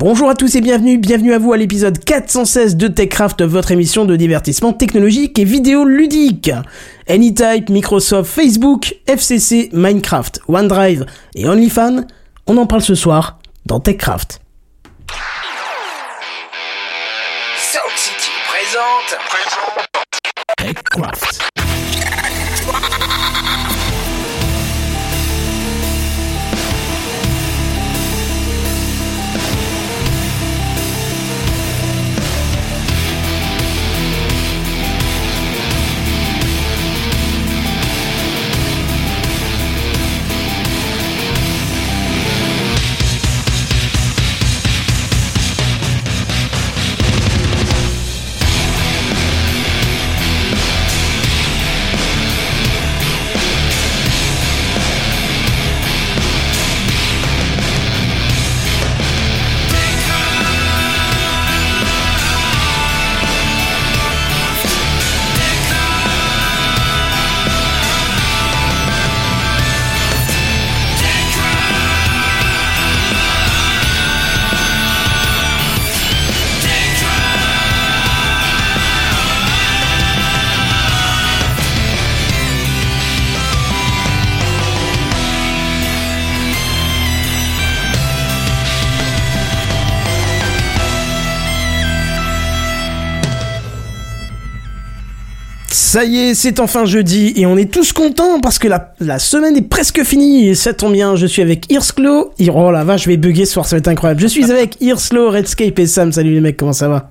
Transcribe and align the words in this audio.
Bonjour 0.00 0.30
à 0.30 0.36
tous 0.36 0.54
et 0.54 0.60
bienvenue, 0.60 0.96
bienvenue 0.96 1.32
à 1.32 1.40
vous 1.40 1.52
à 1.52 1.56
l'épisode 1.56 1.98
416 1.98 2.76
de 2.76 2.86
TechCraft, 2.86 3.42
votre 3.42 3.72
émission 3.72 4.04
de 4.04 4.14
divertissement 4.14 4.72
technologique 4.72 5.36
et 5.40 5.44
vidéo 5.44 5.84
ludique. 5.84 6.52
Anytype, 7.08 7.68
Microsoft, 7.68 8.30
Facebook, 8.30 8.94
FCC, 9.08 9.70
Minecraft, 9.72 10.40
OneDrive 10.46 11.04
et 11.34 11.48
OnlyFans, 11.48 12.04
on 12.46 12.58
en 12.58 12.66
parle 12.66 12.82
ce 12.82 12.94
soir 12.94 13.40
dans 13.66 13.80
TechCraft. 13.80 14.40
Sound 17.56 17.96
City 17.96 18.30
présente. 18.52 19.18
TechCraft. 20.58 21.57
Ça 95.90 96.04
y 96.04 96.18
est, 96.18 96.34
c'est 96.34 96.60
enfin 96.60 96.84
jeudi 96.84 97.32
et 97.36 97.46
on 97.46 97.56
est 97.56 97.72
tous 97.72 97.94
contents 97.94 98.40
parce 98.42 98.58
que 98.58 98.68
la, 98.68 98.92
la 99.00 99.18
semaine 99.18 99.56
est 99.56 99.62
presque 99.62 100.04
finie 100.04 100.48
et 100.48 100.54
ça 100.54 100.74
tombe 100.74 100.92
bien, 100.92 101.16
je 101.16 101.24
suis 101.24 101.40
avec 101.40 101.64
Irsclo. 101.72 102.34
Oh 102.52 102.70
la 102.70 102.84
vache, 102.84 103.04
je 103.04 103.08
vais 103.08 103.16
bugger 103.16 103.46
ce 103.46 103.54
soir, 103.54 103.64
ça 103.64 103.76
va 103.76 103.78
être 103.78 103.88
incroyable. 103.88 104.20
Je 104.20 104.26
suis 104.26 104.52
avec 104.52 104.76
Irsclo, 104.82 105.30
Redscape 105.30 105.78
et 105.78 105.86
Sam. 105.86 106.12
Salut 106.12 106.34
les 106.34 106.40
mecs, 106.42 106.58
comment 106.58 106.74
ça 106.74 106.88
va? 106.88 107.08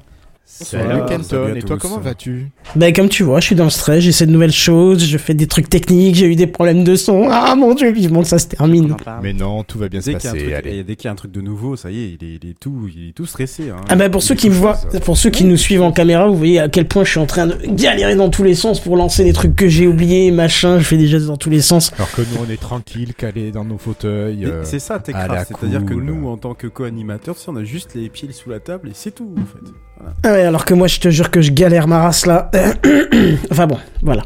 Salut 0.49 1.01
Kenton, 1.09 1.53
et 1.55 1.61
toi 1.61 1.77
comment 1.77 1.99
vas-tu? 1.99 2.47
Ben 2.77 2.93
comme 2.93 3.09
tu 3.09 3.23
vois, 3.23 3.41
je 3.41 3.47
suis 3.47 3.55
dans 3.55 3.65
le 3.65 3.69
stress, 3.69 4.01
j'essaie 4.01 4.25
de 4.25 4.31
nouvelles 4.31 4.53
choses, 4.53 5.03
je 5.03 5.17
fais 5.17 5.33
des 5.33 5.45
trucs 5.45 5.67
techniques, 5.67 6.15
j'ai 6.15 6.25
eu 6.27 6.37
des 6.37 6.47
problèmes 6.47 6.85
de 6.85 6.95
son. 6.95 7.27
Ah 7.29 7.53
mon 7.55 7.73
dieu, 7.75 7.91
vivement 7.91 8.21
que 8.21 8.29
ça 8.29 8.39
se 8.39 8.47
termine. 8.47 8.95
Mais 9.21 9.33
non, 9.33 9.63
tout 9.65 9.77
va 9.77 9.89
bien 9.89 9.99
se 9.99 10.09
Dès 10.09 10.15
qu'il 10.15 10.23
y, 10.23 10.27
a 10.27 10.29
un 10.29 10.33
passer, 10.35 10.45
truc, 10.45 10.55
allez. 10.55 10.77
et 10.77 10.83
dès 10.85 10.95
qu'il 10.95 11.05
y 11.05 11.07
a 11.09 11.11
un 11.11 11.15
truc 11.15 11.31
de 11.33 11.41
nouveau, 11.41 11.75
ça 11.75 11.91
y 11.91 11.99
est, 11.99 12.17
il 12.19 12.25
est, 12.25 12.39
il 12.41 12.49
est 12.49 12.57
tout, 12.57 12.87
il 12.95 13.09
est 13.09 13.11
tout 13.11 13.25
stressé. 13.25 13.71
Hein. 13.71 13.81
Ah 13.89 13.97
bah 13.97 14.09
pour 14.09 14.21
Il 14.21 14.25
ceux 14.25 14.35
qui 14.35 14.49
me 14.49 14.55
voient, 14.55 14.79
pour 15.03 15.17
ceux 15.17 15.29
qui 15.31 15.43
nous 15.43 15.57
suivent 15.57 15.81
en 15.81 15.91
caméra, 15.91 16.27
vous 16.27 16.37
voyez 16.37 16.59
à 16.61 16.69
quel 16.69 16.87
point 16.87 17.03
je 17.03 17.09
suis 17.09 17.19
en 17.19 17.25
train 17.25 17.47
de 17.47 17.57
galérer 17.65 18.15
dans 18.15 18.29
tous 18.29 18.43
les 18.43 18.55
sens 18.55 18.79
pour 18.79 18.95
lancer 18.95 19.25
des 19.25 19.33
trucs 19.33 19.53
que 19.53 19.67
j'ai 19.67 19.85
oubliés, 19.85 20.31
machin, 20.31 20.79
je 20.79 20.85
fais 20.85 20.97
des 20.97 21.07
gestes 21.07 21.25
dans 21.27 21.35
tous 21.37 21.49
les 21.49 21.61
sens. 21.61 21.91
Alors 21.97 22.09
que 22.13 22.21
nous 22.21 22.45
on 22.47 22.49
est 22.49 22.59
tranquille, 22.59 23.13
calés 23.15 23.51
dans 23.51 23.65
nos 23.65 23.77
fauteuils. 23.77 24.45
Euh, 24.45 24.63
C'est 24.63 24.79
ça, 24.79 24.93
la 24.93 24.99
Techcraft. 25.01 25.51
C'est-à-dire 25.59 25.83
que 25.85 25.93
nous, 25.93 26.29
en 26.29 26.37
tant 26.37 26.53
que 26.53 26.67
co-animateurs, 26.67 27.37
si 27.37 27.49
on 27.49 27.55
a 27.57 27.65
juste 27.65 27.95
les 27.95 28.07
pieds 28.07 28.31
sous 28.31 28.49
la 28.49 28.61
table 28.61 28.87
et 28.87 28.93
c'est 28.93 29.11
tout, 29.11 29.35
en 29.37 29.41
fait. 29.45 29.73
Voilà. 29.99 30.13
Ah 30.23 30.31
ouais, 30.37 30.45
alors 30.45 30.65
que 30.65 30.73
moi 30.73 30.87
je 30.87 30.99
te 30.99 31.09
jure 31.09 31.31
que 31.31 31.41
je 31.41 31.51
galère 31.51 31.87
ma 31.87 31.99
race 32.01 32.25
là. 32.25 32.51
enfin 33.51 33.67
bon, 33.67 33.77
voilà. 34.01 34.23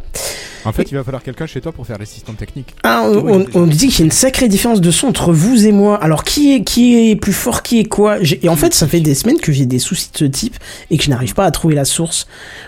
En 0.64 0.72
fait, 0.72 0.92
il 0.92 0.94
va 0.96 1.04
falloir 1.04 1.24
quelqu'un 1.24 1.48
chez 1.48 1.60
toi 1.60 1.72
pour 1.72 1.88
faire 1.88 1.98
l'assistant 1.98 2.34
technique. 2.34 2.76
Ah, 2.84 3.04
on, 3.08 3.46
on 3.56 3.66
dit 3.66 3.88
qu'il 3.88 4.00
y 4.00 4.02
a 4.04 4.06
une 4.06 4.12
sacrée 4.12 4.48
différence 4.48 4.80
de 4.80 4.92
son 4.92 5.08
entre 5.08 5.34
vous 5.34 5.66
et 5.66 5.72
moi. 5.72 5.98
Alors 6.04 6.24
qui 6.24 6.54
est 6.54 6.64
qui 6.64 7.10
est 7.10 7.16
plus 7.16 7.34
fort, 7.34 7.64
qui 7.64 7.80
est 7.80 7.86
quoi? 7.86 8.18
Et 8.44 8.48
en 8.48 8.56
fait, 8.56 8.72
ça 8.76 8.88
fait 8.88 9.00
des 9.00 9.16
semaines 9.16 9.40
que 9.40 9.52
j'ai 9.52 9.66
des 9.66 9.80
soucis 9.80 10.12
de 10.14 10.18
ce 10.20 10.26
type 10.26 10.56
et 10.92 10.98
que 10.98 11.04
je 11.04 11.10
n'arrive 11.10 11.34
pas 11.34 11.46
à 11.46 11.52
trouver 11.52 11.74
la 11.74 11.86
source. 11.86 12.28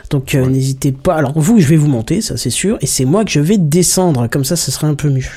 Donc 0.09 0.33
euh, 0.33 0.47
n'hésitez 0.47 0.91
pas. 0.91 1.13
Alors 1.13 1.37
vous, 1.37 1.59
je 1.59 1.67
vais 1.67 1.75
vous 1.75 1.87
monter, 1.87 2.21
ça 2.21 2.35
c'est 2.35 2.49
sûr, 2.49 2.79
et 2.81 2.87
c'est 2.87 3.05
moi 3.05 3.25
que 3.25 3.31
je 3.31 3.39
vais 3.39 3.59
descendre. 3.59 4.25
Comme 4.27 4.43
ça, 4.43 4.55
ce 4.55 4.71
serait 4.71 4.87
un 4.87 4.95
peu 4.95 5.09
mieux. 5.09 5.29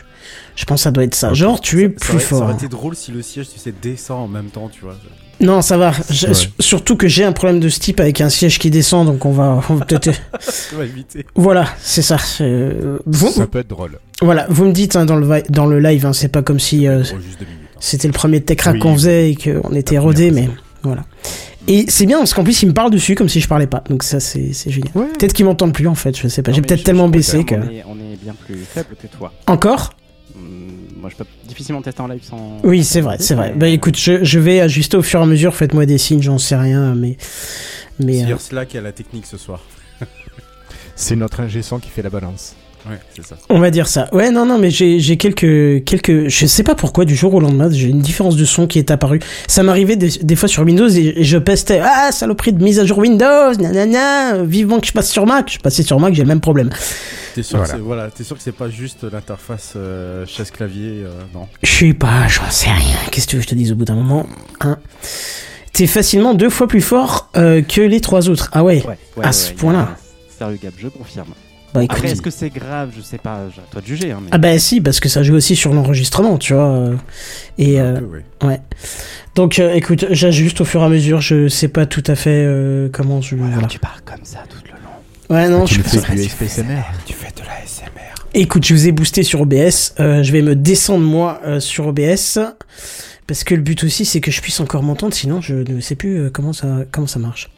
Je 0.55 0.65
pense 0.65 0.81
que 0.81 0.84
ça 0.84 0.91
doit 0.91 1.05
être 1.05 1.15
ça. 1.15 1.34
Genre, 1.34 1.61
tu 1.61 1.83
es 1.83 1.91
plus 1.91 2.15
aurait, 2.15 2.21
ça 2.22 2.28
fort. 2.28 2.43
aurait 2.45 2.55
été 2.55 2.69
drôle 2.69 2.97
si 2.97 3.12
le 3.12 3.21
siège, 3.21 3.49
tu 3.53 3.59
sais, 3.59 3.75
descend 3.83 4.21
en 4.22 4.28
même 4.28 4.47
temps, 4.47 4.71
tu 4.72 4.81
vois. 4.81 4.97
Non, 5.41 5.61
ça 5.61 5.77
va. 5.77 5.93
Je- 6.11 6.27
Ouais. 6.27 6.33
s- 6.33 6.49
Surtout 6.61 6.97
que 6.97 7.09
j'ai 7.09 7.23
un 7.25 7.33
problème 7.33 7.61
de 7.61 7.69
ce 7.69 7.79
type 7.79 8.01
avec 8.01 8.21
un 8.21 8.29
siège 8.31 8.59
qui 8.59 8.71
descend, 8.71 9.07
donc 9.07 9.25
on 9.27 9.33
va, 9.33 9.61
on 9.69 9.75
va 9.75 9.85
peut-être. 9.85 10.11
Éviter. 10.83 11.27
voilà, 11.35 11.67
c'est 11.83 12.03
ça. 12.03 12.17
Euh, 12.41 12.99
Vous, 13.07 13.29
Ça 13.29 13.47
peut 13.47 13.59
être 13.59 13.69
drôle. 13.69 13.99
voilà, 14.23 14.47
vous 14.49 14.65
me 14.65 14.73
dites 14.73 14.97
hein, 14.97 15.05
dans 15.05 15.17
le 15.17 15.43
dans 15.51 15.67
le 15.67 15.79
live, 15.79 16.07
hein, 16.07 16.13
c'est 16.15 16.29
pas 16.29 16.43
comme 16.43 16.59
si 16.61 16.87
euh, 16.89 17.03
Oh, 17.13 17.17
hein. 17.17 17.45
c'était 17.81 18.09
le 18.09 18.13
premier 18.13 18.41
tech 18.41 18.61
rack 18.63 18.75
Oui. 18.75 18.81
qu'on 18.81 18.95
faisait 18.95 19.31
et 19.33 19.37
qu'on 19.37 19.75
était 19.75 19.99
rodé, 19.99 20.31
mais 20.31 20.49
voilà. 20.83 21.05
Et 21.69 21.85
c'est 21.89 22.07
bien 22.07 22.19
parce 22.19 22.33
qu'en 22.33 22.45
plus 22.45 22.63
il 22.63 22.69
me 22.69 22.73
parle 22.75 22.91
dessus 22.91 23.15
comme 23.17 23.29
si 23.29 23.41
je 23.41 23.49
parlais 23.49 23.67
pas, 23.67 23.83
donc 23.91 24.05
ça 24.05 24.21
c'est 24.21 24.53
c'est 24.53 24.71
génial. 24.71 24.93
Ouais. 24.95 25.07
Peut-être 25.19 25.33
qu'il 25.35 25.45
m'entend 25.45 25.69
plus 25.71 25.89
en 25.89 25.95
fait, 25.97 26.17
je 26.17 26.29
sais 26.29 26.43
pas. 26.43 26.53
J'ai 26.53 26.63
peut-être 26.63 26.85
tellement 26.85 27.09
baissé 27.09 27.45
que. 27.45 27.57
On 27.57 27.63
est, 27.69 27.85
on 27.89 27.97
est 27.97 28.17
bien 28.23 28.35
plus 28.47 28.57
faible 28.57 28.97
que 29.03 29.07
toi. 29.09 29.33
Encore? 29.49 29.93
Moi, 31.06 31.12
je 31.17 31.22
peux 31.22 31.31
difficilement 31.47 31.83
tester 31.83 32.00
en 32.00 32.09
live 32.09 32.22
sans. 32.25 32.59
Oui, 32.65 32.83
c'est 32.83 33.00
vrai, 33.00 33.19
c'est 33.21 33.37
vrai. 33.37 33.53
Bah 33.55 33.69
écoute, 33.69 33.97
je, 33.97 34.25
je 34.25 34.41
vais 34.41 34.61
ajuster 34.61 34.97
au 34.97 35.03
fur 35.03 35.21
et 35.21 35.22
à 35.22 35.27
mesure. 35.27 35.55
Faites-moi 35.55 35.87
des 35.87 35.99
signes, 35.99 36.21
j'en 36.21 36.39
sais 36.39 36.56
rien, 36.56 36.97
mais 36.97 37.17
mais. 38.00 38.19
C'est 38.19 38.27
euh, 38.27 38.31
Ursula 38.31 38.67
qui 38.67 38.77
a 38.77 38.81
la 38.81 38.91
technique 38.91 39.25
ce 39.27 39.37
soir. 39.37 39.62
C'est 40.97 41.15
notre 41.15 41.39
ingé 41.39 41.61
qui 41.61 41.91
fait 41.91 42.03
la 42.03 42.11
balance. 42.11 42.56
Ouais, 42.89 42.99
c'est 43.15 43.25
ça. 43.27 43.37
On 43.49 43.59
va 43.59 43.71
dire 43.71 43.89
ça. 43.89 44.09
Ouais, 44.13 44.31
non, 44.31 44.47
non, 44.47 44.59
mais 44.59 44.71
j'ai 44.71 45.01
j'ai 45.01 45.17
quelques, 45.17 45.85
quelques, 45.85 46.29
je 46.29 46.47
sais 46.47 46.63
pas 46.63 46.75
pourquoi, 46.75 47.05
du 47.05 47.17
jour 47.17 47.35
au 47.35 47.41
lendemain, 47.41 47.69
j'ai 47.71 47.89
une 47.89 48.01
différence 48.01 48.37
de 48.37 48.45
son 48.45 48.67
qui 48.67 48.79
est 48.79 48.91
apparue. 48.91 49.21
Ça 49.49 49.63
m'arrivait 49.63 49.97
des, 49.97 50.09
des 50.23 50.37
fois 50.37 50.49
sur 50.49 50.63
Windows 50.63 50.89
et, 50.89 51.15
et 51.17 51.25
je 51.25 51.39
pestais, 51.39 51.81
ah, 51.83 52.13
saloperie 52.13 52.53
de 52.53 52.63
mise 52.63 52.79
à 52.79 52.85
jour 52.87 52.99
Windows, 52.99 53.53
nanana, 53.59 54.43
vivement 54.45 54.79
que 54.81 54.87
je 54.87 54.93
passe 54.93 55.11
sur 55.11 55.27
Mac. 55.27 55.51
Je 55.53 55.59
passais 55.59 55.83
sur 55.83 55.99
Mac, 55.99 56.15
j'ai 56.15 56.23
le 56.23 56.29
même 56.29 56.41
problème. 56.41 56.71
T'es 57.35 57.43
sûr, 57.43 57.59
Voilà. 57.59 57.73
que 57.73 57.79
c'est- 57.79 57.83
voilà, 57.85 58.11
t'es 58.11 58.25
sûr 58.25 58.37
que 58.37 58.43
c'est 58.43 58.53
pas 58.53 58.71
juste 58.71 59.05
l'interface 59.11 59.73
euh, 59.77 60.25
chaise-clavier 60.27 61.03
euh, 61.05 61.11
Non. 61.35 61.49
Je 61.63 61.71
sais 61.71 61.93
pas, 61.93 62.29
j'en 62.29 62.49
sais 62.51 62.71
rien. 62.71 62.95
Qu'est-ce 63.11 63.27
que 63.27 63.31
tu 63.33 63.37
veux 63.37 63.43
que 63.43 63.49
je 63.49 63.51
te 63.51 63.55
dise 63.59 63.73
au 63.73 63.75
bout 63.75 63.85
d'un 63.85 63.95
moment, 63.97 64.27
hein? 64.61 64.79
T'es 65.73 65.87
facilement 65.87 66.33
deux 66.33 66.49
fois 66.49 66.67
plus 66.69 66.81
fort 66.81 67.29
euh, 67.37 67.61
que 67.61 67.83
les 67.83 68.01
trois 68.01 68.31
autres. 68.31 68.49
Ah 68.53 68.65
ouais. 68.65 68.77
Ouais, 68.87 68.97
ouais, 69.19 69.25
À 69.25 69.27
ouais, 69.27 69.33
ce 69.33 69.53
point-là. 69.53 69.97
Sérieux 70.39 70.59
Gab, 70.63 70.73
je 70.79 70.89
confirme. 70.89 71.29
Bah 71.75 71.84
écoute. 71.84 71.97
Après, 71.99 72.10
est-ce 72.12 72.22
que 72.22 72.31
c'est 72.31 72.49
grave 72.50 72.91
Je 72.97 73.03
sais 73.03 73.19
pas, 73.19 73.34
à 73.34 73.49
toi 73.71 73.81
de 73.82 73.87
juger. 73.87 74.12
Hein, 74.12 74.21
mais... 74.22 74.28
Ah 74.32 74.38
bah 74.38 74.59
si, 74.59 74.81
parce 74.81 74.99
que 75.00 75.09
ça 75.09 75.22
joue 75.22 75.34
aussi 75.34 75.56
sur 75.56 75.72
l'enregistrement, 75.75 76.38
tu 76.38 76.54
vois. 76.54 76.69
euh, 76.69 76.97
Et 77.59 77.81
euh, 77.81 78.00
peu, 78.00 78.47
ouais. 78.47 78.60
donc, 79.34 79.59
euh, 79.59 79.75
écoute, 79.75 80.06
j'ajuste 80.10 80.60
au 80.60 80.65
fur 80.65 80.81
et 80.82 80.84
à 80.84 80.88
mesure. 80.88 81.21
Je 81.21 81.49
sais 81.49 81.69
pas 81.69 81.84
tout 81.87 82.04
à 82.06 82.15
fait 82.15 82.44
euh, 82.47 82.88
comment 82.93 83.21
je. 83.21 83.37
Voilà. 83.37 83.66
tu 83.66 83.78
parles 83.78 84.00
comme 84.04 84.25
ça 84.25 84.38
tout 84.49 84.56
le 84.65 84.71
long. 84.71 85.37
Ouais, 85.43 85.49
non, 85.49 85.65
tu 85.65 85.75
je 85.75 85.82
fais 85.82 86.15
du 86.15 86.22
SPSMR. 86.25 86.82
Tu 87.04 87.12
fais 87.12 87.28
de 87.37 87.41
la 87.41 87.66
SMR. 87.66 88.15
Écoute, 88.34 88.65
je 88.66 88.72
vous 88.75 88.87
ai 88.88 88.93
boosté 88.93 89.22
sur 89.22 89.41
OBS. 89.43 89.94
euh, 90.00 90.22
je 90.22 90.31
vais 90.33 90.43
me 90.43 90.54
descendre 90.54 91.04
moi 91.04 91.41
euh, 91.47 91.59
sur 91.60 91.87
OBS 91.88 92.38
parce 93.27 93.44
que 93.44 93.54
le 93.54 93.60
but 93.62 93.83
aussi 93.83 94.04
c'est 94.04 94.21
que 94.21 94.31
je 94.31 94.41
puisse 94.41 94.60
encore 94.60 94.83
m'entendre. 94.83 95.15
Sinon, 95.15 95.41
je 95.41 95.54
ne 95.54 95.81
sais 95.81 95.94
plus 95.97 96.19
euh, 96.21 96.31
comment 96.31 96.53
ça 96.53 96.66
comment 96.92 97.07
ça 97.07 97.19
marche. 97.19 97.51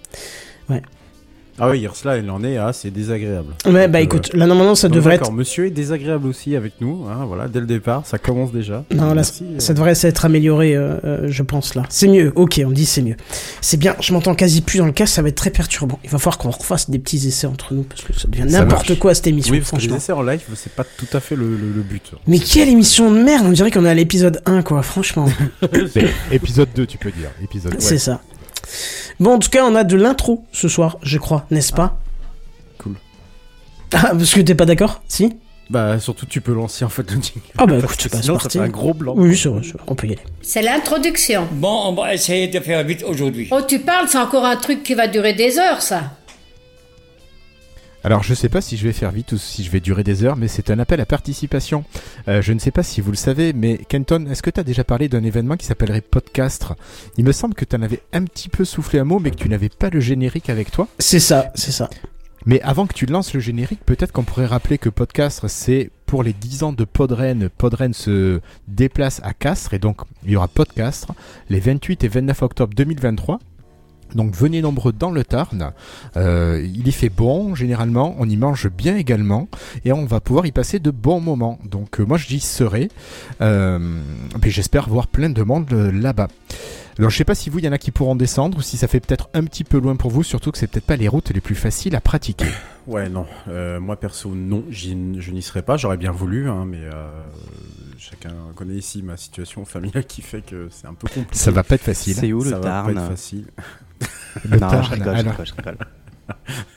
Ah 1.61 1.71
oui, 1.71 1.83
Ursula, 1.83 2.17
elle 2.17 2.31
en 2.31 2.43
est 2.45 2.57
à 2.57 2.73
c'est 2.73 2.91
désagréable. 2.91 3.55
Ouais, 3.67 3.89
bah 3.89 3.99
euh, 3.99 4.03
écoute, 4.03 4.33
là 4.35 4.47
normalement 4.47 4.75
ça 4.75 4.89
donc, 4.89 4.97
devrait 4.97 5.15
d'accord, 5.15 5.29
être. 5.29 5.35
Monsieur 5.35 5.67
est 5.67 5.71
désagréable 5.71 6.27
aussi 6.27 6.55
avec 6.57 6.75
nous, 6.81 7.07
hein, 7.09 7.25
voilà, 7.27 7.49
dès 7.49 7.61
le 7.61 7.67
départ, 7.67 8.07
ça 8.07 8.19
commence 8.19 8.53
déjà. 8.53 8.85
Non, 8.95 9.09
là, 9.09 9.15
Merci, 9.17 9.45
euh, 9.45 9.59
Ça 9.59 9.75
devrait 9.75 9.95
s'être 9.95 10.25
amélioré, 10.25 10.77
euh, 10.77 10.97
euh, 11.05 11.27
je 11.29 11.43
pense 11.43 11.75
là. 11.75 11.83
C'est 11.89 12.09
mieux. 12.09 12.33
Ok, 12.37 12.61
on 12.65 12.71
dit 12.71 12.87
c'est 12.87 13.03
mieux. 13.03 13.17
C'est 13.61 13.77
bien. 13.77 13.97
Je 14.01 14.13
m'entends 14.13 14.35
quasi 14.35 14.61
plus 14.61 14.79
dans 14.79 14.87
le 14.87 14.93
casque. 14.93 15.15
Ça 15.15 15.23
va 15.23 15.29
être 15.29 15.35
très 15.37 15.51
perturbant. 15.51 15.99
Il 16.05 16.11
va 16.11 16.19
falloir 16.19 16.39
qu'on 16.39 16.51
refasse 16.51 16.91
des 16.91 16.99
petits 16.99 17.27
essais 17.27 17.47
entre 17.47 17.75
nous 17.75 17.83
parce 17.83 18.03
que 18.03 18.13
ça 18.13 18.29
devient 18.29 18.45
n'importe 18.51 18.99
quoi 18.99 19.15
cette 19.15 19.27
émission. 19.27 19.53
Oui, 19.53 19.59
parce 19.61 19.71
que 19.71 19.77
les 19.77 19.81
franchement. 19.83 19.97
essais 19.97 20.13
en 20.13 20.23
live, 20.23 20.43
c'est 20.55 20.73
pas 20.73 20.85
tout 20.85 21.07
à 21.17 21.21
fait 21.21 21.35
le, 21.37 21.49
le- 21.51 21.73
le 21.73 21.83
but. 21.83 22.13
Mais 22.27 22.39
quelle 22.39 22.69
émission 22.69 23.11
de 23.11 23.19
merde 23.19 23.45
On 23.47 23.53
dirait 23.53 23.71
qu'on 23.71 23.85
est 23.85 23.91
à 23.91 23.95
l'épisode 23.95 24.41
1 24.47 24.63
quoi. 24.63 24.83
Franchement. 24.83 25.27
C'est 25.93 26.07
épisode 26.33 26.69
2, 26.75 26.87
tu 26.87 26.99
peux 26.99 27.11
dire. 27.11 27.31
Épisode 27.43 27.73
2. 27.73 27.81
C'est 27.81 27.99
ça. 27.99 28.21
Bon, 29.21 29.35
en 29.35 29.39
tout 29.39 29.51
cas, 29.51 29.65
on 29.65 29.75
a 29.75 29.85
de 29.85 29.97
l'intro 29.97 30.45
ce 30.53 30.69
soir, 30.69 30.99
je 31.03 31.19
crois, 31.19 31.47
n'est-ce 31.51 31.73
pas 31.73 31.99
Cool. 32.79 32.95
Ah, 33.95 34.11
parce 34.13 34.33
que 34.35 34.41
t'es 34.41 34.55
pas 34.55 34.67
d'accord 34.67 35.03
Si 35.09 35.33
Bah, 35.71 35.99
surtout, 35.99 36.27
tu 36.27 36.41
peux 36.41 36.53
lancer 36.55 36.85
en 36.85 36.89
fait 36.89 37.03
le 37.11 37.21
jingle. 37.21 37.41
Ah 37.59 37.67
bah 37.67 37.77
écoute, 37.79 37.97
c'est 37.99 38.09
pas 38.11 38.21
sinon, 38.23 38.35
ça 38.39 38.43
parti. 38.45 38.59
fait 38.59 38.65
un 38.65 38.69
gros 38.69 38.95
blanc. 38.95 39.15
Oui, 39.17 39.37
c'est 39.37 39.49
vrai, 39.49 39.61
c'est 39.63 39.73
vrai, 39.73 39.83
on 39.87 39.95
peut 39.95 40.07
y 40.07 40.13
aller. 40.13 40.23
C'est 40.43 40.63
l'introduction. 40.63 41.49
Bon, 41.53 41.83
on 41.87 41.93
va 41.95 42.15
essayer 42.15 42.49
de 42.49 42.61
faire 42.61 42.83
vite 42.85 43.03
aujourd'hui. 43.07 43.49
Oh, 43.51 43.61
tu 43.67 43.79
parles, 43.81 44.07
c'est 44.09 44.19
encore 44.19 44.45
un 44.45 44.57
truc 44.57 44.83
qui 44.83 44.95
va 44.95 45.09
durer 45.09 45.33
des 45.35 45.59
heures, 45.59 45.83
ça. 45.83 46.13
Alors 48.09 48.23
je 48.23 48.33
sais 48.33 48.49
pas 48.49 48.63
si 48.63 48.79
je 48.79 48.85
vais 48.85 48.95
faire 48.95 49.11
vite 49.11 49.33
ou 49.33 49.37
si 49.37 49.63
je 49.63 49.71
vais 49.71 49.81
durer 49.81 50.03
des 50.03 50.25
heures, 50.25 50.35
mais 50.35 50.49
c'est 50.49 50.71
un 50.71 50.79
appel 50.79 50.99
à 50.99 51.05
participation. 51.05 51.85
Euh, 52.27 52.41
je 52.41 52.55
ne 52.55 52.59
sais 52.59 52.71
pas 52.71 52.83
si 52.83 53.03
vous 53.03 53.11
le 53.11 53.19
savez, 53.19 53.53
mais 53.53 53.77
Kenton, 53.87 54.25
est-ce 54.31 54.43
que 54.43 54.49
tu 54.49 54.59
as 54.59 54.65
déjà 54.65 54.83
parlé 54.83 55.11
d'un 55.11 55.23
événement 55.23 55.59
qui 55.59 55.67
s'appellerait 55.67 56.01
Podcastre? 56.01 56.75
Il 57.19 57.25
me 57.27 57.33
semble 57.33 57.53
que 57.53 57.67
tu 57.67 57.77
en 57.77 57.83
avais 57.83 58.01
un 58.15 58.25
petit 58.25 58.49
peu 58.49 58.65
soufflé 58.65 58.99
un 58.99 59.05
mot, 59.05 59.19
mais 59.19 59.31
que 59.31 59.37
tu 59.37 59.51
n'avais 59.51 59.69
pas 59.69 59.91
le 59.91 60.01
générique 60.01 60.49
avec 60.49 60.71
toi. 60.71 60.89
C'est 60.99 61.21
ça, 61.21 61.53
c'est 61.55 61.71
ça. 61.71 61.91
Mais 62.47 62.63
avant 62.63 62.87
que 62.87 62.95
tu 62.95 63.05
lances 63.05 63.35
le 63.35 63.41
générique, 63.41 63.85
peut-être 63.85 64.13
qu'on 64.13 64.25
pourrait 64.25 64.47
rappeler 64.47 64.79
que 64.79 64.89
Podcastre, 64.89 65.51
c'est 65.51 65.91
pour 66.07 66.23
les 66.23 66.33
10 66.33 66.63
ans 66.63 66.73
de 66.73 66.87
Podren. 66.87 67.51
Podren 67.59 67.93
se 67.93 68.41
déplace 68.69 69.21
à 69.23 69.35
Castres 69.35 69.75
et 69.75 69.79
donc 69.79 70.01
il 70.25 70.31
y 70.31 70.37
aura 70.37 70.49
Podcastre 70.49 71.13
les 71.51 71.61
28 71.61 72.05
et 72.05 72.09
29 72.09 72.41
octobre 72.41 72.73
2023. 72.75 73.39
Donc 74.15 74.35
venez 74.35 74.63
nombreux 74.63 74.93
dans 74.93 75.11
le 75.11 75.25
Tarn. 75.25 75.73
Euh, 76.17 76.65
il 76.65 76.87
y 76.87 76.93
fait 76.93 77.11
bon 77.11 77.55
généralement, 77.55 78.17
on 78.19 78.29
y 78.29 78.37
mange 78.37 78.69
bien 78.69 78.97
également 78.97 79.49
et 79.85 79.93
on 79.93 80.05
va 80.05 80.21
pouvoir 80.21 80.47
y 80.47 80.53
passer 80.53 80.79
de 80.79 80.91
bons 80.91 81.21
moments. 81.21 81.59
Donc 81.65 82.01
euh, 82.01 82.05
moi 82.05 82.17
je 82.19 82.37
serai. 82.39 82.89
Euh, 83.41 83.79
j'espère 84.45 84.89
voir 84.89 85.07
plein 85.07 85.31
de 85.31 85.43
monde 85.43 85.71
là-bas. 85.73 86.29
Alors 86.99 87.11
je 87.11 87.17
sais 87.17 87.25
pas 87.25 87.35
si 87.35 87.49
vous 87.49 87.59
il 87.59 87.65
y 87.65 87.69
en 87.69 87.73
a 87.73 87.79
qui 87.79 87.91
pourront 87.91 88.17
descendre 88.17 88.59
ou 88.59 88.63
si 88.63 88.77
ça 88.77 88.89
fait 88.89 89.01
peut-être 89.01 89.29
un 89.35 89.45
petit 89.45 89.65
peu 89.65 89.79
loin 89.79 89.97
pour 89.97 90.11
vous, 90.11 90.23
surtout 90.23 90.51
que 90.51 90.59
c'est 90.59 90.67
peut-être 90.67 90.87
pas 90.87 90.97
les 90.97 91.09
routes 91.09 91.31
les 91.31 91.41
plus 91.41 91.55
faciles 91.55 91.95
à 91.95 92.01
pratiquer. 92.01 92.47
Ouais, 92.87 93.09
non. 93.09 93.27
Moi, 93.47 93.97
perso, 93.97 94.35
non. 94.35 94.65
Je 94.71 94.95
n'y 94.95 95.43
serais 95.43 95.63
pas. 95.63 95.77
J'aurais 95.77 95.99
bien 95.99 96.11
voulu, 96.11 96.49
hein, 96.49 96.65
mais 96.67 96.81
chacun 98.11 98.35
connaît 98.55 98.75
ici 98.75 99.03
ma 99.03 99.17
situation 99.17 99.65
familiale 99.65 100.05
qui 100.07 100.23
fait 100.23 100.43
que 100.43 100.69
c'est 100.71 100.87
un 100.87 100.95
peu 100.95 101.09
compliqué. 101.09 101.37
Ça 101.37 101.51
va 101.51 101.63
pas 101.63 101.75
être 101.77 101.83
facile. 101.85 102.15
C'est 102.15 102.33
où 102.33 102.43
Ça 102.43 102.51
le 102.57 102.63
va 102.63 102.83
pas 102.85 102.91
être 102.93 103.09
facile. 103.09 103.47
Le 104.45 104.59
Non, 104.59 104.69
Tarn, 104.69 104.85
je 104.85 104.91
rigole, 104.91 105.05
je 105.17 105.21
alors- 105.21 105.33
rigole, 105.33 105.47
je 105.47 105.55
rigole. 105.55 105.79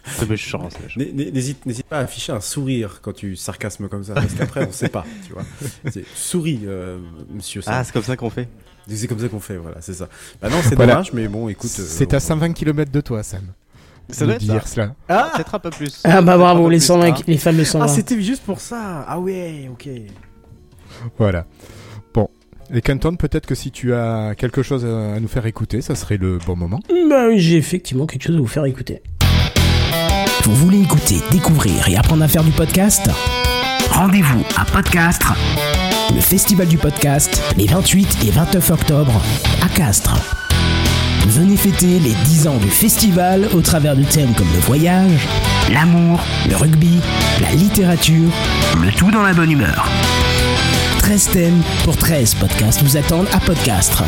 C'est 0.05 0.29
méchant, 0.29 0.69
c'est 0.71 0.81
méchant. 0.83 0.99
N'hé- 0.99 1.11
n'hé- 1.13 1.31
N'hésite 1.31 1.65
n'hésite 1.65 1.85
pas 1.85 1.97
à 1.97 2.01
afficher 2.01 2.31
un 2.31 2.39
sourire 2.39 2.99
quand 3.01 3.13
tu 3.13 3.35
sarcasmes 3.35 3.89
comme 3.89 4.03
ça, 4.03 4.13
parce 4.13 4.33
qu'après, 4.33 4.65
on 4.67 4.71
sait 4.71 4.87
pas, 4.89 5.05
tu 5.27 5.33
vois. 5.33 5.43
Souris, 6.15 6.61
euh, 6.65 6.99
monsieur. 7.29 7.61
Sam. 7.61 7.73
Ah, 7.77 7.83
c'est 7.83 7.91
comme 7.91 8.03
ça 8.03 8.15
qu'on 8.15 8.29
fait. 8.29 8.47
c'est 8.87 9.07
comme 9.07 9.19
ça 9.19 9.27
qu'on 9.27 9.39
fait, 9.41 9.57
voilà, 9.57 9.77
c'est 9.81 9.93
ça. 9.93 10.07
Bah 10.41 10.49
non, 10.49 10.57
c'est 10.63 10.75
Voilà. 10.75 10.93
dommage, 10.93 11.11
mais 11.13 11.27
bon, 11.27 11.49
écoute. 11.49 11.69
euh, 11.79 11.83
C'est 11.85 12.13
à 12.13 12.19
120 12.21 12.53
km 12.53 12.91
de 12.91 13.01
toi, 13.01 13.23
Sam. 13.23 13.41
Ça 14.09 14.25
doit 14.25 14.35
être 14.35 14.41
dire 14.41 14.67
ça. 14.67 14.73
cela. 14.73 14.95
Ah, 15.09 15.31
Peut-être 15.35 15.55
un 15.55 15.59
peu 15.59 15.69
plus. 15.69 16.01
Ah 16.05 16.21
bah 16.21 16.37
bravo, 16.37 16.69
les 16.69 16.77
plus, 16.77 16.85
120, 16.85 17.09
hein. 17.19 17.21
les 17.27 17.37
fameux 17.37 17.63
120. 17.65 17.85
ah 17.85 17.87
c'était 17.87 18.21
juste 18.21 18.43
pour 18.43 18.59
ça. 18.59 19.05
Ah 19.07 19.19
ouais, 19.19 19.69
ok. 19.71 19.87
Voilà. 21.17 21.45
Bon. 22.13 22.29
Et 22.73 22.81
Canton, 22.81 23.15
peut-être 23.15 23.45
que 23.45 23.55
si 23.55 23.71
tu 23.71 23.93
as 23.93 24.33
quelque 24.35 24.63
chose 24.63 24.85
à 24.85 25.19
nous 25.19 25.27
faire 25.27 25.45
écouter, 25.45 25.81
ça 25.81 25.95
serait 25.95 26.17
le 26.17 26.37
bon 26.45 26.55
moment. 26.55 26.79
Bah 27.09 27.27
oui, 27.27 27.39
j'ai 27.39 27.57
effectivement 27.57 28.05
quelque 28.05 28.23
chose 28.23 28.35
à 28.35 28.39
vous 28.39 28.47
faire 28.47 28.65
écouter. 28.65 29.01
Vous 30.43 30.55
voulez 30.55 30.81
écouter, 30.81 31.17
découvrir 31.31 31.87
et 31.87 31.95
apprendre 31.97 32.23
à 32.23 32.27
faire 32.27 32.43
du 32.43 32.51
podcast? 32.51 33.09
Rendez-vous 33.91 34.43
à 34.57 34.65
Podcastre, 34.65 35.35
le 36.15 36.21
festival 36.21 36.67
du 36.67 36.77
podcast, 36.77 37.41
les 37.57 37.67
28 37.67 38.25
et 38.25 38.31
29 38.31 38.71
octobre 38.71 39.21
à 39.61 39.67
Castres. 39.69 40.15
Venez 41.27 41.57
fêter 41.57 41.99
les 41.99 42.13
10 42.25 42.47
ans 42.47 42.57
du 42.57 42.69
festival 42.69 43.47
au 43.53 43.61
travers 43.61 43.95
de 43.95 44.03
thèmes 44.03 44.33
comme 44.33 44.51
le 44.53 44.59
voyage, 44.59 45.27
l'amour, 45.71 46.19
le 46.49 46.55
rugby, 46.55 46.99
la 47.41 47.51
littérature, 47.51 48.31
le 48.81 48.91
tout 48.91 49.11
dans 49.11 49.21
la 49.21 49.33
bonne 49.33 49.51
humeur. 49.51 49.87
13 51.11 51.29
thèmes 51.33 51.61
pour 51.83 51.97
13 51.97 52.35
podcasts 52.35 52.81
vous 52.83 52.95
attendent 52.95 53.27
à 53.33 53.39
Podcastre. 53.41 54.05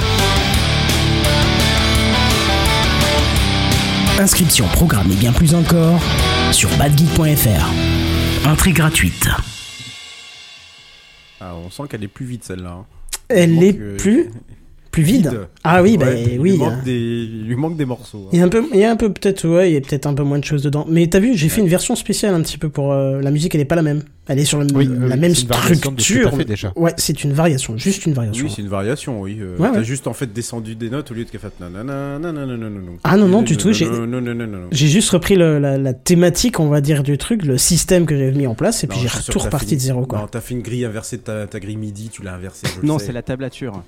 Inscription, 4.17 4.65
programme 4.67 5.11
et 5.11 5.15
bien 5.15 5.33
plus 5.33 5.53
encore 5.53 5.99
sur 6.53 6.69
badgeek.fr. 6.77 8.47
Entrée 8.47 8.71
gratuite. 8.71 9.27
Ah, 11.41 11.55
on 11.55 11.69
sent 11.69 11.83
qu'elle 11.89 12.05
est 12.05 12.07
plus 12.07 12.25
vite 12.25 12.45
celle-là. 12.45 12.69
hein. 12.69 12.85
Elle 13.27 13.61
est 13.61 13.73
plus 13.73 14.29
plus 14.93 15.03
vide. 15.03 15.47
Ah 15.63 15.81
oui, 15.83 15.97
bah 15.97 16.13
il 16.13 16.39
oui. 16.39 16.51
Lui 16.51 16.57
manque 16.57 16.71
hein. 16.71 16.81
des... 16.85 16.93
Il 17.29 17.47
lui 17.47 17.55
manque 17.55 17.75
des 17.77 17.85
morceaux. 17.85 18.25
hein. 18.27 18.29
Il 18.31 18.39
y 18.39 18.41
a 18.41 18.45
un 18.45 18.49
peu, 18.49 18.63
il 18.73 18.79
y 18.79 18.83
a 18.85 18.91
un 18.91 18.95
peu 18.95 19.11
peut-être, 19.11 19.45
ouais, 19.47 19.71
il 19.71 19.73
y 19.73 19.77
a 19.77 19.81
peut-être 19.81 20.05
un 20.05 20.13
peu 20.13 20.23
moins 20.23 20.37
de 20.39 20.43
choses 20.45 20.61
dedans. 20.63 20.85
Mais 20.87 21.07
t'as 21.07 21.19
vu, 21.19 21.35
j'ai 21.35 21.49
fait 21.49 21.61
une 21.61 21.67
version 21.67 21.95
spéciale 21.95 22.33
un 22.35 22.41
petit 22.41 22.57
peu 22.59 22.69
pour 22.69 22.93
euh, 22.93 23.19
la 23.19 23.31
musique. 23.31 23.55
Elle 23.55 23.61
est 23.61 23.65
pas 23.65 23.75
la 23.75 23.81
même. 23.81 24.03
Elle 24.27 24.39
est 24.39 24.45
sur 24.45 24.59
Oui, 24.59 24.67
la 24.87 25.15
oui, 25.15 25.19
même 25.19 25.31
de 25.31 25.35
structure. 25.35 26.29
t'as 26.31 26.37
fait 26.37 26.45
déjà. 26.45 26.71
Ouais, 26.77 26.93
c'est 26.95 27.23
une 27.25 27.33
variation, 27.33 27.75
juste 27.75 28.05
une 28.05 28.13
variation. 28.13 28.45
Oui, 28.45 28.53
c'est 28.55 28.61
une 28.61 28.69
variation, 28.69 29.19
oui. 29.19 29.37
Euh, 29.41 29.57
Ouais, 29.57 29.69
T'as 29.73 29.81
juste 29.83 30.07
en 30.07 30.13
fait 30.13 30.31
descendu 30.31 30.75
des 30.75 30.89
notes 30.89 31.09
au 31.11 31.13
lieu 31.13 31.25
de 31.25 31.29
qu'elle 31.29 31.41
fasse 31.41 31.59
nanana, 31.59 32.19
nanana, 32.19 32.45
nanana. 32.55 32.91
Ah 33.03 33.17
non, 33.17 33.27
non, 33.27 33.41
du 33.41 33.57
tout, 33.57 33.73
j'ai- 33.73 33.87
juste 34.71 35.09
repris 35.09 35.35
le- 35.35 35.57
la, 35.59 35.77
la 35.77 35.93
thématique, 35.93 36.59
on 36.59 36.69
va 36.69 36.79
dire, 36.81 37.01
du 37.03 37.17
truc, 37.17 37.43
le 37.43 37.57
système 37.57 38.05
que 38.05 38.15
j'avais 38.15 38.31
mis 38.31 38.45
en 38.47 38.53
place, 38.55 38.83
et 38.83 38.87
puis 38.87 38.99
j'ai 38.99 39.09
tout 39.31 39.39
reparti 39.39 39.75
de 39.75 39.81
zéro, 39.81 40.05
quoi. 40.05 40.19
Non, 40.19 40.27
t'as 40.29 40.39
fait 40.39 40.53
une 40.53 40.61
grille 40.61 40.85
inversée 40.85 41.17
de 41.17 41.23
ta, 41.45 41.59
grille 41.59 41.77
midi, 41.77 42.09
tu 42.11 42.21
l'as 42.21 42.35
inversée. 42.35 42.67
Non, 42.83 42.99
c'est 42.99 43.11
la 43.11 43.23
tablature. 43.23 43.81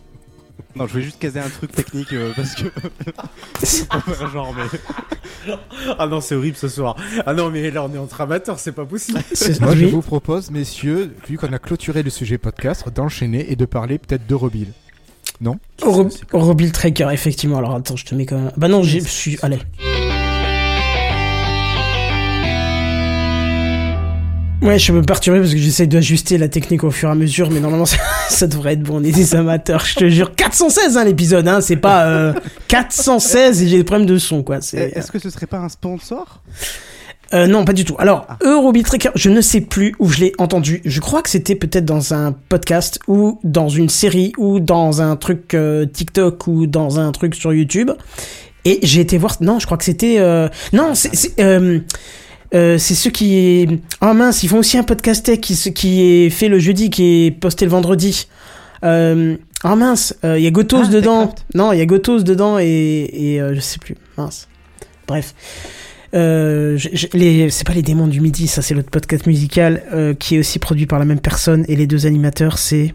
Non, 0.75 0.87
je 0.87 0.91
voulais 0.93 1.03
juste 1.05 1.19
caser 1.19 1.39
un 1.39 1.49
truc 1.49 1.71
technique 1.71 2.11
euh, 2.13 2.31
parce 2.35 2.55
que. 2.55 2.65
Genre, 4.33 4.53
mais. 4.55 5.53
Ah 5.97 6.07
non, 6.07 6.21
c'est 6.21 6.35
horrible 6.35 6.57
ce 6.57 6.67
soir. 6.67 6.95
Ah 7.25 7.33
non, 7.33 7.49
mais 7.49 7.71
là 7.71 7.83
on 7.83 7.93
est 7.93 7.97
entre 7.97 8.21
amateurs, 8.21 8.59
c'est 8.59 8.71
pas 8.73 8.85
possible. 8.85 9.19
Moi, 9.61 9.75
je 9.75 9.85
vous 9.85 10.01
propose, 10.01 10.51
messieurs, 10.51 11.15
vu 11.27 11.37
qu'on 11.37 11.53
a 11.53 11.59
clôturé 11.59 12.03
le 12.03 12.09
sujet 12.09 12.37
podcast, 12.37 12.87
d'enchaîner 12.93 13.51
et 13.51 13.55
de 13.55 13.65
parler 13.65 13.97
peut-être 13.97 14.27
d'Eurobill. 14.27 14.67
Euro- 15.83 16.09
Eurobill 16.33 16.71
Tracker, 16.71 17.09
effectivement. 17.11 17.57
Alors 17.57 17.75
attends, 17.75 17.95
je 17.95 18.05
te 18.05 18.15
mets 18.15 18.25
quand 18.25 18.37
même. 18.37 18.51
Bah 18.57 18.67
non, 18.67 18.83
j'ai 18.83 19.01
je 19.01 19.07
suis. 19.07 19.37
Allez. 19.41 19.59
Ouais, 24.65 24.79
je 24.79 24.83
suis 24.83 24.91
un 24.91 24.95
peu 24.95 25.01
perturbé 25.03 25.39
parce 25.39 25.51
que 25.53 25.59
j'essaie 25.59 25.85
d'ajuster 25.87 26.37
la 26.37 26.47
technique 26.47 26.83
au 26.83 26.91
fur 26.91 27.09
et 27.09 27.11
à 27.11 27.15
mesure, 27.15 27.51
mais 27.51 27.59
normalement 27.59 27.85
ça, 27.85 27.97
ça 28.29 28.47
devrait 28.47 28.73
être 28.73 28.81
bon. 28.81 28.99
On 28.99 29.03
est 29.03 29.11
des 29.11 29.35
amateurs, 29.35 29.85
je 29.85 29.95
te 29.95 30.09
jure. 30.09 30.33
416 30.35 30.97
hein, 30.97 31.03
l'épisode, 31.03 31.47
hein, 31.47 31.61
c'est 31.61 31.75
pas 31.75 32.05
euh, 32.07 32.33
416 32.67 33.61
et 33.61 33.67
j'ai 33.67 33.77
des 33.77 33.83
problèmes 33.83 34.07
de 34.07 34.17
son, 34.17 34.43
quoi. 34.43 34.61
C'est. 34.61 34.91
Est-ce 34.95 35.11
que 35.11 35.19
ce 35.19 35.29
serait 35.29 35.45
pas 35.45 35.59
un 35.59 35.69
sponsor? 35.69 36.41
Euh, 37.33 37.47
non, 37.47 37.65
pas 37.65 37.73
du 37.73 37.85
tout. 37.85 37.95
Alors, 37.99 38.25
Ah. 38.29 38.37
Je 39.15 39.29
ne 39.29 39.41
sais 39.41 39.61
plus 39.61 39.95
où 39.99 40.09
je 40.09 40.19
l'ai 40.19 40.31
entendu. 40.37 40.81
Je 40.85 40.99
crois 40.99 41.21
que 41.21 41.29
c'était 41.29 41.55
peut-être 41.55 41.85
dans 41.85 42.13
un 42.13 42.31
podcast 42.31 42.99
ou 43.07 43.39
dans 43.43 43.67
une 43.69 43.89
série 43.89 44.31
ou 44.37 44.59
dans 44.59 45.01
un 45.01 45.15
truc 45.15 45.53
euh, 45.53 45.85
TikTok 45.85 46.47
ou 46.47 46.67
dans 46.67 46.99
un 46.99 47.11
truc 47.11 47.33
sur 47.35 47.51
YouTube. 47.53 47.91
Et 48.63 48.79
j'ai 48.83 49.01
été 49.01 49.17
voir. 49.17 49.37
Non, 49.41 49.59
je 49.59 49.65
crois 49.65 49.77
que 49.77 49.83
c'était. 49.83 50.15
euh, 50.19 50.47
Non, 50.73 50.93
c'est. 50.95 51.33
C'est, 52.51 52.57
euh, 52.57 52.75
euh, 52.75 52.77
c'est 52.77 52.95
ceux 52.95 53.09
qui. 53.09 53.81
Oh 54.01 54.13
mince, 54.13 54.43
ils 54.43 54.47
font 54.47 54.59
aussi 54.59 54.77
un 54.77 54.83
podcast 54.83 55.25
tech 55.25 55.39
qui, 55.39 56.01
est 56.01 56.29
fait 56.29 56.47
le 56.47 56.59
jeudi, 56.59 56.89
qui 56.89 57.25
est 57.25 57.31
posté 57.31 57.65
le 57.65 57.71
vendredi. 57.71 58.27
Euh... 58.83 59.37
Oh 59.63 59.75
mince, 59.75 60.15
il 60.23 60.39
y 60.41 60.47
a 60.47 60.51
Gotos 60.51 60.83
Ah, 60.85 60.87
dedans. 60.87 61.33
Non, 61.55 61.73
il 61.73 61.79
y 61.79 61.81
a 61.81 61.85
Gotos 61.85 62.23
dedans 62.23 62.59
et, 62.59 63.09
et 63.13 63.41
euh, 63.41 63.55
je 63.55 63.59
sais 63.59 63.79
plus. 63.79 63.95
Mince. 64.17 64.47
Bref. 65.07 65.33
Euh, 66.13 66.77
les, 67.13 67.49
c'est 67.49 67.67
pas 67.67 67.73
les 67.73 67.81
démons 67.81 68.07
du 68.07 68.21
midi, 68.21 68.47
ça 68.47 68.61
c'est 68.61 68.73
l'autre 68.73 68.89
podcast 68.89 69.27
musical 69.27 69.83
euh, 69.91 70.13
qui 70.13 70.35
est 70.35 70.39
aussi 70.39 70.59
produit 70.59 70.85
par 70.85 70.97
la 70.97 71.03
même 71.03 71.19
personne 71.19 71.65
et 71.67 71.75
les 71.75 71.87
deux 71.87 72.05
animateurs 72.05 72.57
c'est. 72.57 72.93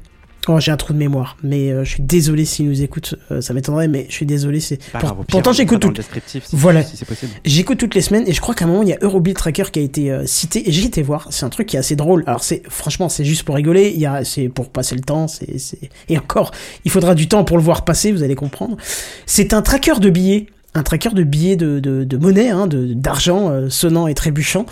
Oh, 0.48 0.58
j'ai 0.58 0.70
un 0.70 0.76
trou 0.78 0.94
de 0.94 0.98
mémoire, 0.98 1.36
mais 1.42 1.70
euh, 1.70 1.84
je 1.84 1.90
suis 1.90 2.02
désolé 2.02 2.46
s'ils 2.46 2.66
nous 2.66 2.80
écoutent, 2.82 3.14
euh, 3.30 3.42
ça 3.42 3.52
m'étonnerait, 3.52 3.88
mais 3.88 4.06
je 4.08 4.14
suis 4.14 4.24
désolé. 4.24 4.58
C'est 4.60 4.78
pour- 4.98 5.14
pourtant 5.26 5.52
j'écoute 5.52 5.80
tout. 5.80 5.92
si, 6.26 6.40
Voilà. 6.52 6.82
si 6.82 6.96
c'est 6.96 7.04
possible. 7.04 7.30
J'écoute 7.44 7.76
toutes 7.78 7.94
les 7.94 8.00
semaines 8.00 8.24
et 8.26 8.32
je 8.32 8.40
crois 8.40 8.54
qu'à 8.54 8.64
un 8.64 8.68
moment 8.68 8.82
il 8.82 8.88
y 8.88 8.92
a 8.94 8.98
Eurobeat 9.02 9.36
Tracker 9.36 9.64
qui 9.70 9.78
a 9.80 9.82
été 9.82 10.10
euh, 10.10 10.24
cité 10.26 10.66
et 10.66 10.72
j'ai 10.72 10.86
été 10.86 11.02
voir. 11.02 11.26
C'est 11.30 11.44
un 11.44 11.50
truc 11.50 11.68
qui 11.68 11.76
est 11.76 11.78
assez 11.78 11.94
drôle. 11.94 12.24
Alors 12.26 12.42
c'est 12.42 12.62
franchement 12.70 13.10
c'est 13.10 13.24
juste 13.24 13.42
pour 13.42 13.54
rigoler. 13.54 13.90
Il 13.94 14.00
y 14.00 14.06
a 14.06 14.24
c'est 14.24 14.48
pour 14.48 14.70
passer 14.70 14.94
le 14.94 15.02
temps. 15.02 15.28
C'est 15.28 15.58
c'est 15.58 15.78
et 16.08 16.16
encore 16.16 16.52
il 16.86 16.90
faudra 16.90 17.14
du 17.14 17.28
temps 17.28 17.44
pour 17.44 17.58
le 17.58 17.62
voir 17.62 17.84
passer. 17.84 18.10
Vous 18.10 18.22
allez 18.22 18.34
comprendre. 18.34 18.78
C'est 19.26 19.52
un 19.52 19.60
tracker 19.60 20.00
de 20.00 20.08
billets. 20.08 20.46
Un 20.74 20.82
tracker 20.84 21.10
de 21.10 21.24
billets 21.24 21.56
de, 21.56 21.80
de, 21.80 22.16
monnaie, 22.16 22.50
hein, 22.50 22.68
d'argent 22.68 23.50
euh, 23.50 23.68
sonnant 23.68 24.06
et 24.06 24.14
trébuchant. 24.14 24.66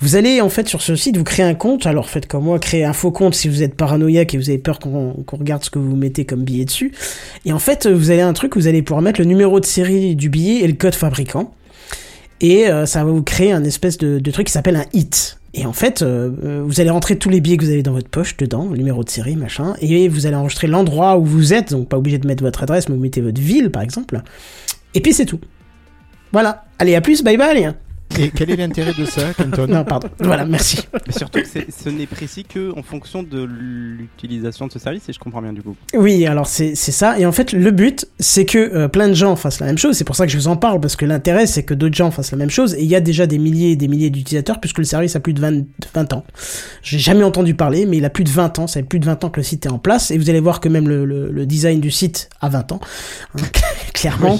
Vous 0.00 0.16
allez 0.16 0.40
en 0.40 0.48
fait 0.48 0.68
sur 0.68 0.82
ce 0.82 0.96
site, 0.96 1.16
vous 1.16 1.22
créez 1.24 1.44
un 1.44 1.54
compte. 1.54 1.86
Alors 1.86 2.08
faites 2.08 2.26
comme 2.26 2.44
moi, 2.44 2.58
créez 2.58 2.84
un 2.84 2.92
faux 2.92 3.12
compte 3.12 3.34
si 3.34 3.48
vous 3.48 3.62
êtes 3.62 3.76
paranoïaque 3.76 4.34
et 4.34 4.36
vous 4.36 4.48
avez 4.48 4.58
peur 4.58 4.80
qu'on 4.80 5.12
qu'on 5.26 5.36
regarde 5.36 5.62
ce 5.62 5.70
que 5.70 5.78
vous 5.78 5.94
mettez 5.94 6.24
comme 6.24 6.42
billet 6.42 6.64
dessus. 6.64 6.92
Et 7.44 7.52
en 7.52 7.60
fait, 7.60 7.86
vous 7.86 8.10
avez 8.10 8.22
un 8.22 8.32
truc, 8.32 8.56
vous 8.56 8.66
allez 8.66 8.82
pouvoir 8.82 9.02
mettre 9.02 9.20
le 9.20 9.26
numéro 9.26 9.60
de 9.60 9.64
série 9.64 10.16
du 10.16 10.28
billet 10.28 10.64
et 10.64 10.66
le 10.66 10.74
code 10.74 10.94
fabricant 10.94 11.52
et 12.40 12.68
euh, 12.68 12.86
ça 12.86 13.04
va 13.04 13.10
vous 13.10 13.22
créer 13.22 13.52
un 13.52 13.64
espèce 13.64 13.96
de, 13.98 14.30
truc 14.30 14.46
qui 14.48 14.52
s'appelle 14.52 14.76
un 14.76 14.84
hit. 14.92 15.38
Et 15.54 15.66
en 15.66 15.72
fait, 15.72 16.02
euh, 16.02 16.62
vous 16.66 16.80
allez 16.80 16.90
rentrer 16.90 17.16
tous 17.16 17.30
les 17.30 17.40
billets 17.40 17.56
que 17.56 17.64
vous 17.64 17.70
avez 17.70 17.82
dans 17.82 17.92
votre 17.92 18.08
poche 18.08 18.36
dedans, 18.36 18.66
numéro 18.66 19.04
de 19.04 19.08
série, 19.08 19.36
machin, 19.36 19.74
et 19.80 20.08
vous 20.08 20.26
allez 20.26 20.34
enregistrer 20.34 20.66
l'endroit 20.66 21.16
où 21.16 21.24
vous 21.24 21.54
êtes, 21.54 21.70
donc 21.70 21.88
pas 21.88 21.96
obligé 21.96 22.18
de 22.18 22.26
mettre 22.26 22.42
votre 22.42 22.62
adresse, 22.62 22.88
mais 22.88 22.96
vous 22.96 23.00
mettez 23.00 23.20
votre 23.20 23.40
ville, 23.40 23.70
par 23.70 23.82
exemple. 23.82 24.20
Et 24.94 25.00
puis 25.00 25.12
c'est 25.12 25.26
tout. 25.26 25.40
Voilà. 26.32 26.64
Allez, 26.78 26.94
à 26.94 27.00
plus, 27.00 27.22
bye 27.22 27.36
bye. 27.36 27.74
Et 28.18 28.30
quel 28.30 28.50
est 28.50 28.56
l'intérêt 28.56 28.92
de 28.96 29.04
ça, 29.04 29.34
Kenton 29.34 29.66
Non, 29.66 29.84
pardon. 29.84 30.08
Voilà, 30.20 30.44
merci. 30.44 30.86
Mais 31.06 31.12
surtout 31.12 31.40
ce 31.44 31.88
n'est 31.88 32.06
précis 32.06 32.44
que 32.44 32.72
en 32.78 32.82
fonction 32.82 33.22
de 33.22 33.42
l'utilisation 33.42 34.66
de 34.66 34.72
ce 34.72 34.78
service, 34.78 35.08
et 35.08 35.12
je 35.12 35.18
comprends 35.18 35.42
bien 35.42 35.52
du 35.52 35.62
coup. 35.62 35.74
Oui, 35.94 36.24
alors 36.26 36.46
c'est 36.46 36.74
c'est 36.74 36.92
ça. 36.92 37.18
Et 37.18 37.26
en 37.26 37.32
fait, 37.32 37.52
le 37.52 37.70
but, 37.70 38.06
c'est 38.20 38.44
que 38.44 38.58
euh, 38.58 38.88
plein 38.88 39.08
de 39.08 39.14
gens 39.14 39.34
fassent 39.36 39.58
la 39.60 39.66
même 39.66 39.78
chose. 39.78 39.96
C'est 39.96 40.04
pour 40.04 40.16
ça 40.16 40.26
que 40.26 40.32
je 40.32 40.38
vous 40.38 40.48
en 40.48 40.56
parle, 40.56 40.80
parce 40.80 40.94
que 40.96 41.04
l'intérêt, 41.04 41.46
c'est 41.46 41.64
que 41.64 41.74
d'autres 41.74 41.96
gens 41.96 42.10
fassent 42.10 42.30
la 42.30 42.38
même 42.38 42.50
chose. 42.50 42.74
Et 42.74 42.82
il 42.82 42.88
y 42.88 42.94
a 42.94 43.00
déjà 43.00 43.26
des 43.26 43.38
milliers 43.38 43.72
et 43.72 43.76
des 43.76 43.88
milliers 43.88 44.10
d'utilisateurs, 44.10 44.60
puisque 44.60 44.78
le 44.78 44.84
service 44.84 45.16
a 45.16 45.20
plus 45.20 45.34
de 45.34 45.40
20, 45.40 45.64
20 45.94 46.12
ans. 46.12 46.24
J'ai 46.82 46.98
jamais 46.98 47.24
entendu 47.24 47.54
parler, 47.54 47.84
mais 47.84 47.96
il 47.96 48.04
a 48.04 48.10
plus 48.10 48.24
de 48.24 48.30
20 48.30 48.60
ans. 48.60 48.66
Ça 48.68 48.80
fait 48.80 48.86
plus 48.86 49.00
de 49.00 49.06
20 49.06 49.24
ans 49.24 49.30
que 49.30 49.40
le 49.40 49.44
site 49.44 49.66
est 49.66 49.70
en 49.70 49.78
place. 49.78 50.10
Et 50.12 50.18
vous 50.18 50.30
allez 50.30 50.40
voir 50.40 50.60
que 50.60 50.68
même 50.68 50.88
le, 50.88 51.04
le, 51.04 51.30
le 51.32 51.46
design 51.46 51.80
du 51.80 51.90
site 51.90 52.28
a 52.40 52.48
20 52.48 52.72
ans. 52.72 52.80
Hein, 53.36 53.42
clairement. 53.92 54.38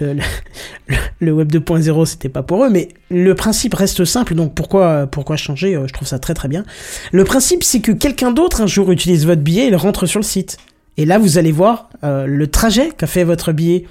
le, 0.00 0.14
le, 0.14 0.96
le 1.20 1.32
web 1.32 1.50
2.0 1.52 2.04
c'était 2.06 2.28
pas 2.28 2.42
pour 2.42 2.64
eux 2.64 2.70
mais 2.70 2.88
le 3.10 3.34
principe 3.34 3.74
reste 3.74 4.04
simple 4.04 4.34
donc 4.34 4.54
pourquoi 4.54 5.06
pourquoi 5.06 5.36
changer 5.36 5.74
Euh, 5.76 5.86
je 5.86 5.92
trouve 5.92 6.08
ça 6.08 6.18
très 6.18 6.34
très 6.34 6.48
bien. 6.48 6.64
Le 7.12 7.24
principe 7.24 7.62
c'est 7.62 7.80
que 7.80 7.92
quelqu'un 7.92 8.32
d'autre 8.32 8.60
un 8.60 8.66
jour 8.66 8.90
utilise 8.90 9.26
votre 9.26 9.42
billet 9.42 9.68
et 9.68 9.74
rentre 9.74 10.06
sur 10.06 10.20
le 10.20 10.24
site. 10.24 10.58
Et 10.96 11.04
là 11.04 11.18
vous 11.18 11.38
allez 11.38 11.52
voir 11.52 11.90
euh, 12.02 12.26
le 12.26 12.46
trajet 12.46 12.90
qu'a 12.96 13.06
fait 13.06 13.24
votre 13.24 13.52
billet 13.52 13.84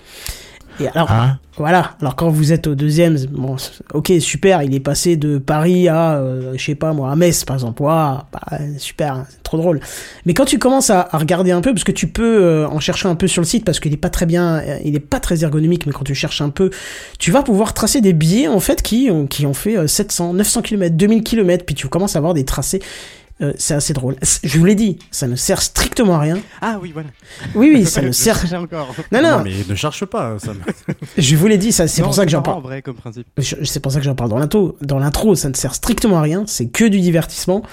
et 0.80 0.88
alors 0.88 1.08
Ah, 1.10 1.38
voilà. 1.58 1.92
Alors 2.02 2.16
quand 2.16 2.30
vous 2.30 2.52
êtes 2.52 2.68
au 2.68 2.76
deuxième, 2.76 3.18
bon, 3.30 3.56
ok, 3.94 4.12
super, 4.20 4.64
il 4.64 4.74
est 4.74 4.80
passé 4.80 5.18
de 5.18 5.38
Paris 5.38 5.88
à, 5.88 6.16
euh, 6.16 6.54
je 6.56 6.64
sais 6.64 6.76
pas 6.76 6.94
moi, 6.94 7.12
à 7.12 7.16
Metz 7.16 7.44
par 7.44 7.56
exemple. 7.56 7.82
Waouh, 7.84 8.20
bah, 8.32 8.58
super, 8.78 9.14
hein, 9.14 9.26
c'est 9.30 9.44
trop 9.44 9.58
drôle. 9.58 9.80
Mais 10.26 10.34
quand 10.34 10.46
tu 10.46 10.58
commences 10.58 10.90
à, 10.90 11.08
à 11.12 11.18
regarder 11.18 11.52
un 11.52 11.62
peu, 11.62 11.72
parce 11.74 11.84
que 11.84 11.92
tu 11.92 12.08
peux 12.08 12.44
euh, 12.44 12.68
en 12.68 12.80
chercher 12.80 13.08
un 13.08 13.16
peu 13.16 13.28
sur 13.28 13.42
le 13.42 13.46
site, 13.46 13.66
parce 13.66 13.80
qu'il 13.80 13.94
est 13.94 13.98
pas 13.98 14.10
très 14.10 14.26
bien, 14.26 14.58
euh, 14.58 14.80
il 14.84 14.96
est 14.96 15.00
pas 15.00 15.20
très 15.20 15.44
ergonomique, 15.44 15.86
mais 15.86 15.92
quand 15.94 16.04
tu 16.06 16.16
cherches 16.16 16.42
un 16.42 16.50
peu, 16.50 16.72
tu 17.20 17.32
vas 17.32 17.44
pouvoir 17.44 17.74
tracer 17.74 18.02
des 18.02 18.14
billets 18.14 18.48
en 18.48 18.60
fait 18.60 18.82
qui 18.82 19.10
ont, 19.12 19.28
qui 19.28 19.46
ont 19.46 19.54
fait 19.54 19.78
euh, 19.78 19.88
700, 19.88 20.34
900 20.34 20.62
km, 20.64 20.96
2000 20.96 21.24
km, 21.24 21.66
puis 21.66 21.76
tu 21.76 21.88
commences 21.88 22.16
à 22.16 22.20
avoir 22.20 22.34
des 22.34 22.46
tracés. 22.46 22.82
Euh, 23.44 23.52
c'est 23.58 23.74
assez 23.74 23.94
drôle. 23.94 24.16
Je 24.44 24.58
vous 24.58 24.64
l'ai 24.66 24.76
dit, 24.76 24.98
ça 25.12 25.28
ne 25.28 25.36
sert 25.36 25.62
strictement 25.62 26.16
à 26.16 26.20
rien. 26.20 26.40
Ah 26.62 26.80
oui, 26.82 26.92
voilà. 26.94 27.10
Oui, 27.56 27.72
oui, 27.76 27.86
ça 27.86 28.02
ne 28.02 28.12
sert. 28.12 28.42
encore. 28.56 28.96
Non, 29.12 29.22
non, 29.22 29.42
mais 29.44 29.52
ne 29.68 29.76
cherche 29.76 30.06
pas, 30.06 30.38
ça. 30.40 30.54
me- 30.54 30.60
je 31.18 31.36
vous 31.36 31.48
l'ai 31.48 31.58
dit, 31.58 31.72
ça, 31.72 31.88
c'est 31.88 32.02
pour 32.02 32.14
ça 32.14 32.24
que 32.26 32.32
j'en 32.32 32.42
parle. 32.42 32.58
en 32.60 32.62
vrai 32.62 32.82
comme 32.82 32.96
principe. 32.96 33.28
Je- 33.38 33.56
C'est 33.64 33.80
pour 33.82 33.92
ça 33.92 34.00
que 34.00 34.06
j'en 34.06 34.16
parle 34.16 34.30
dans 34.30 34.40
l'intro. 34.40 34.78
Dans 34.82 34.98
l'intro, 35.00 35.36
ça 35.36 35.50
ne 35.50 35.56
sert 35.56 35.76
strictement 35.76 36.20
à 36.20 36.22
rien. 36.22 36.44
C'est 36.48 36.68
que 36.68 36.86
du 36.86 37.02
divertissement. 37.02 37.64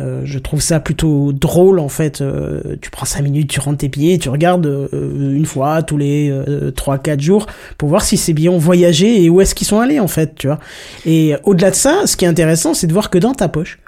Euh, 0.00 0.22
je 0.24 0.38
trouve 0.38 0.60
ça 0.62 0.80
plutôt 0.80 1.32
drôle 1.32 1.78
en 1.78 1.88
fait. 1.88 2.20
Euh, 2.20 2.76
tu 2.80 2.90
prends 2.90 3.04
5 3.06 3.22
minutes, 3.22 3.50
tu 3.50 3.60
rentres 3.60 3.78
tes 3.78 3.88
billets, 3.88 4.18
tu 4.18 4.28
regardes 4.30 4.66
euh, 4.66 4.88
une 5.36 5.44
fois 5.46 5.82
tous 5.82 5.98
les 5.98 6.30
euh, 6.30 6.70
3-4 6.72 7.20
jours 7.20 7.46
pour 7.78 7.90
voir 7.90 8.02
si 8.02 8.16
ces 8.16 8.32
billets 8.32 8.48
ont 8.48 8.58
voyagé 8.58 9.22
et 9.22 9.28
où 9.30 9.40
est-ce 9.42 9.54
qu'ils 9.54 9.66
sont 9.66 9.78
allés 9.80 10.00
en 10.00 10.08
fait, 10.08 10.34
tu 10.34 10.46
vois. 10.46 10.58
Et 11.04 11.34
au-delà 11.44 11.70
de 11.70 11.76
ça, 11.76 12.06
ce 12.06 12.16
qui 12.16 12.24
est 12.24 12.28
intéressant, 12.28 12.72
c'est 12.74 12.86
de 12.86 12.92
voir 12.94 13.10
que 13.10 13.18
dans 13.18 13.34
ta 13.34 13.48
poche, 13.48 13.78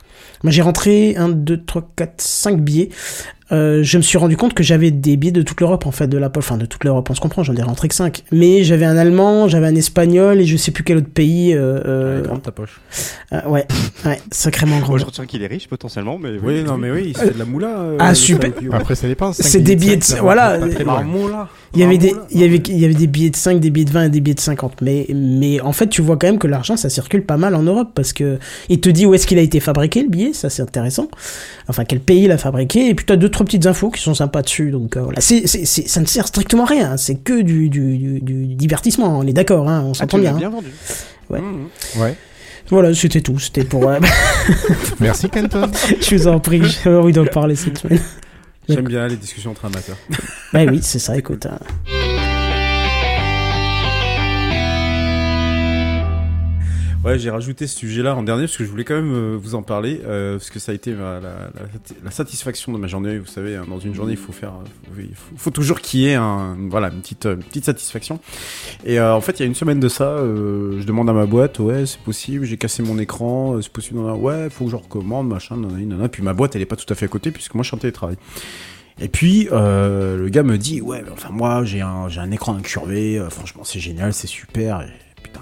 j'ai 0.50 0.62
rentré 0.62 1.16
1, 1.16 1.28
2, 1.30 1.64
3, 1.64 1.90
4, 1.96 2.20
5 2.20 2.60
billets. 2.60 2.90
Euh, 3.54 3.82
je 3.82 3.96
me 3.98 4.02
suis 4.02 4.18
rendu 4.18 4.36
compte 4.36 4.52
que 4.52 4.62
j'avais 4.62 4.90
des 4.90 5.16
billets 5.16 5.32
de 5.32 5.42
toute 5.42 5.60
l'Europe 5.60 5.86
en 5.86 5.90
fait, 5.92 6.06
de 6.08 6.18
la 6.18 6.28
poche, 6.28 6.44
enfin 6.46 6.56
de 6.58 6.66
toute 6.66 6.82
l'Europe, 6.84 7.08
on 7.08 7.14
se 7.14 7.20
comprend, 7.20 7.42
j'en 7.42 7.54
ai 7.54 7.62
rentré 7.62 7.88
que 7.88 7.94
5. 7.94 8.24
Mais 8.32 8.64
j'avais 8.64 8.84
un 8.84 8.96
allemand, 8.96 9.48
j'avais 9.48 9.66
un 9.68 9.74
espagnol 9.76 10.40
et 10.40 10.44
je 10.44 10.56
sais 10.56 10.70
plus 10.72 10.82
quel 10.84 10.96
autre 10.98 11.08
pays. 11.08 11.54
Euh, 11.54 11.80
euh, 11.86 12.18
est 12.20 12.26
grande 12.26 12.42
ta 12.42 12.50
poche. 12.50 12.80
euh, 13.32 13.40
ouais, 13.48 13.66
ouais, 14.06 14.20
sacrément 14.30 14.78
grand. 14.80 14.90
Moi, 14.90 14.98
je 14.98 15.04
retiens 15.06 15.26
qu'il 15.26 15.42
est 15.42 15.46
riche 15.46 15.68
potentiellement, 15.68 16.18
mais 16.18 16.30
Oui, 16.42 16.62
non, 16.64 16.76
mais 16.76 16.90
oui, 16.90 17.04
il 17.08 17.16
se 17.16 17.22
fait 17.24 17.34
de 17.34 17.38
la 17.38 17.44
moula. 17.44 17.68
euh, 17.78 17.96
Ah, 18.00 18.14
super. 18.14 18.50
Après, 18.72 18.94
ça 18.94 19.06
dépend. 19.06 19.32
C'est 19.32 19.60
des 19.60 19.76
billets 19.76 19.96
de, 19.96 20.04
voilà, 20.20 20.58
il 21.74 21.80
y 21.80 21.84
avait 21.84 21.98
des, 21.98 22.14
il 22.30 22.40
y 22.40 22.44
avait, 22.44 22.56
il 22.68 22.78
y 22.78 22.84
avait 22.84 22.94
des 22.94 23.06
billets 23.06 23.30
de 23.30 23.36
5, 23.36 23.60
des 23.60 23.70
billets 23.70 23.84
de 23.86 23.90
20 23.90 24.04
et 24.04 24.08
des 24.08 24.20
billets 24.20 24.34
de 24.34 24.40
50. 24.40 24.80
Mais, 24.82 25.06
mais 25.14 25.60
en 25.60 25.72
fait, 25.72 25.88
tu 25.88 26.02
vois 26.02 26.16
quand 26.16 26.26
même 26.26 26.38
que 26.38 26.46
l'argent, 26.46 26.76
ça 26.76 26.88
circule 26.88 27.24
pas 27.24 27.36
mal 27.36 27.54
en 27.54 27.62
Europe 27.62 27.90
parce 27.94 28.12
que 28.12 28.38
il 28.68 28.80
te 28.80 28.88
dit 28.88 29.06
où 29.06 29.14
est-ce 29.14 29.26
qu'il 29.26 29.38
a 29.38 29.42
été 29.42 29.60
fabriqué, 29.60 30.02
le 30.02 30.08
billet, 30.08 30.32
ça 30.32 30.50
c'est 30.50 30.62
intéressant. 30.62 31.08
Enfin, 31.68 31.84
quel 31.84 32.00
pays 32.00 32.26
l'a 32.26 32.38
fabriqué, 32.38 32.88
et 32.88 32.94
puis 32.94 33.04
t'as 33.06 33.16
deux, 33.16 33.28
trois 33.28 33.43
petites 33.44 33.66
infos 33.66 33.90
qui 33.90 34.02
sont 34.02 34.14
sympas 34.14 34.42
dessus. 34.42 34.70
Donc, 34.70 34.96
euh, 34.96 35.02
voilà. 35.02 35.20
C'est, 35.20 35.46
c'est, 35.46 35.64
c'est- 35.64 35.88
ça 35.88 36.00
ne 36.00 36.06
sert 36.06 36.26
strictement 36.26 36.64
à 36.64 36.68
rien. 36.68 36.96
C'est 36.96 37.16
que 37.16 37.40
du, 37.42 37.68
du, 37.68 37.96
du, 37.98 38.20
du 38.20 38.54
divertissement. 38.54 39.18
On 39.18 39.26
est 39.26 39.32
d'accord, 39.32 39.68
hein, 39.68 39.82
on 39.86 39.90
Ah, 39.92 39.94
s'entend 39.94 40.16
l'as 40.18 40.22
bien. 40.22 40.34
hein. 40.34 40.38
bien 40.38 40.48
vendu. 40.50 40.68
ouais. 41.30 41.40
Mmh. 41.40 42.00
Ouais. 42.00 42.14
Voilà, 42.70 42.94
c'était 42.94 43.20
tout. 43.20 43.38
C'était 43.38 43.64
pour, 43.64 43.88
euh, 43.88 43.98
Merci, 45.00 45.28
Kenton. 45.28 45.70
je 46.00 46.16
vous 46.16 46.28
en 46.28 46.40
prie, 46.40 46.62
j'ai 46.64 46.90
envie 46.90 47.12
d'en 47.12 47.26
parler 47.26 47.56
cette 47.56 47.78
semaine. 47.78 48.00
J'aime 48.68 48.88
bien 48.88 49.06
les 49.06 49.16
discussions 49.16 49.50
entre 49.50 49.66
amateurs. 49.66 49.98
Bah 50.52 50.60
oui, 50.66 50.80
c'est 50.82 50.98
ça, 50.98 51.16
écoute. 51.16 51.44
hein. 51.46 51.58
Ouais, 57.04 57.18
j'ai 57.18 57.28
rajouté 57.28 57.66
ce 57.66 57.76
sujet-là 57.80 58.14
en 58.16 58.22
dernier 58.22 58.44
parce 58.44 58.56
que 58.56 58.64
je 58.64 58.70
voulais 58.70 58.84
quand 58.84 58.94
même 58.94 59.12
euh, 59.12 59.36
vous 59.38 59.54
en 59.54 59.62
parler 59.62 60.00
euh, 60.06 60.38
parce 60.38 60.48
que 60.48 60.58
ça 60.58 60.72
a 60.72 60.74
été 60.74 60.92
la, 60.92 61.20
la- 61.20 61.50
la 62.02 62.10
satisfaction 62.10 62.72
de 62.72 62.78
ma 62.78 62.86
journée. 62.86 63.18
Vous 63.18 63.26
savez, 63.26 63.56
hein, 63.56 63.66
dans 63.68 63.78
une 63.78 63.94
journée, 63.94 64.12
il 64.12 64.18
faut 64.18 64.32
faire, 64.32 64.54
euh, 64.54 65.02
il 65.02 65.14
faut, 65.36 65.50
toujours 65.50 65.82
qu'il 65.82 66.00
y 66.00 66.06
ait 66.08 66.14
un, 66.14 66.56
voilà, 66.70 66.88
une 66.88 67.00
petite, 67.02 67.26
euh, 67.26 67.34
une 67.34 67.42
petite 67.42 67.66
satisfaction. 67.66 68.20
Et 68.86 68.98
euh, 68.98 69.14
en 69.14 69.20
fait, 69.20 69.32
il 69.38 69.40
y 69.40 69.42
a 69.42 69.46
une 69.46 69.54
semaine 69.54 69.80
de 69.80 69.88
ça, 69.88 70.04
euh, 70.12 70.80
je 70.80 70.86
demande 70.86 71.10
à 71.10 71.12
ma 71.12 71.26
boîte, 71.26 71.58
ouais, 71.58 71.84
c'est 71.84 72.00
possible, 72.00 72.46
j'ai 72.46 72.56
cassé 72.56 72.82
mon 72.82 72.98
écran, 72.98 73.60
c'est 73.60 73.70
possible, 73.70 73.98
nanana. 73.98 74.16
ouais, 74.16 74.48
faut 74.48 74.64
que 74.64 74.70
je 74.70 74.76
recommande, 74.76 75.28
machin, 75.28 75.58
nanana, 75.58 75.84
nanana. 75.84 76.08
Puis 76.08 76.22
ma 76.22 76.32
boîte, 76.32 76.56
elle 76.56 76.62
est 76.62 76.66
pas 76.66 76.76
tout 76.76 76.90
à 76.90 76.94
fait 76.94 77.04
à 77.04 77.08
côté 77.08 77.30
puisque 77.32 77.52
moi, 77.52 77.62
je 77.64 77.68
suis 77.68 77.74
en 77.74 77.80
télétravail. 77.80 78.16
Et 78.98 79.08
puis 79.08 79.48
le 79.50 80.28
gars 80.30 80.44
me 80.44 80.56
dit 80.56 80.80
ouais 80.80 81.02
enfin 81.12 81.30
moi 81.32 81.64
j'ai 81.64 81.80
un 81.80 82.08
j'ai 82.08 82.20
un 82.20 82.30
écran 82.30 82.54
incurvé 82.54 83.20
franchement 83.28 83.64
c'est 83.64 83.80
génial 83.80 84.14
c'est 84.14 84.28
super 84.28 84.86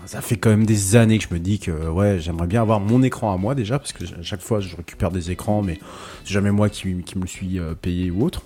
ça 0.06 0.20
fait 0.20 0.36
quand 0.36 0.50
même 0.50 0.66
des 0.66 0.96
années 0.96 1.18
que 1.18 1.24
je 1.28 1.34
me 1.34 1.38
dis 1.38 1.58
que 1.58 1.88
ouais 1.88 2.18
j'aimerais 2.20 2.46
bien 2.46 2.62
avoir 2.62 2.80
mon 2.80 3.02
écran 3.02 3.32
à 3.32 3.36
moi 3.36 3.54
déjà 3.54 3.78
parce 3.78 3.92
que 3.92 4.04
à 4.04 4.22
chaque 4.22 4.40
fois 4.40 4.60
je 4.60 4.76
récupère 4.76 5.10
des 5.10 5.30
écrans 5.30 5.62
mais 5.62 5.78
c'est 6.24 6.32
jamais 6.32 6.50
moi 6.50 6.68
qui, 6.68 6.88
me 6.88 7.22
le 7.22 7.26
suis 7.26 7.58
euh, 7.58 7.74
payé 7.74 8.10
ou 8.10 8.24
autre. 8.24 8.42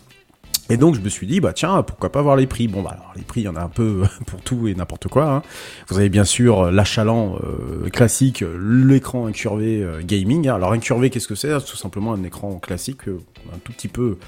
Et 0.69 0.77
donc 0.77 0.97
je 0.97 1.01
me 1.01 1.09
suis 1.09 1.27
dit 1.27 1.41
bah 1.41 1.53
tiens 1.53 1.83
pourquoi 1.83 2.11
pas 2.11 2.23
voir 2.23 2.35
les 2.37 2.47
prix? 2.47 2.67
Bon 2.67 2.83
bah 2.83 2.91
alors 2.93 3.13
les 3.15 3.23
prix 3.23 3.43
il 3.43 3.45
y 3.45 3.49
en 3.49 3.57
a 3.57 3.63
un 3.63 3.69
peu 3.69 4.03
pour 4.27 4.41
tout 4.41 4.67
et 4.67 4.75
n'importe 4.75 5.09
quoi 5.09 5.31
hein. 5.31 5.43
vous 5.89 5.99
avez 5.99 6.09
bien 6.09 6.25
sûr 6.25 6.61
euh, 6.61 6.71
l'achalant 6.71 7.37
euh, 7.45 7.89
classique 7.89 8.43
euh, 8.43 8.85
l'écran 8.85 9.27
incurvé 9.27 9.83
euh, 9.83 10.03
gaming. 10.03 10.49
Alors 10.49 10.73
incurvé 10.73 11.11
qu'est-ce 11.11 11.29
que 11.29 11.37
c'est? 11.37 11.57
C'est 11.61 11.67
tout 11.67 11.77
simplement 11.77 12.15
un 12.15 12.25
écran 12.25 12.59
classique 12.59 13.09
euh, 13.09 13.21
un 13.55 13.59
tout 13.59 13.73
petit 13.73 13.89
peu 13.89 14.19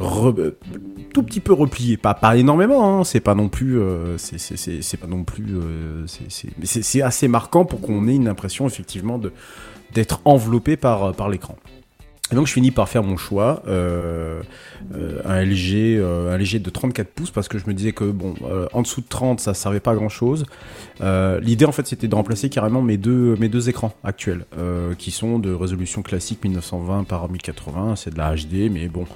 re- 0.00 0.54
tout 1.12 1.22
petit 1.22 1.40
peu 1.40 1.52
replié, 1.52 1.96
pas 1.96 2.14
pas 2.14 2.36
énormément, 2.36 3.00
hein, 3.00 3.04
c'est 3.04 3.20
pas 3.20 3.34
non 3.34 3.48
plus, 3.48 3.78
euh, 3.80 4.16
c'est 4.18 4.96
pas 4.96 5.06
non 5.06 5.24
plus, 5.24 5.56
euh, 5.56 6.04
c'est 6.64 7.02
assez 7.02 7.28
marquant 7.28 7.64
pour 7.64 7.80
qu'on 7.80 8.08
ait 8.08 8.14
une 8.16 8.28
impression 8.28 8.66
effectivement 8.66 9.18
de 9.18 9.32
d'être 9.92 10.20
enveloppé 10.24 10.76
par 10.76 11.12
par 11.14 11.28
l'écran. 11.28 11.56
Et 12.34 12.36
donc 12.36 12.48
je 12.48 12.52
finis 12.52 12.72
par 12.72 12.88
faire 12.88 13.04
mon 13.04 13.16
choix, 13.16 13.62
euh, 13.68 14.42
euh, 14.92 15.20
un 15.24 15.40
LG, 15.44 16.00
euh, 16.00 16.34
un 16.34 16.58
de 16.58 16.70
34 16.70 17.06
pouces 17.06 17.30
parce 17.30 17.46
que 17.46 17.58
je 17.58 17.68
me 17.68 17.74
disais 17.74 17.92
que 17.92 18.02
bon, 18.02 18.34
en 18.72 18.82
dessous 18.82 19.02
de 19.02 19.06
30 19.08 19.38
ça 19.38 19.54
servait 19.54 19.78
pas 19.78 19.92
à 19.92 19.94
grand 19.94 20.08
chose. 20.08 20.44
L'idée 21.00 21.64
en 21.64 21.70
fait 21.70 21.86
c'était 21.86 22.08
de 22.08 22.14
remplacer 22.16 22.48
carrément 22.48 22.82
mes 22.82 22.96
deux 22.96 23.36
mes 23.38 23.48
deux 23.48 23.68
écrans 23.68 23.94
actuels 24.02 24.46
qui 24.98 25.12
sont 25.12 25.38
de 25.38 25.54
résolution 25.54 26.02
classique 26.02 26.42
1920 26.42 27.04
par 27.04 27.30
1080, 27.30 27.94
c'est 27.94 28.12
de 28.12 28.18
la 28.18 28.34
HD, 28.34 28.68
mais 28.68 28.88
bon, 28.88 29.06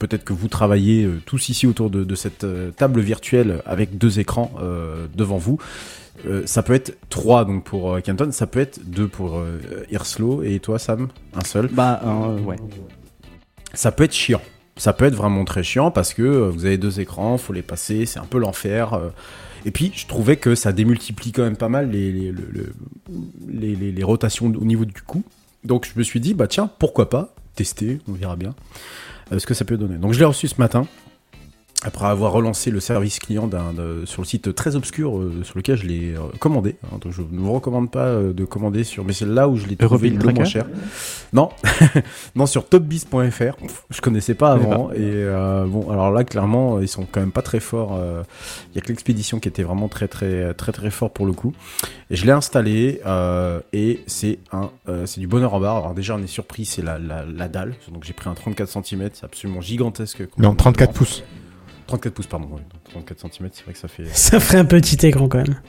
peut-être 0.00 0.24
que 0.24 0.32
vous 0.32 0.48
travaillez 0.48 1.08
tous 1.26 1.48
ici 1.48 1.68
autour 1.68 1.90
de, 1.90 2.14
cette 2.16 2.44
table 2.74 3.00
virtuelle 3.00 3.62
avec 3.66 3.98
deux 3.98 4.18
écrans 4.18 4.52
devant 5.14 5.38
vous. 5.38 5.60
Euh, 6.26 6.42
ça 6.46 6.62
peut 6.62 6.74
être 6.74 6.96
3 7.08 7.44
donc 7.46 7.64
pour 7.64 7.94
euh, 7.94 8.00
Canton, 8.00 8.30
ça 8.32 8.46
peut 8.46 8.60
être 8.60 8.80
2 8.84 9.08
pour 9.08 9.38
euh, 9.38 9.58
Irslo 9.90 10.42
et 10.42 10.60
toi 10.60 10.78
Sam, 10.78 11.08
un 11.34 11.44
seul? 11.44 11.68
Bah, 11.72 12.00
euh, 12.04 12.38
ouais. 12.40 12.56
Ça 13.74 13.92
peut 13.92 14.04
être 14.04 14.12
chiant. 14.14 14.40
Ça 14.76 14.92
peut 14.92 15.04
être 15.06 15.14
vraiment 15.14 15.44
très 15.44 15.62
chiant 15.62 15.90
parce 15.90 16.14
que 16.14 16.22
euh, 16.22 16.48
vous 16.50 16.64
avez 16.66 16.78
deux 16.78 17.00
écrans, 17.00 17.38
faut 17.38 17.52
les 17.52 17.62
passer, 17.62 18.06
c'est 18.06 18.18
un 18.18 18.24
peu 18.26 18.38
l'enfer. 18.38 18.98
Et 19.64 19.70
puis 19.70 19.92
je 19.94 20.06
trouvais 20.06 20.36
que 20.36 20.54
ça 20.54 20.72
démultiplie 20.72 21.32
quand 21.32 21.42
même 21.42 21.56
pas 21.56 21.68
mal 21.68 21.90
les, 21.90 22.10
les, 22.12 22.32
le- 22.32 22.48
le- 22.52 22.72
les, 23.48 23.74
les- 23.76 23.92
les 23.92 24.02
rotations 24.04 24.46
au 24.46 24.64
niveau 24.64 24.84
du 24.84 25.00
coup. 25.02 25.22
Donc 25.64 25.88
je 25.92 25.98
me 25.98 26.02
suis 26.02 26.20
dit 26.20 26.34
bah 26.34 26.46
tiens 26.48 26.68
pourquoi 26.78 27.08
pas 27.10 27.34
tester, 27.54 27.98
on 28.08 28.12
verra 28.12 28.36
bien 28.36 28.54
ce 29.36 29.46
que 29.46 29.54
ça 29.54 29.64
peut 29.64 29.76
donner. 29.76 29.96
Donc 29.96 30.12
je 30.12 30.18
l'ai 30.18 30.24
reçu 30.24 30.48
ce 30.48 30.56
matin. 30.58 30.86
Après 31.84 32.06
avoir 32.06 32.30
relancé 32.32 32.70
le 32.70 32.78
service 32.78 33.18
client 33.18 33.48
d'un, 33.48 33.72
de- 33.72 34.04
sur 34.06 34.22
le 34.22 34.26
site 34.26 34.54
très 34.54 34.76
obscur 34.76 35.18
euh, 35.18 35.42
sur 35.42 35.56
lequel 35.58 35.76
je 35.76 35.86
l'ai 35.86 36.14
euh, 36.14 36.20
commandé, 36.38 36.76
hein, 36.84 36.98
donc 37.00 37.12
je 37.12 37.22
ne 37.22 37.38
vous 37.40 37.52
recommande 37.52 37.90
pas 37.90 38.04
euh, 38.06 38.32
de 38.32 38.44
commander 38.44 38.84
sur, 38.84 39.04
mais 39.04 39.12
c'est 39.12 39.26
là 39.26 39.48
où 39.48 39.56
je 39.56 39.66
l'ai 39.66 39.74
trouvé 39.76 40.10
le 40.10 40.32
moins 40.32 40.44
cher. 40.44 40.66
Non, 41.32 41.48
non 42.36 42.46
sur 42.46 42.68
topbiz.fr. 42.68 43.56
Je 43.90 44.00
connaissais 44.00 44.34
pas 44.34 44.52
avant 44.52 44.90
et 44.92 44.98
euh, 45.00 45.64
bon 45.66 45.90
alors 45.90 46.10
là 46.12 46.22
clairement 46.24 46.78
ils 46.80 46.86
sont 46.88 47.06
quand 47.10 47.20
même 47.20 47.32
pas 47.32 47.42
très 47.42 47.58
forts. 47.60 47.96
euh, 47.98 48.22
Il 48.72 48.76
y 48.76 48.78
a 48.78 48.80
que 48.82 48.88
l'expédition 48.88 49.40
qui 49.40 49.48
était 49.48 49.62
vraiment 49.64 49.88
très 49.88 50.06
très 50.08 50.54
très 50.54 50.72
très 50.72 50.90
fort 50.90 51.10
pour 51.10 51.26
le 51.26 51.32
coup. 51.32 51.52
Et 52.10 52.16
je 52.16 52.24
l'ai 52.26 52.32
installé 52.32 53.00
euh, 53.06 53.60
et 53.72 54.02
c'est 54.06 54.38
un 54.52 54.70
euh, 54.88 55.04
c'est 55.06 55.20
du 55.20 55.26
bonheur 55.26 55.54
en 55.54 55.60
barre. 55.60 55.78
Alors 55.78 55.94
déjà 55.94 56.14
on 56.14 56.22
est 56.22 56.26
surpris 56.28 56.64
c'est 56.64 56.82
la, 56.82 56.98
la, 56.98 57.24
la 57.24 57.48
dalle. 57.48 57.74
Donc 57.92 58.04
j'ai 58.04 58.12
pris 58.12 58.28
un 58.28 58.34
34 58.34 58.68
cm, 58.84 59.08
c'est 59.14 59.24
absolument 59.24 59.60
gigantesque. 59.60 60.22
Non, 60.38 60.54
34 60.54 60.92
pouces. 60.92 61.24
34 61.86 62.14
pouces 62.14 62.26
pardon. 62.26 62.48
ouais. 62.54 62.62
34 62.90 63.20
cm 63.32 63.48
c'est 63.52 63.64
vrai 63.64 63.72
que 63.72 63.78
ça 63.78 63.88
fait. 63.88 64.04
Ça 64.06 64.40
ferait 64.40 64.58
un 64.58 64.64
petit 64.64 65.06
écran 65.06 65.28
quand 65.28 65.38
même. 65.38 65.60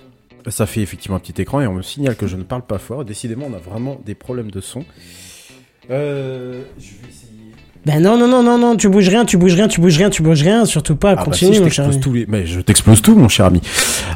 Ça 0.50 0.65
fait 0.65 0.82
effectivement 0.82 1.15
un 1.17 1.20
petit 1.22 1.41
écran 1.41 1.62
et 1.62 1.67
on 1.67 1.74
me 1.74 1.82
signale 1.82 2.15
que 2.17 2.27
je 2.27 2.36
ne 2.36 2.43
parle 2.43 2.63
pas 2.65 2.77
fort. 2.77 3.05
Décidément, 3.05 3.46
on 3.50 3.53
a 3.53 3.60
vraiment 3.60 4.00
des 4.05 4.13
problèmes 4.15 4.51
de 4.51 4.60
son. 4.60 4.84
Euh, 5.89 6.63
je 6.77 6.84
vais 7.01 7.10
essayer. 7.10 7.33
Ben 7.86 8.02
non, 8.02 8.18
non, 8.18 8.28
non, 8.28 8.42
non, 8.44 8.58
non, 8.58 8.78
tu 8.78 8.88
bouges 8.88 9.10
rien, 9.10 9.25
tu 9.25 9.38
bouges 9.38 9.56
rien, 9.56 9.68
tu 9.68 9.82
bouges 9.82 9.98
rien, 9.98 10.10
tu 10.10 10.24
bouges 10.24 10.42
rien, 10.42 10.63
surtout 10.66 10.96
pas, 10.96 11.12
Ah 11.12 11.16
bah 11.16 11.24
continue, 11.25 11.56
si, 11.56 11.62
mon 11.62 11.70
cher 11.70 11.86
ami. 11.86 12.00
les... 12.13 12.25
Mais 12.28 12.46
je 12.46 12.62
t'explose 12.62 13.02
tout, 13.02 13.16
mon 13.16 13.28
cher 13.28 13.46
ami. 13.48 13.62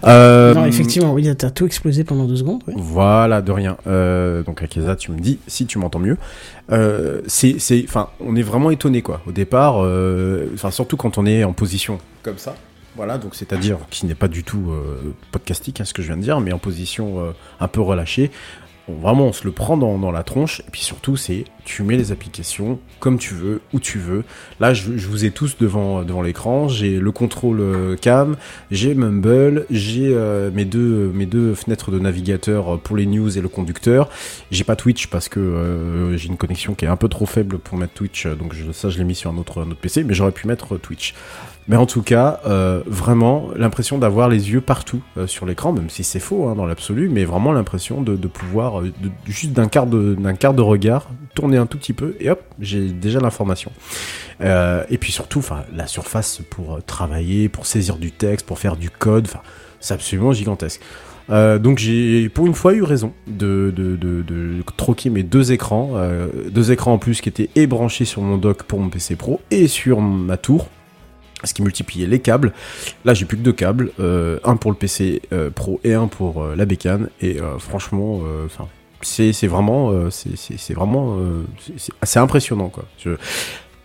Euh, 0.06 0.54
Non, 0.54 0.66
effectivement, 0.66 1.14
oui, 1.14 1.30
t'as 1.36 1.50
tout 1.50 1.66
explosé 1.66 2.06
pendant 2.06 2.24
deux 2.26 2.38
secondes, 2.38 2.64
oui. 2.68 2.74
Voilà, 2.78 3.42
de 3.42 3.52
rien. 3.52 3.76
Euh, 3.88 4.42
donc 4.44 4.64
Akeza, 4.64 4.96
tu 4.96 5.12
me 5.12 5.20
dis 5.20 5.40
si 5.48 5.66
tu 5.66 5.80
m'entends 5.80 6.00
mieux. 6.00 6.18
Euh, 6.72 7.22
c'est, 7.28 7.58
enfin, 7.84 8.08
on 8.20 8.36
est 8.36 8.42
vraiment 8.42 8.72
étonné 8.72 9.02
quoi. 9.02 9.22
Au 9.28 9.32
départ, 9.32 9.84
euh, 9.84 10.48
enfin 10.54 10.72
surtout 10.72 10.98
quand 10.98 11.18
on 11.18 11.26
est 11.26 11.44
en 11.44 11.54
position 11.54 12.00
comme 12.24 12.38
ça. 12.38 12.56
Voilà, 12.96 13.18
donc 13.18 13.36
c'est-à-dire 13.36 13.78
qui 13.92 14.06
n'est 14.08 14.16
pas 14.16 14.28
du 14.28 14.44
tout 14.44 14.72
euh, 14.72 15.14
podcastique, 15.32 15.80
hein, 15.82 15.86
ce 15.86 15.94
que 15.94 16.02
je 16.02 16.08
viens 16.08 16.18
de 16.18 16.24
dire, 16.24 16.40
mais 16.40 16.52
en 16.52 16.58
position 16.58 17.18
un 17.60 17.68
peu 17.68 17.82
relâchée. 17.82 18.32
On- 18.88 18.94
vraiment, 18.94 19.28
on 19.28 19.34
se 19.34 19.44
le 19.44 19.52
prend 19.52 19.78
dans, 19.78 20.12
la 20.12 20.24
tronche. 20.24 20.62
Et 20.62 20.72
puis 20.72 20.82
surtout, 20.82 21.18
c'est 21.18 21.46
tu 21.66 21.84
mets 21.84 21.98
les 21.98 22.12
applications 22.12 22.80
comme 23.00 23.18
tu 23.18 23.34
veux, 23.34 23.62
où 23.74 23.80
tu 23.80 24.00
veux. 24.00 24.24
Là, 24.60 24.74
je, 24.74 24.90
vous 25.08 25.26
ai 25.26 25.32
tous 25.32 25.58
devant 25.58 26.04
devant 26.04 26.22
l'écran. 26.22 26.68
J'ai 26.68 26.98
le 26.98 27.12
contrôle 27.12 27.60
euh, 27.60 27.96
cam, 27.98 28.38
j'ai 28.72 28.96
Mumble, 28.96 29.66
j'ai 29.70 30.14
euh, 30.14 30.50
mes 30.54 30.66
deux 30.66 31.54
fenêtres 31.56 31.92
de 31.92 32.00
navigateur 32.00 32.76
euh, 32.76 32.78
pour 32.78 32.96
les 32.96 33.06
news 33.06 33.38
et 33.38 33.42
le 33.42 33.50
conducteur. 33.50 34.10
J'ai 34.52 34.64
pas 34.64 34.76
Twitch 34.76 35.08
parce 35.08 35.30
que 35.30 36.14
j'ai 36.16 36.28
une 36.28 36.38
connexion 36.38 36.74
qui 36.74 36.86
est 36.86 36.90
un 36.90 36.96
peu 36.96 37.10
trop 37.10 37.26
faible 37.26 37.58
pour 37.58 37.78
mettre 37.78 37.94
Twitch, 37.94 38.28
donc 38.28 38.54
je, 38.54 38.72
ça 38.72 38.90
je 38.90 38.98
l'ai 38.98 39.04
mis 39.04 39.16
sur 39.16 39.32
un 39.32 39.38
autre, 39.38 39.62
un 39.62 39.72
autre 39.72 39.80
PC, 39.80 40.04
mais 40.04 40.14
j'aurais 40.14 40.32
pu 40.32 40.48
mettre 40.48 40.78
Twitch. 40.78 41.14
Mais 41.68 41.76
en 41.76 41.86
tout 41.86 42.02
cas, 42.02 42.40
euh, 42.46 42.82
vraiment 42.86 43.50
l'impression 43.56 43.98
d'avoir 43.98 44.30
les 44.30 44.52
yeux 44.52 44.62
partout 44.62 45.02
euh, 45.18 45.28
sur 45.28 45.46
l'écran, 45.46 45.74
même 45.74 45.90
si 45.90 46.06
c'est 46.06 46.20
faux 46.20 46.48
hein, 46.48 46.56
dans 46.56 46.66
l'absolu, 46.66 47.10
mais 47.10 47.26
vraiment 47.26 47.52
l'impression 47.52 48.02
de, 48.02 48.16
pouvoir 48.28 48.80
euh, 48.80 48.94
juste 49.26 49.52
d'un 49.52 49.68
quart 49.68 49.86
de 49.86 50.16
quart 50.40 50.54
de 50.54 50.62
regard 50.62 51.10
tourner 51.36 51.58
un 51.58 51.66
tout 51.66 51.78
petit 51.78 51.94
peu 51.94 52.16
et 52.20 52.30
hop, 52.30 52.42
j'ai 52.60 52.90
déjà 52.90 53.20
l'information. 53.20 53.72
Et 54.42 54.98
puis 54.98 55.12
surtout, 55.12 55.44
la 55.76 55.88
surface 55.88 56.42
pour 56.50 56.80
travailler, 56.84 57.50
pour 57.50 57.66
saisir 57.66 57.98
du 57.98 58.12
texte, 58.12 58.46
pour 58.46 58.60
faire 58.60 58.76
du 58.76 58.90
code, 58.90 59.28
c'est 59.80 59.94
absolument 59.94 60.32
gigantesque. 60.32 60.82
Donc 61.30 61.78
j'ai 61.78 62.30
pour 62.30 62.48
une 62.48 62.54
fois 62.54 62.74
eu 62.74 62.84
raison 62.84 63.14
de, 63.28 63.74
de, 63.76 63.96
de, 63.96 64.64
troquer 64.78 65.10
mes 65.10 65.24
deux 65.24 65.52
écrans, 65.52 65.94
deux 66.52 66.72
écrans 66.72 66.94
en 66.94 66.98
plus 66.98 67.22
qui 67.22 67.30
étaient 67.30 67.50
et 67.56 67.68
branchés 67.68 68.06
sur 68.06 68.22
mon 68.22 68.38
dock 68.38 68.64
pour 68.64 68.80
mon 68.80 68.90
PC 68.90 69.16
Pro 69.16 69.42
et 69.52 69.68
sur 69.68 70.02
ma 70.02 70.38
tour, 70.38 70.70
ce 71.44 71.54
qui 71.54 71.62
multipliait 71.62 72.08
les 72.08 72.20
câbles. 72.20 72.54
Là 73.06 73.14
j'ai 73.14 73.26
plus 73.26 73.38
que 73.38 73.44
deux 73.44 73.54
câbles, 73.54 73.92
euh, 74.00 74.40
un 74.44 74.56
pour 74.56 74.72
le 74.72 74.78
PC 74.78 75.22
euh, 75.34 75.50
Pro 75.50 75.80
et 75.84 75.94
un 75.94 76.08
pour 76.08 76.42
euh, 76.44 76.56
la 76.56 76.66
bécane 76.66 77.10
et 77.22 77.38
franchement, 77.60 78.22
c'est 79.02 79.32
vraiment 79.48 80.10
c'est 80.10 80.74
vraiment 80.74 81.18
c'est- 81.78 81.92
assez 82.02 82.20
impressionnant 82.20 82.70
quoi. 82.70 82.86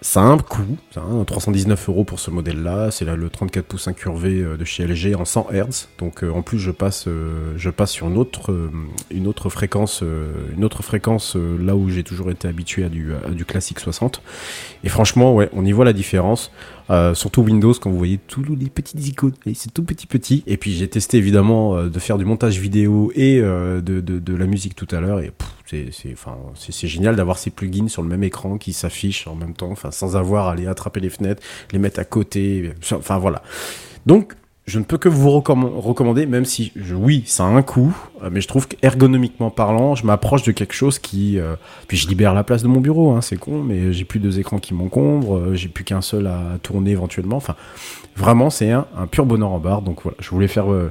Ça 0.05 0.21
a 0.21 0.25
un 0.25 0.39
coût, 0.39 0.77
ça 0.91 1.01
a 1.01 1.05
un 1.05 1.23
319 1.23 1.89
euros 1.89 2.03
pour 2.03 2.19
ce 2.19 2.33
modèle-là. 2.33 2.91
C'est 2.91 3.05
là 3.05 3.15
le 3.15 3.31
34 3.31 3.65
pouces 3.65 3.87
incurvé 3.87 4.43
de 4.43 4.65
chez 4.65 4.85
LG 4.85 5.15
en 5.15 5.25
100 5.25 5.47
Hz. 5.53 5.87
Donc 5.99 6.25
en 6.25 6.43
plus 6.43 6.59
je 6.59 6.73
passe, 6.73 7.07
je 7.57 7.71
passe 7.71 7.93
sur 7.93 8.09
une 8.09 8.17
autre, 8.19 8.53
une 9.13 9.29
autre 9.29 9.49
fréquence, 9.49 10.03
une 10.57 10.65
autre 10.65 10.83
fréquence 10.83 11.37
là 11.37 11.77
où 11.77 11.89
j'ai 11.89 12.03
toujours 12.03 12.31
été 12.33 12.49
habitué 12.49 12.83
à 12.85 12.89
du, 12.89 13.13
du 13.31 13.45
classique 13.45 13.79
60. 13.79 14.23
Et 14.83 14.89
franchement, 14.89 15.35
ouais, 15.37 15.49
on 15.53 15.65
y 15.65 15.71
voit 15.71 15.85
la 15.85 15.93
différence. 15.93 16.51
Euh, 16.93 17.15
surtout 17.15 17.41
Windows 17.43 17.73
quand 17.73 17.91
vous 17.91 17.97
voyez 17.97 18.19
tous 18.19 18.45
les 18.55 18.69
petites 18.69 19.07
icônes, 19.07 19.33
c'est 19.55 19.73
tout 19.73 19.83
petit 19.83 20.07
petit. 20.07 20.45
Et 20.47 20.59
puis 20.59 20.73
j'ai 20.73 20.89
testé 20.89 21.17
évidemment 21.17 21.75
euh, 21.77 21.89
de 21.89 21.99
faire 21.99 22.19
du 22.19 22.27
montage 22.27 22.59
vidéo 22.59 23.11
et 23.15 23.41
euh, 23.41 23.81
de, 23.81 24.01
de, 24.01 24.37
la 24.37 24.47
musique 24.47 24.75
tout 24.75 24.89
à 24.91 25.01
l'heure 25.01 25.21
et 25.21 25.33
c'est 25.67 26.89
génial 26.89 27.17
d'avoir 27.17 27.39
ces 27.39 27.51
plugins 27.51 27.89
sur 27.89 28.03
le 28.03 28.09
même 28.09 28.23
écran 28.23 28.59
qui 28.59 28.75
s'affichent 28.75 29.27
en 29.27 29.35
même 29.35 29.55
temps, 29.55 29.75
sans 29.91 30.17
avoir 30.17 30.49
à 30.49 30.53
aller 30.53 30.67
attraper 30.67 31.01
les 31.01 31.09
fenêtres, 31.09 31.43
les 31.73 31.79
mettre 31.79 31.99
à 31.99 32.05
côté, 32.05 32.73
enfin 32.93 33.17
voilà. 33.17 33.43
Donc 34.05 34.35
je 34.73 34.79
ne 34.79 34.85
peux 34.85 34.97
que 34.97 35.11
vous 35.11 35.29
recomm- 35.29 35.79
recommander, 35.79 36.25
même 36.25 36.47
si 36.47 36.73
je- 36.77 36.95
oui, 36.95 37.25
ça 37.27 37.45
a 37.45 37.47
un 37.49 37.61
coût, 37.61 37.95
euh, 38.23 38.31
mais 38.33 38.41
je 38.41 38.49
trouve 38.49 38.67
qu'ergonomiquement 38.67 39.51
parlant, 39.51 39.95
je 39.95 40.07
m'approche 40.07 40.45
de 40.45 40.53
quelque 40.53 40.73
chose 40.73 40.99
qui, 40.99 41.39
euh, 41.39 41.57
puis 41.89 41.99
je 41.99 42.09
libère 42.09 42.33
la 42.33 42.43
place 42.43 42.63
de 42.63 42.69
mon 42.69 42.81
bureau, 42.81 43.11
hein, 43.13 43.21
c'est 43.21 43.37
con, 43.37 43.63
mais 43.63 43.93
j'ai 43.93 44.05
plus 44.05 44.19
deux 44.19 44.39
écrans 44.41 44.57
qui 44.59 44.73
m'encombrent, 44.73 45.37
euh, 45.37 45.55
j'ai 45.55 45.69
plus 45.69 45.85
qu'un 45.85 46.01
seul 46.01 46.27
à 46.27 46.41
tourner 46.63 46.93
éventuellement. 46.93 47.37
Enfin, 47.37 47.55
vraiment, 48.17 48.49
c'est 48.49 48.71
un, 48.71 48.87
un 48.97 49.07
pur 49.07 49.27
bonheur 49.27 49.51
en 49.51 49.59
barre. 49.59 49.83
Donc 49.83 50.03
voilà, 50.05 50.17
je 50.21 50.31
voulais 50.31 50.49
faire, 50.49 50.73
euh, 50.73 50.91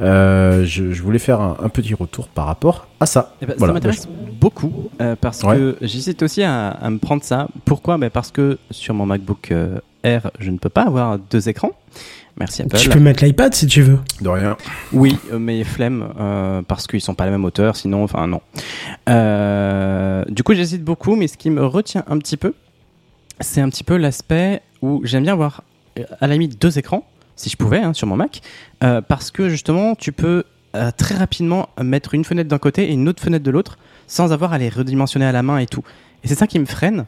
euh, 0.00 0.64
je, 0.64 0.92
je 0.92 1.02
voulais 1.02 1.18
faire 1.18 1.40
un, 1.40 1.56
un 1.60 1.68
petit 1.68 1.94
retour 1.94 2.28
par 2.28 2.46
rapport 2.46 2.86
à 3.00 3.06
ça. 3.06 3.34
Eh 3.42 3.46
ben, 3.46 3.54
Voilà. 3.58 3.72
Ça 3.72 3.74
m'intéresse 3.74 4.08
beaucoup 4.40 4.88
parce 5.20 5.42
Ouais. 5.42 5.56
que 5.56 5.76
j'hésite 5.82 6.22
aussi 6.22 6.42
à, 6.44 6.68
à 6.68 6.90
me 6.90 6.98
prendre 6.98 7.24
ça. 7.24 7.48
Pourquoi? 7.64 7.98
Ben 7.98 8.10
Parce 8.10 8.30
que 8.30 8.58
sur 8.70 8.94
mon 8.94 9.04
MacBook 9.06 9.52
Air, 10.04 10.30
je 10.38 10.50
ne 10.52 10.58
peux 10.58 10.68
pas 10.68 10.82
avoir 10.82 11.18
deux 11.18 11.48
écrans. 11.48 11.72
Merci 12.38 12.62
Apple. 12.62 12.76
Tu 12.76 12.90
peux 12.90 13.00
mettre 13.00 13.24
l'iPad 13.24 13.54
si 13.54 13.66
tu 13.66 13.82
veux. 13.82 13.98
De 14.20 14.28
rien. 14.28 14.56
Oui, 14.92 15.16
euh, 15.32 15.38
mais 15.38 15.64
flemme 15.64 16.12
euh, 16.20 16.62
parce 16.62 16.86
qu'ils 16.86 17.00
sont 17.00 17.14
pas 17.14 17.24
à 17.24 17.26
la 17.26 17.32
même 17.32 17.44
hauteur, 17.44 17.76
sinon, 17.76 18.04
enfin 18.04 18.26
non. 18.26 18.42
Euh, 19.08 20.24
du 20.28 20.42
coup, 20.42 20.52
j'hésite 20.54 20.84
beaucoup, 20.84 21.16
mais 21.16 21.28
ce 21.28 21.36
qui 21.38 21.50
me 21.50 21.64
retient 21.64 22.04
un 22.08 22.18
petit 22.18 22.36
peu, 22.36 22.54
c'est 23.40 23.60
un 23.60 23.68
petit 23.70 23.84
peu 23.84 23.96
l'aspect 23.96 24.60
où 24.82 25.00
j'aime 25.04 25.22
bien 25.22 25.32
avoir 25.32 25.62
à 26.20 26.26
la 26.26 26.34
limite 26.34 26.60
deux 26.60 26.78
écrans, 26.78 27.06
si 27.36 27.50
je 27.50 27.56
pouvais, 27.56 27.78
hein, 27.78 27.94
sur 27.94 28.06
mon 28.06 28.16
Mac, 28.16 28.40
euh, 28.82 29.00
parce 29.00 29.30
que 29.30 29.48
justement, 29.48 29.94
tu 29.94 30.12
peux 30.12 30.44
euh, 30.74 30.90
très 30.96 31.14
rapidement 31.14 31.68
mettre 31.80 32.14
une 32.14 32.24
fenêtre 32.24 32.48
d'un 32.48 32.58
côté 32.58 32.90
et 32.90 32.92
une 32.92 33.08
autre 33.08 33.22
fenêtre 33.22 33.44
de 33.44 33.50
l'autre, 33.50 33.78
sans 34.06 34.32
avoir 34.32 34.52
à 34.52 34.58
les 34.58 34.68
redimensionner 34.68 35.26
à 35.26 35.32
la 35.32 35.42
main 35.42 35.58
et 35.58 35.66
tout. 35.66 35.82
Et 36.24 36.28
c'est 36.28 36.34
ça 36.34 36.46
qui 36.46 36.58
me 36.58 36.66
freine. 36.66 37.06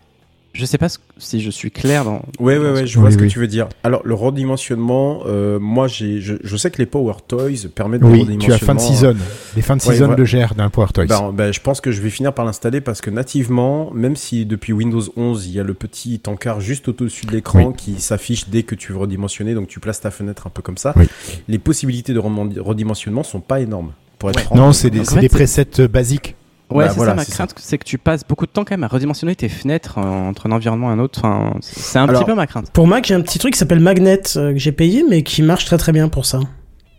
Je 0.59 0.64
sais 0.64 0.77
pas 0.77 0.88
ce- 0.88 0.99
si 1.18 1.40
je 1.40 1.51
suis 1.51 1.71
clair 1.71 2.05
dans. 2.05 2.21
Ouais, 2.40 2.59
ouais, 2.59 2.73
ouais, 2.73 2.87
je 2.87 2.99
vois 2.99 3.07
Oui, 3.09 3.12
ce 3.12 3.18
que 3.18 3.23
oui. 3.23 3.29
tu 3.29 3.38
veux 3.38 3.47
dire. 3.47 3.68
Alors, 3.85 4.03
le 4.05 4.12
redimensionnement, 4.14 5.21
euh, 5.27 5.61
moi, 5.61 5.87
j'ai, 5.87 6.21
je, 6.21 6.35
je 6.42 6.57
sais 6.57 6.71
que 6.73 6.79
les 6.79 6.87
Power 6.87 7.14
Toys 7.29 7.68
permettent 7.73 8.01
de 8.01 8.07
Oui, 8.07 8.21
redimensionnement. 8.23 8.47
tu 8.59 8.64
as 8.64 8.66
fin 8.66 8.75
de 8.75 8.81
season. 8.81 9.14
Les 9.55 9.62
fins 9.62 9.77
de 9.77 9.83
Ouais, 9.83 9.92
season 9.92 10.07
voilà. 10.07 10.18
le 10.18 10.25
gèrent 10.25 10.57
d'un 10.57 10.68
Power 10.68 10.88
Toys. 10.92 11.07
Ben, 11.07 11.31
ben, 11.33 11.53
je 11.53 11.61
pense 11.61 11.81
que 11.81 11.92
je 11.92 12.01
vais 12.03 12.11
finir 12.11 12.33
par 12.33 12.44
l'installer 12.44 12.81
parce 12.81 13.01
que 13.01 13.09
nativement, 13.11 13.92
même 13.92 14.16
si 14.16 14.47
depuis 14.47 14.73
Windows 14.73 15.03
11, 15.16 15.47
il 15.47 15.53
y 15.53 15.61
a 15.61 15.62
le 15.62 15.75
petit 15.75 16.21
encart 16.27 16.61
juste 16.61 16.88
au-dessus 16.88 17.27
de 17.27 17.33
l'écran 17.33 17.71
qui 17.73 18.01
s'affiche 18.01 18.49
dès 18.49 18.64
que 18.64 18.75
tu 18.75 18.90
veux 18.92 18.99
redimensionner, 18.99 19.55
donc 19.55 19.68
tu 19.68 19.79
places 19.79 20.01
ta 20.01 20.11
fenêtre 20.11 20.49
un 20.49 20.51
peu 20.51 20.62
comme 20.62 20.77
ça, 20.79 20.92
Oui. 20.97 21.07
les 21.47 21.59
possibilités 21.59 22.12
de 22.14 22.18
redimensionnement 22.18 23.23
sont 23.23 23.40
pas 23.40 23.61
énormes. 23.61 23.92
Pour 24.18 24.31
être 24.31 24.40
franc. 24.40 24.57
non, 24.57 24.73
c'est 24.73 24.90
des, 24.90 25.29
presets 25.29 25.79
euh, 25.79 25.87
basiques. 25.87 26.35
Ouais, 26.70 26.85
Bah, 26.85 26.90
c'est 26.90 26.96
voilà, 26.96 27.12
ça 27.12 27.16
ma 27.16 27.24
crainte, 27.24 27.54
c'est 27.57 27.78
que 27.78 27.85
tu 27.85 27.96
passes 27.98 28.26
beaucoup 28.26 28.44
de 28.46 28.50
temps 28.50 28.64
quand 28.64 28.72
même 28.74 28.85
à 28.85 28.88
redimensionner 28.88 29.35
tes 29.35 29.48
fenêtres 29.48 29.98
euh, 29.98 30.02
entre 30.02 30.46
un 30.46 30.52
environnement 30.52 30.90
et 30.90 30.94
un 30.94 30.98
autre. 30.98 31.20
Enfin, 31.24 31.54
c'est 31.62 31.98
un 31.98 32.04
Alors, 32.07 32.20
petit 32.20 32.26
peu 32.26 32.35
ma 32.35 32.46
crainte. 32.46 32.70
Pour 32.72 32.87
Mac, 32.87 33.07
j'ai 33.07 33.14
un 33.14 33.20
petit 33.22 33.38
truc 33.38 33.54
qui 33.54 33.59
s'appelle 33.59 33.81
Magnet 33.81 34.20
euh, 34.37 34.52
que 34.52 34.59
j'ai 34.59 34.72
payé, 34.72 35.02
mais 35.09 35.22
qui 35.22 35.42
marche 35.42 35.64
très 35.64 35.78
très 35.78 35.92
bien 35.92 36.09
pour 36.09 36.26
ça. 36.26 36.40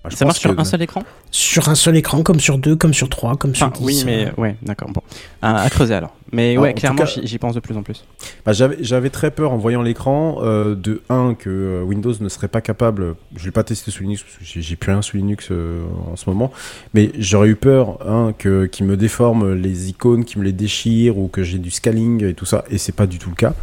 Ça 0.10 0.26
marche 0.26 0.40
sur 0.40 0.56
que- 0.56 0.62
un 0.62 0.64
seul 0.64 0.82
écran 0.82 1.04
Sur 1.30 1.68
un 1.70 1.76
seul 1.76 1.98
écran, 1.98 2.24
comme 2.24 2.40
sur 2.40 2.58
deux, 2.58 2.76
comme 2.76 2.94
sur 2.94 3.10
trois, 3.10 3.36
comme 3.36 3.54
sur 3.54 3.68
Enfin, 3.68 3.76
dix. 3.80 3.86
oui, 3.86 4.04
mais 4.06 4.28
euh. 4.28 4.32
ouais, 4.42 4.56
d'accord. 4.62 4.90
Bon, 4.92 5.02
à, 5.42 5.62
à 5.62 5.70
creuser 5.70 5.94
alors. 5.94 6.16
Mais 6.32 6.58
ouais, 6.60 6.74
clairement, 6.76 7.04
cas- 7.06 7.22
j'y 7.24 7.38
pense 7.40 7.56
de 7.56 7.60
plus 7.60 7.76
en 7.76 7.82
plus. 7.82 8.06
Bah, 8.46 8.52
j'avais, 8.54 9.10
très 9.10 9.32
peur 9.32 9.52
en 9.52 9.58
voyant 9.58 9.82
l'écran 9.82 10.38
euh, 10.44 10.76
de 10.76 11.02
1 11.10 11.34
que 11.34 11.50
euh, 11.50 11.82
Windows 11.84 12.14
ne 12.20 12.30
serait 12.30 12.48
pas 12.48 12.62
capable, 12.62 13.16
je 13.36 13.46
l'ai 13.46 13.52
pas 13.52 13.64
testé 13.64 13.90
sous 13.90 14.04
Linux 14.04 14.22
parce 14.24 14.38
que 14.38 14.60
j'ai, 14.62 14.76
plus 14.76 14.92
rien 14.92 15.02
sous 15.02 15.18
Linux 15.18 15.48
euh, 15.52 15.82
en 16.12 16.16
ce 16.16 16.30
moment, 16.30 16.52
mais 16.94 17.12
j'aurais 17.18 17.50
eu 17.50 17.56
peur 17.56 17.98
un 18.08 18.32
que 18.38 18.68
qu'il 18.68 18.86
me 18.86 18.96
déforme 18.96 19.54
les 19.56 19.90
icônes, 19.90 20.24
qu'il 20.24 20.40
me 20.40 20.46
les 20.46 20.52
déchire 20.54 21.18
ou 21.18 21.28
que 21.30 21.42
j'ai 21.44 21.58
du 21.58 21.72
scaling 21.72 22.24
et 22.24 22.36
tout 22.36 22.46
ça 22.46 22.64
et 22.70 22.78
c'est 22.78 22.92
pas 22.96 23.08
du 23.08 23.18
tout 23.18 23.30
le 23.32 23.36
cas. 23.36 23.54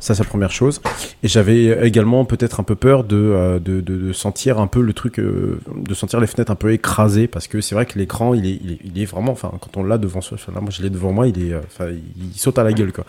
Ça 0.00 0.14
c'est 0.16 0.24
la 0.24 0.28
première 0.28 0.50
chose. 0.50 0.80
Et 1.22 1.28
j'avais 1.28 1.86
également 1.86 2.24
peut-être 2.24 2.58
un 2.58 2.64
peu 2.64 2.74
peur 2.74 3.04
de 3.04 3.16
euh, 3.16 3.58
de, 3.60 3.80
de, 3.80 3.96
de 3.96 4.12
sentir 4.12 4.58
un 4.58 4.66
peu 4.66 4.80
le 4.82 4.92
truc 4.92 5.20
euh, 5.20 5.60
de 5.86 5.94
sentir 5.94 6.20
les 6.20 6.26
fenêtres 6.26 6.52
un 6.52 6.56
peu 6.56 6.72
écrasées 6.72 7.26
parce 7.26 7.48
que 7.48 7.60
c'est 7.60 7.74
vrai 7.74 7.86
que 7.86 7.98
l'écran 7.98 8.34
il 8.34 8.46
est, 8.46 8.60
il 8.84 9.00
est 9.00 9.04
vraiment 9.04 9.32
enfin 9.32 9.52
quand 9.60 9.76
on 9.76 9.84
l'a 9.84 9.98
devant 9.98 10.20
soi, 10.20 10.36
là 10.54 10.60
moi 10.60 10.70
je 10.70 10.82
l'ai 10.82 10.90
devant 10.90 11.12
moi, 11.12 11.28
il 11.28 11.46
est 11.46 11.52
euh, 11.52 11.60
enfin 11.66 11.86
il, 11.90 12.38
saute 12.38 12.58
à 12.58 12.64
la 12.64 12.72
gueule 12.72 12.92
quoi. 12.92 13.04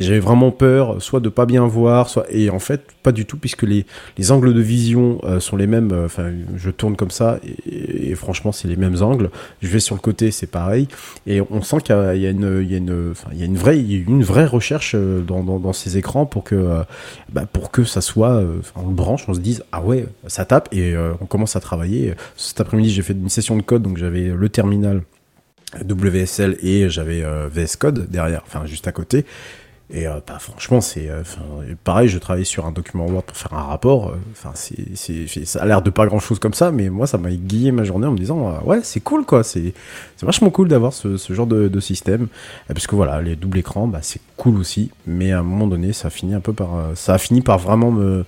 J'avais 0.00 0.20
vraiment 0.20 0.50
peur, 0.50 1.00
soit 1.00 1.20
de 1.20 1.28
pas 1.28 1.46
bien 1.46 1.66
voir, 1.66 2.08
soit 2.08 2.26
et 2.30 2.50
en 2.50 2.58
fait 2.58 2.82
pas 3.02 3.12
du 3.12 3.26
tout 3.26 3.36
puisque 3.36 3.62
les, 3.62 3.86
les 4.18 4.32
angles 4.32 4.54
de 4.54 4.60
vision 4.60 5.20
euh, 5.24 5.40
sont 5.40 5.56
les 5.56 5.66
mêmes. 5.66 5.92
euh, 5.92 6.06
Enfin, 6.12 6.30
je 6.56 6.70
tourne 6.70 6.96
comme 6.96 7.10
ça 7.10 7.38
et, 7.66 8.14
franchement 8.14 8.52
c'est 8.52 8.68
les 8.68 8.76
mêmes 8.76 9.02
angles. 9.02 9.30
Je 9.62 9.68
vais 9.68 9.80
sur 9.80 9.94
le 9.94 10.00
côté, 10.00 10.30
c'est 10.30 10.46
pareil. 10.46 10.88
Et 11.26 11.40
on 11.40 11.62
sent 11.62 11.78
qu'il 11.84 11.94
y 11.94 12.26
a, 12.26 12.30
une, 12.30 12.60
il 12.62 12.70
y 12.70 12.74
a 12.74 12.78
une, 12.78 13.14
il 13.32 13.38
y 13.38 13.42
a 13.42 13.46
une 13.46 13.56
vraie, 13.56 13.80
une 13.80 14.22
vraie 14.22 14.44
recherche 14.44 14.94
dans, 14.94 15.42
dans, 15.42 15.72
ces 15.72 15.96
écrans 15.96 16.26
pour 16.26 16.44
que, 16.44 16.82
bah, 17.32 17.46
pour 17.50 17.70
que 17.70 17.84
ça 17.84 18.00
soit, 18.00 18.42
on 18.76 18.88
le 18.88 18.94
branche, 18.94 19.24
on 19.28 19.34
se 19.34 19.40
dise 19.40 19.64
ah 19.72 19.80
ouais, 19.80 20.06
ça 20.26 20.44
tape 20.44 20.68
et 20.72 20.94
on 21.20 21.26
commence 21.26 21.56
à 21.56 21.60
travailler. 21.60 22.14
Cet 22.36 22.60
après-midi 22.60 22.90
j'ai 22.90 23.02
fait 23.02 23.12
une 23.14 23.28
session 23.28 23.56
de 23.56 23.62
code 23.62 23.82
donc 23.82 23.96
j'avais 23.98 24.28
le 24.28 24.48
terminal 24.48 25.02
WSL 25.88 26.58
et 26.62 26.88
j'avais 26.90 27.22
euh, 27.24 27.48
VS 27.50 27.76
Code 27.78 28.10
derrière, 28.10 28.42
enfin 28.46 28.66
juste 28.66 28.86
à 28.88 28.92
côté. 28.92 29.24
Et 29.94 30.06
euh, 30.06 30.20
bah, 30.26 30.38
franchement, 30.38 30.80
c'est 30.80 31.10
euh, 31.10 31.22
pareil. 31.84 32.08
Je 32.08 32.18
travaillais 32.18 32.46
sur 32.46 32.64
un 32.64 32.72
document 32.72 33.06
Word 33.06 33.24
pour 33.24 33.36
faire 33.36 33.52
un 33.52 33.62
rapport. 33.62 34.08
euh, 34.08 34.14
Enfin, 34.32 34.52
c'est- 34.54 35.44
ça 35.44 35.60
a 35.62 35.66
l'air 35.66 35.82
de 35.82 35.90
pas 35.90 36.06
grand 36.06 36.18
chose 36.18 36.38
comme 36.38 36.54
ça, 36.54 36.70
mais 36.72 36.88
moi, 36.88 37.06
ça 37.06 37.18
m'a 37.18 37.30
aiguillé 37.30 37.72
ma 37.72 37.84
journée 37.84 38.06
en 38.06 38.12
me 38.12 38.16
disant, 38.16 38.48
euh, 38.48 38.60
ouais, 38.64 38.80
c'est 38.84 39.00
cool, 39.00 39.26
quoi. 39.26 39.44
C'est, 39.44 39.74
vachement 40.22 40.48
cool 40.50 40.68
d'avoir 40.68 40.94
ce, 40.94 41.16
genre 41.30 41.46
de, 41.46 41.80
système, 41.80 42.22
Euh, 42.70 42.74
parce 42.74 42.86
que 42.86 42.94
voilà, 42.96 43.20
les 43.20 43.36
doubles 43.36 43.58
écrans, 43.58 43.86
bah, 43.86 43.98
c'est 44.02 44.20
cool 44.38 44.56
aussi, 44.56 44.90
mais 45.06 45.32
à 45.32 45.40
un 45.40 45.42
moment 45.42 45.66
donné, 45.66 45.92
ça 45.92 46.08
finit 46.08 46.34
un 46.34 46.40
peu 46.40 46.54
par, 46.54 46.74
euh, 46.76 46.94
ça 46.94 47.14
a 47.14 47.18
fini 47.18 47.42
par 47.42 47.58
vraiment 47.58 47.90
me, 47.90 48.02
euh, 48.04 48.24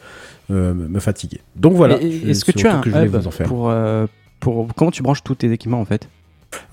me 0.50 1.00
fatiguer. 1.00 1.40
Donc 1.56 1.74
voilà. 1.74 2.00
Est-ce 2.00 2.44
que 2.44 2.52
tu 2.52 2.66
as 2.66 2.76
un 2.78 2.80
que 2.80 2.90
je 2.90 2.94
voulais 2.94 3.06
hub 3.06 3.16
vous 3.16 3.26
en 3.26 3.30
faire. 3.30 3.46
pour, 3.46 3.70
euh, 3.70 4.06
pour 4.40 4.68
comment 4.76 4.90
tu 4.90 5.02
branches 5.02 5.22
tous 5.24 5.34
tes 5.36 5.50
équipements 5.50 5.80
en 5.80 5.84
fait? 5.84 6.08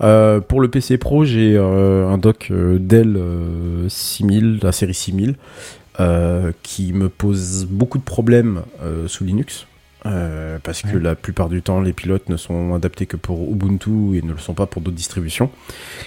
Euh, 0.02 0.40
pour 0.40 0.60
le 0.60 0.68
PC 0.68 0.98
Pro, 0.98 1.24
j'ai 1.24 1.56
euh, 1.56 2.08
un 2.08 2.18
dock 2.18 2.48
euh, 2.50 2.78
Dell 2.78 3.16
euh, 3.16 3.88
6000, 3.88 4.60
la 4.62 4.72
série 4.72 4.94
6000, 4.94 5.34
euh, 6.00 6.52
qui 6.62 6.92
me 6.92 7.08
pose 7.08 7.66
beaucoup 7.68 7.98
de 7.98 8.04
problèmes 8.04 8.62
euh, 8.82 9.08
sous 9.08 9.24
Linux. 9.24 9.66
Euh, 10.06 10.58
parce 10.62 10.82
que 10.82 10.96
la 10.96 11.14
plupart 11.14 11.48
du 11.48 11.62
temps, 11.62 11.80
les 11.80 11.92
pilotes 11.92 12.28
ne 12.28 12.36
sont 12.36 12.74
adaptés 12.74 13.06
que 13.06 13.16
pour 13.16 13.50
Ubuntu 13.52 14.16
et 14.16 14.22
ne 14.22 14.32
le 14.32 14.38
sont 14.38 14.54
pas 14.54 14.66
pour 14.66 14.82
d'autres 14.82 14.96
distributions. 14.96 15.50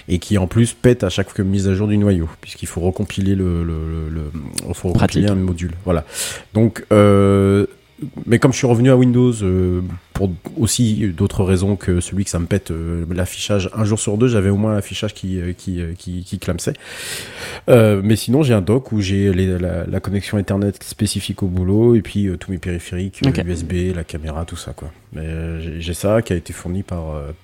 Et 0.08 0.18
qui 0.18 0.38
en 0.38 0.46
plus 0.46 0.72
pète 0.74 1.04
à 1.04 1.08
chaque 1.08 1.38
mise 1.38 1.68
à 1.68 1.74
jour 1.74 1.88
du 1.88 1.96
noyau, 1.98 2.28
puisqu'il 2.40 2.66
faut 2.66 2.80
recompiler 2.80 3.34
le, 3.34 3.64
le, 3.64 3.74
le- 3.88 4.08
le- 4.10 4.30
il 4.68 4.74
faut 4.74 4.88
recompiler 4.90 5.28
un 5.28 5.34
module. 5.34 5.72
Voilà. 5.84 6.04
Donc, 6.54 6.84
euh, 6.92 7.66
mais 8.26 8.38
comme 8.38 8.52
je 8.52 8.58
suis 8.58 8.66
revenu 8.66 8.90
à 8.90 8.96
Windows 8.96 9.32
euh, 9.42 9.80
pour 10.12 10.30
aussi 10.58 11.08
d'autres 11.16 11.44
raisons 11.44 11.76
que 11.76 12.00
celui 12.00 12.24
que 12.24 12.30
ça 12.30 12.38
me 12.38 12.46
pète 12.46 12.70
euh, 12.70 13.04
l'affichage 13.10 13.70
un 13.74 13.84
jour 13.84 13.98
sur 13.98 14.18
deux, 14.18 14.28
j'avais 14.28 14.50
au 14.50 14.56
moins 14.56 14.74
l'affichage 14.74 15.14
qui 15.14 15.40
euh, 15.40 15.52
qui 15.52 15.80
qui, 15.98 16.22
qui 16.24 16.38
clamsait. 16.38 16.74
Euh, 17.68 18.00
mais 18.04 18.16
sinon, 18.16 18.42
j'ai 18.42 18.54
un 18.54 18.60
dock 18.60 18.92
où 18.92 19.00
j'ai 19.00 19.32
la, 19.32 19.86
la 19.86 20.00
connexion 20.00 20.38
Ethernet 20.38 20.72
spécifique 20.82 21.42
au 21.42 21.46
boulot 21.46 21.94
et 21.94 22.02
puis 22.02 22.28
tous 22.38 22.50
mes 22.50 22.58
périphériques 22.58 23.20
euh, 23.24 23.30
Ok. 23.30 23.42
USB, 23.46 23.72
la 23.94 24.04
caméra, 24.04 24.44
tout 24.44 24.56
ça 24.56 24.72
quoi. 24.72 24.92
Mais 25.12 25.80
j'ai- 25.80 25.94
ça 25.94 26.20
qui 26.20 26.34
a 26.34 26.36
été 26.36 26.52
fourni 26.52 26.82
par 26.82 27.00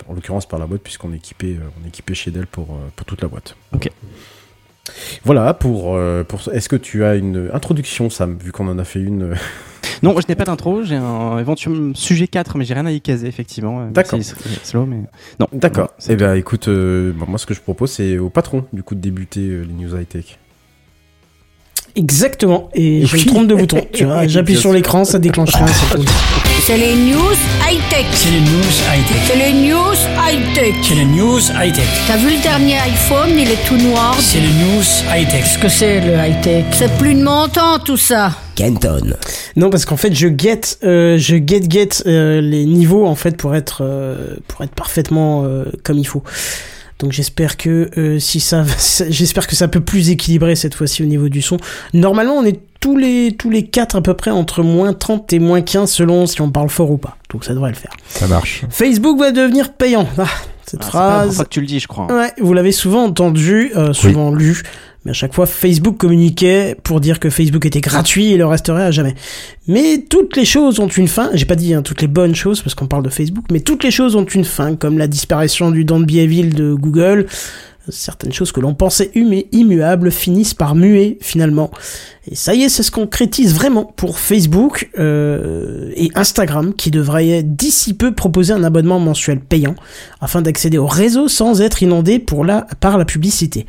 en 0.08 0.12
l'occurrence 0.14 0.44
par 0.46 0.58
la 0.58 0.66
boîte 0.66 0.82
puisqu'on 0.82 1.12
est 1.14 1.16
équipé 1.16 1.56
on 1.80 1.84
est 1.86 1.88
équipé 1.88 2.14
chez 2.14 2.30
Dell 2.30 2.46
pour 2.46 2.78
pour 2.96 3.06
toute 3.06 3.22
la 3.22 3.28
boîte. 3.28 3.56
Ok. 3.74 3.90
Voilà 4.02 4.31
pour 5.60 5.96
euh, 5.96 6.24
pour 6.24 6.40
est-ce 6.52 6.68
que 6.68 6.76
tu 6.76 7.04
as 7.04 7.14
une 7.16 7.50
introduction 7.52 8.10
Sam 8.10 8.38
vu 8.42 8.52
qu'on 8.52 8.68
en 8.68 8.78
a 8.78 8.84
fait 8.84 9.00
une 9.00 9.22
euh, 9.22 9.34
Non, 10.02 10.18
je 10.20 10.26
n'ai 10.28 10.34
pas 10.34 10.44
d'intro, 10.44 10.82
j'ai 10.82 10.96
un 10.96 11.38
éventuellement 11.38 11.94
sujet 11.94 12.26
4, 12.26 12.56
mais 12.58 12.64
j'ai 12.64 12.74
rien 12.74 12.86
à 12.86 12.90
y 12.92 13.00
caser 13.00 13.28
effectivement. 13.28 13.82
euh, 13.82 13.90
D'accord. 13.90 14.18
slow, 14.62 14.86
mais 14.86 14.98
non. 15.38 15.46
D'accord. 15.52 15.92
Voilà, 15.98 16.12
Eh 16.12 16.16
ben, 16.16 16.34
écoute, 16.34 16.68
euh, 16.68 17.12
moi, 17.28 17.38
ce 17.38 17.46
que 17.46 17.54
je 17.54 17.60
propose, 17.60 17.92
c'est 17.92 18.18
au 18.18 18.28
patron, 18.28 18.64
du 18.72 18.82
coup, 18.82 18.94
de 18.94 19.00
débuter 19.00 19.48
euh, 19.48 19.62
les 19.62 19.72
news 19.72 19.94
high-tech. 19.96 20.38
Exactement. 21.94 22.70
Et 22.74 23.04
je 23.04 23.16
me 23.16 23.24
trompe 23.26 23.46
de 23.48 23.54
bouton. 23.54 23.78
Tu 23.92 24.04
vois, 24.04 24.26
j'appuie 24.26 24.56
sur 24.56 24.72
l'écran, 24.72 25.04
ça 25.04 25.18
déclenche 25.18 25.54
rien. 25.54 25.66
c'est 26.62 26.76
les 26.78 26.94
news 26.94 27.36
high-tech. 27.68 28.06
C'est 28.12 28.30
les 28.30 28.40
news 28.40 28.72
high-tech. 28.88 29.16
C'est 29.26 29.36
les 29.36 29.52
news 29.52 29.94
high-tech. 30.16 30.74
C'est 30.82 30.94
les 30.94 31.04
news 31.04 31.40
high-tech. 31.60 31.84
T'as 32.06 32.16
vu 32.16 32.30
le 32.36 32.42
dernier 32.42 32.78
iPhone, 32.78 33.30
il 33.38 33.50
est 33.50 33.66
tout 33.66 33.76
noir. 33.76 34.16
C'est 34.18 34.40
les 34.40 34.46
news 34.46 34.82
high-tech. 35.14 35.42
Qu'est-ce 35.42 35.58
que 35.58 35.68
c'est 35.68 36.00
le 36.00 36.14
high-tech? 36.14 36.64
C'est 36.72 36.96
plus 36.96 37.14
de 37.14 37.22
mon 37.22 37.48
temps 37.48 37.78
tout 37.78 37.96
ça. 37.98 38.32
Kenton. 38.54 39.14
Non, 39.56 39.70
parce 39.70 39.84
qu'en 39.84 39.96
fait, 39.96 40.14
je 40.14 40.28
get, 40.28 40.60
euh, 40.84 41.18
je 41.18 41.36
get 41.36 41.62
get 41.68 41.88
euh, 42.06 42.40
les 42.40 42.64
niveaux 42.64 43.06
en 43.06 43.14
fait 43.14 43.36
pour 43.36 43.54
être 43.54 43.78
euh, 43.82 44.36
pour 44.48 44.62
être 44.62 44.74
parfaitement 44.74 45.44
euh, 45.44 45.64
comme 45.84 45.98
il 45.98 46.06
faut. 46.06 46.22
Donc 47.02 47.12
j'espère 47.12 47.56
que 47.56 47.90
euh, 47.98 48.18
si 48.18 48.40
ça, 48.40 48.64
j'espère 49.08 49.46
que 49.46 49.56
ça 49.56 49.68
peut 49.68 49.80
plus 49.80 50.10
équilibrer 50.10 50.54
cette 50.56 50.74
fois-ci 50.74 51.02
au 51.02 51.06
niveau 51.06 51.28
du 51.28 51.42
son. 51.42 51.56
Normalement, 51.92 52.34
on 52.34 52.44
est 52.44 52.60
tous 52.80 52.96
les 52.96 53.34
tous 53.38 53.50
les 53.50 53.66
quatre 53.66 53.96
à 53.96 54.00
peu 54.00 54.14
près 54.14 54.30
entre 54.30 54.62
moins 54.62 54.92
30 54.92 55.32
et 55.32 55.38
moins 55.38 55.60
15 55.62 55.90
selon 55.90 56.26
si 56.26 56.40
on 56.40 56.50
parle 56.50 56.68
fort 56.70 56.90
ou 56.90 56.98
pas. 56.98 57.16
Donc 57.30 57.44
ça 57.44 57.54
devrait 57.54 57.70
le 57.70 57.76
faire. 57.76 57.92
Ça 58.08 58.26
marche. 58.26 58.62
Facebook 58.70 59.18
va 59.18 59.32
devenir 59.32 59.72
payant. 59.74 60.08
Ah, 60.18 60.24
cette 60.64 60.80
Ah, 60.82 60.84
c'est 60.84 60.92
pas 60.92 60.98
la 60.98 61.00
première 61.02 61.18
phrase. 61.22 61.34
fois 61.36 61.44
que 61.44 61.50
tu 61.50 61.60
le 61.60 61.66
dis, 61.66 61.80
je 61.80 61.88
crois. 61.88 62.06
Ouais, 62.12 62.32
vous 62.40 62.52
l'avez 62.54 62.72
souvent 62.72 63.04
entendu, 63.04 63.72
euh, 63.76 63.92
souvent 63.92 64.32
lu, 64.32 64.62
mais 65.04 65.10
à 65.10 65.14
chaque 65.14 65.34
fois 65.34 65.46
Facebook 65.46 65.96
communiquait 65.96 66.76
pour 66.82 67.00
dire 67.00 67.20
que 67.20 67.30
Facebook 67.30 67.66
était 67.66 67.80
gratuit 67.80 68.32
et 68.32 68.36
le 68.36 68.46
resterait 68.46 68.84
à 68.84 68.90
jamais. 68.90 69.14
Mais 69.66 70.04
toutes 70.08 70.36
les 70.36 70.44
choses 70.44 70.80
ont 70.80 70.88
une 70.88 71.08
fin, 71.08 71.30
j'ai 71.34 71.44
pas 71.44 71.56
dit 71.56 71.74
hein, 71.74 71.82
toutes 71.82 72.02
les 72.02 72.08
bonnes 72.08 72.34
choses 72.34 72.62
parce 72.62 72.74
qu'on 72.74 72.86
parle 72.86 73.02
de 73.02 73.10
Facebook, 73.10 73.44
mais 73.50 73.60
toutes 73.60 73.84
les 73.84 73.90
choses 73.90 74.16
ont 74.16 74.24
une 74.24 74.44
fin, 74.44 74.76
comme 74.76 74.98
la 74.98 75.06
disparition 75.06 75.70
du 75.70 75.84
Don't 75.84 76.04
Be 76.04 76.16
Evil 76.16 76.50
de 76.50 76.74
Google, 76.74 77.26
certaines 77.88 78.32
choses 78.32 78.52
que 78.52 78.60
l'on 78.60 78.74
pensait 78.74 79.10
immuables 79.14 80.10
finissent 80.12 80.54
par 80.54 80.74
muer 80.74 81.18
finalement. 81.20 81.70
Et 82.30 82.34
ça 82.36 82.54
y 82.54 82.62
est, 82.62 82.68
ça 82.68 82.82
se 82.82 82.90
concrétise 82.90 83.54
vraiment 83.54 83.84
pour 83.84 84.18
Facebook 84.18 84.90
euh, 84.98 85.90
et 85.96 86.10
Instagram 86.14 86.74
qui 86.74 86.90
devraient 86.90 87.42
d'ici 87.42 87.94
peu 87.94 88.14
proposer 88.14 88.52
un 88.52 88.62
abonnement 88.62 89.00
mensuel 89.00 89.40
payant 89.40 89.74
afin 90.20 90.42
d'accéder 90.42 90.78
au 90.78 90.86
réseau 90.86 91.26
sans 91.26 91.60
être 91.60 91.82
inondé 91.82 92.18
pour 92.20 92.44
la, 92.44 92.66
par 92.80 92.98
la 92.98 93.04
publicité. 93.04 93.66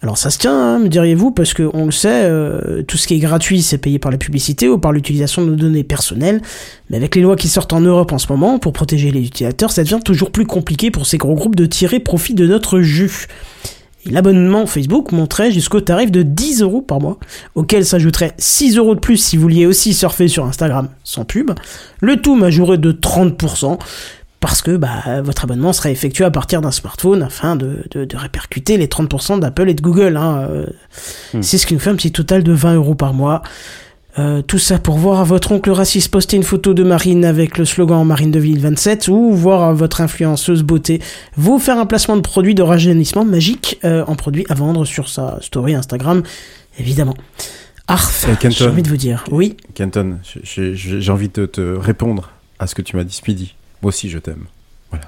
Alors 0.00 0.16
ça 0.16 0.30
se 0.30 0.38
tient, 0.38 0.54
hein, 0.54 0.78
me 0.78 0.88
diriez-vous, 0.88 1.32
parce 1.32 1.54
que 1.54 1.68
on 1.74 1.86
le 1.86 1.90
sait, 1.90 2.22
euh, 2.24 2.82
tout 2.82 2.96
ce 2.96 3.08
qui 3.08 3.14
est 3.14 3.18
gratuit, 3.18 3.62
c'est 3.62 3.78
payé 3.78 3.98
par 3.98 4.12
la 4.12 4.18
publicité 4.18 4.68
ou 4.68 4.78
par 4.78 4.92
l'utilisation 4.92 5.42
de 5.42 5.50
nos 5.50 5.56
données 5.56 5.82
personnelles. 5.82 6.40
Mais 6.88 6.96
avec 6.96 7.16
les 7.16 7.22
lois 7.22 7.34
qui 7.34 7.48
sortent 7.48 7.72
en 7.72 7.80
Europe 7.80 8.12
en 8.12 8.18
ce 8.18 8.28
moment, 8.30 8.60
pour 8.60 8.72
protéger 8.72 9.10
les 9.10 9.22
utilisateurs, 9.22 9.72
ça 9.72 9.82
devient 9.82 9.98
toujours 10.04 10.30
plus 10.30 10.46
compliqué 10.46 10.92
pour 10.92 11.06
ces 11.06 11.18
gros 11.18 11.34
groupes 11.34 11.56
de 11.56 11.66
tirer 11.66 11.98
profit 11.98 12.34
de 12.34 12.46
notre 12.46 12.80
jus. 12.80 13.26
L'abonnement 14.06 14.66
Facebook 14.66 15.10
monterait 15.10 15.50
jusqu'au 15.50 15.80
tarif 15.80 16.12
de 16.12 16.22
10 16.22 16.62
euros 16.62 16.80
par 16.80 17.00
mois, 17.00 17.18
auquel 17.56 17.84
s'ajouterait 17.84 18.32
6 18.38 18.76
euros 18.76 18.94
de 18.94 19.00
plus 19.00 19.16
si 19.16 19.36
vous 19.36 19.42
vouliez 19.42 19.66
aussi 19.66 19.92
surfer 19.92 20.28
sur 20.28 20.46
Instagram 20.46 20.88
sans 21.02 21.24
pub. 21.24 21.50
Le 22.00 22.16
tout 22.16 22.36
majorerait 22.36 22.78
de 22.78 22.92
30%, 22.92 23.78
parce 24.40 24.62
que 24.62 24.76
bah, 24.76 25.20
votre 25.22 25.44
abonnement 25.44 25.72
serait 25.72 25.90
effectué 25.92 26.24
à 26.24 26.30
partir 26.30 26.60
d'un 26.60 26.70
smartphone 26.70 27.22
afin 27.22 27.56
de, 27.56 27.84
de, 27.90 28.04
de 28.04 28.16
répercuter 28.16 28.76
les 28.76 28.86
30% 28.86 29.40
d'Apple 29.40 29.68
et 29.68 29.74
de 29.74 29.82
Google. 29.82 30.16
Hein. 30.16 30.46
euh. 30.50 30.66
Hmm. 31.34 31.42
C'est 31.42 31.58
ce 31.58 31.66
qui 31.66 31.74
nous 31.74 31.80
fait 31.80 31.90
un 31.90 31.96
petit 31.96 32.12
total 32.12 32.42
de 32.44 32.52
20 32.52 32.74
euros 32.76 32.94
par 32.94 33.14
mois. 33.14 33.42
Euh, 34.18 34.42
tout 34.42 34.58
ça 34.58 34.78
pour 34.78 34.98
voir 34.98 35.24
votre 35.24 35.52
oncle 35.52 35.70
raciste 35.70 36.10
poster 36.10 36.36
une 36.36 36.42
photo 36.42 36.74
de 36.74 36.82
Marine 36.82 37.24
avec 37.24 37.56
le 37.56 37.64
slogan 37.64 38.04
Marine 38.04 38.32
de 38.32 38.40
Ville 38.40 38.58
27 38.58 39.06
ou 39.08 39.32
voir 39.32 39.74
votre 39.74 40.00
influenceuse 40.00 40.64
beauté 40.64 41.00
vous 41.36 41.60
faire 41.60 41.78
un 41.78 41.86
placement 41.86 42.16
de 42.16 42.22
produit 42.22 42.56
de 42.56 42.62
rajeunissement 42.62 43.24
magique 43.24 43.78
euh, 43.84 44.04
en 44.08 44.16
produit 44.16 44.44
à 44.48 44.54
vendre 44.54 44.84
sur 44.84 45.08
sa 45.08 45.38
story 45.40 45.74
Instagram, 45.74 46.22
évidemment. 46.80 47.14
Arf, 47.86 48.26
j'ai 48.50 48.66
envie 48.66 48.82
de 48.82 48.88
vous 48.88 48.96
dire, 48.96 49.24
oui, 49.30 49.56
Kenton, 49.74 50.18
j'ai- 50.42 51.10
envie 51.10 51.28
de 51.28 51.46
te 51.46 51.60
répondre 51.76 52.30
à 52.58 52.66
ce 52.66 52.74
que 52.74 52.82
tu 52.82 52.96
m'as 52.96 53.04
dit 53.04 53.14
ce 53.14 53.22
midi. 53.28 53.54
Moi 53.82 53.88
aussi, 53.88 54.08
je 54.08 54.18
t'aime. 54.18 54.44
Voilà. 54.90 55.04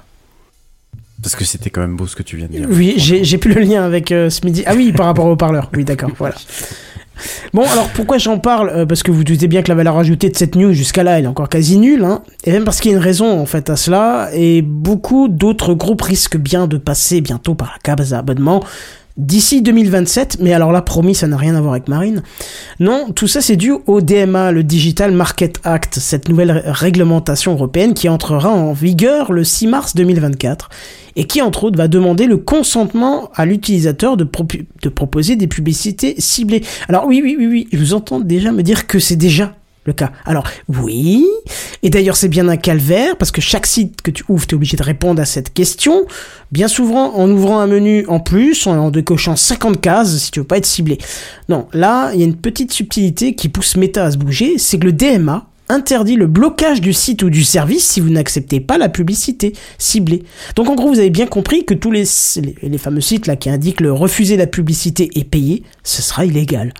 Parce 1.21 1.35
que 1.35 1.45
c'était 1.45 1.69
quand 1.69 1.81
même 1.81 1.95
beau 1.95 2.07
ce 2.07 2.15
que 2.15 2.23
tu 2.23 2.37
viens 2.37 2.47
de 2.47 2.51
dire. 2.53 2.67
Oui, 2.69 2.95
j'ai 2.97 3.37
plus 3.37 3.53
le 3.53 3.61
lien 3.61 3.83
avec 3.83 4.11
euh, 4.11 4.29
ce 4.29 4.45
midi. 4.45 4.63
Ah 4.65 4.73
oui, 4.75 4.91
par 4.91 5.05
rapport 5.05 5.25
au 5.25 5.35
parleur. 5.35 5.69
Oui, 5.75 5.83
d'accord, 5.85 6.11
voilà. 6.17 6.35
Bon, 7.53 7.63
alors 7.69 7.87
pourquoi 7.89 8.17
j'en 8.17 8.39
parle 8.39 8.69
Euh, 8.69 8.85
Parce 8.87 9.03
que 9.03 9.11
vous 9.11 9.23
doutez 9.23 9.47
bien 9.47 9.61
que 9.61 9.67
la 9.69 9.75
valeur 9.75 9.95
ajoutée 9.97 10.29
de 10.29 10.35
cette 10.35 10.55
news 10.55 10.73
jusqu'à 10.73 11.03
là, 11.03 11.19
elle 11.19 11.25
est 11.25 11.27
encore 11.27 11.49
quasi 11.49 11.77
nulle. 11.77 12.03
Hein 12.03 12.23
et 12.45 12.51
même 12.51 12.63
parce 12.63 12.79
qu'il 12.79 12.89
y 12.91 12.93
a 12.95 12.97
une 12.97 13.03
raison 13.03 13.39
en 13.39 13.45
fait 13.45 13.69
à 13.69 13.75
cela. 13.75 14.29
Et 14.33 14.61
beaucoup 14.63 15.27
d'autres 15.27 15.73
groupes 15.75 16.01
risquent 16.01 16.37
bien 16.37 16.65
de 16.67 16.77
passer 16.77 17.21
bientôt 17.21 17.53
par 17.53 17.73
la 17.85 17.95
case 17.95 18.13
abonnement 18.15 18.63
d'ici 19.17 19.61
2027. 19.61 20.37
Mais 20.39 20.53
alors 20.53 20.71
là, 20.71 20.81
promis, 20.81 21.15
ça 21.15 21.27
n'a 21.27 21.37
rien 21.37 21.55
à 21.55 21.61
voir 21.61 21.73
avec 21.73 21.87
Marine. 21.87 22.23
Non, 22.79 23.07
tout 23.15 23.27
ça 23.27 23.41
c'est 23.41 23.55
dû 23.55 23.73
au 23.87 24.01
DMA, 24.01 24.51
le 24.51 24.63
Digital 24.63 25.11
Market 25.11 25.59
Act, 25.63 25.99
cette 25.99 26.29
nouvelle 26.29 26.51
ré- 26.51 26.61
réglementation 26.65 27.53
européenne 27.53 27.93
qui 27.93 28.09
entrera 28.09 28.49
en 28.49 28.73
vigueur 28.73 29.31
le 29.31 29.43
6 29.43 29.67
mars 29.67 29.95
2024 29.95 30.69
et 31.15 31.25
qui 31.25 31.41
entre 31.41 31.65
autres 31.65 31.77
va 31.77 31.87
demander 31.87 32.25
le 32.25 32.37
consentement 32.37 33.29
à 33.35 33.45
l'utilisateur 33.45 34.15
de, 34.17 34.23
proposer 34.23 35.35
des 35.35 35.47
publicités 35.47 36.15
ciblées. 36.17 36.63
Alors 36.87 37.05
oui, 37.05 37.21
oui, 37.23 37.35
oui, 37.37 37.47
oui, 37.47 37.67
vous 37.77 37.93
entends 37.93 38.19
déjà 38.19 38.51
me 38.51 38.63
dire 38.63 38.87
que 38.87 38.99
c'est 38.99 39.15
déjà 39.17 39.53
le 39.85 39.93
cas. 39.93 40.11
Alors 40.25 40.45
oui, 40.67 41.25
et 41.81 41.89
d'ailleurs 41.89 42.15
c'est 42.15 42.27
bien 42.27 42.47
un 42.47 42.57
calvaire 42.57 43.17
parce 43.17 43.31
que 43.31 43.41
chaque 43.41 43.65
site 43.65 44.01
que 44.01 44.11
tu 44.11 44.23
ouvres, 44.29 44.45
tu 44.45 44.53
es 44.53 44.55
obligé 44.55 44.77
de 44.77 44.83
répondre 44.83 45.21
à 45.21 45.25
cette 45.25 45.53
question, 45.53 46.05
bien 46.51 46.67
souvent 46.67 47.15
en 47.15 47.29
ouvrant 47.29 47.59
un 47.59 47.67
menu 47.67 48.05
en 48.07 48.19
plus, 48.19 48.67
en, 48.67 48.91
décochant 48.91 49.35
50 49.35 49.81
cases 49.81 50.17
si 50.17 50.31
tu 50.31 50.39
veux 50.39 50.45
pas 50.45 50.57
être 50.57 50.65
ciblé. 50.65 50.99
Non, 51.49 51.67
là, 51.73 52.11
il 52.13 52.19
y 52.19 52.23
a 52.23 52.25
une 52.25 52.35
petite 52.35 52.71
subtilité 52.71 53.33
qui 53.33 53.49
pousse 53.49 53.75
Meta 53.75 54.05
à 54.05 54.11
se 54.11 54.17
bouger, 54.17 54.57
c'est 54.57 54.77
que 54.77 54.85
le 54.85 54.93
DMA 54.93 55.47
interdit 55.69 56.17
le 56.17 56.27
blocage 56.27 56.81
du 56.81 56.93
site 56.93 57.23
ou 57.23 57.29
du 57.29 57.43
service 57.43 57.87
si 57.87 58.01
vous 58.01 58.09
n'acceptez 58.09 58.59
pas 58.59 58.77
la 58.77 58.89
publicité 58.89 59.53
ciblée. 59.77 60.23
Donc 60.55 60.69
en 60.69 60.75
gros, 60.75 60.89
vous 60.89 60.99
avez 60.99 61.09
bien 61.09 61.27
compris 61.27 61.65
que 61.65 61.73
tous 61.73 61.91
les, 61.91 62.03
les, 62.35 62.69
les 62.69 62.77
fameux 62.77 63.01
sites 63.01 63.25
là 63.25 63.35
qui 63.35 63.49
indiquent 63.49 63.81
le 63.81 63.93
refuser 63.93 64.37
la 64.37 64.47
publicité 64.47 65.09
et 65.15 65.23
payer, 65.23 65.63
ce 65.83 66.01
sera 66.01 66.25
illégal. 66.25 66.73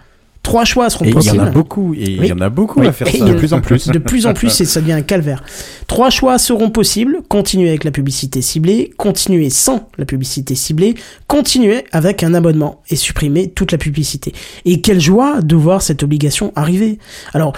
Trois 0.51 0.65
choix 0.65 0.89
seront 0.89 1.05
Et 1.05 1.07
il 1.07 1.11
y 1.11 1.13
en 1.13 1.19
possibles. 1.21 1.39
a 1.47 1.49
beaucoup, 1.49 1.93
et 1.93 2.03
il 2.03 2.19
Oui. 2.19 2.27
y 2.27 2.33
en 2.33 2.39
a 2.41 2.49
beaucoup 2.49 2.81
Oui, 2.81 2.87
à 2.87 2.91
faire 2.91 3.07
et 3.07 3.11
ça. 3.11 3.17
il 3.17 3.21
y 3.21 3.23
en 3.23 3.27
a- 3.27 3.31
De 3.35 3.37
plus 3.39 4.25
en 4.25 4.33
plus, 4.33 4.59
et 4.61 4.65
ça 4.65 4.81
devient 4.81 4.91
un 4.91 5.01
calvaire. 5.01 5.43
Trois 5.87 6.09
choix 6.09 6.37
seront 6.37 6.69
possibles. 6.69 7.19
Continuer 7.29 7.69
avec 7.69 7.85
la 7.85 7.91
publicité 7.91 8.41
ciblée, 8.41 8.91
continuer 8.97 9.49
sans 9.49 9.87
la 9.97 10.03
publicité 10.05 10.55
ciblée, 10.55 10.95
continuer 11.27 11.85
avec 11.93 12.21
un 12.23 12.33
abonnement 12.33 12.81
et 12.89 12.97
supprimer 12.97 13.49
toute 13.49 13.71
la 13.71 13.77
publicité. 13.77 14.33
Et 14.65 14.81
quelle 14.81 14.99
joie 14.99 15.41
de 15.41 15.55
voir 15.55 15.81
cette 15.81 16.03
obligation 16.03 16.51
arriver. 16.57 16.99
Alors, 17.33 17.53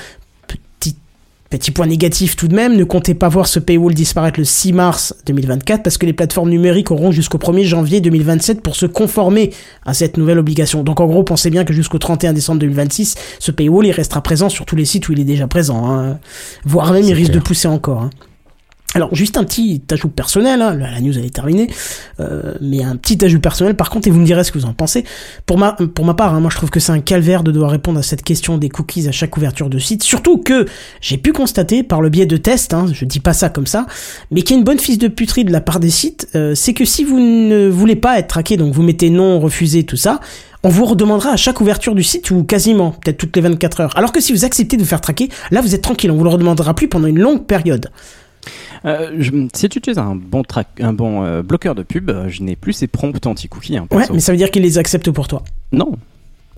petit 1.57 1.71
point 1.71 1.85
négatif 1.85 2.35
tout 2.35 2.47
de 2.47 2.55
même, 2.55 2.75
ne 2.75 2.83
comptez 2.83 3.13
pas 3.13 3.29
voir 3.29 3.45
ce 3.45 3.59
paywall 3.59 3.93
disparaître 3.93 4.39
le 4.39 4.43
6 4.43 4.73
mars 4.73 5.13
2024 5.27 5.83
parce 5.83 5.99
que 5.99 6.05
les 6.07 6.13
plateformes 6.13 6.49
numériques 6.49 6.89
auront 6.89 7.11
jusqu'au 7.11 7.37
1er 7.37 7.63
janvier 7.63 8.01
2027 8.01 8.61
pour 8.61 8.75
se 8.75 8.87
conformer 8.87 9.51
à 9.85 9.93
cette 9.93 10.17
nouvelle 10.17 10.39
obligation. 10.39 10.83
Donc 10.83 10.99
en 10.99 11.05
gros, 11.05 11.23
pensez 11.23 11.51
bien 11.51 11.63
que 11.63 11.71
jusqu'au 11.71 11.99
31 11.99 12.33
décembre 12.33 12.59
2026, 12.59 13.15
ce 13.37 13.51
paywall 13.51 13.85
il 13.85 13.91
restera 13.91 14.21
présent 14.21 14.49
sur 14.49 14.65
tous 14.65 14.75
les 14.75 14.85
sites 14.85 15.07
où 15.09 15.13
il 15.13 15.19
est 15.19 15.25
déjà 15.25 15.47
présent, 15.47 15.91
hein. 15.91 16.17
voire 16.65 16.91
même 16.91 17.03
il 17.03 17.13
risque 17.13 17.31
de 17.31 17.39
pousser 17.39 17.67
encore. 17.67 18.01
hein. 18.01 18.09
Alors 18.95 19.13
juste 19.15 19.37
un 19.37 19.43
petit 19.43 19.81
ajout 19.89 20.09
personnel, 20.09 20.61
hein, 20.61 20.75
la, 20.75 21.01
news 21.01 21.17
elle 21.17 21.25
est 21.25 21.33
terminée, 21.33 21.67
euh, 22.19 22.53
mais 22.61 22.83
un 22.83 22.95
petit 22.95 23.23
ajout 23.25 23.39
personnel 23.39 23.75
par 23.75 23.89
contre 23.89 24.07
et 24.07 24.11
vous 24.11 24.19
me 24.19 24.25
direz 24.25 24.43
ce 24.43 24.51
que 24.51 24.59
vous 24.59 24.65
en 24.65 24.73
pensez. 24.73 25.03
Pour 25.47 25.57
ma, 25.57 25.73
pour 25.73 26.05
ma 26.05 26.13
part, 26.13 26.35
hein, 26.35 26.39
moi 26.39 26.51
je 26.51 26.57
trouve 26.57 26.69
que 26.69 26.79
c'est 26.79 26.91
un 26.91 26.99
calvaire 26.99 27.43
de 27.43 27.51
devoir 27.51 27.71
répondre 27.71 27.97
à 27.97 28.03
cette 28.03 28.21
question 28.21 28.57
des 28.59 28.69
cookies 28.69 29.07
à 29.07 29.11
chaque 29.11 29.35
ouverture 29.35 29.69
de 29.69 29.79
site, 29.79 30.03
surtout 30.03 30.37
que 30.37 30.67
j'ai 31.01 31.17
pu 31.17 31.33
constater 31.33 31.81
par 31.81 32.01
le 32.01 32.09
biais 32.09 32.27
de 32.27 32.37
tests, 32.37 32.73
hein, 32.75 32.85
je 32.93 33.05
dis 33.05 33.19
pas 33.19 33.33
ça 33.33 33.49
comme 33.49 33.65
ça, 33.65 33.87
mais 34.29 34.43
qu'il 34.43 34.55
y 34.55 34.57
a 34.57 34.59
une 34.59 34.65
bonne 34.65 34.79
fils 34.79 34.99
de 34.99 35.07
puterie 35.07 35.43
de 35.43 35.51
la 35.51 35.61
part 35.61 35.79
des 35.79 35.89
sites, 35.89 36.27
euh, 36.35 36.53
c'est 36.53 36.73
que 36.73 36.85
si 36.85 37.03
vous 37.03 37.19
ne 37.19 37.69
voulez 37.69 37.95
pas 37.95 38.19
être 38.19 38.27
traqué, 38.27 38.57
donc 38.57 38.73
vous 38.73 38.83
mettez 38.83 39.09
non, 39.09 39.39
refusé, 39.39 39.85
tout 39.85 39.97
ça, 39.97 40.19
on 40.61 40.69
vous 40.69 40.85
redemandera 40.85 41.31
à 41.31 41.35
chaque 41.35 41.59
ouverture 41.61 41.95
du 41.95 42.03
site 42.03 42.29
ou 42.31 42.43
quasiment, 42.43 42.91
peut-être 42.91 43.17
toutes 43.17 43.35
les 43.35 43.41
24 43.41 43.81
heures. 43.81 43.97
Alors 43.97 44.11
que 44.11 44.21
si 44.21 44.31
vous 44.31 44.45
acceptez 44.45 44.77
de 44.77 44.81
vous 44.81 44.87
faire 44.87 45.01
traquer, 45.01 45.29
là 45.51 45.61
vous 45.61 45.73
êtes 45.73 45.81
tranquille, 45.81 46.11
on 46.11 46.15
vous 46.15 46.23
le 46.23 46.29
redemandera 46.29 46.73
plus 46.75 46.87
pendant 46.87 47.07
une 47.07 47.19
longue 47.19 47.45
période. 47.45 47.89
Euh, 48.85 49.11
je- 49.19 49.31
si 49.53 49.69
tu 49.69 49.77
utilises 49.79 49.97
un 49.97 50.15
bon, 50.15 50.43
track, 50.43 50.67
un 50.81 50.93
bon 50.93 51.23
euh, 51.23 51.41
bloqueur 51.41 51.73
de 51.75 51.83
pub, 51.83 52.09
euh, 52.09 52.27
je 52.29 52.43
n'ai 52.43 52.55
plus 52.55 52.73
ces 52.73 52.87
prompts 52.87 53.25
anti-cookies. 53.25 53.77
Hein, 53.77 53.87
Ouais, 53.91 54.03
mais 54.11 54.19
ça 54.19 54.31
veut 54.31 54.37
dire 54.37 54.51
qu'ils 54.51 54.63
les 54.63 54.77
acceptent 54.77 55.11
pour 55.11 55.27
toi. 55.27 55.43
Non. 55.71 55.93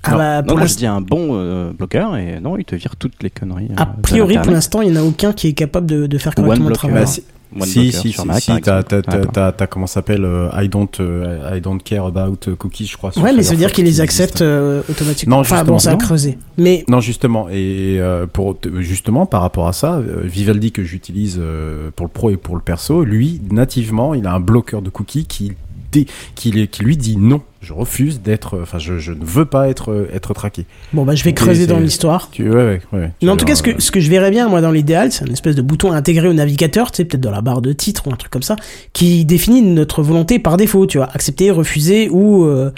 Ah 0.03 0.11
non. 0.11 0.17
bah, 0.17 0.41
non, 0.41 0.47
pour 0.49 0.57
non, 0.59 0.65
je 0.65 0.75
dis 0.75 0.85
un 0.85 1.01
bon 1.01 1.29
euh, 1.33 1.71
bloqueur 1.73 2.15
et 2.17 2.39
non, 2.39 2.57
il 2.57 2.65
te 2.65 2.75
vire 2.75 2.95
toutes 2.95 3.21
les 3.23 3.29
conneries. 3.29 3.69
A 3.77 3.85
priori, 3.85 4.37
pour 4.41 4.51
l'instant, 4.51 4.81
il 4.81 4.91
n'y 4.91 4.97
en 4.97 5.01
a 5.01 5.03
aucun 5.03 5.33
qui 5.33 5.47
est 5.47 5.53
capable 5.53 5.87
de, 5.87 6.05
de 6.07 6.17
faire 6.17 6.33
correctement 6.35 6.69
le 6.69 6.75
travail. 6.75 7.01
Bah, 7.01 7.05
si, 7.07 7.23
si, 7.63 7.91
si, 7.91 8.11
sur 8.11 8.23
si, 8.23 8.27
Mac, 8.27 8.41
si, 8.41 8.47
par 8.51 8.61
t'as, 8.61 8.83
t'as, 8.83 9.01
t'as, 9.01 9.17
Attends. 9.17 9.31
t'as, 9.31 9.51
t'as, 9.53 9.67
comment 9.67 9.87
ça 9.87 9.95
s'appelle, 9.95 10.25
euh, 10.25 10.49
I 10.53 10.67
don't, 10.67 10.89
euh, 10.99 11.55
I 11.55 11.61
don't 11.61 11.79
care 11.81 12.05
about 12.05 12.37
cookies, 12.57 12.87
je 12.87 12.97
crois. 12.97 13.17
Ouais, 13.17 13.31
mais 13.33 13.43
ça 13.43 13.51
veut 13.51 13.57
dire 13.57 13.71
qu'ils 13.71 13.85
les 13.85 14.01
acceptent 14.01 14.41
euh, 14.41 14.81
automatiquement. 14.89 15.37
Non, 15.37 15.41
enfin, 15.41 15.63
bon, 15.63 15.77
justement, 15.77 15.79
ça 15.79 15.91
a 15.91 15.95
creusé. 15.95 16.37
Mais 16.57 16.83
Non, 16.89 16.99
justement, 16.99 17.47
et 17.49 17.97
euh, 17.99 18.25
pour 18.27 18.57
justement 18.79 19.25
par 19.25 19.41
rapport 19.41 19.67
à 19.67 19.73
ça, 19.73 19.95
euh, 19.95 20.21
Vivaldi 20.23 20.71
que 20.71 20.83
j'utilise 20.83 21.37
euh, 21.39 21.91
pour 21.95 22.05
le 22.05 22.11
pro 22.11 22.29
et 22.29 22.37
pour 22.37 22.55
le 22.55 22.61
perso, 22.61 23.03
lui 23.03 23.41
nativement, 23.51 24.13
il 24.13 24.25
a 24.27 24.33
un 24.33 24.39
bloqueur 24.39 24.81
de 24.81 24.89
cookies 24.89 25.25
qui 25.25 25.53
dé- 26.03 26.07
qui, 26.35 26.51
lui 26.51 26.97
dit 26.97 27.17
non, 27.17 27.41
je 27.61 27.73
refuse 27.73 28.21
d'être, 28.21 28.59
enfin, 28.61 28.79
je, 28.79 28.99
je 28.99 29.11
ne 29.11 29.23
veux 29.23 29.45
pas 29.45 29.69
être 29.69 29.91
euh, 29.91 30.09
être 30.13 30.33
traqué. 30.33 30.65
bon, 30.93 31.03
bah, 31.05 31.15
je 31.15 31.23
vais 31.23 31.33
creuser 31.33 31.67
dans 31.67 31.79
l'histoire. 31.79 32.29
Tu, 32.31 32.49
ouais, 32.49 32.55
ouais, 32.55 32.81
ouais. 32.93 33.11
Mais 33.21 33.29
en 33.29 33.37
tout 33.37 33.45
cas, 33.45 33.55
ce 33.55 33.63
que, 33.63 33.81
ce 33.81 33.91
que 33.91 33.99
je 33.99 34.09
verrais 34.09 34.31
bien, 34.31 34.47
moi, 34.47 34.61
dans 34.61 34.71
l'idéal, 34.71 35.11
c'est 35.11 35.23
un 35.27 35.31
espèce 35.31 35.55
de 35.55 35.61
bouton 35.61 35.91
intégré 35.91 36.27
au 36.27 36.33
navigateur, 36.33 36.91
tu 36.91 36.97
sais, 36.97 37.05
peut-être 37.05 37.21
dans 37.21 37.31
la 37.31 37.41
barre 37.41 37.61
de 37.61 37.73
titre 37.73 38.07
ou 38.07 38.13
un 38.13 38.17
truc 38.17 38.31
comme 38.31 38.43
ça, 38.43 38.55
qui 38.93 39.25
définit 39.25 39.61
notre 39.61 40.03
volonté 40.03 40.39
par 40.39 40.57
défaut, 40.57 40.85
tu 40.85 40.97
vois, 40.97 41.09
accepter, 41.13 41.51
refuser 41.51 42.09
ou 42.09 42.45
euh, 42.45 42.71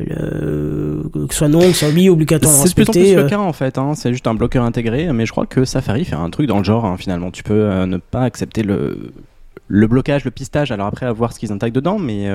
euh, 0.00 1.02
que 1.12 1.32
ce 1.32 1.38
soit 1.38 1.48
non, 1.48 1.60
que 1.60 1.72
ce 1.72 1.86
soit 1.86 1.88
oui, 1.88 2.08
obligatoirement 2.08 2.62
C'est 2.62 2.76
de 2.78 2.84
plus 2.84 3.14
le 3.14 3.22
euh. 3.22 3.28
cas 3.28 3.38
en 3.38 3.52
fait, 3.52 3.78
hein. 3.78 3.94
c'est 3.94 4.12
juste 4.12 4.26
un 4.26 4.34
bloqueur 4.34 4.64
intégré, 4.64 5.12
mais 5.12 5.26
je 5.26 5.32
crois 5.32 5.46
que 5.46 5.64
Safari 5.64 6.04
fait 6.04 6.14
un 6.14 6.30
truc 6.30 6.46
dans 6.46 6.58
le 6.58 6.64
genre 6.64 6.84
hein, 6.84 6.96
finalement. 6.96 7.30
Tu 7.30 7.42
peux 7.42 7.54
euh, 7.54 7.86
ne 7.86 7.96
pas 7.96 8.22
accepter 8.22 8.62
le, 8.62 9.12
le 9.68 9.86
blocage, 9.86 10.24
le 10.24 10.30
pistage, 10.30 10.72
alors 10.72 10.86
après 10.86 11.06
à 11.06 11.12
voir 11.12 11.32
ce 11.32 11.38
qu'ils 11.38 11.52
intègrent 11.52 11.74
dedans, 11.74 11.98
mais 11.98 12.28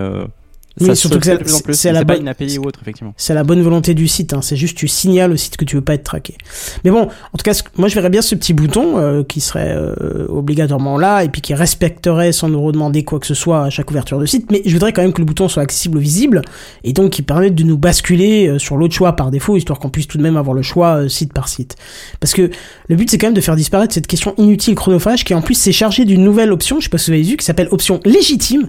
Oui, 0.81 0.95
surtout 0.95 1.19
que 1.19 1.25
c'est- 1.73 1.91
la 1.91 2.03
bonne- 2.03 2.21
une 2.21 2.27
API 2.27 2.57
ou 2.57 2.63
autre, 2.65 2.79
effectivement. 2.81 3.13
C'est 3.15 3.35
la 3.35 3.43
bonne 3.43 3.61
volonté 3.61 3.93
du 3.93 4.07
site, 4.07 4.33
hein. 4.33 4.41
c'est 4.41 4.55
juste 4.55 4.75
tu 4.75 4.87
signales 4.87 5.31
au 5.31 5.37
site 5.37 5.55
que 5.55 5.65
tu 5.65 5.75
veux 5.75 5.81
pas 5.83 5.93
être 5.93 6.03
traqué. 6.03 6.35
Mais 6.83 6.89
bon, 6.89 7.01
en 7.03 7.37
tout 7.37 7.43
cas, 7.43 7.53
moi 7.77 7.87
je 7.87 7.95
verrais 7.95 8.09
bien 8.09 8.23
ce 8.23 8.33
petit 8.33 8.53
bouton 8.53 8.97
euh, 8.97 9.23
qui 9.23 9.39
serait 9.39 9.71
euh, 9.75 10.25
obligatoirement 10.29 10.97
là 10.97 11.23
et 11.23 11.29
puis 11.29 11.41
qui 11.41 11.53
respecterait 11.53 12.31
sans 12.31 12.49
nous 12.49 12.61
redemander 12.61 13.03
quoi 13.03 13.19
que 13.19 13.27
ce 13.27 13.35
soit 13.35 13.65
à 13.65 13.69
chaque 13.69 13.91
ouverture 13.91 14.19
de 14.19 14.25
site. 14.25 14.51
Mais 14.51 14.61
je 14.65 14.73
voudrais 14.73 14.93
quand 14.93 15.03
même 15.03 15.13
que 15.13 15.21
le 15.21 15.25
bouton 15.25 15.47
soit 15.47 15.61
accessible, 15.61 15.99
visible 15.99 16.41
et 16.83 16.93
donc 16.93 17.11
qui 17.11 17.21
permette 17.21 17.53
de 17.53 17.63
nous 17.63 17.77
basculer 17.77 18.47
euh, 18.47 18.57
sur 18.57 18.75
l'autre 18.75 18.95
choix 18.95 19.15
par 19.15 19.29
défaut, 19.29 19.55
histoire 19.57 19.77
qu'on 19.79 19.89
puisse 19.89 20.07
tout 20.07 20.17
de 20.17 20.23
même 20.23 20.37
avoir 20.37 20.55
le 20.55 20.63
choix 20.63 21.03
euh, 21.03 21.07
site 21.07 21.33
par 21.33 21.49
site. 21.49 21.75
Parce 22.19 22.33
que 22.33 22.49
le 22.89 22.95
but 22.95 23.09
c'est 23.11 23.19
quand 23.19 23.27
même 23.27 23.33
de 23.35 23.41
faire 23.41 23.55
disparaître 23.55 23.93
cette 23.93 24.07
question 24.07 24.33
inutile 24.37 24.73
chronophage 24.73 25.23
qui 25.23 25.35
en 25.35 25.41
plus 25.41 25.53
s'est 25.53 25.71
chargée 25.71 26.05
d'une 26.05 26.23
nouvelle 26.23 26.51
option, 26.51 26.79
je 26.79 26.85
sais 26.85 26.89
pas 26.89 26.97
si 26.97 27.11
vous 27.11 27.15
avez 27.15 27.23
vu, 27.23 27.37
qui 27.37 27.45
s'appelle 27.45 27.67
option 27.69 27.99
légitime, 28.05 28.67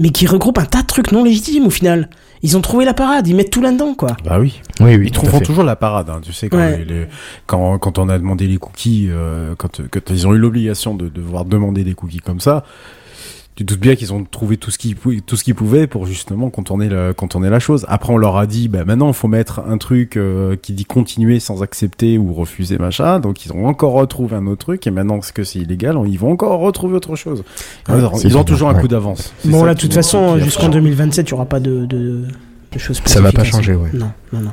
mais 0.00 0.10
qui 0.10 0.26
regroupe 0.26 0.58
un 0.58 0.64
tas 0.64 0.82
de 0.82 0.86
trucs 0.88 1.12
non 1.12 1.22
légitimes 1.22 1.66
au 1.66 1.70
final. 1.70 2.10
Ils 2.42 2.56
ont 2.56 2.62
trouvé 2.62 2.84
la 2.86 2.94
parade, 2.94 3.28
ils 3.28 3.36
mettent 3.36 3.50
tout 3.50 3.60
là-dedans 3.60 3.94
quoi. 3.94 4.16
Bah 4.24 4.38
oui. 4.40 4.60
Oui, 4.80 4.96
oui, 4.96 5.04
Ils 5.06 5.10
trouveront 5.12 5.40
toujours 5.40 5.62
la 5.62 5.76
parade, 5.76 6.08
hein, 6.10 6.20
tu 6.22 6.32
sais, 6.32 6.48
quand, 6.48 6.56
Ouais. 6.56 6.78
les- 6.78 6.84
les- 6.86 7.06
quand, 7.46 7.78
quand 7.78 7.98
on 7.98 8.08
a 8.08 8.18
demandé 8.18 8.46
les 8.46 8.56
cookies, 8.56 9.08
euh, 9.10 9.54
quand, 9.58 9.80
quand 9.90 10.10
ils 10.10 10.26
ont 10.26 10.34
eu 10.34 10.38
l'obligation 10.38 10.94
de 10.94 11.08
devoir 11.08 11.44
demander 11.44 11.84
des 11.84 11.92
cookies 11.92 12.18
comme 12.20 12.40
ça, 12.40 12.64
tu 13.60 13.66
te 13.66 13.74
doutes 13.74 13.80
bien 13.82 13.94
qu'ils 13.94 14.14
ont 14.14 14.24
trouvé 14.24 14.56
tout 14.56 14.70
ce 14.70 14.78
qu'ils 14.78 14.96
tout 14.96 15.36
ce 15.36 15.44
qu'ils 15.44 15.54
pouvaient 15.54 15.86
pour 15.86 16.06
justement 16.06 16.48
contourner, 16.48 16.88
le, 16.88 17.12
contourner 17.12 17.50
la 17.50 17.58
chose. 17.58 17.84
Après, 17.88 18.10
on 18.10 18.16
leur 18.16 18.38
a 18.38 18.46
dit, 18.46 18.68
bah 18.68 18.86
maintenant, 18.86 19.08
il 19.08 19.14
faut 19.14 19.28
mettre 19.28 19.60
un 19.68 19.76
truc 19.76 20.16
euh, 20.16 20.56
qui 20.56 20.72
dit 20.72 20.86
continuer 20.86 21.40
sans 21.40 21.62
accepter 21.62 22.16
ou 22.16 22.32
refuser, 22.32 22.78
machin. 22.78 23.20
Donc, 23.20 23.44
ils 23.44 23.52
ont 23.52 23.66
encore 23.66 23.92
retrouvé 23.92 24.34
un 24.34 24.46
autre 24.46 24.64
truc, 24.64 24.86
et 24.86 24.90
maintenant, 24.90 25.16
parce 25.16 25.32
que 25.32 25.44
c'est 25.44 25.58
illégal, 25.58 25.98
ils 26.06 26.18
vont 26.18 26.32
encore 26.32 26.58
retrouver 26.58 26.94
autre 26.94 27.16
chose. 27.16 27.44
Ils 27.90 27.92
ont, 27.96 28.14
c'est 28.14 28.28
ils 28.28 28.32
ont 28.32 28.40
bien, 28.40 28.44
toujours 28.44 28.70
un 28.70 28.80
coup 28.80 28.88
d'avance. 28.88 29.34
Bon 29.44 29.62
là, 29.64 29.74
de 29.74 29.78
toute 29.78 29.92
façon, 29.92 30.38
jusqu'en 30.38 30.68
affreux. 30.68 30.80
2027, 30.80 31.28
il 31.28 31.34
n'y 31.34 31.34
aura 31.34 31.44
pas 31.44 31.60
de, 31.60 31.84
de, 31.84 32.24
de 32.72 32.78
choses 32.78 33.02
Ça 33.04 33.20
va 33.20 33.30
pas 33.30 33.44
changer, 33.44 33.74
ouais. 33.74 33.90
Non, 33.92 34.10
non, 34.32 34.40
non. 34.40 34.52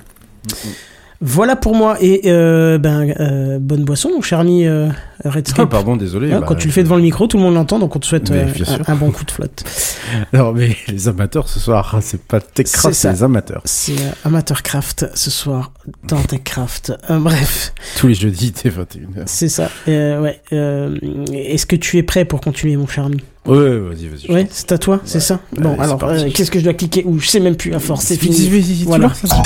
Voilà 1.19 1.55
pour 1.55 1.73
moi. 1.75 1.97
Et 1.99 2.21
euh, 2.25 2.77
ben, 2.77 3.13
euh, 3.19 3.57
bonne 3.59 3.83
boisson, 3.85 4.09
mon 4.13 4.21
cher 4.21 4.39
ami 4.39 4.65
euh, 4.67 4.89
Ah, 5.23 5.29
Redscape. 5.31 5.69
pardon, 5.69 5.95
désolé. 5.97 6.31
Hein, 6.31 6.41
bah, 6.41 6.45
quand 6.47 6.55
tu 6.55 6.67
le 6.67 6.73
fais 6.73 6.83
devant 6.83 6.95
le 6.95 7.01
micro, 7.01 7.25
tout 7.27 7.37
le 7.37 7.43
monde 7.43 7.55
l'entend, 7.55 7.79
donc 7.79 7.95
on 7.95 7.99
te 7.99 8.05
souhaite 8.05 8.29
euh, 8.31 8.45
un, 8.87 8.91
un 8.93 8.95
bon 8.95 9.09
coup 9.11 9.23
de 9.25 9.31
flotte. 9.31 9.63
Alors, 10.33 10.53
mais 10.53 10.75
les 10.87 11.07
amateurs 11.07 11.49
ce 11.49 11.59
soir, 11.59 11.93
ah, 11.97 12.01
c'est 12.01 12.21
pas 12.21 12.39
Techcraft, 12.39 12.93
C'est 12.95 13.11
les 13.11 13.23
amateurs. 13.23 13.61
C'est 13.65 13.93
euh, 13.93 14.11
Amateurcraft 14.25 15.07
ce 15.15 15.31
soir 15.31 15.71
dans 16.07 16.21
Techcraft. 16.21 16.93
Euh, 17.09 17.17
bref, 17.19 17.73
Tous 17.97 18.07
les 18.07 18.13
jeudis, 18.13 18.51
t'es 18.51 18.69
21h. 18.69 19.23
c'est 19.25 19.49
ça. 19.49 19.69
Euh, 19.87 20.21
ouais. 20.21 20.39
euh, 20.53 20.95
Est-ce 21.33 21.65
que 21.65 21.75
tu 21.75 21.97
es 21.97 22.03
prêt 22.03 22.25
pour 22.25 22.41
continuer, 22.41 22.77
mon 22.77 22.87
cher 22.87 23.05
ami? 23.05 23.17
Ouais, 23.47 23.77
vas-y, 23.79 24.07
vas-y. 24.07 24.31
Ouais, 24.33 24.47
c'est 24.51 24.71
à 24.73 24.77
toi, 24.77 24.99
c'est 25.05 25.19
ça 25.21 25.39
Bon, 25.57 25.73
Allez, 25.73 25.83
alors, 25.83 26.03
euh, 26.03 26.29
qu'est-ce 26.33 26.51
que 26.51 26.59
je 26.59 26.63
dois 26.65 26.73
cliquer 26.73 27.03
Ou 27.05 27.19
je 27.19 27.27
sais 27.27 27.39
même 27.39 27.55
plus, 27.55 27.73
à 27.73 27.79
force, 27.79 28.05
c'est 28.05 28.17
fini. 28.17 28.35
Tu 28.35 28.83
Voilà. 28.85 29.07
vois, 29.07 29.15
ça, 29.15 29.41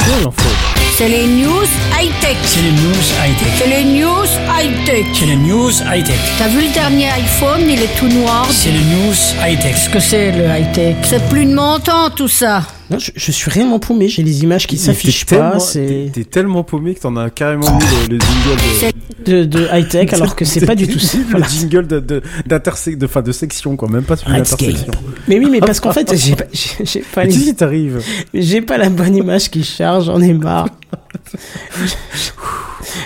c'est 0.98 1.08
les 1.08 1.28
news 1.28 1.66
high-tech. 2.00 2.38
C'est 2.44 2.62
les 2.62 2.72
news 2.72 3.04
high-tech. 3.24 3.48
C'est 3.58 3.68
les 3.68 3.84
news 4.00 4.26
high-tech. 4.50 5.06
C'est 5.14 5.26
les 5.28 5.36
news 5.36 5.72
high-tech. 5.72 6.20
T'as 6.38 6.48
vu 6.48 6.62
le 6.68 6.74
dernier 6.74 7.10
iPhone, 7.10 7.62
il 7.70 7.80
est 7.82 7.96
tout 8.00 8.08
noir. 8.08 8.48
C'est 8.52 8.72
les 8.72 8.80
news 8.80 9.14
high-tech. 9.46 9.72
Qu'est-ce 9.76 9.90
que 9.90 10.00
c'est 10.00 10.32
le 10.32 10.46
high-tech? 10.46 10.96
C'est 11.04 11.24
plus 11.30 11.46
de 11.46 11.54
mon 11.54 11.80
temps 11.80 12.10
tout 12.16 12.28
ça. 12.28 12.64
Non, 12.92 13.00
je, 13.00 13.12
je 13.16 13.32
suis 13.32 13.50
réellement 13.50 13.80
paumé, 13.80 14.08
j'ai 14.10 14.22
les 14.24 14.44
images 14.44 14.68
qui 14.68 14.78
s'affichent 14.78 15.26
pas, 15.26 15.58
T'es 15.74 16.26
tellement 16.30 16.64
paumé 16.64 16.94
que 16.94 17.00
t'en 17.00 17.16
as 17.16 17.30
carrément 17.30 17.78
mis 17.78 17.84
le, 18.10 18.16
le 18.16 18.20
jingle 18.20 18.56
de... 18.56 18.62
C'est- 18.80 18.92
de, 19.24 19.44
de 19.46 19.68
high-tech, 19.72 20.12
alors 20.14 20.36
que 20.36 20.44
c'est 20.46 20.66
pas 20.66 20.74
du 20.74 20.88
tout 20.88 20.98
ça. 20.98 21.20
Le 21.20 21.24
Voilà. 21.26 21.48
jingle 21.48 21.86
de, 21.86 22.00
de, 22.00 22.24
de, 22.48 23.08
fin, 23.08 23.22
de 23.22 23.32
section, 23.32 23.76
quoi. 23.76 23.88
Même 23.88 24.02
pas 24.02 24.16
celui 24.18 24.34
Redscape. 24.36 24.60
d'intersection. 24.62 24.94
Mais 25.28 25.38
oui, 25.38 25.48
mais 25.52 25.60
parce 25.60 25.80
qu'en 25.80 25.92
fait, 25.94 26.12
j'ai 26.16 26.36
pas, 26.36 26.46
j'ai 26.52 27.02
pas, 27.02 27.22
Mais 27.22 27.28
les- 27.28 27.32
si, 27.34 27.44
si, 27.46 27.56
t'arrives. 27.56 28.02
j'ai 28.34 28.62
pas 28.62 28.80
la 28.80 28.90
bonne 28.90 29.16
image 29.16 29.52
qui 29.52 29.64
charge, 29.64 30.06
j'en 30.06 30.20
ai 30.22 30.34
marre. 30.34 30.70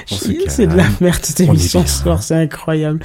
Se 0.08 0.32
c'est 0.48 0.68
de 0.68 0.76
la 0.76 0.86
merde 1.02 1.20
cette 1.22 1.42
émission 1.42 1.84
ce 1.86 2.02
soir, 2.04 2.24
c'est 2.24 2.36
incroyable. 2.36 3.00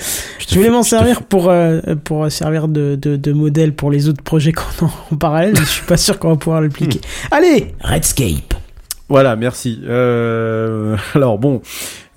Je 0.49 0.55
voulais 0.55 0.71
m'en 0.71 0.83
servir 0.85 1.23
pour, 1.23 1.51
euh, 1.51 1.81
pour 2.05 2.31
servir 2.31 2.69
de, 2.69 2.95
de, 3.01 3.17
de 3.17 3.33
modèle 3.33 3.75
pour 3.75 3.91
les 3.91 4.09
autres 4.09 4.23
projets 4.23 4.53
qu'on 4.53 4.87
a 4.87 4.91
en 5.11 5.17
parallèle, 5.17 5.55
mais 5.55 5.61
je 5.65 5.71
suis 5.71 5.85
pas 5.87 5.97
sûr 5.97 6.19
qu'on 6.19 6.29
va 6.31 6.37
pouvoir 6.37 6.61
Allez 7.31 7.75
Redscape. 7.81 8.55
Voilà, 9.09 9.35
merci. 9.37 9.81
Euh, 9.85 10.97
alors 11.15 11.39
bon, 11.39 11.63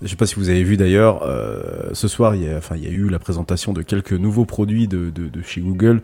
je 0.02 0.08
sais 0.08 0.16
pas 0.16 0.28
si 0.28 0.36
vous 0.36 0.50
avez 0.50 0.64
vu 0.64 0.78
d'ailleurs, 0.78 1.24
euh, 1.24 1.90
ce 1.94 2.08
soir, 2.08 2.36
il 2.36 2.44
y, 2.44 2.48
a, 2.48 2.60
y 2.78 2.88
a 2.88 2.92
eu 2.92 3.10
la 3.10 3.20
présentation 3.20 3.74
de 3.74 3.82
quelques 3.82 4.14
nouveaux 4.14 4.46
produits 4.46 4.88
de, 4.88 5.12
chez 5.44 5.62
Google. 5.62 6.02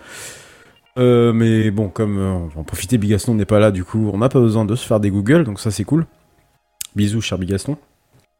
Euh, 0.97 1.31
mais 1.31 1.69
bon, 1.69 1.89
comme 1.89 2.17
on 2.17 2.47
va 2.47 2.59
en 2.59 2.63
profiter, 2.63 2.97
Bigaston 2.97 3.35
n'est 3.35 3.45
pas 3.45 3.59
là, 3.59 3.71
du 3.71 3.83
coup, 3.83 4.09
on 4.11 4.17
n'a 4.17 4.29
pas 4.29 4.39
besoin 4.39 4.65
de 4.65 4.75
se 4.75 4.85
faire 4.85 4.99
des 4.99 5.11
Google, 5.11 5.43
donc 5.43 5.59
ça 5.59 5.69
c'est 5.69 5.83
cool. 5.83 6.05
Bisous, 6.95 7.21
cher 7.21 7.37
Bigaston. 7.37 7.77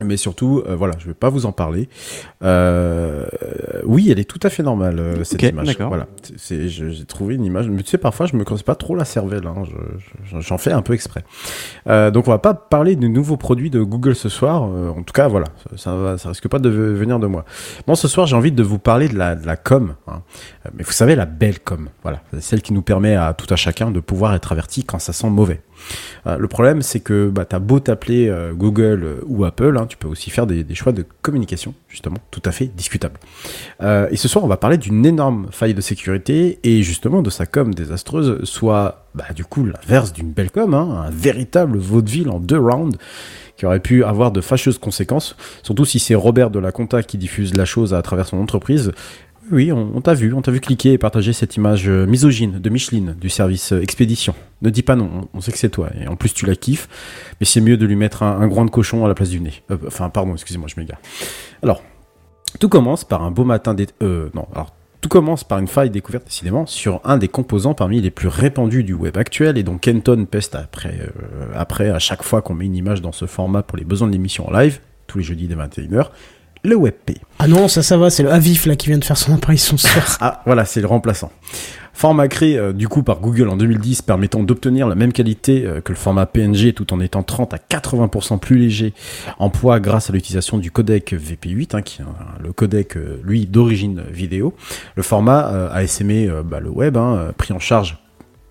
Mais 0.02 0.16
surtout, 0.16 0.64
euh, 0.66 0.78
voilà, 0.78 0.94
je 0.98 1.08
vais 1.08 1.14
pas 1.14 1.28
vous 1.28 1.46
en 1.46 1.52
parler. 1.52 1.90
Euh, 2.42 3.26
oui, 3.84 4.08
elle 4.10 4.18
est 4.20 4.24
tout 4.24 4.40
à 4.44 4.50
fait 4.50 4.64
normale 4.64 4.98
euh, 4.98 5.24
cette 5.26 5.44
Ok, 5.44 5.50
image. 5.50 5.68
d'accord. 5.68 5.90
Voilà, 5.90 6.08
j'ai 6.48 7.06
trouvé 7.06 7.36
une 7.36 7.44
image. 7.44 7.68
Mais 7.68 7.84
tu 7.84 7.90
sais, 7.90 7.98
parfois, 7.98 8.26
je 8.26 8.38
me 8.38 8.46
creuse 8.46 8.64
pas 8.64 8.76
trop 8.76 8.96
la 8.96 9.04
cervelle. 9.04 9.46
hein, 9.46 9.64
je- 9.66 10.38
je- 10.38 10.40
j'en 10.40 10.58
fais 10.58 10.72
un 10.72 10.82
peu 10.82 10.94
exprès. 10.94 11.26
Euh, 11.88 12.12
donc, 12.12 12.30
on 12.30 12.32
va 12.32 12.38
pas 12.38 12.54
parler 12.54 12.96
de 12.96 13.10
nouveaux 13.10 13.36
produits 13.36 13.70
de 13.70 13.82
Google 13.82 14.16
ce 14.16 14.30
soir. 14.30 14.70
euh, 14.74 14.88
en 14.92 15.04
tout 15.04 15.12
cas, 15.14 15.28
voilà, 15.28 15.48
ça, 15.76 15.94
va, 15.96 16.18
ça 16.18 16.30
risque 16.30 16.48
pas 16.48 16.60
de 16.60 16.70
ve- 16.70 16.94
venir 16.94 17.20
de 17.20 17.28
moi. 17.28 17.44
Bon, 17.86 17.96
ce 17.96 18.08
soir, 18.08 18.26
j'ai 18.26 18.38
envie 18.38 18.54
de 18.54 18.64
vous 18.64 18.80
parler 18.80 19.10
de 19.10 19.18
la, 19.18 19.36
de 19.36 19.46
la 19.46 19.58
com. 19.58 19.96
hein. 20.08 20.22
Euh, 20.66 20.70
Mais 20.78 20.84
vous 20.84 20.94
savez, 20.94 21.16
la 21.18 21.26
belle 21.26 21.60
com. 21.60 21.90
Voilà, 22.04 22.22
celle 22.40 22.62
qui 22.62 22.72
nous 22.72 22.82
permet 22.84 23.16
à 23.16 23.34
tout 23.34 23.54
à 23.54 23.58
chacun 23.58 23.92
de 23.92 24.00
pouvoir 24.00 24.34
être 24.34 24.54
averti 24.54 24.86
quand 24.86 25.00
ça 25.00 25.12
sent 25.12 25.30
mauvais. 25.30 25.60
Euh, 26.28 26.38
le 26.38 26.48
problème, 26.48 26.82
c'est 26.82 27.00
que 27.00 27.30
bah, 27.30 27.46
tu 27.46 27.56
as 27.56 27.60
beau 27.60 27.80
t'appeler 27.80 28.28
euh, 28.28 28.54
Google 28.54 29.04
euh, 29.04 29.22
ou 29.26 29.46
Apple, 29.46 29.78
hein, 29.78 29.86
tu 29.88 29.98
peux 29.98 30.08
aussi 30.08 30.30
faire 30.30 30.48
des, 30.48 30.66
choix 30.76 30.92
de 30.92 31.06
communication, 31.22 31.74
justement, 31.88 32.18
tout 32.32 32.42
à 32.46 32.52
fait 32.52 32.68
discutables. 32.68 33.20
Et 33.82 34.16
ce 34.16 34.28
soir, 34.28 34.44
on 34.46 34.48
va 34.48 34.58
parler 34.58 34.78
d'une 34.78 35.06
énorme 35.06 35.48
faille 35.52 35.74
de 35.74 35.82
sécurité 35.82 36.60
et 36.64 36.84
justement 36.84 37.22
de 37.22 37.30
sa 37.30 37.46
com 37.46 37.74
désastreuse, 37.74 38.44
soit 38.44 39.06
bah, 39.16 39.26
du 39.36 39.44
coup 39.44 39.66
l'inverse 39.66 40.14
d'une 40.14 40.32
belle 40.32 40.52
com, 40.52 40.74
hein, 40.74 41.04
un 41.08 41.10
véritable 41.10 41.78
vaudeville 41.78 42.30
en 42.30 42.40
deux 42.40 42.60
rounds 42.60 42.98
qui 43.60 43.66
aurait 43.66 43.82
pu 43.82 44.06
avoir 44.06 44.32
de 44.32 44.40
fâcheuses 44.40 44.78
conséquences, 44.78 45.36
surtout 45.64 45.84
si 45.84 46.00
c'est 46.00 46.16
Robert 46.16 46.50
de 46.50 46.60
la 46.60 46.72
Conta 46.72 47.04
qui 47.04 47.18
diffuse 47.18 47.54
la 47.56 47.66
chose 47.66 47.94
à 47.94 48.02
travers 48.02 48.26
son 48.26 48.38
entreprise. 48.38 48.94
Oui, 49.52 49.72
on, 49.72 50.00
t'a 50.02 50.14
vu, 50.14 50.34
on 50.34 50.42
t'a 50.42 50.52
vu 50.52 50.60
cliquer 50.60 50.94
et 50.94 50.98
partager 51.00 51.34
cette 51.34 51.56
image 51.56 51.90
euh, 51.90 52.06
misogyne 52.06 52.60
de 52.60 52.70
Micheline 52.70 53.16
du 53.20 53.30
service 53.30 53.74
euh, 53.74 53.82
expédition. 53.82 54.36
Ne 54.62 54.70
dis 54.70 54.84
pas 54.84 54.96
non, 54.96 55.28
on, 55.34 55.42
sait 55.42 55.52
que 55.52 55.58
c'est 55.58 55.70
toi 55.70 55.90
et 56.00 56.08
en 56.08 56.16
plus 56.16 56.34
tu 56.34 56.46
la 56.46 56.56
kiffes, 56.56 56.88
mais 57.40 57.46
c'est 57.46 57.62
mieux 57.62 57.76
de 57.76 57.86
lui 57.86 57.96
mettre 57.96 58.22
un, 58.22 58.48
de 58.48 58.70
cochon 58.70 59.06
à 59.06 59.08
la 59.08 59.16
place 59.16 59.30
du 59.30 59.40
nez. 59.40 59.54
Euh, 59.72 59.78
enfin, 59.88 60.10
pardon, 60.10 60.34
excusez-moi, 60.34 60.68
je 60.68 60.80
m'égare. 60.80 61.00
Alors, 61.64 61.82
tout 62.60 62.70
commence 62.70 63.04
par 63.04 63.24
un 63.24 63.32
beau 63.32 63.44
matin 63.44 63.74
d'été. 63.74 63.94
Euh, 64.04 64.30
non, 64.34 64.48
alors. 64.54 64.76
Tout 65.02 65.08
commence 65.08 65.46
par 65.46 65.60
une 65.60 65.70
faille 65.70 65.90
découverte 65.90 66.26
décidément 66.26 66.66
sur 66.66 67.00
un 67.06 67.16
des 67.16 67.30
composants 67.30 67.74
parmi 67.74 68.02
les 68.02 68.12
plus 68.12 68.28
répandus 68.28 68.84
du 68.84 68.94
web 68.94 69.16
actuel 69.16 69.58
et 69.58 69.64
dont 69.64 69.78
Kenton 69.78 70.26
peste 70.30 70.56
après, 70.56 71.00
après 71.56 71.90
à 71.90 72.00
chaque 72.00 72.22
fois 72.22 72.42
qu'on 72.42 72.54
met 72.54 72.66
une 72.66 72.76
image 72.76 73.02
dans 73.02 73.14
ce 73.14 73.26
format 73.26 73.64
pour 73.64 73.78
les 73.78 73.86
besoins 73.86 74.10
de 74.10 74.12
l'émission 74.12 74.50
en 74.50 74.52
live, 74.52 74.82
tous 75.08 75.20
les 75.20 75.24
jeudis 75.24 75.48
dès 75.48 75.56
21h, 75.56 76.10
le 76.64 76.76
WebP. 76.76 77.18
Ah 77.40 77.48
non, 77.48 77.68
ça, 77.68 77.82
ça 77.84 77.98
va, 77.98 78.10
c'est 78.10 78.24
le 78.24 78.32
Avif 78.32 78.66
là 78.66 78.76
qui 78.76 78.88
vient 78.88 78.98
de 78.98 79.06
faire 79.06 79.18
son 79.18 79.34
apparition 79.34 79.78
ce 79.78 79.88
soir. 79.88 80.18
Ah, 80.22 80.42
voilà, 80.46 80.66
c'est 80.66 80.82
le 80.82 80.88
remplaçant. 80.88 81.32
Format 81.94 82.30
créé 82.30 82.58
euh, 82.58 82.72
du 82.72 82.88
coup 82.88 83.04
par 83.04 83.20
Google 83.20 83.50
en 83.50 83.58
2010 83.58 84.04
permettant 84.04 84.42
d'obtenir 84.42 84.88
la 84.88 84.96
même 84.96 85.12
qualité 85.12 85.66
euh, 85.66 85.82
que 85.82 85.92
le 85.92 85.98
format 85.98 86.26
PNG 86.26 86.72
tout 86.74 86.94
en 86.94 87.02
étant 87.02 87.24
30 87.24 87.54
à 87.54 87.58
80% 87.58 88.40
plus 88.40 88.58
léger 88.58 88.94
en 89.38 89.50
poids 89.50 89.82
grâce 89.82 90.10
à 90.10 90.14
l'utilisation 90.14 90.58
du 90.58 90.72
codec 90.72 91.12
VP8, 91.14 91.76
hein, 91.76 91.82
qui 91.82 92.02
est 92.02 92.06
un- 92.06 92.42
le 92.42 92.54
codec 92.54 92.96
euh, 92.96 93.20
lui 93.26 93.46
d'origine 93.48 94.02
vidéo. 94.12 94.54
Le 94.96 95.04
format 95.04 95.40
a 95.74 95.84
essaimé 95.84 96.30
bah, 96.46 96.62
le 96.62 96.70
web, 96.70 96.96
hein, 96.96 97.32
pris 97.38 97.54
en 97.54 97.60
charge 97.60 97.98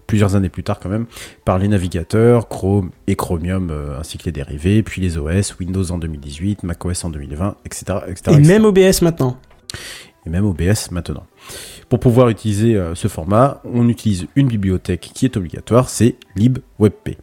plusieurs 0.08 0.34
années 0.34 0.48
plus 0.48 0.64
tard 0.64 0.80
quand 0.80 0.88
même, 0.88 1.06
par 1.44 1.58
les 1.58 1.68
navigateurs, 1.68 2.48
Chrome 2.48 2.90
et 3.06 3.14
Chromium, 3.14 3.70
euh, 3.70 4.00
ainsi 4.00 4.18
que 4.18 4.24
les 4.24 4.32
dérivés, 4.32 4.82
puis 4.82 5.00
les 5.00 5.18
OS, 5.18 5.56
Windows 5.60 5.88
en 5.92 5.98
2018, 5.98 6.64
macOS 6.64 7.04
en 7.04 7.10
2020, 7.10 7.56
etc. 7.64 7.84
etc., 8.08 8.22
Et 8.28 8.32
etc 8.32 8.40
même 8.40 8.64
OBS 8.64 9.02
maintenant. 9.02 9.38
et 10.26 10.30
même 10.30 10.46
OBS 10.46 10.90
maintenant. 10.90 11.26
Pour 11.88 12.00
pouvoir 12.00 12.30
utiliser 12.30 12.74
euh, 12.74 12.94
ce 12.94 13.06
format, 13.06 13.60
on 13.64 13.88
utilise 13.88 14.26
une 14.34 14.48
bibliothèque 14.48 15.10
qui 15.14 15.26
est 15.26 15.36
obligatoire, 15.36 15.88
c'est 15.88 16.16
libwebp. 16.34 17.16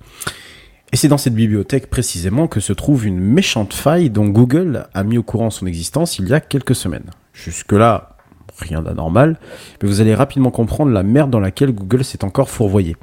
Et 0.93 0.97
c'est 0.97 1.07
dans 1.07 1.17
cette 1.17 1.33
bibliothèque 1.35 1.89
précisément 1.89 2.47
que 2.47 2.59
se 2.59 2.71
trouve 2.71 3.05
une 3.05 3.19
méchante 3.19 3.73
faille 3.73 4.09
dont 4.11 4.27
Google 4.27 4.87
a 4.93 5.03
mis 5.03 5.17
au 5.17 5.23
courant 5.23 5.49
son 5.49 5.65
existence 5.65 6.19
il 6.19 6.29
y 6.29 6.33
a 6.33 6.39
quelques 6.39 6.75
semaines. 6.75 7.09
Jusque-là, 7.33 8.14
rien 8.59 8.81
d'anormal, 8.81 9.37
mais 9.81 9.87
vous 9.87 10.01
allez 10.01 10.15
rapidement 10.15 10.51
comprendre 10.51 10.91
la 10.91 11.03
merde 11.03 11.29
dans 11.29 11.39
laquelle 11.39 11.73
Google 11.73 12.03
s'est 12.03 12.23
encore 12.23 12.49
fourvoyé. 12.49 12.95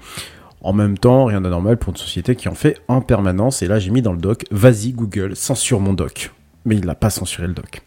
En 0.61 0.73
même 0.73 0.97
temps, 0.97 1.25
rien 1.25 1.41
d'anormal 1.41 1.77
pour 1.77 1.91
une 1.91 1.97
société 1.97 2.37
qui 2.37 2.49
en 2.49 2.55
fait 2.55 2.81
en 2.89 3.01
permanence, 3.01 3.63
et 3.63 3.67
là 3.67 3.79
j'ai 3.79 3.91
mis 3.91 4.03
dans 4.03 4.13
le 4.13 4.19
doc, 4.19 4.45
vas-y 4.51 4.93
Google, 4.93 5.35
censure 5.35 5.81
mon 5.81 5.93
doc. 5.93 6.31
Mais 6.65 6.77
il 6.77 6.87
n'a 6.87 6.95
pas 6.95 7.11
censuré 7.11 7.49
le 7.49 7.55
doc. 7.55 7.83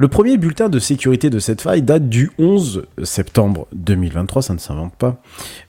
Le 0.00 0.08
premier 0.08 0.38
bulletin 0.38 0.70
de 0.70 0.78
sécurité 0.78 1.28
de 1.28 1.38
cette 1.38 1.60
faille 1.60 1.82
date 1.82 2.08
du 2.08 2.30
11 2.38 2.86
septembre 3.02 3.66
2023, 3.74 4.40
ça 4.40 4.54
ne 4.54 4.58
s'invente 4.58 4.94
pas, 4.94 5.20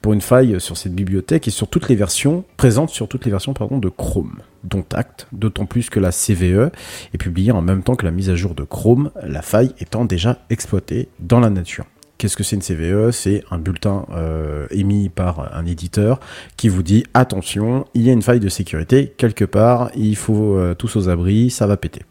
pour 0.02 0.13
une 0.13 0.22
faille 0.22 0.62
sur 0.62 0.78
cette 0.78 0.96
bibliothèque 0.96 1.50
et 1.50 1.52
sur 1.52 1.67
toutes 1.67 1.89
les 1.89 1.98
versions, 1.98 2.46
présente 2.56 2.91
sur 2.91 3.10
toutes 3.10 3.26
les 3.26 3.32
versions 3.32 3.54
pardon, 3.54 3.78
de 3.78 3.89
Chrome, 3.89 4.38
dont 4.63 4.86
acte, 4.94 5.28
d'autant 5.34 5.65
plus 5.65 5.89
que 5.89 6.00
la 6.00 6.13
CVE 6.13 6.72
est 7.13 7.17
publiée 7.17 7.52
en 7.52 7.62
même 7.62 7.84
temps 7.84 7.98
que 7.98 8.06
la 8.06 8.12
mise 8.12 8.30
à 8.30 8.36
jour 8.36 8.56
de 8.56 8.63
Chrome, 8.63 9.12
la 9.22 9.41
faille 9.41 9.76
étant 9.82 10.06
déjà 10.06 10.38
exploitée 10.50 11.10
dans 11.20 11.41
la 11.41 11.50
nature. 11.50 11.84
Qu'est-ce 12.17 12.38
que 12.38 12.44
c'est 12.46 12.56
une 12.56 12.62
CVE 12.62 13.12
C'est 13.12 13.44
un 13.52 13.58
bulletin 13.58 14.06
euh, 14.13 14.65
émis 14.72 15.10
par 15.10 15.54
un 15.54 15.65
éditeur 15.65 16.22
qui 16.56 16.70
vous 16.70 16.84
dit 16.84 17.04
attention, 17.13 17.86
il 17.96 18.04
y 18.04 18.10
a 18.10 18.13
une 18.13 18.22
faille 18.22 18.39
de 18.39 18.48
sécurité 18.48 19.13
quelque 19.17 19.44
part, 19.44 19.91
il 19.94 20.15
faut 20.15 20.56
euh, 20.56 20.74
tous 20.74 20.96
aux 20.96 21.10
abris, 21.10 21.50
ça 21.50 21.67
va 21.67 21.76
péter. 21.76 22.04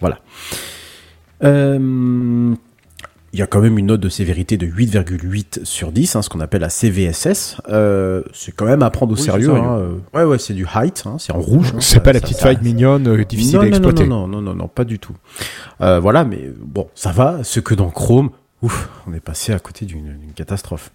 Voilà. 0.00 0.20
Euh, 1.44 2.54
il 3.32 3.38
y 3.38 3.42
a 3.42 3.46
quand 3.46 3.60
même 3.60 3.76
une 3.76 3.86
note 3.86 4.00
de 4.00 4.08
sévérité 4.08 4.56
de 4.56 4.66
8,8 4.66 5.64
sur 5.64 5.92
10, 5.92 6.16
hein, 6.16 6.22
ce 6.22 6.30
qu'on 6.30 6.40
appelle 6.40 6.62
la 6.62 6.70
CVSS. 6.70 7.56
Euh, 7.68 8.22
c'est 8.32 8.52
quand 8.52 8.64
même 8.64 8.82
à 8.82 8.88
prendre 8.88 9.12
au 9.12 9.16
Oui, 9.16 9.22
sérieux. 9.22 9.50
hein, 9.54 9.78
euh. 9.78 9.94
Ouais, 10.14 10.24
ouais, 10.24 10.38
c'est 10.38 10.54
du 10.54 10.64
height, 10.74 11.02
hein, 11.06 11.16
c'est 11.18 11.32
en 11.32 11.40
rouge. 11.40 11.72
hein, 11.74 11.78
C'est 11.80 11.96
ça- 11.96 12.00
pas 12.00 12.12
la 12.14 12.20
petite 12.20 12.38
ça- 12.38 12.44
faille 12.44 12.58
mignonne, 12.62 13.06
euh, 13.08 13.24
difficile 13.24 13.56
non, 13.56 13.60
à 13.60 13.64
non, 13.64 13.70
non, 13.70 13.76
exploiter. 13.76 14.06
Non, 14.08 14.26
non, 14.28 14.40
non, 14.40 14.54
non, 14.54 14.68
pas 14.68 14.84
du 14.84 14.98
tout. 14.98 15.14
Euh, 15.82 16.00
voilà, 16.00 16.24
mais 16.24 16.48
bon, 16.58 16.88
ça 16.94 17.12
va. 17.12 17.40
Ce 17.44 17.60
que 17.60 17.74
dans 17.74 17.90
Chrome, 17.90 18.30
ouf, 18.62 18.88
on 19.06 19.12
est 19.12 19.20
passé 19.20 19.52
à 19.52 19.58
côté 19.58 19.84
d'une 19.84 20.16
d'une 20.16 20.32
catastrophe. 20.34 20.90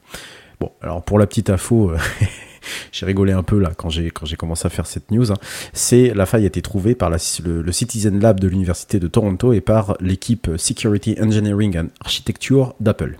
Bon, 0.59 0.71
alors 0.81 1.03
pour 1.03 1.19
la 1.19 1.27
petite 1.27 1.51
info, 1.51 1.91
euh, 1.91 1.97
j'ai 2.91 3.05
rigolé 3.05 3.33
un 3.33 3.43
peu 3.43 3.59
là 3.59 3.71
quand 3.75 3.89
j'ai 3.89 4.11
quand 4.11 4.25
j'ai 4.25 4.35
commencé 4.35 4.65
à 4.65 4.69
faire 4.69 4.85
cette 4.85 5.11
news. 5.11 5.31
hein. 5.31 5.37
C'est 5.73 6.13
la 6.13 6.25
faille 6.25 6.43
a 6.43 6.47
été 6.47 6.61
trouvée 6.61 6.95
par 6.95 7.09
le, 7.09 7.71
Citizen 7.71 8.19
Lab 8.19 8.39
de 8.39 8.47
l'université 8.47 8.99
de 8.99 9.07
Toronto 9.07 9.53
et 9.53 9.61
par 9.61 9.95
l'équipe 9.99 10.49
Security 10.57 11.17
Engineering 11.21 11.77
and 11.77 11.87
Architecture 12.01 12.75
d'Apple. 12.79 13.17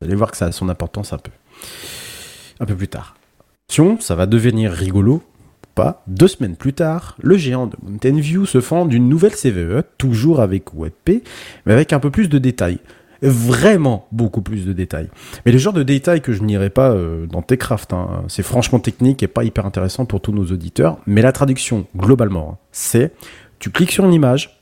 Vous 0.00 0.06
allez 0.06 0.16
voir 0.16 0.30
que 0.30 0.36
ça 0.36 0.46
a 0.46 0.52
son 0.52 0.68
importance 0.68 1.12
un 1.12 1.18
peu. 1.18 1.30
Un 2.60 2.66
peu 2.66 2.74
plus 2.74 2.88
tard. 2.88 3.16
Ça 4.00 4.14
va 4.14 4.26
devenir 4.26 4.70
rigolo 4.70 5.22
pas, 5.74 6.04
deux 6.06 6.28
semaines 6.28 6.56
plus 6.56 6.72
tard, 6.72 7.16
le 7.20 7.36
géant 7.36 7.66
de 7.66 7.76
Mountain 7.82 8.18
View 8.20 8.46
se 8.46 8.60
fend 8.60 8.86
d'une 8.86 9.08
nouvelle 9.08 9.34
CVE, 9.34 9.82
toujours 9.98 10.40
avec 10.40 10.72
WebP, 10.72 11.24
mais 11.66 11.72
avec 11.72 11.92
un 11.92 11.98
peu 11.98 12.10
plus 12.10 12.28
de 12.28 12.38
détails. 12.38 12.78
Vraiment 13.22 14.06
beaucoup 14.12 14.42
plus 14.42 14.66
de 14.66 14.72
détails. 14.72 15.08
Mais 15.46 15.52
le 15.52 15.58
genre 15.58 15.72
de 15.72 15.82
détails 15.82 16.20
que 16.20 16.32
je 16.32 16.42
n'irai 16.42 16.70
pas 16.70 16.90
euh, 16.90 17.26
dans 17.26 17.42
Techcraft, 17.42 17.92
hein, 17.92 18.24
c'est 18.28 18.42
franchement 18.42 18.78
technique 18.80 19.22
et 19.22 19.28
pas 19.28 19.44
hyper 19.44 19.66
intéressant 19.66 20.04
pour 20.04 20.20
tous 20.20 20.32
nos 20.32 20.44
auditeurs. 20.46 20.98
Mais 21.06 21.22
la 21.22 21.32
traduction, 21.32 21.86
globalement, 21.96 22.50
hein, 22.54 22.58
c'est 22.72 23.12
tu 23.58 23.70
cliques 23.70 23.92
sur 23.92 24.04
une 24.04 24.12
image, 24.12 24.60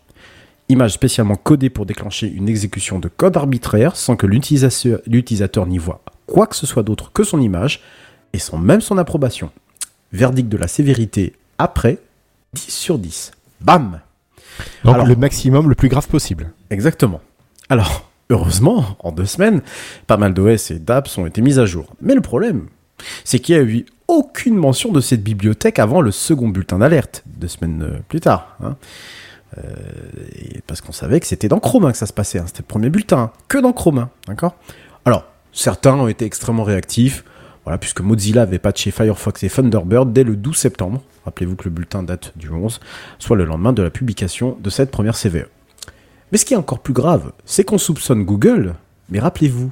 image 0.69 0.93
spécialement 0.93 1.35
codée 1.37 1.71
pour 1.71 1.87
déclencher 1.87 2.29
une 2.29 2.49
exécution 2.49 2.99
de 2.99 3.09
code 3.09 3.37
arbitraire 3.37 3.97
sans 3.97 4.17
que 4.17 4.27
l'utilisateur 4.27 5.01
l'utilisateur 5.07 5.67
n'y 5.67 5.79
voit 5.79 6.03
quoi 6.27 6.47
que 6.47 6.55
ce 6.57 6.67
soit 6.67 6.83
d'autre 6.85 7.11
que 7.13 7.25
son 7.25 7.41
image 7.41 7.81
et 8.33 8.39
sans 8.39 8.59
même 8.59 8.81
son 8.81 8.97
approbation. 8.97 9.51
Verdict 10.13 10.49
de 10.49 10.57
la 10.57 10.69
sévérité 10.69 11.35
après 11.59 11.99
10 12.55 12.71
sur 12.71 12.99
10. 12.99 13.33
Bam 13.61 14.01
Donc 14.85 14.95
Alors- 14.95 15.07
le 15.07 15.17
maximum, 15.17 15.69
le 15.69 15.75
plus 15.75 15.89
grave 15.89 16.07
possible. 16.09 16.53
Exactement. 16.71 17.21
Alors, 17.69 18.11
heureusement, 18.33 18.97
en 19.01 19.13
deux 19.13 19.27
semaines, 19.27 19.63
pas 20.07 20.17
mal 20.17 20.35
d'OS 20.35 20.71
et 20.71 20.79
d'apps 20.79 21.17
ont 21.19 21.27
été 21.27 21.41
mises 21.41 21.59
à 21.59 21.67
jour. 21.67 21.87
Mais 22.01 22.15
le 22.15 22.21
problème, 22.21 22.67
c'est 23.25 23.39
qu'il 23.39 23.55
n'y 23.57 23.61
a 23.61 23.65
eu 23.65 23.87
aucune 24.09 24.57
mention 24.57 24.93
de 24.93 25.01
cette 25.01 25.23
bibliothèque 25.23 25.79
avant 25.79 26.01
le 26.01 26.11
second 26.11 26.49
bulletin 26.49 26.79
d'alerte, 26.79 27.23
deux 27.27 27.49
semaines 27.49 27.83
euh, 27.83 27.99
plus 28.09 28.21
tard. 28.21 28.57
hein. 28.63 28.77
Euh, 29.59 29.71
parce 30.67 30.81
qu'on 30.81 30.93
savait 30.93 31.21
que 31.21 31.27
c'était 31.27 31.49
dans 31.49 31.61
Chrome 31.61 31.91
que 31.93 31.99
ça 31.99 32.07
se 32.07 32.13
passait, 32.13 32.39
hein. 32.39 32.45
c'était 32.47 32.63
le 32.63 32.67
premier 32.67 32.89
bulletin, 32.89 33.33
que 33.49 33.59
dans 33.59 33.73
Chrome, 33.73 33.99
hein, 33.99 34.11
d'accord? 34.27 34.57
Alors, 35.05 35.27
certains 35.53 35.95
ont 35.95 36.09
été 36.09 36.25
extrêmement 36.25 36.65
réactifs, 36.65 37.25
puisque 37.81 38.01
Mozilla 38.01 38.43
avait 38.43 38.59
patché 38.59 38.91
Firefox 38.91 39.43
et 39.43 39.51
Thunderbird 39.51 40.13
dès 40.13 40.25
le 40.25 40.37
12 40.37 40.57
septembre. 40.57 41.03
Rappelez-vous 41.25 41.57
que 41.57 41.65
le 41.65 41.71
bulletin 41.71 42.03
date 42.03 42.33
du 42.37 42.51
11, 42.51 42.81
soit 43.19 43.37
le 43.37 43.45
lendemain 43.45 43.73
de 43.73 43.83
la 43.83 43.91
publication 43.91 44.57
de 44.61 44.71
cette 44.71 44.91
première 44.91 45.17
CVE. 45.17 45.47
Mais 46.33 46.39
ce 46.39 46.47
qui 46.47 46.55
est 46.55 46.57
encore 46.57 46.81
plus 46.81 46.95
grave, 46.95 47.33
c'est 47.45 47.63
qu'on 47.63 47.79
soupçonne 47.79 48.25
Google, 48.25 48.75
mais 49.11 49.21
rappelez-vous, 49.21 49.71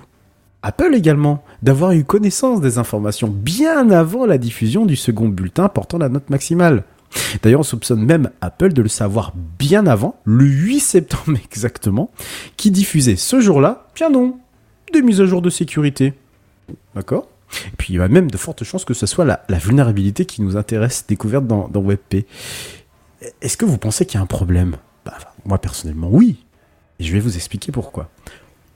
Apple 0.62 0.94
également, 0.94 1.42
d'avoir 1.62 1.92
eu 1.92 2.04
connaissance 2.04 2.60
des 2.60 2.76
informations 2.76 3.28
bien 3.28 3.90
avant 3.90 4.26
la 4.26 4.36
diffusion 4.36 4.84
du 4.84 4.94
second 4.94 5.28
bulletin 5.28 5.70
portant 5.70 5.96
la 5.96 6.10
note 6.10 6.28
maximale. 6.28 6.84
D'ailleurs, 7.42 7.60
on 7.60 7.64
soupçonne 7.64 8.04
même 8.04 8.30
Apple 8.42 8.74
de 8.74 8.82
le 8.82 8.88
savoir 8.88 9.32
bien 9.58 9.86
avant, 9.86 10.20
le 10.24 10.44
8 10.44 10.80
septembre 10.80 11.38
exactement, 11.44 12.10
qui 12.58 12.70
diffusait 12.70 13.16
ce 13.16 13.40
jour-là, 13.40 13.88
bien 13.94 14.10
non, 14.10 14.38
des 14.92 15.00
mises 15.00 15.22
à 15.22 15.24
jour 15.24 15.40
de 15.40 15.50
sécurité. 15.50 16.12
D'accord? 16.94 17.28
Et 17.66 17.76
puis 17.78 17.94
il 17.94 17.96
y 17.96 18.00
a 18.00 18.06
même 18.06 18.30
de 18.30 18.36
fortes 18.36 18.62
chances 18.62 18.84
que 18.84 18.94
ce 18.94 19.06
soit 19.06 19.24
la, 19.24 19.58
vulnérabilité 19.58 20.24
qui 20.24 20.40
nous 20.42 20.56
intéresse 20.56 21.04
découverte 21.08 21.46
dans, 21.46 21.68
dans 21.68 21.82
WebP. 21.82 22.26
Est-ce 23.40 23.56
que 23.56 23.64
vous 23.64 23.78
pensez 23.78 24.06
qu'il 24.06 24.18
y 24.18 24.20
a 24.20 24.22
un 24.22 24.26
problème? 24.26 24.76
Moi 25.44 25.58
personnellement 25.58 26.08
oui. 26.12 26.44
Et 27.00 27.02
je 27.02 27.12
vais 27.12 27.18
vous 27.20 27.34
expliquer 27.34 27.72
pourquoi. 27.72 28.08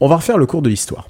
On 0.01 0.09
va 0.09 0.16
refaire 0.16 0.39
le 0.39 0.47
cours 0.47 0.62
de 0.62 0.68
l'histoire. 0.68 1.09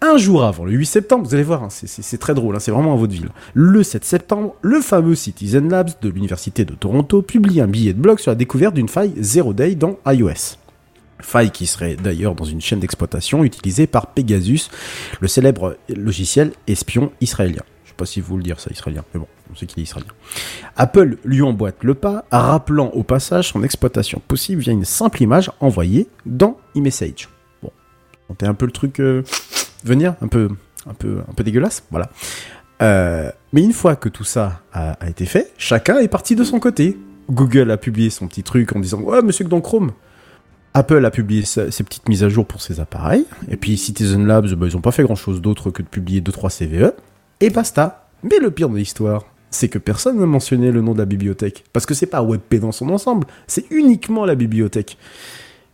Un 0.00 0.18
jour 0.18 0.44
avant, 0.44 0.64
le 0.66 0.72
8 0.72 0.84
septembre, 0.86 1.26
vous 1.26 1.34
allez 1.34 1.42
voir, 1.44 1.62
hein, 1.64 1.68
c'est- 1.70 2.18
très 2.18 2.34
drôle, 2.34 2.54
hein, 2.54 2.58
c'est 2.58 2.70
vraiment 2.70 2.92
à 2.92 2.96
votre 2.96 3.12
ville. 3.12 3.30
Le 3.54 3.82
7 3.82 4.04
septembre, 4.04 4.54
le 4.60 4.80
fameux 4.80 5.14
Citizen 5.14 5.70
Labs 5.70 5.92
de 6.02 6.08
l'Université 6.10 6.66
de 6.66 6.74
Toronto 6.74 7.22
publie 7.22 7.60
un 7.62 7.66
billet 7.66 7.94
de 7.94 8.00
blog 8.00 8.18
sur 8.18 8.30
la 8.30 8.34
découverte 8.34 8.74
d'une 8.74 8.88
faille 8.88 9.14
Zero 9.18 9.54
Day 9.54 9.74
dans 9.74 9.98
iOS. 10.06 10.58
Faille 11.20 11.50
qui 11.50 11.66
serait 11.66 11.96
d'ailleurs 11.96 12.34
dans 12.34 12.44
une 12.44 12.60
chaîne 12.60 12.80
d'exploitation 12.80 13.44
utilisée 13.44 13.86
par 13.86 14.08
Pegasus, 14.08 14.68
le 15.20 15.28
célèbre 15.28 15.78
logiciel 15.88 16.52
espion 16.66 17.10
israélien. 17.22 17.62
Sais 17.94 17.98
pas 17.98 18.06
si 18.06 18.20
vous 18.20 18.36
le 18.36 18.42
dire 18.42 18.58
ça, 18.58 18.70
israélien, 18.72 19.04
mais 19.14 19.20
bon, 19.20 19.28
on 19.52 19.54
sait 19.54 19.66
qu'il 19.66 19.78
est 19.78 19.84
israélien. 19.84 20.10
Apple 20.76 21.16
lui 21.24 21.42
emboîte 21.42 21.84
le 21.84 21.94
pas, 21.94 22.24
rappelant 22.32 22.88
au 22.88 23.04
passage 23.04 23.52
son 23.52 23.62
exploitation 23.62 24.20
possible 24.26 24.62
via 24.62 24.72
une 24.72 24.84
simple 24.84 25.22
image 25.22 25.52
envoyée 25.60 26.08
dans 26.26 26.58
eMessage. 26.74 27.28
Bon, 27.62 27.70
on 28.28 28.34
un 28.44 28.54
peu 28.54 28.66
le 28.66 28.72
truc 28.72 28.98
euh, 28.98 29.22
venir, 29.84 30.16
un 30.22 30.26
peu, 30.26 30.48
un 30.88 30.94
peu, 30.94 31.20
un 31.28 31.32
peu 31.34 31.44
dégueulasse, 31.44 31.84
voilà. 31.92 32.10
Euh, 32.82 33.30
mais 33.52 33.62
une 33.62 33.72
fois 33.72 33.94
que 33.94 34.08
tout 34.08 34.24
ça 34.24 34.62
a, 34.72 34.96
été 35.08 35.24
fait, 35.24 35.52
chacun 35.56 35.98
est 35.98 36.08
parti 36.08 36.34
de 36.34 36.42
son 36.42 36.58
côté. 36.58 36.98
Google 37.30 37.70
a 37.70 37.76
publié 37.76 38.10
son 38.10 38.26
petit 38.26 38.42
truc 38.42 38.74
en 38.74 38.80
disant 38.80 38.98
ouais 39.02 39.22
monsieur 39.22 39.44
que 39.44 39.50
dans 39.50 39.60
Chrome. 39.60 39.92
Apple 40.76 41.04
a 41.04 41.12
publié 41.12 41.44
ses 41.44 41.84
petites 41.84 42.08
mises 42.08 42.24
à 42.24 42.28
jour 42.28 42.44
pour 42.44 42.60
ses 42.60 42.80
appareils. 42.80 43.24
Et 43.48 43.56
puis 43.56 43.78
Citizen 43.78 44.26
Labs, 44.26 44.52
bah, 44.54 44.66
ils 44.66 44.76
ont 44.76 44.80
pas 44.80 44.90
fait 44.90 45.04
grand 45.04 45.14
chose 45.14 45.40
d'autre 45.40 45.70
que 45.70 45.80
de 45.80 45.86
publier 45.86 46.20
2-3 46.20 46.58
CVE. 46.58 46.92
Et 47.40 47.50
basta. 47.50 48.08
Mais 48.22 48.38
le 48.38 48.50
pire 48.50 48.68
de 48.68 48.76
l'histoire, 48.76 49.24
c'est 49.50 49.68
que 49.68 49.78
personne 49.78 50.18
n'a 50.18 50.26
mentionné 50.26 50.70
le 50.72 50.80
nom 50.80 50.94
de 50.94 50.98
la 50.98 51.04
bibliothèque. 51.04 51.64
Parce 51.72 51.86
que 51.86 51.94
c'est 51.94 52.06
pas 52.06 52.22
WebP 52.22 52.56
dans 52.56 52.72
son 52.72 52.88
ensemble, 52.88 53.26
c'est 53.46 53.70
uniquement 53.70 54.24
la 54.24 54.34
bibliothèque. 54.34 54.96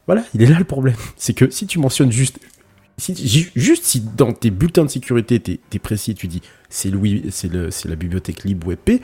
Voilà, 0.06 0.24
il 0.34 0.42
est 0.42 0.46
là 0.46 0.58
le 0.58 0.64
problème. 0.64 0.96
C'est 1.16 1.34
que 1.34 1.50
si 1.50 1.66
tu 1.66 1.78
mentionnes 1.78 2.12
juste. 2.12 2.38
Juste 3.56 3.84
si 3.84 4.00
dans 4.00 4.34
tes 4.34 4.50
bulletins 4.50 4.84
de 4.84 4.90
sécurité, 4.90 5.40
t'es 5.40 5.58
es 5.72 5.78
précis, 5.78 6.14
tu 6.14 6.26
dis 6.26 6.42
c'est 6.68 6.90
la 6.90 7.96
bibliothèque 7.96 8.44
libre 8.44 8.66
WebP, 8.68 9.00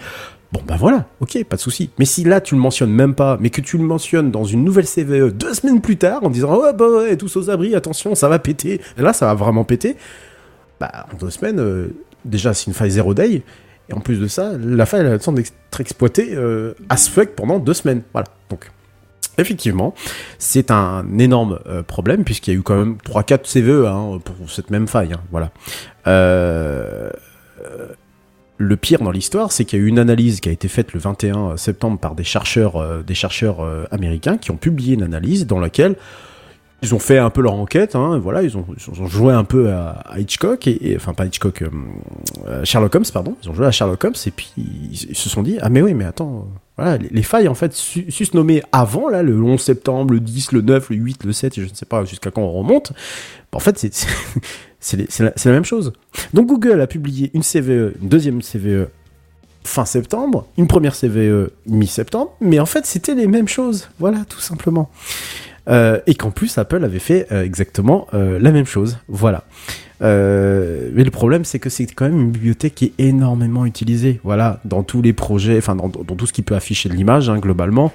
bon 0.53 0.61
bah 0.67 0.77
voilà, 0.79 1.09
ok, 1.21 1.43
pas 1.45 1.57
de 1.57 1.61
souci. 1.63 1.89
Mais 1.99 2.05
si 2.05 2.23
là 2.23 2.43
tu 2.43 2.55
le 2.57 2.61
mentionnes 2.61 2.93
même 2.93 3.15
pas, 3.15 3.39
mais 3.41 3.49
que 3.49 3.63
tu 3.63 3.79
le 3.79 3.85
mentionnes 3.85 4.31
dans 4.31 4.45
une 4.45 4.65
nouvelle 4.65 4.87
CVE 4.87 5.33
deux 5.33 5.55
semaines 5.55 5.81
plus 5.81 5.97
tard 5.97 6.25
en 6.25 6.29
disant 6.29 6.61
ouais 6.61 6.75
bah 6.75 6.87
ouais, 6.91 7.17
tous 7.17 7.37
aux 7.37 7.49
abris, 7.49 7.75
attention, 7.75 8.15
ça 8.15 8.29
va 8.29 8.39
péter, 8.39 8.83
là 8.99 9.15
ça 9.15 9.25
va 9.27 9.35
vraiment 9.35 9.65
péter, 9.65 9.97
bah 10.79 11.07
en 11.11 11.17
deux 11.17 11.31
semaines, 11.31 11.59
euh, 11.59 11.89
déjà 12.27 12.55
c'est 12.55 12.67
une 12.67 12.75
faille 12.75 12.91
zero 12.91 13.15
day, 13.15 13.43
et 13.89 13.93
en 13.95 14.01
plus 14.01 14.19
de 14.19 14.27
ça, 14.27 14.53
la 14.59 14.87
faille 14.87 15.01
elle 15.01 15.07
a 15.07 15.11
le 15.13 15.19
temps 15.19 15.33
d'être 15.33 15.81
exploitée 15.81 16.35
euh, 16.35 16.75
as 16.89 17.09
fuck 17.09 17.31
pendant 17.31 17.59
deux 17.59 17.75
semaines. 17.75 18.03
Voilà. 18.13 18.29
Donc, 18.51 18.71
effectivement, 19.39 19.95
c'est 20.39 20.71
un 20.71 21.19
énorme 21.19 21.61
euh, 21.67 21.83
problème 21.83 22.25
puisqu'il 22.25 22.55
y 22.55 22.57
a 22.57 22.59
eu 22.59 22.63
quand 22.63 22.77
même 22.77 22.97
3-4 23.05 23.53
CVE 23.53 23.87
hein, 23.87 24.19
pour 24.25 24.51
cette 24.51 24.71
même 24.71 24.89
faille. 24.89 25.13
hein, 25.13 25.21
voilà. 25.31 25.51
Euh, 26.07 27.11
le 28.59 28.77
pire 28.77 29.03
dans 29.03 29.11
l'histoire, 29.11 29.53
c'est 29.53 29.65
qu'il 29.65 29.79
y 29.79 29.83
a 29.83 29.85
eu 29.85 29.89
une 29.89 29.99
analyse 29.99 30.41
qui 30.41 30.49
a 30.49 30.53
été 30.53 30.69
faite 30.69 30.95
le 30.95 31.01
21 31.01 31.59
septembre 31.59 31.99
par 31.99 32.15
des 32.15 32.25
chercheurs, 32.25 33.05
des 33.05 33.15
chercheurs 33.15 33.61
euh, 33.61 33.85
américains 33.91 34.39
qui 34.39 34.51
ont 34.51 34.57
publié 34.57 34.95
une 34.95 35.03
analyse 35.03 35.47
dans 35.47 35.61
laquelle 35.61 35.97
ils 36.83 36.95
ont 36.95 36.99
fait 36.99 37.19
un 37.19 37.31
peu 37.31 37.41
leur 37.41 37.55
enquête, 37.55 37.95
hein, 37.95 38.19
voilà, 38.19 38.43
ils 38.43 38.57
ont, 38.57 38.65
joué 39.07 39.33
un 39.33 39.45
peu 39.45 39.73
à, 39.73 40.19
Hitchcock, 40.19 40.67
et, 40.69 40.95
enfin 40.97 41.15
pas 41.15 41.25
Hitchcock, 41.25 41.63
euh, 41.63 41.71
euh, 42.47 42.65
Sherlock 42.65 42.95
Holmes, 42.95 43.05
pardon, 43.13 43.37
ils 43.43 43.49
ont 43.49 43.55
joué 43.55 43.67
à 43.67 43.71
Sherlock 43.71 44.05
Holmes, 44.05 44.15
et 44.27 44.31
puis 44.31 44.53
ils, 44.57 45.17
se 45.17 45.29
sont 45.29 45.43
dit, 45.43 45.57
ah 45.63 45.71
mais 45.71 45.81
oui, 45.81 45.95
mais 45.95 46.05
attends, 46.05 46.47
voilà, 46.77 46.99
les, 46.99 47.09
les 47.09 47.23
failles 47.23 47.49
en 47.49 47.55
fait 47.55 47.73
su, 47.73 48.11
su 48.11 48.27
se 48.27 48.37
nommer 48.37 48.63
avant, 48.73 49.09
là, 49.09 49.23
le 49.23 49.41
11 49.43 49.59
septembre, 49.59 50.13
le 50.13 50.21
10, 50.21 50.53
le 50.53 50.61
9, 50.61 50.91
le 50.91 50.97
8, 50.97 51.25
le 51.25 51.33
7, 51.33 51.57
et 51.57 51.63
je 51.63 51.69
ne 51.71 51.75
sais 51.75 51.87
pas 51.87 52.05
jusqu'à 52.05 52.31
quand 52.31 52.43
on 52.43 52.53
remonte, 52.53 52.93
bah, 53.53 53.57
en 53.57 53.61
fait 53.61 53.79
c'est 53.79 54.99
la, 55.19 55.33
la 55.45 55.51
même 55.53 55.65
chose. 55.65 55.95
Donc 56.35 56.47
Google 56.47 56.81
a 56.83 56.87
publié 56.87 57.31
une 57.33 57.43
CVE, 57.43 57.95
une 58.03 58.09
deuxième 58.09 58.43
CVE 58.43 58.89
fin 59.65 59.85
septembre, 59.85 60.47
une 60.59 60.67
première 60.69 60.95
CVE 60.95 61.51
mi-septembre, 61.67 62.33
mais 62.41 62.61
en 62.61 62.67
fait 62.67 62.85
c'était 62.85 63.15
les 63.15 63.27
mêmes 63.27 63.49
choses, 63.49 63.89
voilà, 63.99 64.25
tout 64.29 64.41
simplement. 64.41 64.91
Euh, 65.69 65.99
et 66.07 66.15
qu'en 66.15 66.31
plus 66.31 66.59
Apple 66.59 66.85
avait 66.85 67.01
fait 67.01 67.27
euh, 67.33 67.43
exactement 67.43 68.07
euh, 68.15 68.39
la 68.41 68.53
même 68.53 68.67
chose. 68.67 68.99
Voilà. 69.09 69.45
Mais 69.99 71.05
le 71.05 71.11
problème, 71.11 71.47
c'est 71.47 71.59
que 71.59 71.71
c'est 71.71 71.87
quand 71.87 72.05
même 72.05 72.21
une 72.21 72.31
bibliothèque 72.31 72.75
qui 72.75 72.85
est 72.85 72.93
énormément 72.99 73.65
utilisée. 73.65 74.21
Voilà, 74.25 74.61
dans 74.67 74.83
tous 74.83 75.01
les 75.01 75.15
projets, 75.15 75.57
enfin 75.57 75.75
dans, 75.75 75.89
tout 75.89 76.27
ce 76.27 76.35
qui 76.35 76.43
peut 76.43 76.55
afficher 76.55 76.91
de 76.91 76.95
l'image, 76.95 77.31
hein, 77.31 77.39
globalement. 77.39 77.95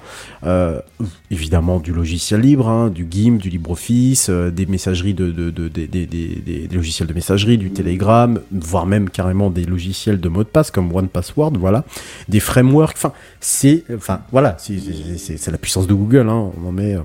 Évidemment, 1.30 1.78
du 1.78 1.92
logiciel 1.92 2.40
libre, 2.40 2.68
hein, 2.68 2.90
du 2.90 3.06
GIMP, 3.08 3.38
du 3.38 3.50
LibreOffice, 3.50 4.30
des 4.30 4.66
messageries 4.66 5.14
de, 5.14 5.30
de, 5.30 5.50
de- 5.50 5.68
des- 5.68 6.68
logiciels 6.72 7.06
de 7.08 7.14
messagerie, 7.14 7.56
du 7.56 7.70
Telegram, 7.70 8.40
voire 8.50 8.84
même 8.86 9.08
carrément 9.08 9.48
des 9.50 9.64
logiciels 9.64 10.18
de 10.20 10.28
mot 10.28 10.42
de 10.42 10.48
passe 10.48 10.72
comme 10.72 10.92
OnePassword. 10.92 11.52
Voilà, 11.56 11.84
des 12.28 12.40
frameworks. 12.40 12.96
Enfin, 12.96 13.12
c'est, 13.40 13.84
enfin, 13.94 14.22
voilà, 14.32 14.56
c'est 14.58 15.50
la 15.52 15.58
puissance 15.58 15.86
de 15.86 15.94
Google. 15.94 16.28
Hein, 16.28 16.50
on 16.60 16.68
en 16.68 16.72
met. 16.72 16.96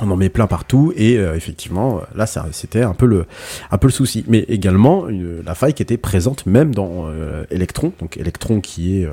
On 0.00 0.10
en 0.10 0.16
met 0.16 0.28
plein 0.28 0.46
partout 0.46 0.92
et 0.94 1.16
euh, 1.16 1.34
effectivement 1.34 2.02
là 2.14 2.26
ça 2.26 2.46
c'était 2.52 2.82
un 2.82 2.92
peu 2.92 3.06
le 3.06 3.24
un 3.70 3.78
peu 3.78 3.86
le 3.86 3.92
souci. 3.92 4.24
Mais 4.28 4.40
également 4.48 5.08
une- 5.08 5.42
la 5.44 5.54
faille 5.54 5.72
qui 5.74 5.82
était 5.82 5.96
présente 5.96 6.44
même 6.46 6.74
dans 6.74 7.06
euh, 7.08 7.44
Electron. 7.50 7.92
Donc 8.00 8.16
Electron 8.18 8.60
qui 8.60 9.00
est 9.00 9.06
euh, 9.06 9.12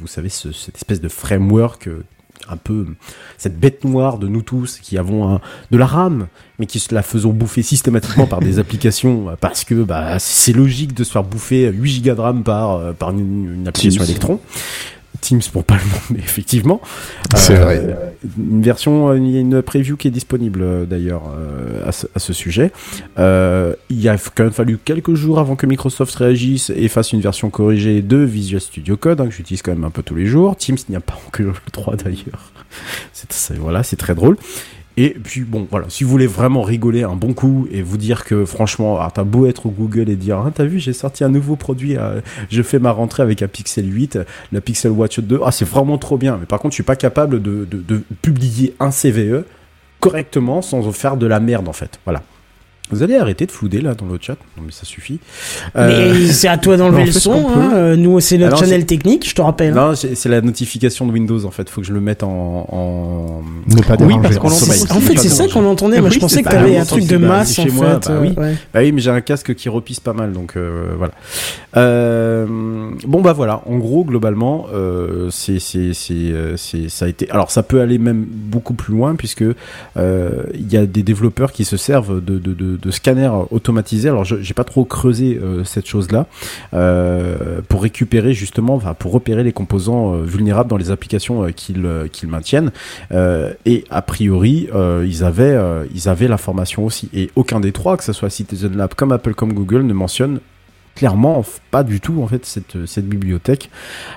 vous 0.00 0.06
savez 0.08 0.28
ce- 0.28 0.50
cette 0.52 0.76
espèce 0.76 1.00
de 1.00 1.08
framework 1.08 1.86
euh, 1.88 2.02
un 2.48 2.56
peu 2.56 2.86
cette 3.36 3.58
bête 3.60 3.84
noire 3.84 4.18
de 4.18 4.26
nous 4.28 4.42
tous 4.42 4.78
qui 4.80 4.96
avons 4.96 5.28
un- 5.34 5.40
de 5.70 5.76
la 5.76 5.86
RAM 5.86 6.26
mais 6.58 6.66
qui 6.66 6.78
se 6.80 6.92
la 6.94 7.02
faisons 7.02 7.32
bouffer 7.32 7.62
systématiquement 7.62 8.26
par 8.26 8.40
des 8.40 8.58
applications 8.60 9.28
euh, 9.30 9.34
parce 9.40 9.64
que 9.64 9.74
bah, 9.82 10.18
c'est 10.18 10.52
logique 10.52 10.94
de 10.94 11.04
se 11.04 11.12
faire 11.12 11.24
bouffer 11.24 11.70
8 11.70 11.90
gigas 11.90 12.14
de 12.16 12.20
RAM 12.20 12.42
par 12.42 12.72
euh, 12.76 12.92
par 12.92 13.10
une, 13.10 13.54
une 13.54 13.68
application 13.68 14.02
Teams. 14.02 14.10
Electron 14.10 14.40
Teams 15.20 15.40
pour 15.52 15.64
pas 15.64 15.74
le 15.76 15.80
nom 15.82 15.98
mais 16.10 16.18
effectivement 16.24 16.80
C'est 17.34 17.56
Euh, 17.56 17.64
vrai. 17.64 18.14
une 18.38 18.62
version, 18.62 19.10
euh, 19.10 19.18
il 19.18 19.30
y 19.30 19.36
a 19.36 19.40
une 19.40 19.62
preview 19.62 19.96
qui 19.96 20.08
est 20.08 20.10
disponible 20.12 20.60
euh, 20.62 20.84
d'ailleurs 20.86 21.22
euh, 21.36 21.86
à, 21.86 21.92
ce, 21.92 22.06
à 22.14 22.18
ce 22.18 22.32
sujet. 22.32 22.72
Euh, 23.18 23.74
il 23.90 24.08
a 24.08 24.16
quand 24.34 24.44
même 24.44 24.52
fallu 24.52 24.78
quelques 24.82 25.14
jours 25.14 25.38
avant 25.38 25.56
que 25.56 25.66
Microsoft 25.66 26.14
réagisse 26.14 26.70
et 26.74 26.88
fasse 26.88 27.12
une 27.12 27.20
version 27.20 27.50
corrigée 27.50 28.02
de 28.02 28.16
Visual 28.18 28.60
Studio 28.60 28.96
Code, 28.96 29.20
hein, 29.20 29.26
que 29.26 29.32
j'utilise 29.34 29.62
quand 29.62 29.72
même 29.72 29.84
un 29.84 29.90
peu 29.90 30.02
tous 30.02 30.14
les 30.14 30.26
jours. 30.26 30.56
Teams 30.56 30.78
n'y 30.88 30.96
a 30.96 31.00
pas 31.00 31.18
encore 31.26 31.46
le 31.46 31.70
3 31.72 31.96
d'ailleurs. 31.96 32.52
C'est- 33.12 33.54
voilà, 33.56 33.82
c'est 33.82 33.96
très 33.96 34.14
drôle. 34.14 34.36
Et 35.00 35.10
puis 35.10 35.42
bon, 35.42 35.68
voilà, 35.70 35.86
si 35.90 36.02
vous 36.02 36.10
voulez 36.10 36.26
vraiment 36.26 36.62
rigoler 36.62 37.04
un 37.04 37.14
bon 37.14 37.32
coup 37.32 37.68
et 37.70 37.82
vous 37.82 37.96
dire 37.96 38.24
que 38.24 38.44
franchement, 38.44 38.98
ah, 39.00 39.12
t'as 39.14 39.22
beau 39.22 39.46
être 39.46 39.66
au 39.66 39.70
Google 39.70 40.10
et 40.10 40.16
dire, 40.16 40.38
ah, 40.44 40.50
t'as 40.52 40.64
vu, 40.64 40.80
j'ai 40.80 40.92
sorti 40.92 41.22
un 41.22 41.28
nouveau 41.28 41.54
produit, 41.54 41.96
euh, 41.96 42.20
je 42.50 42.62
fais 42.62 42.80
ma 42.80 42.90
rentrée 42.90 43.22
avec 43.22 43.40
un 43.40 43.46
Pixel 43.46 43.86
8, 43.88 44.18
la 44.50 44.60
Pixel 44.60 44.90
Watch 44.90 45.20
2, 45.20 45.38
ah, 45.44 45.52
c'est 45.52 45.68
vraiment 45.68 45.98
trop 45.98 46.18
bien. 46.18 46.36
Mais 46.40 46.46
par 46.46 46.58
contre, 46.58 46.72
je 46.72 46.78
suis 46.78 46.82
pas 46.82 46.96
capable 46.96 47.40
de, 47.40 47.64
de, 47.64 47.78
de 47.78 48.02
publier 48.22 48.74
un 48.80 48.90
CVE 48.90 49.44
correctement 50.00 50.62
sans 50.62 50.90
faire 50.90 51.16
de 51.16 51.28
la 51.28 51.38
merde 51.38 51.68
en 51.68 51.72
fait. 51.72 52.00
Voilà. 52.04 52.24
Vous 52.90 53.02
allez 53.02 53.16
arrêter 53.16 53.46
de 53.46 53.50
flouder 53.50 53.80
là 53.80 53.94
dans 53.94 54.06
le 54.06 54.18
chat 54.20 54.36
Non 54.56 54.62
mais 54.66 54.72
ça 54.72 54.84
suffit. 54.84 55.18
Euh, 55.76 56.14
Mais 56.14 56.26
c'est 56.32 56.48
à 56.48 56.56
toi 56.58 56.76
d'enlever 56.76 57.00
le 57.06 57.12
fait 57.12 57.12
ce 57.12 57.20
son. 57.20 57.46
hein. 57.48 57.96
Nous, 57.96 58.18
c'est 58.20 58.36
notre 58.38 58.48
Alors, 58.56 58.60
channel 58.60 58.86
technique, 58.86 59.28
je 59.28 59.34
te 59.34 59.42
rappelle. 59.42 59.76
hein. 59.76 59.88
Non, 59.90 59.94
c'est 59.94 60.14
c'est 60.14 60.28
la 60.28 60.40
notification 60.40 61.06
de 61.06 61.12
Windows 61.12 61.44
en 61.44 61.50
fait. 61.50 61.68
Faut 61.68 61.80
que 61.80 61.86
je 61.86 61.92
le 61.92 62.00
mette 62.00 62.22
en. 62.22 62.66
en... 62.70 63.42
Ne 63.66 63.82
pas 63.82 63.94
Oui, 64.00 64.06
déranger. 64.08 64.20
parce 64.22 64.36
qu'on 64.38 64.96
En 64.96 65.00
fait, 65.00 65.16
c'est 65.18 65.28
ça 65.28 65.46
qu'on 65.48 65.64
entendait. 65.66 66.00
Moi, 66.00 66.08
Oui, 66.08 66.14
je 66.14 66.20
pensais 66.20 66.42
que 66.42 66.48
t'avais 66.48 66.76
un 66.78 66.84
truc 66.84 67.06
de 67.06 67.16
bah, 67.18 67.28
masse 67.28 67.52
c'est 67.54 67.62
en 67.62 67.64
chez 67.64 67.70
moi, 67.72 68.00
fait. 68.00 68.08
bah 68.08 68.14
euh, 68.14 68.20
oui. 68.22 68.34
ouais. 68.36 68.54
Bah 68.72 68.80
oui, 68.82 68.92
mais 68.92 69.00
j'ai 69.00 69.10
un 69.10 69.20
casque 69.20 69.54
qui 69.54 69.68
repisse 69.68 70.00
pas 70.00 70.12
mal, 70.14 70.32
donc 70.32 70.56
euh, 70.56 70.92
voilà. 70.96 71.12
Euh, 71.76 72.46
bon 73.06 73.20
bah 73.20 73.32
voilà. 73.32 73.62
En 73.66 73.76
gros, 73.78 74.04
globalement, 74.04 74.66
euh, 74.72 75.28
c'est 75.30 75.58
c'est 75.58 75.92
c'est 75.92 76.32
c'est 76.56 76.88
ça 76.88 77.04
a 77.04 77.08
été. 77.08 77.30
Alors 77.30 77.50
ça 77.50 77.62
peut 77.62 77.80
aller 77.80 77.98
même 77.98 78.24
beaucoup 78.28 78.74
plus 78.74 78.94
loin 78.94 79.14
puisque 79.14 79.44
euh, 79.96 80.42
il 80.54 80.72
y 80.72 80.76
a 80.76 80.86
des 80.86 81.02
développeurs 81.02 81.52
qui 81.52 81.64
se 81.64 81.76
servent 81.76 82.24
de 82.24 82.38
de 82.38 82.54
de, 82.54 82.77
de 82.80 82.90
scanners 82.90 83.30
automatisés. 83.50 84.08
Alors 84.08 84.24
je- 84.24 84.40
j'ai 84.40 84.54
pas 84.54 84.64
trop 84.64 84.84
creusé 84.84 85.38
euh, 85.42 85.64
cette 85.64 85.86
chose-là 85.86 86.26
euh, 86.74 87.60
pour 87.68 87.82
récupérer 87.82 88.32
justement, 88.34 88.74
enfin 88.74 88.94
pour 88.94 89.12
repérer 89.12 89.42
les 89.44 89.52
composants 89.52 90.14
euh, 90.14 90.22
vulnérables 90.22 90.70
dans 90.70 90.76
les 90.76 90.90
applications 90.90 91.46
qu'ils 91.52 92.28
maintiennent. 92.28 92.70
Et 93.66 93.84
a 93.90 94.02
priori, 94.02 94.68
ils 95.06 95.24
avaient 95.24 95.58
ils 95.94 96.08
l'information 96.28 96.84
aussi. 96.84 97.08
Et 97.14 97.30
aucun 97.36 97.60
des 97.60 97.72
trois, 97.72 97.96
que 97.96 98.04
ce 98.04 98.12
soit 98.12 98.30
Citizen 98.30 98.76
Lab 98.76 98.94
comme 98.94 99.12
Apple 99.12 99.34
comme 99.34 99.52
Google, 99.52 99.82
ne 99.82 99.92
mentionne 99.92 100.40
clairement 100.94 101.44
pas 101.70 101.84
du 101.84 102.00
tout 102.00 102.22
en 102.22 102.26
fait 102.26 102.44
cette 102.86 103.08
bibliothèque 103.08 103.70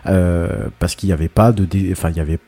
parce 0.03 0.95
qu'il 0.95 1.07
n'y 1.07 1.13
avait 1.13 1.27
pas 1.27 1.51
de 1.51 1.67
enfin 1.91 2.09
il 2.09 2.17
y 2.17 2.19
avait 2.19 2.39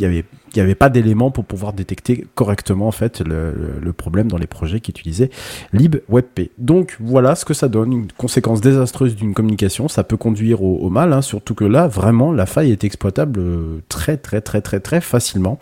il 0.00 0.24
n'y 0.56 0.60
avait 0.62 0.74
pas 0.74 0.88
d'éléments 0.88 1.30
pour 1.30 1.44
pouvoir 1.44 1.72
détecter 1.72 2.26
correctement 2.34 2.88
en 2.88 2.92
fait 2.92 3.20
le, 3.20 3.92
problème 3.92 4.28
dans 4.28 4.38
les 4.38 4.46
projets 4.46 4.80
qui 4.80 4.90
utilisaient 4.90 5.30
libWebP. 5.72 6.50
Donc 6.58 6.96
voilà 7.00 7.34
ce 7.34 7.44
que 7.44 7.54
ça 7.54 7.68
donne, 7.68 7.92
une 7.92 8.12
conséquence 8.12 8.60
désastreuse 8.60 9.14
d'une 9.16 9.34
communication, 9.34 9.88
ça 9.88 10.04
peut 10.04 10.16
conduire 10.16 10.62
au, 10.62 10.88
mal, 10.90 11.12
hein, 11.12 11.22
surtout 11.22 11.54
que 11.54 11.64
là 11.64 11.86
vraiment 11.88 12.32
la 12.32 12.46
faille 12.46 12.70
est 12.72 12.84
exploitable 12.84 13.40
euh, 13.40 13.80
très 13.88 14.16
très 14.16 14.40
très 14.40 14.60
très 14.60 14.80
très 14.80 15.00
facilement 15.00 15.58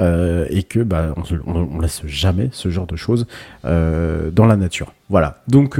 euh, 0.00 0.46
et 0.50 0.62
que 0.62 0.80
bah, 0.80 1.12
on, 1.16 1.24
se- 1.24 1.34
on- 1.46 1.68
on 1.74 1.80
laisse 1.80 2.02
jamais 2.06 2.48
ce 2.52 2.68
genre 2.70 2.86
de 2.86 2.96
choses 2.96 3.26
euh, 3.64 4.30
dans 4.30 4.46
la 4.46 4.56
nature. 4.56 4.92
Voilà. 5.08 5.42
Donc 5.46 5.78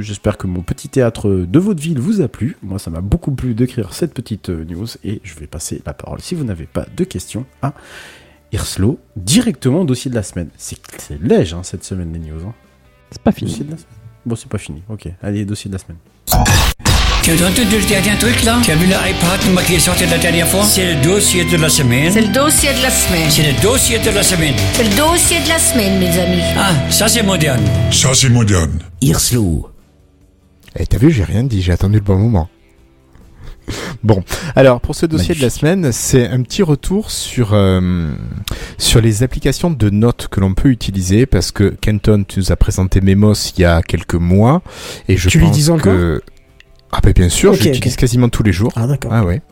j'espère 0.00 0.38
que 0.38 0.46
mon 0.46 0.62
petit 0.62 0.88
théâtre 0.88 1.28
de 1.46 1.58
vaudeville 1.58 1.98
vous 1.98 2.22
a 2.22 2.28
plu. 2.28 2.56
Moi 2.62 2.78
ça 2.78 2.90
m'a 2.90 3.02
beaucoup 3.02 3.32
plu 3.32 3.52
d'écrire 3.54 3.92
cette 3.92 4.14
petite 4.14 4.48
news 4.48 4.86
et 5.04 5.20
je 5.24 5.34
vais 5.34 5.46
passer 5.46 5.82
la 5.84 5.92
parole 5.92 6.20
si 6.20 6.34
vous 6.34 6.44
n'avez 6.44 6.64
pas 6.64 6.86
de 7.00 7.04
questions 7.04 7.44
à 7.62 7.72
Irslo 8.52 8.98
directement 9.16 9.80
au 9.80 9.84
dossier 9.84 10.10
de 10.10 10.16
la 10.16 10.22
semaine. 10.22 10.48
C'est 10.56 10.78
c'est 10.98 11.20
léger 11.20 11.54
hein, 11.54 11.62
cette 11.62 11.84
semaine 11.84 12.12
les 12.12 12.18
news. 12.18 12.42
Hein. 12.46 12.54
C'est 13.10 13.22
pas 13.22 13.32
fini. 13.32 13.50
Dossier 13.50 13.64
de 13.64 13.70
la 13.72 13.76
semaine. 13.76 13.98
Bon 14.26 14.36
c'est 14.36 14.48
pas 14.48 14.58
fini. 14.58 14.82
Ok. 14.88 15.08
Allez 15.22 15.44
dossier 15.44 15.68
de 15.68 15.74
la 15.74 15.78
semaine. 15.78 15.98
Tu 17.22 17.30
as 17.32 17.34
entendu 17.34 17.76
le 17.78 17.86
dernier 17.86 18.18
truc 18.18 18.42
là? 18.44 18.58
Tu 18.62 18.70
as 18.70 18.76
vu 18.76 18.86
l'iPad 18.86 19.40
moi, 19.52 19.62
qui 19.62 19.74
est 19.74 19.78
sorti 19.78 20.06
la 20.06 20.18
dernière 20.18 20.48
fois? 20.48 20.64
C'est 20.64 20.94
le 20.94 21.02
dossier 21.02 21.44
de 21.44 21.56
la 21.56 21.68
semaine. 21.68 22.10
C'est 22.12 22.22
le 22.22 22.32
dossier 22.32 22.72
de 22.72 22.82
la 22.82 22.90
semaine. 22.90 23.30
C'est 23.30 23.52
le 23.52 23.62
dossier 23.62 23.98
de 23.98 24.10
la 24.10 24.22
semaine. 24.22 24.54
C'est 24.72 24.84
le 24.84 24.96
dossier 24.96 25.38
de 25.42 25.48
la 25.48 25.58
semaine, 25.58 25.98
mes 25.98 26.18
amis. 26.18 26.42
Ah, 26.56 26.72
ça 26.90 27.08
c'est 27.08 27.22
moderne. 27.22 27.62
Ça, 27.92 28.14
c'est 28.14 28.30
moderne. 28.30 28.78
Irslo. 29.02 29.70
Et 30.76 30.86
t'as 30.86 30.98
vu, 30.98 31.10
j'ai 31.10 31.24
rien 31.24 31.44
dit, 31.44 31.60
j'ai 31.62 31.72
attendu 31.72 31.96
le 31.96 32.04
bon 32.04 32.16
moment. 32.16 32.48
Bon, 34.02 34.22
alors 34.56 34.80
pour 34.80 34.94
ce 34.94 35.06
dossier 35.06 35.34
de 35.34 35.42
la 35.42 35.50
semaine, 35.50 35.92
c'est 35.92 36.26
un 36.26 36.42
petit 36.42 36.62
retour 36.62 37.10
sur 37.10 37.50
euh, 37.52 38.12
sur 38.78 39.00
les 39.00 39.22
applications 39.22 39.70
de 39.70 39.90
notes 39.90 40.28
que 40.30 40.40
l'on 40.40 40.54
peut 40.54 40.70
utiliser 40.70 41.26
parce 41.26 41.50
que 41.52 41.74
Kenton, 41.80 42.24
tu 42.26 42.40
nous 42.40 42.52
as 42.52 42.56
présenté 42.56 43.00
Memos 43.00 43.34
il 43.56 43.60
y 43.60 43.64
a 43.64 43.82
quelques 43.82 44.14
mois 44.14 44.62
et 45.08 45.16
je 45.16 45.28
Tu 45.28 45.38
pense 45.38 45.48
l'utilises 45.48 45.70
encore 45.70 45.92
que 45.92 46.22
ah 46.92 47.00
ben 47.02 47.12
bien 47.12 47.28
sûr, 47.28 47.54
je 47.54 47.64
l'utilise 47.64 47.96
quasiment 47.96 48.28
tous 48.28 48.42
les 48.42 48.52
jours. 48.52 48.72
Ah 48.74 48.86
d'accord. 48.86 49.12
Ah 49.12 49.24
ouais. 49.24 49.42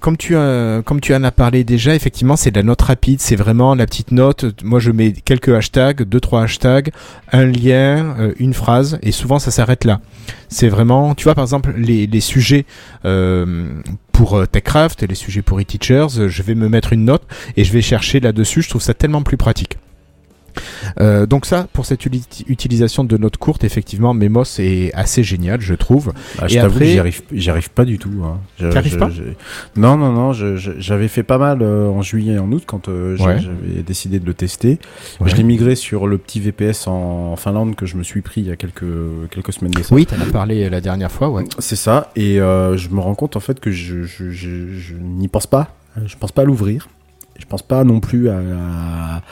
Comme 0.00 0.16
tu 0.16 0.36
as, 0.36 0.82
comme 0.84 1.00
tu 1.00 1.14
en 1.14 1.24
as 1.24 1.30
parlé 1.30 1.64
déjà, 1.64 1.94
effectivement, 1.94 2.36
c'est 2.36 2.50
de 2.50 2.56
la 2.56 2.62
note 2.62 2.82
rapide. 2.82 3.20
C'est 3.20 3.36
vraiment 3.36 3.74
la 3.74 3.86
petite 3.86 4.12
note. 4.12 4.62
Moi, 4.62 4.80
je 4.80 4.90
mets 4.90 5.12
quelques 5.12 5.50
hashtags, 5.50 6.02
deux 6.02 6.20
trois 6.20 6.42
hashtags, 6.42 6.90
un 7.32 7.44
lien, 7.44 8.16
euh, 8.18 8.32
une 8.38 8.54
phrase, 8.54 8.98
et 9.02 9.12
souvent 9.12 9.38
ça 9.38 9.50
s'arrête 9.50 9.84
là. 9.84 10.00
C'est 10.48 10.68
vraiment, 10.68 11.14
tu 11.14 11.24
vois, 11.24 11.34
par 11.34 11.44
exemple, 11.44 11.74
les, 11.76 12.20
sujets 12.20 12.64
euh, 13.04 13.68
pour 14.12 14.36
euh, 14.36 14.46
TechCraft 14.46 15.02
les 15.02 15.14
sujets 15.14 15.42
pour 15.42 15.60
e-teachers, 15.60 16.18
euh, 16.18 16.28
je 16.28 16.42
vais 16.42 16.54
me 16.54 16.68
mettre 16.68 16.92
une 16.92 17.04
note 17.04 17.22
et 17.56 17.64
je 17.64 17.72
vais 17.72 17.82
chercher 17.82 18.20
là-dessus. 18.20 18.62
Je 18.62 18.68
trouve 18.68 18.82
ça 18.82 18.94
tellement 18.94 19.22
plus 19.22 19.36
pratique. 19.36 19.78
Euh, 21.00 21.26
donc 21.26 21.46
ça, 21.46 21.66
pour 21.72 21.86
cette 21.86 22.04
utilisation 22.06 23.04
de 23.04 23.16
notes 23.16 23.36
courtes, 23.36 23.64
effectivement, 23.64 24.14
Memos 24.14 24.44
est 24.58 24.92
assez 24.94 25.22
génial, 25.22 25.60
je 25.60 25.74
trouve. 25.74 26.12
Ah, 26.38 26.48
je 26.48 26.54
Et 26.56 26.60
t'avoue, 26.60 26.74
après- 26.76 26.86
j'y 26.86 26.98
arrive, 26.98 27.22
arrive 27.48 27.70
pas 27.70 27.84
du 27.84 27.98
tout. 27.98 28.10
Hein. 28.24 28.38
Je- 28.58 28.70
je- 28.70 28.96
pas 28.96 29.10
je- 29.10 29.22
Non, 29.80 29.96
non, 29.96 30.12
non. 30.12 30.32
J'avais 30.32 31.08
fait 31.08 31.22
pas 31.22 31.38
mal 31.38 31.62
euh, 31.62 31.88
en 31.88 32.02
juillet 32.02 32.34
et 32.34 32.38
en 32.38 32.50
août 32.52 32.64
quand 32.66 32.88
euh, 32.88 33.16
Ouais. 33.18 33.38
j'avais 33.40 33.82
décidé 33.82 34.18
de 34.20 34.26
le 34.26 34.34
tester. 34.34 34.78
Ouais. 35.20 35.28
Je 35.28 35.36
l'ai 35.36 35.42
migré 35.42 35.74
sur 35.74 36.06
le 36.06 36.18
petit 36.18 36.40
VPS 36.40 36.86
en, 36.86 37.32
en 37.32 37.36
Finlande 37.36 37.74
que 37.76 37.86
je 37.86 37.96
me 37.96 38.02
suis 38.02 38.20
pris 38.22 38.40
il 38.40 38.46
y 38.48 38.50
a 38.50 38.56
quelques 38.56 38.84
quelques 39.30 39.52
semaines 39.52 39.72
ça. 39.82 39.94
Oui, 39.94 40.06
t'en 40.06 40.20
as 40.20 40.30
parlé 40.30 40.68
la 40.70 40.80
dernière 40.80 41.10
fois, 41.12 41.28
ouais. 41.30 41.44
C'est 41.58 41.76
ça. 41.76 42.10
Et 42.16 42.36
je 42.36 42.88
me 42.90 43.00
rends 43.00 43.14
compte 43.14 43.36
en 43.36 43.40
fait 43.40 43.60
que 43.60 43.70
je 43.70 44.94
n'y 45.00 45.28
pense 45.28 45.46
pas. 45.46 45.74
Je 46.06 46.16
pense 46.16 46.32
pas 46.32 46.42
à 46.42 46.44
l'ouvrir. 46.44 46.88
Je 47.38 47.44
pense 47.46 47.62
pas 47.62 47.84
non 47.84 48.00
plus 48.00 48.28
à. 48.28 48.38
à- 48.38 49.22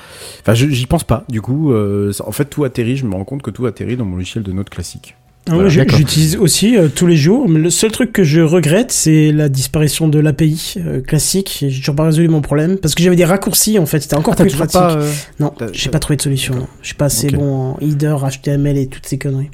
Enfin, 0.40 0.54
je- 0.54 0.68
j'y 0.68 0.86
pense 0.86 1.04
pas. 1.04 1.24
Du 1.28 1.40
coup, 1.42 1.72
euh, 1.72 2.12
en 2.24 2.32
fait, 2.32 2.44
tout 2.46 2.64
atterrit. 2.64 2.96
Je 2.96 3.04
me 3.06 3.14
rends 3.14 3.24
compte 3.24 3.42
que 3.42 3.50
tout 3.50 3.66
atterrit 3.66 3.96
dans 3.96 4.04
mon 4.04 4.16
logiciel 4.16 4.44
de 4.44 4.52
notes 4.52 4.70
classique. 4.70 5.16
Ah, 5.48 5.54
Voilà. 5.54 5.68
J'utilise 5.68 6.36
aussi 6.36 6.76
euh, 6.76 6.88
tous 6.92 7.06
les 7.06 7.16
jours, 7.16 7.48
mais 7.48 7.60
le 7.60 7.70
seul 7.70 7.92
truc 7.92 8.12
que 8.12 8.24
je 8.24 8.40
regrette, 8.40 8.90
c'est 8.90 9.30
la 9.30 9.48
disparition 9.48 10.08
de 10.08 10.18
l'API 10.18 10.74
euh, 10.78 11.00
classique. 11.00 11.64
J'ai 11.68 11.78
toujours 11.78 11.94
pas 11.94 12.04
résolu 12.04 12.26
mon 12.28 12.40
problème 12.40 12.78
parce 12.78 12.94
que 12.96 13.02
j'avais 13.04 13.14
des 13.16 13.24
raccourcis 13.24 13.78
en 13.78 13.86
fait. 13.86 14.00
C'était 14.00 14.16
encore 14.16 14.34
Ah, 14.38 14.42
plus 14.42 14.54
pratique. 14.54 14.72
pas, 14.80 14.96
euh, 14.96 15.12
Non, 15.38 15.52
j'ai 15.72 15.88
pas 15.90 16.00
trouvé 16.00 16.16
de 16.16 16.22
solution. 16.22 16.66
Je 16.82 16.86
suis 16.88 16.96
pas 16.96 17.04
assez 17.06 17.28
bon 17.30 17.74
en 17.74 17.78
header, 17.80 18.16
HTML 18.28 18.76
et 18.76 18.86
toutes 18.88 19.06
ces 19.06 19.18
conneries. 19.18 19.50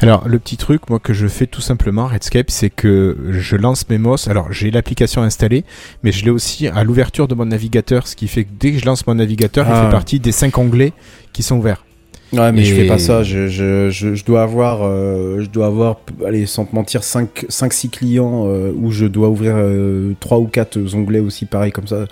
Alors, 0.00 0.26
le 0.28 0.38
petit 0.38 0.56
truc, 0.56 0.88
moi, 0.88 0.98
que 0.98 1.12
je 1.12 1.26
fais 1.26 1.46
tout 1.46 1.60
simplement, 1.60 2.06
Redscape, 2.06 2.50
c'est 2.50 2.70
que 2.70 3.16
je 3.30 3.56
lance 3.56 3.88
Memos. 3.88 4.28
Alors, 4.28 4.52
j'ai 4.52 4.70
l'application 4.70 5.22
installée, 5.22 5.64
mais 6.02 6.12
je 6.12 6.24
l'ai 6.24 6.30
aussi 6.30 6.68
à 6.68 6.84
l'ouverture 6.84 7.28
de 7.28 7.34
mon 7.34 7.46
navigateur, 7.46 8.06
ce 8.06 8.16
qui 8.16 8.28
fait 8.28 8.44
que 8.44 8.50
dès 8.58 8.72
que 8.72 8.78
je 8.78 8.86
lance 8.86 9.06
mon 9.06 9.14
navigateur, 9.14 9.66
il 9.68 9.72
Ah. 9.74 9.84
fait 9.86 9.90
partie 9.90 10.20
des 10.20 10.32
cinq 10.32 10.56
onglets 10.58 10.92
qui 11.32 11.42
sont 11.42 11.56
ouverts. 11.58 11.84
Ouais, 12.32 12.52
mais 12.52 12.62
je 12.62 12.74
Et- 12.74 12.82
fais 12.82 12.86
pas 12.86 12.98
ça. 12.98 13.24
Je, 13.24 13.48
je, 13.48 13.90
je, 13.90 14.14
je 14.14 14.24
dois 14.24 14.42
avoir, 14.42 14.82
euh, 14.84 15.40
je 15.40 15.46
dois 15.48 15.66
avoir, 15.66 15.96
allez, 16.24 16.46
sans 16.46 16.64
te 16.64 16.74
mentir, 16.76 17.02
5 17.02 17.46
cinq, 17.48 17.72
six 17.72 17.88
clients 17.88 18.44
euh, 18.46 18.70
où 18.76 18.92
je 18.92 19.06
dois 19.06 19.28
ouvrir 19.28 19.54
euh, 19.56 20.12
trois 20.20 20.38
ou 20.38 20.46
quatre 20.46 20.78
onglets 20.94 21.18
aussi 21.18 21.44
pareil 21.44 21.72
comme 21.72 21.88
ça. 21.88 22.04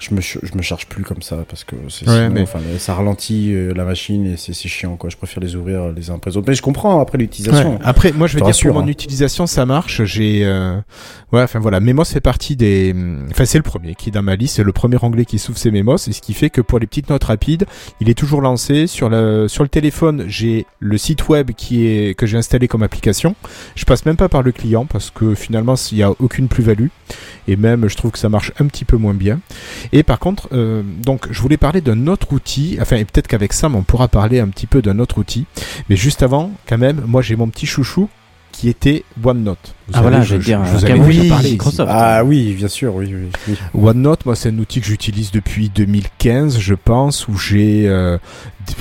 Je 0.00 0.14
me, 0.14 0.20
je 0.20 0.38
me 0.56 0.62
charge 0.62 0.86
plus 0.86 1.04
comme 1.04 1.20
ça 1.22 1.44
parce 1.48 1.62
que 1.62 1.76
c'est- 1.88 2.08
Ouais, 2.08 2.28
mais- 2.30 2.40
enfin, 2.40 2.58
ça 2.78 2.94
ralentit 2.94 3.52
euh, 3.52 3.72
la 3.74 3.84
machine 3.84 4.26
et 4.26 4.36
c'est 4.36 4.52
chiant 4.54 4.96
quoi. 4.96 5.10
Je 5.10 5.16
préfère 5.16 5.42
les 5.42 5.54
ouvrir 5.54 5.82
euh, 5.82 5.92
les 5.94 6.10
uns 6.10 6.14
après 6.14 6.30
les 6.30 6.36
autres. 6.38 6.48
Mais 6.48 6.54
je 6.54 6.62
comprends 6.62 7.00
après 7.00 7.18
l'utilisation. 7.18 7.74
Ouais. 7.74 7.78
Après, 7.84 8.10
moi, 8.12 8.26
je 8.26 8.32
Je 8.32 8.36
veux 8.36 8.40
te 8.40 8.44
dire, 8.46 8.54
rassure, 8.54 8.72
pour 8.72 8.80
mon 8.80 8.86
hein. 8.86 8.90
utilisation, 8.90 9.46
ça 9.46 9.66
marche. 9.66 10.02
J'ai, 10.04 10.44
euh... 10.44 10.76
ouais, 11.32 11.42
enfin 11.42 11.58
voilà, 11.60 11.80
Memos 11.80 12.04
fait 12.04 12.20
partie 12.20 12.56
des, 12.56 12.94
enfin 13.30 13.44
c'est 13.44 13.58
le 13.58 13.62
premier 13.62 13.94
qui 13.94 14.08
est 14.08 14.12
dans 14.12 14.22
ma 14.22 14.36
liste, 14.36 14.56
c'est 14.56 14.64
le 14.64 14.72
premier 14.72 14.96
onglet 15.02 15.24
qui 15.26 15.38
s'ouvre, 15.38 15.58
c'est 15.58 15.70
Memos, 15.70 15.96
et 16.08 16.12
ce 16.12 16.20
qui 16.22 16.32
fait 16.34 16.48
que 16.50 16.60
pour 16.62 16.78
les 16.78 16.86
petites 16.86 17.10
notes 17.10 17.24
rapides, 17.24 17.66
il 18.00 18.08
est 18.08 18.14
toujours 18.14 18.40
lancé 18.40 18.86
sur 18.86 19.08
le 19.10 19.48
sur 19.48 19.62
le 19.62 19.68
téléphone. 19.68 20.24
J'ai 20.28 20.64
le 20.78 20.96
site 20.96 21.28
web 21.28 21.50
qui 21.56 21.86
est 21.86 22.14
que 22.16 22.26
j'ai 22.26 22.38
installé 22.38 22.68
comme 22.68 22.82
application. 22.82 23.34
Je 23.74 23.84
passe 23.84 24.06
même 24.06 24.16
pas 24.16 24.28
par 24.30 24.42
le 24.42 24.52
client 24.52 24.86
parce 24.86 25.10
que 25.10 25.34
finalement, 25.34 25.74
il 25.92 25.98
y 25.98 26.02
a 26.02 26.10
aucune 26.18 26.48
plus-value, 26.48 26.88
et 27.48 27.56
même 27.56 27.88
je 27.88 27.96
trouve 27.96 28.10
que 28.12 28.18
ça 28.18 28.28
marche 28.30 28.52
un 28.58 28.66
petit 28.66 28.84
peu 28.86 28.96
moins 28.96 29.14
bien. 29.14 29.40
Et 29.92 30.02
par 30.02 30.18
contre, 30.18 30.48
euh, 30.52 30.82
donc 30.82 31.26
je 31.30 31.40
voulais 31.40 31.56
parler 31.56 31.80
d'un 31.80 32.06
autre 32.06 32.32
outil, 32.32 32.78
enfin 32.80 32.96
et 32.96 33.04
peut-être 33.04 33.26
qu'avec 33.26 33.52
Sam 33.52 33.74
on 33.74 33.82
pourra 33.82 34.08
parler 34.08 34.38
un 34.38 34.48
petit 34.48 34.66
peu 34.66 34.82
d'un 34.82 34.98
autre 34.98 35.18
outil, 35.18 35.46
mais 35.88 35.96
juste 35.96 36.22
avant, 36.22 36.52
quand 36.66 36.78
même, 36.78 37.02
moi 37.06 37.22
j'ai 37.22 37.36
mon 37.36 37.48
petit 37.48 37.66
chouchou 37.66 38.08
qui 38.52 38.68
était 38.68 39.04
OneNote. 39.22 39.58
Vous 39.64 39.92
Ah 39.94 39.98
savez, 39.98 40.02
voilà, 40.08 40.24
je 40.24 40.36
vais 40.36 40.42
dire, 40.44 40.60
vous 40.60 40.84
euh, 40.84 40.88
avais 40.90 41.12
je 41.22 41.28
parlé. 41.28 41.50
Microsoft. 41.52 41.90
Ah 41.92 42.22
oui, 42.24 42.54
bien 42.56 42.68
sûr, 42.68 42.94
oui, 42.94 43.12
oui. 43.14 43.28
oui. 43.48 43.56
OneNote, 43.74 44.26
moi, 44.26 44.36
c'est 44.36 44.50
un 44.50 44.58
outil 44.58 44.80
que 44.80 44.86
j'utilise 44.86 45.30
depuis 45.30 45.68
2015, 45.70 46.58
je 46.58 46.74
pense, 46.74 47.26
où 47.28 47.36
j'ai 47.36 47.88
euh, 47.88 48.18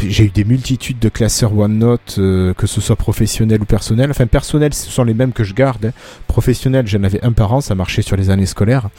j'ai 0.07 0.25
eu 0.25 0.29
des 0.29 0.43
multitudes 0.43 0.99
de 0.99 1.09
classeurs 1.09 1.57
OneNote, 1.57 2.15
euh, 2.19 2.53
que 2.53 2.67
ce 2.67 2.81
soit 2.81 2.95
professionnel 2.95 3.61
ou 3.61 3.65
personnel. 3.65 4.11
Enfin, 4.11 4.27
personnel, 4.27 4.73
ce 4.73 4.89
sont 4.89 5.03
les 5.03 5.13
mêmes 5.13 5.31
que 5.33 5.43
je 5.43 5.53
garde. 5.53 5.85
hein. 5.85 5.91
Professionnel, 6.27 6.85
j'en 6.87 7.03
avais 7.03 7.23
un 7.23 7.31
par 7.31 7.53
an, 7.53 7.61
ça 7.61 7.73
marchait 7.75 8.01
sur 8.01 8.15
les 8.17 8.29
années 8.29 8.45
scolaires. 8.45 8.89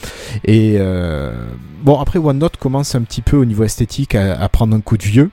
Et 0.45 0.75
euh, 0.79 1.31
bon, 1.83 1.99
après, 1.99 2.19
OneNote 2.19 2.57
commence 2.57 2.95
un 2.95 3.01
petit 3.01 3.21
peu 3.21 3.37
au 3.37 3.45
niveau 3.45 3.63
esthétique 3.63 4.15
à, 4.15 4.39
à 4.41 4.49
prendre 4.49 4.75
un 4.75 4.81
coup 4.81 4.97
de 4.97 5.03
vieux. 5.03 5.29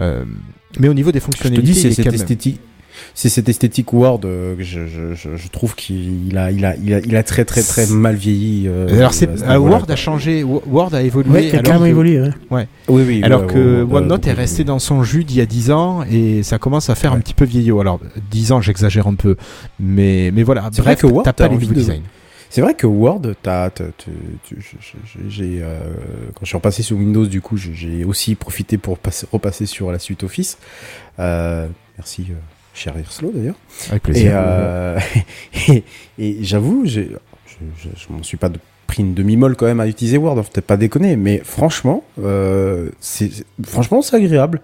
Euh, 0.00 0.24
mais 0.78 0.88
au 0.88 0.94
niveau 0.94 1.12
des 1.12 1.18
Je 1.20 1.24
te 1.26 1.30
fonctionnalités, 1.32 1.72
dis, 1.72 1.80
c'est 1.80 1.92
cette 1.92 2.06
même- 2.06 2.14
esthétique. 2.14 2.60
C'est 3.14 3.28
cette 3.28 3.48
esthétique 3.48 3.92
Word 3.92 4.20
euh, 4.24 4.56
que 4.56 4.62
je, 4.62 4.86
je, 4.86 5.14
je, 5.36 5.48
trouve 5.48 5.74
qu'il 5.74 6.36
a, 6.36 6.50
il 6.50 6.64
a, 6.64 6.76
il 6.76 6.94
a, 6.94 6.98
il 7.00 7.16
a 7.16 7.22
très 7.22 7.44
très 7.44 7.62
très 7.62 7.86
mal 7.86 8.16
vieilli. 8.16 8.66
euh, 8.68 8.88
Alors, 8.96 9.12
c'est, 9.14 9.28
à 9.30 9.36
ce 9.36 9.42
euh, 9.42 9.46
niveau-là, 9.48 9.70
Word 9.76 9.84
quoi. 9.86 9.92
a 9.92 9.96
changé, 9.96 10.42
Word 10.44 10.94
a 10.94 11.02
évolué. 11.02 11.30
Ouais, 11.30 11.48
il 11.48 11.56
a 11.56 11.58
alors 11.60 11.80
que- 11.82 11.86
évolué. 11.86 12.20
Ouais. 12.50 12.66
Oui, 12.88 13.02
oui. 13.06 13.20
Alors 13.22 13.42
ouais, 13.42 13.46
que 13.52 13.82
ouais, 13.82 13.96
OneNote 13.98 14.24
ouais, 14.24 14.30
est 14.30 14.34
resté 14.34 14.58
ouais. 14.60 14.64
dans 14.64 14.78
son 14.78 15.02
jus 15.02 15.24
d'il 15.24 15.36
y 15.36 15.40
a 15.40 15.46
10 15.46 15.70
ans 15.70 16.02
et 16.10 16.42
ça 16.42 16.58
commence 16.58 16.90
à 16.90 16.94
faire 16.94 17.12
un 17.12 17.16
Ouais. 17.16 17.22
petit 17.22 17.34
peu 17.34 17.44
vieillot. 17.44 17.80
Alors 17.80 18.00
10 18.30 18.52
ans, 18.52 18.60
j'exagère 18.60 19.06
un 19.06 19.14
peu, 19.14 19.36
mais 19.78 20.30
mais 20.34 20.42
voilà. 20.42 20.68
C'est 20.72 20.82
Bref, 20.82 21.00
vrai 21.00 21.08
que 21.08 21.12
Word, 21.14 21.24
t'as 21.24 21.32
t'as 21.32 21.48
pas 21.48 21.54
les 21.54 21.66
de- 21.66 21.72
designs. 21.74 22.02
C'est 22.52 22.62
vrai 22.62 22.74
que 22.74 22.86
Word, 22.86 23.22
t'as, 23.44 23.70
j'ai- 24.48 25.28
j'ai, 25.28 25.58
euh, 25.62 25.78
quand 26.34 26.40
je 26.42 26.46
suis 26.48 26.56
repassé 26.56 26.82
sur 26.82 26.96
Windows, 26.96 27.26
du 27.26 27.40
coup, 27.40 27.56
j'ai- 27.56 27.74
j'ai 27.74 28.04
aussi 28.04 28.34
profité 28.34 28.76
pour 28.76 28.98
passer- 28.98 29.26
repasser 29.30 29.66
sur 29.66 29.92
la 29.92 30.00
suite 30.00 30.24
Office. 30.24 30.58
Euh, 31.20 31.68
merci, 31.96 32.26
euh, 32.30 32.34
cher 32.80 32.94
Irslo 32.98 33.30
d'ailleurs. 33.34 33.56
Avec 33.90 34.02
Et, 34.02 34.12
plaisir. 34.12 34.32
euh, 34.34 34.98
et, 35.68 35.84
et 36.18 36.38
j'avoue, 36.42 36.82
je, 36.86 37.00
je, 37.02 37.88
je 37.96 38.12
m'en 38.12 38.22
suis 38.22 38.36
pas 38.36 38.48
de- 38.48 38.58
pris 38.86 39.02
une 39.02 39.14
demi-molle 39.14 39.54
quand 39.56 39.66
même 39.66 39.80
à 39.80 39.86
utiliser 39.86 40.16
Word, 40.16 40.36
faut 40.42 40.50
peut-être 40.50 40.66
pas 40.66 40.76
déconner, 40.76 41.16
mais 41.16 41.40
franchement, 41.44 42.02
euh, 42.22 42.90
c'est 43.00 43.30
franchement 43.62 44.02
c'est 44.02 44.16
agréable. 44.16 44.60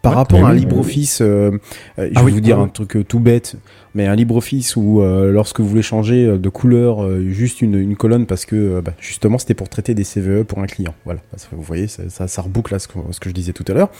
Par 0.00 0.12
Ouais, 0.12 0.16
rapport 0.18 0.46
à 0.46 0.50
un 0.50 0.54
oui, 0.54 0.60
LibreOffice, 0.60 1.20
euh, 1.22 1.50
euh, 1.98 2.08
je 2.12 2.12
Ah 2.14 2.20
vais 2.20 2.26
oui, 2.26 2.32
vous 2.32 2.40
dire 2.40 2.60
ah 2.60 2.62
un 2.62 2.68
truc 2.68 2.94
euh, 2.96 3.02
tout 3.02 3.18
bête, 3.18 3.56
mais 3.96 4.06
un 4.06 4.14
LibreOffice 4.14 4.76
où 4.76 5.02
euh, 5.02 5.32
lorsque 5.32 5.58
vous 5.58 5.66
voulez 5.68 5.82
changer 5.82 6.24
euh, 6.24 6.38
de 6.38 6.48
couleur 6.48 7.02
euh, 7.04 7.28
juste 7.30 7.62
une, 7.62 7.74
une 7.74 7.96
colonne 7.96 8.24
parce 8.26 8.44
que 8.46 8.54
euh, 8.54 8.80
bah, 8.80 8.92
justement 9.00 9.38
c'était 9.38 9.54
pour 9.54 9.68
traiter 9.68 9.94
des 9.94 10.04
CVE 10.04 10.44
pour 10.44 10.60
un 10.60 10.66
client. 10.68 10.94
Voilà, 11.04 11.18
vous 11.50 11.62
voyez, 11.62 11.88
ça, 11.88 12.08
ça, 12.10 12.28
ça 12.28 12.42
reboucle 12.42 12.72
à 12.76 12.78
ce 12.78 12.86
que, 12.86 12.94
ce 13.10 13.18
que 13.18 13.28
je 13.28 13.34
disais 13.34 13.52
tout 13.52 13.64
à 13.66 13.72
l'heure. 13.72 13.90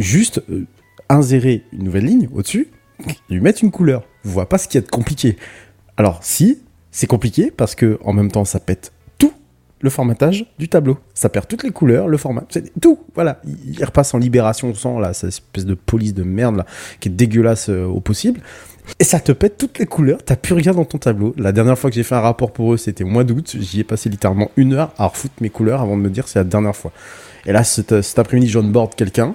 Juste 0.00 0.42
euh, 0.50 0.66
insérer 1.08 1.62
une 1.72 1.84
nouvelle 1.84 2.06
ligne 2.06 2.28
au-dessus 2.34 2.66
lui 3.28 3.40
mettre 3.40 3.64
une 3.64 3.70
couleur. 3.70 4.02
Vous 4.24 4.32
voyez 4.32 4.46
pas 4.46 4.58
ce 4.58 4.68
qu'il 4.68 4.80
y 4.80 4.84
a 4.84 4.86
de 4.86 4.90
compliqué. 4.90 5.36
Alors 5.96 6.20
si, 6.22 6.60
c'est 6.90 7.06
compliqué 7.06 7.50
parce 7.50 7.74
que 7.74 7.98
en 8.04 8.12
même 8.12 8.30
temps 8.30 8.44
ça 8.44 8.60
pète 8.60 8.92
tout, 9.18 9.32
le 9.80 9.90
formatage 9.90 10.46
du 10.58 10.68
tableau. 10.68 10.98
Ça 11.14 11.28
perd 11.28 11.46
toutes 11.46 11.62
les 11.62 11.70
couleurs, 11.70 12.08
le 12.08 12.16
format, 12.16 12.44
c'est 12.48 12.72
tout. 12.80 12.98
Voilà, 13.14 13.40
il, 13.44 13.82
repasse 13.84 14.14
en 14.14 14.18
libération 14.18 14.74
sans 14.74 14.98
là, 14.98 15.12
cette 15.12 15.28
espèce 15.28 15.66
de 15.66 15.74
police 15.74 16.14
de 16.14 16.22
merde 16.22 16.56
là, 16.56 16.66
qui 17.00 17.08
est 17.08 17.12
dégueulasse 17.12 17.68
euh, 17.68 17.84
au 17.84 18.00
possible. 18.00 18.40
Et 18.98 19.04
ça 19.04 19.20
te 19.20 19.32
pète 19.32 19.56
toutes 19.56 19.78
les 19.78 19.86
couleurs, 19.86 20.18
t'as 20.24 20.36
plus 20.36 20.54
rien 20.54 20.72
dans 20.72 20.84
ton 20.84 20.98
tableau. 20.98 21.34
La 21.36 21.52
dernière 21.52 21.78
fois 21.78 21.90
que 21.90 21.96
j'ai 21.96 22.02
fait 22.02 22.14
un 22.14 22.20
rapport 22.20 22.52
pour 22.52 22.74
eux, 22.74 22.76
c'était 22.76 23.04
au 23.04 23.08
mois 23.08 23.24
d'août. 23.24 23.56
J'y 23.58 23.80
ai 23.80 23.84
passé 23.84 24.08
littéralement 24.08 24.50
une 24.56 24.72
heure 24.72 24.92
à 24.98 25.06
refoutre 25.06 25.34
mes 25.40 25.50
couleurs 25.50 25.80
avant 25.80 25.96
de 25.96 26.02
me 26.02 26.10
dire 26.10 26.28
c'est 26.28 26.38
la 26.38 26.44
dernière 26.44 26.74
fois. 26.74 26.92
Et 27.46 27.52
là, 27.52 27.64
cet, 27.64 28.18
après-midi, 28.18 28.48
j'on 28.48 28.64
board 28.64 28.94
quelqu'un 28.94 29.34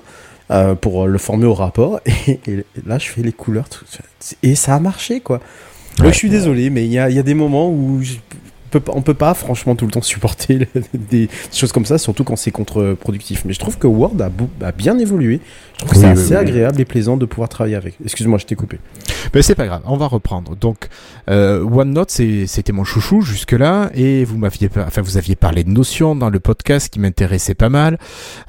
euh, 0.51 0.75
pour 0.75 1.07
le 1.07 1.17
former 1.17 1.45
au 1.45 1.53
rapport. 1.53 1.99
Et, 2.27 2.39
et 2.47 2.65
là, 2.85 2.97
je 2.97 3.07
fais 3.09 3.21
les 3.21 3.31
couleurs. 3.31 3.69
tout- 3.69 3.85
et 4.43 4.55
ça 4.55 4.75
a 4.75 4.79
marché, 4.79 5.19
quoi. 5.19 5.39
Ouais, 5.99 6.11
je 6.11 6.17
suis 6.17 6.29
désolé, 6.29 6.69
mais 6.69 6.85
il 6.85 6.91
y 6.91 6.99
a, 6.99 7.09
y 7.09 7.19
a 7.19 7.23
des 7.23 7.33
moments 7.33 7.69
où 7.69 8.01
peut 8.71 8.81
on 8.93 9.01
peut 9.01 9.13
pas 9.13 9.33
franchement 9.33 9.75
tout 9.75 9.85
le 9.85 9.91
temps 9.91 10.01
supporter 10.01 10.67
des 10.93 11.29
choses 11.53 11.71
comme 11.71 11.85
ça, 11.85 11.97
surtout 11.97 12.23
quand 12.23 12.35
c'est 12.35 12.51
contre-productif. 12.51 13.43
Mais 13.45 13.53
je 13.53 13.59
trouve 13.59 13.77
que 13.77 13.87
Word 13.87 14.15
a, 14.21 14.71
bien 14.71 14.97
évolué. 14.99 15.39
Je 15.73 15.79
trouve 15.85 15.91
que 15.91 15.95
Oui, 15.95 16.01
c'est 16.01 16.07
oui, 16.07 16.13
assez 16.13 16.29
oui. 16.31 16.35
agréable 16.37 16.79
et 16.81 16.85
plaisant 16.85 17.17
de 17.17 17.25
pouvoir 17.25 17.49
travailler 17.49 17.75
avec. 17.75 17.95
Excuse-moi, 18.03 18.37
je 18.39 18.45
t'ai 18.45 18.55
coupé. 18.55 18.79
Mais 19.33 19.41
c'est 19.41 19.55
pas 19.55 19.65
grave, 19.65 19.81
on 19.85 19.97
va 19.97 20.07
reprendre. 20.07 20.55
Donc, 20.55 20.87
euh, 21.29 21.63
OneNote, 21.63 22.11
c'est- 22.11 22.47
c'était 22.47 22.71
mon 22.71 22.83
chouchou 22.83 23.21
jusque-là, 23.21 23.89
et 23.93 24.23
vous 24.23 24.37
m'aviez, 24.37 24.69
enfin, 24.77 25.01
vous 25.01 25.17
aviez 25.17 25.35
parlé 25.35 25.63
de 25.63 25.69
Notion 25.69 26.15
dans 26.15 26.29
le 26.29 26.39
podcast 26.39 26.89
qui 26.89 26.99
m'intéressait 26.99 27.55
pas 27.55 27.69
mal. 27.69 27.97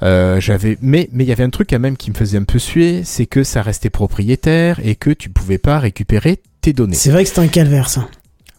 Euh, 0.03 0.41
j'avais, 0.41 0.79
mais, 0.81 1.09
mais 1.13 1.25
il 1.25 1.29
y 1.29 1.33
avait 1.33 1.45
un 1.45 1.51
truc 1.51 1.69
quand 1.71 1.81
même 1.81 1.97
qui 1.97 2.11
me 2.11 2.15
faisait 2.17 2.39
un 2.39 2.45
peu 2.45 2.59
suer, 2.59 3.03
c'est 3.05 3.27
que 3.27 3.43
ça 3.43 3.63
restait 3.63 3.91
propriétaire 3.91 4.81
et 4.85 4.95
que 4.95 5.11
tu 5.11 5.29
pouvais 5.31 5.59
pas 5.59 5.79
récupérer 5.79 6.41
tes 6.61 6.73
données. 6.73 6.95
C'est 6.95 7.11
vrai 7.11 7.25
que 7.25 7.31
c'est 7.31 7.41
un 7.41 7.49
calvaire, 7.49 7.89
ça. 7.89 8.09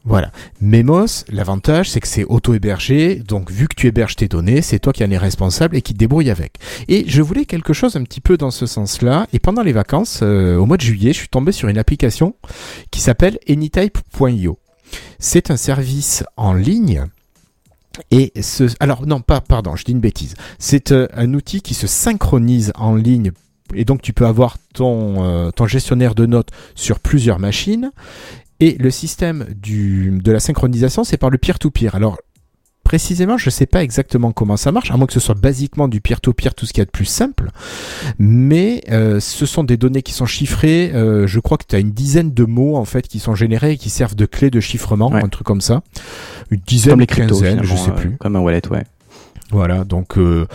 Voilà. 0.08 0.32
Memos, 0.62 1.26
l'avantage, 1.28 1.92
c'est 1.92 2.00
que 2.00 2.08
c'est 2.08 2.24
auto-hébergé, 2.24 3.16
donc 3.16 3.52
vu 3.52 3.68
que 3.68 3.76
tu 3.76 3.88
héberges 3.88 4.16
tes 4.16 4.30
données, 4.30 4.62
c'est 4.62 4.80
toi 4.80 4.94
qui 4.94 5.04
en 5.04 5.12
es 5.12 5.18
responsable 5.18 5.76
et 5.76 5.82
qui 5.82 5.94
te 5.94 5.98
débrouille 5.98 6.30
avec. 6.30 6.54
Et 6.88 7.04
je 7.08 7.22
voulais 7.22 7.44
quelque 7.44 7.74
chose 7.74 7.98
un 7.98 8.04
petit 8.04 8.22
peu 8.22 8.38
dans 8.38 8.50
ce 8.50 8.66
sens-là, 8.66 9.28
et 9.34 9.40
pendant 9.40 9.64
les 9.64 9.74
vacances, 9.74 10.22
euh, 10.24 10.56
au 10.56 10.66
mois 10.66 10.78
de 10.78 10.82
juillet, 10.82 11.12
je 11.12 11.18
suis 11.18 11.28
tombé 11.28 11.52
sur 11.52 11.68
une 11.68 11.78
application 11.78 12.36
qui 12.90 13.02
s'appelle 13.02 13.38
anytype.io. 13.50 14.58
C'est 15.20 15.52
un 15.52 15.58
service 15.58 16.24
en 16.38 16.54
ligne. 16.54 17.04
Et 18.10 18.32
ce, 18.42 18.64
alors 18.80 19.06
non, 19.06 19.20
pas, 19.20 19.42
pardon, 19.42 19.76
je 19.76 19.84
dis 19.84 19.92
une 19.92 20.00
bêtise. 20.00 20.36
C'est 20.58 20.94
euh, 20.94 21.08
un 21.14 21.34
outil 21.34 21.62
qui 21.62 21.74
se 21.74 21.88
synchronise 21.88 22.72
en 22.76 22.96
ligne 22.96 23.34
et 23.76 23.86
donc 23.86 24.02
tu 24.02 24.14
peux 24.14 24.26
avoir 24.26 24.58
ton, 24.74 25.24
euh, 25.24 25.52
ton 25.52 25.68
gestionnaire 25.68 26.16
de 26.16 26.26
notes 26.26 26.50
sur 26.76 27.00
plusieurs 27.00 27.40
machines. 27.40 27.92
Et 28.60 28.76
le 28.80 28.90
système 28.92 29.46
du, 29.56 30.20
de 30.24 30.32
la 30.32 30.40
synchronisation, 30.40 31.04
c'est 31.04 31.18
par 31.18 31.30
le 31.30 31.38
peer-to-peer. 31.38 31.94
Alors, 31.96 32.18
précisément, 32.84 33.38
je 33.38 33.48
ne 33.48 33.52
sais 33.52 33.66
pas 33.66 33.84
exactement 33.84 34.32
comment 34.32 34.58
ça 34.58 34.72
marche, 34.72 34.92
à 34.92 34.98
moins 34.98 35.08
que 35.08 35.14
ce 35.14 35.20
soit 35.20 35.36
basiquement 35.36 35.88
du 35.88 36.00
peer-to-peer, 36.02 36.56
tout 36.56 36.66
ce 36.66 36.74
qu'il 36.74 36.82
y 36.82 36.84
a 36.84 36.86
de 36.86 36.90
plus 36.92 37.06
simple. 37.06 37.52
Mais 38.18 38.84
euh, 38.90 39.20
ce 39.20 39.46
sont 39.46 39.64
des 39.64 39.78
données 39.78 40.02
qui 40.02 40.14
sont 40.14 40.26
chiffrées. 40.26 40.92
Euh, 40.94 41.28
je 41.28 41.40
crois 41.40 41.58
que 41.58 41.66
tu 41.68 41.76
as 41.76 41.80
une 41.80 41.92
dizaine 41.92 42.34
de 42.34 42.46
mots 42.46 42.78
en 42.78 42.86
fait 42.86 43.08
qui 43.08 43.20
sont 43.20 43.36
générés 43.36 43.74
et 43.74 43.78
qui 43.78 43.90
servent 43.90 44.16
de 44.16 44.26
clé 44.26 44.50
de 44.50 44.60
chiffrement, 44.60 45.12
Ouais. 45.12 45.24
un 45.24 45.30
truc 45.30 45.46
comme 45.46 45.62
ça. 45.62 45.84
Une 46.50 46.62
dizaine, 46.66 46.94
Comme 46.94 47.00
les 47.02 47.08
cryptos, 47.08 47.36
quinzaine, 47.36 47.64
je 47.64 47.76
sais 47.76 47.90
euh, 47.90 47.94
plus. 47.94 48.18
Comme 48.18 48.36
un 48.36 48.40
wallet, 48.40 48.66
ouais. 48.72 48.84
Voilà, 49.52 49.86
donc 49.86 50.18
euh, 50.18 50.46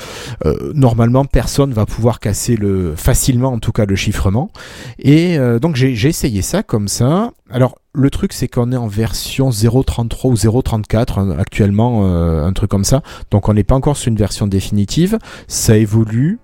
euh, 0.45 0.73
normalement 0.75 1.25
personne 1.25 1.73
va 1.73 1.87
pouvoir 1.87 2.21
casser 2.21 2.57
le 2.57 2.95
facilement 2.95 3.49
en 3.53 3.59
tout 3.59 3.73
cas 3.73 3.87
le 3.87 3.97
chiffrement. 3.97 4.51
Et 4.99 5.39
euh, 5.39 5.59
donc 5.59 5.77
j'ai 5.77 6.09
essayé 6.09 6.43
ça 6.43 6.63
comme 6.63 6.89
ça. 6.89 7.33
Alors 7.51 7.79
le 7.95 8.11
truc 8.11 8.35
c'est 8.35 8.49
qu'on 8.49 8.71
est 8.71 8.77
en 8.77 8.89
version 8.89 9.49
0.33 9.49 10.29
ou 10.29 10.35
0.34 10.35 11.21
hein, 11.21 11.37
actuellement, 11.39 12.03
euh, 12.05 12.45
un 12.45 12.53
truc 12.53 12.71
comme 12.71 12.85
ça. 12.85 13.03
Donc 13.31 13.49
on 13.49 13.55
n'est 13.55 13.65
pas 13.65 13.75
encore 13.75 13.97
sur 13.97 14.09
une 14.09 14.19
version 14.19 14.47
définitive. 14.47 15.19
Ça 15.49 15.77
évolue, 15.77 16.39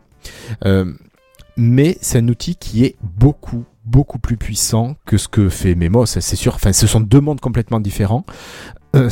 Euh, 0.64 0.92
mais 1.57 1.99
c'est 2.01 2.18
un 2.18 2.28
outil 2.28 2.57
qui 2.57 2.84
est 2.84 2.96
beaucoup 3.03 3.64
beaucoup 3.84 4.18
plus 4.18 4.36
puissant 4.36 4.96
que 5.07 5.16
ce 5.16 5.28
que 5.28 5.49
fait 5.49 5.74
Memo. 5.74 6.07
Ça, 6.07 6.20
C'est 6.20 6.36
sûr. 6.36 6.55
Enfin, 6.55 6.72
ce 6.72 6.86
sont 6.86 7.01
deux 7.01 7.20
mondes 7.20 7.40
complètement 7.40 7.80
différents. 7.80 8.24
Euh, 8.96 9.09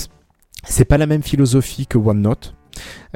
c'est 0.64 0.84
pas 0.84 0.98
la 0.98 1.06
même 1.06 1.22
philosophie 1.22 1.86
que 1.86 1.96
OneNote. 1.98 2.55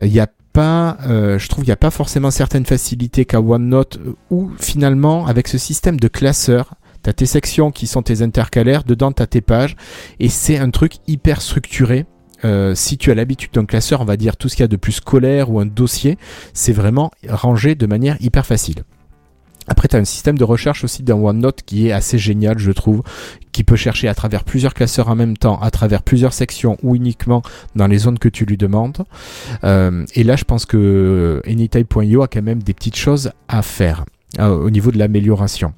Il 0.02 0.11
n'y 0.11 0.20
a 0.20 0.28
pas, 0.52 0.98
euh, 1.06 1.38
je 1.38 1.48
trouve, 1.48 1.64
il 1.64 1.68
n'y 1.68 1.72
a 1.72 1.76
pas 1.76 1.90
forcément 1.90 2.30
certaines 2.30 2.66
facilités 2.66 3.24
qu'à 3.24 3.40
OneNote, 3.40 3.98
euh, 3.98 4.14
où 4.30 4.50
finalement, 4.58 5.26
avec 5.26 5.48
ce 5.48 5.58
système 5.58 5.98
de 5.98 6.08
classeurs, 6.08 6.74
tu 7.02 7.12
tes 7.14 7.26
sections 7.26 7.70
qui 7.70 7.86
sont 7.86 8.02
tes 8.02 8.22
intercalaires, 8.22 8.84
dedans 8.84 9.12
tu 9.12 9.22
as 9.22 9.26
tes 9.26 9.40
pages, 9.40 9.76
et 10.18 10.28
c'est 10.28 10.58
un 10.58 10.70
truc 10.70 10.94
hyper 11.06 11.40
structuré. 11.40 12.06
Euh, 12.44 12.74
si 12.74 12.98
tu 12.98 13.11
as 13.11 13.14
l'habitude 13.14 13.52
d'un 13.52 13.66
classeur, 13.66 14.00
on 14.00 14.04
va 14.04 14.16
dire 14.16 14.36
tout 14.36 14.48
ce 14.48 14.56
qu'il 14.56 14.62
y 14.62 14.64
a 14.64 14.68
de 14.68 14.76
plus 14.76 14.92
scolaire 14.92 15.50
ou 15.50 15.61
un 15.61 15.66
dossier, 15.66 16.18
c'est 16.54 16.72
vraiment 16.72 17.11
rangé 17.28 17.74
de 17.74 17.86
manière 17.86 18.16
hyper 18.20 18.46
facile. 18.46 18.82
Après, 19.70 19.86
tu 19.86 19.94
as 19.94 20.00
un 20.00 20.04
système 20.04 20.36
de 20.36 20.42
recherche 20.42 20.82
aussi 20.82 21.04
dans 21.04 21.18
OneNote 21.20 21.62
qui 21.64 21.86
est 21.86 21.92
assez 21.92 22.18
génial, 22.18 22.58
je 22.58 22.72
trouve, 22.72 23.02
qui 23.52 23.62
peut 23.62 23.76
chercher 23.76 24.08
à 24.08 24.14
travers 24.14 24.42
plusieurs 24.42 24.74
classeurs 24.74 25.08
en 25.08 25.14
même 25.14 25.36
temps, 25.36 25.60
à 25.60 25.70
travers 25.70 26.02
plusieurs 26.02 26.32
sections 26.32 26.76
ou 26.82 26.96
uniquement 26.96 27.42
dans 27.76 27.86
les 27.86 27.98
zones 27.98 28.18
que 28.18 28.28
tu 28.28 28.44
lui 28.44 28.56
demandes. 28.56 29.04
Euh, 29.62 30.04
et 30.16 30.24
là, 30.24 30.34
je 30.34 30.42
pense 30.42 30.66
que 30.66 31.40
Anytype.io 31.46 32.22
a 32.22 32.26
quand 32.26 32.42
même 32.42 32.64
des 32.64 32.74
petites 32.74 32.96
choses 32.96 33.30
à 33.46 33.62
faire 33.62 34.04
euh, 34.40 34.48
au 34.48 34.70
niveau 34.70 34.90
de 34.90 34.98
l'amélioration. 34.98 35.72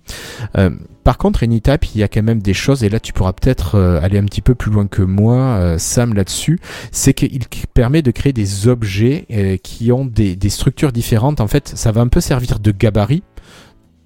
Euh, 0.56 0.70
par 1.04 1.18
contre, 1.18 1.42
Anytype, 1.42 1.94
il 1.94 2.00
y 2.00 2.02
a 2.02 2.08
quand 2.08 2.22
même 2.22 2.40
des 2.40 2.54
choses, 2.54 2.84
et 2.84 2.88
là 2.88 3.00
tu 3.00 3.12
pourras 3.12 3.32
peut-être 3.32 3.74
euh, 3.74 4.00
aller 4.00 4.18
un 4.18 4.24
petit 4.24 4.40
peu 4.40 4.54
plus 4.54 4.70
loin 4.70 4.86
que 4.86 5.02
moi, 5.02 5.36
euh, 5.36 5.78
Sam, 5.78 6.14
là-dessus, 6.14 6.60
c'est 6.92 7.12
qu'il 7.12 7.40
permet 7.74 8.02
de 8.02 8.10
créer 8.10 8.32
des 8.32 8.68
objets 8.68 9.26
euh, 9.32 9.56
qui 9.56 9.90
ont 9.92 10.04
des, 10.04 10.36
des 10.36 10.50
structures 10.50 10.92
différentes. 10.92 11.40
En 11.40 11.48
fait, 11.48 11.72
ça 11.74 11.92
va 11.92 12.00
un 12.00 12.08
peu 12.08 12.20
servir 12.20 12.58
de 12.58 12.70
gabarit. 12.70 13.22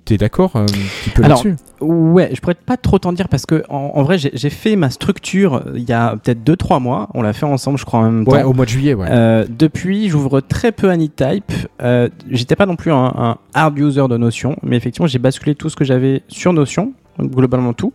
T'es 0.07 0.17
d'accord 0.17 0.55
un 0.57 0.65
petit 0.67 1.11
peu 1.15 1.23
là-dessus 1.23 1.57
Ouais, 1.81 2.31
je 2.33 2.41
pourrais 2.41 2.55
pas 2.55 2.77
trop 2.79 2.99
t'en 2.99 3.13
dire 3.13 3.29
parce 3.29 3.45
que 3.45 3.65
en, 3.69 3.91
en 3.95 4.03
vrai, 4.05 4.17
j'ai 4.19 4.51
fait 4.51 4.77
ma 4.77 4.89
structure 4.89 5.57
euh, 5.57 5.73
il 5.75 5.83
y 5.83 5.93
a 5.93 6.17
peut-être 6.17 6.43
2-3 6.43 6.81
mois. 6.81 7.09
On 7.13 7.21
l'a 7.23 7.33
fait 7.35 7.45
ensemble, 7.45 7.77
je 7.77 7.85
crois, 7.85 7.99
en 8.01 8.05
même 8.05 8.25
Ouais, 8.29 8.41
temps. 8.43 8.49
au 8.49 8.53
mois 8.55 8.65
de 8.65 8.71
juillet, 8.71 8.95
ouais. 8.95 9.09
Euh, 9.11 9.45
depuis, 9.49 10.09
j'ouvre 10.09 10.41
très 10.41 10.71
peu 10.73 10.89
Anytype. 10.91 11.53
Euh, 11.83 12.09
J'étais 12.31 12.57
pas 12.57 12.67
non 12.67 12.77
plus 12.77 12.93
un, 12.93 13.13
un 13.17 13.37
hard 13.53 13.77
user 13.79 14.07
de 14.09 14.17
Notion, 14.17 14.57
mais 14.63 14.77
effectivement, 14.77 15.09
j'ai 15.09 15.19
basculé 15.19 15.55
tout 15.57 15.69
ce 15.69 15.77
que 15.77 15.85
j'avais 15.85 16.23
sur 16.29 16.53
Notion, 16.53 16.93
globalement 17.21 17.73
tout. 17.75 17.93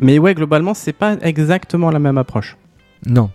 Mais 0.00 0.18
ouais, 0.18 0.34
globalement, 0.34 0.74
c'est 0.74 0.92
pas 0.92 1.14
exactement 1.22 1.90
la 1.90 2.00
même 2.00 2.18
approche. 2.18 2.56
Non. 3.06 3.30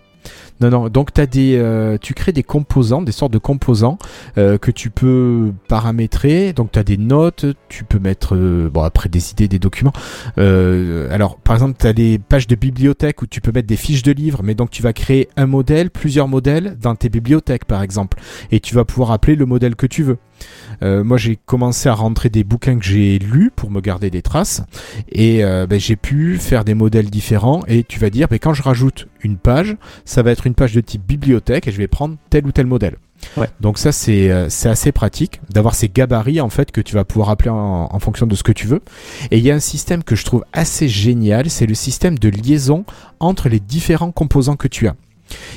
Non, 0.60 0.68
non. 0.68 0.88
Donc, 0.88 1.12
t'as 1.12 1.26
des, 1.26 1.56
euh, 1.56 1.96
tu 1.98 2.12
crées 2.12 2.32
des 2.32 2.42
composants, 2.42 3.00
des 3.00 3.12
sortes 3.12 3.32
de 3.32 3.38
composants 3.38 3.98
euh, 4.36 4.58
que 4.58 4.70
tu 4.70 4.90
peux 4.90 5.52
paramétrer. 5.68 6.52
Donc, 6.52 6.72
tu 6.72 6.78
as 6.78 6.84
des 6.84 6.98
notes, 6.98 7.46
tu 7.68 7.84
peux 7.84 7.98
mettre, 7.98 8.36
euh, 8.36 8.68
bon, 8.72 8.82
après 8.82 9.08
des 9.08 9.30
idées, 9.30 9.48
des 9.48 9.58
documents. 9.58 9.92
Euh, 10.38 11.08
alors, 11.10 11.38
par 11.38 11.54
exemple, 11.54 11.76
tu 11.78 11.86
as 11.86 11.94
des 11.94 12.18
pages 12.18 12.46
de 12.46 12.54
bibliothèque 12.56 13.22
où 13.22 13.26
tu 13.26 13.40
peux 13.40 13.52
mettre 13.52 13.68
des 13.68 13.76
fiches 13.76 14.02
de 14.02 14.12
livres, 14.12 14.42
mais 14.42 14.54
donc 14.54 14.70
tu 14.70 14.82
vas 14.82 14.92
créer 14.92 15.28
un 15.36 15.46
modèle, 15.46 15.90
plusieurs 15.90 16.28
modèles 16.28 16.76
dans 16.80 16.94
tes 16.94 17.08
bibliothèques, 17.08 17.64
par 17.64 17.82
exemple. 17.82 18.18
Et 18.50 18.60
tu 18.60 18.74
vas 18.74 18.84
pouvoir 18.84 19.12
appeler 19.12 19.36
le 19.36 19.46
modèle 19.46 19.76
que 19.76 19.86
tu 19.86 20.02
veux. 20.02 20.18
Euh, 20.82 21.04
moi, 21.04 21.16
j'ai 21.16 21.36
commencé 21.36 21.88
à 21.88 21.94
rentrer 21.94 22.28
des 22.28 22.44
bouquins 22.44 22.78
que 22.78 22.84
j'ai 22.84 23.18
lus 23.18 23.50
pour 23.54 23.70
me 23.70 23.80
garder 23.80 24.10
des 24.10 24.22
traces. 24.22 24.62
Et 25.10 25.44
euh, 25.44 25.66
ben, 25.66 25.78
j'ai 25.78 25.96
pu 25.96 26.38
faire 26.38 26.64
des 26.64 26.74
modèles 26.74 27.10
différents. 27.10 27.62
Et 27.68 27.84
tu 27.84 27.98
vas 27.98 28.10
dire, 28.10 28.28
ben, 28.28 28.38
quand 28.38 28.54
je 28.54 28.62
rajoute 28.62 29.08
une 29.22 29.36
page, 29.36 29.76
ça 30.04 30.22
va 30.22 30.30
être 30.30 30.46
une 30.46 30.49
page 30.54 30.74
de 30.74 30.80
type 30.80 31.06
bibliothèque 31.06 31.68
et 31.68 31.72
je 31.72 31.78
vais 31.78 31.88
prendre 31.88 32.16
tel 32.30 32.46
ou 32.46 32.52
tel 32.52 32.66
modèle. 32.66 32.96
Ouais. 33.36 33.48
Donc 33.60 33.78
ça 33.78 33.92
c'est 33.92 34.30
euh, 34.30 34.48
c'est 34.48 34.70
assez 34.70 34.92
pratique 34.92 35.42
d'avoir 35.50 35.74
ces 35.74 35.90
gabarits 35.90 36.40
en 36.40 36.48
fait 36.48 36.72
que 36.72 36.80
tu 36.80 36.94
vas 36.94 37.04
pouvoir 37.04 37.28
appeler 37.28 37.50
en, 37.50 37.88
en 37.90 37.98
fonction 37.98 38.26
de 38.26 38.34
ce 38.34 38.42
que 38.42 38.52
tu 38.52 38.66
veux. 38.66 38.80
Et 39.30 39.38
il 39.38 39.44
y 39.44 39.50
a 39.50 39.54
un 39.54 39.60
système 39.60 40.02
que 40.02 40.16
je 40.16 40.24
trouve 40.24 40.44
assez 40.52 40.88
génial, 40.88 41.50
c'est 41.50 41.66
le 41.66 41.74
système 41.74 42.18
de 42.18 42.28
liaison 42.28 42.84
entre 43.18 43.48
les 43.48 43.60
différents 43.60 44.12
composants 44.12 44.56
que 44.56 44.68
tu 44.68 44.88
as. 44.88 44.96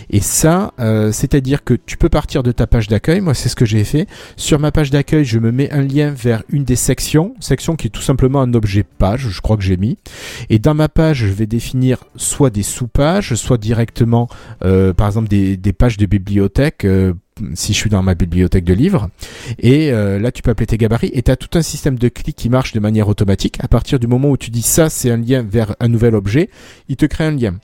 Et 0.10 0.20
ça, 0.20 0.74
euh, 0.80 1.12
c'est-à-dire 1.12 1.64
que 1.64 1.74
tu 1.74 1.98
peux 1.98 2.10
partir 2.10 2.44
de 2.44 2.52
ta 2.52 2.68
page 2.68 2.88
d'accueil. 2.88 3.22
Moi, 3.22 3.34
c'est 3.34 3.50
ce 3.50 3.56
que 3.56 3.66
j'ai 3.66 3.84
fait. 3.84 4.08
Sur 4.36 4.60
ma 4.60 4.72
page 4.72 4.92
d'accueil, 4.92 5.26
je 5.26 5.40
me 5.40 5.52
mets 5.52 5.72
un 5.72 5.82
lien 5.82 6.12
vers 6.12 6.44
une 6.50 6.64
des 6.64 6.76
sections, 6.76 7.36
section 7.40 7.76
qui 7.76 7.88
est 7.88 7.90
tout 7.90 8.02
simplement 8.02 8.42
un 8.42 8.54
objet 8.54 8.84
page, 8.84 9.28
je 9.30 9.42
crois 9.42 9.58
que 9.58 9.64
j'ai 9.64 9.78
mis. 9.78 9.98
Et 10.50 10.60
dans 10.60 10.74
ma 10.74 10.90
page, 10.90 11.18
je 11.18 11.34
vais 11.34 11.48
définir 11.48 12.04
soit 12.16 12.50
des 12.50 12.64
sous-pages, 12.64 13.36
soit 13.36 13.58
directement, 13.58 14.28
euh, 14.64 14.94
par 14.94 15.08
exemple, 15.08 15.28
des, 15.28 15.58
pages 15.74 15.98
de 15.98 16.06
bibliothèque. 16.06 16.86
euh, 16.86 17.14
si 17.56 17.74
je 17.74 17.78
suis 17.78 17.90
dans 17.90 18.04
ma 18.04 18.16
bibliothèque 18.16 18.64
de 18.64 18.74
livres. 18.74 19.10
Et 19.60 19.92
euh, 19.92 20.20
là, 20.20 20.32
tu 20.32 20.42
peux 20.42 20.52
appeler 20.52 20.68
tes 20.68 20.78
gabarits 20.78 21.12
et 21.14 21.22
tu 21.22 21.32
as 21.32 21.36
tout 21.36 21.58
un 21.58 21.62
système 21.62 21.98
de 21.98 22.08
clics 22.10 22.36
qui 22.36 22.50
marche 22.50 22.74
de 22.74 22.80
manière 22.80 23.08
automatique. 23.08 23.58
À 23.60 23.68
partir 23.68 24.00
du 24.00 24.08
moment 24.08 24.30
où 24.30 24.38
tu 24.38 24.52
dis 24.52 24.62
ça, 24.62 24.90
c'est 24.90 25.10
un 25.10 25.18
lien 25.18 25.42
vers 25.42 25.76
un 25.80 25.88
nouvel 25.88 26.16
objet, 26.16 26.50
il 26.90 26.96
te 26.96 27.06
crée 27.06 27.26
un 27.26 27.32
lien. 27.32 27.56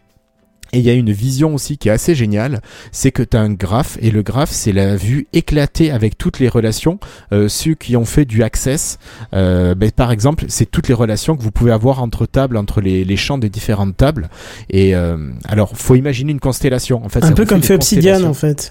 Et 0.73 0.79
il 0.79 0.85
y 0.85 0.89
a 0.89 0.93
une 0.93 1.11
vision 1.11 1.53
aussi 1.55 1.77
qui 1.77 1.89
est 1.89 1.91
assez 1.91 2.13
géniale, 2.15 2.61
c'est 2.91 3.11
que 3.11 3.23
tu 3.23 3.35
as 3.35 3.41
un 3.41 3.51
graphe, 3.53 3.97
et 4.01 4.11
le 4.11 4.21
graphe, 4.21 4.51
c'est 4.51 4.71
la 4.71 4.95
vue 4.95 5.27
éclatée 5.33 5.91
avec 5.91 6.17
toutes 6.17 6.39
les 6.39 6.47
relations. 6.49 6.99
Euh, 7.33 7.47
ceux 7.47 7.73
qui 7.73 7.95
ont 7.97 8.05
fait 8.05 8.25
du 8.25 8.43
Access, 8.43 8.99
euh, 9.33 9.73
ben, 9.75 9.91
par 9.91 10.11
exemple, 10.11 10.45
c'est 10.47 10.69
toutes 10.69 10.87
les 10.87 10.93
relations 10.93 11.35
que 11.35 11.41
vous 11.41 11.51
pouvez 11.51 11.71
avoir 11.71 12.01
entre 12.03 12.25
tables, 12.25 12.57
entre 12.57 12.81
les, 12.81 13.03
les 13.03 13.17
champs 13.17 13.37
des 13.37 13.49
différentes 13.49 13.97
tables. 13.97 14.29
Et 14.69 14.95
euh, 14.95 15.31
alors, 15.45 15.75
faut 15.75 15.95
imaginer 15.95 16.31
une 16.31 16.39
constellation. 16.39 17.03
En 17.03 17.09
fait, 17.09 17.23
Un 17.23 17.31
peu 17.31 17.45
comme 17.45 17.63
fait 17.63 17.75
Obsidian 17.75 18.23
en 18.23 18.33
fait. 18.33 18.69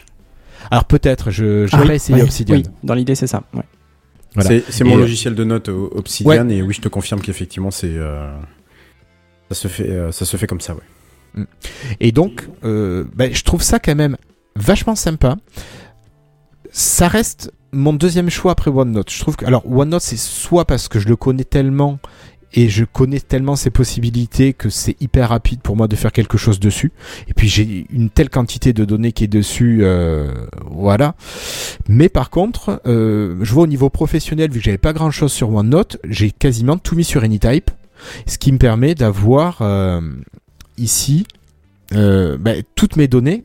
Alors 0.71 0.85
peut-être, 0.85 1.31
je 1.31 1.67
j'ai 1.67 1.77
Ah 1.77 1.81
oui, 1.83 1.87
pas 1.89 1.95
essayé 1.95 2.19
ouais, 2.19 2.25
Obsidian. 2.25 2.57
Oui, 2.57 2.63
dans 2.85 2.95
l'idée, 2.95 3.15
c'est 3.15 3.27
ça. 3.27 3.43
ouais. 3.55 3.63
Voilà. 4.35 4.51
C'est 4.51 4.65
c'est 4.71 4.85
mon 4.85 4.91
Et, 4.93 4.97
euh, 4.97 5.01
logiciel 5.01 5.35
de 5.35 5.43
notes 5.45 5.69
euh, 5.71 5.89
Obsidian 5.93 6.49
et 6.51 6.61
oui, 6.63 6.75
je 6.75 6.81
te 6.83 6.89
confirme 6.89 7.21
qu'effectivement, 7.23 7.71
c'est 7.71 7.89
euh, 7.91 8.31
ça 9.51 9.55
se 9.55 9.69
fait, 9.69 9.89
euh, 9.89 10.13
ça 10.13 10.25
se 10.27 10.37
fait 10.37 10.47
comme 10.47 10.61
ça, 10.61 10.75
ouais. 10.75 10.83
Et 12.01 12.13
donc, 12.13 12.49
euh, 12.65 13.05
ben, 13.15 13.33
je 13.33 13.43
trouve 13.43 13.63
ça 13.63 13.79
quand 13.79 13.95
même 13.95 14.17
vachement 14.57 14.95
sympa. 14.95 15.37
Ça 16.71 17.09
reste 17.09 17.53
mon 17.73 17.93
deuxième 17.93 18.31
choix 18.31 18.53
après 18.53 18.71
OneNote. 18.71 19.11
Je 19.11 19.21
trouve 19.21 19.37
que, 19.37 19.47
alors 19.47 19.71
OneNote, 19.71 20.03
c'est 20.03 20.19
soit 20.19 20.65
parce 20.65 20.89
que 20.89 20.99
je 20.99 21.09
le 21.09 21.17
connais 21.17 21.45
tellement 21.45 21.99
et 22.55 22.69
je 22.69 22.85
connais 22.85 23.21
tellement 23.21 23.57
ses 23.57 23.71
possibilités 23.71 24.53
que 24.53 24.71
c'est 24.71 25.01
hyper 25.01 25.29
rapide 25.29 25.61
pour 25.61 25.77
moi 25.77 25.87
de 25.87 25.97
faire 25.97 26.13
quelque 26.13 26.39
chose 26.39 26.61
dessus. 26.61 26.93
Et 27.29 27.35
puis 27.35 27.49
j'ai 27.49 27.87
une 27.91 28.11
telle 28.11 28.31
quantité 28.31 28.73
de 28.73 28.85
données 28.85 29.13
qui 29.13 29.25
est 29.25 29.29
dessus, 29.29 29.81
euh, 29.83 30.33
voilà. 30.71 31.15
Mais 31.89 32.09
par 32.09 32.31
contre, 32.31 32.81
euh, 32.87 33.37
je 33.43 33.53
vois 33.53 33.65
au 33.65 33.67
niveau 33.67 33.91
professionnel, 33.91 34.51
vu 34.51 34.61
que 34.61 34.65
j'avais 34.65 34.79
pas 34.79 34.93
grand 34.93 35.11
chose 35.11 35.33
sur 35.33 35.51
OneNote, 35.51 35.99
j'ai 36.05 36.31
quasiment 36.31 36.79
tout 36.79 36.97
mis 36.97 37.05
sur 37.05 37.23
AnyType, 37.23 37.71
ce 38.27 38.39
qui 38.39 38.53
me 38.53 38.59
permet 38.59 38.95
d'avoir 38.95 39.59
euh, 39.61 40.01
ici 40.79 41.27
euh, 41.95 42.37
ben, 42.39 42.63
toutes 42.75 42.97
mes 42.97 43.09
données 43.09 43.45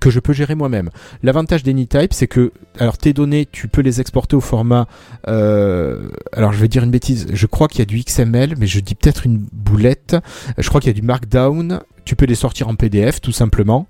que 0.00 0.10
je 0.10 0.20
peux 0.20 0.32
gérer 0.32 0.54
moi-même. 0.54 0.90
L'avantage 1.22 1.62
d'AnyType, 1.62 2.12
c'est 2.12 2.26
que, 2.26 2.52
alors 2.78 2.98
tes 2.98 3.12
données, 3.12 3.46
tu 3.50 3.68
peux 3.68 3.80
les 3.80 4.00
exporter 4.00 4.36
au 4.36 4.40
format, 4.40 4.86
euh, 5.28 6.10
alors 6.32 6.52
je 6.52 6.60
vais 6.60 6.68
dire 6.68 6.84
une 6.84 6.90
bêtise, 6.90 7.26
je 7.32 7.46
crois 7.46 7.68
qu'il 7.68 7.78
y 7.78 7.82
a 7.82 7.86
du 7.86 7.98
XML, 7.98 8.54
mais 8.58 8.66
je 8.66 8.80
dis 8.80 8.94
peut-être 8.94 9.26
une 9.26 9.38
boulette. 9.38 10.16
Je 10.58 10.68
crois 10.68 10.80
qu'il 10.80 10.88
y 10.88 10.96
a 10.96 11.00
du 11.00 11.02
Markdown. 11.06 11.80
Tu 12.04 12.14
peux 12.14 12.26
les 12.26 12.34
sortir 12.34 12.68
en 12.68 12.74
PDF, 12.76 13.20
tout 13.20 13.32
simplement. 13.32 13.88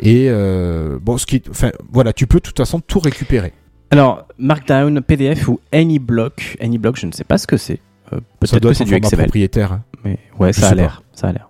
Et 0.00 0.26
euh, 0.28 0.98
bon, 1.00 1.18
ce 1.18 1.26
qui, 1.26 1.42
enfin, 1.50 1.72
voilà, 1.90 2.12
tu 2.12 2.26
peux 2.26 2.38
de 2.38 2.42
toute 2.44 2.58
façon 2.58 2.80
tout 2.80 3.00
récupérer. 3.00 3.52
Alors, 3.90 4.26
Markdown, 4.38 5.00
PDF 5.00 5.48
ou 5.48 5.60
AnyBlock. 5.72 6.58
AnyBlock, 6.60 6.98
je 7.00 7.06
ne 7.06 7.12
sais 7.12 7.24
pas 7.24 7.38
ce 7.38 7.46
que 7.46 7.56
c'est. 7.56 7.80
Euh, 8.12 8.20
Peut-être 8.38 8.60
que 8.60 8.72
c'est 8.74 8.84
du 8.84 8.98
XML. 9.00 9.24
propriétaire, 9.24 9.72
hein, 9.72 9.82
Mais 10.04 10.18
ouais, 10.38 10.52
Je 10.52 10.60
ça 10.60 10.68
a 10.68 10.74
l'air. 10.74 11.02
Ça 11.14 11.28
a 11.28 11.32
l'air. 11.32 11.48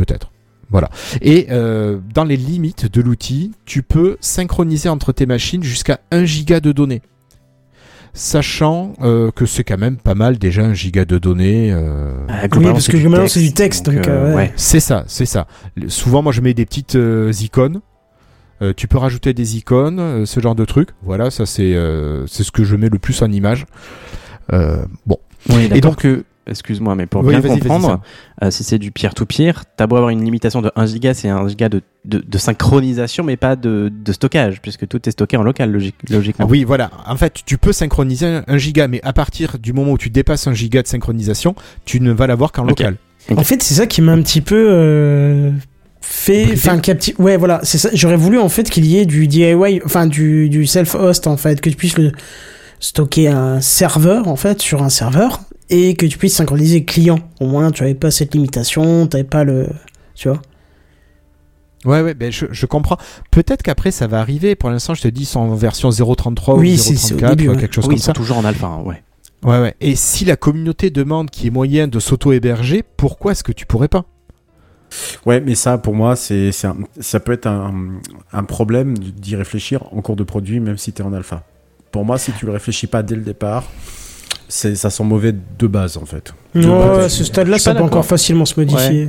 Peut-être. 0.00 0.30
Voilà. 0.70 0.88
Et 1.20 1.48
euh, 1.50 1.98
dans 2.14 2.24
les 2.24 2.36
limites 2.36 2.90
de 2.90 3.02
l'outil, 3.02 3.52
tu 3.66 3.82
peux 3.82 4.16
synchroniser 4.20 4.88
entre 4.88 5.12
tes 5.12 5.26
machines 5.26 5.62
jusqu'à 5.62 5.98
1 6.12 6.24
giga 6.24 6.60
de 6.60 6.72
données. 6.72 7.02
Sachant 8.12 8.94
euh, 9.02 9.30
que 9.30 9.46
c'est 9.46 9.62
quand 9.62 9.78
même 9.78 9.96
pas 9.96 10.14
mal 10.16 10.36
déjà 10.38 10.62
1 10.62 10.74
giga 10.74 11.04
de 11.04 11.18
données. 11.18 11.70
euh, 11.72 12.12
Ah, 12.28 12.42
Oui, 12.56 12.64
parce 12.64 12.88
que 12.88 12.96
globalement, 12.96 13.28
c'est 13.28 13.40
du 13.40 13.52
texte, 13.52 13.86
donc, 13.86 14.06
ouais. 14.06 14.52
C'est 14.56 14.80
ça, 14.80 15.04
c'est 15.06 15.26
ça. 15.26 15.46
Souvent, 15.88 16.22
moi, 16.22 16.32
je 16.32 16.40
mets 16.40 16.54
des 16.54 16.66
petites 16.66 16.96
icônes. 17.40 17.80
Tu 18.76 18.88
peux 18.88 18.98
rajouter 18.98 19.32
des 19.32 19.56
icônes, 19.56 20.26
ce 20.26 20.40
genre 20.40 20.54
de 20.54 20.64
truc. 20.64 20.90
Voilà, 21.02 21.30
ça 21.30 21.46
c'est 21.46 21.74
c'est 22.26 22.42
ce 22.44 22.50
que 22.52 22.62
je 22.64 22.76
mets 22.76 22.88
le 22.90 22.98
plus 22.98 23.22
en 23.22 23.30
image. 23.30 23.64
Bon. 24.50 25.18
Oui, 25.48 25.68
Et 25.74 25.80
donc, 25.80 26.06
excuse-moi, 26.50 26.94
mais 26.94 27.06
pour 27.06 27.22
Oui, 27.22 27.30
bien 27.30 27.40
comprendre, 27.40 28.00
euh, 28.42 28.50
si 28.50 28.64
c'est 28.64 28.78
du 28.78 28.90
peer-to-peer, 28.90 29.64
t'as 29.76 29.86
beau 29.86 29.96
avoir 29.96 30.10
une 30.10 30.22
limitation 30.24 30.60
de 30.60 30.70
1 30.76 30.86
giga, 30.86 31.14
c'est 31.14 31.28
1 31.28 31.48
giga 31.48 31.68
de, 31.68 31.80
de, 32.04 32.18
de 32.26 32.38
synchronisation, 32.38 33.24
mais 33.24 33.36
pas 33.36 33.56
de, 33.56 33.90
de 33.90 34.12
stockage, 34.12 34.60
puisque 34.60 34.86
tout 34.88 35.00
est 35.08 35.12
stocké 35.12 35.36
en 35.36 35.42
local, 35.42 35.70
logique, 35.72 35.94
logiquement. 36.10 36.46
Oui, 36.48 36.64
voilà. 36.64 36.90
En 37.06 37.16
fait, 37.16 37.40
tu 37.46 37.56
peux 37.56 37.72
synchroniser 37.72 38.26
un, 38.26 38.44
un 38.46 38.58
giga, 38.58 38.88
mais 38.88 39.00
à 39.04 39.12
partir 39.12 39.58
du 39.58 39.72
moment 39.72 39.92
où 39.92 39.98
tu 39.98 40.10
dépasses 40.10 40.46
un 40.46 40.54
giga 40.54 40.82
de 40.82 40.86
synchronisation, 40.88 41.54
tu 41.84 42.00
ne 42.00 42.12
vas 42.12 42.26
l'avoir 42.26 42.52
qu'en 42.52 42.64
local. 42.64 42.96
En 43.36 43.44
fait, 43.44 43.62
c'est 43.62 43.74
ça 43.74 43.86
qui 43.86 44.02
m'a 44.02 44.12
un 44.12 44.22
petit 44.22 44.40
peu 44.40 44.66
euh, 44.70 45.52
fait, 46.00 46.48
enfin, 46.54 46.78
capti- 46.78 47.14
Ouais, 47.18 47.36
voilà, 47.36 47.60
c'est 47.62 47.78
ça. 47.78 47.90
J'aurais 47.92 48.16
voulu 48.16 48.38
en 48.38 48.48
fait 48.48 48.68
qu'il 48.70 48.86
y 48.86 48.96
ait 48.98 49.06
du 49.06 49.26
DIY, 49.28 49.80
enfin 49.84 50.06
du, 50.06 50.48
du 50.48 50.66
self-host 50.66 51.26
en 51.26 51.36
fait, 51.36 51.60
que 51.60 51.68
tu 51.70 51.76
puisses 51.76 51.98
le 51.98 52.12
stocker 52.80 53.28
un 53.28 53.60
serveur 53.60 54.26
en 54.28 54.36
fait 54.36 54.60
sur 54.62 54.82
un 54.82 54.88
serveur 54.88 55.40
et 55.70 55.94
que 55.94 56.04
tu 56.06 56.18
puisses 56.18 56.34
synchroniser 56.36 56.84
client. 56.84 57.18
Au 57.40 57.46
moins, 57.46 57.70
tu 57.70 57.82
avais 57.82 57.94
pas 57.94 58.10
cette 58.10 58.34
limitation, 58.34 59.06
t'avais 59.06 59.24
pas 59.24 59.44
le, 59.44 59.68
tu 60.14 60.28
vois. 60.28 60.42
Ouais, 61.86 62.02
ouais, 62.02 62.12
ben 62.12 62.30
je, 62.30 62.44
je 62.50 62.66
comprends. 62.66 62.98
Peut-être 63.30 63.62
qu'après 63.62 63.90
ça 63.90 64.06
va 64.06 64.20
arriver. 64.20 64.54
Pour 64.54 64.68
l'instant, 64.68 64.92
je 64.94 65.00
te 65.02 65.08
dis, 65.08 65.22
ils 65.22 65.26
sont 65.26 65.40
en 65.40 65.54
version 65.54 65.88
0.33 65.88 66.58
Oui, 66.58 66.72
ou 66.72 66.74
0.34, 66.76 67.28
début, 67.30 67.48
ou 67.48 67.52
ouais. 67.52 67.56
quelque 67.58 67.74
chose 67.74 67.84
oui, 67.84 67.88
comme 67.90 67.96
ils 67.96 68.00
ça. 68.00 68.06
sont 68.06 68.12
toujours 68.12 68.36
en 68.36 68.44
alpha, 68.44 68.66
hein, 68.66 68.82
ouais. 68.82 69.02
Ouais, 69.42 69.58
ouais. 69.58 69.74
Et 69.80 69.96
si 69.96 70.26
la 70.26 70.36
communauté 70.36 70.90
demande 70.90 71.30
qu'il 71.30 71.44
y 71.44 71.46
ait 71.46 71.50
moyen 71.50 71.88
de 71.88 71.98
s'auto-héberger, 71.98 72.84
pourquoi 72.98 73.32
est-ce 73.32 73.42
que 73.42 73.52
tu 73.52 73.64
pourrais 73.64 73.88
pas? 73.88 74.04
Ouais, 75.24 75.40
mais 75.40 75.54
ça, 75.54 75.78
pour 75.78 75.94
moi, 75.94 76.16
c'est, 76.16 76.52
c'est 76.52 76.66
un- 76.66 76.76
ça 77.00 77.20
peut 77.20 77.32
être 77.32 77.46
un, 77.46 77.72
un 78.34 78.44
problème 78.44 78.98
d'y 78.98 79.36
réfléchir 79.36 79.84
en 79.94 80.02
cours 80.02 80.16
de 80.16 80.24
produit, 80.24 80.60
même 80.60 80.76
si 80.76 80.92
tu 80.92 81.00
es 81.00 81.04
en 81.04 81.14
alpha. 81.14 81.44
Pour 81.92 82.04
moi, 82.04 82.18
si 82.18 82.32
tu 82.32 82.44
le 82.44 82.52
réfléchis 82.52 82.88
pas 82.88 83.02
dès 83.02 83.14
le 83.14 83.22
départ, 83.22 83.64
ça 84.50 84.90
sent 84.90 85.04
mauvais 85.04 85.32
de 85.58 85.66
base, 85.66 85.96
en 85.96 86.04
fait. 86.04 86.34
Ouais, 86.54 86.64
à 87.04 87.08
ce 87.08 87.24
stade-là, 87.24 87.58
ça 87.58 87.74
peut 87.74 87.82
encore 87.82 88.04
facilement 88.04 88.44
se 88.44 88.58
modifier. 88.60 89.08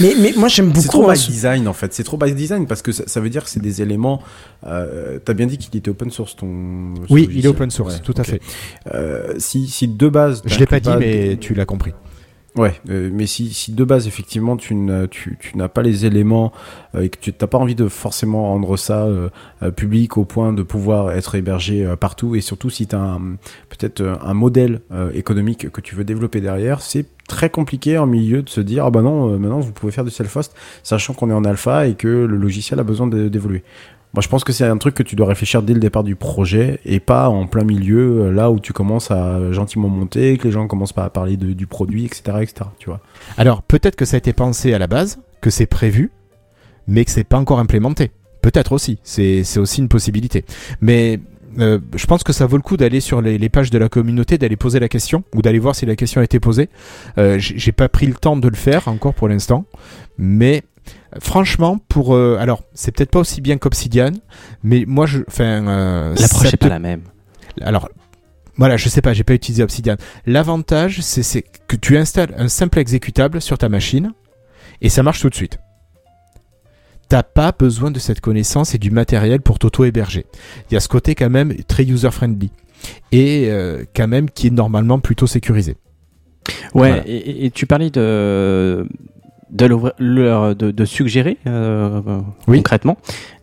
Mais, 0.00 0.12
mais 0.20 0.34
moi, 0.36 0.48
j'aime 0.48 0.70
C'est 0.74 0.88
trop 0.88 0.98
beaucoup. 0.98 1.10
hein, 1.10 1.14
by 1.14 1.18
ce- 1.18 1.30
design 1.30 1.66
en 1.66 1.72
fait. 1.72 1.94
C'est 1.94 2.02
trop 2.04 2.18
by 2.18 2.34
design 2.34 2.66
parce 2.66 2.82
que 2.82 2.92
ça, 2.92 3.04
ça 3.06 3.20
veut 3.20 3.30
dire 3.30 3.42
que 3.42 3.48
c'est 3.48 3.62
des 3.62 3.80
éléments. 3.80 4.20
Euh, 4.66 5.18
T'as 5.24 5.32
bien 5.32 5.46
dit 5.46 5.56
qu'il 5.56 5.74
était 5.78 5.88
open 5.90 6.10
source 6.10 6.36
ton. 6.36 6.92
Oui, 7.08 7.26
il 7.32 7.42
est 7.46 7.48
open 7.48 7.70
source, 7.70 7.94
Ouais, 7.94 8.00
tout 8.04 8.12
à 8.18 8.22
fait. 8.22 8.42
Euh, 8.94 9.32
si, 9.38 9.66
si 9.68 9.88
de 9.88 10.08
base. 10.10 10.42
Je 10.44 10.58
l'ai 10.58 10.66
pas 10.66 10.78
dit, 10.78 10.90
mais 10.98 11.38
tu 11.40 11.54
l'as 11.54 11.64
compris. 11.64 11.92
Ouais, 12.54 12.74
euh, 12.90 13.08
mais 13.10 13.26
si, 13.26 13.54
si 13.54 13.72
de 13.72 13.82
base 13.82 14.06
effectivement 14.06 14.58
tu 14.58 14.74
n'as 14.74 15.06
tu, 15.06 15.38
tu 15.40 15.56
n'as 15.56 15.68
pas 15.68 15.80
les 15.80 16.04
éléments 16.04 16.52
euh, 16.94 17.00
et 17.00 17.08
que 17.08 17.16
tu 17.18 17.32
n'as 17.40 17.46
pas 17.46 17.56
envie 17.56 17.74
de 17.74 17.88
forcément 17.88 18.48
rendre 18.48 18.76
ça 18.76 19.06
euh, 19.06 19.30
public 19.74 20.18
au 20.18 20.26
point 20.26 20.52
de 20.52 20.62
pouvoir 20.62 21.12
être 21.12 21.34
hébergé 21.34 21.90
partout 21.98 22.36
et 22.36 22.42
surtout 22.42 22.68
si 22.68 22.86
tu 22.86 22.94
as 22.94 23.18
peut-être 23.70 24.02
un 24.22 24.34
modèle 24.34 24.82
économique 25.14 25.70
que 25.70 25.80
tu 25.80 25.94
veux 25.94 26.04
développer 26.04 26.42
derrière, 26.42 26.82
c'est 26.82 27.06
très 27.26 27.48
compliqué 27.48 27.96
en 27.96 28.06
milieu 28.06 28.42
de 28.42 28.50
se 28.50 28.60
dire 28.60 28.84
ah 28.84 28.90
bah 28.90 29.00
non 29.00 29.38
maintenant 29.38 29.60
vous 29.60 29.72
pouvez 29.72 29.92
faire 29.92 30.04
du 30.04 30.10
self-host 30.10 30.54
sachant 30.82 31.14
qu'on 31.14 31.30
est 31.30 31.34
en 31.34 31.44
alpha 31.44 31.86
et 31.86 31.94
que 31.94 32.08
le 32.08 32.36
logiciel 32.36 32.78
a 32.80 32.84
besoin 32.84 33.06
d'évoluer. 33.06 33.62
Moi, 34.14 34.20
je 34.20 34.28
pense 34.28 34.44
que 34.44 34.52
c'est 34.52 34.66
un 34.66 34.76
truc 34.76 34.94
que 34.94 35.02
tu 35.02 35.16
dois 35.16 35.26
réfléchir 35.26 35.62
dès 35.62 35.72
le 35.72 35.80
départ 35.80 36.04
du 36.04 36.16
projet 36.16 36.80
et 36.84 37.00
pas 37.00 37.28
en 37.30 37.46
plein 37.46 37.64
milieu, 37.64 38.26
euh, 38.26 38.30
là 38.30 38.50
où 38.50 38.60
tu 38.60 38.74
commences 38.74 39.10
à 39.10 39.52
gentiment 39.52 39.88
monter, 39.88 40.36
que 40.36 40.48
les 40.48 40.52
gens 40.52 40.66
commencent 40.66 40.92
pas 40.92 41.04
à 41.04 41.10
parler 41.10 41.36
du 41.36 41.66
produit, 41.66 42.04
etc., 42.04 42.22
etc. 42.42 42.54
Tu 42.78 42.90
vois. 42.90 43.00
Alors, 43.38 43.62
peut-être 43.62 43.96
que 43.96 44.04
ça 44.04 44.16
a 44.16 44.18
été 44.18 44.34
pensé 44.34 44.74
à 44.74 44.78
la 44.78 44.86
base, 44.86 45.18
que 45.40 45.48
c'est 45.48 45.66
prévu, 45.66 46.10
mais 46.86 47.04
que 47.06 47.10
c'est 47.10 47.24
pas 47.24 47.38
encore 47.38 47.58
implémenté. 47.58 48.10
Peut-être 48.42 48.72
aussi. 48.72 48.98
C'est 49.02 49.42
aussi 49.56 49.80
une 49.80 49.88
possibilité. 49.88 50.44
Mais 50.82 51.20
euh, 51.58 51.78
je 51.94 52.06
pense 52.06 52.22
que 52.22 52.32
ça 52.32 52.44
vaut 52.46 52.56
le 52.56 52.62
coup 52.62 52.76
d'aller 52.76 53.00
sur 53.00 53.22
les, 53.22 53.38
les 53.38 53.48
pages 53.48 53.70
de 53.70 53.78
la 53.78 53.88
communauté, 53.88 54.36
d'aller 54.36 54.56
poser 54.56 54.78
la 54.78 54.88
question, 54.88 55.24
ou 55.34 55.42
d'aller 55.42 55.58
voir 55.58 55.74
si 55.74 55.86
la 55.86 55.96
question 55.96 56.20
a 56.20 56.24
été 56.24 56.40
posée. 56.40 56.68
Euh, 57.18 57.36
J'ai 57.38 57.72
pas 57.72 57.88
pris 57.88 58.06
le 58.06 58.14
temps 58.14 58.36
de 58.36 58.48
le 58.48 58.56
faire 58.56 58.88
encore 58.88 59.14
pour 59.14 59.28
l'instant, 59.28 59.64
mais 60.18 60.62
franchement, 61.20 61.78
pour 61.88 62.14
euh, 62.14 62.36
alors 62.40 62.62
c'est 62.74 62.92
peut-être 62.92 63.10
pas 63.10 63.20
aussi 63.20 63.40
bien 63.40 63.58
qu'Obsidian, 63.58 64.12
mais 64.62 64.84
moi 64.86 65.06
je, 65.06 65.20
enfin, 65.28 65.66
euh, 65.68 66.14
L'approche 66.18 66.52
est 66.54 66.56
pas 66.56 66.68
la 66.68 66.78
même. 66.78 67.02
alors, 67.60 67.88
voilà, 68.56 68.76
je 68.76 68.88
sais 68.88 69.00
pas, 69.02 69.12
j'ai 69.14 69.24
pas 69.24 69.34
utilisé 69.34 69.62
Obsidian. 69.62 69.96
L'avantage, 70.26 71.00
c'est 71.00 71.42
que 71.68 71.76
tu 71.76 71.96
installes 71.96 72.34
un 72.36 72.48
simple 72.48 72.78
exécutable 72.78 73.40
sur 73.40 73.56
ta 73.58 73.68
machine 73.68 74.12
et 74.80 74.88
ça 74.88 75.02
marche 75.02 75.20
tout 75.20 75.30
de 75.30 75.34
suite. 75.34 75.58
T'as 77.08 77.22
pas 77.22 77.52
besoin 77.52 77.90
de 77.90 77.98
cette 77.98 78.20
connaissance 78.20 78.74
et 78.74 78.78
du 78.78 78.90
matériel 78.90 79.40
pour 79.42 79.58
t'auto-héberger. 79.58 80.24
Il 80.70 80.74
y 80.74 80.76
a 80.76 80.80
ce 80.80 80.88
côté 80.88 81.14
quand 81.14 81.28
même 81.30 81.54
très 81.64 81.84
user-friendly 81.84 82.50
et 83.10 83.46
euh, 83.50 83.84
quand 83.94 84.08
même 84.08 84.30
qui 84.30 84.46
est 84.46 84.50
normalement 84.50 84.98
plutôt 84.98 85.26
sécurisé. 85.26 85.76
Ouais, 86.74 86.88
Voilà. 86.90 87.02
et, 87.06 87.16
et- 87.16 87.44
et 87.46 87.50
tu 87.50 87.66
parlais 87.66 87.90
de 87.90 88.86
de, 89.52 89.68
de, 90.54 90.70
de 90.70 90.84
suggérer 90.84 91.36
euh, 91.46 92.00
Oui. 92.48 92.58
concrètement 92.58 92.96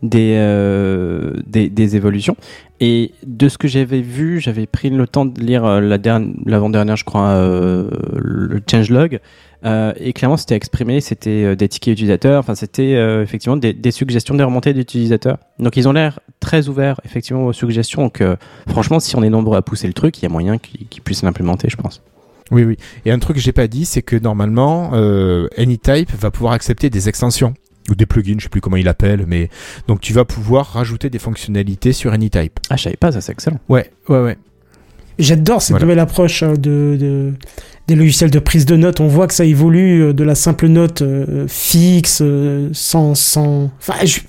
des, 0.03 0.35
euh, 0.37 1.33
des 1.47 1.69
des 1.69 1.95
évolutions. 1.95 2.35
Et 2.81 3.11
de 3.25 3.49
ce 3.49 3.57
que 3.57 3.67
j'avais 3.67 4.01
vu 4.01 4.39
j'avais 4.39 4.65
pris 4.65 4.89
le 4.89 5.05
temps 5.07 5.25
de 5.25 5.39
lire 5.41 5.65
euh, 5.65 5.81
la 5.81 5.97
dernière 5.97 6.33
l'avant-dernière 6.45 6.95
je 6.95 7.03
crois 7.03 7.27
euh, 7.29 7.89
le 8.15 8.61
changelog 8.69 9.19
euh, 9.65 9.91
et 9.97 10.13
clairement 10.13 10.37
c'était 10.37 10.55
exprimé 10.55 11.01
c'était 11.01 11.43
euh, 11.43 11.55
des 11.55 11.67
tickets 11.67 11.91
utilisateurs 11.91 12.39
enfin 12.39 12.55
c'était 12.55 12.95
euh, 12.95 13.21
effectivement 13.21 13.57
des, 13.57 13.73
des 13.73 13.91
suggestions 13.91 14.33
des 14.35 14.43
remontées 14.43 14.73
d'utilisateurs. 14.73 15.37
Donc 15.59 15.75
ils 15.75 15.87
ont 15.89 15.91
l'air 15.91 16.21
très 16.39 16.69
ouverts 16.69 17.01
effectivement 17.03 17.45
aux 17.45 17.53
suggestions. 17.53 18.03
Donc 18.03 18.21
euh, 18.21 18.37
franchement 18.69 19.01
si 19.01 19.15
on 19.17 19.23
est 19.23 19.29
nombreux 19.29 19.57
à 19.57 19.61
pousser 19.61 19.87
le 19.87 19.93
truc 19.93 20.17
il 20.19 20.23
y 20.23 20.25
a 20.25 20.29
moyen 20.29 20.57
qu'ils 20.57 20.87
qu'ils 20.87 21.03
puissent 21.03 21.23
l'implémenter 21.23 21.67
je 21.69 21.75
pense 21.75 22.01
Oui, 22.51 22.63
oui. 22.63 22.77
Et 23.05 23.11
un 23.11 23.19
truc 23.19 23.37
que 23.37 23.41
j'ai 23.41 23.51
pas 23.51 23.67
dit, 23.67 23.85
c'est 23.85 24.01
que 24.01 24.15
normalement, 24.15 24.91
euh, 24.93 25.47
AnyType 25.57 26.11
va 26.19 26.31
pouvoir 26.31 26.53
accepter 26.53 26.89
des 26.89 27.07
extensions 27.09 27.53
ou 27.89 27.95
des 27.95 28.05
plugins, 28.05 28.35
je 28.37 28.43
sais 28.43 28.49
plus 28.49 28.61
comment 28.61 28.77
il 28.77 28.87
appelle, 28.87 29.25
mais 29.27 29.49
donc 29.87 29.99
tu 30.01 30.13
vas 30.13 30.25
pouvoir 30.25 30.67
rajouter 30.67 31.09
des 31.09 31.19
fonctionnalités 31.19 31.91
sur 31.93 32.11
AnyType. 32.13 32.59
ah 32.69 32.75
je 32.75 32.83
savais 32.83 32.97
pas 32.97 33.11
ça 33.11 33.21
c'est 33.21 33.31
excellent 33.31 33.59
Ouais, 33.69 33.89
ouais, 34.09 34.21
ouais. 34.21 34.37
J'adore 35.17 35.61
cette 35.61 35.71
Voilà. 35.71 35.85
nouvelle 35.85 35.99
approche 35.99 36.43
de, 36.43 36.55
de- 36.99 37.33
des 37.87 37.95
logiciels 37.95 38.31
de 38.31 38.39
prise 38.39 38.65
de 38.65 38.75
notes. 38.77 38.99
On 39.01 39.07
voit 39.07 39.27
que 39.27 39.33
ça 39.33 39.43
évolue 39.43 40.01
euh, 40.03 40.13
de 40.13 40.23
la 40.23 40.33
simple 40.35 40.67
note 40.67 41.01
euh, 41.01 41.45
fixe, 41.47 42.19
euh, 42.21 42.69
sans, 42.71 43.15
sans, 43.15 43.69
enfin, 43.79 44.05
je- 44.05 44.19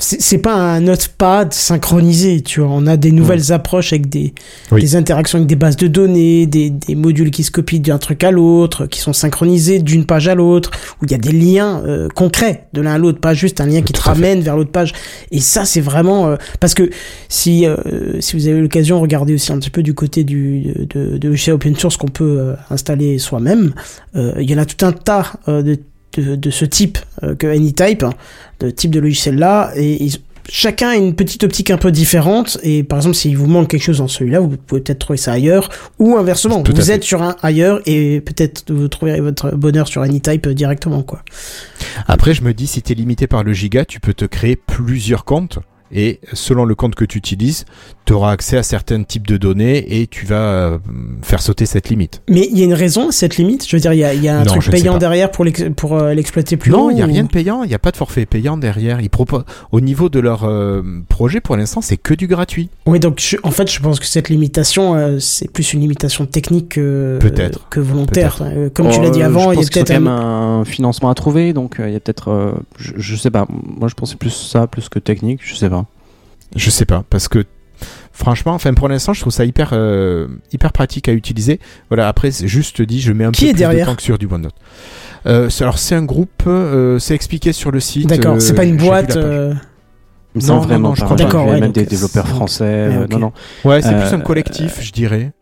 c'est 0.00 0.38
pas 0.38 0.54
un 0.54 0.80
notepad 0.80 1.52
synchronisé, 1.52 2.40
tu 2.42 2.60
vois. 2.60 2.68
On 2.70 2.86
a 2.86 2.96
des 2.96 3.10
nouvelles 3.10 3.50
approches 3.52 3.92
avec 3.92 4.08
des, 4.08 4.32
Oui. 4.70 4.80
des 4.80 4.94
interactions 4.94 5.38
avec 5.38 5.48
des 5.48 5.56
bases 5.56 5.76
de 5.76 5.88
données, 5.88 6.46
des, 6.46 6.70
des 6.70 6.94
modules 6.94 7.32
qui 7.32 7.42
se 7.42 7.50
copient 7.50 7.80
d'un 7.80 7.98
truc 7.98 8.22
à 8.22 8.30
l'autre, 8.30 8.86
qui 8.86 9.00
sont 9.00 9.12
synchronisés 9.12 9.80
d'une 9.80 10.04
page 10.06 10.28
à 10.28 10.36
l'autre, 10.36 10.70
où 11.02 11.04
il 11.04 11.10
y 11.10 11.14
a 11.14 11.18
des 11.18 11.32
liens 11.32 11.82
euh, 11.84 12.08
concrets 12.14 12.68
de 12.74 12.80
l'un 12.80 12.92
à 12.92 12.98
l'autre, 12.98 13.18
pas 13.20 13.34
juste 13.34 13.60
un 13.60 13.66
lien 13.66 13.82
qui 13.82 13.92
te 13.92 13.98
fait. 13.98 14.08
ramène 14.10 14.40
vers 14.40 14.56
l'autre 14.56 14.70
page. 14.70 14.92
Et 15.32 15.40
ça, 15.40 15.64
c'est 15.64 15.80
vraiment 15.80 16.28
euh, 16.28 16.36
parce 16.60 16.74
que 16.74 16.90
si 17.28 17.66
euh, 17.66 18.20
si 18.20 18.36
vous 18.36 18.46
avez 18.46 18.60
l'occasion, 18.60 19.00
regardez 19.00 19.34
aussi 19.34 19.52
un 19.52 19.58
petit 19.58 19.70
peu 19.70 19.82
du 19.82 19.94
côté 19.94 20.22
du 20.22 20.86
de, 20.94 21.18
de 21.18 21.28
logiciels 21.28 21.54
open 21.56 21.74
source 21.76 21.96
qu'on 21.96 22.06
peut 22.08 22.36
euh, 22.38 22.54
installer 22.70 23.18
soi-même. 23.18 23.74
Euh, 24.14 24.32
Il 24.40 24.48
y 24.48 24.54
en 24.54 24.58
a 24.58 24.64
tout 24.64 24.86
un 24.86 24.92
tas 24.92 25.32
euh, 25.48 25.62
de 25.62 25.78
de, 26.16 26.36
de 26.36 26.50
ce 26.50 26.64
type 26.64 26.98
euh, 27.22 27.34
que 27.34 27.46
AnyType, 27.46 28.02
hein, 28.02 28.12
de 28.60 28.70
type 28.70 28.90
de 28.90 29.00
logiciel 29.00 29.36
là, 29.36 29.70
et 29.76 30.02
ils- 30.04 30.18
chacun 30.50 30.88
a 30.88 30.96
une 30.96 31.14
petite 31.14 31.44
optique 31.44 31.70
un 31.70 31.76
peu 31.76 31.92
différente. 31.92 32.56
Et 32.62 32.82
par 32.82 32.98
exemple, 33.00 33.14
s'il 33.16 33.36
vous 33.36 33.46
manque 33.46 33.68
quelque 33.68 33.82
chose 33.82 33.98
dans 33.98 34.08
celui-là, 34.08 34.40
vous 34.40 34.56
pouvez 34.56 34.80
peut-être 34.80 34.98
trouver 35.00 35.18
ça 35.18 35.32
ailleurs, 35.32 35.68
ou 35.98 36.16
inversement, 36.16 36.62
Tout 36.62 36.72
vous 36.74 36.80
fait. 36.82 36.92
êtes 36.94 37.04
sur 37.04 37.22
un 37.22 37.36
ailleurs 37.42 37.82
et 37.84 38.22
peut-être 38.22 38.72
vous 38.72 38.88
trouverez 38.88 39.20
votre 39.20 39.54
bonheur 39.54 39.86
sur 39.86 40.00
AnyType 40.00 40.46
euh, 40.46 40.54
directement, 40.54 41.02
quoi. 41.02 41.22
Après, 42.06 42.32
je 42.32 42.42
me 42.42 42.54
dis, 42.54 42.66
si 42.66 42.80
tu 42.80 42.92
es 42.92 42.94
limité 42.94 43.26
par 43.26 43.44
le 43.44 43.52
giga, 43.52 43.84
tu 43.84 44.00
peux 44.00 44.14
te 44.14 44.24
créer 44.24 44.56
plusieurs 44.56 45.26
comptes. 45.26 45.58
Et 45.92 46.20
selon 46.34 46.64
le 46.64 46.74
compte 46.74 46.94
que 46.94 47.04
tu 47.04 47.16
utilises, 47.18 47.64
tu 48.04 48.12
auras 48.12 48.32
accès 48.32 48.56
à 48.58 48.62
certains 48.62 49.02
types 49.02 49.26
de 49.26 49.36
données 49.36 50.00
et 50.00 50.06
tu 50.06 50.26
vas 50.26 50.34
euh, 50.36 50.78
faire 51.22 51.40
sauter 51.40 51.66
cette 51.66 51.88
limite. 51.88 52.22
Mais 52.28 52.46
il 52.50 52.58
y 52.58 52.62
a 52.62 52.64
une 52.64 52.74
raison 52.74 53.08
à 53.08 53.12
cette 53.12 53.36
limite? 53.36 53.66
Je 53.68 53.76
veux 53.76 53.80
dire, 53.80 53.92
il 53.92 53.98
y 54.00 54.04
a, 54.04 54.12
il 54.14 54.22
y 54.22 54.28
a 54.28 54.36
un 54.36 54.44
Non, 54.44 54.52
truc 54.52 54.66
ne 54.66 54.72
payant 54.72 54.98
derrière 54.98 55.30
pour 55.30 55.44
euh, 55.96 56.14
l'exploiter 56.14 56.56
plus 56.56 56.70
non, 56.70 56.90
il 56.90 56.96
n'y 56.96 57.02
a 57.02 57.06
ou- 57.06 57.08
rien 57.08 57.24
de 57.24 57.28
payant, 57.28 57.62
il 57.62 57.68
n'y 57.68 57.74
a 57.74 57.78
pas 57.78 57.90
de 57.90 57.96
forfait 57.96 58.26
payant 58.26 58.56
derrière. 58.56 59.00
Ils 59.00 59.10
proposent, 59.10 59.44
au 59.72 59.80
niveau 59.80 60.08
de 60.08 60.20
leur 60.20 60.44
euh, 60.44 60.82
projet, 61.08 61.40
pour 61.40 61.56
l'instant, 61.56 61.80
c'est 61.80 61.96
que 61.96 62.14
du 62.14 62.26
gratuit. 62.26 62.68
Oui, 62.86 63.00
donc 63.00 63.20
je- 63.20 63.36
en 63.42 63.50
fait, 63.50 63.70
je 63.70 63.80
pense 63.80 63.98
que 64.00 64.06
cette 64.06 64.28
limitation, 64.28 64.94
euh, 64.94 65.18
c'est 65.20 65.50
plus 65.50 65.72
une 65.72 65.80
limitation 65.80 66.26
technique 66.26 66.68
que, 66.70 67.18
volontaire. 67.76 68.38
Euh, 68.42 68.68
Comme 68.70 68.90
tu 68.90 69.00
l'as 69.00 69.10
dit 69.10 69.22
Euh, 69.22 69.26
avant, 69.26 69.52
il 69.52 69.60
y 69.60 69.64
a 69.64 69.68
peut-être 69.68 69.88
quand 69.88 69.94
un... 69.94 70.00
même 70.00 70.08
un 70.08 70.64
financement 70.64 71.10
à 71.10 71.14
trouver, 71.14 71.52
donc 71.52 71.80
euh, 71.80 71.88
il 71.88 71.92
y 71.92 71.96
a 71.96 72.00
peut-être, 72.00 72.28
euh, 72.30 72.52
je, 72.78 72.92
je 72.96 73.16
sais 73.16 73.30
pas. 73.30 73.46
Moi, 73.50 73.88
je 73.88 73.94
pensais 73.94 74.16
plus 74.16 74.30
ça, 74.30 74.66
plus 74.66 74.88
que 74.88 74.98
technique, 74.98 75.40
je 75.42 75.54
sais 75.54 75.68
pas. 75.70 75.77
Je 76.56 76.70
sais 76.70 76.84
pas, 76.84 77.04
parce 77.10 77.28
que 77.28 77.44
franchement, 78.12 78.52
enfin 78.54 78.74
pour 78.74 78.88
l'instant, 78.88 79.12
je 79.12 79.20
trouve 79.20 79.32
ça 79.32 79.44
hyper 79.44 79.70
euh, 79.72 80.26
hyper 80.52 80.72
pratique 80.72 81.08
à 81.08 81.12
utiliser. 81.12 81.60
Voilà, 81.88 82.08
après, 82.08 82.30
c'est 82.30 82.48
juste 82.48 82.82
dit, 82.82 83.00
je 83.00 83.12
mets 83.12 83.24
un 83.24 83.30
Qui 83.30 83.44
peu 83.44 83.50
est 83.50 83.52
plus 83.52 83.58
derrière 83.58 83.86
de 83.86 83.90
temps 83.92 83.96
que 83.96 84.02
sur 84.02 84.18
du 84.18 84.26
OneNote. 84.26 84.54
Euh, 85.26 85.50
alors 85.60 85.78
c'est 85.78 85.94
un 85.94 86.04
groupe, 86.04 86.42
euh, 86.46 86.98
c'est 86.98 87.14
expliqué 87.14 87.52
sur 87.52 87.70
le 87.70 87.80
site. 87.80 88.08
D'accord, 88.08 88.36
euh, 88.36 88.40
c'est 88.40 88.54
pas 88.54 88.64
une 88.64 88.76
boîte. 88.76 89.16
Non, 90.34 90.58
vraiment 90.60 90.90
non, 90.90 90.94
je 90.94 91.04
crois. 91.04 91.16
D'accord, 91.16 91.46
ouais, 91.48 91.60
même 91.60 91.72
des 91.72 91.84
développeurs 91.86 92.28
français. 92.28 92.64
Euh. 92.64 93.06
Non, 93.10 93.18
non. 93.18 93.32
Ouais, 93.64 93.82
c'est 93.82 93.94
Euh, 93.94 94.00
plus 94.06 94.14
un 94.14 94.20
collectif, 94.20 94.80
je 94.82 94.92
dirais. 94.92 95.32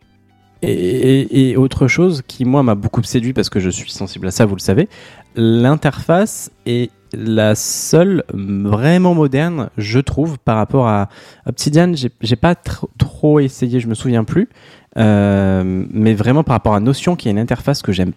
Et, 0.63 0.71
et- 0.71 1.49
et 1.51 1.57
autre 1.57 1.87
chose 1.87 2.23
qui, 2.27 2.43
moi, 2.45 2.63
m'a 2.63 2.73
beaucoup 2.73 3.03
séduit 3.03 3.33
parce 3.33 3.49
que 3.49 3.59
je 3.59 3.69
suis 3.69 3.91
sensible 3.91 4.25
à 4.27 4.31
ça, 4.31 4.45
vous 4.45 4.55
le 4.55 4.61
savez, 4.61 4.87
l'interface 5.35 6.49
est 6.65 6.89
la 7.13 7.55
seule 7.55 8.23
vraiment 8.33 9.13
moderne, 9.13 9.69
je 9.77 9.99
trouve, 9.99 10.37
par 10.39 10.57
rapport 10.57 10.87
à 10.87 11.09
Obsidian. 11.45 11.93
J'ai 12.21 12.35
pas 12.35 12.53
tr- 12.53 12.85
trop 12.97 13.39
essayé, 13.39 13.79
je 13.79 13.87
me 13.87 13.93
souviens 13.95 14.23
plus. 14.23 14.49
Euh, 14.97 15.85
mais 15.91 16.13
vraiment 16.13 16.43
par 16.43 16.53
rapport 16.53 16.73
à 16.73 16.79
Notion, 16.79 17.15
qui 17.15 17.27
est 17.27 17.31
une 17.31 17.39
interface 17.39 17.81
que 17.81 17.91
j'aime 17.91 18.13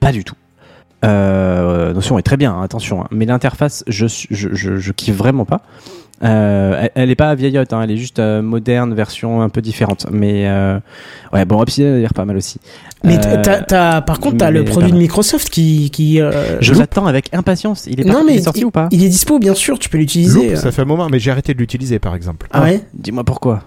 pas 0.00 0.12
du 0.12 0.24
tout. 0.24 0.36
Euh, 1.04 1.92
Notion 1.92 2.16
est 2.18 2.22
très 2.22 2.36
bien, 2.36 2.52
hein, 2.54 2.62
attention, 2.62 3.02
hein, 3.02 3.08
mais 3.10 3.26
l'interface, 3.26 3.82
je 3.88 4.92
kiffe 4.92 5.16
vraiment 5.16 5.44
pas. 5.44 5.62
Euh, 6.24 6.78
elle, 6.82 6.90
elle 6.94 7.10
est 7.10 7.16
pas 7.16 7.34
vieillotte, 7.34 7.72
hein, 7.72 7.82
elle 7.82 7.90
est 7.90 7.96
juste 7.96 8.18
euh, 8.20 8.42
moderne, 8.42 8.94
version 8.94 9.42
un 9.42 9.48
peu 9.48 9.60
différente. 9.60 10.06
Mais 10.10 10.46
euh, 10.48 10.78
ouais, 11.32 11.44
bon, 11.44 11.60
Obsidian 11.60 11.94
a 11.94 11.96
l'air 11.98 12.14
pas 12.14 12.24
mal 12.24 12.36
aussi. 12.36 12.60
Mais 13.04 13.18
Euh, 13.26 13.42
t'as- 13.42 13.62
t'as- 13.62 14.00
par 14.02 14.20
contre, 14.20 14.36
t'as 14.36 14.50
le 14.50 14.60
mais 14.62 14.70
produit 14.70 14.92
de. 14.92 14.96
Microsoft 14.96 15.50
qui. 15.50 15.90
qui 15.90 16.20
euh, 16.20 16.60
Je 16.60 16.74
l'attends 16.74 17.06
avec 17.06 17.34
impatience. 17.34 17.86
Il 17.90 18.00
est, 18.00 18.04
Non, 18.04 18.14
pas, 18.14 18.24
mais 18.24 18.34
il 18.34 18.38
est 18.38 18.42
sorti 18.42 18.60
il, 18.60 18.64
ou 18.66 18.70
pas? 18.70 18.88
il 18.92 19.02
est 19.04 19.08
dispo, 19.08 19.38
bien 19.40 19.54
sûr, 19.54 19.78
tu 19.80 19.88
peux 19.88 19.98
l'utiliser. 19.98 20.52
Euh. 20.52 20.56
ça 20.56 20.70
fait 20.70 20.82
un 20.82 20.86
moment, 20.86 21.08
mais 21.10 21.18
j'ai 21.18 21.30
arrêté 21.32 21.54
de 21.54 21.58
l'utiliser 21.58 21.98
par 21.98 22.14
exemple. 22.14 22.46
Ah 22.52 22.62
ouais? 22.62 22.82
Dis-moi 22.94 23.24
pourquoi. 23.24 23.64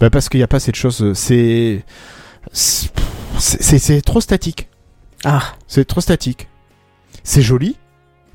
Bah, 0.00 0.10
parce 0.10 0.28
qu'il 0.28 0.40
n'y 0.40 0.44
a 0.44 0.48
pas 0.48 0.58
cette 0.60 0.74
chose. 0.76 1.02
euh, 1.02 1.14
c'est- 1.14 1.84
c'est 3.78 4.02
trop 4.02 4.20
statique. 4.20 4.68
Ah, 5.24 5.42
C'est 5.68 5.84
trop 5.84 6.00
statique. 6.00 6.48
C'est 7.22 7.42
joli, 7.42 7.76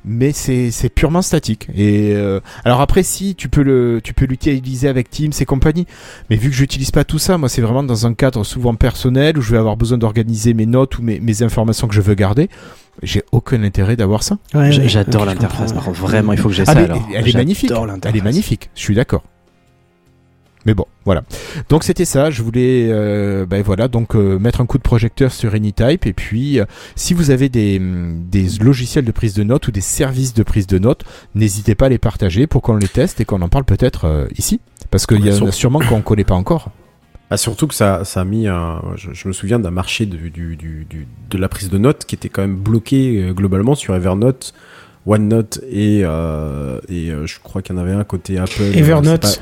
mais 0.07 0.31
c'est 0.31 0.71
c'est 0.71 0.89
purement 0.89 1.21
statique. 1.21 1.67
Et 1.75 2.13
euh, 2.15 2.39
alors 2.65 2.81
après, 2.81 3.03
si 3.03 3.35
tu 3.35 3.49
peux 3.49 3.61
le 3.63 3.99
tu 4.03 4.13
peux 4.13 4.25
l'utiliser 4.25 4.87
avec 4.87 5.09
Teams 5.09 5.31
et 5.39 5.45
compagnie, 5.45 5.85
mais 6.29 6.35
vu 6.37 6.49
que 6.49 6.55
j'utilise 6.55 6.91
pas 6.91 7.03
tout 7.03 7.19
ça, 7.19 7.37
moi 7.37 7.49
c'est 7.49 7.61
vraiment 7.61 7.83
dans 7.83 8.07
un 8.07 8.13
cadre 8.13 8.43
souvent 8.43 8.73
personnel 8.75 9.37
où 9.37 9.41
je 9.41 9.51
vais 9.51 9.57
avoir 9.57 9.77
besoin 9.77 9.97
d'organiser 9.97 10.53
mes 10.53 10.65
notes 10.65 10.97
ou 10.97 11.01
mes, 11.03 11.19
mes 11.19 11.43
informations 11.43 11.87
que 11.87 11.93
je 11.95 12.01
veux 12.01 12.15
garder. 12.15 12.49
J'ai 13.03 13.21
aucun 13.31 13.61
intérêt 13.63 13.95
d'avoir 13.95 14.23
ça. 14.23 14.37
ouais, 14.55 14.71
J'adore 14.71 15.25
l'interface. 15.25 15.71
comprends. 15.71 15.75
Par 15.75 15.83
contre, 15.85 15.99
vraiment, 15.99 16.33
il 16.33 16.39
faut 16.39 16.47
que 16.49 16.55
j'ai 16.55 16.63
Ah, 16.65 16.73
ça. 16.73 16.75
mais 16.75 16.85
alors. 16.85 17.07
elle 17.13 17.29
est 17.29 17.35
magnifique. 17.35 17.71
Elle 18.05 18.15
est 18.17 18.21
magnifique. 18.23 18.69
Je 18.73 18.81
suis 18.81 18.95
d'accord. 18.95 19.21
Mais 20.65 20.73
bon, 20.73 20.85
voilà. 21.07 21.23
Donc 21.69 21.83
c'était 21.83 22.05
ça. 22.05 22.29
Je 22.29 22.43
voulais, 22.43 22.87
euh, 22.91 23.45
ben 23.45 23.63
voilà, 23.63 23.87
donc 23.87 24.15
euh, 24.15 24.37
mettre 24.37 24.61
un 24.61 24.65
coup 24.67 24.77
de 24.77 24.83
projecteur 24.83 25.31
sur 25.31 25.53
AnyType. 25.55 26.05
Et 26.05 26.13
puis, 26.13 26.59
euh, 26.59 26.65
si 26.95 27.13
vous 27.15 27.31
avez 27.31 27.49
des, 27.49 27.77
hum, 27.79 28.23
des 28.29 28.45
logiciels 28.61 29.05
de 29.05 29.11
prise 29.11 29.33
de 29.33 29.43
notes 29.43 29.67
ou 29.67 29.71
des 29.71 29.81
services 29.81 30.33
de 30.35 30.43
prise 30.43 30.67
de 30.67 30.77
notes, 30.77 31.03
n'hésitez 31.33 31.73
pas 31.73 31.87
à 31.87 31.89
les 31.89 31.97
partager 31.97 32.45
pour 32.45 32.61
qu'on 32.61 32.75
les 32.77 32.87
teste 32.87 33.19
et 33.21 33.25
qu'on 33.25 33.41
en 33.41 33.49
parle 33.49 33.63
peut-être 33.63 34.05
euh, 34.05 34.27
ici, 34.37 34.59
parce 34.91 35.05
qu'il 35.07 35.25
y 35.25 35.29
en 35.31 35.47
a 35.47 35.51
sûrement 35.51 35.79
qu'on 35.79 36.01
connaît 36.01 36.23
pas 36.25 36.35
encore. 36.35 36.69
Ah, 37.29 37.37
surtout 37.37 37.67
que 37.67 37.73
ça, 37.75 38.05
ça 38.05 38.21
a 38.21 38.23
mis 38.23 38.47
un. 38.47 38.81
Je, 38.95 39.09
je 39.13 39.27
me 39.27 39.33
souviens 39.33 39.59
d'un 39.59 39.71
marché 39.71 40.05
de, 40.05 40.15
du, 40.17 40.55
du, 40.55 40.85
du- 40.89 41.07
de 41.29 41.37
la 41.37 41.49
prise 41.49 41.69
de 41.69 41.77
notes 41.77 42.05
qui 42.05 42.15
était 42.15 42.29
quand 42.29 42.41
même 42.41 42.55
bloqué 42.55 43.21
euh, 43.21 43.33
globalement 43.33 43.75
sur 43.75 43.95
Evernote, 43.95 44.53
OneNote 45.05 45.59
et, 45.69 46.01
euh, 46.03 46.79
et 46.89 47.11
euh, 47.11 47.25
je 47.27 47.39
crois 47.41 47.61
qu'il 47.61 47.75
y 47.75 47.79
en 47.79 47.81
avait 47.81 47.91
un 47.93 48.03
côté 48.03 48.37
Apple. 48.37 48.61
euh, 48.61 48.73
Evernote. 48.73 49.41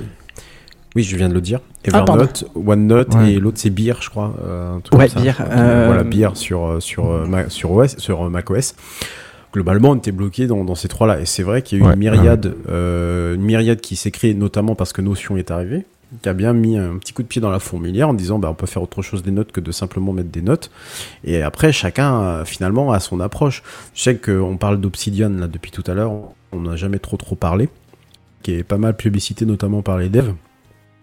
Oui, 0.95 1.03
je 1.03 1.15
viens 1.17 1.27
de 1.29 1.33
le 1.33 1.41
dire. 1.41 1.59
Ah. 1.91 1.99
Evernote, 1.99 2.45
OneNote 2.55 3.13
Ouais. 3.15 3.33
et 3.33 3.39
l'autre 3.39 3.57
c'est 3.59 3.69
Beer, 3.69 3.95
je 4.01 4.09
crois. 4.09 4.33
euh, 4.43 4.77
Ouais. 4.93 5.07
Beer, 5.09 5.33
Donc, 5.39 5.47
euh, 5.51 5.83
Voilà, 5.87 6.03
Beer 6.03 6.29
sur, 6.35 6.65
euh, 6.65 6.79
sur, 6.79 7.09
euh, 7.11 7.27
sur, 7.49 7.71
OS, 7.71 7.97
sur 7.97 8.23
euh, 8.25 8.29
macOS. 8.29 8.75
Globalement, 9.53 9.91
on 9.91 9.95
était 9.95 10.11
bloqué 10.11 10.47
dans, 10.47 10.63
dans 10.65 10.75
ces 10.75 10.87
trois-là. 10.87 11.19
Et 11.21 11.25
c'est 11.25 11.43
vrai 11.43 11.61
qu'il 11.61 11.77
y 11.77 11.81
a 11.81 11.83
eu 11.83 11.87
Ouais, 11.87 11.93
une 11.93 11.99
myriade, 11.99 12.55
euh, 12.69 13.35
une 13.35 13.41
myriade 13.41 13.79
qui 13.81 13.95
s'est 13.95 14.11
créée, 14.11 14.33
notamment 14.33 14.75
parce 14.75 14.91
que 14.93 15.01
Notion 15.01 15.37
est 15.37 15.49
arrivé, 15.51 15.85
qui 16.21 16.27
a 16.29 16.33
bien 16.33 16.51
mis 16.53 16.77
un 16.77 16.97
petit 16.97 17.13
coup 17.13 17.23
de 17.23 17.27
pied 17.27 17.41
dans 17.41 17.49
la 17.51 17.59
fourmilière 17.59 18.09
en 18.09 18.13
disant 18.13 18.37
bah, 18.39 18.49
on 18.49 18.53
peut 18.53 18.65
faire 18.65 18.81
autre 18.83 19.01
chose 19.01 19.23
des 19.23 19.31
notes 19.31 19.51
que 19.53 19.61
de 19.61 19.71
simplement 19.71 20.11
mettre 20.13 20.29
des 20.29 20.41
notes. 20.41 20.71
Et 21.23 21.41
après, 21.41 21.71
chacun, 21.71 22.21
euh, 22.21 22.45
finalement, 22.45 22.91
a 22.91 22.99
son 22.99 23.19
approche. 23.21 23.63
Je 23.93 24.01
sais 24.01 24.15
qu'on 24.17 24.57
parle 24.57 24.79
d'Obsidian 24.81 25.29
là 25.29 25.47
depuis 25.47 25.71
tout 25.71 25.83
à 25.87 25.93
l'heure, 25.93 26.11
on 26.53 26.61
n'a 26.61 26.75
jamais 26.75 26.99
trop 26.99 27.15
trop 27.17 27.35
parlé, 27.35 27.69
qui 28.43 28.53
est 28.53 28.63
pas 28.63 28.77
mal 28.77 28.95
publicité 28.97 29.45
notamment 29.45 29.81
par 29.81 29.97
les 29.97 30.09
devs. 30.09 30.33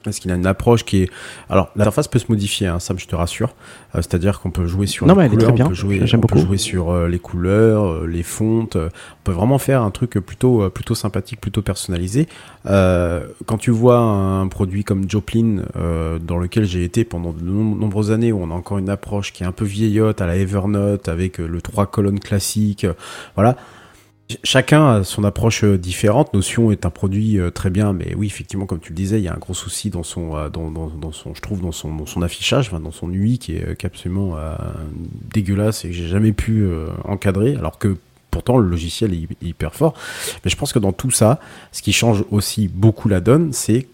Parce 0.05 0.19
qu'il 0.19 0.31
a 0.31 0.35
une 0.35 0.47
approche 0.47 0.85
qui 0.85 1.03
est. 1.03 1.11
Alors, 1.49 1.71
l'interface 1.77 2.09
peut 2.09 2.19
se 2.19 2.27
modifier, 2.29 2.67
hein, 2.67 2.79
Sam, 2.79 2.99
je 2.99 3.07
te 3.07 3.15
rassure. 3.15 3.55
Euh, 3.95 3.99
C'est-à-dire 4.03 4.41
qu'on 4.41 4.51
peut 4.51 4.67
jouer 4.67 4.87
sur 4.87 5.07
Non, 5.07 5.15
les 5.17 5.29
couleurs, 5.29 5.51
on 5.53 5.69
peut 5.69 5.75
jouer, 5.75 6.01
on 6.15 6.21
peut 6.21 6.39
jouer 6.41 6.59
sur 6.59 6.91
euh, 6.91 7.09
les 7.09 7.19
couleurs, 7.19 7.85
euh, 7.87 8.07
les 8.07 8.23
fontes. 8.23 8.77
euh, 8.77 8.89
on 9.21 9.25
peut 9.25 9.33
vraiment 9.33 9.59
faire 9.59 9.83
un 9.83 9.91
truc 9.91 10.13
plutôt, 10.19 10.63
euh, 10.63 10.71
plutôt 10.71 10.95
sympathique, 10.95 11.41
plutôt 11.41 11.63
personnalisé. 11.63 12.27
Euh, 12.67 13.27
quand 13.47 13.59
tu 13.59 13.71
vois 13.71 13.99
un 13.99 14.47
produit 14.49 14.85
comme 14.85 15.09
Joplin, 15.09 15.63
euh, 15.77 16.19
dans 16.19 16.39
lequel 16.39 16.65
j'ai 16.65 16.85
été 16.85 17.05
pendant 17.05 17.33
de 17.33 17.43
nom- 17.43 17.75
nombreuses 17.77 18.11
années, 18.11 18.33
où 18.33 18.41
on 18.43 18.51
a 18.51 18.55
encore 18.55 18.79
une 18.79 18.91
approche 18.91 19.33
qui 19.33 19.43
est 19.45 19.47
un 19.47 19.53
peu 19.53 19.65
vieillotte 19.65 20.21
à 20.21 20.27
la 20.27 20.37
Evernote, 20.37 21.09
avec 21.09 21.41
euh, 21.41 21.47
le 21.47 21.61
trois 21.63 21.87
colonnes 21.87 22.21
classique, 22.21 22.85
euh, 22.85 22.95
voilà. 23.37 23.57
Ch- 24.33 24.39
Chacun 24.45 24.87
a 24.89 25.05
son 25.05 25.25
approche 25.25 25.65
euh, 25.65 25.79
différente. 25.79 26.33
Notion 26.35 26.71
est 26.71 26.87
un 26.87 26.91
produit 26.91 27.39
euh, 27.39 27.51
très 27.51 27.71
bien, 27.71 27.93
mais 27.93 28.15
oui, 28.17 28.27
effectivement, 28.27 28.67
comme 28.67 28.81
tu 28.81 28.91
le 28.91 28.97
disais, 28.97 29.19
il 29.19 29.25
y 29.25 29.29
a 29.29 29.35
un 29.35 29.39
gros 29.39 29.55
souci 29.55 29.91
dans 29.91 30.03
son, 30.03 30.37
euh, 30.37 30.49
je 31.35 31.41
trouve, 31.41 31.61
dans 31.61 31.73
son, 31.73 32.23
affichage, 32.23 32.71
dans 32.71 32.91
son 32.91 33.13
UI 33.13 33.39
qui 33.39 33.57
est, 33.57 33.85
absolument 33.85 34.37
dégueulasse 35.33 35.85
et 35.85 35.89
que 35.89 35.95
j'ai 35.95 36.09
jamais 36.09 36.33
pu 36.33 36.65
encadrer, 37.05 37.57
alors 37.57 37.79
que 37.79 37.97
pourtant 38.31 38.59
le 38.59 38.69
logiciel 38.69 39.13
est 39.13 39.17
hy- 39.17 39.29
hyper 39.43 39.75
fort. 39.75 39.95
Mais 40.45 40.51
je 40.51 40.57
pense 40.57 40.73
que 40.73 40.79
dans 40.79 40.93
tout 40.93 41.11
ça, 41.11 41.41
ce 41.73 41.83
qui 41.83 41.93
change 41.93 42.25
aussi 42.31 42.69
beaucoup 42.69 43.09
la 43.09 43.21
donne, 43.21 43.53
c'est 43.53 43.87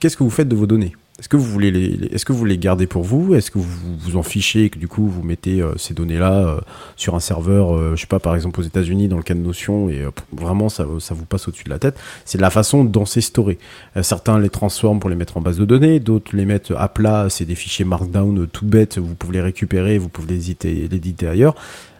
qu'est-ce 0.00 0.16
que 0.16 0.24
vous 0.24 0.30
faites 0.30 0.48
de 0.48 0.56
vos 0.56 0.66
données? 0.66 0.92
Est-ce 1.18 1.30
que 1.30 1.36
vous 1.36 1.44
voulez 1.44 1.70
les, 1.70 2.08
est-ce 2.12 2.26
que 2.26 2.34
vous 2.34 2.44
les 2.44 2.58
gardez 2.58 2.86
pour 2.86 3.02
vous? 3.02 3.34
Est-ce 3.34 3.50
que 3.50 3.58
vous 3.58 3.96
vous 3.98 4.16
en 4.16 4.22
fichez 4.22 4.64
et 4.64 4.70
que 4.70 4.78
du 4.78 4.86
coup 4.86 5.08
vous 5.08 5.22
mettez 5.22 5.62
euh, 5.62 5.72
ces 5.78 5.94
données-là 5.94 6.46
euh, 6.46 6.60
sur 6.96 7.14
un 7.14 7.20
serveur, 7.20 7.74
euh, 7.74 7.96
je 7.96 8.02
sais 8.02 8.06
pas, 8.06 8.18
par 8.18 8.34
exemple 8.34 8.60
aux 8.60 8.64
États-Unis 8.64 9.08
dans 9.08 9.16
le 9.16 9.22
cas 9.22 9.32
de 9.32 9.40
Notion 9.40 9.88
et 9.88 10.02
euh, 10.02 10.10
vraiment 10.32 10.68
ça, 10.68 10.86
ça 11.00 11.14
vous 11.14 11.24
passe 11.24 11.48
au-dessus 11.48 11.64
de 11.64 11.70
la 11.70 11.78
tête. 11.78 11.98
C'est 12.26 12.40
la 12.40 12.50
façon 12.50 12.84
dont 12.84 13.06
c'est 13.06 13.22
storé. 13.22 13.58
Euh, 13.96 14.02
certains 14.02 14.38
les 14.38 14.50
transforment 14.50 15.00
pour 15.00 15.08
les 15.08 15.16
mettre 15.16 15.38
en 15.38 15.40
base 15.40 15.56
de 15.58 15.64
données, 15.64 16.00
d'autres 16.00 16.36
les 16.36 16.44
mettent 16.44 16.72
à 16.76 16.88
plat. 16.88 17.28
C'est 17.30 17.46
des 17.46 17.54
fichiers 17.54 17.86
Markdown 17.86 18.42
euh, 18.42 18.46
tout 18.46 18.66
bêtes. 18.66 18.98
Vous 18.98 19.14
pouvez 19.14 19.34
les 19.34 19.42
récupérer, 19.42 19.96
vous 19.96 20.10
pouvez 20.10 20.34
les 20.34 20.36
éditer, 20.50 20.74
les 20.74 20.96
éditer 20.96 21.28
ailleurs. 21.28 21.54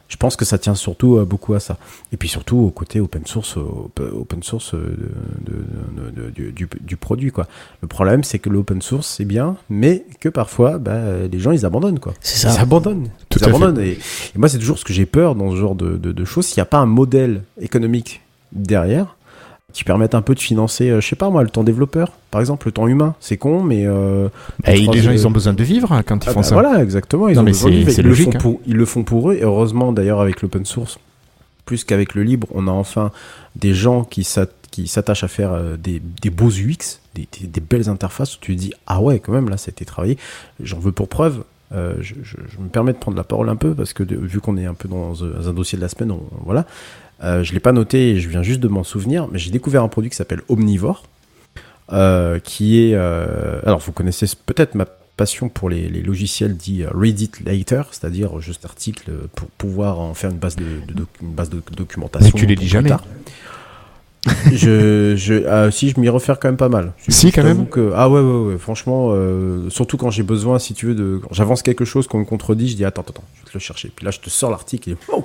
Je 0.09 0.17
pense 0.17 0.37
que 0.37 0.45
ça 0.45 0.57
tient 0.59 0.75
surtout 0.77 1.17
euh, 1.17 1.25
beaucoup 1.25 1.55
à 1.55 1.61
ça. 1.61 1.79
Et 2.13 2.17
puis 2.17 2.29
surtout 2.29 2.59
au 2.59 2.71
côté 2.71 3.01
open 3.01 3.27
source, 3.27 3.57
euh, 3.57 3.61
op- 3.61 4.01
open 4.13 4.43
source 4.43 4.75
euh, 4.75 4.97
de, 5.45 5.53
de- 5.53 6.11
de- 6.11 6.31
de- 6.31 6.51
du, 6.51 6.69
du 6.81 6.97
produit 6.97 7.33
quoi. 7.33 7.47
Le 7.83 7.89
problème 7.89 8.23
c'est 8.23 8.39
que 8.39 8.49
l'open 8.49 8.81
source 8.83 9.07
c'est 9.17 9.25
bien, 9.25 9.57
mais 9.69 10.05
que 10.21 10.29
parfois 10.29 10.79
bah, 10.79 11.27
les 11.31 11.39
gens 11.41 11.51
ils 11.51 11.67
abandonnent 11.67 11.99
quoi. 11.99 12.15
C'est 12.21 12.39
ça. 12.39 12.55
Ils 12.55 12.61
abandonnent. 12.61 13.09
Tout 13.29 13.39
ils 13.41 13.45
à 13.45 13.49
fait. 13.49 13.55
abandonnent. 13.57 13.81
Et, 13.85 13.93
et 13.93 13.99
moi 14.39 14.49
c'est 14.49 14.59
toujours 14.59 14.79
ce 14.79 14.85
que 14.85 14.93
j'ai 14.93 15.07
peur 15.07 15.35
dans 15.35 15.51
ce 15.51 15.57
genre 15.57 15.75
de, 15.75 15.97
de, 15.97 16.13
de 16.13 16.25
choses. 16.25 16.47
S'il 16.47 16.59
n'y 16.61 16.63
a 16.63 16.67
pas 16.67 16.79
un 16.79 16.87
modèle 16.87 17.43
économique 17.61 18.21
derrière 18.53 19.16
qui 19.77 19.85
permette 19.85 20.15
un 20.15 20.23
peu 20.23 20.35
de 20.35 20.41
financer, 20.41 20.91
euh, 20.91 21.01
je 21.01 21.07
sais 21.07 21.17
pas 21.17 21.31
moi, 21.31 21.43
le 21.43 21.51
temps 21.51 21.63
développeur, 21.65 22.11
par 22.31 22.41
exemple, 22.41 22.67
le 22.67 22.73
temps 22.73 22.89
humain. 22.89 23.15
C'est 23.21 23.37
con, 23.37 23.63
mais 23.63 23.87
euh, 23.87 24.29
Et 24.67 24.83
trois- 24.83 24.95
les 24.95 25.01
gens, 25.03 25.11
ils 25.13 25.27
ont 25.27 25.31
besoin 25.31 25.53
de 25.53 25.63
vivre 25.65 25.93
hein, 25.93 26.03
quand 26.05 26.25
ils 26.25 26.29
ah 26.29 26.33
font 26.33 26.41
bah 26.41 26.47
ça. 26.47 26.55
Voilà, 26.55 26.83
exactement. 26.83 27.29
Ils 27.29 27.35
Non, 27.35 27.43
ont 27.43 27.45
mais 27.45 27.51
besoin 27.53 27.71
de 27.71 27.77
vivre. 27.77 27.91
ils, 27.97 28.03
le 28.03 28.09
logique, 28.09 28.25
font 28.33 28.37
hein. 28.37 28.41
pour, 28.41 28.61
ils 28.67 28.77
le 28.77 28.85
font 28.85 29.05
pour 29.05 29.31
eux. 29.31 29.35
Et 29.35 29.43
heureusement, 29.43 29.93
d'ailleurs, 29.93 30.21
avec 30.21 30.43
l'open 30.43 30.65
source, 30.65 30.99
plus 31.65 31.85
qu'avec 31.85 32.15
le 32.15 32.23
libre, 32.23 32.47
on 32.53 32.69
a 32.69 32.71
enfin 32.73 33.11
des 33.57 33.75
gens 33.75 34.05
qui 34.05 34.25
s'at- 34.25 34.47
qui 34.71 34.87
s'attachent 34.89 35.25
à 35.25 35.29
faire 35.29 35.53
euh, 35.53 35.77
des, 35.77 36.01
des 36.23 36.31
beaux 36.31 36.51
UX, 36.51 37.01
des, 37.15 37.27
des- 37.41 37.47
des 37.47 37.61
belles 37.61 37.89
interfaces 37.89 38.37
où 38.37 38.39
tu 38.41 38.55
te 38.55 38.61
dis 38.61 38.73
ah 38.87 39.01
ouais 39.01 39.19
quand 39.21 39.33
même 39.33 39.49
là 39.49 39.57
ça 39.57 39.71
a 39.71 39.73
été 39.73 39.85
travaillé. 39.85 40.17
J'en 40.61 40.79
veux 40.79 40.93
pour 40.93 41.09
preuve. 41.09 41.45
euh, 41.73 41.95
je, 42.01 42.15
je- 42.23 42.37
je 42.49 42.59
me 42.63 42.69
permets 42.69 42.93
de 42.93 42.99
prendre 42.99 43.17
la 43.17 43.25
parole 43.25 43.49
un 43.49 43.57
peu 43.57 43.75
parce 43.75 43.93
que 43.93 44.05
de- 44.05 44.15
vu 44.17 44.39
qu'on 44.41 44.57
est 44.57 44.67
un 44.67 44.75
peu 44.75 44.89
dans, 44.89 45.15
euh, 45.23 45.49
un 45.49 45.53
dossier 45.53 45.77
de 45.77 45.83
la 45.83 45.89
semaine, 45.89 46.13
on- 46.13 46.23
voilà. 46.45 46.65
Euh, 47.23 47.43
je 47.43 47.53
l'ai 47.55 47.61
pas 47.61 47.73
noté 47.73 48.11
et 48.11 48.21
je 48.21 48.29
viens 48.29 48.43
juste 48.43 48.61
de 48.61 48.69
m'en 48.69 48.85
souvenir, 48.85 49.29
mais 49.33 49.39
j'ai 49.39 49.51
découvert 49.51 49.83
un 49.83 49.89
produit 49.89 50.11
qui 50.11 50.17
s'appelle 50.17 50.43
Omnivore, 50.49 51.05
euh, 51.93 52.39
qui 52.41 52.83
est 52.83 52.95
euh, 52.95 53.61
alors 53.65 53.79
vous 53.79 53.93
connaissez 53.93 54.27
peut-être 54.45 54.75
ma 54.75 54.85
passion 55.17 55.49
pour 55.49 55.71
les, 55.71 55.89
les 55.89 56.03
logiciels 56.03 56.57
dits 56.57 56.85
read 56.93 57.19
it 57.21 57.41
later, 57.47 57.85
c'est-à-dire 57.91 58.39
juste 58.41 58.67
article 58.67 59.11
pour 59.35 59.49
pouvoir 59.49 59.99
en 59.99 60.13
faire 60.13 60.31
une 60.31 60.37
base 60.37 60.57
de, 60.57 60.65
de 60.93 61.07
une 61.23 61.33
base 61.33 61.49
de 61.49 61.63
documentation. 61.75 62.31
Mais 62.35 62.39
tu 62.41 62.45
les 62.47 62.55
lis 62.55 62.69
jamais. 62.69 62.91
tard. 62.91 63.03
je, 64.53 65.15
je, 65.17 65.47
ah, 65.47 65.71
si 65.71 65.89
je 65.91 66.01
m'y 66.01 66.09
refère 66.09 66.39
quand 66.41 66.49
même 66.49 66.57
pas 66.57 66.69
mal. 66.69 66.93
Si, 67.09 67.29
Je 67.31 67.35
quand 67.35 67.43
t'avoue 67.43 67.61
même. 67.63 67.69
que- 67.69 67.93
ah 67.95 68.11
ouais, 68.11 68.21
ouais, 68.21 68.53
ouais, 68.53 68.59
franchement, 68.59 69.11
euh, 69.13 69.71
surtout 69.71 69.97
quand 69.97 70.11
j'ai 70.11 70.25
besoin, 70.25 70.59
si 70.59 70.75
tu 70.75 70.87
veux, 70.87 70.95
de, 70.95 71.21
quand 71.23 71.33
j'avance 71.33 71.63
quelque 71.63 71.85
chose 71.85 72.09
qu'on 72.09 72.19
me 72.19 72.25
contredit, 72.25 72.69
je 72.69 72.77
dis 72.77 72.85
attends, 72.85 73.03
attends, 73.03 73.13
attends, 73.13 73.25
je 73.37 73.41
vais 73.43 73.49
te 73.53 73.55
le 73.55 73.61
chercher. 73.61 73.91
Puis 73.95 74.05
là, 74.05 74.11
je 74.11 74.19
te 74.19 74.29
sors 74.29 74.51
l'article 74.51 74.91
et 74.91 74.97
oh, 75.13 75.25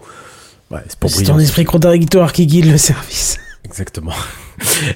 ouais, 0.72 0.80
c'est 0.88 0.98
pour 1.00 1.10
C'est 1.10 1.24
ton 1.24 1.40
esprit 1.40 1.66
contradictoire 1.66 2.34
qui 2.34 2.46
guide 2.48 2.72
le 2.72 2.78
service. 2.78 3.38
Exactement. 3.66 4.12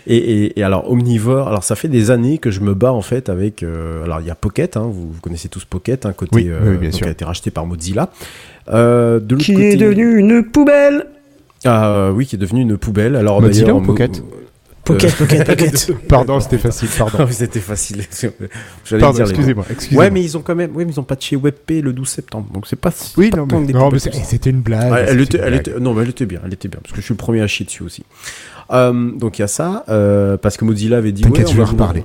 Et, 0.05 0.17
et, 0.17 0.59
et 0.59 0.63
alors 0.63 0.91
Omnivore, 0.91 1.47
alors 1.47 1.63
ça 1.63 1.75
fait 1.75 1.87
des 1.87 2.11
années 2.11 2.37
que 2.39 2.51
je 2.51 2.59
me 2.59 2.73
bats 2.73 2.91
en 2.93 3.01
fait 3.01 3.29
avec. 3.29 3.63
euh, 3.63 4.03
alors 4.03 4.19
il 4.21 4.27
y 4.27 4.31
a 4.31 4.35
Pocket, 4.35 4.75
hein, 4.77 4.81
vous, 4.91 5.11
vous 5.11 5.21
connaissez 5.21 5.47
tous 5.49 5.65
Pocket, 5.65 6.05
un 6.05 6.13
côté 6.13 6.35
Oui, 6.35 6.49
oui, 6.51 6.77
bien 6.77 6.89
donc, 6.89 6.93
sûr. 6.97 7.03
qui 7.05 7.09
a 7.09 7.11
été 7.11 7.25
racheté 7.25 7.51
par 7.51 7.65
Mozilla. 7.65 8.09
Euh, 8.69 9.19
de 9.19 9.35
l'autre 9.35 9.45
Qui 9.45 9.53
côté, 9.53 9.73
est 9.73 9.77
devenu 9.77 10.17
une 10.17 10.43
poubelle. 10.43 11.05
ah 11.63 11.87
euh, 11.89 12.11
oui, 12.11 12.25
qui 12.25 12.35
est 12.35 12.39
devenu 12.39 12.61
une 12.61 12.77
poubelle. 12.77 13.15
Alors 13.15 13.41
Mozilla 13.41 13.73
ou 13.73 13.81
Pocket? 13.81 14.19
Mo- 14.19 14.25
Pocket, 14.85 15.11
euh, 15.11 15.25
pocket, 15.25 15.43
pocket. 15.47 15.91
Pardon, 16.07 16.39
c'était 16.39 16.59
facile, 16.59 16.87
pardon. 16.97 17.17
Ah 17.19 17.27
C'était 17.31 17.59
facile. 17.59 18.03
J'allais 18.85 19.11
dire 19.11 19.25
les 19.25 19.31
excusez-moi, 19.31 19.63
mots. 19.67 19.73
excusez-moi. 19.73 20.03
Ouais, 20.05 20.11
mais 20.11 20.23
ils 20.23 20.37
ont 20.37 20.41
quand 20.41 20.55
même, 20.55 20.71
oui, 20.75 20.85
mais 20.85 20.91
ils 20.93 20.99
ont 20.99 21.03
patché 21.03 21.35
WebP 21.35 21.81
le 21.81 21.91
12 21.91 22.07
septembre, 22.07 22.47
donc 22.53 22.67
c'est 22.67 22.75
pas. 22.75 22.91
Oui, 23.17 23.31
pas 23.31 23.37
non, 23.37 23.47
mais, 23.47 23.73
non, 23.73 23.89
c'était 23.97 24.49
une 24.51 24.61
blague. 24.61 24.91
Ouais, 24.91 25.05
elle 25.07 25.19
c'était 25.19 25.23
était, 25.23 25.37
une 25.37 25.43
elle 25.43 25.49
blague. 25.49 25.67
était, 25.67 25.79
non, 25.79 25.93
mais 25.93 26.03
elle 26.03 26.09
était 26.09 26.25
bien, 26.25 26.39
elle 26.45 26.53
était 26.53 26.67
bien, 26.67 26.79
parce 26.81 26.93
que 26.93 27.01
je 27.01 27.05
suis 27.05 27.13
le 27.13 27.17
premier 27.17 27.41
à 27.41 27.47
chier 27.47 27.65
dessus 27.65 27.83
aussi. 27.83 28.03
Euh, 28.71 29.11
donc 29.11 29.37
il 29.39 29.41
y 29.41 29.43
a 29.43 29.47
ça, 29.47 29.83
euh, 29.89 30.37
parce 30.37 30.57
que 30.57 30.65
Mozilla 30.65 30.97
avait 30.97 31.11
dit. 31.11 31.23
T'inquiète, 31.23 31.47
ouais, 31.47 31.51
je 31.51 31.57
vais 31.57 31.63
va 31.63 31.69
en 31.69 31.71
reparler. 31.71 32.03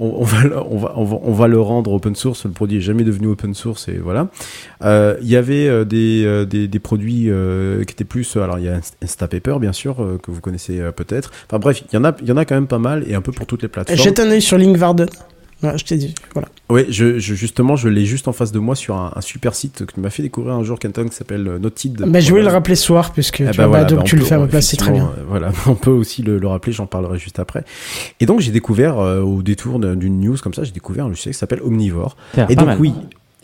On, 0.00 0.22
va, 0.22 0.38
on, 0.70 0.78
va, 0.78 0.92
on, 0.96 1.32
va, 1.32 1.48
le 1.48 1.60
rendre 1.60 1.92
open 1.92 2.14
source. 2.14 2.44
Le 2.44 2.52
produit 2.52 2.78
est 2.78 2.80
jamais 2.80 3.02
devenu 3.02 3.26
open 3.26 3.52
source 3.52 3.88
et 3.88 3.98
voilà. 3.98 4.28
Euh, 4.84 5.16
Il 5.22 5.28
y 5.28 5.34
avait 5.34 5.66
euh, 5.68 5.84
des, 5.84 6.22
euh, 6.24 6.44
des, 6.44 6.68
des 6.68 6.78
produits 6.78 7.30
qui 7.86 7.92
étaient 7.92 8.04
plus. 8.04 8.36
Alors 8.36 8.58
il 8.58 8.66
y 8.66 8.68
a 8.68 8.78
Inst- 8.78 8.94
Instapaper 9.02 9.56
bien 9.60 9.72
sûr 9.72 9.96
que 10.22 10.30
vous 10.30 10.40
connaissez 10.40 10.80
peut-être. 10.94 11.32
Enfin 11.48 11.58
bref, 11.58 11.82
il 11.90 11.94
y 11.94 11.98
en 11.98 12.04
a, 12.04 12.14
il 12.22 12.28
y 12.28 12.32
en 12.32 12.36
a 12.36 12.44
quand 12.44 12.54
même 12.54 12.68
pas 12.68 12.78
mal 12.78 13.04
et 13.08 13.14
un 13.14 13.20
peu 13.20 13.32
pour 13.32 13.46
toutes 13.46 13.62
les 13.62 13.68
plateformes. 13.68 13.98
Jette 13.98 14.20
un 14.20 14.30
œil 14.30 14.40
sur 14.42 14.56
Linkvarden. 14.56 15.08
Ouais, 15.62 15.76
je 15.76 15.84
t'ai 15.84 15.96
dit. 15.96 16.14
Voilà. 16.34 16.48
Oui, 16.70 16.84
je, 16.88 17.18
je, 17.18 17.34
justement, 17.34 17.74
je 17.74 17.88
l'ai 17.88 18.04
juste 18.06 18.28
en 18.28 18.32
face 18.32 18.52
de 18.52 18.60
moi 18.60 18.76
sur 18.76 18.94
un, 18.96 19.12
un 19.16 19.20
super 19.20 19.54
site 19.56 19.84
que 19.86 19.92
tu 19.92 20.00
m'as 20.00 20.10
fait 20.10 20.22
découvrir 20.22 20.54
un 20.54 20.62
jour, 20.62 20.78
Kenton, 20.78 21.06
qui 21.08 21.16
s'appelle 21.16 21.48
euh, 21.48 21.58
Notid. 21.58 21.96
Bah, 22.06 22.20
je 22.20 22.30
voulais 22.30 22.42
le 22.42 22.48
rappeler 22.48 22.76
ce 22.76 22.84
soir, 22.84 23.12
puisque 23.12 23.40
Eh 23.40 23.50
tu 23.50 23.56
ben 23.58 23.66
vois, 23.66 23.66
voilà, 23.66 23.84
bah, 23.84 23.90
donc 23.90 23.98
bah, 23.98 24.04
tu 24.04 24.16
le 24.16 24.24
fais 24.24 24.34
à 24.36 24.38
ma 24.38 24.46
place, 24.46 24.66
c'est 24.68 24.76
très 24.76 24.92
bien. 24.92 25.06
euh, 25.18 25.22
Voilà, 25.28 25.50
on 25.66 25.74
peut 25.74 25.90
aussi 25.90 26.22
le, 26.22 26.38
le 26.38 26.46
rappeler, 26.46 26.72
j'en 26.72 26.86
parlerai 26.86 27.18
juste 27.18 27.40
après. 27.40 27.64
Et 28.20 28.26
donc 28.26 28.38
j'ai 28.40 28.52
découvert 28.52 28.98
euh, 29.00 29.20
au 29.20 29.42
détour 29.42 29.80
d'un- 29.80 29.96
d'une 29.96 30.20
news 30.20 30.36
comme 30.40 30.54
ça, 30.54 30.62
j'ai 30.62 30.70
découvert 30.72 31.06
un 31.06 31.08
logiciel 31.08 31.34
qui 31.34 31.38
s'appelle 31.40 31.60
Omnivore. 31.64 32.16
Et 32.48 32.54
donc 32.54 32.66
mal. 32.66 32.78
oui, 32.78 32.92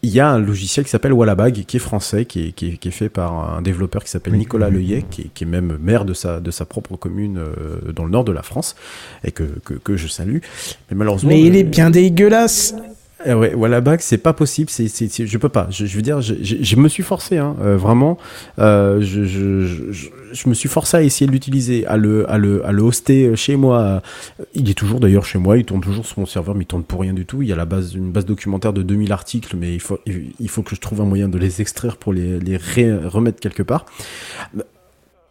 il 0.05 0.11
y 0.11 0.21
a 0.21 0.29
un 0.29 0.39
logiciel 0.39 0.85
qui 0.85 0.91
s'appelle 0.91 1.13
Wallabag, 1.13 1.65
qui 1.65 1.77
est 1.77 1.81
français, 1.81 2.27
qui 2.27 2.49
est, 2.49 2.53
qui 2.53 2.69
est, 2.69 2.77
qui 2.77 2.89
est 2.89 2.93
fait 2.93 3.09
par 3.09 3.57
un 3.57 3.63
développeur 3.63 4.05
qui 4.05 4.11
s'appelle 4.11 4.35
Nicolas 4.35 4.69
Leuillet, 4.69 5.05
qui 5.11 5.23
est, 5.23 5.31
qui 5.33 5.45
est 5.45 5.47
même 5.47 5.79
maire 5.81 6.05
de 6.05 6.15
sa, 6.15 6.41
de 6.41 6.51
sa 6.51 6.65
propre 6.67 6.97
commune 6.97 7.39
euh, 7.39 7.93
dans 7.93 8.05
le 8.05 8.11
nord 8.11 8.25
de 8.25 8.33
la 8.33 8.43
France, 8.43 8.77
et 9.25 9.33
que, 9.33 9.45
que, 9.65 9.75
que 9.75 9.97
je 9.97 10.07
salue. 10.07 10.39
Mais 10.91 10.97
malheureusement... 10.97 11.31
Mais 11.31 11.41
il 11.41 11.55
euh, 11.55 11.61
est 11.61 11.65
bien 11.65 11.91
dégueulasse. 11.91 12.75
Eh 13.27 13.35
ouais, 13.35 13.55
Wallabag, 13.55 14.01
c'est 14.01 14.19
pas 14.19 14.33
possible, 14.33 14.71
c'est, 14.71 14.89
c'est, 14.89 15.27
je 15.27 15.39
peux 15.39 15.49
pas. 15.49 15.67
Je, 15.71 15.85
veux 15.87 16.03
dire, 16.03 16.21
je, 16.21 16.35
je- 16.43 16.77
me 16.77 16.89
suis 16.89 17.03
forcé, 17.03 17.39
hein, 17.39 17.57
euh, 17.63 17.77
vraiment. 17.77 18.19
Euh, 18.59 19.01
je, 19.01 19.25
je, 19.25 20.49
me 20.49 20.55
suis 20.55 20.69
forcé 20.69 20.97
à 20.97 21.03
essayer 21.03 21.27
de 21.27 21.33
l'utiliser, 21.33 21.87
à 21.87 21.97
le, 21.97 22.29
à 22.31 22.39
le, 22.39 22.65
à 22.67 22.73
le 22.73 22.83
hoster 22.83 23.37
chez 23.37 23.57
moi. 23.57 24.03
Il 24.55 24.69
est 24.69 24.75
toujours 24.75 25.01
d'ailleurs 25.01 25.25
chez 25.25 25.39
moi, 25.39 25.57
il 25.59 25.65
tourne 25.65 25.81
toujours 25.81 26.07
sur 26.07 26.19
mon 26.19 26.27
serveur, 26.27 26.55
mais 26.55 26.65
il 26.65 26.67
tourne 26.67 26.83
pour 26.85 27.01
rien 27.01 27.13
du 27.15 27.25
tout. 27.27 27.43
Il 27.43 27.49
y 27.49 27.53
a 27.53 27.57
la 27.57 27.65
base, 27.67 27.95
une 27.95 28.11
base 28.11 28.27
documentaire 28.27 28.73
de 28.73 28.83
2000 28.83 29.13
articles, 29.13 29.57
mais 29.57 29.73
il 29.75 29.81
faut, 29.81 29.99
il 30.07 30.49
faut 30.49 30.63
que 30.63 30.75
je 30.75 30.81
trouve 30.81 31.01
un 31.01 31.07
moyen 31.07 31.29
de 31.29 31.39
les 31.39 31.61
extraire 31.61 31.97
pour 31.97 32.13
les, 32.13 32.41
les 32.41 32.57
remettre 32.57 33.41
quelque 33.41 33.63
part. 33.63 33.87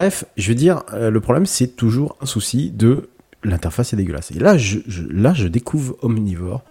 Bref, 0.00 0.24
je 0.36 0.48
veux 0.48 0.54
dire, 0.54 0.82
euh, 0.92 1.10
le 1.10 1.20
problème, 1.20 1.46
c'est 1.46 1.76
toujours 1.76 2.16
un 2.20 2.26
souci 2.26 2.70
de 2.70 3.08
l'interface 3.44 3.92
est 3.92 3.96
dégueulasse. 3.96 4.30
Et 4.32 4.38
là, 4.38 4.56
je- 4.58 4.78
là, 5.10 5.34
je 5.34 5.46
découvre 5.48 5.96
Omnivore, 6.02 6.62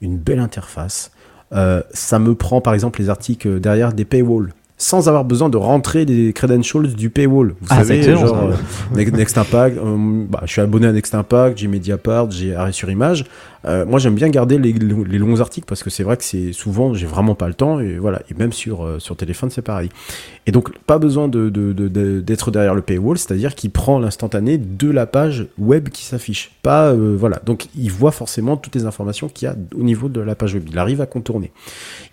une 0.00 0.16
belle 0.16 0.38
interface. 0.40 1.10
Euh, 1.52 1.82
ça 1.92 2.18
me 2.18 2.34
prend, 2.34 2.60
par 2.60 2.74
exemple, 2.74 3.00
les 3.00 3.08
articles 3.08 3.60
derrière 3.60 3.92
des 3.92 4.04
paywalls. 4.04 4.52
Sans 4.80 5.08
avoir 5.08 5.24
besoin 5.24 5.48
de 5.48 5.56
rentrer 5.56 6.04
les 6.04 6.32
credentials 6.32 6.94
du 6.94 7.10
paywall. 7.10 7.54
Vous 7.60 7.66
Ah, 7.68 7.78
savez, 7.82 8.00
genre, 8.00 8.44
euh, 8.44 8.52
Next, 8.94 9.12
Next 9.12 9.36
Impact, 9.38 9.76
euh, 9.76 10.24
bah, 10.28 10.42
je 10.44 10.52
suis 10.52 10.60
abonné 10.60 10.86
à 10.86 10.92
Next 10.92 11.12
Impact, 11.16 11.58
j'ai 11.58 11.66
Mediapart, 11.66 12.30
j'ai 12.30 12.54
Arrêt 12.54 12.70
sur 12.70 12.88
Image. 12.88 13.24
Euh, 13.64 13.84
moi, 13.84 13.98
j'aime 13.98 14.14
bien 14.14 14.28
garder 14.28 14.58
les, 14.58 14.72
longs 14.72 15.40
articles 15.40 15.66
parce 15.66 15.82
que 15.82 15.90
c'est 15.90 16.02
vrai 16.02 16.16
que 16.16 16.24
c'est 16.24 16.52
souvent, 16.52 16.94
j'ai 16.94 17.06
vraiment 17.06 17.34
pas 17.34 17.48
le 17.48 17.54
temps 17.54 17.80
et 17.80 17.98
voilà. 17.98 18.22
Et 18.30 18.34
même 18.34 18.52
sur, 18.52 18.84
euh, 18.84 18.98
sur 18.98 19.16
téléphone, 19.16 19.50
c'est 19.50 19.62
pareil. 19.62 19.88
Et 20.46 20.52
donc, 20.52 20.76
pas 20.86 20.98
besoin 20.98 21.28
d'être 21.28 22.50
derrière 22.50 22.74
le 22.74 22.82
paywall, 22.82 23.18
c'est-à-dire 23.18 23.54
qu'il 23.54 23.70
prend 23.70 23.98
l'instantané 23.98 24.58
de 24.58 24.90
la 24.90 25.06
page 25.06 25.46
web 25.58 25.88
qui 25.88 26.04
s'affiche. 26.04 26.52
Pas, 26.62 26.92
euh, 26.92 27.16
voilà. 27.18 27.40
Donc, 27.44 27.66
il 27.76 27.90
voit 27.90 28.12
forcément 28.12 28.56
toutes 28.56 28.74
les 28.74 28.86
informations 28.86 29.28
qu'il 29.28 29.46
y 29.46 29.50
a 29.50 29.56
au 29.74 29.82
niveau 29.82 30.08
de 30.08 30.20
la 30.20 30.34
page 30.34 30.54
web. 30.54 30.64
Il 30.70 30.78
arrive 30.78 31.00
à 31.00 31.06
contourner. 31.06 31.52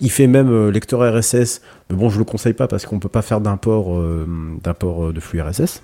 Il 0.02 0.12
fait 0.12 0.28
même 0.28 0.70
lecteur 0.70 1.02
RSS. 1.02 1.62
Mais 1.90 1.96
bon, 1.96 2.10
je 2.10 2.18
le 2.18 2.26
conseille 2.26 2.54
pas 2.54 2.68
parce 2.68 2.86
qu'on 2.86 3.00
peut 3.00 3.10
pas 3.10 3.22
faire 3.22 3.42
d'import, 3.42 4.02
d'import 4.64 5.14
de 5.14 5.20
flux 5.20 5.42
RSS. 5.42 5.84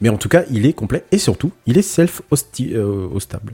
Mais 0.00 0.08
en 0.08 0.16
tout 0.16 0.28
cas, 0.28 0.44
il 0.50 0.66
est 0.66 0.72
complet 0.72 1.04
et 1.12 1.18
surtout, 1.18 1.52
il 1.66 1.78
est 1.78 1.82
self-hostable. 1.82 3.52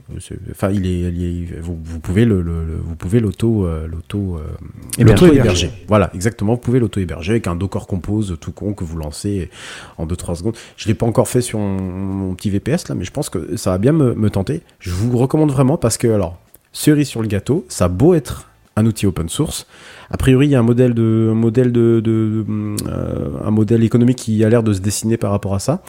Enfin, 0.50 0.70
il 0.70 0.86
est, 0.86 1.00
il 1.12 1.52
est- 1.54 1.60
vous, 1.60 1.78
vous 1.82 2.00
pouvez 2.00 2.24
le, 2.24 2.40
le- 2.42 2.64
le- 2.64 2.76
vous 2.76 2.94
pouvez 2.96 3.20
l'auto, 3.20 3.64
euh, 3.66 3.86
l'auto, 3.86 4.36
euh, 4.36 4.42
Héberger. 4.98 5.26
l'auto-héberger. 5.26 5.70
Voilà, 5.88 6.10
exactement. 6.14 6.52
Vous 6.54 6.60
pouvez 6.60 6.78
l'auto-héberger 6.80 7.32
avec 7.32 7.46
un 7.46 7.56
Docker 7.56 7.86
Compose 7.86 8.36
tout 8.40 8.52
con 8.52 8.72
que 8.74 8.84
vous 8.84 8.96
lancez 8.98 9.50
en 9.96 10.06
2-3 10.06 10.36
secondes. 10.36 10.56
Je 10.76 10.88
l'ai 10.88 10.94
pas 10.94 11.06
encore 11.06 11.28
fait 11.28 11.40
sur 11.40 11.58
mon, 11.58 11.80
mon 11.80 12.34
petit 12.34 12.50
VPS 12.50 12.88
là, 12.88 12.94
mais 12.94 13.04
je 13.04 13.10
pense 13.10 13.30
que 13.30 13.56
ça 13.56 13.70
va 13.70 13.78
bien 13.78 13.92
me, 13.92 14.14
me 14.14 14.30
tenter. 14.30 14.62
Je 14.80 14.90
vous 14.90 15.16
recommande 15.18 15.50
vraiment 15.50 15.76
parce 15.76 15.98
que 15.98 16.08
alors, 16.08 16.38
cerise 16.72 17.08
sur 17.08 17.22
le 17.22 17.28
gâteau, 17.28 17.64
ça 17.68 17.86
a 17.86 17.88
beau 17.88 18.14
être 18.14 18.48
un 18.76 18.86
outil 18.86 19.06
open 19.06 19.28
source. 19.28 19.66
A 20.10 20.16
priori, 20.16 20.46
il 20.46 20.50
y 20.50 20.54
a 20.54 20.58
un 20.60 20.62
modèle 20.62 20.94
de, 20.94 21.28
un 21.30 21.34
modèle 21.34 21.70
de, 21.72 22.00
de- 22.02 22.44
euh, 22.88 23.28
un 23.44 23.50
modèle 23.50 23.82
économique 23.84 24.16
qui 24.18 24.42
a 24.44 24.48
l'air 24.48 24.62
de 24.62 24.72
se 24.72 24.80
dessiner 24.80 25.16
par 25.16 25.30
rapport 25.30 25.54
à 25.54 25.58
ça. 25.58 25.82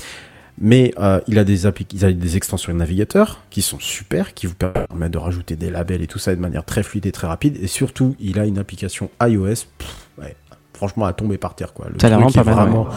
Mais 0.61 0.93
euh, 0.99 1.22
il 1.28 1.39
a 1.39 1.45
des 1.45 1.61
il 1.93 2.03
a 2.05 2.11
des 2.11 2.36
extensions 2.36 2.74
de 2.74 2.78
navigateur 2.78 3.39
qui 3.49 3.61
sont 3.61 3.80
super, 3.80 4.34
qui 4.34 4.45
vous 4.45 4.55
permettent 4.55 5.13
de 5.13 5.17
rajouter 5.17 5.55
des 5.55 5.70
labels 5.70 6.01
et 6.01 6.07
tout 6.07 6.20
ça 6.20 6.36
de 6.36 6.41
manière 6.41 6.65
très 6.65 6.84
fluide 6.84 7.05
et 7.05 7.13
très 7.13 7.28
rapide. 7.28 7.57
Et 7.61 7.67
surtout, 7.67 8.15
il 8.20 8.39
a 8.39 8.45
une 8.45 8.57
application 8.57 9.09
iOS. 9.24 9.45
pff, 9.78 9.95
ouais, 10.17 10.36
franchement, 10.74 11.05
à 11.05 11.13
tomber 11.13 11.38
par 11.38 11.55
terre 11.55 11.72
quoi. 11.74 11.86
Le 11.88 11.93
Ça 11.97 12.09
truc 12.09 12.11
vraiment 12.11 12.30
est 12.30 12.34
pas 12.34 12.43
mal, 12.43 12.55
vraiment, 12.55 12.88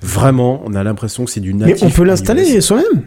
vraiment, 0.00 0.62
on 0.64 0.72
a 0.74 0.82
l'impression 0.82 1.26
que 1.26 1.30
c'est 1.30 1.40
du 1.40 1.52
Mais 1.52 1.66
natif. 1.66 1.82
on 1.86 1.90
peut 1.90 2.04
l'installer 2.04 2.60
soi-même. 2.62 3.02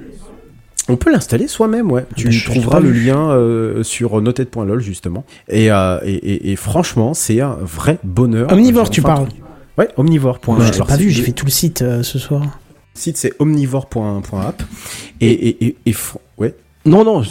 On 0.88 0.98
peut 0.98 1.12
l'installer 1.12 1.48
soi-même, 1.48 1.92
ouais. 1.92 2.06
Tu 2.16 2.26
bah, 2.26 2.32
je- 2.32 2.38
je 2.40 2.48
l'ai 2.48 2.54
trouveras 2.60 2.80
le 2.80 2.92
lien 2.92 3.30
euh, 3.32 3.82
sur 3.84 4.22
noted.lol 4.22 4.82
justement. 4.82 5.26
Et, 5.50 5.72
euh, 5.72 6.00
et, 6.06 6.14
et, 6.14 6.52
et 6.52 6.56
franchement, 6.56 7.14
c'est 7.14 7.42
un 7.42 7.58
vrai 7.62 7.98
bonheur. 8.04 8.52
Omnivore, 8.52 8.90
tu 8.90 9.02
enfin 9.02 9.16
parles. 9.16 9.28
Ouais, 9.78 9.90
omnivore. 9.98 10.40
Je 10.60 10.72
l'ai 10.72 10.86
pas 10.86 10.96
vu, 10.96 11.10
j'ai 11.10 11.22
le 11.22 11.26
fait 11.26 11.32
tout 11.32 11.46
le 11.46 11.52
site 11.52 11.82
euh, 11.82 12.04
ce 12.04 12.20
soir. 12.20 12.60
site 12.94 13.18
c'est 13.18 13.34
omnivore.app. 13.40 14.64
Et, 15.22 15.28
et, 15.32 15.66
et, 15.66 15.76
et 15.88 15.92
fr- 15.92 16.18
ouais. 16.38 16.54
Non, 16.86 17.04
non, 17.04 17.24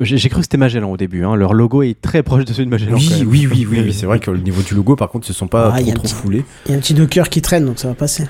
J'ai 0.00 0.28
cru 0.28 0.40
que 0.40 0.44
c'était 0.44 0.58
Magellan 0.58 0.90
au 0.90 0.96
début. 0.98 1.24
Hein. 1.24 1.36
Leur 1.36 1.54
logo 1.54 1.82
est 1.82 1.98
très 2.00 2.22
proche 2.22 2.44
de 2.44 2.52
celui 2.52 2.66
de 2.66 2.70
Magellan. 2.70 2.98
quand 2.98 3.02
Oui, 3.02 3.18
même. 3.20 3.28
oui, 3.28 3.48
oui, 3.50 3.66
oui, 3.70 3.80
oui, 3.86 3.92
c'est 3.98 4.04
vrai 4.06 4.18
que 4.18 4.30
le 4.30 4.38
niveau 4.40 4.60
du 4.60 4.74
logo, 4.74 4.96
par 4.96 5.08
contre, 5.08 5.26
se 5.26 5.32
sont 5.32 5.46
pas 5.46 5.72
Ah, 5.74 5.80
il 5.80 5.86
y 5.88 5.90
trop, 5.92 5.98
trop 6.04 6.08
petit- 6.08 6.14
foulés. 6.14 6.44
Il 6.66 6.72
y 6.72 6.74
a 6.74 6.76
un 6.76 6.80
petit 6.80 6.94
docker 6.94 7.28
qui 7.30 7.40
traîne, 7.40 7.64
donc 7.64 7.78
ça 7.78 7.88
va 7.88 7.94
passer. 7.94 8.24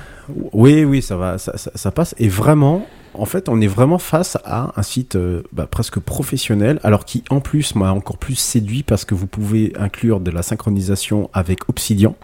Oui, 0.53 0.85
oui, 0.85 1.01
ça 1.03 1.17
va, 1.17 1.39
ça, 1.39 1.57
ça- 1.57 1.73
ça 1.75 1.91
passe. 1.91 2.15
Et 2.19 2.29
vraiment, 2.29 2.87
en 3.15 3.25
fait, 3.25 3.49
on 3.49 3.61
est 3.61 3.67
vraiment 3.67 3.99
face 3.99 4.39
à 4.45 4.73
un 4.77 4.83
site 4.83 5.17
euh, 5.17 5.43
bah, 5.53 5.67
presque 5.67 5.99
professionnel, 5.99 6.79
alors 6.83 7.05
qui, 7.05 7.25
en 7.31 7.41
plus, 7.41 7.75
m'a 7.75 7.93
encore 7.93 8.19
plus 8.19 8.37
séduit 8.37 8.83
parce 8.83 9.05
que 9.05 9.15
vous 9.15 9.27
pouvez 9.27 9.73
inclure 9.79 10.21
de 10.21 10.31
la 10.31 10.43
synchronisation 10.43 11.31
avec 11.33 11.69
Obsidian, 11.69 12.15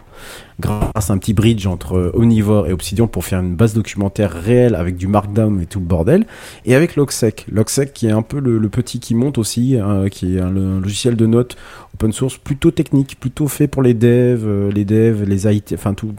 grâce 0.59 1.09
à 1.09 1.13
un 1.13 1.17
petit 1.19 1.33
bridge 1.33 1.67
entre 1.67 1.97
euh, 1.97 2.11
Omnivore 2.15 2.67
et 2.67 2.73
Obsidian 2.73 3.07
pour 3.07 3.23
faire 3.25 3.39
une 3.39 3.55
base 3.55 3.73
documentaire 3.73 4.31
réelle 4.31 4.73
avec 4.75 4.97
du 4.97 5.07
Markdown 5.07 5.61
et 5.61 5.65
tout 5.67 5.79
le 5.79 5.85
bordel, 5.85 6.25
et 6.65 6.73
avec 6.75 6.95
Logsec. 6.95 7.45
Logsec 7.51 7.93
qui 7.93 8.07
est 8.07 8.11
un 8.11 8.21
peu 8.23 8.39
le, 8.39 8.57
le 8.57 8.69
petit 8.69 8.99
qui 8.99 9.13
monte 9.15 9.37
aussi, 9.37 9.77
hein, 9.77 10.05
qui 10.09 10.37
est 10.37 10.39
un, 10.39 10.49
le- 10.49 10.61
un 10.77 10.79
logiciel 10.79 11.15
de 11.15 11.25
notes 11.25 11.57
open 11.93 12.11
source 12.11 12.37
plutôt 12.37 12.69
technique, 12.71 13.19
plutôt 13.19 13.47
fait 13.47 13.67
pour 13.67 13.81
les 13.81 13.93
devs, 13.95 14.43
euh, 14.45 14.71
les 14.71 14.85
devs, 14.85 15.23
les 15.23 15.47
IT, 15.55 15.73
enfin 15.73 15.93
tous 15.93 16.13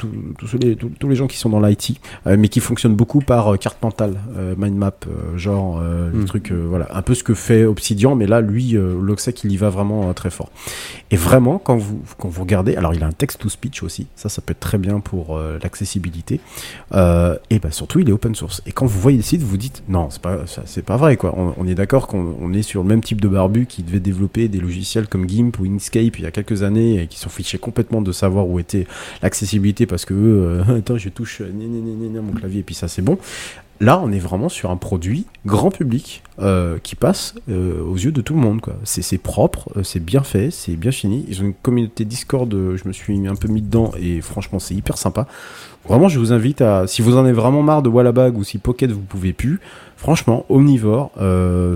les, 0.60 0.76
tous- 0.76 1.08
les 1.08 1.14
gens 1.16 1.26
qui 1.28 1.36
sont 1.36 1.50
dans 1.50 1.60
l'IT, 1.60 2.00
euh, 2.26 2.36
mais 2.38 2.48
qui 2.48 2.60
fonctionne 2.60 2.94
beaucoup 2.96 3.20
par 3.20 3.54
euh, 3.54 3.56
carte 3.56 3.82
mentale, 3.82 4.14
euh, 4.36 4.54
mind 4.58 4.76
map, 4.76 4.92
genre 5.36 5.78
Mm. 5.78 6.26
euh, 6.50 6.66
voilà, 6.68 6.88
un 6.92 7.02
peu 7.02 7.14
ce 7.14 7.22
que 7.22 7.34
fait 7.34 7.64
Obsidian, 7.64 8.14
mais 8.14 8.26
là 8.26 8.40
lui, 8.40 8.72
Logsec 8.72 9.42
il 9.44 9.52
y 9.52 9.56
va 9.56 9.68
vraiment 9.70 10.12
très 10.14 10.30
fort. 10.30 10.50
Et 11.10 11.16
vraiment 11.16 11.58
quand 11.58 11.76
vous 11.76 12.00
quand 12.18 12.28
vous 12.28 12.42
regardez, 12.42 12.74
alors 12.76 12.94
il 12.94 13.02
a 13.02 13.06
un 13.06 13.12
text 13.12 13.40
to 13.40 13.48
speech 13.48 13.82
aussi, 13.82 14.06
ça 14.16 14.27
ça 14.28 14.42
peut 14.42 14.52
être 14.52 14.60
très 14.60 14.78
bien 14.78 15.00
pour 15.00 15.36
euh, 15.36 15.58
l'accessibilité, 15.62 16.40
euh, 16.92 17.36
et 17.50 17.58
bah 17.58 17.70
surtout 17.70 18.00
il 18.00 18.08
est 18.08 18.12
open 18.12 18.34
source. 18.34 18.62
Et 18.66 18.72
quand 18.72 18.86
vous 18.86 19.00
voyez 19.00 19.16
le 19.16 19.22
site, 19.22 19.42
vous 19.42 19.56
dites 19.56 19.82
non 19.88 20.10
c'est 20.10 20.22
pas 20.22 20.46
ça, 20.46 20.62
c'est 20.66 20.84
pas 20.84 20.96
vrai 20.96 21.16
quoi. 21.16 21.34
On, 21.36 21.66
est 21.66 21.74
d'accord 21.74 22.06
qu'on 22.06 22.36
on 22.40 22.52
est 22.52 22.62
sur 22.62 22.82
le 22.82 22.88
même 22.88 23.02
type 23.02 23.20
de 23.20 23.28
barbu 23.28 23.66
qui 23.66 23.82
devait 23.82 24.00
développer 24.00 24.48
des 24.48 24.60
logiciels 24.60 25.08
comme 25.08 25.28
GIMP 25.28 25.58
ou 25.58 25.64
Inkscape 25.64 26.18
il 26.18 26.22
y 26.22 26.26
a 26.26 26.30
quelques 26.30 26.62
années 26.62 27.02
et 27.02 27.06
qui 27.06 27.18
s'en 27.18 27.28
fichaient 27.28 27.58
complètement 27.58 28.02
de 28.02 28.12
savoir 28.12 28.48
où 28.48 28.58
était 28.58 28.86
l'accessibilité 29.22 29.86
parce 29.86 30.04
que 30.04 30.14
euh, 30.14 30.62
attends 30.78 30.98
je 30.98 31.08
touche 31.08 31.42
mon 31.42 32.32
clavier 32.32 32.60
et 32.60 32.64
puis 32.64 32.74
ça 32.74 32.88
c'est 32.88 33.02
bon. 33.02 33.18
Là, 33.80 34.00
on 34.02 34.10
est 34.10 34.18
vraiment 34.18 34.48
sur 34.48 34.70
un 34.72 34.76
produit 34.76 35.26
grand 35.46 35.70
public 35.70 36.24
euh, 36.40 36.78
qui 36.82 36.96
passe 36.96 37.36
euh, 37.48 37.80
aux 37.80 37.94
yeux 37.94 38.10
de 38.10 38.20
tout 38.20 38.34
le 38.34 38.40
monde. 38.40 38.60
C'est 38.82 39.18
propre, 39.18 39.70
euh, 39.76 39.84
c'est 39.84 40.04
bien 40.04 40.24
fait, 40.24 40.50
c'est 40.50 40.74
bien 40.74 40.90
fini. 40.90 41.24
Ils 41.28 41.42
ont 41.42 41.44
une 41.44 41.54
communauté 41.54 42.04
Discord, 42.04 42.52
je 42.52 42.88
me 42.88 42.92
suis 42.92 43.26
un 43.28 43.36
peu 43.36 43.46
mis 43.46 43.62
dedans 43.62 43.92
et 44.00 44.20
franchement, 44.20 44.58
c'est 44.58 44.74
hyper 44.74 44.98
sympa. 44.98 45.28
Vraiment, 45.88 46.08
je 46.08 46.18
vous 46.18 46.32
invite 46.32 46.60
à, 46.60 46.88
si 46.88 47.02
vous 47.02 47.16
en 47.16 47.20
avez 47.20 47.32
vraiment 47.32 47.62
marre 47.62 47.82
de 47.82 47.88
Wallabag 47.88 48.36
ou 48.36 48.42
si 48.42 48.58
Pocket 48.58 48.90
vous 48.90 49.00
pouvez 49.00 49.32
plus, 49.32 49.60
franchement, 49.96 50.44
Omnivore, 50.48 51.12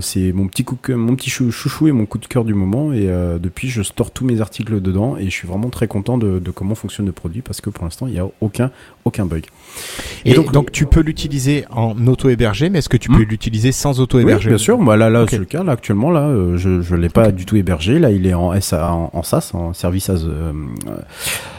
c'est 0.01 0.33
mon 0.33 0.47
petit 0.47 0.65
coup, 0.65 0.77
mon 0.89 1.15
petit 1.15 1.29
chou- 1.29 1.51
chouchou 1.51 1.87
et 1.87 1.93
mon 1.93 2.05
coup 2.05 2.17
de 2.19 2.27
cœur 2.27 2.43
du 2.43 2.53
moment. 2.53 2.93
Et 2.93 3.07
depuis, 3.41 3.69
je 3.69 3.81
store 3.81 4.11
tous 4.11 4.25
mes 4.25 4.39
articles 4.41 4.81
dedans 4.81 5.17
et 5.17 5.25
je 5.25 5.31
suis 5.31 5.47
vraiment 5.47 5.69
très 5.69 5.87
content 5.87 6.17
de, 6.17 6.39
comment 6.53 6.75
fonctionne 6.75 7.05
le 7.07 7.11
produit 7.11 7.41
parce 7.41 7.61
que 7.61 7.69
pour 7.69 7.85
l'instant, 7.85 8.05
il 8.07 8.13
n'y 8.13 8.19
a 8.19 8.27
aucun 8.41 8.69
bug. 9.25 9.45
Et, 10.25 10.33
donc, 10.33 10.71
tu 10.71 10.85
peux 10.85 11.01
l'utiliser 11.01 11.65
en 11.71 12.07
auto-hébergé, 12.07 12.69
mais 12.69 12.79
est-ce 12.79 12.89
que 12.89 12.97
tu 12.97 13.09
peux 13.09 13.23
l'utiliser 13.23 13.71
sans 13.71 13.97
Oui, 13.97 14.03
auto-hébergé 14.03 14.49
bien 14.49 14.57
sûr. 14.57 14.77
Moi, 14.79 14.95
là, 14.95 15.09
là, 15.09 15.23
Ok. 15.23 15.29
c'est 15.31 15.37
le 15.37 15.45
cas. 15.45 15.63
Là, 15.63 15.73
actuellement, 15.73 16.11
là, 16.11 16.21
euh, 16.27 16.57
je, 16.57 16.81
je 16.81 16.95
l'ai 16.95 17.09
pas 17.09 17.31
du 17.31 17.45
tout 17.45 17.55
hébergé. 17.57 17.99
Là, 17.99 18.09
il 18.11 18.25
est 18.25 18.33
en 18.33 18.59
SA, 18.61 18.91
en, 18.93 19.09
en 19.13 19.23
SaaS, 19.23 19.51
en 19.53 19.73
service 19.73 20.09
as 20.09 20.23
euh, 20.23 20.53
euh, 20.87 20.95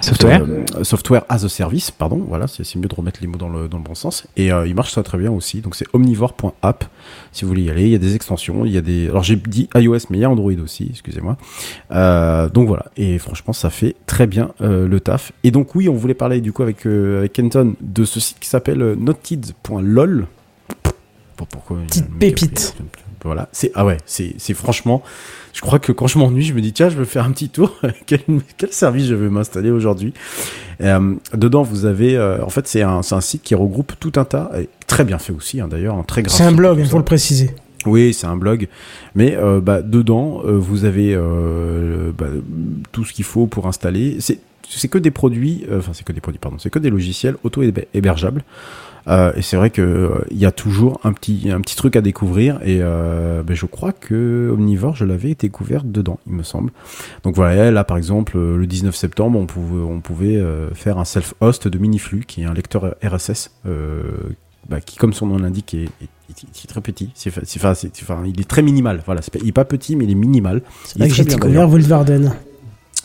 Software. 0.01 0.43
euh, 0.49 0.85
software 0.85 1.25
as 1.29 1.45
a 1.45 1.49
service. 1.49 1.91
Pardon. 1.91 2.25
Voilà, 2.27 2.47
c'est 2.47 2.65
c'est 2.65 2.79
mieux 2.79 2.89
de 2.89 2.95
remettre 2.95 3.21
les 3.21 3.27
mots 3.27 3.37
dans 3.39 3.49
le 3.49 3.69
dans 3.69 3.79
le 3.79 3.85
bon 3.85 3.95
sens. 3.95 4.27
Et 4.37 4.51
euh, 4.53 4.67
il 4.67 4.75
marche 4.75 4.93
très 4.93 5.03
très 5.03 5.19
bien 5.19 5.31
aussi. 5.31 5.61
Donc 5.61 5.75
c'est 5.75 5.87
omnivore.app. 5.93 6.85
Si 7.33 7.45
vous 7.45 7.49
voulez 7.49 7.63
y 7.63 7.71
aller, 7.71 7.83
il 7.85 7.91
y 7.91 7.95
a 7.95 7.99
des 7.99 8.15
extensions. 8.15 8.65
Il 8.65 8.73
y 8.73 8.79
a 8.79 8.81
des. 8.81 9.09
Alors 9.09 9.23
j'ai 9.23 9.37
dit 9.37 9.69
iOS, 9.75 9.99
mais 10.11 10.19
il 10.19 10.21
y 10.21 10.25
a 10.25 10.31
Android 10.31 10.53
aussi. 10.63 10.87
Excusez-moi. 10.91 11.37
Euh, 11.93 12.49
donc 12.49 12.69
voilà. 12.69 12.87
Et 12.97 13.19
franchement, 13.19 13.53
ça 13.53 13.71
fait 13.71 13.95
très 14.07 14.27
bien 14.27 14.51
euh, 14.61 14.89
le 14.89 15.01
taf. 15.01 15.33
Et 15.43 15.51
donc 15.51 15.75
oui, 15.75 15.89
on 15.89 15.95
voulait 15.95 16.15
parler 16.15 16.41
du 16.41 16.53
coup 16.53 16.63
avec 16.63 16.87
euh, 16.87 17.19
avec 17.21 17.33
Kenton 17.35 17.75
de 17.81 18.04
ce 18.05 18.21
site 18.21 18.39
qui 18.41 18.49
s'appelle 18.49 18.83
euh, 18.83 18.95
notekids.lol. 18.97 20.27
Pour- 21.37 21.47
Pourquoi 21.49 21.79
Petite 21.87 22.09
pépite. 22.19 22.77
Voilà, 23.25 23.49
c'est 23.53 23.73
ah 23.75 23.87
ouais, 23.87 23.97
c'est 24.05 24.35
c'est 24.37 24.53
franchement, 24.53 25.03
je 25.55 25.63
crois 25.63 25.79
que 25.79 25.93
quand 25.93 26.07
je 26.07 26.19
m'ennuie, 26.19 26.43
je 26.45 26.53
me 26.53 26.61
dis 26.61 26.75
tiens, 26.75 26.91
je 26.91 26.97
veux 26.97 27.07
faire 27.07 27.25
un 27.25 27.33
petit 27.33 27.49
tour. 27.49 27.75
quel, 28.07 28.21
quel 28.59 28.71
service 28.71 29.07
je 29.07 29.15
vais 29.15 29.31
m'installer 29.31 29.71
aujourd'hui? 29.71 30.13
Euh, 30.83 31.15
Dedans, 31.33 31.63
vous 31.63 31.87
avez, 31.87 32.17
euh, 32.19 32.45
en 32.45 32.51
fait, 32.51 32.69
c'est 32.69 32.83
un 32.83 33.01
c'est 33.03 33.15
un 33.15 33.23
site 33.23 33.43
qui 33.43 33.55
regroupe 33.55 33.95
tout 33.99 34.13
un 34.17 34.27
tas, 34.27 34.51
et 34.61 34.69
très 34.87 35.05
bien 35.05 35.17
fait 35.19 35.33
aussi 35.33 35.59
hein, 35.63 35.69
d'ailleurs, 35.69 35.97
un 35.97 36.03
très 36.03 36.23
graphique. 36.23 36.37
C'est 36.37 36.45
un 36.45 36.53
blog, 36.53 36.79
il 36.81 36.87
faut 36.87 36.99
le 36.99 37.05
préciser. 37.05 37.51
Oui, 37.87 38.13
c'est 38.13 38.27
un 38.27 38.37
blog, 38.37 38.69
mais 39.15 39.35
euh, 39.37 39.59
bah, 39.61 39.81
dedans, 39.81 40.43
euh, 40.45 40.59
vous 40.59 40.85
avez 40.85 41.15
euh, 41.15 42.13
bah, 42.17 42.27
tout 42.93 43.05
ce 43.07 43.13
qu'il 43.15 43.25
faut 43.25 43.47
pour 43.47 43.67
installer. 43.67 44.17
C'est 44.21 44.39
c'est 44.69 44.89
que 44.89 44.99
des 44.99 45.11
produits, 45.11 45.65
euh, 45.71 45.79
enfin 45.79 45.93
c'est 45.95 46.05
que 46.05 46.13
des 46.13 46.21
produits, 46.21 46.39
pardon, 46.39 46.59
c'est 46.59 46.71
que 46.71 46.79
des 46.79 46.91
logiciels 46.91 47.37
auto-hébergeables. 47.45 48.43
Euh, 49.07 49.33
et 49.37 49.43
c'est 49.43 49.57
vrai 49.57 49.69
que 49.69 49.83
euh, 49.83 50.09
il 50.31 50.39
y 50.39 50.47
a 50.47 50.51
toujours 50.51 50.99
un 51.05 51.13
petit 51.13 51.51
un 51.51 51.61
petit 51.61 51.77
truc 51.77 51.95
à 51.97 52.01
découvrir. 52.01 52.59
Et 52.65 52.79
euh, 52.81 53.43
ben, 53.43 53.55
je 53.55 53.67
crois 53.67 53.93
que 53.93 54.51
Omnivore, 54.53 54.97
je 54.97 55.05
l'avais 55.05 55.35
découvert 55.35 55.85
dedans, 55.85 56.19
il 56.27 56.33
me 56.33 56.43
semble. 56.43 56.73
Donc 57.23 57.35
voilà, 57.37 57.71
là 57.71 57.85
par 57.85 57.99
exemple, 57.99 58.39
euh, 58.39 58.57
le 58.57 58.67
19 58.67 58.95
septembre, 58.97 59.39
on 59.39 59.47
pouvait 59.47 59.83
on 59.83 60.01
pouvait 60.01 60.37
euh, 60.37 60.73
faire 60.73 60.99
un 60.99 61.05
self-host 61.05 61.69
de 61.69 61.79
Miniflux, 61.79 62.25
qui 62.27 62.43
est 62.43 62.47
un 62.47 62.55
lecteur 62.55 62.95
RSS. 63.05 63.51
Euh, 63.67 64.03
bah, 64.69 64.81
qui, 64.81 64.97
comme 64.97 65.13
son 65.13 65.27
nom 65.27 65.37
l'indique, 65.37 65.75
est, 65.75 65.91
est- 66.01 66.67
très 66.67 66.81
petit. 66.81 67.11
C'est, 67.15 67.31
enfin, 67.59 67.75
il 68.25 68.41
est 68.41 68.49
très 68.49 68.63
minimal. 68.63 69.03
Voilà, 69.05 69.21
il 69.43 69.49
est 69.49 69.53
pas 69.53 69.67
petit, 69.67 69.95
mais 69.95 70.05
il 70.05 70.11
est 70.11 70.15
minimal. 70.15 70.63
C'est 70.85 70.99
est 70.99 71.09
que 71.09 71.13
très 71.13 71.17
j'ai 71.17 71.25
découvert 71.25 71.53
d'ailleurs. 71.53 71.69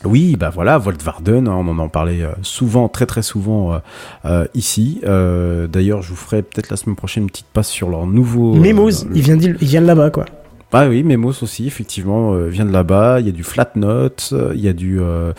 Oui, 0.06 0.36
bah 0.38 0.50
voilà, 0.50 0.78
Voltvarden, 0.78 1.48
hein, 1.48 1.56
on 1.60 1.78
en 1.78 1.90
parlait 1.90 2.22
euh, 2.22 2.32
souvent, 2.42 2.88
très 2.88 3.06
très 3.06 3.22
souvent 3.22 3.74
euh, 3.74 3.78
euh, 4.26 4.46
ici. 4.54 5.02
Euh, 5.04 5.68
d'ailleurs, 5.68 6.02
je 6.02 6.10
vous 6.10 6.16
ferai 6.16 6.42
peut-être 6.42 6.70
la 6.70 6.78
semaine 6.78 6.96
prochaine 6.96 7.24
une 7.24 7.30
petite 7.30 7.48
passe 7.52 7.70
sur 7.70 7.90
leur 7.90 8.08
nouveau. 8.08 8.56
Memos, 8.56 8.90
vient, 9.12 9.38
il 9.38 9.68
vient 9.68 9.82
de 9.82 9.88
là-bas, 9.88 10.10
quoi. 10.10 10.26
Ah 10.72 10.88
oui, 10.88 11.02
Memos 11.02 11.34
aussi, 11.42 11.66
effectivement, 11.66 12.34
euh, 12.36 12.48
vient 12.48 12.64
de 12.64 12.72
là-bas. 12.72 13.20
Il 13.22 13.26
y 13.26 13.30
a 13.30 13.32
du 13.32 13.44
Flatnote, 13.44 14.30
euh, 14.34 14.52
il 14.54 14.62
y 14.62 14.68
a 14.68 14.74
du. 14.74 15.00
euh, 15.02 15.34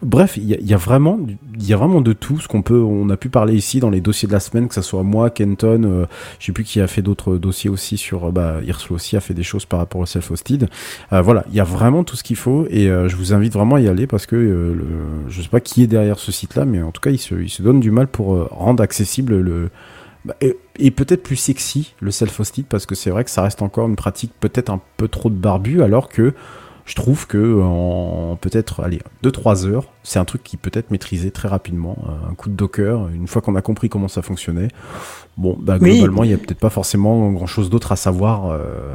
bref, 0.00 0.38
il 0.38 0.44
y 0.44 0.72
a, 0.72 0.76
vraiment, 0.78 1.18
il 1.58 1.66
y 1.68 1.74
a 1.74 1.76
vraiment 1.76 2.00
de 2.00 2.14
tout 2.14 2.40
ce 2.40 2.48
qu'on 2.48 2.62
peut. 2.62 2.80
On 2.80 3.10
a 3.10 3.18
pu 3.18 3.28
parler 3.28 3.52
ici 3.54 3.78
dans 3.78 3.90
les 3.90 4.00
dossiers 4.00 4.26
de 4.26 4.32
la 4.32 4.40
semaine, 4.40 4.66
que 4.68 4.74
ça 4.74 4.80
soit 4.80 5.02
moi, 5.02 5.28
Kenton, 5.28 5.82
euh, 5.84 6.06
je 6.38 6.46
sais 6.46 6.52
plus 6.52 6.64
qui 6.64 6.80
a 6.80 6.86
fait 6.86 7.02
d'autres 7.02 7.36
dossiers 7.36 7.68
aussi 7.68 7.98
sur. 7.98 8.24
euh, 8.24 8.30
Bah, 8.30 8.54
Hirslo 8.66 8.96
aussi 8.96 9.18
a 9.18 9.20
fait 9.20 9.34
des 9.34 9.42
choses 9.42 9.66
par 9.66 9.80
rapport 9.80 10.00
au 10.00 10.06
self-hosted. 10.06 10.68
Voilà, 11.10 11.44
il 11.50 11.54
y 11.54 11.60
a 11.60 11.64
vraiment 11.64 12.02
tout 12.02 12.16
ce 12.16 12.22
qu'il 12.22 12.36
faut 12.36 12.66
et 12.70 12.86
je 12.86 13.16
vous 13.16 13.34
invite 13.34 13.52
vraiment 13.52 13.76
à 13.76 13.80
y 13.80 13.88
aller 13.88 14.06
parce 14.06 14.24
que 14.26 14.34
le, 14.34 14.76
je 15.28 15.42
sais 15.42 15.48
pas 15.48 15.60
qui 15.60 15.82
est 15.82 15.86
derrière 15.86 16.18
ce 16.18 16.32
site-là, 16.32 16.64
mais 16.64 16.80
en 16.82 16.90
tout 16.90 17.00
cas, 17.02 17.10
il 17.10 17.18
se, 17.18 17.34
il 17.34 17.50
se 17.50 17.62
donne 17.62 17.80
du 17.80 17.90
mal 17.90 18.08
pour 18.08 18.48
rendre 18.50 18.82
accessible 18.82 19.38
le. 19.38 19.68
Bah, 20.24 20.34
et, 20.40 20.90
peut-être 20.90 21.22
plus 21.22 21.36
sexy 21.36 21.94
le 22.00 22.10
self-hosted 22.10 22.64
parce 22.64 22.86
que 22.86 22.94
c'est 22.94 23.10
vrai 23.10 23.24
que 23.24 23.30
ça 23.30 23.42
reste 23.42 23.60
encore 23.62 23.88
une 23.88 23.96
pratique 23.96 24.32
peut-être 24.40 24.70
un 24.70 24.80
peu 24.96 25.08
trop 25.08 25.28
de 25.28 25.34
barbu 25.34 25.82
alors 25.82 26.08
que 26.08 26.32
je 26.86 26.94
trouve 26.94 27.26
que 27.26 27.60
en 27.62 28.36
peut-être 28.40 28.82
allez 28.82 29.00
2-3 29.22 29.66
heures 29.66 29.90
c'est 30.02 30.18
un 30.18 30.24
truc 30.24 30.42
qui 30.42 30.56
peut 30.56 30.70
être 30.74 30.90
maîtrisé 30.90 31.30
très 31.30 31.48
rapidement. 31.48 31.96
Euh, 32.08 32.30
un 32.30 32.34
coup 32.34 32.48
de 32.48 32.54
docker 32.54 33.08
une 33.08 33.26
fois 33.26 33.42
qu'on 33.42 33.54
a 33.54 33.62
compris 33.62 33.88
comment 33.88 34.08
ça 34.08 34.22
fonctionnait 34.22 34.68
bon 35.36 35.56
bah 35.60 35.78
Oui. 35.80 35.98
globalement 35.98 36.24
il 36.24 36.30
y 36.30 36.34
a 36.34 36.36
peut-être 36.36 36.58
pas 36.60 36.70
forcément 36.70 37.30
grand 37.32 37.46
chose 37.46 37.68
d'autre 37.70 37.90
à 37.92 37.96
savoir 37.96 38.50
euh, 38.50 38.94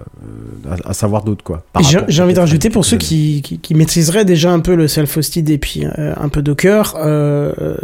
à, 0.70 0.90
à 0.90 0.94
savoir 0.94 1.24
d'autre 1.24 1.44
quoi 1.44 1.64
J'ai 2.08 2.24
envie 2.24 2.34
de 2.34 2.40
rajouter 2.40 2.70
pour 2.70 2.86
ceux 2.86 2.98
qui, 2.98 3.42
qui, 3.42 3.60
qui 3.60 3.76
maîtriseraient 3.76 4.26
déjà 4.26 4.52
un 4.52 4.60
peu 4.60 4.76
le 4.76 4.88
self-hosted 4.88 5.50
et 5.50 5.58
puis 5.58 5.86
euh, 5.86 6.14
un 6.18 6.30
peu 6.30 6.42
Docker, 6.42 6.96
euh, 6.98 7.52
euh, 7.62 7.76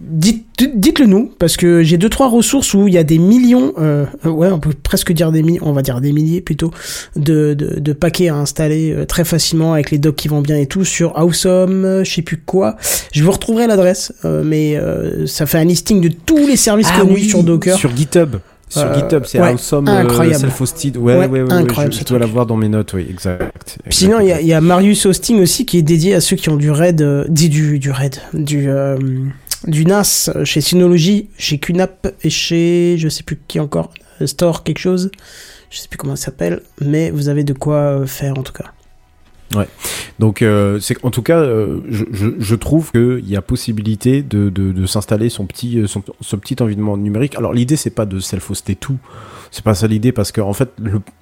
dites, 0.00 0.46
dites-le 0.74 1.06
nous 1.06 1.30
parce 1.38 1.56
que 1.56 1.82
j'ai 1.82 1.98
deux 1.98 2.08
trois 2.08 2.28
ressources 2.28 2.72
où 2.74 2.88
il 2.88 2.94
y 2.94 2.98
a 2.98 3.04
des 3.04 3.18
millions, 3.18 3.72
euh, 3.78 4.06
ouais, 4.24 4.50
on 4.50 4.58
peut 4.58 4.72
presque 4.82 5.12
dire 5.12 5.30
des 5.32 5.42
millions, 5.42 5.62
on 5.66 5.72
va 5.72 5.82
dire 5.82 6.00
des 6.00 6.12
milliers 6.12 6.40
plutôt, 6.40 6.70
de, 7.16 7.54
de, 7.54 7.78
de 7.78 7.92
paquets 7.92 8.28
à 8.28 8.36
installer 8.36 9.04
très 9.06 9.24
facilement 9.24 9.74
avec 9.74 9.90
les 9.90 9.98
docs 9.98 10.16
qui 10.16 10.28
vont 10.28 10.40
bien 10.40 10.56
et 10.56 10.66
tout 10.66 10.84
sur 10.84 11.18
Awesome, 11.18 12.04
je 12.04 12.10
sais 12.10 12.22
plus 12.22 12.38
quoi. 12.38 12.76
Je 13.12 13.22
vous 13.22 13.30
retrouverai 13.30 13.66
l'adresse, 13.66 14.12
euh, 14.24 14.42
mais 14.44 14.76
euh, 14.76 15.26
ça 15.26 15.46
fait 15.46 15.58
un 15.58 15.64
listing 15.64 16.00
de 16.00 16.08
tous 16.08 16.46
les 16.46 16.56
services 16.56 16.88
Ah 16.94 17.00
connus 17.00 17.14
oui, 17.14 17.28
sur 17.28 17.42
Docker. 17.42 17.65
Sur 17.74 17.96
GitHub. 17.96 18.36
Sur 18.68 18.82
Euh, 18.82 18.94
GitHub, 18.96 19.22
c'est 19.26 19.40
ouais, 19.40 19.52
awesome. 19.52 19.86
euh, 19.88 19.92
incroyable. 20.00 20.44
Self-hosted. 20.46 20.96
Ouais, 20.96 21.14
Ouais, 21.16 21.26
ouais, 21.26 21.40
ouais, 21.42 21.42
ouais, 21.48 21.52
incroyable, 21.52 21.94
je, 21.94 22.00
je 22.00 22.04
dois 22.04 22.18
l'avoir 22.18 22.46
dans 22.46 22.56
mes 22.56 22.68
notes, 22.68 22.92
oui, 22.94 23.06
exact. 23.08 23.78
Sinon, 23.90 24.18
il 24.20 24.26
y, 24.28 24.32
a- 24.32 24.40
il 24.40 24.46
y 24.48 24.52
a 24.52 24.60
Marius 24.60 25.06
Hosting 25.06 25.40
aussi 25.40 25.64
qui 25.66 25.78
est 25.78 25.82
dédié 25.82 26.14
à 26.14 26.20
ceux 26.20 26.34
qui 26.36 26.48
ont 26.50 26.56
du 26.56 26.70
RAID, 26.72 27.00
euh, 27.00 27.24
dit 27.28 27.48
du, 27.48 27.78
du 27.78 27.90
RAID, 27.92 28.16
du, 28.34 28.68
euh, 28.68 28.98
du 29.68 29.84
NAS 29.86 30.30
chez 30.42 30.60
Synology, 30.60 31.28
chez 31.38 31.58
QNAP 31.58 32.08
et 32.24 32.30
chez, 32.30 32.96
je 32.98 33.08
sais 33.08 33.22
plus 33.22 33.38
qui 33.46 33.60
encore, 33.60 33.92
Store 34.24 34.64
quelque 34.64 34.78
chose, 34.80 35.10
je 35.70 35.78
sais 35.78 35.88
plus 35.88 35.96
comment 35.98 36.16
ça 36.16 36.26
s'appelle, 36.26 36.60
mais 36.80 37.10
vous 37.10 37.28
avez 37.28 37.44
de 37.44 37.52
quoi 37.52 38.04
faire 38.06 38.36
en 38.36 38.42
tout 38.42 38.52
cas. 38.52 38.72
Donc, 40.18 40.42
euh, 40.42 40.78
c'est 40.80 40.96
en 41.04 41.10
tout 41.10 41.22
cas, 41.22 41.38
euh, 41.38 41.80
je, 41.88 42.04
je, 42.12 42.28
je 42.38 42.54
trouve 42.54 42.90
qu'il 42.90 43.28
y 43.28 43.36
a 43.36 43.42
possibilité 43.42 44.22
de, 44.22 44.48
de, 44.50 44.72
de 44.72 44.86
s'installer 44.86 45.28
son 45.28 45.46
petit, 45.46 45.78
euh, 45.78 45.86
son, 45.86 46.02
son 46.20 46.38
petit 46.38 46.56
environnement 46.62 46.96
numérique. 46.96 47.36
Alors, 47.36 47.52
l'idée, 47.52 47.76
c'est 47.76 47.90
pas 47.90 48.06
de 48.06 48.18
self-hoster 48.18 48.76
tout. 48.76 48.98
C'est 49.52 49.62
pas 49.64 49.74
ça 49.74 49.86
l'idée 49.86 50.12
parce 50.12 50.32
que 50.32 50.40
en 50.40 50.52
fait, 50.52 50.70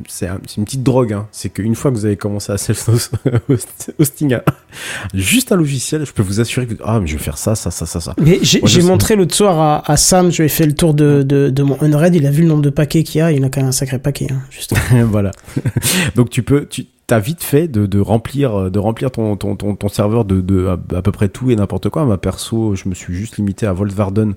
c'est 0.08 0.26
un- 0.26 0.40
une 0.56 0.64
petite 0.64 0.82
drogue. 0.82 1.12
Hein. 1.12 1.28
C'est 1.30 1.50
qu'une 1.50 1.74
fois 1.74 1.90
que 1.90 1.96
vous 1.96 2.06
avez 2.06 2.16
commencé 2.16 2.50
à 2.52 2.56
self-hosting, 2.56 4.38
juste 5.14 5.52
un 5.52 5.56
logiciel, 5.56 6.06
je 6.06 6.12
peux 6.12 6.22
vous 6.22 6.40
assurer 6.40 6.66
que 6.66 6.74
ah, 6.84 7.00
mais 7.00 7.06
je 7.06 7.16
vais 7.16 7.22
faire 7.22 7.38
ça, 7.38 7.54
ça, 7.54 7.70
ça, 7.70 7.86
ça, 7.86 8.00
ça. 8.00 8.14
Mais 8.20 8.38
j'ai 8.42 8.82
montré 8.82 9.14
l'autre 9.16 9.34
soir 9.34 9.60
à, 9.60 9.90
à 9.92 9.96
Sam, 9.96 10.32
je 10.32 10.38
lui 10.38 10.46
ai 10.46 10.48
fait 10.48 10.66
le 10.66 10.74
tour 10.74 10.94
de, 10.94 11.22
de, 11.22 11.50
de 11.50 11.62
mon 11.62 11.80
Unread, 11.82 12.14
il 12.14 12.26
a 12.26 12.30
vu 12.30 12.42
le 12.42 12.48
nombre 12.48 12.62
de 12.62 12.70
paquets 12.70 13.02
qu'il 13.04 13.18
y 13.18 13.22
a, 13.22 13.30
il 13.30 13.44
a 13.44 13.48
quand 13.50 13.60
même 13.60 13.68
un 13.68 13.72
sacré 13.72 13.98
paquet. 13.98 14.26
Hein, 14.32 14.40
juste. 14.50 14.74
voilà. 15.04 15.30
Donc 16.16 16.30
tu 16.30 16.42
peux, 16.42 16.66
tu 16.66 16.86
as 17.10 17.18
vite 17.18 17.42
fait 17.42 17.68
de, 17.68 18.00
remplir, 18.00 18.70
de 18.70 18.78
remplir 18.78 19.10
ton, 19.10 19.36
ton, 19.36 19.56
ton, 19.56 19.88
serveur 19.88 20.24
de, 20.24 20.68
à, 20.68 21.02
peu 21.02 21.12
près 21.12 21.28
tout 21.28 21.50
et 21.50 21.56
n'importe 21.56 21.88
quoi. 21.88 22.04
Ma 22.04 22.18
perso, 22.18 22.74
je 22.74 22.88
me 22.88 22.94
suis 22.94 23.14
juste 23.14 23.36
limité 23.36 23.66
à 23.66 23.72
Volkswagen 23.72 24.34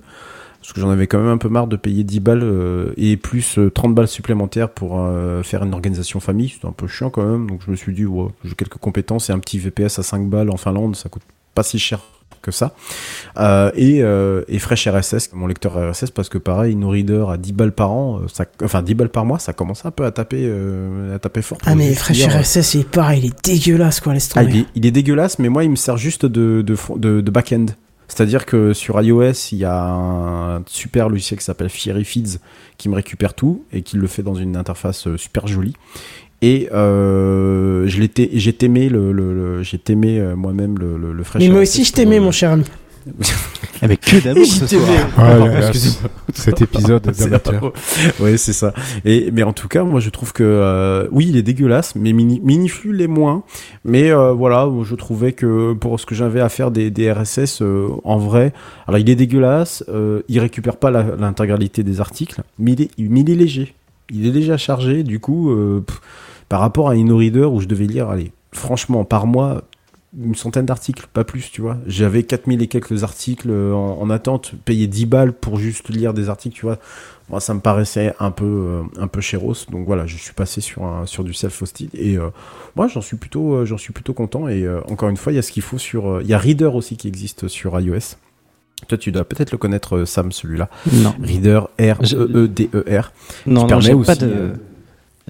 parce 0.60 0.72
que 0.72 0.80
j'en 0.80 0.90
avais 0.90 1.06
quand 1.06 1.18
même 1.18 1.28
un 1.28 1.38
peu 1.38 1.48
marre 1.48 1.66
de 1.66 1.76
payer 1.76 2.04
10 2.04 2.20
balles 2.20 2.42
euh, 2.42 2.92
et 2.96 3.16
plus 3.16 3.58
euh, 3.58 3.70
30 3.70 3.94
balles 3.94 4.08
supplémentaires 4.08 4.68
pour 4.68 4.98
euh, 4.98 5.42
faire 5.42 5.62
une 5.62 5.72
organisation 5.72 6.20
famille. 6.20 6.48
C'était 6.48 6.66
un 6.66 6.72
peu 6.72 6.86
chiant 6.86 7.10
quand 7.10 7.24
même. 7.24 7.48
Donc 7.48 7.60
je 7.64 7.70
me 7.70 7.76
suis 7.76 7.94
dit, 7.94 8.04
ouais, 8.04 8.28
j'ai 8.44 8.54
quelques 8.54 8.78
compétences 8.78 9.30
et 9.30 9.32
un 9.32 9.38
petit 9.38 9.58
VPS 9.58 9.98
à 9.98 10.02
5 10.02 10.28
balles 10.28 10.50
en 10.50 10.56
Finlande, 10.56 10.96
ça 10.96 11.08
coûte 11.08 11.22
pas 11.58 11.64
si 11.64 11.80
cher 11.80 11.98
que 12.40 12.52
ça. 12.52 12.72
Euh, 13.36 13.72
et, 13.74 14.00
euh, 14.00 14.44
et 14.46 14.60
Fresh 14.60 14.86
RSS, 14.86 15.30
mon 15.32 15.48
lecteur 15.48 15.72
RSS, 15.74 16.12
parce 16.12 16.28
que 16.28 16.38
pareil, 16.38 16.74
InnoReader 16.74 17.24
à 17.32 17.36
10 17.36 17.52
balles 17.52 17.72
par 17.72 17.90
an, 17.90 18.20
euh, 18.20 18.28
ça, 18.32 18.44
enfin 18.62 18.80
10 18.80 18.94
balles 18.94 19.08
par 19.08 19.24
mois, 19.24 19.40
ça 19.40 19.52
commence 19.52 19.84
un 19.84 19.90
peu 19.90 20.04
à 20.04 20.12
taper, 20.12 20.42
euh, 20.44 21.16
à 21.16 21.18
taper 21.18 21.42
fort. 21.42 21.58
Ah, 21.66 21.74
mais 21.74 21.92
Fresh 21.94 22.28
RSS, 22.28 22.74
il 22.74 22.80
est 22.82 22.88
pareil, 22.88 23.22
il 23.24 23.26
est 23.26 23.44
dégueulasse, 23.44 23.98
quoi, 23.98 24.14
laisse 24.14 24.30
ah, 24.36 24.44
il, 24.44 24.58
est, 24.58 24.66
il 24.76 24.86
est 24.86 24.92
dégueulasse, 24.92 25.40
mais 25.40 25.48
moi, 25.48 25.64
il 25.64 25.70
me 25.70 25.76
sert 25.76 25.96
juste 25.96 26.26
de, 26.26 26.62
de, 26.62 26.76
de, 26.96 27.20
de 27.20 27.30
back-end. 27.32 27.66
C'est-à-dire 28.06 28.46
que 28.46 28.72
sur 28.72 29.02
iOS, 29.02 29.50
il 29.50 29.58
y 29.58 29.64
a 29.64 29.82
un 29.82 30.62
super 30.66 31.08
logiciel 31.08 31.40
qui 31.40 31.44
s'appelle 31.44 31.68
Fiery 31.68 32.04
Feeds 32.04 32.38
qui 32.78 32.88
me 32.88 32.94
récupère 32.94 33.34
tout 33.34 33.64
et 33.72 33.82
qui 33.82 33.96
le 33.96 34.06
fait 34.06 34.22
dans 34.22 34.36
une 34.36 34.56
interface 34.56 35.14
super 35.16 35.48
jolie. 35.48 35.74
Et 36.40 36.68
euh, 36.72 37.86
je 37.88 38.00
l'étais- 38.00 38.30
j'ai 38.34 38.54
aimé 38.62 38.88
le, 38.88 39.12
le, 39.12 39.34
le- 39.34 39.62
j'ai 39.62 39.80
aimé 39.88 40.20
euh, 40.20 40.36
moi-même 40.36 40.78
le, 40.78 40.96
le, 40.96 41.12
le 41.12 41.24
Fresh 41.24 41.42
Mais 41.42 41.48
moi 41.48 41.62
aussi, 41.62 41.84
je 41.84 41.92
t'aimais, 41.92 42.20
mon 42.20 42.30
cher 42.30 42.52
ami. 42.52 42.64
Avec 43.82 44.00
que 44.02 44.22
d'amour 44.22 44.44
ce 44.44 44.66
soir. 44.76 44.82
Là, 45.16 45.58
excusez-moi. 45.68 46.10
cet 46.34 46.60
épisode 46.60 47.02
d'amateur. 47.18 47.72
Ouais, 48.20 48.36
c'est 48.36 48.52
ça. 48.52 48.74
Et 49.04 49.30
mais 49.32 49.42
en 49.44 49.52
tout 49.52 49.66
cas, 49.68 49.82
moi 49.82 49.98
je 50.00 50.10
trouve 50.10 50.32
que 50.32 50.42
euh, 50.44 51.08
oui, 51.10 51.26
il 51.28 51.36
est 51.36 51.42
dégueulasse, 51.42 51.94
mais 51.96 52.12
mini 52.12 52.40
Miniflu 52.44 52.92
l'est 52.92 53.06
moins. 53.06 53.44
Mais 53.84 54.10
euh, 54.10 54.32
voilà, 54.32 54.68
je 54.84 54.94
trouvais 54.94 55.32
que 55.32 55.72
pour 55.72 55.98
ce 55.98 56.06
que 56.06 56.14
j'avais 56.14 56.40
à 56.40 56.48
faire 56.50 56.70
des, 56.70 56.90
des 56.90 57.10
RSS 57.10 57.62
euh, 57.62 57.88
en 58.04 58.18
vrai, 58.18 58.52
alors 58.86 58.98
il 58.98 59.08
est 59.08 59.16
dégueulasse, 59.16 59.84
euh, 59.88 60.20
il 60.28 60.38
récupère 60.40 60.76
pas 60.76 60.90
l'intégralité 60.90 61.82
des 61.82 62.00
articles, 62.00 62.42
mais 62.58 62.72
il 62.72 62.82
est, 62.82 62.90
mais 62.98 63.20
il 63.20 63.30
est 63.30 63.36
léger. 63.36 63.74
Il 64.10 64.26
est 64.26 64.32
déjà 64.32 64.56
chargé, 64.56 65.02
du 65.02 65.18
coup, 65.20 65.50
euh, 65.50 65.82
pff, 65.86 66.00
par 66.48 66.60
rapport 66.60 66.88
à 66.88 66.94
InnoReader 66.94 67.44
où 67.44 67.60
je 67.60 67.66
devais 67.66 67.86
lire, 67.86 68.08
allez, 68.10 68.32
franchement, 68.52 69.04
par 69.04 69.26
mois, 69.26 69.62
une 70.18 70.34
centaine 70.34 70.64
d'articles, 70.64 71.06
pas 71.12 71.24
plus, 71.24 71.50
tu 71.50 71.60
vois. 71.60 71.76
J'avais 71.86 72.22
4000 72.22 72.62
et 72.62 72.66
quelques 72.66 73.04
articles 73.04 73.50
euh, 73.50 73.74
en, 73.74 74.00
en 74.00 74.10
attente, 74.10 74.54
payer 74.64 74.86
10 74.86 75.06
balles 75.06 75.32
pour 75.32 75.58
juste 75.58 75.88
lire 75.90 76.14
des 76.14 76.28
articles, 76.30 76.56
tu 76.56 76.64
vois. 76.64 76.78
Moi, 77.28 77.40
ça 77.40 77.52
me 77.52 77.60
paraissait 77.60 78.14
un 78.18 78.30
peu, 78.30 78.44
euh, 78.46 78.82
un 78.98 79.06
peu 79.06 79.20
chéros. 79.20 79.52
Donc 79.70 79.86
voilà, 79.86 80.06
je 80.06 80.16
suis 80.16 80.32
passé 80.32 80.62
sur, 80.62 80.84
un, 80.84 81.04
sur 81.04 81.24
du 81.24 81.34
self-hosted 81.34 81.90
et 81.92 82.16
euh, 82.16 82.30
moi, 82.74 82.88
j'en 82.88 83.02
suis 83.02 83.18
plutôt, 83.18 83.52
euh, 83.52 83.64
j'en 83.66 83.76
suis 83.76 83.92
plutôt 83.92 84.14
content. 84.14 84.48
Et 84.48 84.64
euh, 84.64 84.80
encore 84.88 85.10
une 85.10 85.18
fois, 85.18 85.32
il 85.32 85.36
y 85.36 85.38
a 85.38 85.42
ce 85.42 85.52
qu'il 85.52 85.62
faut 85.62 85.76
sur, 85.76 86.08
euh, 86.08 86.20
il 86.22 86.28
y 86.28 86.32
a 86.32 86.38
Reader 86.38 86.70
aussi 86.74 86.96
qui 86.96 87.06
existe 87.06 87.48
sur 87.48 87.78
iOS. 87.78 88.16
Toi, 88.86 88.96
tu 88.96 89.12
dois 89.12 89.24
peut-être 89.24 89.52
le 89.52 89.58
connaître, 89.58 90.04
Sam, 90.04 90.32
celui-là. 90.32 90.70
Non. 90.90 91.14
Reader, 91.20 91.68
R-E-E-D-E-R. 91.78 93.12
Non, 93.46 93.62
non, 93.62 93.66
permet 93.66 93.82
j'ai 93.82 93.92
aussi, 93.92 94.06
pas 94.06 94.14
de. 94.14 94.52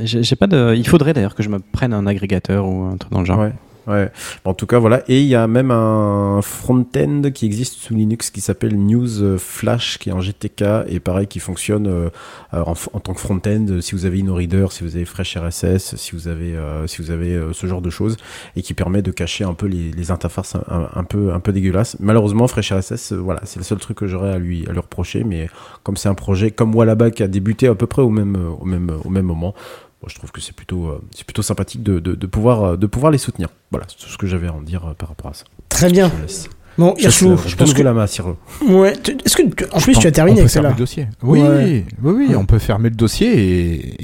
J'ai 0.00 0.36
pas 0.36 0.46
de. 0.46 0.74
Il 0.76 0.86
faudrait 0.86 1.12
d'ailleurs 1.12 1.34
que 1.34 1.42
je 1.42 1.48
me 1.48 1.58
prenne 1.58 1.92
un 1.92 2.06
agrégateur 2.06 2.66
ou 2.66 2.84
un 2.84 2.96
truc 2.96 3.12
dans 3.12 3.20
le 3.20 3.26
genre. 3.26 3.38
Ouais. 3.38 3.52
Ouais. 3.88 4.10
En 4.44 4.52
tout 4.52 4.66
cas, 4.66 4.78
voilà. 4.78 5.02
Et 5.08 5.20
il 5.22 5.26
y 5.26 5.34
a 5.34 5.46
même 5.46 5.70
un 5.70 6.40
front-end 6.42 7.22
qui 7.34 7.46
existe 7.46 7.74
sous 7.76 7.94
Linux 7.94 8.30
qui 8.30 8.42
s'appelle 8.42 8.76
News 8.78 9.38
Flash, 9.38 9.96
qui 9.98 10.10
est 10.10 10.12
en 10.12 10.20
GTK 10.20 10.62
et 10.88 11.00
pareil, 11.00 11.26
qui 11.26 11.40
fonctionne 11.40 11.86
euh, 11.86 12.10
en, 12.52 12.74
en 12.92 13.00
tant 13.00 13.14
que 13.14 13.20
front-end. 13.20 13.78
Si 13.80 13.94
vous 13.94 14.04
avez 14.04 14.20
InnoReader, 14.20 14.66
si 14.70 14.84
vous 14.84 14.94
avez 14.94 15.06
Fresh 15.06 15.38
RSS, 15.38 15.96
si 15.96 16.12
vous 16.12 16.28
avez, 16.28 16.54
euh, 16.54 16.86
si 16.86 17.00
vous 17.00 17.10
avez 17.10 17.34
euh, 17.34 17.54
ce 17.54 17.66
genre 17.66 17.80
de 17.80 17.88
choses, 17.88 18.18
et 18.56 18.62
qui 18.62 18.74
permet 18.74 19.00
de 19.00 19.10
cacher 19.10 19.44
un 19.44 19.54
peu 19.54 19.66
les, 19.66 19.90
les 19.90 20.10
interfaces 20.10 20.54
un, 20.68 21.04
peu, 21.04 21.32
un 21.32 21.40
peu 21.40 21.52
dégueulasses. 21.52 21.96
Malheureusement, 21.98 22.46
Fresh 22.46 22.72
RSS, 22.72 23.12
voilà, 23.14 23.40
c'est 23.44 23.58
le 23.58 23.64
seul 23.64 23.78
truc 23.78 23.96
que 23.96 24.06
j'aurais 24.06 24.32
à 24.32 24.38
lui, 24.38 24.66
à 24.68 24.72
lui 24.72 24.80
reprocher. 24.80 25.24
Mais 25.24 25.48
comme 25.82 25.96
c'est 25.96 26.10
un 26.10 26.14
projet 26.14 26.50
comme 26.50 26.74
Wallaback 26.74 27.14
qui 27.14 27.22
a 27.22 27.28
débuté 27.28 27.68
à 27.68 27.74
peu 27.74 27.86
près 27.86 28.02
au 28.02 28.10
même, 28.10 28.36
au 28.60 28.66
même, 28.66 28.90
au 29.02 29.08
même 29.08 29.24
moment. 29.24 29.54
Moi, 30.02 30.08
je 30.08 30.14
trouve 30.14 30.30
que 30.30 30.40
c'est 30.40 30.54
plutôt, 30.54 30.86
euh, 30.86 31.00
c'est 31.14 31.24
plutôt 31.24 31.42
sympathique 31.42 31.82
de, 31.82 31.98
de, 31.98 32.14
de 32.14 32.26
pouvoir, 32.26 32.62
euh, 32.62 32.76
de 32.76 32.86
pouvoir 32.86 33.10
les 33.10 33.18
soutenir. 33.18 33.48
Voilà, 33.72 33.86
c'est 33.88 33.96
tout 34.04 34.08
ce 34.10 34.16
que 34.16 34.26
j'avais 34.28 34.46
à 34.46 34.52
en 34.52 34.60
dire 34.62 34.84
euh, 34.86 34.94
par 34.94 35.08
rapport 35.08 35.30
à 35.30 35.34
ça. 35.34 35.44
Très 35.68 35.90
bien. 35.90 36.10
Je. 36.28 36.48
Bon, 36.78 36.90
euh, 36.92 36.94
je 37.00 37.10
je 37.48 37.56
pense 37.56 37.74
que. 37.74 37.82
la 37.82 37.92
main 37.92 38.06
Cyril. 38.06 38.34
Ouais, 38.68 38.92
est-ce 39.24 39.36
que. 39.36 39.42
tu- 39.42 39.64
En 39.72 39.78
Je 39.80 39.84
plus, 39.84 39.94
pense 39.94 40.02
tu 40.02 40.06
as 40.06 40.12
terminé 40.12 40.36
on 40.36 40.42
avec 40.42 40.46
peut 40.46 40.52
fermer 40.52 40.68
celle-là. 40.68 40.70
le 40.70 40.76
dossier. 40.76 41.08
Oui, 41.24 41.42
Ouais. 41.42 41.84
oui, 42.04 42.26
oui, 42.28 42.36
on 42.36 42.46
peut 42.46 42.60
fermer 42.60 42.90
le 42.90 42.94
dossier 42.94 43.28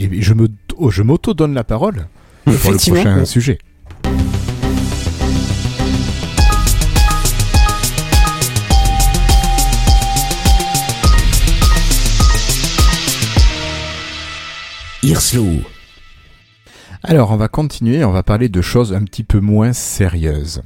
et, 0.01 0.05
et 0.05 0.21
je 0.23 0.35
me, 0.35 0.49
oh, 0.77 0.91
je 0.91 1.03
m'auto 1.05 1.33
donne 1.33 1.55
la 1.55 1.63
parole 1.63 2.09
pour 2.45 2.53
le 2.73 2.77
prochain 2.79 3.19
ouais. 3.19 3.25
sujet. 3.25 3.59
Irslo. 15.03 15.61
Alors, 17.07 17.33
on 17.33 17.37
va 17.37 17.49
continuer, 17.49 18.03
on 18.03 18.13
va 18.13 18.23
parler 18.23 18.49
de 18.49 18.63
choses 18.63 18.95
un 18.95 19.05
petit 19.05 19.25
peu 19.25 19.39
moins 19.39 19.75
sérieuses. 19.75 20.63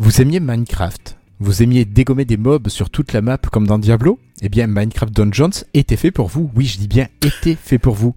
Vous 0.00 0.20
aimiez 0.20 0.40
Minecraft? 0.40 1.16
Vous 1.42 1.62
aimiez 1.62 1.86
dégommer 1.86 2.26
des 2.26 2.36
mobs 2.36 2.68
sur 2.68 2.90
toute 2.90 3.14
la 3.14 3.22
map 3.22 3.38
comme 3.38 3.66
dans 3.66 3.78
Diablo? 3.78 4.18
Eh 4.42 4.50
bien, 4.50 4.66
Minecraft 4.66 5.10
Dungeons 5.10 5.64
était 5.72 5.96
fait 5.96 6.10
pour 6.10 6.28
vous. 6.28 6.50
Oui, 6.54 6.66
je 6.66 6.76
dis 6.76 6.86
bien 6.86 7.06
était 7.24 7.54
fait 7.54 7.78
pour 7.78 7.94
vous. 7.94 8.14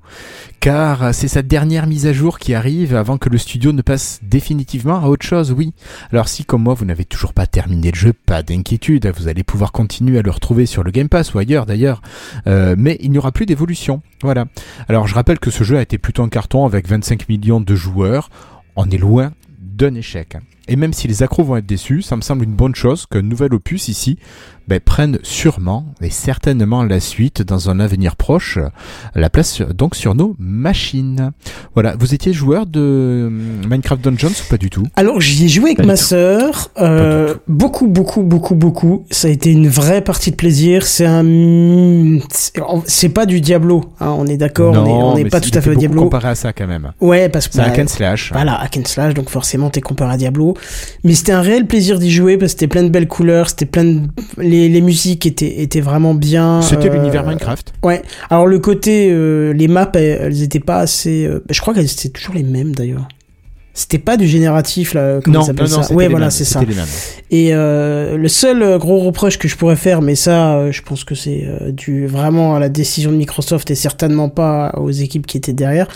Car 0.60 1.16
c'est 1.16 1.30
sa 1.30 1.42
dernière 1.42 1.88
mise 1.88 2.06
à 2.06 2.12
jour 2.12 2.38
qui 2.38 2.54
arrive 2.54 2.94
avant 2.94 3.18
que 3.18 3.30
le 3.30 3.38
studio 3.38 3.72
ne 3.72 3.82
passe 3.82 4.20
définitivement 4.24 5.02
à 5.02 5.08
autre 5.08 5.26
chose, 5.26 5.54
oui. 5.54 5.72
Alors 6.12 6.28
si, 6.28 6.44
comme 6.44 6.64
moi, 6.64 6.74
vous 6.74 6.84
n'avez 6.84 7.06
toujours 7.06 7.32
pas 7.32 7.48
terminé 7.48 7.92
le 7.92 7.98
jeu, 7.98 8.12
pas 8.12 8.44
d'inquiétude, 8.44 9.10
vous 9.18 9.30
allez 9.30 9.44
pouvoir 9.44 9.72
continuer 9.72 10.20
à 10.20 10.22
le 10.22 10.32
retrouver 10.32 10.66
sur 10.66 10.84
le 10.84 10.92
Game 10.92 11.08
Pass 11.08 11.34
ou 11.34 11.40
ailleurs 11.40 11.66
d'ailleurs. 11.66 12.02
Euh, 12.48 12.76
mais 12.78 12.98
il 13.00 13.12
n'y 13.12 13.18
aura 13.18 13.32
plus 13.32 13.46
d'évolution. 13.46 14.02
Voilà. 14.22 14.48
Alors 14.90 15.08
je 15.08 15.16
rappelle 15.16 15.40
que 15.40 15.50
ce 15.50 15.64
jeu 15.64 15.78
a 15.78 15.82
été 15.82 15.98
plutôt 15.98 16.24
un 16.24 16.30
carton 16.30 16.66
avec 16.66 16.90
25 16.90 17.30
millions 17.30 17.62
de 17.62 17.74
joueurs. 17.74 18.30
On 18.76 18.90
est 18.90 18.98
loin 18.98 19.32
d'un 19.62 19.96
échec. 19.96 20.36
Et 20.70 20.76
même 20.78 20.94
si 20.94 21.08
les 21.10 21.24
accros 21.24 21.44
vont 21.44 21.58
être 21.58 21.66
déçus, 21.66 22.02
ça 22.04 22.16
me 22.16 22.22
semble 22.22 22.44
une 22.46 22.54
bonne 22.54 22.74
chose 22.76 23.06
qu'un 23.06 23.22
nouvel 23.22 23.54
opus 23.54 23.90
ici 23.90 24.18
ben, 24.70 24.80
prenne 24.80 25.20
sûrement 25.24 25.86
et 26.02 26.10
certainement 26.10 26.86
la 26.86 27.02
suite 27.02 27.42
dans 27.42 27.70
un 27.70 27.82
avenir 27.82 28.16
proche, 28.16 28.58
la 29.14 29.30
place 29.30 29.52
sur- 29.52 29.74
donc 29.74 29.94
sur 29.94 30.16
nos 30.16 30.38
machines. 30.40 31.32
Voilà, 31.74 31.98
vous 32.00 32.14
étiez 32.14 32.32
joueur 32.32 32.66
de 32.66 32.80
euh, 32.80 33.30
Minecraft 33.70 34.02
Dungeons 34.02 34.30
ou 34.30 34.50
pas 34.50 34.56
du 34.56 34.70
tout? 34.70 34.86
Alors, 34.96 35.20
j'y 35.20 35.44
ai 35.44 35.50
joué 35.50 35.72
avec 35.72 35.78
Pas 35.80 35.84
ma 35.86 35.96
sœur. 35.98 36.70
euh, 36.80 37.36
beaucoup, 37.50 37.88
beaucoup, 37.88 38.24
beaucoup, 38.24 38.56
beaucoup. 38.56 39.04
Ça 39.12 39.28
a 39.28 39.32
été 39.32 39.52
une 39.52 39.68
vraie 39.68 40.00
partie 40.02 40.32
de 40.32 40.38
plaisir. 40.38 40.86
C'est 40.86 41.06
un. 41.06 42.20
c'est- 42.86 43.10
pas 43.10 43.26
du 43.26 43.42
Diablo. 43.42 43.84
hein, 44.00 44.16
on 44.18 44.26
est 44.28 44.38
d'accord. 44.38 44.74
On 44.78 44.86
est- 44.86 44.90
On 45.04 45.16
n'est 45.16 45.26
pas 45.30 45.42
tout 45.42 45.52
à 45.54 45.60
fait 45.62 45.72
au 45.72 45.76
Diablo. 45.76 46.04
comparé 46.04 46.30
à 46.30 46.36
ça 46.36 46.54
quand 46.54 46.68
même. 46.68 46.94
Ouais, 47.02 47.28
parce 47.28 47.48
que. 47.48 47.56
C'est 47.56 47.60
bah, 47.60 47.68
hack 47.68 47.80
and 47.80 47.88
slash. 47.88 48.32
Voilà, 48.32 48.62
hack 48.62 48.78
and 48.78 48.86
slash, 48.86 49.14
donc 49.14 49.30
forcément 49.30 49.70
t'es 49.70 49.82
comparé 49.82 50.14
à 50.14 50.18
Diablo. 50.18 50.53
Mais 51.04 51.14
c'était 51.14 51.32
un 51.32 51.42
réel 51.42 51.68
plaisir 51.68 52.00
d'y 52.00 52.12
jouer 52.12 52.38
parce 52.38 52.54
que 52.54 52.60
c'était 52.60 52.68
plein 52.68 52.84
de 52.84 52.90
belles 52.90 53.08
couleurs, 53.08 53.50
c'était 53.50 53.66
plein 53.66 53.84
de... 53.84 54.02
les, 54.38 54.70
les 54.70 54.82
musiques 54.82 55.26
étaient, 55.26 55.62
étaient 55.62 55.82
vraiment 55.82 56.14
bien. 56.14 56.62
C'était 56.62 56.90
euh, 56.90 56.94
l'univers 56.94 57.26
Minecraft. 57.26 57.74
Ouais. 57.84 58.02
Alors 58.30 58.48
le 58.48 58.60
côté, 58.60 59.10
euh, 59.12 59.54
les 59.54 59.68
maps, 59.68 59.92
elles, 59.96 60.20
elles 60.22 60.42
étaient 60.44 60.60
pas 60.60 60.78
assez. 60.78 61.26
euh, 61.26 61.44
je 61.50 61.60
crois 61.62 61.74
qu'elles 61.74 61.92
étaient 61.92 62.10
toujours 62.10 62.36
les 62.36 62.44
mêmes 62.44 62.74
d'ailleurs. 62.74 63.08
C'était 63.76 63.98
pas 63.98 64.18
du 64.18 64.28
génératif 64.28 64.94
là. 64.94 65.20
Comment 65.24 65.40
Non, 65.40 65.48
non, 65.48 65.64
non, 65.64 65.84
ça 65.84 65.94
Ouais, 65.94 66.08
voilà, 66.08 66.30
c'est 66.30 66.46
ça. 66.46 66.62
Et 67.32 67.50
euh, 67.54 68.18
le 68.18 68.28
seul 68.28 68.62
euh, 68.62 68.78
gros 68.78 69.00
reproche 69.00 69.40
que 69.40 69.48
je 69.48 69.58
pourrais 69.58 69.76
faire, 69.76 70.04
mais 70.04 70.14
ça, 70.14 70.58
euh, 70.58 70.72
je 70.72 70.84
pense 70.84 71.04
que 71.04 71.16
c'est 71.16 71.46
euh, 71.48 71.72
dû 71.72 72.06
vraiment 72.06 72.56
à 72.56 72.60
la 72.60 72.70
décision 72.70 73.12
de 73.12 73.16
Microsoft 73.16 73.72
et 73.72 73.76
certainement 73.76 74.30
pas 74.30 74.76
aux 74.78 74.92
équipes 74.92 75.26
qui 75.26 75.38
étaient 75.38 75.54
derrière, 75.54 75.88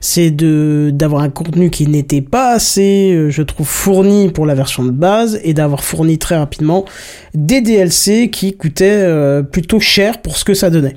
c'est 0.00 0.30
de 0.30 0.90
d'avoir 0.94 1.22
un 1.22 1.28
contenu 1.28 1.68
qui 1.68 1.86
n'était 1.86 2.22
pas 2.22 2.54
assez, 2.54 3.26
je 3.28 3.42
trouve, 3.42 3.68
fourni 3.68 4.30
pour 4.30 4.46
la 4.46 4.54
version 4.54 4.82
de 4.82 4.90
base 4.90 5.38
et 5.44 5.52
d'avoir 5.52 5.84
fourni 5.84 6.16
très 6.16 6.38
rapidement 6.38 6.86
des 7.34 7.60
DLC 7.60 8.30
qui 8.30 8.56
coûtaient 8.56 9.06
plutôt 9.52 9.80
cher 9.80 10.22
pour 10.22 10.38
ce 10.38 10.44
que 10.44 10.54
ça 10.54 10.70
donnait. 10.70 10.96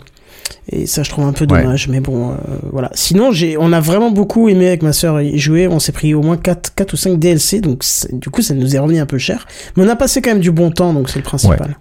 Et 0.71 0.85
ça, 0.85 1.03
je 1.03 1.09
trouve 1.09 1.25
un 1.25 1.33
peu 1.33 1.45
Ouais. 1.49 1.61
dommage, 1.63 1.87
mais 1.87 1.99
bon, 1.99 2.31
euh, 2.31 2.35
voilà. 2.71 2.89
Sinon, 2.93 3.31
j'ai, 3.31 3.57
on 3.57 3.71
a 3.73 3.79
vraiment 3.79 4.11
beaucoup 4.11 4.49
aimé 4.49 4.67
avec 4.67 4.83
ma 4.83 4.93
sœur 4.93 5.21
y 5.21 5.37
jouer. 5.39 5.67
On 5.67 5.79
s'est 5.79 5.91
pris 5.91 6.13
au 6.13 6.21
moins 6.21 6.37
4, 6.37 6.73
4 6.75 6.93
ou 6.93 6.97
5 6.97 7.17
DLC, 7.19 7.61
donc 7.61 7.83
du 8.13 8.29
coup, 8.29 8.41
ça 8.41 8.53
nous 8.53 8.75
est 8.75 8.79
revenu 8.79 8.99
un 8.99 9.05
peu 9.05 9.17
cher. 9.17 9.47
Mais 9.75 9.83
on 9.85 9.89
a 9.89 9.95
passé 9.95 10.21
quand 10.21 10.31
même 10.31 10.39
du 10.39 10.51
bon 10.51 10.71
temps, 10.71 10.93
donc 10.93 11.09
c'est 11.09 11.19
le 11.19 11.23
principal. 11.23 11.77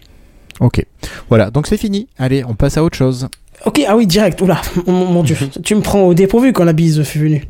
Ok. 0.60 0.84
Voilà, 1.28 1.50
donc 1.50 1.66
c'est 1.66 1.76
fini. 1.76 2.08
Allez, 2.18 2.44
on 2.44 2.54
passe 2.54 2.76
à 2.76 2.84
autre 2.84 2.96
chose. 2.96 3.28
Ok, 3.64 3.80
ah 3.88 3.96
oui, 3.96 4.06
direct. 4.06 4.40
Oula, 4.40 4.60
mon, 4.86 5.04
mon 5.06 5.22
dieu, 5.22 5.36
tu 5.64 5.74
me 5.74 5.80
prends 5.80 6.02
au 6.02 6.14
dépourvu 6.14 6.52
quand 6.52 6.64
la 6.64 6.72
bise 6.72 7.02
fut 7.02 7.18
venue. 7.18 7.44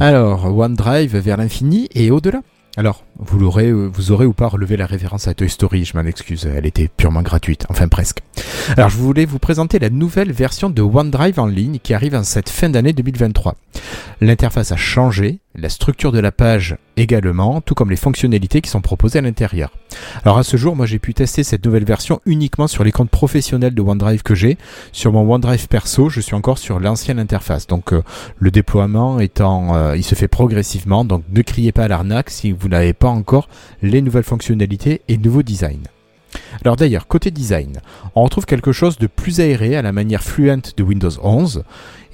Alors, 0.00 0.56
OneDrive 0.56 1.16
vers 1.16 1.36
l'infini 1.36 1.88
et 1.94 2.10
au-delà. 2.10 2.40
Alors, 2.76 3.02
vous 3.18 3.38
l'aurez, 3.38 3.68
euh, 3.68 3.90
vous 3.92 4.12
aurez 4.12 4.26
ou 4.26 4.32
pas 4.32 4.48
relevé 4.48 4.76
la 4.76 4.86
référence 4.86 5.28
à 5.28 5.34
Toy 5.34 5.48
Story, 5.48 5.84
je 5.84 5.96
m'en 5.96 6.04
excuse, 6.04 6.46
elle 6.46 6.66
était 6.66 6.88
purement 6.88 7.22
gratuite, 7.22 7.66
enfin 7.68 7.88
presque. 7.88 8.20
Alors, 8.76 8.90
je 8.90 8.96
voulais 8.96 9.24
vous 9.24 9.38
présenter 9.38 9.78
la 9.78 9.90
nouvelle 9.90 10.32
version 10.32 10.70
de 10.70 10.82
OneDrive 10.82 11.40
en 11.40 11.46
ligne 11.46 11.78
qui 11.82 11.94
arrive 11.94 12.14
en 12.14 12.22
cette 12.22 12.48
fin 12.48 12.68
d'année 12.68 12.92
2023. 12.92 13.56
L'interface 14.20 14.72
a 14.72 14.76
changé, 14.76 15.40
la 15.60 15.68
structure 15.68 16.12
de 16.12 16.18
la 16.20 16.32
page 16.32 16.76
également, 16.96 17.60
tout 17.60 17.74
comme 17.74 17.90
les 17.90 17.96
fonctionnalités 17.96 18.60
qui 18.60 18.70
sont 18.70 18.80
proposées 18.80 19.18
à 19.18 19.22
l'intérieur. 19.22 19.72
Alors 20.24 20.38
à 20.38 20.42
ce 20.42 20.56
jour, 20.56 20.76
moi 20.76 20.86
j'ai 20.86 20.98
pu 20.98 21.14
tester 21.14 21.44
cette 21.44 21.64
nouvelle 21.64 21.84
version 21.84 22.20
uniquement 22.26 22.66
sur 22.66 22.84
les 22.84 22.92
comptes 22.92 23.10
professionnels 23.10 23.74
de 23.74 23.82
OneDrive 23.82 24.22
que 24.22 24.34
j'ai. 24.34 24.58
Sur 24.92 25.12
mon 25.12 25.30
OneDrive 25.32 25.68
perso, 25.68 26.08
je 26.08 26.20
suis 26.20 26.34
encore 26.34 26.58
sur 26.58 26.80
l'ancienne 26.80 27.18
interface. 27.18 27.66
Donc 27.66 27.92
euh, 27.92 28.02
le 28.38 28.50
déploiement 28.50 29.20
étant, 29.20 29.74
euh, 29.74 29.96
il 29.96 30.04
se 30.04 30.14
fait 30.14 30.28
progressivement. 30.28 31.04
Donc 31.04 31.24
ne 31.30 31.42
criez 31.42 31.72
pas 31.72 31.84
à 31.84 31.88
l'arnaque 31.88 32.30
si 32.30 32.52
vous 32.52 32.68
n'avez 32.68 32.92
pas 32.92 33.08
encore 33.08 33.48
les 33.82 34.02
nouvelles 34.02 34.24
fonctionnalités 34.24 35.02
et 35.08 35.18
nouveaux 35.18 35.42
designs. 35.42 35.97
Alors 36.64 36.76
d'ailleurs, 36.76 37.06
côté 37.06 37.30
design, 37.30 37.80
on 38.14 38.22
retrouve 38.22 38.44
quelque 38.46 38.72
chose 38.72 38.98
de 38.98 39.06
plus 39.06 39.40
aéré 39.40 39.76
à 39.76 39.82
la 39.82 39.92
manière 39.92 40.22
fluente 40.22 40.74
de 40.76 40.82
Windows 40.82 41.10
11. 41.22 41.64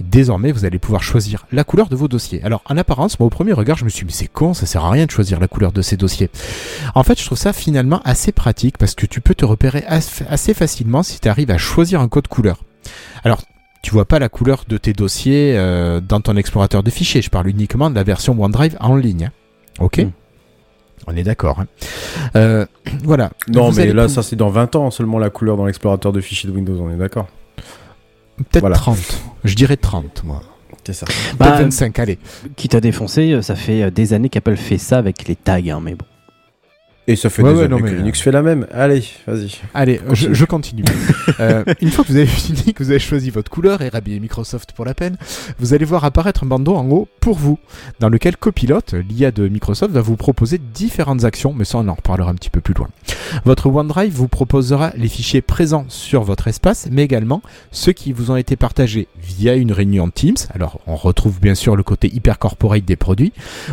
Et 0.01 0.03
désormais, 0.03 0.53
vous 0.53 0.65
allez 0.65 0.79
pouvoir 0.79 1.03
choisir 1.03 1.47
la 1.53 1.63
couleur 1.65 1.89
de 1.89 1.97
vos 1.97 2.09
dossiers. 2.09 2.41
Alors 2.45 2.63
en 2.67 2.77
apparence, 2.77 3.19
moi 3.21 3.27
au 3.27 3.31
premier 3.31 3.53
regard, 3.53 3.77
je 3.77 3.85
me 3.85 3.89
suis 3.91 4.01
dit, 4.01 4.13
mais 4.13 4.13
c'est 4.17 4.27
con, 4.33 4.53
ça 4.55 4.67
sert 4.67 4.85
à 4.85 4.91
rien 4.91 5.07
de 5.07 5.11
choisir 5.11 5.39
la 5.41 5.49
couleur 5.49 5.73
de 5.73 5.83
ces 5.83 5.97
dossiers. 5.97 6.31
En 6.95 7.03
fait, 7.05 7.19
je 7.21 7.25
trouve 7.25 7.39
ça 7.39 7.53
finalement 7.53 8.01
assez 8.05 8.33
pratique 8.33 8.79
parce 8.79 8.95
que 8.95 9.07
tu 9.07 9.21
peux 9.21 9.35
te 9.35 9.45
repérer 9.45 9.85
as- 9.87 10.23
assez 10.29 10.55
facilement 10.55 11.03
si 11.03 11.21
tu 11.21 11.29
arrives 11.29 11.51
à 11.51 11.59
choisir 11.59 12.01
un 12.01 12.09
code 12.09 12.29
couleur. 12.29 12.59
Alors, 13.25 13.43
tu 13.83 13.91
vois 13.91 14.05
pas 14.07 14.19
la 14.19 14.29
couleur 14.29 14.65
de 14.69 14.79
tes 14.79 14.93
dossiers 14.95 15.55
euh, 15.57 16.01
dans 16.01 16.21
ton 16.21 16.37
explorateur 16.37 16.83
de 16.83 16.91
fichiers. 16.91 17.21
Je 17.23 17.31
parle 17.31 17.49
uniquement 17.49 17.91
de 17.91 17.95
la 17.95 18.03
version 18.03 18.41
OneDrive 18.41 18.77
en 18.81 18.97
ligne. 18.97 19.27
hein. 19.27 19.33
Ok? 19.81 19.99
Mm. 19.99 20.11
On 21.07 21.17
est 21.17 21.23
d'accord. 21.23 21.61
hein. 21.61 21.67
Euh, 22.37 22.67
voilà. 23.05 23.31
Non, 23.49 23.71
Vous 23.71 23.77
mais 23.77 23.93
là, 23.93 24.09
ça 24.09 24.23
c'est 24.23 24.37
dans 24.37 24.49
20 24.51 24.77
ans 24.77 24.91
seulement 24.91 25.19
la 25.19 25.31
couleur 25.31 25.57
dans 25.57 25.67
l'explorateur 25.67 26.13
de 26.13 26.21
fichiers 26.21 26.49
de 26.51 26.55
Windows, 26.55 26.79
on 26.81 26.91
est 26.91 26.97
d'accord 26.97 27.27
Peut-être 28.37 28.61
voilà. 28.61 28.77
30. 28.77 28.99
Je 29.45 29.55
dirais 29.55 29.77
30, 29.77 30.23
moi. 30.25 30.43
C'est 30.85 30.93
ça. 30.93 31.07
Bah, 31.39 31.57
25, 31.63 31.99
allez. 31.99 32.19
Quitte 32.57 32.75
à 32.75 32.81
défoncer, 32.81 33.33
euh, 33.33 33.43
ça 33.43 33.55
fait 33.55 33.83
euh, 33.85 33.91
des 33.91 34.13
années 34.13 34.29
qu'Apple 34.29 34.57
fait 34.57 34.77
ça 34.77 34.99
avec 34.99 35.27
les 35.29 35.37
tags, 35.37 35.59
hein, 35.71 35.81
mais 35.83 35.95
bon. 35.95 36.05
Et 37.07 37.17
ça 37.17 37.29
fait 37.29 37.43
Ouais, 37.43 37.51
des 37.53 37.59
ouais, 37.59 37.65
années 37.65 37.75
non, 37.83 37.83
que 37.83 37.93
Linux 37.95 38.21
fait 38.21 38.33
la 38.33 38.41
même. 38.43 38.67
Allez, 38.73 39.05
vas-y. 39.27 39.51
Allez, 39.75 40.01
je, 40.13 40.27
Continue. 40.27 40.35
je 40.35 40.45
continue. 40.47 40.85
Euh, 41.41 41.63
une 41.83 41.91
fois 41.91 42.05
que 42.05 42.11
vous 42.11 42.17
avez 42.17 42.27
fini, 42.27 42.73
que 42.73 42.83
vous 42.83 42.91
avez 42.91 42.99
choisi 42.99 43.29
votre 43.31 43.51
couleur 43.51 43.83
et 43.83 43.89
rhabillé 43.91 44.21
Microsoft 44.21 44.73
pour 44.73 44.85
la 44.87 44.95
peine, 44.95 45.17
vous 45.59 45.75
allez 45.75 45.85
voir 45.85 46.05
apparaître 46.05 46.45
un 46.45 46.47
bandeau 46.47 46.75
en 46.75 46.89
haut 46.91 47.09
pour 47.21 47.37
vous, 47.37 47.59
dans 48.01 48.09
lequel 48.09 48.37
Copilot, 48.37 48.81
l'IA 49.09 49.31
de 49.31 49.49
Microsoft, 49.49 49.93
va 49.93 50.01
vous 50.01 50.17
proposer 50.17 50.59
différentes 50.59 51.25
actions, 51.25 51.53
mais 51.53 51.65
ça 51.65 51.79
on 51.79 51.89
en 51.89 51.95
reparlera 51.95 52.31
un 52.31 52.35
petit 52.35 52.51
peu 52.51 52.61
plus 52.61 52.75
loin. 52.75 52.89
Votre 53.45 53.67
OneDrive 53.67 54.13
vous 54.13 54.29
proposera 54.29 54.93
les 54.97 55.09
fichiers 55.09 55.43
présents 55.43 55.87
sur 55.89 56.23
votre 56.23 56.49
espace, 56.49 56.89
mais 56.91 57.03
également 57.03 57.43
ceux 57.71 57.93
qui 57.93 58.13
vous 58.13 58.31
ont 58.31 58.37
été 58.37 58.57
partagés 58.57 59.09
via 59.21 59.55
une 59.55 59.73
réunion 59.73 60.09
Teams. 60.11 60.37
Alors 60.55 60.81
on 60.87 60.97
retrouve 60.97 61.41
bien 61.41 61.55
sûr 61.55 61.77
le 61.77 61.83
côté 61.83 62.15
hyper 62.15 62.39
corporate 62.39 62.85
des 62.85 62.97
produits, 62.97 63.33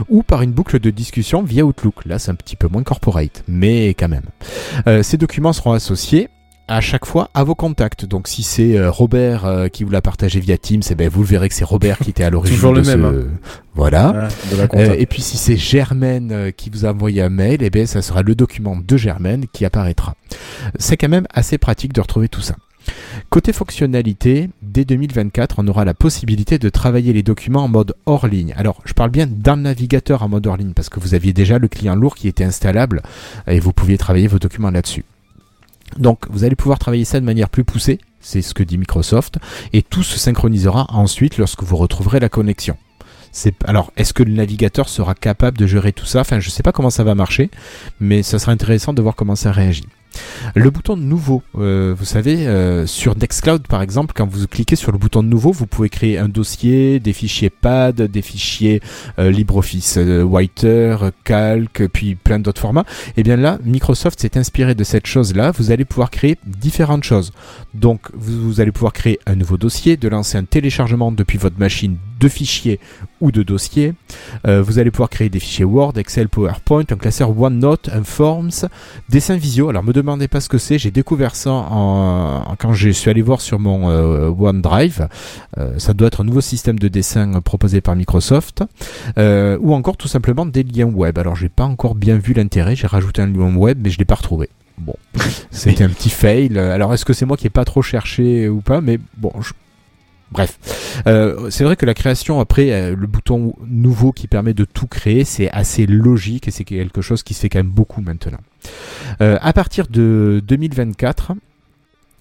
ou 0.10 0.24
par 0.24 0.42
une 0.42 0.52
boucle 0.52 0.80
de 0.80 0.90
discussion 0.90 1.44
via 1.44 1.64
Outlook. 1.66 2.06
Là 2.06 2.20
c'est 2.20 2.32
un 2.32 2.36
petit 2.36 2.56
peu 2.56 2.68
moins 2.68 2.84
corporate, 2.84 3.21
mais 3.48 3.90
quand 3.90 4.10
même. 4.10 4.26
Euh, 4.88 5.04
ces 5.04 5.18
documents 5.18 5.54
seront 5.54 5.74
associés 5.74 6.30
à 6.68 6.80
chaque 6.80 7.06
fois 7.06 7.30
à 7.34 7.44
vos 7.44 7.56
contacts. 7.56 8.06
Donc 8.06 8.28
si 8.28 8.44
c'est 8.44 8.78
euh, 8.78 8.90
Robert 8.90 9.46
euh, 9.46 9.68
qui 9.68 9.84
vous 9.84 9.90
l'a 9.90 10.02
partagé 10.02 10.40
via 10.40 10.58
Teams, 10.58 10.82
eh 10.90 10.96
ben, 10.96 11.10
vous 11.10 11.22
le 11.22 11.28
verrez 11.28 11.50
que 11.50 11.56
c'est 11.56 11.66
Robert 11.66 12.00
qui 12.00 12.10
était 12.12 12.24
à 12.24 12.30
l'origine 12.30 12.56
Toujours 12.56 12.74
de 12.74 12.80
le 12.80 12.86
même, 12.86 13.02
ce... 13.02 13.28
Voilà. 13.76 14.30
Voilà, 14.50 14.68
de. 14.68 14.78
Euh, 14.78 14.96
et 14.98 15.06
puis 15.06 15.22
si 15.22 15.38
c'est 15.38 15.58
Germaine 15.58 16.52
qui 16.56 16.70
vous 16.70 16.86
a 16.86 16.92
envoyé 16.92 17.22
un 17.22 17.30
mail, 17.30 17.58
eh 17.62 17.70
ben, 17.70 17.86
ça 17.86 18.02
sera 18.02 18.22
le 18.22 18.36
document 18.36 18.78
de 18.78 18.98
Germaine 18.98 19.46
qui 19.52 19.66
apparaîtra. 19.66 20.16
C'est 20.80 20.96
quand 20.96 21.10
même 21.10 21.28
assez 21.34 21.58
pratique 21.58 21.94
de 21.94 22.02
retrouver 22.02 22.30
tout 22.30 22.42
ça. 22.42 22.56
Côté 23.30 23.54
fonctionnalité, 23.54 24.50
dès 24.62 24.86
2024, 24.86 25.56
on 25.60 25.68
aura 25.68 25.86
la 25.86 25.94
possibilité 25.94 26.58
de 26.60 26.70
travailler 26.70 27.14
les 27.14 27.24
documents 27.24 27.64
en 27.64 27.68
mode 27.68 27.96
hors 28.06 28.28
ligne. 28.28 28.54
Alors, 28.58 28.82
je 28.86 28.94
parle 28.94 29.12
bien 29.12 29.26
le 29.28 29.56
navigateur 29.56 30.24
en 30.24 30.30
mode 30.30 30.48
hors 30.48 30.58
ligne 30.58 30.74
parce 30.74 30.90
que 30.90 31.00
vous 31.00 31.14
aviez 31.14 31.34
déjà 31.34 31.60
le 31.60 31.68
client 31.68 31.96
lourd 31.96 32.16
qui 32.16 32.28
était 32.28 32.44
installable 32.44 33.02
et 33.48 33.60
vous 33.60 33.74
pouviez 33.74 33.98
travailler 33.98 34.28
vos 34.28 34.40
documents 34.40 34.72
là-dessus. 34.72 35.06
Donc, 35.98 36.26
vous 36.30 36.44
allez 36.44 36.56
pouvoir 36.56 36.80
travailler 36.80 37.06
ça 37.06 37.20
de 37.20 37.26
manière 37.26 37.50
plus 37.50 37.64
poussée, 37.64 38.00
c'est 38.22 38.42
ce 38.42 38.54
que 38.54 38.64
dit 38.64 38.78
Microsoft, 38.78 39.40
et 39.74 39.82
tout 39.82 40.04
se 40.04 40.18
synchronisera 40.18 40.88
ensuite 40.90 41.38
lorsque 41.38 41.64
vous 41.64 41.78
retrouverez 41.78 42.20
la 42.20 42.30
connexion. 42.30 42.78
Alors 43.66 43.94
est-ce 43.96 44.14
que 44.14 44.24
le 44.24 44.34
navigateur 44.34 44.90
sera 44.90 45.16
capable 45.16 45.58
de 45.58 45.66
gérer 45.66 45.94
tout 45.94 46.06
ça? 46.06 46.22
Enfin, 46.22 46.40
je 46.40 46.50
sais 46.50 46.64
pas 46.64 46.72
comment 46.72 46.90
ça 46.90 47.04
va 47.04 47.16
marcher, 47.16 47.50
mais 48.00 48.24
ça 48.24 48.40
sera 48.40 48.52
intéressant 48.52 48.94
de 48.94 49.02
voir 49.02 49.16
comment 49.16 49.36
ça 49.36 49.52
réagit. 49.52 49.88
Le 50.56 50.70
bouton 50.70 50.98
nouveau, 50.98 51.44
euh, 51.58 51.96
vous 51.98 52.06
savez, 52.06 52.48
euh, 52.48 52.86
sur 52.86 53.16
Nextcloud 53.16 53.68
par 53.68 53.82
exemple, 53.82 54.14
quand 54.16 54.28
vous 54.28 54.48
cliquez 54.48 54.76
sur 54.76 54.92
le 54.92 54.98
bouton 54.98 55.24
nouveau, 55.24 55.52
vous 55.52 55.68
pouvez 55.68 55.90
créer 55.90 56.18
un 56.18 56.28
dossier, 56.28 57.00
des 57.00 57.14
fichiers 57.14 57.50
PAD, 57.50 58.02
des 58.02 58.22
fichiers 58.22 58.82
euh, 59.20 59.32
LibreOffice 59.32 59.98
Writer, 59.98 60.98
Calc, 61.24 61.88
puis 61.94 62.16
plein 62.16 62.40
d'autres 62.40 62.62
formats. 62.62 62.86
Et 63.18 63.24
bien 63.24 63.38
là, 63.38 63.60
Microsoft 63.64 64.20
s'est 64.20 64.38
inspiré 64.38 64.76
de 64.76 64.84
cette 64.84 65.08
chose-là. 65.08 65.52
Vous 65.52 65.72
allez 65.72 65.86
pouvoir 65.86 66.10
créer 66.10 66.38
différentes 66.46 67.04
choses. 67.04 67.32
Donc, 67.74 68.02
vous 68.14 68.60
allez 68.60 68.72
pouvoir 68.72 68.94
créer 68.94 69.20
un 69.26 69.36
nouveau 69.36 69.58
dossier, 69.58 69.98
de 69.98 70.08
lancer 70.08 70.38
un 70.38 70.44
téléchargement 70.44 71.12
depuis 71.12 71.38
votre 71.38 71.60
machine 71.60 71.98
de 72.22 72.30
fichiers 72.30 72.80
ou 73.20 73.32
de 73.32 73.44
dossiers. 73.44 73.94
Euh, 74.48 74.62
vous 74.62 74.80
allez 74.80 74.92
pouvoir 74.92 75.10
créer 75.10 75.30
des 75.30 75.40
fichiers 75.40 75.66
Word, 75.66 75.94
Excel, 75.98 76.30
PowerPoint, 76.30 76.86
un 76.90 76.96
classeur 76.96 77.38
OneNote, 77.38 77.90
un 77.94 78.04
Forms, 78.04 78.68
dessin 79.10 79.36
visio. 79.36 79.70
Alors, 79.70 79.84
me 79.84 79.92
demandez 79.92 80.28
pas 80.30 80.40
ce 80.40 80.48
que 80.48 80.58
c'est. 80.58 80.78
J'ai 80.80 80.92
découvert 80.92 81.36
ça 81.36 81.52
en, 81.52 82.56
quand 82.58 82.74
je 82.74 82.90
suis 82.90 83.10
allé 83.10 83.22
voir 83.22 83.42
sur 83.42 83.60
mon 83.60 83.90
euh, 83.90 84.30
OneDrive. 84.30 85.08
Euh, 85.58 85.78
ça 85.78 85.94
doit 85.94 86.08
être 86.08 86.22
un 86.22 86.26
nouveau 86.26 86.42
système 86.42 86.80
de 86.80 86.88
dessin 86.88 87.42
proposé 87.42 87.82
par 87.82 87.96
Microsoft. 87.96 88.64
Ou 89.18 89.74
encore 89.74 89.98
tout 89.98 90.08
simplement 90.08 90.46
des 90.46 90.64
liens 90.64 90.86
web. 90.86 91.18
Alors, 91.18 91.36
j'ai 91.36 91.50
pas 91.50 91.66
encore 91.66 91.96
bien 91.96 92.18
vu 92.18 92.34
l'intérêt. 92.34 92.76
J'ai 92.76 92.88
rajouté 92.88 93.22
un 93.22 93.28
lien 93.28 93.56
web, 93.56 93.80
mais 93.84 93.90
je 93.90 93.98
l'ai 93.98 94.06
pas 94.06 94.16
retrouvé. 94.16 94.50
Bon, 94.78 94.96
c'était 95.52 95.84
un 95.84 95.90
petit 95.90 96.10
fail. 96.10 96.58
Alors, 96.58 96.94
est-ce 96.94 97.06
que 97.06 97.14
c'est 97.14 97.26
moi 97.26 97.38
qui 97.38 97.48
ai 97.48 97.50
pas 97.50 97.66
trop 97.66 97.82
cherché 97.82 98.48
ou 98.50 98.62
pas? 98.62 98.82
Mais 98.82 99.00
bon, 99.18 99.32
je- 99.42 99.54
Bref, 100.32 100.58
Euh, 101.08 101.50
c'est 101.50 101.64
vrai 101.64 101.76
que 101.76 101.86
la 101.86 101.94
création 101.94 102.40
après 102.40 102.72
euh, 102.72 102.96
le 102.96 103.08
bouton 103.08 103.54
nouveau 103.68 104.12
qui 104.12 104.28
permet 104.28 104.54
de 104.54 104.66
tout 104.66 104.88
créer, 104.88 105.24
c'est 105.24 105.50
assez 105.52 105.86
logique 105.86 106.48
et 106.48 106.52
c'est 106.52 106.64
quelque 106.64 107.02
chose 107.02 107.24
qui 107.24 107.34
se 107.34 107.42
fait 107.42 107.50
quand 107.50 107.60
même 107.60 107.68
beaucoup 107.68 108.02
maintenant. 108.02 108.40
Euh, 109.22 109.38
à 109.42 109.54
partir 109.54 109.88
de 109.88 110.42
2024, 110.46 111.34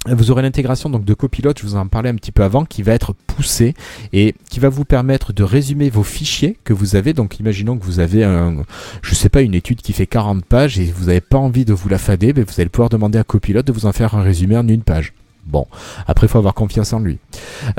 vous 0.08 0.30
aurez 0.30 0.40
l'intégration 0.42 0.88
donc 0.88 1.04
de 1.04 1.12
Copilot, 1.12 1.52
je 1.58 1.66
vous 1.66 1.76
en 1.76 1.86
parlais 1.86 2.08
un 2.08 2.14
petit 2.14 2.32
peu 2.32 2.42
avant, 2.42 2.64
qui 2.64 2.82
va 2.82 2.92
être 2.92 3.12
poussée 3.12 3.74
et 4.14 4.34
qui 4.48 4.58
va 4.58 4.70
vous 4.70 4.86
permettre 4.86 5.34
de 5.34 5.42
résumer 5.42 5.90
vos 5.90 6.02
fichiers 6.02 6.56
que 6.64 6.72
vous 6.72 6.96
avez. 6.96 7.12
Donc 7.12 7.38
imaginons 7.38 7.76
que 7.76 7.84
vous 7.84 8.00
avez 8.00 8.24
un, 8.24 8.64
je 9.02 9.14
sais 9.14 9.28
pas, 9.28 9.42
une 9.42 9.54
étude 9.54 9.82
qui 9.82 9.92
fait 9.92 10.06
40 10.06 10.44
pages 10.44 10.78
et 10.78 10.86
vous 10.86 11.06
n'avez 11.06 11.20
pas 11.20 11.38
envie 11.38 11.66
de 11.66 11.74
vous 11.74 11.88
la 11.90 11.98
fader, 11.98 12.32
mais 12.34 12.42
vous 12.42 12.60
allez 12.60 12.70
pouvoir 12.70 12.88
demander 12.88 13.18
à 13.18 13.24
Copilot 13.24 13.62
de 13.62 13.72
vous 13.72 13.84
en 13.84 13.92
faire 13.92 14.14
un 14.14 14.22
résumé 14.22 14.56
en 14.56 14.66
une 14.66 14.82
page. 14.82 15.12
Bon, 15.46 15.66
après, 16.06 16.26
il 16.26 16.30
faut 16.30 16.38
avoir 16.38 16.54
confiance 16.54 16.92
en 16.92 17.00
lui. 17.00 17.18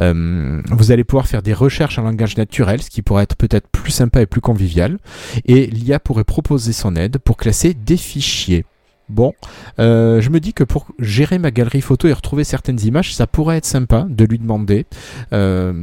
Euh, 0.02 0.62
vous 0.72 0.92
allez 0.92 1.04
pouvoir 1.04 1.28
faire 1.28 1.42
des 1.42 1.54
recherches 1.54 1.98
en 2.00 2.04
langage 2.04 2.38
naturel, 2.38 2.82
ce 2.82 2.90
qui 2.90 3.02
pourrait 3.02 3.24
être 3.24 3.36
peut-être 3.36 3.68
plus 3.68 3.92
sympa 3.92 4.22
et 4.22 4.26
plus 4.26 4.42
convivial. 4.42 4.98
Et 5.46 5.68
l'IA 5.68 6.00
pourrait 6.00 6.24
proposer 6.24 6.74
son 6.74 6.96
aide 6.96 7.18
pour 7.18 7.38
classer 7.38 7.74
des 7.74 7.98
fichiers. 7.98 8.66
Bon, 9.12 9.34
euh, 9.80 10.22
je 10.22 10.30
me 10.30 10.40
dis 10.40 10.54
que 10.54 10.64
pour 10.64 10.88
gérer 11.00 11.38
ma 11.38 11.52
galerie 11.52 11.82
photo 11.82 12.08
et 12.08 12.14
retrouver 12.14 12.44
certaines 12.44 12.80
images, 12.86 13.14
ça 13.14 13.28
pourrait 13.28 13.58
être 13.58 13.66
sympa 13.66 14.06
de 14.10 14.26
lui 14.26 14.40
demander, 14.40 14.86
euh, 15.34 15.74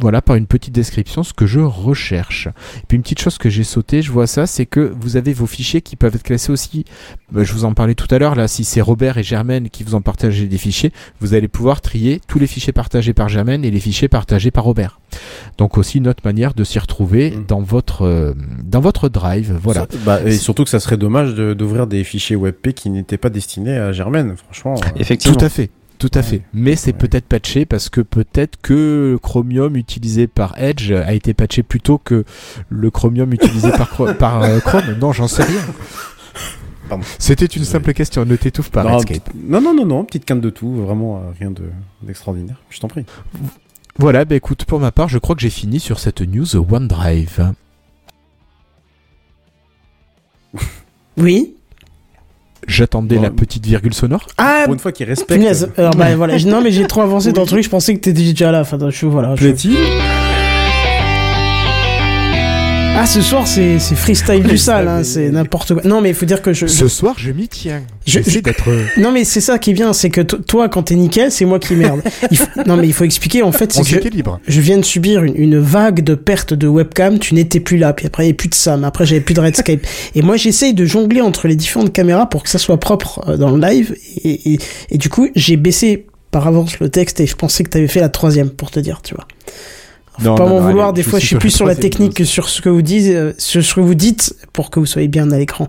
voilà, 0.00 0.22
par 0.22 0.36
une 0.36 0.46
petite 0.46 0.74
description, 0.74 1.22
ce 1.22 1.32
que 1.32 1.46
je 1.46 1.60
recherche. 1.60 2.46
Et 2.78 2.82
puis 2.88 2.96
une 2.96 3.02
petite 3.02 3.20
chose 3.20 3.38
que 3.38 3.50
j'ai 3.50 3.64
sauté, 3.64 4.02
je 4.02 4.12
vois 4.12 4.26
ça, 4.26 4.46
c'est 4.46 4.66
que 4.66 4.92
vous 5.00 5.16
avez 5.16 5.32
vos 5.32 5.46
fichiers 5.46 5.80
qui 5.82 5.96
peuvent 5.96 6.14
être 6.14 6.22
classés 6.22 6.52
aussi. 6.52 6.84
euh, 7.34 7.44
je 7.44 7.52
vous 7.52 7.64
en 7.64 7.74
parlais 7.74 7.94
tout 7.94 8.12
à 8.14 8.18
l'heure, 8.18 8.34
là, 8.34 8.48
si 8.48 8.64
c'est 8.64 8.80
Robert 8.80 9.18
et 9.18 9.22
Germaine 9.22 9.68
qui 9.68 9.82
vous 9.84 9.94
ont 9.94 10.00
partagé 10.02 10.46
des 10.46 10.58
fichiers, 10.58 10.92
vous 11.20 11.34
allez 11.34 11.48
pouvoir 11.48 11.80
trier 11.80 12.20
tous 12.28 12.38
les 12.38 12.46
fichiers 12.46 12.72
partagés 12.72 13.12
par 13.14 13.28
Germaine 13.28 13.64
et 13.64 13.70
les 13.70 13.80
fichiers 13.80 14.08
partagés 14.08 14.50
par 14.50 14.64
Robert. 14.64 15.00
Donc 15.58 15.78
aussi 15.78 15.98
une 15.98 16.08
autre 16.08 16.22
manière 16.24 16.54
de 16.54 16.62
s'y 16.64 16.78
retrouver 16.78 17.30
Mm. 17.30 17.44
dans 17.48 17.60
votre 17.62 18.02
euh, 18.02 18.34
dans 18.62 18.80
votre 18.80 19.08
drive, 19.08 19.58
voilà. 19.62 19.86
Bah, 20.04 20.20
et 20.24 20.32
surtout 20.36 20.64
que 20.64 20.70
ça 20.70 20.80
serait 20.80 20.96
dommage 20.96 21.34
de- 21.34 21.54
d'ouvrir 21.54 21.86
des 21.86 22.04
fichiers 22.04 22.36
WebP 22.36 22.74
qui 22.76 22.90
n'était 22.90 23.16
pas 23.18 23.30
destiné 23.30 23.76
à 23.76 23.90
Germaine, 23.92 24.36
franchement. 24.36 24.74
euh, 24.74 24.88
Effectivement. 25.00 25.36
Tout 25.36 25.44
à 25.44 25.48
fait. 25.48 25.70
Tout 25.98 26.10
à 26.12 26.22
fait. 26.22 26.42
Mais 26.52 26.76
c'est 26.76 26.92
peut-être 26.92 27.24
patché 27.24 27.64
parce 27.64 27.88
que 27.88 28.02
peut-être 28.02 28.58
que 28.60 29.18
Chromium 29.22 29.76
utilisé 29.76 30.26
par 30.26 30.54
Edge 30.58 30.92
a 30.92 31.14
été 31.14 31.32
patché 31.32 31.62
plus 31.62 31.80
tôt 31.80 31.96
que 31.96 32.24
le 32.68 32.90
Chromium 32.90 33.32
utilisé 33.32 33.70
par, 34.18 34.42
euh, 34.42 34.60
Chrome. 34.60 34.94
Non, 35.00 35.12
j'en 35.12 35.26
sais 35.26 35.42
rien. 35.42 35.60
C'était 37.18 37.46
une 37.46 37.64
simple 37.64 37.94
question. 37.94 38.24
Ne 38.26 38.36
t'étouffe 38.36 38.70
pas, 38.70 38.84
non, 38.84 39.00
non, 39.48 39.60
non, 39.60 39.74
non, 39.74 39.86
non, 39.86 40.04
petite 40.04 40.24
canne 40.26 40.40
de 40.42 40.50
tout, 40.50 40.70
vraiment 40.70 41.16
euh, 41.16 41.20
rien 41.40 41.50
de 41.50 41.62
d'extraordinaire. 42.02 42.56
Je 42.70 42.78
t'en 42.78 42.88
prie. 42.88 43.04
Voilà, 43.98 44.26
bah 44.26 44.36
écoute, 44.36 44.66
pour 44.66 44.78
ma 44.78 44.92
part, 44.92 45.08
je 45.08 45.16
crois 45.18 45.34
que 45.34 45.40
j'ai 45.40 45.50
fini 45.50 45.80
sur 45.80 45.98
cette 45.98 46.20
news 46.20 46.54
OneDrive. 46.56 47.54
Oui. 51.16 51.55
J'attendais 52.66 53.16
Bon. 53.16 53.22
la 53.22 53.30
petite 53.30 53.64
virgule 53.64 53.94
sonore. 53.94 54.26
Ah, 54.38 54.62
Pour 54.64 54.74
une 54.74 54.80
fois 54.80 54.92
qu'il 54.92 55.06
respecte. 55.06 55.42
Alors, 55.78 55.94
bah, 55.94 56.16
voilà. 56.16 56.36
Non, 56.44 56.60
mais 56.60 56.72
j'ai 56.72 56.84
trop 56.88 57.02
avancé 57.02 57.32
dans 57.32 57.42
le 57.42 57.46
truc, 57.46 57.62
je 57.62 57.68
pensais 57.70 57.94
que 57.94 58.00
t'étais 58.00 58.22
déjà 58.22 58.50
là. 58.50 58.60
Enfin, 58.62 58.78
je, 58.90 59.06
voilà. 59.06 59.34
je- 59.36 59.46
Ah, 62.98 63.04
ce 63.04 63.20
soir, 63.20 63.46
c'est 63.46 63.78
c'est 63.78 63.94
freestyle 63.94 64.42
du 64.42 64.56
sale, 64.56 64.88
hein, 64.88 65.04
c'est 65.04 65.28
n'importe 65.30 65.74
quoi. 65.74 65.82
Non, 65.84 66.00
mais 66.00 66.08
il 66.08 66.14
faut 66.14 66.24
dire 66.24 66.40
que 66.40 66.54
je. 66.54 66.66
Ce 66.66 66.88
soir, 66.88 67.14
je 67.18 67.30
m'y 67.30 67.46
tiens. 67.46 67.82
Je- 68.06 68.20
je- 68.26 68.40
d'être. 68.40 68.68
euh, 68.70 68.84
Non, 68.96 69.12
mais 69.12 69.24
c'est 69.24 69.42
ça 69.42 69.58
qui 69.58 69.70
est 69.70 69.74
bien, 69.74 69.92
c'est 69.92 70.08
que 70.08 70.22
to- 70.22 70.38
toi, 70.38 70.68
quand 70.70 70.84
t'es 70.84 70.94
nickel, 70.94 71.30
c'est 71.30 71.44
moi 71.44 71.58
qui 71.58 71.74
merde. 71.74 72.00
Il 72.30 72.38
faut- 72.38 72.46
Non, 72.66 72.76
mais 72.78 72.86
il 72.86 72.94
faut 72.94 73.04
expliquer, 73.04 73.42
en 73.42 73.52
fait, 73.52 73.70
c'est 73.72 73.82
que 73.82 73.88
s'équilibre. 73.88 74.40
je 74.48 74.60
viens 74.62 74.78
de 74.78 74.84
subir 74.84 75.22
une, 75.24 75.34
une 75.36 75.58
vague 75.58 76.02
de 76.02 76.14
perte 76.14 76.54
de 76.54 76.66
webcam, 76.66 77.18
tu 77.18 77.34
n'étais 77.34 77.60
plus 77.60 77.76
là, 77.76 77.92
puis 77.92 78.06
après 78.06 78.22
il 78.22 78.26
n'y 78.26 78.30
avait 78.30 78.36
plus 78.36 78.48
de 78.48 78.54
Sam, 78.54 78.82
après 78.84 79.04
j'avais 79.04 79.20
plus 79.20 79.34
de 79.34 79.40
Redscape. 79.40 79.80
Et 80.14 80.22
moi 80.22 80.36
j'essaye 80.38 80.72
de 80.72 80.86
jongler 80.86 81.20
entre 81.20 81.48
les 81.48 81.56
différentes 81.56 81.92
caméras 81.92 82.28
pour 82.30 82.42
que 82.44 82.48
ça 82.48 82.58
soit 82.58 82.80
propre 82.80 83.22
euh, 83.28 83.36
dans 83.36 83.50
le 83.50 83.60
live, 83.60 83.94
et, 84.24 84.54
et, 84.54 84.58
et 84.90 84.98
du 84.98 85.10
coup 85.10 85.28
j'ai 85.36 85.56
baissé 85.58 86.06
par 86.30 86.46
avance 86.48 86.80
le 86.80 86.88
texte 86.88 87.20
et 87.20 87.26
je 87.26 87.36
pensais 87.36 87.62
que 87.62 87.68
t'avais 87.68 87.88
fait 87.88 88.00
la 88.00 88.08
troisième 88.08 88.48
pour 88.50 88.70
te 88.70 88.80
dire, 88.80 89.00
tu 89.02 89.14
vois. 89.14 89.26
Faut 90.18 90.24
Non, 90.24 90.34
pas 90.34 90.46
m'en 90.46 90.60
vouloir, 90.60 90.88
allez, 90.88 90.96
des 90.96 91.02
fois 91.02 91.18
je 91.18 91.26
suis 91.26 91.36
plus 91.36 91.50
sur 91.50 91.66
la 91.66 91.74
technique 91.74 92.14
que 92.14 92.24
sur 92.24 92.48
ce 92.48 92.62
que 92.62 92.68
vous 92.68 92.82
dites, 92.82 93.08
euh, 93.14 93.32
sur 93.38 93.62
ce 93.62 93.74
que 93.74 93.80
vous 93.80 93.94
dites 93.94 94.34
pour 94.52 94.70
que 94.70 94.80
vous 94.80 94.86
soyez 94.86 95.08
bien 95.08 95.30
à 95.30 95.38
l'écran. 95.38 95.68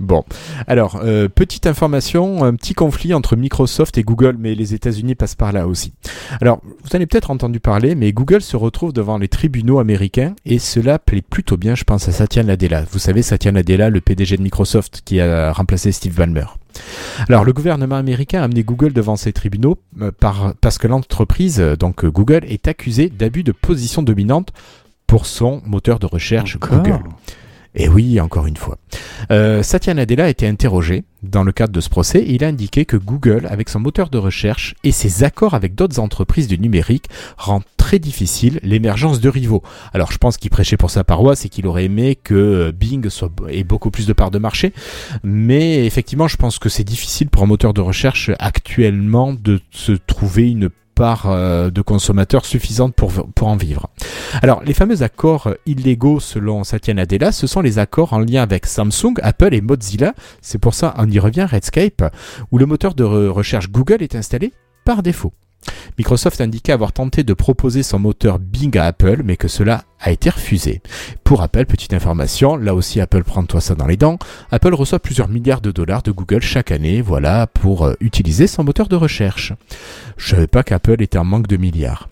Bon, 0.00 0.24
alors, 0.66 1.00
euh, 1.04 1.28
petite 1.28 1.66
information, 1.66 2.42
un 2.42 2.54
petit 2.54 2.74
conflit 2.74 3.14
entre 3.14 3.36
Microsoft 3.36 3.96
et 3.96 4.02
Google, 4.02 4.36
mais 4.38 4.54
les 4.54 4.74
États-Unis 4.74 5.14
passent 5.14 5.36
par 5.36 5.52
là 5.52 5.68
aussi. 5.68 5.92
Alors, 6.40 6.60
vous 6.64 6.90
en 6.92 6.96
avez 6.96 7.06
peut-être 7.06 7.30
entendu 7.30 7.60
parler, 7.60 7.94
mais 7.94 8.12
Google 8.12 8.42
se 8.42 8.56
retrouve 8.56 8.92
devant 8.92 9.18
les 9.18 9.28
tribunaux 9.28 9.78
américains, 9.78 10.34
et 10.44 10.58
cela 10.58 10.98
plaît 10.98 11.22
plutôt 11.22 11.56
bien, 11.56 11.74
je 11.74 11.84
pense, 11.84 12.08
à 12.08 12.12
Satya 12.12 12.42
Nadella. 12.42 12.84
Vous 12.90 12.98
savez, 12.98 13.22
Satya 13.22 13.52
Nadella, 13.52 13.88
le 13.88 14.00
PDG 14.00 14.36
de 14.36 14.42
Microsoft, 14.42 15.02
qui 15.04 15.20
a 15.20 15.52
remplacé 15.52 15.92
Steve 15.92 16.16
Ballmer. 16.16 16.46
Alors, 17.28 17.44
le 17.44 17.52
gouvernement 17.52 17.96
américain 17.96 18.40
a 18.40 18.44
amené 18.44 18.64
Google 18.64 18.92
devant 18.92 19.14
ces 19.14 19.32
tribunaux 19.32 19.78
euh, 20.00 20.10
par, 20.10 20.54
parce 20.60 20.78
que 20.78 20.88
l'entreprise, 20.88 21.60
euh, 21.60 21.76
donc 21.76 22.04
Google, 22.04 22.44
est 22.48 22.66
accusée 22.66 23.08
d'abus 23.10 23.44
de 23.44 23.52
position 23.52 24.02
dominante 24.02 24.52
pour 25.06 25.26
son 25.26 25.62
moteur 25.64 26.00
de 26.00 26.06
recherche 26.06 26.56
Encore 26.56 26.82
Google. 26.82 27.02
Et 27.74 27.88
oui, 27.88 28.20
encore 28.20 28.46
une 28.46 28.56
fois. 28.56 28.78
Euh, 29.30 29.62
Satya 29.62 29.94
Nadella 29.94 30.26
a 30.26 30.28
été 30.28 30.46
interrogé 30.46 31.04
dans 31.22 31.42
le 31.42 31.52
cadre 31.52 31.72
de 31.72 31.80
ce 31.80 31.88
procès 31.88 32.24
il 32.26 32.44
a 32.44 32.48
indiqué 32.48 32.84
que 32.84 32.96
Google, 32.96 33.46
avec 33.50 33.68
son 33.68 33.80
moteur 33.80 34.10
de 34.10 34.18
recherche 34.18 34.74
et 34.84 34.92
ses 34.92 35.24
accords 35.24 35.54
avec 35.54 35.74
d'autres 35.74 35.98
entreprises 35.98 36.46
du 36.46 36.58
numérique, 36.58 37.06
rend 37.36 37.62
très 37.76 37.98
difficile 37.98 38.60
l'émergence 38.62 39.20
de 39.20 39.28
rivaux. 39.28 39.62
Alors 39.92 40.12
je 40.12 40.18
pense 40.18 40.36
qu'il 40.36 40.50
prêchait 40.50 40.76
pour 40.76 40.90
sa 40.90 41.04
paroisse 41.04 41.44
et 41.44 41.48
qu'il 41.48 41.66
aurait 41.66 41.84
aimé 41.84 42.16
que 42.22 42.34
euh, 42.34 42.72
Bing 42.72 43.08
soit, 43.08 43.30
ait 43.48 43.64
beaucoup 43.64 43.90
plus 43.90 44.06
de 44.06 44.12
parts 44.12 44.30
de 44.30 44.38
marché, 44.38 44.72
mais 45.22 45.84
effectivement 45.84 46.28
je 46.28 46.36
pense 46.36 46.58
que 46.58 46.68
c'est 46.68 46.84
difficile 46.84 47.28
pour 47.28 47.42
un 47.42 47.46
moteur 47.46 47.74
de 47.74 47.80
recherche 47.80 48.30
actuellement 48.38 49.32
de 49.32 49.60
se 49.70 49.92
trouver 49.92 50.50
une 50.50 50.70
part 50.94 51.26
euh, 51.26 51.70
de 51.70 51.82
consommateurs 51.82 52.44
suffisante 52.44 52.94
pour, 52.94 53.12
pour 53.34 53.48
en 53.48 53.56
vivre. 53.56 53.88
Alors, 54.42 54.62
les 54.64 54.74
fameux 54.74 55.02
accords 55.02 55.54
illégaux 55.66 56.20
selon 56.20 56.64
Satya 56.64 56.94
Nadella, 56.94 57.32
ce 57.32 57.46
sont 57.46 57.60
les 57.60 57.78
accords 57.78 58.12
en 58.12 58.18
lien 58.18 58.42
avec 58.42 58.66
Samsung, 58.66 59.14
Apple 59.22 59.54
et 59.54 59.60
Mozilla. 59.60 60.14
C'est 60.40 60.58
pour 60.58 60.74
ça, 60.74 60.94
on 60.98 61.10
y 61.10 61.18
revient, 61.18 61.46
Redscape, 61.50 62.04
où 62.50 62.58
le 62.58 62.66
moteur 62.66 62.94
de 62.94 63.04
re- 63.04 63.28
recherche 63.28 63.70
Google 63.70 64.02
est 64.02 64.14
installé 64.14 64.52
par 64.84 65.02
défaut. 65.02 65.32
Microsoft 65.98 66.40
indiquait 66.40 66.72
avoir 66.72 66.92
tenté 66.92 67.22
de 67.22 67.34
proposer 67.34 67.82
son 67.82 67.98
moteur 67.98 68.38
Bing 68.38 68.76
à 68.78 68.84
Apple, 68.84 69.22
mais 69.24 69.36
que 69.36 69.48
cela 69.48 69.84
a 70.00 70.10
été 70.10 70.30
refusé. 70.30 70.82
Pour 71.22 71.42
Apple, 71.42 71.64
petite 71.66 71.94
information, 71.94 72.56
là 72.56 72.74
aussi 72.74 73.00
Apple 73.00 73.24
prend-toi 73.24 73.60
ça 73.60 73.74
dans 73.74 73.86
les 73.86 73.96
dents, 73.96 74.18
Apple 74.50 74.74
reçoit 74.74 74.98
plusieurs 74.98 75.28
milliards 75.28 75.60
de 75.60 75.70
dollars 75.70 76.02
de 76.02 76.10
Google 76.10 76.42
chaque 76.42 76.70
année, 76.70 77.00
voilà, 77.00 77.46
pour 77.46 77.86
euh, 77.86 77.94
utiliser 78.00 78.46
son 78.46 78.64
moteur 78.64 78.88
de 78.88 78.96
recherche. 78.96 79.52
Je 80.16 80.30
savais 80.30 80.46
pas 80.46 80.62
qu'Apple 80.62 81.02
était 81.02 81.18
en 81.18 81.24
manque 81.24 81.46
de 81.46 81.56
milliards. 81.56 82.08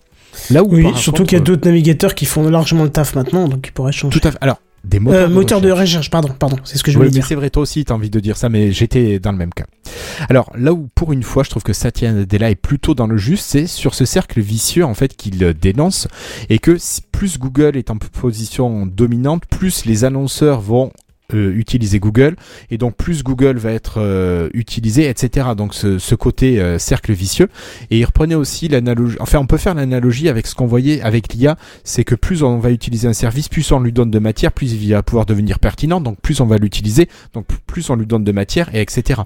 Là 0.49 0.63
où 0.63 0.73
Oui, 0.73 0.83
surtout 0.95 1.19
contre, 1.19 1.29
qu'il 1.29 1.37
y 1.37 1.41
a 1.41 1.43
d'autres 1.43 1.67
navigateurs 1.67 2.15
qui 2.15 2.25
font 2.25 2.49
largement 2.49 2.83
le 2.83 2.89
taf 2.89 3.15
maintenant, 3.15 3.47
donc 3.47 3.67
ils 3.67 3.71
pourraient 3.71 3.91
changer. 3.91 4.19
Tout 4.19 4.27
à 4.27 4.31
fait. 4.31 4.37
Alors, 4.41 4.59
des 4.83 4.97
Euh, 4.97 4.99
moteurs 5.01 5.29
de 5.29 5.33
moteur 5.33 5.61
de 5.61 5.71
recherche. 5.71 6.09
pardon, 6.09 6.29
pardon, 6.37 6.57
c'est 6.63 6.77
ce 6.77 6.83
que 6.83 6.91
je 6.91 6.97
Oui, 6.97 7.05
voulais 7.05 7.09
mais 7.15 7.19
dire. 7.19 7.25
c'est 7.27 7.35
vrai, 7.35 7.49
toi 7.49 7.63
aussi, 7.63 7.85
t'as 7.85 7.93
envie 7.93 8.09
de 8.09 8.19
dire 8.19 8.37
ça, 8.37 8.49
mais 8.49 8.71
j'étais 8.71 9.19
dans 9.19 9.31
le 9.31 9.37
même 9.37 9.53
cas. 9.53 9.65
Alors, 10.29 10.51
là 10.57 10.73
où, 10.73 10.89
pour 10.93 11.13
une 11.13 11.23
fois, 11.23 11.43
je 11.43 11.49
trouve 11.49 11.63
que 11.63 11.73
Satya 11.73 12.11
Nadella 12.11 12.49
est 12.51 12.55
plutôt 12.55 12.93
dans 12.93 13.07
le 13.07 13.17
juste, 13.17 13.45
c'est 13.47 13.67
sur 13.67 13.93
ce 13.95 14.05
cercle 14.05 14.41
vicieux, 14.41 14.83
en 14.85 14.93
fait, 14.93 15.15
qu'il 15.15 15.41
euh, 15.43 15.53
dénonce, 15.53 16.07
et 16.49 16.59
que 16.59 16.77
plus 17.11 17.39
Google 17.39 17.77
est 17.77 17.89
en 17.91 17.97
position 17.97 18.85
dominante, 18.85 19.43
plus 19.49 19.85
les 19.85 20.03
annonceurs 20.03 20.59
vont 20.61 20.91
utiliser 21.37 21.99
Google, 21.99 22.35
et 22.71 22.77
donc 22.77 22.95
plus 22.95 23.23
Google 23.23 23.57
va 23.57 23.71
être 23.71 23.95
euh, 23.97 24.49
utilisé, 24.53 25.09
etc. 25.09 25.49
Donc, 25.57 25.73
ce, 25.73 25.99
ce 25.99 26.15
côté 26.15 26.59
euh, 26.59 26.77
cercle 26.79 27.13
vicieux. 27.13 27.49
Et 27.91 27.99
il 27.99 28.05
reprenait 28.05 28.35
aussi 28.35 28.67
l'analogie, 28.67 29.17
enfin, 29.19 29.39
on 29.39 29.45
peut 29.45 29.57
faire 29.57 29.73
l'analogie 29.73 30.29
avec 30.29 30.47
ce 30.47 30.55
qu'on 30.55 30.65
voyait 30.65 31.01
avec 31.01 31.33
l'IA, 31.33 31.57
c'est 31.83 32.03
que 32.03 32.15
plus 32.15 32.43
on 32.43 32.59
va 32.59 32.71
utiliser 32.71 33.07
un 33.07 33.13
service, 33.13 33.49
plus 33.49 33.71
on 33.71 33.79
lui 33.79 33.91
donne 33.91 34.11
de 34.11 34.19
matière, 34.19 34.51
plus 34.51 34.73
il 34.73 34.91
va 34.91 35.03
pouvoir 35.03 35.25
devenir 35.25 35.59
pertinent, 35.59 36.01
donc 36.01 36.19
plus 36.21 36.39
on 36.41 36.45
va 36.45 36.57
l'utiliser, 36.57 37.07
donc 37.33 37.45
plus 37.67 37.89
on 37.89 37.95
lui 37.95 38.05
donne 38.05 38.23
de 38.23 38.31
matière, 38.31 38.73
et 38.73 38.81
etc. 38.81 39.21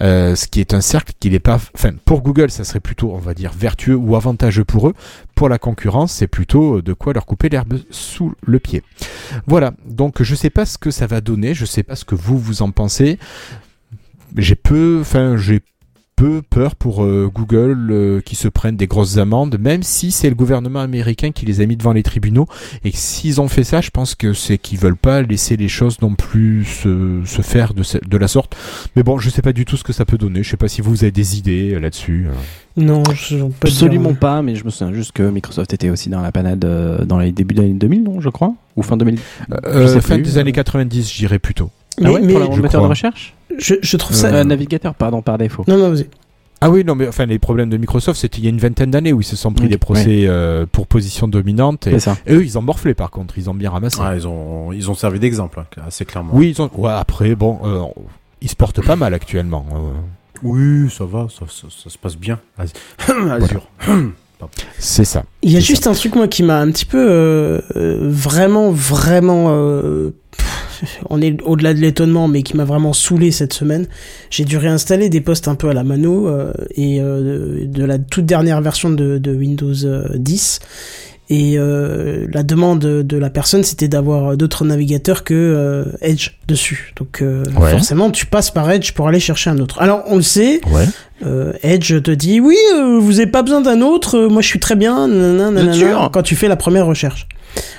Euh, 0.00 0.34
ce 0.34 0.46
qui 0.46 0.60
est 0.60 0.74
un 0.74 0.80
cercle 0.80 1.12
qui 1.20 1.30
n'est 1.30 1.38
pas, 1.38 1.58
enfin 1.74 1.90
pour 2.04 2.22
Google 2.22 2.50
ça 2.50 2.64
serait 2.64 2.80
plutôt, 2.80 3.12
on 3.12 3.18
va 3.18 3.34
dire, 3.34 3.52
vertueux 3.56 3.96
ou 3.96 4.16
avantageux 4.16 4.64
pour 4.64 4.88
eux. 4.88 4.94
Pour 5.34 5.48
la 5.48 5.58
concurrence, 5.58 6.12
c'est 6.12 6.28
plutôt 6.28 6.80
de 6.80 6.92
quoi 6.92 7.12
leur 7.12 7.26
couper 7.26 7.48
l'herbe 7.48 7.80
sous 7.90 8.34
le 8.46 8.58
pied. 8.60 8.82
Voilà. 9.46 9.74
Donc 9.84 10.22
je 10.22 10.34
sais 10.34 10.50
pas 10.50 10.64
ce 10.64 10.78
que 10.78 10.90
ça 10.90 11.06
va 11.06 11.20
donner, 11.20 11.54
je 11.54 11.64
sais 11.64 11.82
pas 11.82 11.96
ce 11.96 12.04
que 12.04 12.14
vous 12.14 12.38
vous 12.38 12.62
en 12.62 12.70
pensez. 12.70 13.18
J'ai 14.36 14.54
peu, 14.54 14.98
enfin 15.00 15.36
j'ai 15.36 15.60
peu 16.24 16.40
peur 16.48 16.74
pour 16.74 17.04
euh, 17.04 17.30
Google 17.32 17.88
euh, 17.90 18.20
qui 18.22 18.34
se 18.34 18.48
prennent 18.48 18.76
des 18.76 18.86
grosses 18.86 19.18
amendes, 19.18 19.58
même 19.60 19.82
si 19.82 20.10
c'est 20.10 20.30
le 20.30 20.34
gouvernement 20.34 20.80
américain 20.80 21.32
qui 21.32 21.44
les 21.44 21.60
a 21.60 21.66
mis 21.66 21.76
devant 21.76 21.92
les 21.92 22.02
tribunaux. 22.02 22.46
Et 22.84 22.92
s'ils 22.92 23.40
ont 23.42 23.48
fait 23.48 23.64
ça, 23.64 23.80
je 23.82 23.90
pense 23.90 24.14
que 24.14 24.32
c'est 24.32 24.56
qu'ils 24.56 24.78
veulent 24.78 24.96
pas 24.96 25.20
laisser 25.22 25.56
les 25.58 25.68
choses 25.68 26.00
non 26.00 26.14
plus 26.14 26.64
se, 26.64 27.20
se 27.26 27.42
faire 27.42 27.74
de, 27.74 27.82
ce- 27.82 27.98
de 27.98 28.16
la 28.16 28.28
sorte. 28.28 28.56
Mais 28.96 29.02
bon, 29.02 29.18
je 29.18 29.28
sais 29.28 29.42
pas 29.42 29.52
du 29.52 29.64
tout 29.66 29.76
ce 29.76 29.84
que 29.84 29.92
ça 29.92 30.04
peut 30.06 30.16
donner. 30.16 30.42
Je 30.42 30.48
sais 30.50 30.56
pas 30.56 30.68
si 30.68 30.80
vous 30.80 31.02
avez 31.04 31.10
des 31.12 31.36
idées 31.38 31.74
euh, 31.74 31.78
là-dessus. 31.80 32.26
Non, 32.76 33.02
je 33.14 33.36
peux 33.36 33.42
pas 33.42 33.68
te 33.68 33.72
dire. 33.72 33.84
Absolument 33.84 34.14
pas, 34.14 34.40
mais 34.42 34.56
je 34.56 34.64
me 34.64 34.70
souviens 34.70 34.94
juste 34.94 35.12
que 35.12 35.22
Microsoft 35.28 35.72
était 35.74 35.90
aussi 35.90 36.08
dans 36.08 36.22
la 36.22 36.32
panade 36.32 36.64
euh, 36.64 37.04
dans 37.04 37.18
les 37.18 37.32
débuts 37.32 37.54
des 37.54 37.62
années 37.62 37.72
2000, 37.74 38.02
non, 38.02 38.20
je 38.20 38.30
crois? 38.30 38.54
Ou 38.76 38.82
fin 38.82 38.96
2000 38.96 39.18
Euh, 39.66 39.86
sais 39.88 40.00
fin 40.00 40.14
plus. 40.14 40.22
des 40.22 40.38
années 40.38 40.52
90, 40.52 41.12
je 41.12 41.18
dirais 41.18 41.38
plutôt. 41.38 41.70
Mais, 42.00 42.08
ah 42.08 42.12
ouais, 42.12 42.20
mais 42.22 42.32
pour 42.32 42.40
le 42.40 42.48
moteur 42.48 42.68
crois. 42.70 42.80
de 42.82 42.86
recherche 42.86 43.34
je, 43.58 43.74
je 43.80 43.96
trouve 43.96 44.16
ça. 44.16 44.28
Euh, 44.28 44.44
Navigateur, 44.44 44.94
pardon, 44.94 45.22
par 45.22 45.38
défaut. 45.38 45.64
Non, 45.68 45.76
non, 45.78 45.90
vas-y. 45.90 46.08
Ah 46.60 46.70
oui, 46.70 46.82
non, 46.84 46.94
mais 46.94 47.06
enfin, 47.06 47.26
les 47.26 47.38
problèmes 47.38 47.68
de 47.68 47.76
Microsoft, 47.76 48.18
c'était 48.18 48.38
il 48.38 48.44
y 48.44 48.46
a 48.46 48.50
une 48.50 48.58
vingtaine 48.58 48.90
d'années 48.90 49.12
où 49.12 49.20
ils 49.20 49.24
se 49.24 49.36
sont 49.36 49.52
pris 49.52 49.64
Oui, 49.64 49.70
des 49.70 49.76
procès 49.78 50.24
euh, 50.26 50.64
pour 50.70 50.86
position 50.86 51.28
dominante. 51.28 51.86
Et, 51.86 51.92
C'est 51.92 51.98
ça. 52.00 52.16
et 52.26 52.34
eux, 52.34 52.42
ils 52.44 52.58
ont 52.58 52.62
morflé 52.62 52.94
par 52.94 53.10
contre, 53.10 53.36
ils 53.38 53.50
ont 53.50 53.54
bien 53.54 53.70
ramassé. 53.70 53.98
Ah, 54.02 54.14
ils 54.16 54.26
ont, 54.26 54.72
ils 54.72 54.90
ont 54.90 54.94
servi 54.94 55.20
d'exemple, 55.20 55.60
hein, 55.60 55.82
assez 55.86 56.04
clairement. 56.04 56.32
Oui, 56.34 56.54
ils 56.56 56.62
ont. 56.62 56.70
Ouais, 56.74 56.90
après, 56.92 57.34
bon, 57.34 57.58
euh, 57.64 57.82
ils 58.40 58.48
se 58.48 58.56
portent 58.56 58.84
pas 58.84 58.96
mal 58.96 59.12
actuellement. 59.14 59.66
euh. 59.74 59.78
Oui, 60.42 60.90
ça 60.90 61.04
va, 61.04 61.26
ça, 61.30 61.44
ça- 61.48 61.68
ça 61.70 61.90
se 61.90 61.98
passe 61.98 62.16
bien. 62.16 62.40
Azure. 63.30 63.68
C'est 64.78 65.04
ça. 65.04 65.22
Il 65.42 65.50
y 65.50 65.56
a 65.56 65.60
juste 65.60 65.86
un 65.86 65.92
truc 65.94 66.16
moi 66.16 66.28
qui 66.28 66.42
m'a 66.42 66.60
un 66.60 66.70
petit 66.70 66.84
peu 66.84 66.98
euh, 66.98 67.60
vraiment 68.10 68.70
vraiment 68.72 69.46
euh, 69.50 70.10
on 71.10 71.20
est 71.20 71.40
au-delà 71.42 71.74
de 71.74 71.80
l'étonnement 71.80 72.28
mais 72.28 72.42
qui 72.42 72.56
m'a 72.56 72.64
vraiment 72.64 72.92
saoulé 72.92 73.30
cette 73.30 73.52
semaine. 73.52 73.86
J'ai 74.30 74.44
dû 74.44 74.56
réinstaller 74.56 75.08
des 75.08 75.20
postes 75.20 75.48
un 75.48 75.54
peu 75.54 75.68
à 75.68 75.74
la 75.74 75.84
mano 75.84 76.28
euh, 76.28 76.52
et 76.74 77.00
euh, 77.00 77.66
de, 77.66 77.84
la 77.84 77.98
toute 77.98 78.26
dernière 78.26 78.60
version 78.60 78.90
de, 78.90 79.34
Windows 79.34 79.84
euh, 79.84 80.08
10 80.14 80.60
et 81.30 81.54
euh, 81.56 82.26
la 82.32 82.42
demande 82.42 82.80
de 82.80 83.16
la 83.16 83.30
personne 83.30 83.62
c'était 83.62 83.88
d'avoir 83.88 84.36
d'autres 84.36 84.64
navigateurs 84.64 85.24
que 85.24 85.32
euh, 85.34 85.84
Edge 86.02 86.30
dessus. 86.48 86.92
Donc 86.96 87.22
euh, 87.22 87.42
Ouais. 87.58 87.70
forcément 87.70 88.10
tu 88.10 88.26
passes 88.26 88.50
par 88.50 88.70
Edge 88.70 88.92
pour 88.92 89.08
aller 89.08 89.20
chercher 89.20 89.48
un 89.50 89.58
autre. 89.58 89.80
Alors 89.80 90.02
on 90.06 90.16
le 90.16 90.22
sait, 90.22 90.60
Ouais. 90.70 90.84
euh, 91.24 91.52
Edge 91.62 92.02
te 92.02 92.10
dit 92.10 92.40
oui, 92.40 92.56
euh, 92.76 92.98
vous 92.98 93.20
avez 93.20 93.30
pas 93.30 93.42
besoin 93.42 93.62
d'un 93.62 93.80
autre, 93.80 94.18
euh, 94.18 94.28
moi 94.28 94.42
je 94.42 94.48
suis 94.48 94.60
très 94.60 94.76
bien, 94.76 95.08
nanana, 95.08 96.10
quand 96.12 96.22
tu 96.22 96.36
fais 96.36 96.48
la 96.48 96.56
première 96.56 96.84
recherche. 96.86 97.26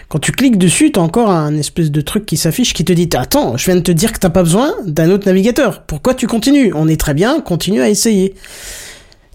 Quand 0.07 0.19
tu 0.19 0.31
cliques 0.31 0.57
dessus, 0.57 0.91
t'as 0.91 1.01
encore 1.01 1.29
un 1.31 1.55
espèce 1.57 1.91
de 1.91 1.99
truc 1.99 2.25
qui 2.25 2.37
s'affiche 2.37 2.73
qui 2.73 2.85
te 2.85 2.93
dit 2.93 3.09
Attends, 3.15 3.57
je 3.57 3.65
viens 3.65 3.75
de 3.75 3.81
te 3.81 3.91
dire 3.91 4.13
que 4.13 4.19
t'as 4.19 4.29
pas 4.29 4.43
besoin 4.43 4.73
d'un 4.85 5.09
autre 5.11 5.25
navigateur. 5.27 5.81
Pourquoi 5.81 6.13
tu 6.13 6.27
continues? 6.27 6.71
On 6.75 6.87
est 6.87 6.99
très 6.99 7.13
bien, 7.13 7.41
continue 7.41 7.81
à 7.81 7.89
essayer. 7.89 8.35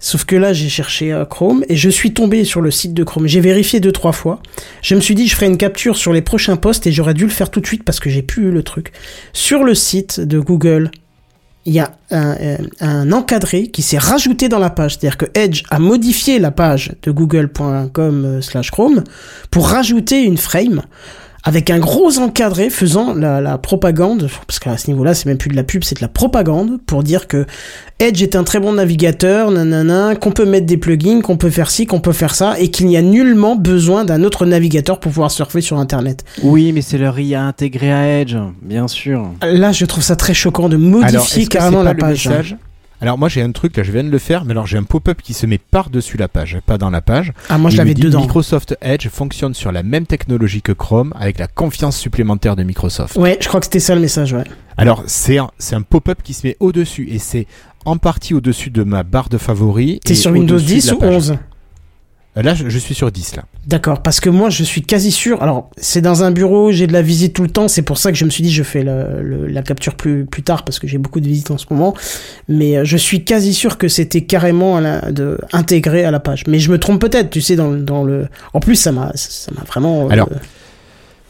Sauf 0.01 0.25
que 0.25 0.35
là, 0.35 0.51
j'ai 0.51 0.67
cherché 0.67 1.13
euh, 1.13 1.25
Chrome 1.25 1.63
et 1.69 1.75
je 1.75 1.89
suis 1.89 2.11
tombé 2.11 2.43
sur 2.43 2.59
le 2.59 2.71
site 2.71 2.93
de 2.93 3.03
Chrome. 3.03 3.27
J'ai 3.27 3.39
vérifié 3.39 3.79
deux, 3.79 3.91
trois 3.91 4.11
fois. 4.11 4.41
Je 4.81 4.95
me 4.95 4.99
suis 4.99 5.13
dit, 5.13 5.27
je 5.27 5.35
ferai 5.35 5.45
une 5.45 5.57
capture 5.57 5.95
sur 5.95 6.11
les 6.11 6.23
prochains 6.23 6.57
posts 6.57 6.87
et 6.87 6.91
j'aurais 6.91 7.13
dû 7.13 7.23
le 7.23 7.29
faire 7.29 7.51
tout 7.51 7.61
de 7.61 7.67
suite 7.67 7.83
parce 7.83 7.99
que 7.99 8.09
j'ai 8.09 8.23
plus 8.23 8.47
eu 8.47 8.51
le 8.51 8.63
truc. 8.63 8.91
Sur 9.31 9.63
le 9.63 9.75
site 9.75 10.19
de 10.19 10.39
Google, 10.39 10.89
il 11.65 11.73
y 11.73 11.79
a 11.79 11.91
un, 12.09 12.35
euh, 12.81 13.11
encadré 13.11 13.67
qui 13.67 13.83
s'est 13.83 13.99
rajouté 13.99 14.49
dans 14.49 14.57
la 14.57 14.71
page. 14.71 14.97
C'est-à-dire 14.97 15.17
que 15.17 15.27
Edge 15.35 15.63
a 15.69 15.77
modifié 15.77 16.39
la 16.39 16.49
page 16.49 16.93
de 17.03 17.11
google.com 17.11 18.25
euh, 18.25 18.41
slash 18.41 18.71
Chrome 18.71 19.03
pour 19.51 19.69
rajouter 19.69 20.23
une 20.23 20.37
frame 20.37 20.81
avec 21.43 21.69
un 21.69 21.79
gros 21.79 22.19
encadré 22.19 22.69
faisant 22.69 23.13
la, 23.13 23.41
la 23.41 23.57
propagande, 23.57 24.29
parce 24.47 24.59
qu'à 24.59 24.77
ce 24.77 24.89
niveau-là, 24.89 25.13
c'est 25.13 25.25
même 25.25 25.37
plus 25.37 25.49
de 25.49 25.55
la 25.55 25.63
pub, 25.63 25.83
c'est 25.83 25.95
de 25.95 26.01
la 26.01 26.07
propagande, 26.07 26.79
pour 26.85 27.03
dire 27.03 27.27
que 27.27 27.45
Edge 27.99 28.21
est 28.21 28.35
un 28.35 28.43
très 28.43 28.59
bon 28.59 28.73
navigateur, 28.73 29.51
nanana, 29.51 30.15
qu'on 30.15 30.31
peut 30.31 30.45
mettre 30.45 30.65
des 30.65 30.77
plugins, 30.77 31.21
qu'on 31.21 31.37
peut 31.37 31.49
faire 31.49 31.71
ci, 31.71 31.85
qu'on 31.85 31.99
peut 31.99 32.13
faire 32.13 32.35
ça, 32.35 32.59
et 32.59 32.69
qu'il 32.69 32.87
n'y 32.87 32.97
a 32.97 33.01
nullement 33.01 33.55
besoin 33.55 34.05
d'un 34.05 34.23
autre 34.23 34.45
navigateur 34.45 34.99
pour 34.99 35.11
pouvoir 35.11 35.31
surfer 35.31 35.61
sur 35.61 35.77
Internet. 35.77 36.23
Oui, 36.43 36.71
mais 36.73 36.81
c'est 36.81 36.97
leur 36.97 37.19
IA 37.19 37.43
intégrée 37.43 37.91
à 37.91 38.19
Edge, 38.19 38.35
bien 38.61 38.87
sûr. 38.87 39.29
Là, 39.41 39.71
je 39.71 39.85
trouve 39.85 40.03
ça 40.03 40.15
très 40.15 40.33
choquant 40.33 40.69
de 40.69 40.77
modifier 40.77 41.47
carrément 41.47 41.83
la 41.83 41.95
page. 41.95 42.29
Alors 43.01 43.17
moi 43.17 43.29
j'ai 43.29 43.41
un 43.41 43.51
truc 43.51 43.75
là, 43.77 43.83
je 43.83 43.91
viens 43.91 44.03
de 44.03 44.09
le 44.11 44.19
faire, 44.19 44.45
mais 44.45 44.51
alors 44.51 44.67
j'ai 44.67 44.77
un 44.77 44.83
pop-up 44.83 45.21
qui 45.23 45.33
se 45.33 45.47
met 45.47 45.57
par-dessus 45.57 46.17
la 46.17 46.27
page, 46.27 46.59
pas 46.65 46.77
dans 46.77 46.91
la 46.91 47.01
page. 47.01 47.33
Ah, 47.49 47.57
moi, 47.57 47.71
je 47.71 47.77
l'avais 47.77 47.95
dedans. 47.95 48.21
Microsoft 48.21 48.77
Edge 48.81 49.07
fonctionne 49.09 49.55
sur 49.55 49.71
la 49.71 49.81
même 49.81 50.05
technologie 50.05 50.61
que 50.61 50.71
Chrome 50.71 51.11
avec 51.19 51.39
la 51.39 51.47
confiance 51.47 51.97
supplémentaire 51.97 52.55
de 52.55 52.61
Microsoft. 52.63 53.17
Ouais, 53.17 53.37
je 53.41 53.47
crois 53.47 53.59
que 53.59 53.65
c'était 53.65 53.79
ça 53.79 53.95
le 53.95 54.01
message, 54.01 54.33
ouais. 54.33 54.43
Alors 54.77 55.03
c'est 55.07 55.39
un, 55.39 55.49
c'est 55.57 55.75
un 55.75 55.81
pop-up 55.81 56.19
qui 56.23 56.33
se 56.33 56.45
met 56.45 56.55
au-dessus 56.59 57.07
et 57.09 57.17
c'est 57.17 57.47
en 57.85 57.97
partie 57.97 58.35
au-dessus 58.35 58.69
de 58.69 58.83
ma 58.83 59.01
barre 59.01 59.29
de 59.29 59.39
favoris. 59.39 59.99
T'es 60.05 60.13
sur 60.13 60.31
Windows 60.31 60.55
au-dessus 60.55 60.75
de 60.75 60.79
10 60.79 60.87
la 60.87 60.93
ou 60.93 60.99
page. 60.99 61.15
11 61.15 61.31
Euh, 61.31 61.35
Là 62.35 62.53
je, 62.53 62.77
suis 62.77 62.95
sur 62.95 63.11
10 63.11 63.35
là. 63.35 63.43
D'accord, 63.67 64.01
parce 64.01 64.21
que 64.21 64.29
moi 64.29 64.49
je 64.49 64.63
suis 64.63 64.81
quasi 64.81 65.11
sûr. 65.11 65.43
Alors 65.43 65.69
c'est 65.75 65.99
dans 66.01 66.23
un 66.23 66.31
bureau, 66.31 66.71
j'ai 66.71 66.87
de 66.87 66.93
la 66.93 67.01
visite 67.01 67.33
tout 67.35 67.43
le 67.43 67.49
temps, 67.49 67.67
c'est 67.67 67.81
pour 67.81 67.97
ça 67.97 68.09
que 68.11 68.17
je 68.17 68.23
me 68.23 68.29
suis 68.29 68.41
dit 68.41 68.51
je 68.51 68.63
fais 68.63 68.83
le- 68.83 69.21
le- 69.21 69.47
la 69.47 69.61
capture 69.63 69.95
plus 69.95 70.25
plus 70.25 70.41
tard 70.41 70.63
parce 70.63 70.79
que 70.79 70.87
j'ai 70.87 70.97
beaucoup 70.97 71.19
de 71.19 71.27
visites 71.27 71.51
en 71.51 71.57
ce 71.57 71.65
moment. 71.69 71.93
Mais 72.47 72.77
euh, 72.77 72.85
je 72.85 72.95
suis 72.95 73.25
quasi 73.25 73.53
sûr 73.53 73.77
que 73.77 73.89
c'était 73.89 74.21
carrément 74.21 74.77
à 74.77 74.81
la- 74.81 75.11
de, 75.11 75.37
intégré 75.51 76.05
à 76.05 76.11
la 76.11 76.21
page. 76.21 76.43
Mais 76.47 76.59
je 76.59 76.71
me 76.71 76.79
trompe 76.79 77.01
peut-être, 77.01 77.29
tu 77.31 77.41
sais 77.41 77.57
dans, 77.57 77.69
le- 77.69 77.81
dans 77.81 78.05
le. 78.05 78.27
En 78.53 78.61
plus 78.61 78.75
ça 78.77 78.93
m'a 78.93 79.11
ça 79.15 79.51
m'a 79.53 79.63
vraiment. 79.65 80.05
euh, 80.05 80.09
Alors, 80.09 80.29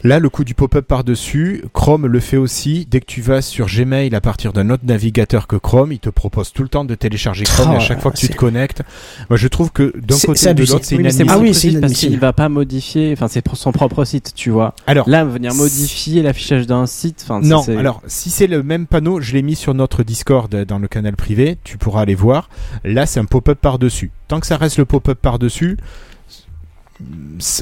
Là, 0.04 0.18
le 0.18 0.28
coup 0.28 0.42
du 0.42 0.54
pop-up 0.54 0.84
par-dessus, 0.84 1.62
Chrome 1.72 2.06
le 2.06 2.18
fait 2.18 2.36
aussi. 2.36 2.88
Dès 2.90 2.98
que 3.00 3.06
tu 3.06 3.20
vas 3.20 3.40
sur 3.40 3.66
Gmail 3.66 4.12
à 4.16 4.20
partir 4.20 4.52
d'un 4.52 4.68
autre 4.70 4.82
navigateur 4.84 5.46
que 5.46 5.54
Chrome, 5.54 5.92
il 5.92 6.00
te 6.00 6.08
propose 6.10 6.52
tout 6.52 6.62
le 6.64 6.68
temps 6.68 6.84
de 6.84 6.94
télécharger 6.96 7.44
Chrome 7.44 7.68
Oh, 7.70 7.74
et 7.74 7.76
à 7.76 7.78
chaque 7.78 8.00
fois 8.00 8.10
que 8.10 8.16
tu 8.16 8.28
te 8.28 8.34
connectes. 8.36 8.82
Moi, 9.30 9.36
je 9.36 9.46
trouve 9.46 9.70
que 9.70 9.92
d'un 9.96 10.16
C'est- 10.16 10.26
côté 10.26 10.50
ou 10.50 10.54
de 10.54 10.64
l'autre, 10.64 10.84
c'est 10.84 10.96
inadmissible. 10.96 11.30
Ah 11.30 11.38
oui, 11.38 11.54
c'est 11.54 11.80
parce 11.80 11.92
qu'il 11.92 12.18
va 12.18 12.32
pas 12.32 12.48
modifier, 12.48 13.12
enfin 13.12 13.28
c'est 13.28 13.42
pour 13.42 13.56
son 13.56 13.70
propre 13.70 14.04
site, 14.04 14.32
tu 14.34 14.50
vois. 14.50 14.74
Alors, 14.88 15.08
Là, 15.08 15.24
venir 15.24 15.54
modifier 15.54 16.22
l'affichage 16.22 16.66
d'un 16.66 16.86
site, 16.86 17.20
enfin 17.22 17.40
non, 17.40 17.62
alors 17.78 18.02
si 18.08 18.30
c'est 18.30 18.48
le 18.48 18.62
même 18.64 18.86
panneau, 18.86 19.20
je 19.20 19.32
l'ai 19.34 19.42
mis 19.42 19.54
sur 19.54 19.72
notre 19.72 20.02
Discord 20.02 20.52
euh, 20.54 20.64
dans 20.64 20.78
le 20.80 20.88
canal 20.88 21.14
privé, 21.14 21.58
tu 21.62 21.78
pourras 21.78 22.02
aller 22.02 22.16
voir. 22.16 22.48
Là, 22.84 23.06
c'est 23.06 23.20
un 23.20 23.24
pop-up 23.24 23.58
par-dessus. 23.60 24.10
Tant 24.26 24.40
que 24.40 24.46
ça 24.48 24.56
reste 24.56 24.78
le 24.78 24.84
pop-up 24.84 25.18
par-dessus, 25.22 25.76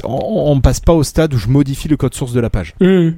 on, 0.03 0.51
on 0.51 0.61
passe 0.61 0.79
pas 0.79 0.93
au 0.93 1.03
stade 1.03 1.33
où 1.33 1.37
je 1.37 1.47
modifie 1.47 1.87
le 1.87 1.97
code 1.97 2.13
source 2.13 2.33
de 2.33 2.39
la 2.39 2.49
page. 2.49 2.73
Ouais, 2.81 3.13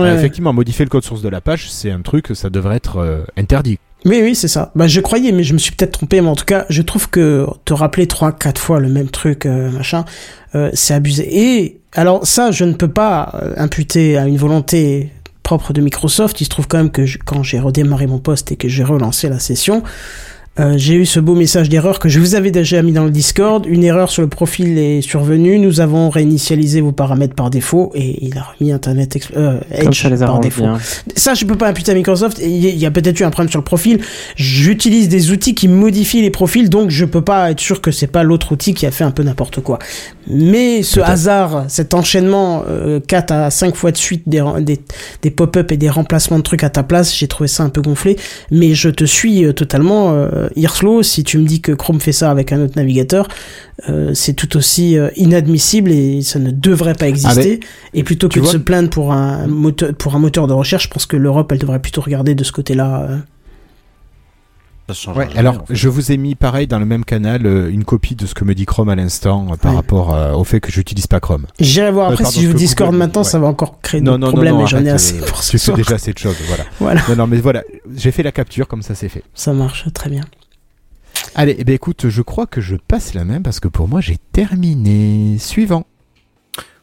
Euh. 0.00 0.18
Effectivement, 0.18 0.52
modifier 0.52 0.84
le 0.84 0.88
code 0.90 1.04
source 1.04 1.22
de 1.22 1.28
la 1.28 1.40
page, 1.40 1.70
c'est 1.70 1.90
un 1.90 2.00
truc, 2.02 2.28
ça 2.34 2.50
devrait 2.50 2.76
être 2.76 2.96
euh, 2.98 3.24
interdit. 3.36 3.78
Oui, 4.04 4.20
oui, 4.22 4.34
c'est 4.34 4.48
ça. 4.48 4.70
Bah, 4.74 4.86
je 4.88 5.00
croyais, 5.00 5.30
mais 5.32 5.44
je 5.44 5.54
me 5.54 5.58
suis 5.58 5.72
peut-être 5.72 5.92
trompé. 5.92 6.20
Mais 6.20 6.28
en 6.28 6.34
tout 6.36 6.44
cas, 6.44 6.66
je 6.68 6.82
trouve 6.82 7.08
que 7.08 7.46
te 7.64 7.72
rappeler 7.72 8.06
trois, 8.06 8.32
quatre 8.32 8.60
fois 8.60 8.78
le 8.80 8.88
même 8.88 9.08
truc, 9.08 9.46
euh, 9.46 9.70
machin, 9.70 10.04
c'est 10.74 10.92
abusé. 10.94 11.26
Et 11.30 11.80
alors 11.94 12.26
ça, 12.26 12.50
je 12.50 12.64
ne 12.64 12.74
peux 12.74 12.88
pas 12.90 13.40
imputer 13.56 14.18
à 14.18 14.26
une 14.26 14.36
volonté 14.36 15.10
propre 15.42 15.72
de 15.72 15.80
Microsoft. 15.80 16.40
Il 16.40 16.44
se 16.44 16.50
trouve 16.50 16.66
quand 16.68 16.78
même 16.78 16.90
que 16.90 17.06
je- 17.06 17.18
quand 17.24 17.42
j'ai 17.42 17.58
redémarré 17.60 18.06
mon 18.06 18.18
poste 18.18 18.52
et 18.52 18.56
que 18.56 18.68
j'ai 18.68 18.84
relancé 18.84 19.28
la 19.28 19.38
session, 19.38 19.82
euh, 20.60 20.74
j'ai 20.76 20.94
eu 20.94 21.04
ce 21.04 21.18
beau 21.18 21.34
message 21.34 21.68
d'erreur 21.68 21.98
que 21.98 22.08
je 22.08 22.20
vous 22.20 22.36
avais 22.36 22.52
déjà 22.52 22.80
mis 22.80 22.92
dans 22.92 23.02
le 23.04 23.10
Discord. 23.10 23.66
Une 23.66 23.82
erreur 23.82 24.08
sur 24.08 24.22
le 24.22 24.28
profil 24.28 24.78
est 24.78 25.00
survenue. 25.00 25.58
Nous 25.58 25.80
avons 25.80 26.10
réinitialisé 26.10 26.80
vos 26.80 26.92
paramètres 26.92 27.34
par 27.34 27.50
défaut 27.50 27.90
et 27.96 28.24
il 28.24 28.38
a 28.38 28.42
remis 28.56 28.70
Internet 28.70 29.16
Expl- 29.16 29.32
euh, 29.36 29.58
Edge 29.72 30.06
par 30.20 30.38
défaut. 30.38 30.62
bien. 30.62 30.78
Ça, 31.16 31.34
je 31.34 31.44
peux 31.44 31.56
pas 31.56 31.66
imputer 31.68 31.90
à 31.90 31.94
Microsoft. 31.96 32.38
Il 32.40 32.64
y 32.78 32.86
a- 32.86 32.90
peut-être 32.92 33.18
eu 33.18 33.24
un 33.24 33.30
problème 33.30 33.50
sur 33.50 33.58
le 33.58 33.64
profil. 33.64 34.00
J'utilise 34.36 35.08
des 35.08 35.32
outils 35.32 35.56
qui 35.56 35.66
modifient 35.66 36.22
les 36.22 36.30
profils, 36.30 36.70
donc 36.70 36.90
je 36.90 37.04
peux 37.04 37.22
pas 37.22 37.50
être 37.50 37.58
sûr 37.60 37.80
que 37.80 37.90
c'est 37.90 38.06
pas 38.06 38.22
l'autre 38.22 38.52
outil 38.52 38.74
qui 38.74 38.86
a 38.86 38.92
fait 38.92 39.02
un 39.04 39.10
peu 39.10 39.24
n'importe 39.24 39.60
quoi. 39.60 39.80
Mais 40.28 40.82
ce 40.84 41.00
hasard, 41.00 41.64
cet 41.68 41.94
enchaînement 41.94 42.62
euh, 42.68 43.00
4 43.00 43.32
à 43.32 43.50
5 43.50 43.74
fois 43.74 43.90
de 43.90 43.96
suite 43.96 44.22
des, 44.28 44.40
ren- 44.40 44.60
des, 44.60 44.78
des 45.22 45.30
pop-up 45.30 45.72
et 45.72 45.76
des 45.76 45.90
remplacements 45.90 46.38
de 46.38 46.44
trucs 46.44 46.62
à 46.62 46.70
ta 46.70 46.84
place, 46.84 47.12
j'ai 47.14 47.26
trouvé 47.26 47.48
ça 47.48 47.64
un 47.64 47.68
peu 47.70 47.82
gonflé. 47.82 48.16
Mais 48.52 48.74
je 48.74 48.88
te 48.88 49.04
suis 49.04 49.44
euh, 49.44 49.52
totalement, 49.52 50.12
euh, 50.12 50.43
Hirslo. 50.56 51.02
Si 51.02 51.24
tu 51.24 51.38
me 51.38 51.46
dis 51.46 51.60
que 51.60 51.72
Chrome 51.72 52.00
fait 52.00 52.12
ça 52.12 52.30
avec 52.30 52.52
un 52.52 52.60
autre 52.60 52.74
navigateur, 52.76 53.28
euh, 53.88 54.12
c'est 54.14 54.34
tout 54.34 54.56
aussi 54.56 54.98
euh, 54.98 55.10
inadmissible 55.16 55.90
et 55.90 56.22
ça 56.22 56.38
ne 56.38 56.50
devrait 56.50 56.94
pas 56.94 57.08
exister. 57.08 57.60
et 57.92 58.02
plutôt 58.02 58.28
que 58.28 58.40
de 58.40 58.46
se 58.46 58.56
plaindre 58.56 58.90
pour 58.90 59.12
un 59.12 59.46
moteur, 59.46 59.94
pour 59.94 60.14
un 60.14 60.18
moteur 60.18 60.46
de 60.46 60.52
recherche, 60.52 60.84
je 60.84 60.90
pense 60.90 61.06
que 61.06 61.16
l'Europe, 61.16 61.50
elle 61.52 61.58
devrait 61.58 61.80
plutôt 61.80 62.00
regarder 62.00 62.34
de 62.34 62.44
ce 62.44 62.52
côté-là. 62.52 63.08
Ça 64.86 64.92
change 64.94 65.16
Ouais, 65.16 65.24
rien, 65.26 65.36
alors 65.38 65.62
en 65.62 65.64
fait. 65.66 65.74
je 65.74 65.88
vous 65.88 66.12
ai 66.12 66.18
mis 66.18 66.34
pareil 66.34 66.66
dans 66.66 66.78
le 66.78 66.84
même 66.84 67.06
canal 67.06 67.46
euh, 67.46 67.70
une 67.70 67.84
copie 67.84 68.14
de 68.16 68.26
ce 68.26 68.34
que 68.34 68.44
me 68.44 68.54
dit 68.54 68.66
Chrome 68.66 68.90
à 68.90 68.94
l'instant 68.94 69.46
euh, 69.50 69.56
par 69.56 69.74
rapport 69.74 70.14
euh, 70.14 70.32
au 70.34 70.44
fait 70.44 70.60
que 70.60 70.70
j'utilise 70.70 71.06
pas 71.06 71.20
Chrome. 71.20 71.46
J'irai 71.58 71.90
voir 71.90 72.10
Euh, 72.10 72.12
après 72.12 72.24
pardon, 72.24 72.38
si 72.38 72.44
je 72.46 72.52
que 72.52 72.56
Discord 72.58 72.90
Google- 72.90 72.98
maintenant, 72.98 73.22
ouais. 73.22 73.28
ça 73.28 73.38
va 73.38 73.46
encore 73.46 73.80
créer 73.80 74.02
Non, 74.02 74.12
d'autres 74.12 74.20
non, 74.20 74.26
non, 74.26 74.32
problèmes, 74.32 74.54
non, 74.56 74.60
mais 74.62 74.66
j'en 74.66 74.84
ai 74.84 74.90
assez 74.90 75.18
pour 75.20 75.42
ce 75.42 75.52
Tu 75.52 75.58
fais 75.58 75.72
déjà 75.72 75.94
assez 75.94 76.12
de 76.12 76.18
choses, 76.18 76.36
voilà. 76.48 76.64
Voilà, 76.80 77.00
Non, 77.08 77.16
non, 77.16 77.26
mais 77.26 77.38
voilà, 77.38 77.62
j'ai 77.96 78.10
fait 78.12 78.22
la 78.22 78.32
capture 78.32 78.68
comme 78.68 78.82
ça 78.82 78.94
c'est 78.94 79.08
fait. 79.08 79.22
ça 79.34 79.54
marche 79.54 79.86
très 79.94 80.10
bien. 80.10 80.24
Allez, 81.34 81.56
eh 81.58 81.64
ben, 81.64 81.74
écoute, 81.74 82.08
je 82.10 82.22
crois 82.22 82.46
que 82.46 82.60
je 82.60 82.76
passe 82.76 83.14
la 83.14 83.24
main 83.24 83.40
parce 83.40 83.60
que 83.60 83.68
pour 83.68 83.88
moi 83.88 84.00
j'ai 84.02 84.18
terminé. 84.32 85.38
Suivant. 85.38 85.84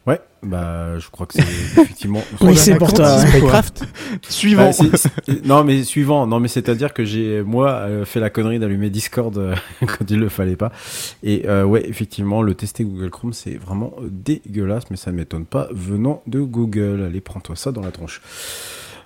Ouais, 0.08 0.20
bah 0.42 0.98
je 0.98 1.08
crois 1.12 1.28
que 1.28 1.34
c'est 1.36 1.42
effectivement. 1.82 2.22
Oui, 2.42 2.58
c'est 2.58 2.76
pour 2.76 2.92
toi. 2.92 3.18
ouais. 3.18 3.28
Spycraft. 3.28 3.84
Suivant. 4.30 4.66
Bah, 4.66 4.74
c'est- 4.98 5.10
c'est- 5.26 5.46
non 5.46 5.64
mais 5.64 5.84
suivant, 5.84 6.26
non 6.26 6.40
mais 6.40 6.48
c'est-à-dire 6.48 6.92
que 6.94 7.06
j'ai 7.06 7.44
moi 7.44 7.70
euh, 7.72 8.04
fait 8.06 8.20
la 8.20 8.32
connerie 8.32 8.58
d'allumer 8.58 8.90
Discord 8.90 9.38
euh, 9.38 9.56
quand 9.82 10.10
il 10.10 10.20
le 10.20 10.30
fallait 10.30 10.56
pas. 10.56 10.72
Et 11.22 11.44
euh, 11.48 11.66
ouais, 11.66 11.88
effectivement, 11.88 12.42
le 12.42 12.56
tester 12.56 12.84
Google 12.84 13.12
Chrome 13.12 13.34
c'est 13.34 13.58
vraiment 13.58 13.94
dégueulasse, 14.10 14.86
mais 14.90 14.98
ça 14.98 15.12
ne 15.12 15.18
m'étonne 15.18 15.46
pas 15.46 15.68
venant 15.72 16.24
de 16.26 16.40
Google. 16.42 17.04
Allez, 17.08 17.22
prends-toi 17.22 17.56
ça 17.56 17.72
dans 17.72 17.82
la 17.82 17.92
tronche. 17.92 18.22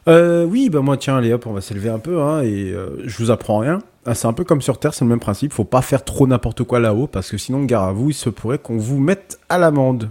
Euh, 0.07 0.45
oui, 0.45 0.69
bah 0.69 0.79
moi 0.81 0.95
tiens, 0.97 1.17
allez 1.17 1.33
hop, 1.33 1.45
on 1.47 1.51
va 1.53 1.61
s'élever 1.61 1.89
un 1.89 1.99
peu 1.99 2.21
hein, 2.21 2.41
et 2.43 2.71
euh, 2.71 3.01
je 3.05 3.17
vous 3.17 3.31
apprends 3.31 3.57
rien. 3.57 3.79
Ah, 4.05 4.13
c'est 4.13 4.27
un 4.27 4.33
peu 4.33 4.43
comme 4.43 4.61
sur 4.61 4.77
Terre, 4.79 4.93
c'est 4.93 5.03
le 5.03 5.09
même 5.09 5.19
principe. 5.19 5.51
Faut 5.51 5.63
pas 5.65 5.81
faire 5.81 6.05
trop 6.05 6.27
n'importe 6.27 6.63
quoi 6.63 6.79
là-haut 6.79 7.07
parce 7.07 7.31
que 7.31 7.37
sinon, 7.39 7.63
gare 7.63 7.83
à 7.85 7.91
vous, 7.91 8.11
il 8.11 8.13
se 8.13 8.29
pourrait 8.29 8.59
qu'on 8.59 8.77
vous 8.77 8.99
mette 8.99 9.39
à 9.49 9.57
l'amende. 9.57 10.09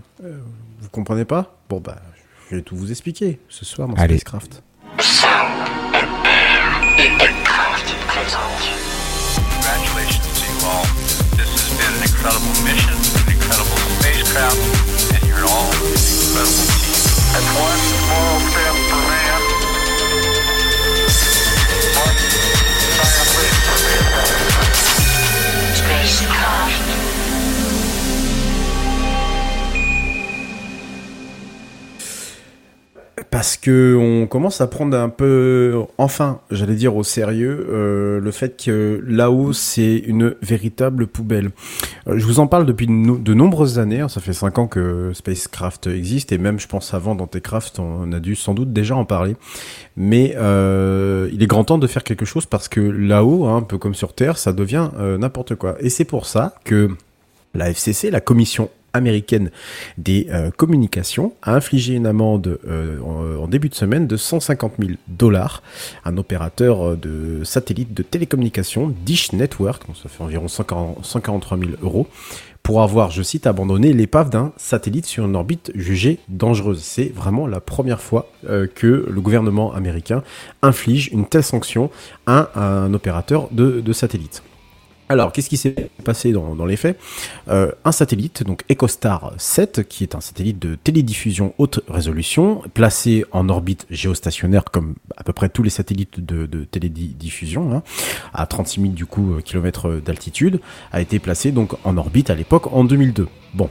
Vous 0.94 1.00
comprenez 1.00 1.24
pas 1.24 1.58
Bon 1.68 1.80
bah, 1.80 1.96
je 2.48 2.54
vais 2.54 2.62
tout 2.62 2.76
vous 2.76 2.92
expliquer 2.92 3.40
ce 3.48 3.64
soir 3.64 3.88
dans 3.88 3.96
Allez. 3.96 4.16
Spacecraft. 4.16 4.62
Congratulations 9.58 10.24
Parce 33.30 33.56
que 33.56 33.94
on 33.96 34.26
commence 34.26 34.60
à 34.60 34.66
prendre 34.66 34.96
un 34.96 35.08
peu, 35.08 35.82
enfin, 35.98 36.40
j'allais 36.50 36.74
dire 36.74 36.96
au 36.96 37.04
sérieux, 37.04 37.64
euh, 37.70 38.18
le 38.18 38.30
fait 38.32 38.60
que 38.64 39.00
là-haut 39.06 39.52
c'est 39.52 39.98
une 39.98 40.34
véritable 40.42 41.06
poubelle. 41.06 41.50
Euh, 42.08 42.18
je 42.18 42.26
vous 42.26 42.40
en 42.40 42.48
parle 42.48 42.66
depuis 42.66 42.86
de, 42.88 42.92
no- 42.92 43.16
de 43.18 43.32
nombreuses 43.32 43.78
années. 43.78 44.00
hein, 44.00 44.08
ça 44.08 44.20
fait 44.20 44.32
cinq 44.32 44.58
ans 44.58 44.66
que 44.66 45.12
Spacecraft 45.14 45.86
existe 45.86 46.32
et 46.32 46.38
même, 46.38 46.58
je 46.58 46.66
pense, 46.66 46.92
avant 46.92 47.14
dans 47.14 47.28
Techcraft, 47.28 47.78
on 47.78 48.10
a 48.12 48.18
dû 48.18 48.34
sans 48.34 48.52
doute 48.52 48.72
déjà 48.72 48.96
en 48.96 49.04
parler. 49.04 49.36
Mais 49.96 50.34
euh, 50.36 51.28
il 51.32 51.40
est 51.40 51.46
grand 51.46 51.62
temps 51.62 51.78
de 51.78 51.86
faire 51.86 52.02
quelque 52.02 52.24
chose 52.24 52.46
parce 52.46 52.66
que 52.68 52.80
là-haut, 52.80 53.44
hein, 53.44 53.58
un 53.58 53.62
peu 53.62 53.78
comme 53.78 53.94
sur 53.94 54.12
Terre, 54.12 54.38
ça 54.38 54.52
devient 54.52 54.88
euh, 54.98 55.18
n'importe 55.18 55.54
quoi. 55.54 55.76
Et 55.78 55.88
c'est 55.88 56.04
pour 56.04 56.26
ça 56.26 56.56
que 56.64 56.90
la 57.54 57.70
FCC, 57.70 58.10
la 58.10 58.20
Commission 58.20 58.70
américaine 58.94 59.50
des 59.98 60.28
euh, 60.30 60.50
communications 60.50 61.34
a 61.42 61.54
infligé 61.54 61.94
une 61.94 62.06
amende 62.06 62.58
euh, 62.66 62.98
en, 63.00 63.46
début 63.48 63.68
de 63.68 63.74
semaine 63.74 64.06
de 64.06 64.16
150 64.16 64.74
000 64.78 64.92
dollars. 65.08 65.62
Un 66.04 66.16
opérateur 66.16 66.82
euh, 66.82 66.96
de 66.96 67.44
satellite 67.44 67.92
de 67.92 68.02
télécommunications, 68.02 68.94
Dish 69.04 69.32
Network, 69.32 69.82
ça 70.02 70.08
fait 70.08 70.22
environ 70.22 70.48
140 70.48 71.04
143 71.04 71.58
000 71.58 71.70
euros, 71.82 72.06
pour 72.62 72.80
avoir, 72.80 73.10
je 73.10 73.22
cite, 73.22 73.46
abandonné 73.46 73.92
l'épave 73.92 74.30
d'un 74.30 74.52
satellite 74.56 75.04
sur 75.04 75.26
une 75.26 75.36
orbite 75.36 75.70
jugée 75.74 76.18
dangereuse. 76.28 76.80
C'est 76.80 77.12
vraiment 77.14 77.46
la 77.46 77.60
première 77.60 78.00
fois 78.00 78.30
que 78.74 79.06
le 79.06 79.20
gouvernement 79.20 79.74
américain 79.74 80.22
inflige 80.62 81.08
une 81.08 81.26
telle 81.26 81.42
sanction 81.42 81.90
à 82.26 82.58
un 82.58 82.94
opérateur 82.94 83.48
de, 83.50 83.82
de 83.82 83.92
satellite. 83.92 84.42
Alors, 85.08 85.32
qu'est-ce 85.32 85.50
qui 85.50 85.58
s'est 85.58 85.90
passé 86.02 86.32
dans, 86.32 86.54
dans 86.54 86.64
les 86.64 86.76
faits? 86.76 86.98
Euh, 87.48 87.70
Un 87.84 87.92
satellite, 87.92 88.42
donc 88.42 88.62
EchoStar 88.70 89.32
7, 89.36 89.86
qui 89.86 90.02
est 90.02 90.14
un 90.14 90.20
satellite 90.20 90.58
de 90.58 90.76
télédiffusion 90.76 91.54
haute 91.58 91.80
résolution, 91.88 92.62
placé 92.72 93.24
en 93.30 93.48
orbite 93.50 93.86
géostationnaire 93.90 94.64
comme 94.64 94.94
à 95.16 95.22
peu 95.22 95.32
près 95.34 95.50
tous 95.50 95.62
les 95.62 95.70
satellites 95.70 96.24
de, 96.24 96.46
de 96.46 96.64
télédiffusion, 96.64 97.74
hein, 97.74 97.82
à 98.32 98.46
36 98.46 98.80
000 98.80 98.92
du 98.94 99.04
coup 99.04 99.36
kilomètres 99.44 100.00
d'altitude, 100.04 100.60
a 100.90 101.00
été 101.00 101.18
placé 101.18 101.52
donc 101.52 101.74
en 101.84 101.96
orbite 101.98 102.30
à 102.30 102.34
l'époque 102.34 102.72
en 102.72 102.84
2002. 102.84 103.28
Bon. 103.52 103.68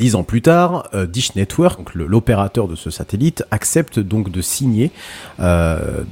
Dix 0.00 0.14
ans 0.14 0.22
plus 0.22 0.40
tard, 0.40 0.88
euh, 0.94 1.04
Dish 1.04 1.34
Network, 1.34 1.94
l'opérateur 1.94 2.68
de 2.68 2.74
ce 2.74 2.88
satellite, 2.88 3.44
accepte 3.50 3.98
donc 3.98 4.30
de 4.30 4.40
signer, 4.40 4.92
euh, 5.40 6.04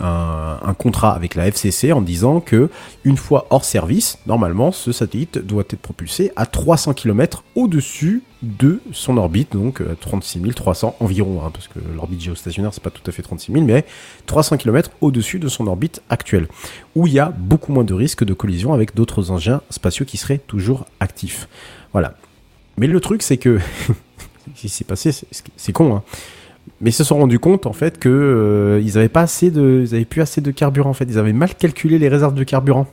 un, 0.00 0.74
contrat 0.74 1.12
avec 1.12 1.34
la 1.34 1.48
FCC 1.48 1.92
en 1.92 2.00
disant 2.00 2.38
que 2.38 2.70
une 3.02 3.16
fois 3.16 3.48
hors 3.50 3.64
service, 3.64 4.18
normalement, 4.28 4.70
ce 4.70 4.92
satellite 4.92 5.38
doit 5.38 5.64
être 5.68 5.80
propulsé 5.80 6.30
à 6.36 6.46
300 6.46 6.94
km 6.94 7.42
au-dessus 7.56 8.22
de 8.42 8.80
son 8.92 9.16
orbite, 9.16 9.54
donc 9.54 9.80
euh, 9.80 9.96
36 10.00 10.40
300 10.54 10.94
environ, 11.00 11.42
hein, 11.44 11.50
parce 11.52 11.66
que 11.66 11.80
l'orbite 11.96 12.20
géostationnaire 12.20 12.72
c'est 12.72 12.84
pas 12.84 12.90
tout 12.90 13.02
à 13.08 13.10
fait 13.10 13.22
36 13.22 13.54
000, 13.54 13.64
mais 13.64 13.86
300 14.26 14.56
km 14.56 14.92
au-dessus 15.00 15.40
de 15.40 15.48
son 15.48 15.66
orbite 15.66 16.00
actuelle, 16.10 16.46
où 16.94 17.08
il 17.08 17.12
y 17.12 17.18
a 17.18 17.30
beaucoup 17.36 17.72
moins 17.72 17.82
de 17.82 17.94
risques 17.94 18.22
de 18.22 18.34
collision 18.34 18.72
avec 18.72 18.94
d'autres 18.94 19.32
engins 19.32 19.62
spatiaux 19.68 20.06
qui 20.06 20.16
seraient 20.16 20.38
toujours 20.38 20.86
actifs. 21.00 21.48
Voilà. 21.92 22.14
Mais 22.78 22.86
le 22.86 23.00
truc, 23.00 23.22
c'est 23.22 23.36
que 23.36 23.58
ce 24.56 24.60
qui 24.60 24.68
s'est 24.68 24.84
passé, 24.84 25.12
c'est- 25.12 25.72
con, 25.72 25.94
hein. 25.96 26.02
Mais 26.80 26.90
ils 26.90 26.94
se 26.94 27.02
sont 27.02 27.16
rendus 27.18 27.38
compte 27.38 27.66
en 27.66 27.72
fait 27.72 27.98
que 27.98 28.08
euh, 28.08 28.80
ils 28.84 28.98
avaient 28.98 29.08
pas 29.08 29.22
assez 29.22 29.50
de, 29.50 29.84
ils 29.86 29.94
avaient 29.94 30.04
plus 30.04 30.20
assez 30.20 30.40
de 30.40 30.50
carburant 30.50 30.90
en 30.90 30.94
fait. 30.94 31.06
Ils 31.08 31.18
avaient 31.18 31.32
mal 31.32 31.54
calculé 31.54 31.98
les 31.98 32.08
réserves 32.08 32.34
de 32.34 32.44
carburant. 32.44 32.86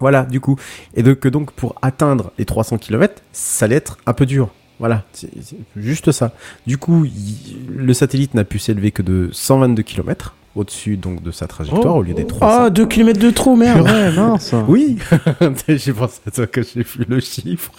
Voilà, 0.00 0.22
du 0.24 0.38
coup, 0.40 0.56
et 0.94 1.02
donc 1.02 1.18
que 1.18 1.28
donc 1.28 1.50
pour 1.52 1.74
atteindre 1.82 2.30
les 2.38 2.44
300 2.44 2.78
km, 2.78 3.20
ça 3.32 3.64
allait 3.64 3.74
être 3.76 3.98
un 4.06 4.12
peu 4.12 4.24
dur. 4.24 4.48
Voilà, 4.78 5.04
c'est 5.12 5.28
juste 5.76 6.12
ça. 6.12 6.32
Du 6.66 6.78
coup, 6.78 7.04
il- 7.04 7.66
le 7.76 7.92
satellite 7.92 8.34
n'a 8.34 8.44
pu 8.44 8.60
s'élever 8.60 8.92
que 8.92 9.02
de 9.02 9.28
122 9.32 9.82
km 9.82 10.36
au-dessus 10.54 10.96
donc 10.96 11.20
de 11.22 11.30
sa 11.32 11.48
trajectoire 11.48 11.96
Oh. 11.96 11.98
au 11.98 12.02
lieu 12.02 12.14
des 12.14 12.26
300. 12.26 12.46
Ah, 12.66 12.70
2 12.70 12.86
km 12.86 13.18
de 13.18 13.30
trop, 13.30 13.56
merde. 13.56 13.84
Mince. 14.16 14.54
Oui, 14.68 14.98
j'ai 15.68 15.92
pensé 15.92 16.20
à 16.26 16.30
ça 16.32 16.46
quand 16.46 16.62
j'ai 16.62 16.82
vu 16.82 17.04
le 17.08 17.18
chiffre. 17.20 17.72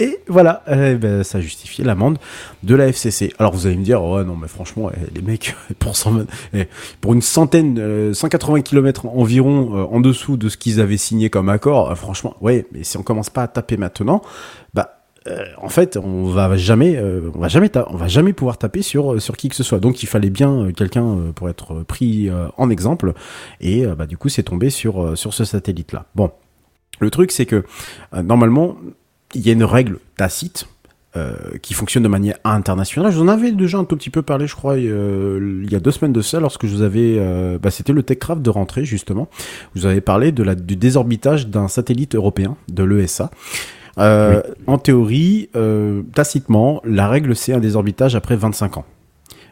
Et 0.00 0.20
voilà, 0.28 0.62
eh 0.70 0.94
ben, 0.94 1.24
ça 1.24 1.40
justifiait 1.40 1.84
l'amende 1.84 2.18
de 2.62 2.74
la 2.74 2.86
FCC. 2.88 3.32
Alors 3.38 3.52
vous 3.52 3.66
allez 3.66 3.76
me 3.76 3.84
dire, 3.84 4.02
ouais 4.04 4.24
non 4.24 4.36
mais 4.36 4.48
franchement, 4.48 4.90
eh, 4.94 5.14
les 5.14 5.22
mecs, 5.22 5.56
pour, 5.78 5.96
120 5.96 6.26
eh, 6.54 6.68
pour 7.00 7.14
une 7.14 7.22
centaine, 7.22 7.78
euh, 7.78 8.14
180 8.14 8.62
km 8.62 9.06
environ 9.06 9.76
euh, 9.76 9.84
en 9.84 10.00
dessous 10.00 10.36
de 10.36 10.48
ce 10.48 10.56
qu'ils 10.56 10.80
avaient 10.80 10.96
signé 10.96 11.30
comme 11.30 11.48
accord, 11.48 11.90
euh, 11.90 11.94
franchement, 11.94 12.36
ouais, 12.40 12.66
mais 12.72 12.84
si 12.84 12.96
on 12.96 13.02
commence 13.02 13.30
pas 13.30 13.42
à 13.42 13.48
taper 13.48 13.76
maintenant, 13.76 14.22
bah 14.72 14.98
euh, 15.28 15.44
en 15.58 15.68
fait, 15.68 15.96
on 15.96 16.24
va 16.24 16.56
jamais, 16.56 16.96
euh, 16.96 17.30
on 17.34 17.38
va 17.40 17.48
jamais, 17.48 17.70
on 17.88 17.96
va 17.96 18.08
jamais 18.08 18.32
pouvoir 18.32 18.58
taper 18.58 18.82
sur 18.82 19.14
euh, 19.14 19.18
sur 19.18 19.36
qui 19.36 19.48
que 19.48 19.56
ce 19.56 19.62
soit. 19.62 19.80
Donc, 19.80 20.02
il 20.02 20.06
fallait 20.06 20.30
bien 20.30 20.52
euh, 20.52 20.72
quelqu'un 20.72 21.04
euh, 21.04 21.32
pour 21.32 21.48
être 21.48 21.74
euh, 21.74 21.84
pris 21.84 22.28
euh, 22.28 22.46
en 22.56 22.70
exemple. 22.70 23.12
Et 23.60 23.84
euh, 23.84 23.94
bah, 23.94 24.06
du 24.06 24.16
coup, 24.16 24.28
c'est 24.28 24.44
tombé 24.44 24.70
sur 24.70 25.02
euh, 25.02 25.16
sur 25.16 25.34
ce 25.34 25.44
satellite-là. 25.44 26.06
Bon, 26.14 26.30
le 27.00 27.10
truc, 27.10 27.30
c'est 27.32 27.46
que 27.46 27.64
euh, 28.14 28.22
normalement, 28.22 28.76
il 29.34 29.46
y 29.46 29.50
a 29.50 29.52
une 29.52 29.64
règle 29.64 29.98
tacite. 30.16 30.66
euh, 31.16 31.34
qui 31.62 31.72
fonctionne 31.72 32.02
de 32.02 32.08
manière 32.08 32.36
internationale. 32.44 33.10
Je 33.10 33.16
vous 33.16 33.24
en 33.24 33.28
avais 33.28 33.50
déjà 33.50 33.78
un 33.78 33.84
tout 33.84 33.96
petit 33.96 34.10
peu 34.10 34.20
parlé, 34.20 34.46
je 34.46 34.54
crois, 34.54 34.74
euh, 34.76 35.62
il 35.64 35.72
y 35.72 35.74
a 35.74 35.80
deux 35.80 35.90
semaines 35.90 36.12
de 36.12 36.20
ça, 36.20 36.38
lorsque 36.38 36.66
je 36.66 36.74
vous 36.76 36.82
avais, 36.82 37.16
euh, 37.18 37.58
bah, 37.58 37.70
c'était 37.70 37.94
le 37.94 38.02
TechCraft 38.02 38.42
de 38.42 38.50
rentrée 38.50 38.84
justement. 38.84 39.26
Je 39.74 39.80
vous 39.80 39.86
avais 39.86 40.02
parlé 40.02 40.32
de 40.32 40.42
la, 40.42 40.54
du 40.54 40.76
désorbitage 40.76 41.48
d'un 41.48 41.66
satellite 41.66 42.14
européen 42.14 42.56
de 42.68 42.84
l'ESA. 42.84 43.30
Euh, 43.98 44.42
En 44.66 44.76
théorie, 44.78 45.48
tacitement, 46.14 46.82
la 46.84 47.08
règle 47.08 47.34
c'est 47.34 47.54
un 47.54 47.58
désorbitage 47.58 48.14
après 48.14 48.36
25 48.36 48.76
ans. 48.76 48.84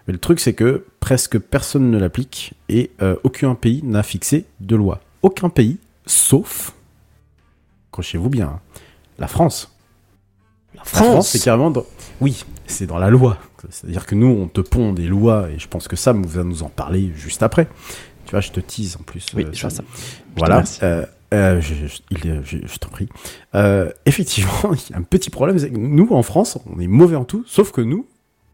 Mais 0.06 0.12
le 0.12 0.20
truc 0.20 0.38
c'est 0.40 0.52
que 0.52 0.84
presque 1.00 1.38
personne 1.38 1.90
ne 1.90 1.98
l'applique 1.98 2.52
et 2.68 2.90
aucun 3.24 3.54
pays 3.54 3.80
n'a 3.82 4.02
fixé 4.02 4.44
de 4.60 4.76
loi. 4.76 5.00
Aucun 5.22 5.48
pays, 5.48 5.78
sauf, 6.04 6.74
accrochez-vous 7.90 8.28
bien, 8.28 8.46
hein, 8.46 8.60
la 9.18 9.26
France. 9.28 9.72
La 10.74 10.84
France 10.84 11.28
c'est 11.30 11.42
carrément 11.42 11.70
dans... 11.70 11.84
Oui, 12.20 12.44
c'est 12.66 12.86
dans 12.86 12.98
la 12.98 13.10
loi. 13.10 13.38
C'est-à-dire 13.70 14.06
que 14.06 14.14
nous, 14.14 14.26
on 14.28 14.46
te 14.46 14.60
pond 14.60 14.92
des 14.92 15.06
lois, 15.06 15.48
et 15.50 15.58
je 15.58 15.66
pense 15.66 15.88
que 15.88 15.96
Sam 15.96 16.24
va 16.24 16.44
nous 16.44 16.62
en 16.62 16.68
parler 16.68 17.10
juste 17.16 17.42
après. 17.42 17.66
Tu 18.26 18.30
vois, 18.32 18.40
je 18.40 18.50
te 18.52 18.60
tease 18.60 18.96
en 19.00 19.02
plus. 19.02 19.26
Oui, 19.34 19.44
euh, 19.44 19.50
je 19.52 19.60
vois 19.62 19.70
ça. 19.70 19.82
Voilà. 20.36 20.62
euh, 20.82 21.04
euh, 21.34 21.60
je, 21.60 21.74
je- 21.74 21.98
il 22.10 22.26
est- 22.30 22.44
je- 22.44 22.66
je 22.66 22.78
t'en 22.78 22.88
prie. 22.88 23.08
Euh, 23.54 23.90
effectivement, 24.04 24.52
il 24.72 24.90
y 24.90 24.94
a 24.94 24.98
un 24.98 25.02
petit 25.02 25.30
problème. 25.30 25.58
c'est 25.58 25.70
que 25.70 25.76
nous, 25.76 26.08
en 26.12 26.22
France, 26.22 26.58
on 26.72 26.78
est 26.78 26.86
mauvais 26.86 27.16
en 27.16 27.24
tout, 27.24 27.42
sauf 27.46 27.72
que 27.72 27.80
nous, 27.80 28.06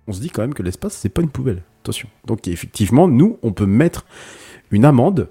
on 0.07 0.13
se 0.13 0.21
dit 0.21 0.31
quand 0.31 0.43
même 0.43 0.55
que 0.55 0.63
l'espace, 0.63 0.95
c'est 0.95 1.09
pas 1.11 1.21
une 1.23 1.29
poubelle. 1.31 1.63
Attention. 1.83 2.09
Donc, 2.27 2.47
effectivement, 2.49 3.09
nous, 3.09 3.39
on 3.43 3.53
peut 3.53 3.67
mettre 3.67 4.07
une 4.71 4.85
amende. 4.85 5.29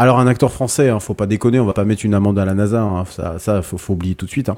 Alors, 0.00 0.18
un 0.18 0.26
acteur 0.26 0.50
français, 0.50 0.88
hein, 0.88 0.98
faut 0.98 1.12
pas 1.12 1.26
déconner, 1.26 1.60
on 1.60 1.66
va 1.66 1.74
pas 1.74 1.84
mettre 1.84 2.06
une 2.06 2.14
amende 2.14 2.38
à 2.38 2.46
la 2.46 2.54
NASA. 2.54 2.80
hein, 2.80 3.04
ça, 3.04 3.38
ça 3.38 3.60
faut, 3.60 3.76
oublier 3.92 4.14
tout 4.14 4.24
de 4.24 4.30
suite. 4.30 4.48
hein. 4.48 4.56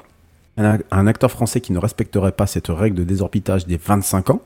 Un, 0.57 1.07
acteur 1.09 1.33
français 1.33 1.61
qui 1.61 1.73
ne 1.73 1.79
respecterait 1.79 2.31
pas 2.31 2.47
cette 2.47 2.69
règle 2.69 2.97
de 2.97 3.03
désorbitage 3.03 3.67
des 3.67 3.77
25 3.77 4.31
ans, 4.31 4.41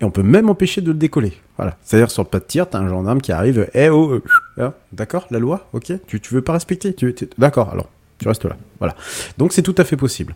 et 0.00 0.04
on 0.04 0.10
peut 0.10 0.24
même 0.24 0.50
empêcher 0.50 0.80
de 0.80 0.88
le 0.88 0.98
décoller. 0.98 1.34
Voilà. 1.56 1.76
C'est-à-dire 1.84 2.10
sur 2.10 2.24
le 2.24 2.28
pas 2.28 2.40
de 2.40 2.44
tir, 2.46 2.68
t'as 2.68 2.80
un 2.80 2.88
gendarme 2.88 3.20
qui 3.20 3.30
arrive, 3.30 3.70
eh 3.74 3.88
oh, 3.88 4.10
euh, 4.10 4.22
ah, 4.58 4.72
d'accord, 4.90 5.28
la 5.30 5.38
loi, 5.38 5.68
ok, 5.72 5.92
tu, 6.08 6.20
tu 6.20 6.34
veux 6.34 6.42
pas 6.42 6.54
respecter, 6.54 6.92
tu, 6.92 7.14
tu- 7.14 7.28
d'accord, 7.38 7.70
alors 7.70 7.88
tu 8.18 8.26
restes 8.26 8.44
là. 8.44 8.56
Voilà. 8.80 8.96
Donc 9.38 9.52
c'est 9.52 9.62
tout 9.62 9.76
à 9.78 9.84
fait 9.84 9.96
possible. 9.96 10.34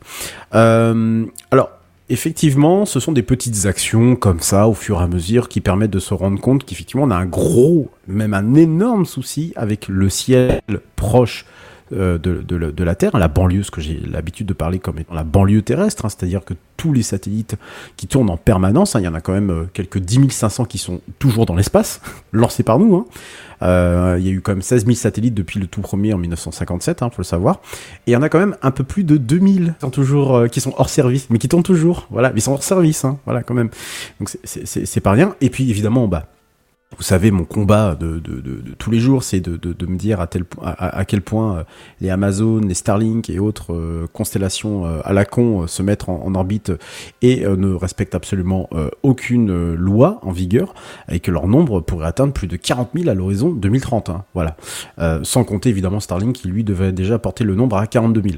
Euh, 0.54 1.26
alors. 1.50 1.70
Effectivement, 2.12 2.86
ce 2.86 2.98
sont 2.98 3.12
des 3.12 3.22
petites 3.22 3.66
actions 3.66 4.16
comme 4.16 4.40
ça, 4.40 4.66
au 4.66 4.74
fur 4.74 5.00
et 5.00 5.04
à 5.04 5.06
mesure, 5.06 5.48
qui 5.48 5.60
permettent 5.60 5.92
de 5.92 6.00
se 6.00 6.12
rendre 6.12 6.40
compte 6.40 6.64
qu'effectivement, 6.64 7.04
on 7.04 7.10
a 7.12 7.16
un 7.16 7.24
gros, 7.24 7.88
même 8.08 8.34
un 8.34 8.54
énorme 8.54 9.06
souci 9.06 9.52
avec 9.54 9.86
le 9.86 10.08
ciel 10.08 10.60
proche 10.96 11.46
de, 11.92 12.18
de 12.42 12.84
la- 12.84 12.94
Terre, 12.94 13.16
la 13.18 13.28
banlieue, 13.28 13.62
ce 13.62 13.70
que 13.70 13.80
j'ai 13.80 13.98
l'habitude 14.00 14.46
de 14.46 14.52
parler 14.52 14.78
comme 14.78 14.98
étant 14.98 15.14
la 15.14 15.24
banlieue 15.24 15.62
terrestre, 15.62 16.04
hein, 16.04 16.08
c'est-à-dire 16.08 16.44
que 16.44 16.54
tous 16.76 16.92
les 16.92 17.02
satellites 17.02 17.56
qui 17.96 18.06
tournent 18.06 18.30
en 18.30 18.36
permanence, 18.36 18.94
hein, 18.96 19.00
il 19.00 19.04
y 19.04 19.08
en 19.08 19.14
a 19.14 19.20
quand 19.20 19.32
même 19.32 19.50
euh, 19.50 19.64
quelques 19.72 19.98
10 19.98 20.30
500 20.30 20.64
qui 20.64 20.78
sont 20.78 21.00
toujours 21.18 21.46
dans 21.46 21.54
l'espace, 21.54 22.00
lancés 22.32 22.62
par 22.62 22.78
nous. 22.78 22.94
hein. 22.96 23.04
Euh, 23.62 24.16
il 24.18 24.24
y 24.26 24.28
a 24.30 24.32
eu 24.32 24.40
quand 24.40 24.52
même 24.52 24.62
16 24.62 24.84
000 24.86 24.96
satellites 24.96 25.34
depuis 25.34 25.60
le 25.60 25.66
tout 25.66 25.82
premier 25.82 26.14
en 26.14 26.18
1957, 26.18 27.02
hein, 27.02 27.10
faut 27.10 27.20
le 27.20 27.24
savoir. 27.24 27.60
Et 28.06 28.10
il 28.10 28.12
y 28.12 28.16
en 28.16 28.22
a 28.22 28.28
quand 28.30 28.38
même 28.38 28.56
un 28.62 28.70
peu 28.70 28.84
plus 28.84 29.04
de 29.04 29.18
2000 29.18 29.74
qui 29.74 29.80
sont 29.80 29.90
toujours, 29.90 30.36
euh, 30.36 30.46
qui 30.48 30.60
sont 30.62 30.72
hors 30.78 30.88
service, 30.88 31.28
mais 31.28 31.38
qui 31.38 31.48
tournent 31.48 31.62
toujours. 31.62 32.06
Voilà, 32.10 32.30
mais 32.30 32.38
ils 32.38 32.42
sont 32.42 32.52
hors 32.52 32.62
service, 32.62 33.04
voilà 33.26 33.42
quand 33.42 33.54
même. 33.54 33.68
Donc 34.18 34.30
c'est 34.44 35.00
pas 35.00 35.12
rien. 35.12 35.34
Et 35.42 35.50
puis 35.50 35.68
évidemment, 35.68 36.08
bah, 36.08 36.26
vous 36.96 37.04
savez, 37.04 37.30
mon 37.30 37.44
combat 37.44 37.94
de, 37.94 38.18
de, 38.18 38.40
de, 38.40 38.60
de 38.60 38.72
tous 38.76 38.90
les 38.90 38.98
jours, 38.98 39.22
c'est 39.22 39.38
de, 39.40 39.86
me 39.86 39.96
dire 39.96 40.20
à, 40.20 40.26
tel, 40.26 40.42
à, 40.60 40.98
à- 40.98 41.04
quel 41.04 41.22
point 41.22 41.58
euh, 41.58 41.62
les 42.00 42.10
Amazon, 42.10 42.58
les 42.58 42.74
Starlink 42.74 43.30
et 43.30 43.38
autres 43.38 43.72
euh, 43.72 44.06
constellations 44.12 44.86
euh, 44.86 44.98
à 45.04 45.12
la 45.12 45.24
con 45.24 45.68
se 45.68 45.82
mettent 45.84 46.08
en, 46.08 46.34
orbite 46.34 46.72
et 47.22 47.44
ne 47.46 47.74
respectent 47.74 48.14
absolument 48.14 48.68
aucune 49.02 49.74
loi 49.74 50.18
en 50.22 50.32
vigueur 50.32 50.74
et 51.10 51.20
que 51.20 51.30
leur 51.30 51.46
nombre 51.48 51.80
pourrait 51.80 52.06
atteindre 52.06 52.32
plus 52.32 52.46
de 52.48 52.56
40 52.56 52.90
000 52.94 53.08
à 53.08 53.14
l'horizon 53.14 53.50
2030. 53.50 54.10
hein, 54.10 54.24
voilà. 54.34 54.56
Sans 55.22 55.44
compter 55.44 55.68
évidemment 55.70 56.00
Starlink 56.00 56.34
qui 56.36 56.48
lui 56.48 56.64
devait 56.64 56.92
déjà 56.92 57.18
porter 57.18 57.44
le 57.44 57.54
nombre 57.54 57.76
à 57.76 57.86
42 57.86 58.22
000. 58.22 58.34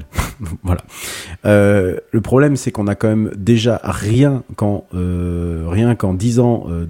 voilà. 0.63 0.81
Le 1.43 2.21
problème 2.21 2.55
c'est 2.55 2.71
qu'on 2.71 2.87
a 2.87 2.95
quand 2.95 3.07
même 3.09 3.31
déjà 3.37 3.79
rien 3.83 4.43
qu'en 4.55 4.85
rien 4.93 5.95
qu'en 5.95 6.13
10 6.13 6.39
ans 6.39 6.65
euh, 6.69 6.85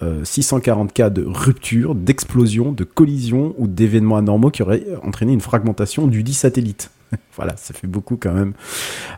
de- 0.00 0.06
de- 0.06 0.10
de- 0.10 0.18
d'observation, 0.18 0.20
euh, 0.20 0.24
640 0.24 0.92
cas 0.92 1.10
de 1.10 1.24
rupture, 1.26 1.94
d'explosion, 1.94 2.72
de 2.72 2.84
collision 2.84 3.54
ou 3.58 3.66
d'événements 3.66 4.16
anormaux 4.16 4.50
qui 4.50 4.62
auraient 4.62 4.84
entraîné 5.02 5.32
une 5.32 5.40
fragmentation 5.40 6.06
du 6.06 6.22
dit 6.22 6.34
satellite. 6.34 6.90
voilà, 7.36 7.56
ça 7.56 7.72
fait 7.74 7.86
beaucoup 7.86 8.18
quand 8.20 8.32
même. 8.32 8.52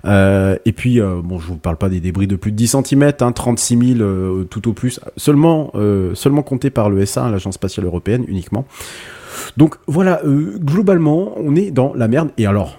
Euh, 0.04 0.56
et 0.64 0.72
puis, 0.72 1.00
euh, 1.00 1.20
bon, 1.22 1.38
je 1.38 1.46
vous 1.46 1.56
parle 1.56 1.76
pas 1.76 1.88
des 1.88 2.00
débris 2.00 2.26
de 2.26 2.36
plus 2.36 2.52
de 2.52 2.56
10 2.56 2.76
cm, 2.84 3.12
hein, 3.20 3.32
36 3.32 3.94
000 3.96 4.00
euh, 4.00 4.44
tout 4.44 4.68
au 4.68 4.72
plus, 4.72 5.00
seulement, 5.16 5.72
seulement 6.14 6.42
compté 6.42 6.70
par 6.70 6.90
l'ESA, 6.90 7.24
hein, 7.24 7.30
l'Agence 7.30 7.54
spatiale 7.54 7.86
européenne 7.86 8.24
uniquement. 8.28 8.64
Donc 9.56 9.76
voilà, 9.86 10.20
globalement, 10.24 11.34
on 11.36 11.56
est 11.56 11.70
dans 11.70 11.92
la 11.94 12.08
merde. 12.08 12.30
Et 12.38 12.46
alors, 12.46 12.78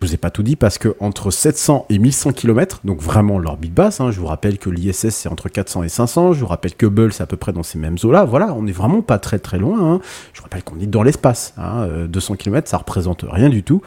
Je 0.00 0.06
vous 0.06 0.14
ai 0.14 0.16
pas 0.16 0.30
tout 0.30 0.44
dit 0.44 0.54
parce 0.54 0.78
que 0.78 0.94
entre 1.00 1.32
700 1.32 1.86
et 1.90 1.98
1100 1.98 2.32
km, 2.32 2.80
donc 2.84 3.00
vraiment 3.00 3.40
l'orbite 3.40 3.74
basse, 3.74 4.00
hein, 4.00 4.12
je 4.12 4.20
vous 4.20 4.26
rappelle 4.26 4.58
que 4.58 4.70
l'ISS 4.70 5.08
c'est 5.10 5.28
entre 5.28 5.48
400 5.48 5.82
et 5.82 5.88
500, 5.88 6.34
je 6.34 6.40
vous 6.40 6.46
rappelle 6.46 6.74
que 6.76 6.86
Hubble 6.86 7.12
c'est 7.12 7.24
à 7.24 7.26
peu 7.26 7.36
près 7.36 7.52
dans 7.52 7.64
ces 7.64 7.80
mêmes 7.80 7.96
eaux-là, 8.04 8.24
voilà, 8.24 8.54
on 8.54 8.68
est 8.68 8.72
vraiment 8.72 9.02
pas 9.02 9.18
très 9.18 9.40
très 9.40 9.58
loin. 9.58 9.94
hein. 9.94 10.00
Je 10.32 10.38
vous 10.38 10.44
rappelle 10.44 10.62
qu'on 10.62 10.78
est 10.78 10.86
dans 10.86 11.02
l'espace, 11.02 11.52
hein, 11.58 11.80
euh, 11.80 12.06
200 12.06 12.36
km 12.36 12.68
ça 12.68 12.76
représente 12.76 13.24
rien 13.28 13.48
du 13.48 13.64
tout. 13.64 13.82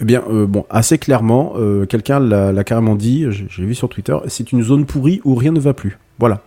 Eh 0.00 0.04
bien, 0.04 0.22
euh, 0.30 0.46
bon, 0.46 0.66
assez 0.70 0.98
clairement, 0.98 1.54
euh, 1.56 1.84
quelqu'un 1.84 2.20
l'a 2.20 2.64
carrément 2.64 2.94
dit, 2.94 3.26
j'ai 3.30 3.64
vu 3.64 3.74
sur 3.74 3.88
Twitter, 3.88 4.16
c'est 4.28 4.52
une 4.52 4.62
zone 4.62 4.86
pourrie 4.86 5.20
où 5.24 5.34
rien 5.34 5.50
ne 5.52 5.60
va 5.60 5.74
plus. 5.74 5.98
Voilà. 6.18 6.42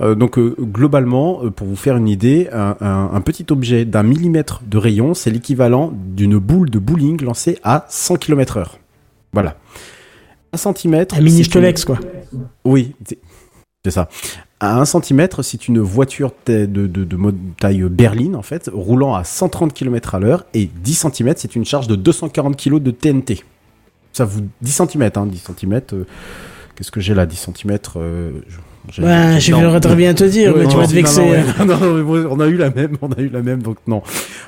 Euh, 0.00 0.14
donc 0.14 0.38
euh, 0.38 0.54
globalement, 0.60 1.40
euh, 1.44 1.50
pour 1.50 1.66
vous 1.66 1.76
faire 1.76 1.96
une 1.96 2.08
idée, 2.08 2.48
un, 2.52 2.76
un- 2.80 3.10
un 3.12 3.20
petit 3.20 3.46
objet 3.50 3.84
d'un 3.84 4.02
millimètre 4.04 4.62
de 4.66 4.78
rayon, 4.78 5.12
c'est 5.14 5.30
l'équivalent 5.30 5.92
d'une 5.92 6.38
boule 6.38 6.70
de 6.70 6.78
bowling 6.78 7.20
lancée 7.22 7.58
à 7.64 7.84
100 7.88 8.16
km 8.16 8.58
heure. 8.58 8.78
Voilà. 9.32 9.56
Un 10.52 10.56
centimètre. 10.56 11.16
Un 11.16 11.20
mini 11.20 11.38
une- 11.38 11.44
Stolex, 11.44 11.84
quoi. 11.84 11.98
Oui, 12.64 12.94
c'est- 13.06 13.18
ça. 13.90 14.08
À 14.60 14.78
1 14.80 14.84
centimètre, 14.84 15.42
c'est 15.42 15.66
une 15.68 15.78
voiture 15.80 16.32
de, 16.46 16.66
de, 16.66 16.86
de, 16.86 17.04
de 17.04 17.16
mode 17.16 17.36
taille 17.58 17.82
berline, 17.88 18.36
en 18.36 18.42
fait, 18.42 18.68
roulant 18.72 19.14
à 19.14 19.24
130 19.24 19.72
km 19.72 20.14
à 20.14 20.18
l'heure, 20.20 20.44
et 20.54 20.66
10 20.82 20.94
cm, 20.94 21.34
c'est 21.36 21.56
une 21.56 21.64
charge 21.64 21.86
de 21.88 21.96
240 21.96 22.56
kg 22.56 22.78
de 22.78 22.90
TNT. 22.90 23.42
Ça 24.12 24.24
vous... 24.24 24.42
10 24.62 24.70
cm, 24.72 25.10
hein, 25.16 25.26
10 25.26 25.38
cm. 25.58 25.80
Qu'est-ce 26.76 26.90
que 26.90 27.00
j'ai 27.00 27.14
là, 27.14 27.24
10 27.26 27.36
cm 27.54 27.78
Ouais, 29.02 29.40
je 29.40 29.52
vais 29.54 29.80
très 29.80 29.96
bien 29.96 30.14
te 30.14 30.24
dire, 30.24 30.54
mais 30.56 30.66
tu 30.68 30.76
vas 30.76 30.86
te 30.86 30.92
vexer. 30.92 31.20
On 32.30 32.40
a 32.40 32.46
eu 32.46 32.56
la 32.56 32.70
même, 32.70 32.96
on 33.02 33.12
a 33.12 33.20
eu 33.20 33.28
la 33.28 33.42
même, 33.42 33.62
donc 33.62 33.76
non. 33.86 34.02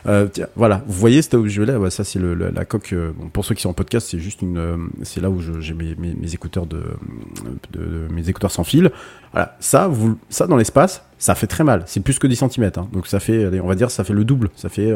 Euh, 0.07 0.27
tiens, 0.33 0.47
voilà, 0.57 0.83
vous 0.87 0.99
voyez 0.99 1.21
cet 1.23 1.35
objet-là, 1.35 1.79
ouais, 1.79 1.91
ça 1.91 2.05
c'est 2.05 2.19
le, 2.19 2.35
le- 2.35 2.51
la 2.51 2.65
coque. 2.65 2.93
euh, 2.93 3.11
bon, 3.17 3.29
pour 3.29 3.45
ceux 3.45 3.55
qui 3.55 3.63
sont 3.63 3.69
en 3.71 3.75
podcast, 3.75 4.09
c'est 4.11 4.19
juste 4.19 4.43
une, 4.43 4.59
euh, 4.59 4.77
c'est 5.03 5.21
là 5.21 5.29
où 5.31 5.41
j'ai 5.61 5.75
mes, 5.75 5.95
mes, 5.99 6.15
mes 6.15 6.35
écouteurs 6.35 6.67
de, 6.67 6.79
de, 7.73 7.79
de- 7.81 8.13
mes 8.13 8.29
écouteurs 8.29 8.51
sans 8.51 8.65
fil. 8.65 8.91
Voilà, 9.33 9.57
ça, 9.61 9.89
vous, 9.89 10.17
ça 10.31 10.47
dans 10.47 10.57
l'espace, 10.57 11.03
ça 11.19 11.35
fait 11.35 11.47
très 11.47 11.65
mal. 11.65 11.83
C'est 11.87 12.01
plus 12.01 12.19
que 12.19 12.27
10 12.27 12.37
cm, 12.37 12.71
donc 12.93 13.07
ça 13.07 13.21
fait, 13.21 13.45
allez, 13.45 13.61
on 13.61 13.67
va 13.67 13.75
dire, 13.75 13.91
ça 13.91 14.05
fait 14.05 14.15
le 14.15 14.25
double. 14.25 14.49
Ça 14.57 14.69
fait 14.69 14.93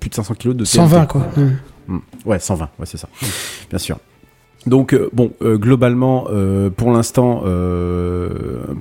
plus 0.00 0.10
de 0.10 0.14
500 0.14 0.34
kg 0.34 0.48
de 0.48 0.64
TNT. 0.64 0.66
120, 0.66 1.06
quoi. 1.06 1.26
Mm. 1.36 1.94
Mm. 1.94 2.00
Ouais, 2.26 2.38
120, 2.38 2.68
ouais, 2.78 2.86
c'est 2.86 2.98
ça. 2.98 3.08
Bien 3.70 3.78
sûr. 3.78 3.98
Donc 4.68 4.92
euh, 4.92 5.08
bon, 5.12 5.32
euh, 5.42 5.56
globalement, 5.56 6.26
euh, 6.30 6.70
pour 6.70 6.92
l'instant, 6.92 7.42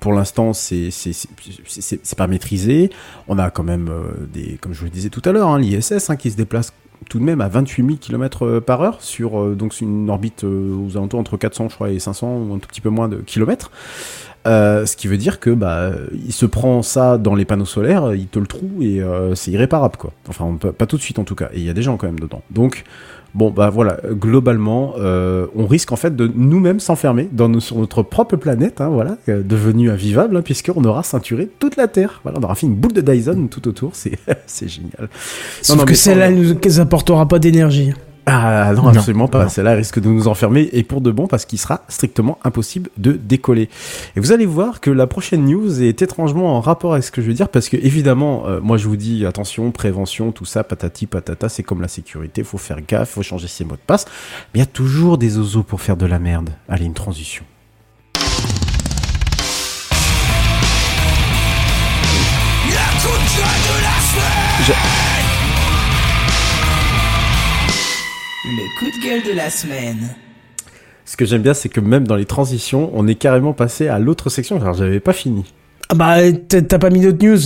pour 0.01 0.13
l'instant, 0.13 0.53
c'est 0.53 0.89
c'est 0.91 2.15
pas 2.15 2.27
maîtrisé. 2.27 2.89
On 3.27 3.39
a 3.39 3.49
quand 3.49 3.63
même 3.63 3.89
des, 4.33 4.57
comme 4.61 4.73
je 4.73 4.79
vous 4.79 4.85
le 4.85 4.91
disais 4.91 5.09
tout 5.09 5.21
à 5.25 5.31
l'heure, 5.31 5.47
hein, 5.47 5.59
l'ISS 5.59 6.09
hein, 6.09 6.15
qui 6.15 6.31
se 6.31 6.37
déplace 6.37 6.73
tout 7.09 7.19
de 7.19 7.23
même 7.23 7.41
à 7.41 7.47
28 7.47 7.85
000 7.85 7.97
km 7.99 8.59
par 8.59 8.81
heure 8.81 9.01
sur 9.01 9.55
donc 9.55 9.79
une 9.79 10.09
orbite 10.09 10.43
aux 10.43 10.97
alentours 10.97 11.19
entre 11.19 11.37
400 11.37 11.69
je 11.69 11.75
crois 11.75 11.91
et 11.91 11.99
500 11.99 12.37
ou 12.37 12.55
un 12.55 12.59
tout 12.59 12.67
petit 12.67 12.81
peu 12.81 12.89
moins 12.89 13.07
de 13.07 13.17
kilomètres. 13.17 13.71
Ce 14.45 14.95
qui 14.95 15.07
veut 15.07 15.17
dire 15.17 15.39
que 15.39 15.51
bah 15.51 15.91
il 16.25 16.33
se 16.33 16.45
prend 16.45 16.81
ça 16.81 17.17
dans 17.17 17.35
les 17.35 17.45
panneaux 17.45 17.65
solaires, 17.65 18.13
il 18.13 18.27
te 18.27 18.39
le 18.39 18.47
trouve 18.47 18.81
et 18.81 19.01
c'est 19.35 19.51
irréparable 19.51 19.97
quoi. 19.97 20.11
Enfin 20.27 20.57
pas 20.71 20.85
tout 20.85 20.97
de 20.97 21.01
suite 21.01 21.19
en 21.19 21.23
tout 21.23 21.35
cas. 21.35 21.49
Et 21.53 21.59
il 21.59 21.65
y 21.65 21.69
a 21.69 21.73
des 21.73 21.83
gens 21.83 21.97
quand 21.97 22.07
même 22.07 22.19
dedans. 22.19 22.41
Donc 22.49 22.83
bon 23.37 23.51
bah 23.51 23.69
voilà 23.69 23.97
globalement 24.11 24.95
euh, 24.97 25.45
on 25.55 25.67
risque 25.67 25.91
en 25.91 25.95
fait 25.95 26.15
de 26.15 26.29
nous-mêmes 26.35 26.79
s'enfermer 26.79 27.29
dans 27.31 27.47
nos- 27.47 27.59
sur 27.59 27.77
notre 27.77 28.01
propre 28.03 28.35
planète, 28.35 28.81
hein, 28.81 28.89
voilà, 28.89 29.17
euh, 29.29 29.43
devenue 29.43 29.89
invivable 29.91 30.35
hein, 30.37 30.41
puisqu'on 30.41 30.83
aura 30.83 31.03
ceinturé 31.03 31.47
toute 31.59 31.75
la 31.77 31.87
Terre. 31.87 32.19
Voilà, 32.23 32.39
on 32.39 32.43
aura 32.43 32.55
fait 32.55 32.65
une 32.67 32.75
boule 32.75 32.93
de 32.93 33.01
Dyson 33.01 33.47
tout 33.49 33.67
autour. 33.67 33.91
C'est 33.93 34.17
c'est 34.47 34.67
génial. 34.67 35.07
Sauf 35.61 35.77
non, 35.77 35.85
que 35.85 35.93
celle-là, 35.93 36.31
nous 36.31 36.55
nous 36.55 36.79
apportera 36.79 37.27
pas 37.27 37.39
d'énergie. 37.39 37.93
Ah 38.29 38.73
non, 38.75 38.83
Non. 38.83 38.89
absolument 38.89 39.27
pas. 39.27 39.47
Celle-là 39.49 39.73
risque 39.73 39.99
de 39.99 40.09
nous 40.09 40.27
enfermer 40.27 40.69
et 40.73 40.83
pour 40.83 41.01
de 41.01 41.11
bon 41.11 41.27
parce 41.27 41.45
qu'il 41.45 41.57
sera 41.59 41.81
strictement 41.87 42.37
impossible 42.43 42.89
de 42.97 43.13
décoller. 43.13 43.69
Et 44.15 44.19
vous 44.19 44.31
allez 44.33 44.45
voir 44.45 44.81
que 44.81 44.89
la 44.91 45.07
prochaine 45.07 45.45
news 45.45 45.81
est 45.81 46.01
étrangement 46.01 46.57
en 46.57 46.61
rapport 46.61 46.91
avec 46.93 47.05
ce 47.05 47.11
que 47.11 47.21
je 47.21 47.27
veux 47.27 47.33
dire 47.33 47.49
parce 47.49 47.69
que 47.69 47.77
évidemment, 47.77 48.47
euh, 48.47 48.59
moi 48.61 48.77
je 48.77 48.87
vous 48.87 48.97
dis 48.97 49.25
attention, 49.25 49.71
prévention, 49.71 50.31
tout 50.31 50.45
ça, 50.45 50.63
patati 50.63 51.05
patata, 51.05 51.47
c'est 51.49 51.63
comme 51.63 51.81
la 51.81 51.87
sécurité, 51.87 52.43
faut 52.43 52.57
faire 52.57 52.79
gaffe, 52.85 53.11
faut 53.11 53.23
changer 53.23 53.47
ses 53.47 53.63
mots 53.63 53.75
de 53.75 53.79
passe. 53.87 54.05
Mais 54.53 54.59
il 54.59 54.59
y 54.59 54.63
a 54.63 54.67
toujours 54.67 55.17
des 55.17 55.37
oiseaux 55.37 55.63
pour 55.63 55.79
faire 55.81 55.95
de 55.97 56.05
la 56.05 56.19
merde. 56.19 56.49
Allez, 56.67 56.85
une 56.85 56.93
transition. 56.93 57.45
Le 68.49 68.79
coup 68.79 68.85
de 68.97 69.03
gueule 69.05 69.23
de 69.33 69.35
la 69.37 69.49
semaine. 69.49 70.09
Ce 71.05 71.17
que 71.17 71.25
j'aime 71.25 71.41
bien, 71.41 71.53
c'est 71.53 71.69
que 71.69 71.79
même 71.79 72.07
dans 72.07 72.15
les 72.15 72.25
transitions, 72.25 72.91
on 72.93 73.07
est 73.07 73.15
carrément 73.15 73.53
passé 73.53 73.87
à 73.87 73.99
l'autre 73.99 74.29
section. 74.29 74.59
Alors 74.61 74.73
j'avais 74.73 74.99
pas 74.99 75.13
fini. 75.13 75.45
Ah 75.89 75.95
bah, 75.95 76.17
t'as 76.31 76.79
pas 76.79 76.89
mis 76.89 77.01
d'autres 77.01 77.23
news 77.25 77.39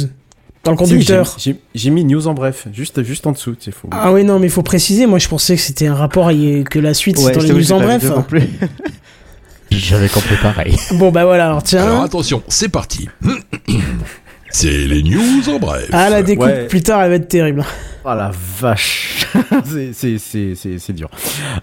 dans 0.63 0.71
le 0.71 0.77
Si, 0.77 0.83
conducteur. 0.83 1.35
j'ai- 1.37 1.53
j'ai 1.53 1.59
j'ai 1.75 1.89
mis 1.89 2.03
news 2.05 2.27
en 2.27 2.33
bref, 2.33 2.67
juste 2.73 3.03
juste 3.03 3.25
en 3.27 3.31
dessous. 3.31 3.55
C'est 3.59 3.71
faux. 3.73 3.87
Ah 3.91 4.11
oui, 4.13 4.23
non, 4.23 4.39
mais 4.39 4.47
il 4.47 4.51
faut 4.51 4.61
préciser. 4.63 5.05
Moi, 5.07 5.19
je 5.19 5.27
pensais 5.27 5.55
que 5.55 5.61
c'était 5.61 5.87
un 5.87 5.95
rapport 5.95 6.29
et 6.31 6.63
que 6.69 6.79
la 6.79 6.93
suite, 6.93 7.17
c'est 7.17 7.31
dans 7.33 7.41
les 7.41 7.53
news 7.53 7.71
en 7.71 7.79
bref. 7.79 8.03
J'avais 9.71 10.09
compris 10.09 10.35
pareil. 10.41 10.75
Bon, 10.93 11.11
bah 11.11 11.23
voilà, 11.25 11.45
alors 11.45 11.63
tiens. 11.63 11.83
Alors 11.83 12.03
attention, 12.03 12.43
c'est 12.47 12.69
parti. 12.69 13.07
c'est 14.49 14.69
les 14.85 15.01
news 15.03 15.49
en 15.49 15.59
bref. 15.59 15.87
ah, 15.93 16.09
la 16.09 16.23
découpe 16.23 16.45
Ouais. 16.45 16.67
plus 16.67 16.81
tard, 16.81 17.01
elle 17.03 17.09
va 17.09 17.15
être 17.15 17.27
terrible. 17.29 17.63
Oh 18.03 18.15
la 18.15 18.31
vache, 18.59 19.27
c'est 19.63 20.93
dur. 20.93 21.07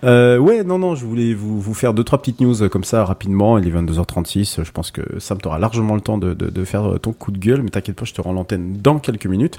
Euh, 0.04 0.38
ouais, 0.38 0.62
non 0.62 0.78
non, 0.78 0.94
je 0.94 1.04
voulais 1.04 1.34
vous 1.34 1.60
vous 1.60 1.74
faire 1.74 1.94
deux 1.94 2.04
trois 2.04 2.18
petites 2.18 2.40
news 2.40 2.62
euh, 2.62 2.68
comme 2.68 2.84
ça 2.84 3.04
rapidement. 3.04 3.58
Il 3.58 3.66
est 3.66 3.72
22h36, 3.72 4.62
je 4.62 4.70
pense 4.70 4.92
que 4.92 5.02
Sam 5.18 5.38
t'aura 5.38 5.58
largement 5.58 5.96
le 5.96 6.00
temps 6.00 6.16
de, 6.16 6.34
de 6.34 6.48
de 6.48 6.64
faire 6.64 6.92
euh, 6.92 6.98
ton 6.98 7.12
coup 7.12 7.32
de 7.32 7.38
gueule, 7.38 7.62
mais 7.62 7.70
t'inquiète 7.70 7.96
pas, 7.96 8.04
je 8.04 8.14
te 8.14 8.20
rends 8.20 8.32
l'antenne 8.32 8.76
dans 8.80 9.00
quelques 9.00 9.26
minutes. 9.26 9.58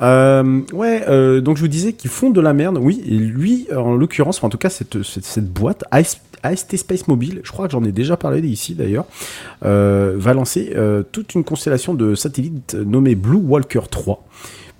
Euh, 0.00 0.60
ouais, 0.72 1.02
euh, 1.08 1.40
donc 1.40 1.56
je 1.56 1.62
vous 1.62 1.68
disais 1.68 1.92
qu'ils 1.92 2.10
font 2.10 2.30
de 2.30 2.40
la 2.40 2.52
merde, 2.52 2.78
oui. 2.80 3.02
Et 3.04 3.16
lui, 3.16 3.66
en 3.76 3.94
l'occurrence, 3.94 4.44
en 4.44 4.48
tout 4.48 4.58
cas 4.58 4.70
cette 4.70 5.02
cette, 5.02 5.52
boîte 5.52 5.82
AS 5.90 6.20
AST 6.42 6.76
Space 6.76 7.08
Mobile, 7.08 7.40
je 7.44 7.52
crois 7.52 7.66
que 7.66 7.72
j'en 7.72 7.84
ai 7.84 7.92
déjà 7.92 8.16
parlé 8.16 8.40
ici 8.40 8.74
d'ailleurs, 8.74 9.06
euh, 9.64 10.14
va 10.16 10.34
lancer 10.34 10.72
euh, 10.76 11.02
toute 11.02 11.34
une 11.34 11.44
constellation 11.44 11.94
de 11.94 12.14
satellites 12.14 12.74
nommée 12.74 13.14
Blue 13.14 13.36
Walker 13.36 13.82
3 13.90 14.24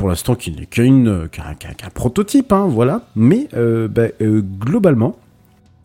pour 0.02 0.08
l'instant 0.08 0.34
qui 0.34 0.50
n'est 0.50 0.66
qu'une 0.66 1.28
qu'un 1.30 1.54
prototype, 1.94 2.52
hein, 2.52 2.66
voilà. 2.68 3.06
Mais 3.14 3.46
euh, 3.54 3.86
bah, 3.86 4.08
euh, 4.20 4.40
globalement, 4.42 5.16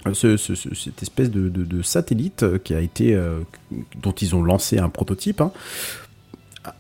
euh, 0.07 0.15
ce- 0.15 0.38
ce- 0.38 0.56
ce- 0.56 0.73
cette 0.73 1.03
espèce 1.03 1.30
de, 1.30 1.81
satellite 1.84 2.41
euh, 2.41 2.57
qui 2.57 2.73
a 2.73 2.80
été 2.80 3.14
euh, 3.14 3.41
dont 4.02 4.14
ils 4.14 4.35
ont 4.35 4.41
lancé 4.41 4.80
un 4.80 4.89
prototype 4.89 5.39
hein, 5.39 5.52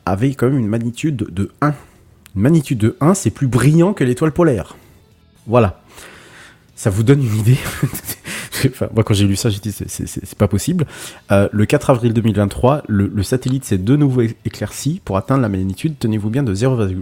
avait 0.07 0.33
quand 0.33 0.47
même 0.49 0.57
une 0.57 0.67
magnitude 0.67 1.15
de 1.29 1.51
1. 1.61 1.75
Une 2.35 2.41
magnitude 2.41 2.79
de 2.79 2.97
1, 3.01 3.13
c'est 3.13 3.29
plus 3.29 3.45
brillant 3.45 3.93
que 3.93 4.03
l'étoile 4.03 4.31
polaire. 4.31 4.75
Voilà. 5.45 5.79
Ça 6.75 6.89
vous 6.89 7.03
donne 7.03 7.21
une 7.21 7.35
idée 7.37 7.59
Enfin, 8.65 8.87
moi, 8.93 9.03
quand 9.03 9.13
j'ai 9.13 9.25
lu 9.27 9.35
ça, 9.35 9.49
j'ai 9.49 9.59
dit 9.59 9.71
c'est- 9.71 10.35
pas 10.35 10.47
possible. 10.47 10.85
Euh, 11.31 11.47
le 11.51 11.65
4 11.65 11.89
avril 11.89 12.13
2023, 12.13 12.83
le, 12.87 13.07
le 13.13 13.23
satellite 13.23 13.65
s'est 13.65 13.77
de 13.77 13.95
nouveau 13.95 14.21
éclairci 14.45 15.01
pour 15.03 15.17
atteindre 15.17 15.41
la 15.41 15.49
magnitude, 15.49 15.95
tenez-vous 15.99 16.29
bien, 16.29 16.43
de 16.43 16.53
0,4, 16.53 16.95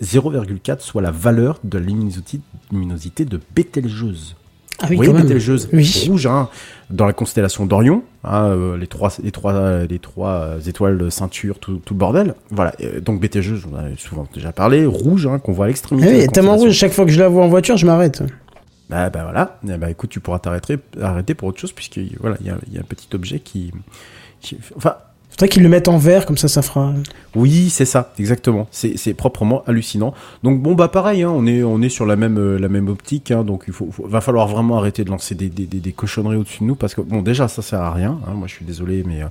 0,4, 0.00 0.80
soit 0.80 1.02
la 1.02 1.10
valeur 1.10 1.60
de 1.64 1.78
la 1.78 1.84
luminosité, 1.84 3.24
de 3.24 3.40
Bételgeuse. 3.54 4.36
Ah 4.80 4.86
oui. 4.90 4.98
Bételgeuse 4.98 5.68
Oui. 5.72 6.04
rouge, 6.08 6.26
hein, 6.26 6.48
dans 6.90 7.04
la 7.06 7.12
constellation 7.12 7.66
d'Orion, 7.66 8.04
hein, 8.22 8.44
euh, 8.44 8.76
les 8.76 8.86
trois, 8.86 9.10
les 9.22 9.32
trois, 9.32 9.84
les 9.86 9.98
trois 9.98 10.30
euh, 10.30 10.60
étoiles 10.60 10.98
de 10.98 11.10
ceinture, 11.10 11.58
tout, 11.58 11.80
tout 11.84 11.94
le 11.94 11.98
bordel. 11.98 12.34
Voilà. 12.50 12.72
Euh, 12.82 13.00
donc 13.00 13.20
Bételgeuse, 13.20 13.64
on 13.72 13.76
a 13.76 13.82
souvent 13.96 14.28
déjà 14.32 14.52
parlé, 14.52 14.86
rouge, 14.86 15.26
hein, 15.26 15.40
qu'on 15.40 15.52
voit 15.52 15.64
à 15.64 15.66
Ah 15.66 15.70
l'extrémité. 15.70 16.08
oui, 16.08 16.18
la 16.18 16.22
est 16.24 16.28
tellement 16.32 16.56
rouge, 16.56 16.72
chaque 16.74 16.92
fois 16.92 17.04
que 17.06 17.10
je 17.10 17.18
la 17.18 17.28
vois 17.28 17.44
en 17.44 17.48
voiture, 17.48 17.76
je 17.76 17.86
m'arrête. 17.86 18.22
Bah, 18.90 19.10
bah 19.10 19.22
voilà, 19.24 19.58
bah 19.78 19.90
écoute, 19.90 20.10
tu 20.10 20.20
pourras 20.20 20.38
t'arrêter 20.38 20.78
arrêter 21.00 21.34
pour 21.34 21.48
autre 21.48 21.60
chose, 21.60 21.72
puisque 21.72 22.00
voilà, 22.20 22.36
il 22.40 22.46
y 22.46 22.48
y 22.74 22.78
a 22.78 22.80
un 22.80 22.84
petit 22.84 23.08
objet 23.14 23.38
qui, 23.40 23.70
qui- 24.40 24.58
Enfin, 24.76 24.94
Faudrait 25.30 25.50
qu'ils 25.50 25.62
le 25.62 25.68
mettent 25.68 25.86
en 25.88 25.98
vert, 25.98 26.26
comme 26.26 26.38
ça, 26.38 26.48
ça 26.48 26.62
fera. 26.62 26.92
oui, 27.36 27.68
c'est 27.70 27.84
ça, 27.84 28.12
exactement. 28.18 28.66
C'est 28.72 28.96
c'est 28.96 29.14
proprement 29.14 29.62
hallucinant. 29.66 30.12
Donc 30.42 30.60
bon, 30.62 30.74
bah 30.74 30.88
pareil, 30.88 31.22
hein, 31.22 31.30
on, 31.32 31.46
est, 31.46 31.62
on 31.62 31.80
est 31.80 31.90
sur 31.90 32.06
la 32.06 32.16
même, 32.16 32.38
euh, 32.38 32.58
la 32.58 32.68
même 32.68 32.88
optique, 32.88 33.30
hein, 33.30 33.44
donc 33.44 33.64
il 33.68 33.72
faut, 33.74 33.88
faut- 33.92 34.08
va 34.08 34.20
falloir 34.20 34.48
vraiment 34.48 34.78
arrêter 34.78 35.04
de 35.04 35.10
lancer 35.10 35.36
des, 35.36 35.48
des, 35.48 35.66
des, 35.66 35.78
des 35.78 35.92
cochonneries 35.92 36.36
au-dessus 36.36 36.60
de 36.60 36.64
nous, 36.64 36.74
parce 36.74 36.94
que 36.94 37.02
bon, 37.02 37.22
déjà, 37.22 37.46
ça 37.46 37.62
sert 37.62 37.80
à 37.80 37.92
rien, 37.92 38.18
hein, 38.26 38.32
moi 38.34 38.48
je 38.48 38.54
suis 38.54 38.64
désolé, 38.64 39.04
mais... 39.06 39.22
euh, 39.22 39.26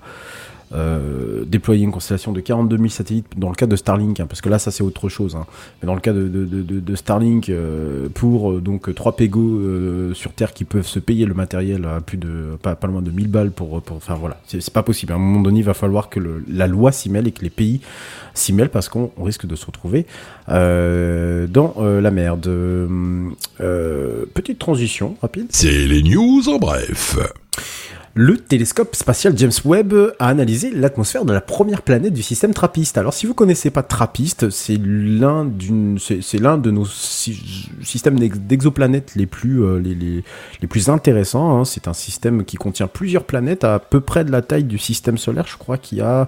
euh, 0.73 1.43
déployer 1.45 1.83
une 1.83 1.91
constellation 1.91 2.31
de 2.33 2.41
42 2.41 2.75
000 2.77 2.89
satellites 2.89 3.25
dans 3.37 3.49
le 3.49 3.55
cas 3.55 3.67
de 3.67 3.75
Starlink, 3.75 4.19
hein, 4.19 4.25
parce 4.27 4.41
que 4.41 4.49
là, 4.49 4.59
ça 4.59 4.69
c'est 4.71 4.83
autre 4.83 5.07
chose. 5.09 5.35
hein. 5.35 5.45
Mais 5.81 5.87
dans 5.87 5.95
le 5.95 6.01
cas 6.01 6.13
de, 6.13 6.27
de, 6.27 6.45
de, 6.45 6.79
de- 6.79 6.95
Starlink, 6.95 7.49
euh, 7.49 8.09
pour 8.13 8.51
euh, 8.51 8.59
donc 8.61 8.93
trois 8.95 9.15
pégos 9.15 9.59
euh, 9.59 10.13
sur 10.13 10.33
Terre 10.33 10.53
qui 10.53 10.65
peuvent 10.65 10.85
se 10.87 10.99
payer 10.99 11.25
le 11.25 11.33
matériel 11.33 11.85
à 11.85 12.01
plus 12.01 12.17
de 12.17 12.57
pas, 12.61 12.75
pas 12.75 12.87
loin 12.87 13.01
de 13.01 13.11
1000 13.11 13.27
balles 13.29 13.51
pour, 13.51 13.81
pour 13.81 13.97
enfin 13.97 14.15
voilà, 14.15 14.39
c'est 14.47 14.69
pas 14.71 14.83
possible. 14.83 15.13
À 15.13 15.15
un 15.15 15.19
moment 15.19 15.41
donné, 15.41 15.59
il 15.59 15.65
va 15.65 15.73
falloir 15.73 16.09
que 16.09 16.19
le- 16.19 16.43
la 16.49 16.67
loi 16.67 16.91
s'y 16.91 17.09
mêle 17.09 17.27
et 17.27 17.31
que 17.31 17.43
les 17.43 17.49
pays 17.49 17.81
s'y 18.33 18.51
mêlent 18.53 18.69
parce 18.69 18.89
qu'on 18.89 19.11
on 19.17 19.23
risque 19.23 19.45
de 19.45 19.55
se 19.55 19.65
retrouver 19.65 20.05
euh, 20.49 21.47
dans 21.47 21.75
euh, 21.79 22.01
la 22.01 22.11
merde. 22.11 22.47
Petite 24.33 24.59
transition 24.59 25.15
rapide. 25.21 25.47
C'est 25.49 25.87
les 25.87 26.03
news 26.03 26.41
en 26.47 26.57
bref. 26.57 27.17
Le 28.19 28.35
télescope 28.35 28.95
spatial 28.95 29.37
James 29.37 29.51
Webb 29.63 29.93
a 30.17 30.27
analysé 30.27 30.71
l'atmosphère 30.71 31.23
de 31.23 31.33
la 31.33 31.39
première 31.39 31.83
planète 31.83 32.13
du 32.13 32.23
système 32.23 32.51
TRAPPIST. 32.51 32.97
Alors, 32.97 33.13
si 33.13 33.27
vous 33.27 33.35
connaissez 33.35 33.69
pas 33.69 33.83
TRAPPIST, 33.83 34.49
c'est 34.49 34.79
l'un 34.83 35.45
d'une, 35.45 35.99
c'est 35.99 36.39
l'un 36.39 36.57
de 36.57 36.71
nos 36.71 36.83
sy- 36.87 37.69
systèmes 37.83 38.17
d'ex- 38.17 38.39
d'exoplanètes 38.39 39.11
les 39.15 39.27
plus, 39.27 39.63
euh, 39.63 39.77
les, 39.79 39.93
les, 39.93 40.23
les 40.63 40.67
plus 40.67 40.89
intéressants. 40.89 41.59
hein. 41.59 41.63
C'est 41.63 41.87
un 41.87 41.93
système 41.93 42.43
qui 42.43 42.57
contient 42.57 42.87
plusieurs 42.87 43.23
planètes 43.23 43.63
à 43.63 43.77
peu 43.77 43.99
près 43.99 44.25
de 44.25 44.31
la 44.31 44.41
taille 44.41 44.63
du 44.63 44.79
système 44.79 45.19
solaire. 45.19 45.45
Je 45.47 45.57
crois 45.57 45.77
qu'il 45.77 45.99
y 45.99 46.01
a 46.01 46.27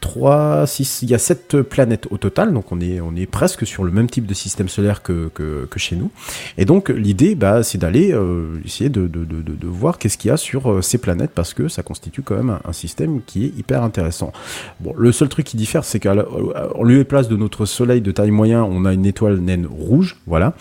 trois, 0.00 0.66
six, 0.66 1.00
il 1.02 1.10
y 1.10 1.14
a 1.14 1.18
sept 1.18 1.60
planètes 1.60 2.06
au 2.08 2.16
total. 2.16 2.54
Donc, 2.54 2.72
on 2.72 2.80
est, 2.80 3.02
on 3.02 3.14
est 3.16 3.26
presque 3.26 3.66
sur 3.66 3.84
le 3.84 3.90
même 3.90 4.08
type 4.08 4.24
de 4.24 4.32
système 4.32 4.70
solaire 4.70 5.02
que, 5.02 5.28
que, 5.34 5.66
que 5.66 5.78
chez 5.78 5.94
nous. 5.96 6.10
Et 6.56 6.64
donc, 6.64 6.88
l'idée, 6.88 7.34
bah, 7.34 7.62
c'est 7.62 7.76
d'aller 7.76 8.14
euh, 8.14 8.58
essayer 8.64 8.88
de, 8.88 9.06
de, 9.06 9.26
de, 9.26 9.42
de- 9.42 9.52
de 9.56 9.66
voir 9.66 9.98
qu'est-ce 9.98 10.16
qu'il 10.16 10.30
y 10.30 10.32
a 10.32 10.38
sur 10.38 10.72
euh, 10.72 10.80
ces 10.80 11.01
planètes 11.02 11.32
parce 11.34 11.52
que 11.52 11.68
ça 11.68 11.82
constitue 11.82 12.22
quand 12.22 12.36
même 12.36 12.58
un, 12.64 12.72
système 12.72 13.20
qui 13.26 13.44
est 13.44 13.58
hyper 13.58 13.82
intéressant. 13.82 14.32
Bon, 14.80 14.94
le 14.96 15.12
seul 15.12 15.28
truc 15.28 15.44
qui 15.44 15.58
diffère, 15.58 15.84
c'est 15.84 16.00
qu'en 16.00 16.82
lieu 16.82 17.00
et 17.00 17.04
place 17.04 17.28
de 17.28 17.36
notre 17.36 17.66
Soleil 17.66 18.00
de 18.00 18.10
taille 18.10 18.30
moyen, 18.30 18.64
on 18.64 18.86
a 18.86 18.94
une 18.94 19.04
étoile 19.04 19.38
naine 19.38 19.66
rouge, 19.66 20.16
voilà. 20.26 20.54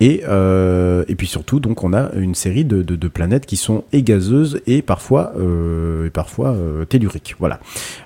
Et, 0.00 0.22
euh, 0.28 1.04
puis 1.16 1.26
surtout, 1.26 1.58
donc, 1.58 1.82
on 1.82 1.92
a 1.92 2.12
une 2.14 2.34
série 2.34 2.64
de, 2.64 3.08
planètes 3.08 3.46
qui 3.46 3.56
sont 3.56 3.84
et 3.92 4.02
gazeuses 4.02 4.60
et 4.66 4.82
parfois, 4.82 5.32
euh, 5.38 6.10
euh, 6.38 6.84
telluriques, 6.84 7.34
voilà. 7.38 7.60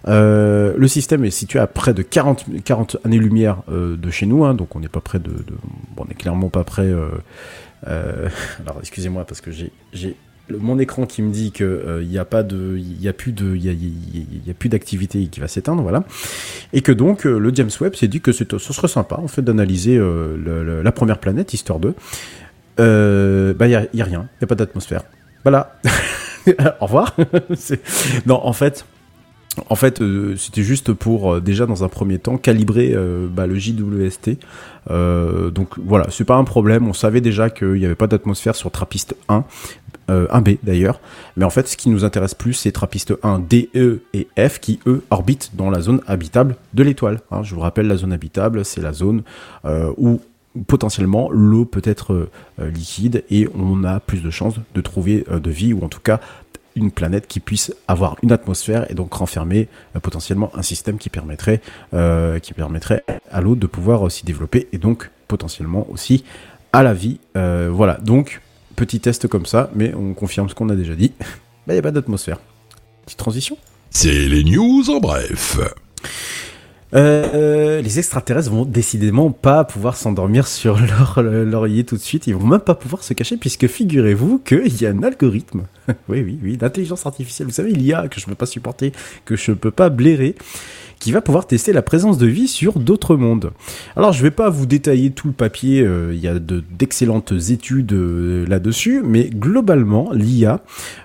Le 0.07 0.87
système 0.87 1.25
est 1.25 1.31
situé 1.31 1.59
à 1.59 1.67
près 1.67 1.93
de 1.93 2.03
40, 2.03 2.47
40 2.65 2.97
années-lumière 3.05 3.63
de 3.69 4.11
chez 4.11 4.27
nous, 4.27 4.45
hein, 4.45 4.55
donc 4.55 4.77
on 4.77 4.81
n'est 4.81 4.89
pas 4.89 5.01
près 5.01 5.19
de, 5.19 5.31
bon, 5.97 6.05
on 6.05 6.05
n'est 6.07 6.15
clairement 6.15 6.49
pas 6.49 6.65
près. 6.65 6.91
alors 7.87 8.77
excusez-moi 8.81 9.25
parce 9.25 9.41
que 9.41 9.51
j'ai 9.51 10.17
mon 10.59 10.79
écran 10.79 11.07
qui 11.07 11.23
me 11.23 11.31
dit 11.31 11.53
que 11.53 11.65
euh, 11.65 12.03
il 12.03 12.09
n'y 12.09 12.19
a 12.19 12.25
pas 12.25 12.43
de 12.43 12.79
il 12.79 13.09
a 13.09 13.13
plus 13.13 13.33
de 13.33 13.55
il 13.57 13.65
y 13.65 14.51
a, 14.51 14.55
plus 14.55 14.69
d'activité 14.69 15.27
qui 15.27 15.41
va 15.41 15.49
s'éteindre 15.49 15.83
voilà. 15.83 16.05
Et 16.73 16.81
que 16.81 16.93
donc 16.93 17.27
euh, 17.27 17.39
le 17.39 17.55
James 17.55 17.71
Webb 17.81 17.95
s'est 17.95 18.09
dit 18.09 18.21
que 18.21 18.33
ce 18.33 18.45
serait 18.59 18.89
sympa 18.89 19.17
en 19.17 19.29
fait 19.29 19.43
d'analyser 19.43 19.97
euh, 19.97 20.83
la 20.83 20.93
première 20.93 21.19
planète 21.19 21.55
histoire 21.55 21.79
de 21.79 21.95
euh, 22.79 23.55
bah 23.55 23.67
il 23.67 23.73
y 23.73 23.75
a, 23.75 23.87
y 23.93 24.01
a 24.01 24.05
rien 24.05 24.29
il 24.39 24.43
y 24.43 24.45
a 24.45 24.47
pas 24.47 24.55
d'atmosphère. 24.55 25.03
Voilà. 25.43 25.79
Au 26.81 26.87
revoir. 26.87 27.17
Non 28.27 28.41
en 28.45 28.53
fait 28.53 28.85
en 29.69 29.75
fait, 29.75 30.01
c'était 30.37 30.63
juste 30.63 30.93
pour 30.93 31.41
déjà 31.41 31.67
dans 31.67 31.83
un 31.83 31.89
premier 31.89 32.19
temps 32.19 32.39
calibrer 32.39 32.97
bah, 33.31 33.49
le 33.49 33.57
JWST. 33.57 34.39
Donc 34.89 35.77
voilà, 35.77 36.07
c'est 36.09 36.25
pas 36.25 36.37
un 36.37 36.45
problème. 36.45 36.87
On 36.87 36.93
savait 36.93 37.21
déjà 37.21 37.51
qu'il 37.51 37.73
n'y 37.73 37.85
avait 37.85 37.97
pas 37.97 38.07
d'atmosphère 38.07 38.55
sur 38.55 38.71
Trappist 38.71 39.17
1, 39.29 39.45
euh, 40.09 40.27
1B 40.29 40.59
d'ailleurs. 40.63 41.01
Mais 41.37 41.45
en 41.45 41.51
fait, 41.51 41.69
ce 41.69 41.77
qui 41.77 41.91
nous 41.91 42.05
intéresse 42.05 42.35
plus, 42.35 42.55
c'est 42.55 42.73
Trappist 42.73 43.13
1, 43.23 43.41
D, 43.41 43.71
E 43.75 44.03
et 44.15 44.29
F 44.39 44.59
qui 44.61 44.81
eux 44.87 45.03
orbitent 45.11 45.51
dans 45.55 45.71
la 45.71 45.81
zone 45.81 46.01
habitable 46.07 46.57
de 46.75 46.83
l'étoile. 46.83 47.21
hein. 47.31 47.43
je 47.43 47.55
vous 47.55 47.61
rappelle, 47.61 47.87
la 47.87 47.97
zone 47.97 48.13
habitable, 48.13 48.65
c'est 48.65 48.81
la 48.81 48.93
zone 48.93 49.23
euh, 49.65 49.93
où 49.97 50.21
potentiellement 50.67 51.31
l'eau 51.31 51.65
peut 51.65 51.83
être 51.85 52.13
euh, 52.13 52.31
euh, 52.61 52.71
liquide 52.71 53.25
et 53.31 53.49
on 53.55 53.85
a 53.85 54.01
plus 54.01 54.21
de 54.23 54.31
chances 54.31 54.55
de 54.75 54.81
trouver 54.81 55.25
euh, 55.31 55.39
de 55.39 55.51
vie 55.51 55.73
ou 55.73 55.85
en 55.85 55.89
tout 55.89 56.01
cas 56.01 56.21
une 56.77 56.91
planète 56.91 57.27
qui 57.29 57.41
puisse 57.41 57.73
avoir 57.89 58.17
une 58.23 58.33
atmosphère 58.33 58.91
et 58.91 58.95
donc 58.95 59.13
renfermer 59.13 59.69
euh, 59.95 60.01
potentiellement 60.01 60.51
un 60.55 60.63
système 60.63 60.99
qui 60.99 61.09
permettrait 61.09 61.61
euh, 61.95 62.41
qui 62.41 62.53
permettrait 62.53 63.05
à 63.31 63.41
l'eau 63.41 63.55
de 63.55 63.67
pouvoir 63.69 64.03
aussi 64.03 64.25
développer 64.25 64.69
et 64.73 64.79
donc 64.79 65.11
potentiellement 65.29 65.87
aussi 65.91 66.25
à 66.73 66.83
la 66.83 66.95
vie. 66.95 67.21
Euh, 67.37 67.69
voilà, 67.73 67.95
donc 68.03 68.41
petit 68.81 68.99
test 68.99 69.29
comme 69.29 69.45
ça, 69.45 69.71
mais 69.75 69.93
on 69.95 70.15
confirme 70.15 70.49
ce 70.49 70.55
qu'on 70.55 70.71
a 70.71 70.75
déjà 70.75 70.95
dit. 70.95 71.13
Bah, 71.67 71.75
il 71.75 71.77
n'y 71.77 71.81
a 71.81 71.83
pas 71.83 71.91
d'atmosphère. 71.91 72.39
Petite 73.05 73.19
transition. 73.19 73.59
C'est 73.91 74.27
les 74.29 74.43
news 74.45 74.89
en 74.89 74.99
bref. 74.99 75.59
Euh, 76.95 77.83
les 77.83 77.99
extraterrestres 77.99 78.51
vont 78.51 78.65
décidément 78.65 79.31
pas 79.31 79.65
pouvoir 79.65 79.95
s'endormir 79.95 80.49
sur 80.49 80.81
leur 80.81 81.23
leur 81.23 81.45
laurier 81.45 81.85
tout 81.85 81.97
de 81.97 82.01
suite. 82.01 82.27
Ils 82.27 82.35
vont 82.35 82.47
même 82.47 82.61
pas 82.61 82.75
pouvoir 82.75 83.03
se 83.05 83.13
cacher 83.13 83.37
puisque 83.37 83.67
figurez-vous 83.67 84.39
qu'il 84.39 84.81
y 84.81 84.87
a 84.87 84.91
un 84.91 85.03
algorithme. 85.03 85.67
oui, 86.09 86.23
oui, 86.23 86.39
oui, 86.43 86.57
d'intelligence 86.57 87.05
artificielle. 87.05 87.47
Vous 87.47 87.55
savez, 87.55 87.73
il 87.73 87.83
y 87.83 87.93
a 87.93 88.09
que 88.09 88.19
je 88.19 88.25
peux 88.25 88.35
pas 88.35 88.47
supporter, 88.47 88.93
que 89.27 89.37
je 89.37 89.53
peux 89.53 89.71
pas 89.71 89.91
blairer, 89.91 90.35
qui 91.01 91.11
va 91.11 91.21
pouvoir 91.21 91.47
tester 91.49 91.73
la 91.73 91.83
présence 91.83 92.19
de 92.19 92.27
vie 92.27 92.47
sur 92.47 92.79
d'autres 92.79 93.17
mondes. 93.17 93.51
Alors, 93.97 94.13
je 94.13 94.23
vais 94.23 94.31
pas 94.31 94.51
vous 94.51 94.67
détailler 94.67 95.11
tout 95.11 95.27
le 95.27 95.33
papier. 95.33 95.81
euh, 95.81 96.13
il 96.15 96.21
y 96.21 96.29
a 96.29 96.39
de- 96.39 96.63
d'excellentes 96.79 97.33
études 97.51 97.93
euh, 97.93 98.47
là-dessus, 98.47 99.03
mais 99.05 99.29
globalement, 99.31 100.11
l'IA 100.13 100.61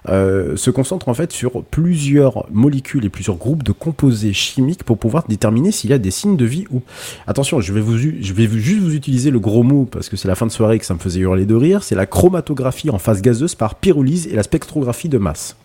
euh, 0.10 0.56
se 0.58 0.70
concentre 0.70 1.10
en 1.10 1.14
fait 1.14 1.32
sur 1.32 1.64
plusieurs 1.64 2.46
molécules 2.52 3.06
et 3.06 3.10
plusieurs 3.10 3.38
groupes 3.38 3.64
de 3.64 3.72
composés 3.72 4.34
chimiques 4.34 4.84
pour 4.84 4.98
pouvoir 4.98 5.26
déterminer 5.28 5.72
s'il 5.72 5.90
y 5.90 5.94
a 5.94 5.98
des 5.98 6.12
signes 6.12 6.38
de 6.38 6.46
vie 6.46 6.66
ou. 6.72 6.82
Attention, 7.26 7.62
je 7.62 7.72
vais 7.74 7.82
vous, 7.82 7.98
je 7.98 8.34
vais 8.34 8.48
juste 8.48 8.82
vous 8.82 8.94
utiliser 8.94 9.32
le 9.32 9.40
gros 9.40 9.64
mot 9.64 9.86
parce 9.90 10.10
que 10.10 10.18
c'est 10.18 10.28
la 10.28 10.36
fin 10.36 10.46
de 10.46 10.52
soirée 10.52 10.78
que 10.78 10.86
ça 10.86 10.94
me 10.94 11.00
faisait 11.00 11.22
hurler 11.22 11.46
de 11.46 11.56
rire. 11.56 11.84
C'est 11.84 11.96
la 11.96 12.06
chromatographie 12.06 12.90
en 12.90 13.00
phase 13.00 13.22
gazeuse 13.22 13.56
par 13.56 13.76
pyrolyse 13.76 14.28
et 14.28 14.36
la 14.36 14.44
spectrographie 14.44 15.10
de 15.10 15.18
masse. 15.18 15.56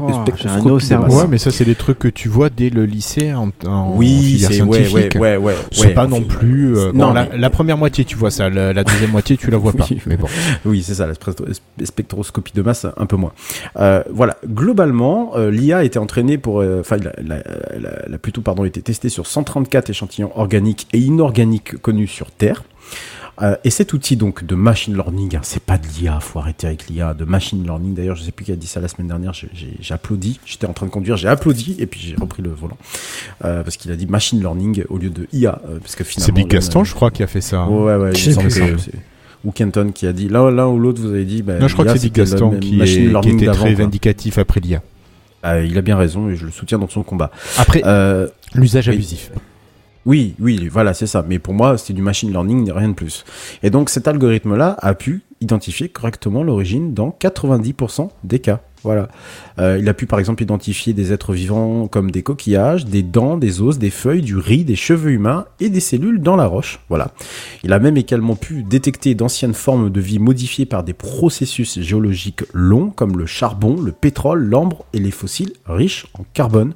Oh, 0.00 0.08
un 0.74 0.78
cerveau. 0.80 1.06
masse. 1.06 1.14
Ouais, 1.22 1.26
mais 1.28 1.38
ça, 1.38 1.50
c'est 1.50 1.64
des 1.64 1.74
trucs 1.74 1.98
que 1.98 2.08
tu 2.08 2.28
vois 2.28 2.48
dès 2.50 2.70
le 2.70 2.84
lycée 2.84 3.32
en, 3.34 3.50
en 3.66 3.92
Oui, 3.96 4.08
filière 4.22 4.50
c'est 4.52 4.62
ouais, 4.62 4.88
ouais, 4.92 5.16
ouais, 5.18 5.36
ouais. 5.36 5.54
C'est 5.70 5.86
ouais, 5.88 5.94
pas 5.94 6.04
en 6.06 6.08
non 6.08 6.22
plus. 6.22 6.76
euh, 6.76 6.92
Non, 6.92 7.08
bon, 7.08 7.12
la, 7.14 7.28
mais- 7.30 7.38
la 7.38 7.50
première 7.50 7.76
moitié, 7.78 8.04
tu 8.04 8.16
vois 8.16 8.30
ça. 8.30 8.48
La, 8.50 8.72
la 8.72 8.84
deuxième 8.84 9.10
moitié, 9.10 9.36
tu 9.36 9.50
la 9.50 9.56
vois 9.58 9.72
pas. 9.72 9.86
Oui. 9.90 10.00
Mais 10.06 10.16
bon. 10.16 10.26
Oui, 10.64 10.82
c'est 10.82 10.94
ça, 10.94 11.06
la 11.06 11.14
spectro- 11.14 11.44
spectroscopie 11.84 12.52
de 12.54 12.62
masse, 12.62 12.86
un 12.96 13.06
peu 13.06 13.16
moins. 13.16 13.32
Euh, 13.76 14.02
voilà, 14.12 14.36
globalement, 14.46 15.32
euh, 15.36 15.50
l'IA 15.50 15.78
a 15.78 15.84
été 15.84 15.98
entraînée 15.98 16.38
pour, 16.38 16.60
euh, 16.60 16.80
enfin, 16.80 16.96
la, 16.96 17.12
la, 17.22 17.42
la- 17.78 18.08
la- 18.08 18.18
plutôt, 18.18 18.40
pardon, 18.40 18.62
a 18.62 18.66
été 18.66 18.80
testée 18.82 19.08
sur 19.08 19.26
134 19.26 19.90
échantillons 19.90 20.30
organiques 20.36 20.86
et 20.92 20.98
inorganiques 20.98 21.76
connus 21.78 22.06
sur 22.06 22.30
Terre. 22.30 22.62
Euh, 23.40 23.56
et 23.64 23.70
cet 23.70 23.94
outil 23.94 24.16
donc 24.16 24.44
de 24.44 24.54
machine 24.54 24.94
learning, 24.94 25.36
hein, 25.36 25.40
c'est 25.42 25.62
pas 25.62 25.78
de 25.78 25.86
l'IA, 25.86 26.20
faut 26.20 26.38
arrêter 26.38 26.66
avec 26.66 26.86
l'IA, 26.88 27.14
de 27.14 27.24
machine 27.24 27.62
learning. 27.64 27.94
D'ailleurs, 27.94 28.14
je 28.14 28.22
sais 28.24 28.30
plus 28.30 28.44
qui 28.44 28.52
a 28.52 28.56
dit 28.56 28.66
ça 28.66 28.78
la 28.80 28.88
semaine 28.88 29.08
dernière. 29.08 29.32
j'ai- 29.32 29.48
applaudi. 29.94 30.38
J'étais 30.44 30.66
en 30.66 30.74
train 30.74 30.84
de 30.86 30.90
conduire, 30.90 31.16
j'ai 31.16 31.28
applaudi 31.28 31.74
et 31.78 31.86
puis 31.86 31.98
j'ai 32.00 32.14
repris 32.14 32.42
le 32.42 32.50
volant 32.50 32.76
euh, 33.44 33.62
parce 33.62 33.76
qu'il 33.78 33.90
a 33.90 33.96
dit 33.96 34.06
machine 34.06 34.38
learning 34.40 34.84
au 34.90 34.98
lieu 34.98 35.08
de 35.10 35.26
IA, 35.32 35.60
euh, 35.68 35.78
parce 35.80 35.96
que 35.96 36.04
finalement. 36.04 36.26
C'est 36.26 36.32
Big 36.32 36.52
là, 36.52 36.58
Gaston, 36.58 36.84
je 36.84 36.94
crois, 36.94 37.10
qui 37.10 37.22
a 37.22 37.26
fait 37.26 37.40
ça. 37.40 37.66
Ouais, 37.66 37.96
ouais, 37.96 38.12
il 38.12 38.36
me 38.36 38.42
que 38.42 38.48
c'est- 38.50 38.92
ou 39.44 39.50
Kenton 39.50 39.90
qui 39.92 40.06
a 40.06 40.12
dit 40.12 40.28
l'un 40.28 40.50
l'un 40.50 40.68
ou 40.68 40.78
l'autre 40.78 41.00
vous 41.00 41.08
avez 41.10 41.24
dit 41.24 41.42
bah, 41.42 41.58
Non, 41.58 41.66
je 41.68 41.72
crois 41.72 41.84
que 41.86 41.92
c'est 41.96 42.00
Big 42.04 42.12
Gaston 42.14 42.58
qui, 42.60 42.76
machine 42.76 42.96
est- 43.02 43.04
qui 43.06 43.08
learning 43.10 43.36
était 43.42 43.46
très 43.50 43.74
quoi. 43.74 43.84
vindicatif 43.84 44.38
après 44.38 44.60
l'IA. 44.60 44.82
Ah, 45.42 45.60
il 45.60 45.76
a 45.78 45.80
bien 45.82 45.96
raison 45.96 46.28
et 46.28 46.36
je 46.36 46.44
le 46.44 46.52
soutiens 46.52 46.78
dans 46.78 46.88
son 46.88 47.02
combat 47.02 47.30
Après, 47.58 47.82
euh, 47.84 48.28
l'usage 48.54 48.88
abusif. 48.88 49.30
Oui 50.06 50.34
oui 50.40 50.68
voilà 50.68 50.94
c'est 50.94 51.06
ça. 51.06 51.24
Mais 51.26 51.38
pour 51.38 51.54
moi 51.54 51.78
c'était 51.78 51.92
du 51.92 52.02
machine 52.02 52.30
learning 52.30 52.70
rien 52.72 52.88
de 52.88 52.94
plus. 52.94 53.24
Et 53.62 53.70
donc 53.70 53.90
cet 53.90 54.08
algorithme 54.08 54.56
là 54.56 54.76
a 54.80 54.94
pu 54.94 55.22
identifier 55.40 55.88
correctement 55.88 56.42
l'origine 56.42 56.94
dans 56.94 57.16
90% 57.20 58.10
des 58.24 58.38
cas 58.38 58.60
voilà 58.82 59.08
Euh, 59.58 59.78
il 59.78 59.88
a 59.88 59.94
pu 59.94 60.06
par 60.06 60.18
exemple 60.18 60.42
identifier 60.42 60.92
des 60.92 61.12
êtres 61.12 61.32
vivants 61.32 61.88
comme 61.88 62.10
des 62.10 62.22
coquillages, 62.22 62.86
des 62.86 63.02
dents, 63.02 63.36
des 63.36 63.60
os, 63.60 63.78
des 63.78 63.90
feuilles, 63.90 64.22
du 64.22 64.36
riz, 64.36 64.64
des 64.64 64.76
cheveux 64.76 65.10
humains 65.10 65.44
et 65.60 65.68
des 65.68 65.80
cellules 65.80 66.20
dans 66.20 66.36
la 66.36 66.46
roche. 66.46 66.80
Voilà. 66.88 67.12
Il 67.62 67.72
a 67.72 67.78
même 67.78 67.96
également 67.96 68.36
pu 68.36 68.62
détecter 68.62 69.14
d'anciennes 69.14 69.54
formes 69.54 69.90
de 69.90 70.00
vie 70.00 70.18
modifiées 70.18 70.66
par 70.66 70.84
des 70.84 70.94
processus 70.94 71.80
géologiques 71.80 72.44
longs 72.52 72.90
comme 72.90 73.18
le 73.18 73.26
charbon, 73.26 73.80
le 73.80 73.92
pétrole, 73.92 74.44
l'ambre 74.44 74.84
et 74.92 74.98
les 74.98 75.10
fossiles 75.10 75.52
riches 75.66 76.06
en 76.18 76.24
carbone. 76.32 76.74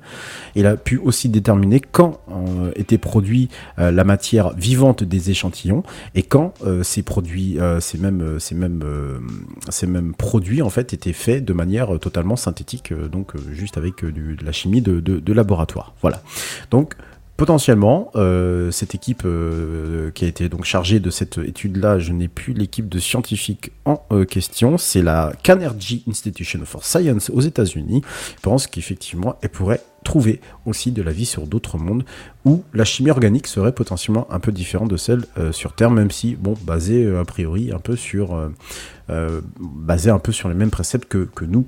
Il 0.55 0.67
a 0.67 0.77
pu 0.77 0.99
aussi 0.99 1.29
déterminer 1.29 1.81
quand 1.81 2.21
euh, 2.31 2.73
était 2.77 2.99
produit 2.99 3.49
euh, 3.79 3.91
la 3.91 4.05
matière 4.05 4.55
vivante 4.55 5.03
des 5.03 5.31
échantillons 5.31 5.83
et 6.15 6.23
quand 6.23 6.55
ces 6.83 7.03
produits, 7.03 7.59
ces 7.81 7.99
mêmes, 7.99 8.39
ces 8.39 8.55
mêmes, 8.55 8.83
ces 9.69 9.87
mêmes 9.87 10.15
produits 10.15 10.63
en 10.63 10.71
fait 10.71 10.93
étaient 10.93 11.13
faits 11.13 11.45
de 11.45 11.53
manière 11.53 11.96
euh, 11.97 11.99
totalement 11.99 12.37
synthétique, 12.37 12.93
euh, 12.93 13.09
donc 13.09 13.35
euh, 13.35 13.39
juste 13.53 13.77
avec 13.77 14.05
de 14.05 14.45
la 14.45 14.53
chimie 14.53 14.81
de, 14.81 15.33
laboratoire. 15.33 15.95
Voilà. 16.01 16.23
Donc 16.71 16.95
potentiellement, 17.37 18.11
cette 18.71 18.95
équipe 18.95 19.27
qui 20.15 20.25
a 20.25 20.29
été 20.29 20.49
donc 20.49 20.65
chargée 20.65 21.01
de 21.01 21.11
cette 21.11 21.37
étude-là, 21.37 21.99
je 21.99 22.13
n'ai 22.13 22.29
plus 22.29 22.55
l'équipe 22.55 22.89
de 22.89 22.99
scientifiques 22.99 23.73
en 23.85 23.99
question, 24.25 24.79
c'est 24.79 25.03
la 25.03 25.35
Carnegie 25.43 26.03
Institution 26.09 26.61
for 26.65 26.83
Science 26.83 27.29
aux 27.29 27.43
États-Unis. 27.43 28.01
Je 28.37 28.41
pense 28.41 28.67
qu'effectivement, 28.67 29.37
elle 29.43 29.51
pourrait 29.51 29.83
trouver 30.07 30.41
aussi 30.67 30.93
de 30.93 31.03
la 31.03 31.11
vie 31.11 31.27
sur 31.27 31.49
d'autres 31.49 31.79
mondes 31.79 32.05
où 32.45 32.63
la 32.73 32.85
chimie 32.85 33.11
organique 33.11 33.49
serait 33.49 33.73
potentiellement 33.73 34.29
un 34.31 34.39
peu 34.39 34.53
différente 34.53 34.89
de 34.89 34.97
celle 34.97 35.25
euh, 35.37 35.51
sur 35.51 35.73
Terre, 35.73 35.91
même 35.91 36.13
si, 36.13 36.37
bon, 36.37 36.55
basée 36.63 37.05
euh, 37.05 37.21
a 37.21 37.25
priori 37.25 37.73
un 37.73 37.81
peu 37.81 37.97
sur, 37.97 38.37
euh, 39.11 39.41
un 39.89 40.19
peu 40.21 40.31
sur 40.33 40.49
les 40.49 40.55
mêmes 40.55 40.71
préceptes 40.71 41.09
que, 41.09 41.45
nous, 41.45 41.67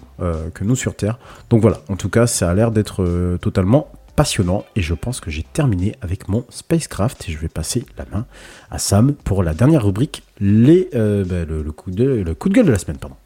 que 0.55 0.65
nous 0.65 0.77
sur 0.77 0.95
Terre. 0.95 1.19
Donc 1.51 1.63
voilà, 1.63 1.81
en 1.89 1.97
tout 1.97 2.09
cas, 2.09 2.29
ça 2.29 2.49
a 2.49 2.55
l'air 2.55 2.71
d'être 2.71 3.37
totalement 3.41 3.91
passionnant 4.15 4.65
et 4.77 4.83
je 4.83 4.95
pense 4.95 5.21
que 5.21 5.31
j'ai 5.31 5.43
terminé 5.43 5.95
avec 6.01 6.29
mon 6.29 6.45
spacecraft 6.49 7.29
et 7.29 7.33
je 7.33 7.39
vais 7.39 7.49
passer 7.49 7.85
la 7.97 8.05
main 8.13 8.27
à 8.71 8.79
Sam 8.79 9.15
pour 9.15 9.43
la 9.43 9.55
dernière 9.55 9.85
rubrique, 9.85 10.23
les, 10.41 10.89
le, 10.93 11.45
le 11.45 11.73
coup 11.73 11.91
de, 11.91 12.05
le 12.05 12.35
coup 12.35 12.49
de 12.49 12.55
gueule 12.55 12.67
de 12.67 12.73
la 12.73 12.79
semaine, 12.79 12.99
pardon. 12.99 13.17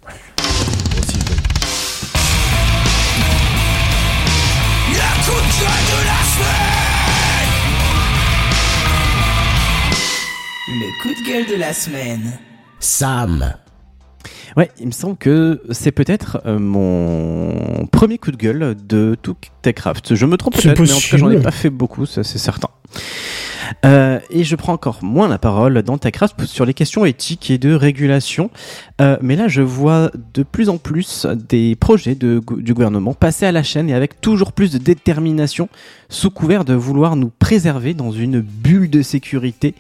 Le 10.69 11.03
coup 11.03 11.09
de 11.09 11.29
gueule 11.29 11.47
de 11.47 11.61
la 11.61 11.73
semaine. 11.73 12.39
Sam. 12.79 13.55
Ouais, 14.57 14.71
il 14.79 14.87
me 14.87 14.93
semble 14.93 15.17
que 15.17 15.61
c'est 15.71 15.91
peut-être 15.91 16.41
euh, 16.47 16.61
mon 16.61 17.87
premier 17.87 18.17
coup 18.17 18.31
de 18.31 18.37
gueule 18.37 18.77
de 18.87 19.17
tout 19.21 19.35
Techcraft. 19.63 20.15
Je 20.15 20.25
me 20.25 20.37
trompe 20.37 20.55
peut-être, 20.55 20.81
mais 20.81 20.93
en 20.93 21.01
tout 21.01 21.09
cas, 21.11 21.17
j'en 21.17 21.31
ai 21.31 21.41
pas 21.41 21.51
fait 21.51 21.69
beaucoup, 21.69 22.07
ça 22.07 22.23
c'est 22.23 22.39
certain. 22.39 22.69
Euh, 23.85 24.21
et 24.31 24.45
je 24.45 24.55
prends 24.55 24.75
encore 24.75 25.03
moins 25.03 25.27
la 25.27 25.39
parole 25.39 25.83
dans 25.83 25.99
Techcraft 25.99 26.45
sur 26.45 26.65
les 26.65 26.75
questions 26.75 27.05
éthiques 27.05 27.51
et 27.51 27.59
de 27.59 27.75
régulation. 27.75 28.51
Euh, 29.01 29.17
mais 29.21 29.35
là, 29.35 29.49
je 29.49 29.63
vois 29.63 30.13
de 30.33 30.45
plus 30.45 30.69
en 30.69 30.79
plus 30.79 31.27
des 31.49 31.75
projets 31.75 32.15
de, 32.15 32.41
du 32.59 32.73
gouvernement 32.73 33.15
passer 33.15 33.47
à 33.47 33.53
la 33.53 33.65
chaîne 33.65 33.91
et 33.91 33.95
avec 33.95 34.21
toujours 34.21 34.53
plus 34.53 34.71
de 34.71 34.79
détermination 34.79 35.69
sous 36.09 36.31
couvert 36.31 36.65
de 36.65 36.75
vouloir 36.75 37.17
nous 37.17 37.31
préserver 37.37 37.95
dans 37.95 38.13
une 38.13 38.41
bulle 38.41 38.91
de 38.91 39.03
sécurité. 39.03 39.75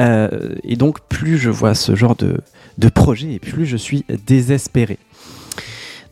Euh, 0.00 0.54
et 0.62 0.76
donc, 0.76 1.00
plus 1.08 1.38
je 1.38 1.50
vois 1.50 1.74
ce 1.74 1.94
genre 1.94 2.16
de, 2.16 2.88
projet 2.88 3.34
et 3.34 3.38
plus 3.38 3.66
je 3.66 3.76
suis 3.76 4.04
désespéré. 4.26 4.98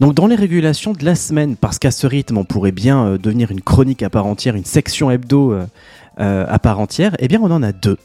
Donc 0.00 0.14
dans 0.14 0.26
les 0.26 0.34
régulations 0.34 0.92
de 0.92 1.04
la 1.04 1.14
semaine, 1.14 1.56
parce 1.56 1.78
qu'à 1.78 1.92
ce 1.92 2.06
rythme 2.06 2.38
on 2.38 2.44
pourrait 2.44 2.72
bien 2.72 3.04
euh, 3.04 3.18
devenir 3.18 3.52
une 3.52 3.60
chronique 3.60 4.02
à 4.02 4.10
part 4.10 4.26
entière, 4.26 4.56
une 4.56 4.64
section 4.64 5.10
hebdo 5.12 5.52
euh, 5.52 6.46
à 6.48 6.58
part 6.58 6.80
entière, 6.80 7.14
eh 7.20 7.28
bien 7.28 7.40
on 7.40 7.50
en 7.50 7.62
a 7.62 7.70
deux. 7.70 7.98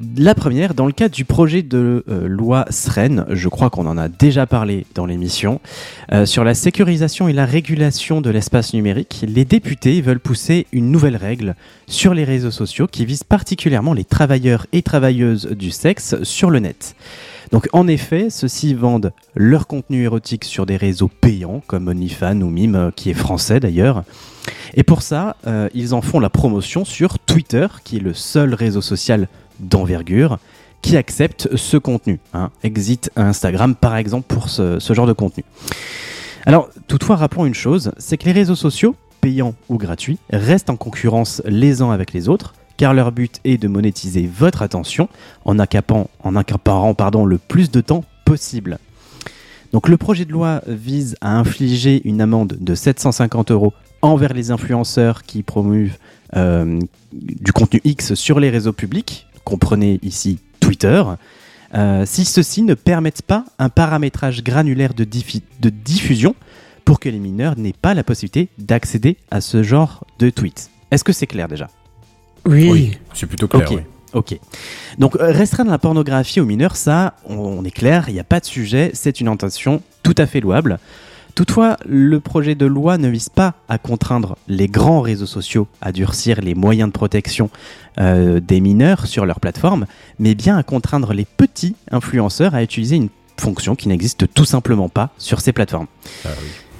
La 0.00 0.34
première, 0.34 0.72
dans 0.72 0.86
le 0.86 0.92
cadre 0.92 1.14
du 1.14 1.26
projet 1.26 1.62
de 1.62 2.02
euh, 2.08 2.26
loi 2.26 2.64
SREN, 2.70 3.26
je 3.28 3.48
crois 3.48 3.68
qu'on 3.68 3.86
en 3.86 3.98
a 3.98 4.08
déjà 4.08 4.46
parlé 4.46 4.86
dans 4.94 5.04
l'émission, 5.04 5.60
euh, 6.12 6.24
sur 6.24 6.44
la 6.44 6.54
sécurisation 6.54 7.28
et 7.28 7.34
la 7.34 7.44
régulation 7.44 8.22
de 8.22 8.30
l'espace 8.30 8.72
numérique, 8.72 9.22
les 9.28 9.44
députés 9.44 10.00
veulent 10.00 10.18
pousser 10.18 10.66
une 10.72 10.90
nouvelle 10.90 11.16
règle 11.16 11.56
sur 11.88 12.14
les 12.14 12.24
réseaux 12.24 12.50
sociaux 12.50 12.86
qui 12.86 13.04
vise 13.04 13.22
particulièrement 13.22 13.92
les 13.92 14.04
travailleurs 14.04 14.66
et 14.72 14.82
travailleuses 14.82 15.48
du 15.48 15.70
sexe 15.70 16.22
sur 16.22 16.48
le 16.48 16.60
net. 16.60 16.96
Donc 17.50 17.68
en 17.74 17.86
effet, 17.86 18.30
ceux-ci 18.30 18.72
vendent 18.72 19.12
leur 19.34 19.66
contenu 19.66 20.04
érotique 20.04 20.46
sur 20.46 20.64
des 20.64 20.78
réseaux 20.78 21.10
payants 21.20 21.62
comme 21.66 21.88
OnlyFans 21.88 22.40
ou 22.40 22.48
Mime, 22.48 22.74
euh, 22.76 22.90
qui 22.96 23.10
est 23.10 23.14
français 23.14 23.60
d'ailleurs. 23.60 24.04
Et 24.74 24.84
pour 24.84 25.02
ça, 25.02 25.36
ils 25.74 25.94
en 25.94 26.00
font 26.00 26.18
la 26.18 26.30
promotion 26.30 26.86
sur 26.86 27.18
Twitter, 27.18 27.66
qui 27.84 27.98
est 27.98 28.00
le 28.00 28.14
seul 28.14 28.54
réseau 28.54 28.80
social 28.80 29.28
d'envergure 29.60 30.38
qui 30.82 30.96
accepte 30.96 31.56
ce 31.56 31.76
contenu. 31.76 32.18
hein. 32.34 32.50
Exit 32.62 33.10
Instagram 33.16 33.74
par 33.74 33.96
exemple 33.96 34.26
pour 34.26 34.48
ce, 34.48 34.78
genre 34.90 35.06
de 35.06 35.12
contenu. 35.12 35.44
Alors 36.44 36.68
toutefois, 36.88 37.16
rappelons 37.16 37.46
une 37.46 37.54
chose, 37.54 37.92
c'est 37.98 38.18
que 38.18 38.24
les 38.24 38.32
réseaux 38.32 38.56
sociaux, 38.56 38.96
payants 39.20 39.54
ou 39.68 39.78
gratuits, 39.78 40.18
restent 40.30 40.70
en 40.70 40.76
concurrence 40.76 41.40
les 41.46 41.82
uns 41.82 41.92
avec 41.92 42.12
les 42.12 42.28
autres, 42.28 42.54
car 42.76 42.94
leur 42.94 43.12
but 43.12 43.40
est 43.44 43.58
de 43.58 43.68
monétiser 43.68 44.26
votre 44.26 44.62
attention 44.62 45.08
en 45.44 45.58
accaparant, 45.60 46.08
en 46.24 46.94
pardon, 46.94 47.24
le 47.24 47.38
plus 47.38 47.70
de 47.70 47.80
temps 47.80 48.04
possible. 48.24 48.78
Donc 49.72 49.88
le 49.88 49.96
projet 49.96 50.24
de 50.24 50.32
loi 50.32 50.62
vise 50.66 51.16
à 51.20 51.38
infliger 51.38 52.02
une 52.04 52.20
amende 52.20 52.56
de 52.60 52.74
750 52.74 53.52
euros 53.52 53.72
envers 54.02 54.34
les 54.34 54.50
influenceurs 54.50 55.22
qui 55.22 55.42
promeuvent 55.42 55.96
euh, 56.34 56.80
du 57.12 57.52
contenu 57.52 57.80
X 57.84 58.14
sur 58.14 58.40
les 58.40 58.50
réseaux 58.50 58.72
publics, 58.72 59.26
comprenez 59.44 59.98
ici 60.02 60.38
Twitter, 60.60 61.02
euh, 61.74 62.04
si 62.06 62.24
ceux-ci 62.24 62.62
ne 62.62 62.74
permettent 62.74 63.22
pas 63.22 63.44
un 63.58 63.68
paramétrage 63.68 64.42
granulaire 64.42 64.94
de, 64.94 65.04
diffi- 65.04 65.42
de 65.60 65.70
diffusion 65.70 66.34
pour 66.84 67.00
que 67.00 67.08
les 67.08 67.18
mineurs 67.18 67.56
n'aient 67.58 67.72
pas 67.72 67.94
la 67.94 68.04
possibilité 68.04 68.48
d'accéder 68.58 69.16
à 69.30 69.40
ce 69.40 69.62
genre 69.62 70.04
de 70.18 70.30
tweets. 70.30 70.70
Est-ce 70.90 71.04
que 71.04 71.12
c'est 71.12 71.26
clair 71.26 71.48
déjà? 71.48 71.68
Oui. 72.44 72.98
c'est 73.14 73.26
plutôt 73.26 73.48
clair. 73.48 73.70
Ok. 73.70 73.78
oui. 73.78 73.82
Ok. 74.14 74.38
Donc 74.98 75.16
euh, 75.16 75.32
restreindre 75.32 75.70
la 75.70 75.78
pornographie 75.78 76.38
aux 76.40 76.44
mineurs, 76.44 76.76
ça, 76.76 77.14
on, 77.26 77.36
on 77.36 77.64
est 77.64 77.70
clair, 77.70 78.04
il 78.08 78.14
n'y 78.14 78.20
a 78.20 78.24
pas 78.24 78.40
de 78.40 78.44
sujet, 78.44 78.90
c'est 78.92 79.20
une 79.20 79.28
intention 79.28 79.80
tout 80.02 80.14
à 80.18 80.26
fait 80.26 80.40
louable. 80.40 80.78
Toutefois, 81.34 81.78
le 81.86 82.20
projet 82.20 82.54
de 82.54 82.66
loi 82.66 82.98
ne 82.98 83.08
vise 83.08 83.30
pas 83.30 83.54
à 83.68 83.78
contraindre 83.78 84.36
les 84.48 84.68
grands 84.68 85.00
réseaux 85.00 85.26
sociaux 85.26 85.66
à 85.80 85.90
durcir 85.90 86.40
les 86.42 86.54
moyens 86.54 86.88
de 86.88 86.92
protection 86.92 87.48
euh, 87.98 88.40
des 88.40 88.60
mineurs 88.60 89.06
sur 89.06 89.24
leur 89.24 89.40
plateforme, 89.40 89.86
mais 90.18 90.34
bien 90.34 90.58
à 90.58 90.62
contraindre 90.62 91.14
les 91.14 91.24
petits 91.24 91.74
influenceurs 91.90 92.54
à 92.54 92.62
utiliser 92.62 92.96
une 92.96 93.08
fonction 93.38 93.74
qui 93.74 93.88
n'existe 93.88 94.32
tout 94.34 94.44
simplement 94.44 94.90
pas 94.90 95.10
sur 95.16 95.40
ces 95.40 95.52
plateformes. 95.52 95.86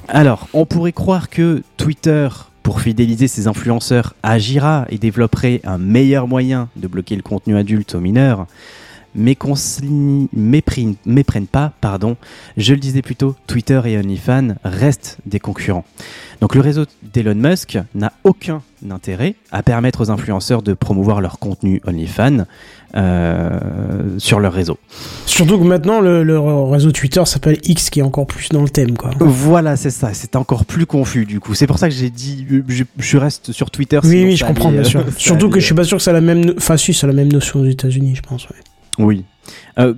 Alors, 0.09 0.49
on 0.53 0.67
pourrait 0.67 0.93
croire 0.93 1.31
que 1.31 1.63
Twitter, 1.79 2.29
pour 2.63 2.83
fidéliser 2.83 3.29
ses 3.29 3.47
influenceurs, 3.47 4.15
agira 4.23 4.85
et 4.91 4.99
développerait 4.99 5.63
un 5.65 5.79
meilleur 5.79 6.29
moyen 6.29 6.69
de 6.77 6.89
bloquer 6.89 7.17
le 7.17 7.23
contenu 7.23 7.57
adulte 7.57 7.95
aux 7.95 8.01
mineurs, 8.01 8.47
mais 9.15 9.35
qu'on 9.35 9.55
méprenne 10.35 11.47
pas, 11.47 11.73
pardon. 11.81 12.17
Je 12.57 12.75
le 12.75 12.81
disais 12.81 13.03
plus 13.03 13.17
tôt, 13.17 13.35
Twitter 13.47 13.81
et 13.87 13.99
OnlyFans 13.99 14.55
restent 14.65 15.19
des 15.27 15.41
concurrents. 15.41 15.85
Donc 16.41 16.55
le 16.55 16.61
réseau 16.61 16.85
d'Elon 17.13 17.35
Musk 17.37 17.79
n'a 17.95 18.13
aucun 18.25 18.63
intérêt 18.91 19.37
à 19.53 19.63
permettre 19.63 20.01
aux 20.01 20.11
influenceurs 20.11 20.63
de 20.63 20.75
promouvoir 20.75 21.21
leur 21.21 21.39
contenu 21.39 21.81
OnlyFans 21.87 22.47
euh, 22.97 23.51
sur 24.19 24.41
leur 24.41 24.53
réseau. 24.53 24.77
Surtout 25.25 25.59
que 25.59 25.65
maintenant, 25.65 26.01
le, 26.01 26.25
le 26.25 26.39
réseau 26.39 26.91
Twitter 26.91 27.25
s'appelle 27.25 27.59
X, 27.65 27.91
qui 27.91 28.01
est 28.01 28.03
encore 28.03 28.27
plus 28.27 28.49
dans 28.49 28.63
le 28.63 28.69
thème, 28.69 28.97
quoi. 28.97 29.11
Voilà, 29.21 29.77
c'est 29.77 29.91
ça. 29.91 30.13
C'est 30.15 30.35
encore 30.37 30.65
plus 30.65 30.85
confus 30.85 31.25
du 31.27 31.39
coup. 31.39 31.55
C'est 31.55 31.67
pour 31.67 31.79
ça 31.79 31.89
que 31.89 31.95
j'ai 31.95 32.11
dit, 32.11 32.45
je, 32.69 32.83
je 32.99 33.17
reste 33.17 33.53
sur 33.53 33.71
Twitter. 33.71 34.01
Oui, 34.03 34.25
oui, 34.25 34.37
je 34.37 34.45
comprends, 34.45 34.69
allait, 34.69 34.81
bien 34.81 34.87
euh, 34.87 34.91
sûr. 34.91 35.05
Surtout 35.17 35.49
que 35.49 35.61
je 35.61 35.65
suis 35.65 35.75
pas 35.75 35.85
sûr 35.85 35.99
que 35.99 36.03
ça 36.03 36.11
a 36.11 36.15
la 36.15 36.21
même. 36.21 36.55
Enfin, 36.57 36.77
si, 36.77 36.93
ça 36.93 37.07
a 37.07 37.09
la 37.09 37.15
même 37.15 37.33
notion 37.33 37.61
aux 37.61 37.67
États-Unis, 37.67 38.17
je 38.17 38.23
pense. 38.23 38.49
ouais. 38.49 38.57
Oui. 38.99 39.25
Euh, 39.79 39.95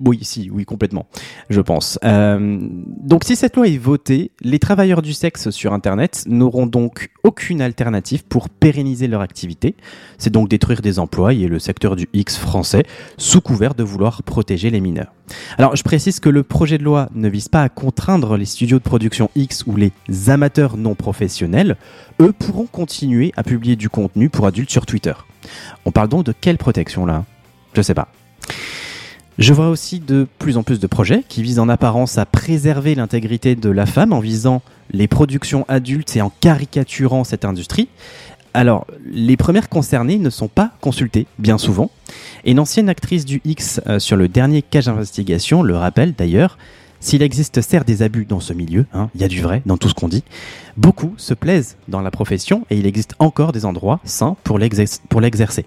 oui, 0.00 0.20
si, 0.22 0.48
oui, 0.48 0.64
complètement, 0.64 1.06
je 1.50 1.60
pense. 1.60 1.98
Euh, 2.04 2.56
donc, 2.60 3.24
si 3.24 3.34
cette 3.34 3.56
loi 3.56 3.66
est 3.66 3.78
votée, 3.78 4.30
les 4.42 4.60
travailleurs 4.60 5.02
du 5.02 5.12
sexe 5.12 5.50
sur 5.50 5.72
Internet 5.72 6.22
n'auront 6.28 6.66
donc 6.66 7.10
aucune 7.24 7.60
alternative 7.60 8.22
pour 8.24 8.48
pérenniser 8.48 9.08
leur 9.08 9.22
activité. 9.22 9.74
C'est 10.16 10.30
donc 10.30 10.48
détruire 10.48 10.82
des 10.82 11.00
emplois 11.00 11.34
et 11.34 11.48
le 11.48 11.58
secteur 11.58 11.96
du 11.96 12.08
X 12.12 12.36
français, 12.36 12.84
sous 13.16 13.40
couvert 13.40 13.74
de 13.74 13.82
vouloir 13.82 14.22
protéger 14.22 14.70
les 14.70 14.80
mineurs. 14.80 15.12
Alors, 15.58 15.74
je 15.74 15.82
précise 15.82 16.20
que 16.20 16.28
le 16.28 16.44
projet 16.44 16.78
de 16.78 16.84
loi 16.84 17.08
ne 17.16 17.28
vise 17.28 17.48
pas 17.48 17.64
à 17.64 17.68
contraindre 17.68 18.36
les 18.36 18.46
studios 18.46 18.78
de 18.78 18.84
production 18.84 19.30
X 19.34 19.64
ou 19.66 19.74
les 19.74 19.90
amateurs 20.28 20.76
non 20.76 20.94
professionnels. 20.94 21.76
Eux 22.20 22.32
pourront 22.32 22.66
continuer 22.66 23.32
à 23.36 23.42
publier 23.42 23.74
du 23.74 23.88
contenu 23.88 24.30
pour 24.30 24.46
adultes 24.46 24.70
sur 24.70 24.86
Twitter. 24.86 25.14
On 25.84 25.90
parle 25.90 26.08
donc 26.08 26.24
de 26.24 26.32
quelle 26.32 26.56
protection 26.56 27.04
là? 27.04 27.24
Je 27.74 27.82
sais 27.82 27.94
pas. 27.94 28.12
Je 29.38 29.52
vois 29.52 29.68
aussi 29.68 30.00
de 30.00 30.26
plus 30.40 30.56
en 30.56 30.64
plus 30.64 30.80
de 30.80 30.86
projets 30.88 31.22
qui 31.28 31.42
visent 31.42 31.60
en 31.60 31.68
apparence 31.68 32.18
à 32.18 32.26
préserver 32.26 32.96
l'intégrité 32.96 33.54
de 33.54 33.70
la 33.70 33.86
femme 33.86 34.12
en 34.12 34.18
visant 34.18 34.62
les 34.90 35.06
productions 35.06 35.64
adultes 35.68 36.16
et 36.16 36.22
en 36.22 36.32
caricaturant 36.40 37.22
cette 37.22 37.44
industrie. 37.44 37.88
Alors, 38.52 38.86
les 39.04 39.36
premières 39.36 39.68
concernées 39.68 40.18
ne 40.18 40.30
sont 40.30 40.48
pas 40.48 40.72
consultées, 40.80 41.26
bien 41.38 41.58
souvent. 41.58 41.92
Et 42.44 42.50
une 42.50 42.58
ancienne 42.58 42.88
actrice 42.88 43.24
du 43.24 43.40
X 43.44 43.80
euh, 43.86 44.00
sur 44.00 44.16
le 44.16 44.26
dernier 44.26 44.62
cas 44.62 44.82
d'investigation 44.82 45.62
le 45.62 45.76
rappelle 45.76 46.14
d'ailleurs. 46.14 46.58
S'il 47.00 47.22
existe 47.22 47.60
certes 47.60 47.86
des 47.86 48.02
abus 48.02 48.24
dans 48.24 48.40
ce 48.40 48.52
milieu, 48.52 48.86
hein, 48.92 49.08
il 49.14 49.20
y 49.20 49.24
a 49.24 49.28
du 49.28 49.40
vrai 49.40 49.62
dans 49.66 49.76
tout 49.76 49.88
ce 49.88 49.94
qu'on 49.94 50.08
dit, 50.08 50.24
beaucoup 50.76 51.14
se 51.16 51.32
plaisent 51.32 51.76
dans 51.86 52.00
la 52.00 52.10
profession 52.10 52.66
et 52.70 52.76
il 52.76 52.86
existe 52.86 53.14
encore 53.20 53.52
des 53.52 53.64
endroits 53.64 54.00
sains 54.02 54.36
pour 54.42 54.58
l'exercer. 54.58 55.64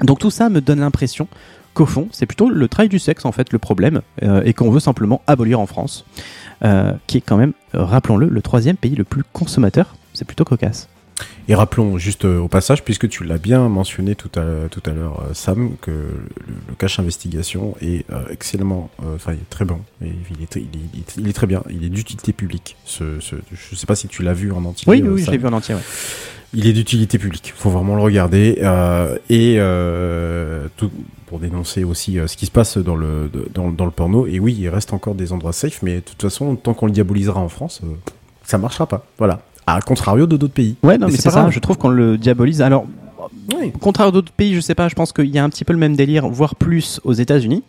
Donc 0.00 0.18
tout 0.18 0.32
ça 0.32 0.48
me 0.48 0.60
donne 0.60 0.80
l'impression 0.80 1.28
qu'au 1.74 1.86
fond, 1.86 2.08
c'est 2.12 2.26
plutôt 2.26 2.50
le 2.50 2.68
travail 2.68 2.88
du 2.88 2.98
sexe 2.98 3.24
en 3.24 3.32
fait 3.32 3.52
le 3.52 3.58
problème 3.58 4.02
euh, 4.22 4.42
et 4.44 4.52
qu'on 4.52 4.70
veut 4.70 4.80
simplement 4.80 5.22
abolir 5.26 5.60
en 5.60 5.66
France, 5.66 6.04
euh, 6.64 6.92
qui 7.06 7.18
est 7.18 7.22
quand 7.22 7.36
même, 7.36 7.52
euh, 7.74 7.84
rappelons-le, 7.84 8.28
le 8.28 8.42
troisième 8.42 8.76
pays 8.76 8.94
le 8.94 9.04
plus 9.04 9.24
consommateur. 9.32 9.96
C'est 10.14 10.26
plutôt 10.26 10.44
cocasse. 10.44 10.88
Et 11.48 11.54
rappelons 11.54 11.98
juste 11.98 12.24
euh, 12.24 12.38
au 12.38 12.48
passage, 12.48 12.84
puisque 12.84 13.08
tu 13.08 13.24
l'as 13.24 13.38
bien 13.38 13.68
mentionné 13.68 14.14
tout 14.14 14.30
à, 14.38 14.68
tout 14.70 14.82
à 14.86 14.90
l'heure, 14.90 15.22
euh, 15.28 15.34
Sam, 15.34 15.72
que 15.80 15.90
le, 15.90 16.08
le 16.68 16.74
cache 16.78 16.98
investigation 16.98 17.74
est 17.80 18.04
euh, 18.10 18.22
excellemment, 18.30 18.90
euh, 19.04 19.16
enfin 19.16 19.32
il 19.32 19.38
est 19.40 19.50
très 19.50 19.64
bon, 19.64 19.80
et 20.04 20.08
il 20.36 20.42
est, 20.42 20.46
très- 20.46 20.60
il 20.60 20.66
est, 20.66 20.88
il 20.94 21.00
est- 21.00 21.28
il 21.28 21.32
très 21.32 21.46
bien, 21.46 21.62
il 21.70 21.84
est 21.84 21.88
d'utilité 21.88 22.32
publique. 22.32 22.76
Ce, 22.84 23.18
ce, 23.20 23.36
je 23.52 23.74
sais 23.76 23.86
pas 23.86 23.94
si 23.96 24.08
tu 24.08 24.22
l'as 24.22 24.34
vu 24.34 24.52
en 24.52 24.64
entier. 24.64 24.84
Oui, 24.90 25.02
oui, 25.04 25.22
je 25.24 25.30
l'ai 25.30 25.38
vu 25.38 25.46
en 25.46 25.52
entier. 25.52 25.74
ouais. 25.74 25.80
Il 26.54 26.66
est 26.66 26.74
d'utilité 26.74 27.18
publique, 27.18 27.54
faut 27.56 27.70
vraiment 27.70 27.96
le 27.96 28.02
regarder 28.02 28.58
euh, 28.62 29.16
et 29.30 29.56
tout 30.76 30.90
pour 31.26 31.38
dénoncer 31.38 31.82
aussi 31.82 32.18
ce 32.26 32.36
qui 32.36 32.44
se 32.44 32.50
passe 32.50 32.76
dans 32.76 32.94
le 32.94 33.30
dans, 33.54 33.70
dans 33.70 33.86
le 33.86 33.90
porno. 33.90 34.26
Et 34.26 34.38
oui, 34.38 34.54
il 34.58 34.68
reste 34.68 34.92
encore 34.92 35.14
des 35.14 35.32
endroits 35.32 35.54
safe, 35.54 35.80
mais 35.82 35.94
de 35.96 36.00
toute 36.00 36.20
façon, 36.20 36.54
tant 36.56 36.74
qu'on 36.74 36.84
le 36.86 36.92
diabolisera 36.92 37.40
en 37.40 37.48
France, 37.48 37.80
ça 38.44 38.58
marchera 38.58 38.86
pas. 38.86 39.06
Voilà. 39.16 39.40
À 39.66 39.80
contrario 39.80 40.26
de 40.26 40.36
d'autres 40.36 40.52
pays. 40.54 40.76
Ouais, 40.82 40.98
non, 40.98 41.06
mais, 41.06 41.12
c'est 41.12 41.22
ça. 41.22 41.30
grave. 41.30 41.50
Je 41.50 41.58
trouve 41.60 41.78
qu'on 41.78 41.88
le 41.88 42.18
diabolise. 42.18 42.62
Alors, 42.62 42.84
au 43.52 43.78
contraire 43.78 44.12
d'autres 44.12 44.32
pays, 44.32 44.54
je 44.54 44.60
sais 44.60 44.74
pas. 44.74 44.88
Je 44.88 44.94
pense 44.94 45.12
qu'il 45.12 45.26
y 45.28 45.38
a 45.38 45.44
un 45.44 45.48
petit 45.50 45.64
peu 45.64 45.72
le 45.72 45.78
même 45.78 45.94
délire, 45.96 46.28
voire 46.28 46.54
plus 46.56 47.00
aux 47.04 47.12
États-Unis. 47.12 47.62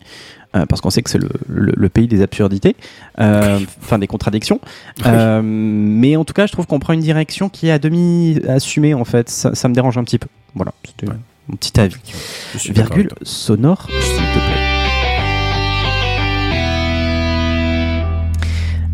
euh, 0.56 0.66
parce 0.68 0.82
qu'on 0.82 0.92
sait 0.92 1.02
que 1.02 1.10
c'est 1.10 1.18
le, 1.18 1.30
le- 1.48 1.74
le 1.76 1.90
pays 1.90 2.06
des 2.08 2.22
absurdités, 2.22 2.76
euh, 3.20 3.60
enfin 3.82 3.98
des 3.98 4.06
contradictions. 4.06 4.60
Euh, 5.06 5.42
mais 5.44 6.16
en 6.16 6.26
tout 6.26 6.34
cas, 6.34 6.46
je 6.46 6.52
trouve 6.52 6.68
qu'on 6.68 6.78
prend 6.78 6.94
une 6.94 7.00
direction 7.00 7.50
qui 7.50 7.70
est 7.70 7.72
à 7.72 7.80
demi 7.80 8.40
assumée 8.48 8.94
en 8.94 9.04
fait. 9.04 9.30
Ça, 9.32 9.56
ça 9.56 9.68
me 9.68 9.74
dérange 9.74 9.98
un 9.98 10.04
petit 10.04 10.20
peu. 10.20 10.28
Voilà, 10.54 10.72
c'était 10.86 11.08
mon 11.48 11.56
petit 11.56 11.80
avis. 11.80 11.96
Virgule 12.70 13.10
sonore, 13.24 13.88
s'il 13.90 14.16
te 14.18 14.22
plaît. 14.22 14.63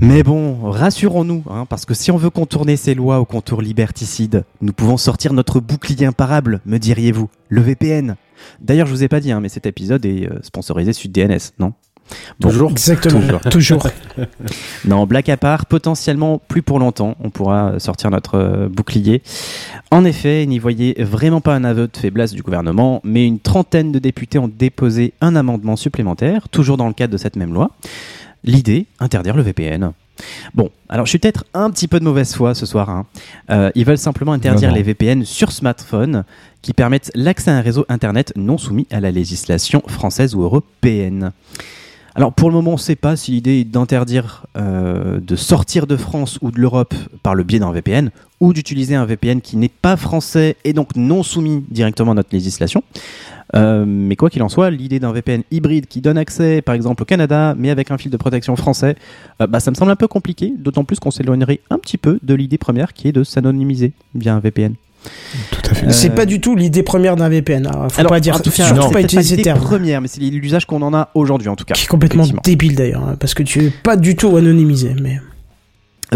Mais 0.01 0.23
bon, 0.23 0.71
rassurons-nous, 0.71 1.43
hein, 1.49 1.65
parce 1.67 1.85
que 1.85 1.93
si 1.93 2.09
on 2.09 2.17
veut 2.17 2.29
contourner 2.29 2.77
ces 2.77 2.95
lois 2.95 3.19
au 3.19 3.25
contour 3.25 3.61
liberticide, 3.61 4.45
nous 4.61 4.71
pouvons 4.71 4.95
sortir 4.95 5.33
notre 5.33 5.59
bouclier 5.59 6.05
imparable, 6.05 6.61
me 6.65 6.77
diriez-vous, 6.77 7.29
le 7.49 7.61
VPN. 7.61 8.15
D'ailleurs, 8.61 8.87
je 8.87 8.93
vous 8.93 9.03
ai 9.03 9.09
pas 9.09 9.19
dit, 9.19 9.33
hein, 9.33 9.41
mais 9.41 9.49
cet 9.49 9.65
épisode 9.65 10.05
est 10.05 10.31
euh, 10.31 10.39
sponsorisé 10.41 10.93
SudDNS, 10.93 11.51
non? 11.59 11.73
Bon, 12.39 12.49
Toujours 12.49 12.71
Exactement. 12.71 13.39
Toujours. 13.51 13.85
non, 14.85 15.05
blague 15.05 15.29
à 15.29 15.37
part, 15.37 15.65
potentiellement 15.65 16.41
plus 16.47 16.61
pour 16.61 16.79
longtemps, 16.79 17.15
on 17.19 17.29
pourra 17.29 17.77
sortir 17.79 18.09
notre 18.09 18.35
euh, 18.35 18.69
bouclier. 18.69 19.21
En 19.91 20.05
effet, 20.05 20.45
n'y 20.45 20.59
voyez 20.59 20.95
vraiment 21.03 21.41
pas 21.41 21.55
un 21.55 21.65
aveu 21.65 21.87
de 21.87 21.97
faiblesse 21.97 22.31
du 22.31 22.41
gouvernement, 22.41 23.01
mais 23.03 23.25
une 23.25 23.39
trentaine 23.39 23.91
de 23.91 23.99
députés 23.99 24.39
ont 24.39 24.47
déposé 24.47 25.13
un 25.19 25.35
amendement 25.35 25.75
supplémentaire, 25.75 26.47
toujours 26.47 26.77
dans 26.77 26.87
le 26.87 26.93
cadre 26.93 27.11
de 27.11 27.17
cette 27.17 27.35
même 27.35 27.53
loi. 27.53 27.71
L'idée, 28.43 28.85
interdire 28.99 29.35
le 29.35 29.43
VPN. 29.43 29.91
Bon, 30.53 30.69
alors 30.89 31.05
je 31.05 31.11
suis 31.11 31.19
peut-être 31.19 31.45
un 31.53 31.71
petit 31.71 31.87
peu 31.87 31.99
de 31.99 32.03
mauvaise 32.03 32.33
foi 32.33 32.53
ce 32.53 32.65
soir. 32.65 32.89
hein. 32.89 33.05
Euh, 33.51 33.71
ils 33.75 33.85
veulent 33.85 33.97
simplement 33.97 34.33
interdire 34.33 34.69
Non, 34.69 34.75
non. 34.75 34.77
les 34.77 34.83
VPN 34.83 35.23
sur 35.23 35.51
smartphone 35.51 36.25
qui 36.61 36.73
permettent 36.73 37.09
l'accès 37.15 37.51
à 37.51 37.55
un 37.55 37.61
réseau 37.61 37.85
Internet 37.87 38.33
non 38.35 38.57
soumis 38.57 38.85
à 38.91 38.99
la 38.99 39.11
législation 39.11 39.81
française 39.87 40.35
ou 40.35 40.41
européenne. 40.43 41.31
Alors 42.19 42.33
pour 42.33 42.49
le 42.49 42.55
moment, 42.55 42.71
on 42.71 42.73
ne 42.73 42.79
sait 42.79 42.97
pas 42.97 43.15
si 43.15 43.31
l'idée 43.31 43.61
est 43.61 43.63
d'interdire 43.63 44.45
euh, 44.57 45.21
de 45.21 45.37
sortir 45.37 45.87
de 45.87 45.95
France 45.95 46.37
ou 46.41 46.51
de 46.51 46.59
l'Europe 46.59 46.93
par 47.23 47.33
le 47.33 47.45
biais 47.45 47.59
d'un 47.59 47.71
VPN 47.71 48.11
ou 48.41 48.51
d'utiliser 48.51 48.93
un 48.93 49.05
VPN 49.05 49.39
qui 49.39 49.55
n'est 49.55 49.69
pas 49.69 49.95
français 49.95 50.57
et 50.65 50.73
donc 50.73 50.97
non 50.97 51.23
soumis 51.23 51.63
directement 51.69 52.11
à 52.11 52.15
notre 52.15 52.33
législation. 52.33 52.83
Euh, 53.55 53.85
mais 53.87 54.17
quoi 54.17 54.29
qu'il 54.29 54.43
en 54.43 54.49
soit, 54.49 54.69
l'idée 54.69 54.99
d'un 54.99 55.13
VPN 55.13 55.43
hybride 55.49 55.85
qui 55.85 56.01
donne 56.01 56.17
accès 56.17 56.61
par 56.61 56.75
exemple 56.75 57.03
au 57.03 57.05
Canada 57.05 57.55
mais 57.57 57.69
avec 57.69 57.89
un 57.89 57.97
fil 57.97 58.11
de 58.11 58.17
protection 58.17 58.57
français, 58.57 58.97
euh, 59.41 59.47
bah, 59.47 59.61
ça 59.61 59.71
me 59.71 59.75
semble 59.75 59.91
un 59.91 59.95
peu 59.95 60.09
compliqué, 60.09 60.51
d'autant 60.57 60.83
plus 60.83 60.99
qu'on 60.99 61.11
s'éloignerait 61.11 61.61
un 61.69 61.77
petit 61.77 61.97
peu 61.97 62.19
de 62.21 62.33
l'idée 62.33 62.57
première 62.57 62.91
qui 62.91 63.07
est 63.07 63.13
de 63.13 63.23
s'anonymiser 63.23 63.93
via 64.13 64.35
un 64.35 64.41
VPN. 64.41 64.73
Tout 65.51 65.61
à 65.71 65.73
fait. 65.73 65.91
C'est 65.91 66.11
Euh, 66.11 66.15
pas 66.15 66.25
du 66.25 66.41
tout 66.41 66.55
l'idée 66.55 66.83
première 66.83 67.15
d'un 67.15 67.29
VPN. 67.29 67.67
Alors, 67.67 67.91
faut 67.91 67.99
Alors, 67.99 68.09
pas 68.11 68.19
dire, 68.19 68.41
tout 68.41 68.51
cas, 68.51 68.65
surtout 68.65 68.83
c'est 68.87 68.93
pas 68.93 69.01
utiliser 69.01 69.41
terme. 69.41 69.59
première, 69.59 70.01
mais 70.01 70.07
c'est 70.07 70.19
l'usage 70.21 70.65
qu'on 70.65 70.81
en 70.81 70.93
a 70.93 71.09
aujourd'hui 71.13 71.47
en 71.49 71.55
tout 71.55 71.65
cas. 71.65 71.73
Qui 71.73 71.85
est 71.85 71.87
complètement 71.87 72.25
débile 72.43 72.75
d'ailleurs, 72.75 73.03
hein, 73.07 73.15
parce 73.19 73.33
que 73.33 73.43
tu 73.43 73.65
es 73.65 73.69
pas 73.69 73.95
du 73.95 74.15
tout 74.15 74.35
anonymisé. 74.35 74.95
Mais 75.01 75.19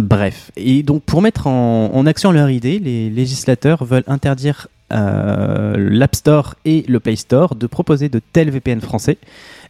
Bref, 0.01 0.51
et 0.57 0.81
donc 0.81 1.03
pour 1.03 1.21
mettre 1.21 1.45
en, 1.47 1.91
en 1.93 2.05
action 2.07 2.31
leur 2.31 2.49
idée, 2.49 2.79
les 2.79 3.09
législateurs 3.11 3.83
veulent 3.85 4.03
interdire 4.07 4.67
euh, 4.91 5.75
l'App 5.77 6.15
Store 6.15 6.55
et 6.65 6.83
le 6.87 6.99
Play 6.99 7.15
Store 7.15 7.55
de 7.55 7.67
proposer 7.67 8.09
de 8.09 8.19
tels 8.33 8.49
VPN 8.49 8.81
français. 8.81 9.17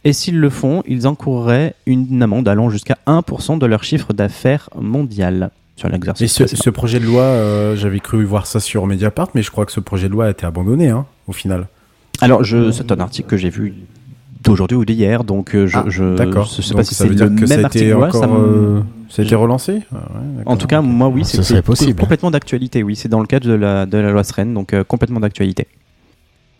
Et 0.04 0.12
s'ils 0.12 0.38
le 0.38 0.50
font, 0.50 0.82
ils 0.86 1.06
encourraient 1.06 1.74
une 1.86 2.22
amende 2.22 2.46
allant 2.48 2.68
jusqu'à 2.70 2.98
1% 3.06 3.58
de 3.58 3.66
leur 3.66 3.84
chiffre 3.84 4.12
d'affaires 4.12 4.68
mondial 4.80 5.50
sur 5.76 5.88
Et 5.88 5.92
l'exercice. 5.92 6.32
ce, 6.32 6.42
précédent. 6.44 6.62
ce 6.64 6.70
projet 6.70 7.00
de 7.00 7.04
loi, 7.06 7.22
euh, 7.22 7.76
j'avais 7.76 8.00
cru 8.00 8.24
voir 8.24 8.46
ça 8.46 8.60
sur 8.60 8.86
Mediapart, 8.86 9.28
mais 9.34 9.42
je 9.42 9.50
crois 9.50 9.66
que 9.66 9.72
ce 9.72 9.80
projet 9.80 10.08
de 10.08 10.12
loi 10.12 10.26
a 10.26 10.30
été 10.30 10.46
abandonné, 10.46 10.88
hein, 10.88 11.06
au 11.26 11.32
final. 11.32 11.66
Alors, 12.20 12.44
je, 12.44 12.70
c'est 12.70 12.92
un 12.92 13.00
article 13.00 13.28
que 13.28 13.36
j'ai 13.36 13.50
vu 13.50 13.74
d'aujourd'hui 14.42 14.76
ou 14.76 14.84
d'hier, 14.84 15.24
donc 15.24 15.54
euh, 15.54 15.66
je, 15.66 15.78
Ah, 15.78 15.84
je, 15.88 16.16
D'accord. 16.16 16.46
je 16.54 16.62
sais 16.62 16.70
Donc 16.74 16.78
pas 16.78 16.84
si 16.84 16.94
ça 16.94 17.04
c'est 17.04 17.10
veut 17.10 17.16
le 17.18 17.28
dire 17.30 17.40
que 17.40 17.46
ça 17.46 17.56
même 17.56 17.64
a 17.64 17.66
article. 17.66 17.84
été 17.86 17.94
ouais, 17.94 18.10
ça 18.12 18.18
encore, 18.18 18.34
me- 18.38 18.76
euh, 18.78 18.80
ça 19.08 19.22
a 19.22 19.24
été 19.24 19.34
relancé? 19.34 19.80
Ah 19.92 19.96
ouais. 19.96 20.42
En 20.46 20.56
tout 20.56 20.66
cas, 20.66 20.80
moi, 20.80 21.08
oui, 21.08 21.22
Ah, 21.24 21.42
c'est 21.42 21.96
complètement 21.96 22.30
d'actualité. 22.30 22.82
Oui, 22.82 22.94
c'est 22.94 23.08
dans 23.08 23.20
le 23.20 23.26
cadre 23.26 23.48
de 23.48 23.54
la, 23.54 23.86
de 23.86 23.98
la 23.98 24.10
loi 24.12 24.22
Sren, 24.22 24.52
donc 24.54 24.74
euh, 24.74 24.84
complètement 24.84 25.18
d'actualité. 25.20 25.66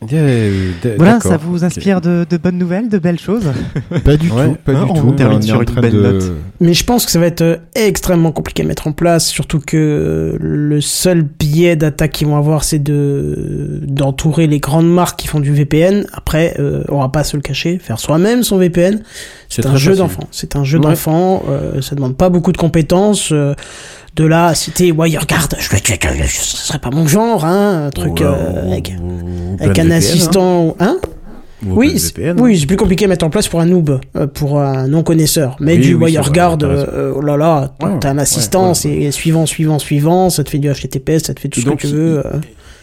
D- 0.09 0.95
Voilà, 0.97 1.21
ça 1.21 1.37
vous 1.37 1.65
inspire 1.65 2.01
de, 2.01 2.27
de 2.29 2.37
bonnes 2.37 2.59
nouvelles, 2.59 2.89
de 2.89 2.99
belles 2.99 3.19
choses 3.19 3.45
Pas 4.05 4.17
du 4.17 4.31
Ouais. 4.31 4.49
tout, 4.49 4.57
pas 4.65 4.73
Hein, 4.73 4.85
du 4.87 4.91
on 4.93 4.95
tout. 4.95 5.11
termine 5.13 5.43
sur 5.43 5.61
une 5.63 5.71
belle 5.81 5.93
de- 5.93 6.01
note. 6.03 6.33
Mais 6.61 6.75
je 6.75 6.85
pense 6.85 7.07
que 7.07 7.13
ça 7.13 7.19
va 7.19 7.27
être 7.27 7.43
euh, 7.43 7.57
extrêmement 7.75 8.33
compliqué 8.33 8.63
à 8.63 8.67
mettre 8.67 8.87
en 8.87 8.93
place, 8.93 9.27
surtout 9.27 9.61
que 9.61 9.77
euh, 9.77 10.37
le 10.41 10.81
seul 10.81 11.23
biais 11.23 11.77
d'attaque 11.77 12.13
qu'ils 12.13 12.27
vont 12.27 12.37
avoir, 12.37 12.65
c'est 12.65 12.79
de 12.79 13.81
d'entourer 13.83 14.47
les 14.47 14.59
grandes 14.61 14.91
marques 14.93 15.19
qui 15.19 15.27
font 15.29 15.41
du 15.41 15.53
VPN. 15.53 16.07
Après, 16.13 16.55
euh, 16.59 16.83
on 16.89 17.01
va 17.01 17.09
pas 17.09 17.25
se 17.25 17.37
le 17.37 17.43
cacher, 17.43 17.79
faire 17.79 17.99
soi-même 17.99 18.43
son 18.43 18.59
VPN, 18.59 19.01
c'est 19.49 19.63
C'est 19.63 19.69
un 19.69 19.77
jeu 19.77 19.91
facile. 19.93 19.99
d'enfant. 20.05 20.29
C'est 20.31 20.57
un 20.57 20.65
jeu 20.65 20.79
Ouais. 20.79 20.85
d'enfant. 20.85 21.43
euh, 21.49 21.81
ça 21.81 21.95
demande 21.95 22.17
pas 22.17 22.29
beaucoup 22.29 22.53
de 22.53 22.59
compétences. 22.59 23.31
euh, 23.33 23.55
de 24.17 24.31
citer, 24.55 24.93
ouais, 24.93 25.17
regarde, 25.19 25.57
je, 25.59 25.65
je, 25.65 25.77
je- 25.77 26.23
je- 26.23 26.29
ce 26.29 26.57
serait 26.69 26.79
pas 26.79 26.91
mon 26.91 27.07
genre, 27.07 27.45
hein, 27.45 27.87
un 27.87 27.91
truc 27.91 28.21
euh, 28.21 28.33
euh, 28.33 28.73
avec, 28.73 28.93
avec 29.61 29.79
un 29.79 29.83
VPN, 29.85 29.93
assistant, 29.93 30.77
hein. 30.79 30.99
hein. 31.03 31.09
Ou 31.67 31.75
Oui, 31.77 31.95
VPN, 31.95 32.39
oui, 32.41 32.53
hein. 32.55 32.57
c'est 32.61 32.67
plus 32.67 32.77
compliqué 32.77 33.07
à 33.07 33.09
mettre 33.09 33.25
en 33.25 33.31
place 33.31 33.49
pour 33.49 33.61
un 33.61 33.67
noob, 33.67 33.99
euh, 34.17 34.27
pour 34.27 34.61
un 34.61 34.87
non 34.87 35.03
connaisseur. 35.03 35.57
Mais 35.61 35.75
Oui, 35.75 35.81
du 35.81 35.95
oui, 35.95 36.13
WireGuard, 36.13 36.59
euh, 36.63 37.13
oh 37.17 37.23
là 37.23 37.37
là, 37.37 37.75
Ouais, 37.83 37.91
t'as 38.01 38.11
un 38.11 38.19
assistant, 38.19 38.69
ouais, 38.69 38.75
c'est 38.75 39.11
suivant, 39.11 39.47
suivant, 39.47 39.79
suivant, 39.79 40.31
ça 40.31 40.45
te 40.45 40.51
fait 40.51 40.59
du 40.59 40.69
HTTPS, 40.71 41.25
ça 41.25 41.35
te 41.35 41.41
fait 41.41 41.49
tout 41.49 41.61
Et 41.61 41.63
ce 41.63 41.69
donc, 41.69 41.81
que 41.81 41.87
tu 41.87 41.93
veux. 41.95 42.23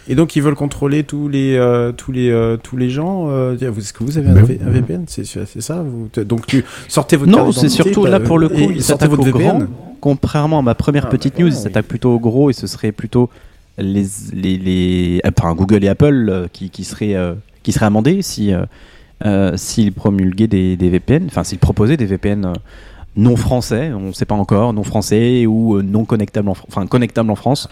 Euh. 0.08 0.12
Et 0.12 0.16
donc 0.16 0.36
ils 0.36 0.42
veulent 0.42 0.56
contrôler 0.56 1.04
tous 1.04 1.28
les 1.30 1.56
euh, 1.56 1.92
tous 1.92 2.12
les 2.12 2.30
euh, 2.30 2.58
tous 2.58 2.78
les 2.78 2.90
gens. 2.90 3.28
euh, 3.30 3.56
vous- 3.72 3.80
Est-ce 3.80 3.94
que 3.94 4.04
vous 4.04 4.18
avez 4.18 4.30
un, 4.30 4.34
Ben 4.34 4.44
V- 4.44 4.60
un 4.66 4.70
VPN 4.70 5.04
C'est 5.08 5.26
ça 5.26 5.84
vous, 5.84 6.10
Donc 6.24 6.48
tu 6.48 6.64
sortez 6.88 7.16
votre 7.18 7.32
Non, 7.32 7.52
c'est 7.52 7.70
surtout 7.70 8.06
là 8.06 8.20
bah, 8.20 8.26
pour 8.26 8.40
le 8.40 8.50
coup, 8.50 8.56
il 8.60 8.82
sortez 8.84 9.06
s'attaque 9.06 9.10
votre 9.12 9.28
au 9.30 9.32
grand. 9.40 9.60
VPN. 9.60 9.68
Contrairement 10.00 10.60
à 10.60 10.62
ma 10.64 10.74
première 10.76 11.06
Ah, 11.06 11.10
petite 11.10 11.36
bah, 11.36 11.42
news, 11.44 11.48
il 11.50 11.54
oui. 11.54 11.60
s'attaque 11.60 11.86
plutôt 11.86 12.12
au 12.12 12.20
gros 12.20 12.50
et 12.50 12.54
ce 12.54 12.66
serait 12.68 12.92
plutôt 12.92 13.30
les, 13.78 14.06
les, 14.34 14.58
les 14.58 15.22
enfin, 15.38 15.54
Google 15.54 15.84
et 15.84 15.88
Apple 15.88 16.28
euh, 16.30 16.48
qui, 16.52 16.70
qui 16.70 16.84
seraient 16.84 17.16
euh, 17.16 17.34
qui 17.64 17.72
seraient 17.72 17.86
amendés 17.86 18.22
si 18.24 18.52
euh, 18.54 18.64
euh, 19.26 19.54
s'ils 19.56 19.94
promulguaient 19.94 20.48
des, 20.48 20.76
des 20.76 20.90
VPN, 20.90 21.26
enfin 21.28 21.44
s'ils 21.44 21.60
proposaient 21.60 21.98
des 21.98 22.08
VPN 22.08 22.46
euh, 22.46 22.54
non 23.16 23.36
français, 23.36 23.92
on 23.94 24.08
ne 24.08 24.12
sait 24.14 24.26
pas 24.26 24.36
encore, 24.36 24.74
non 24.74 24.84
français 24.84 25.46
ou 25.46 25.76
euh, 25.78 25.82
non 25.84 26.06
connectables 26.06 26.50
en, 26.50 26.54
Fr- 26.54 26.64
enfin 26.70 26.88
connectables 26.88 27.30
en 27.30 27.36
France 27.36 27.68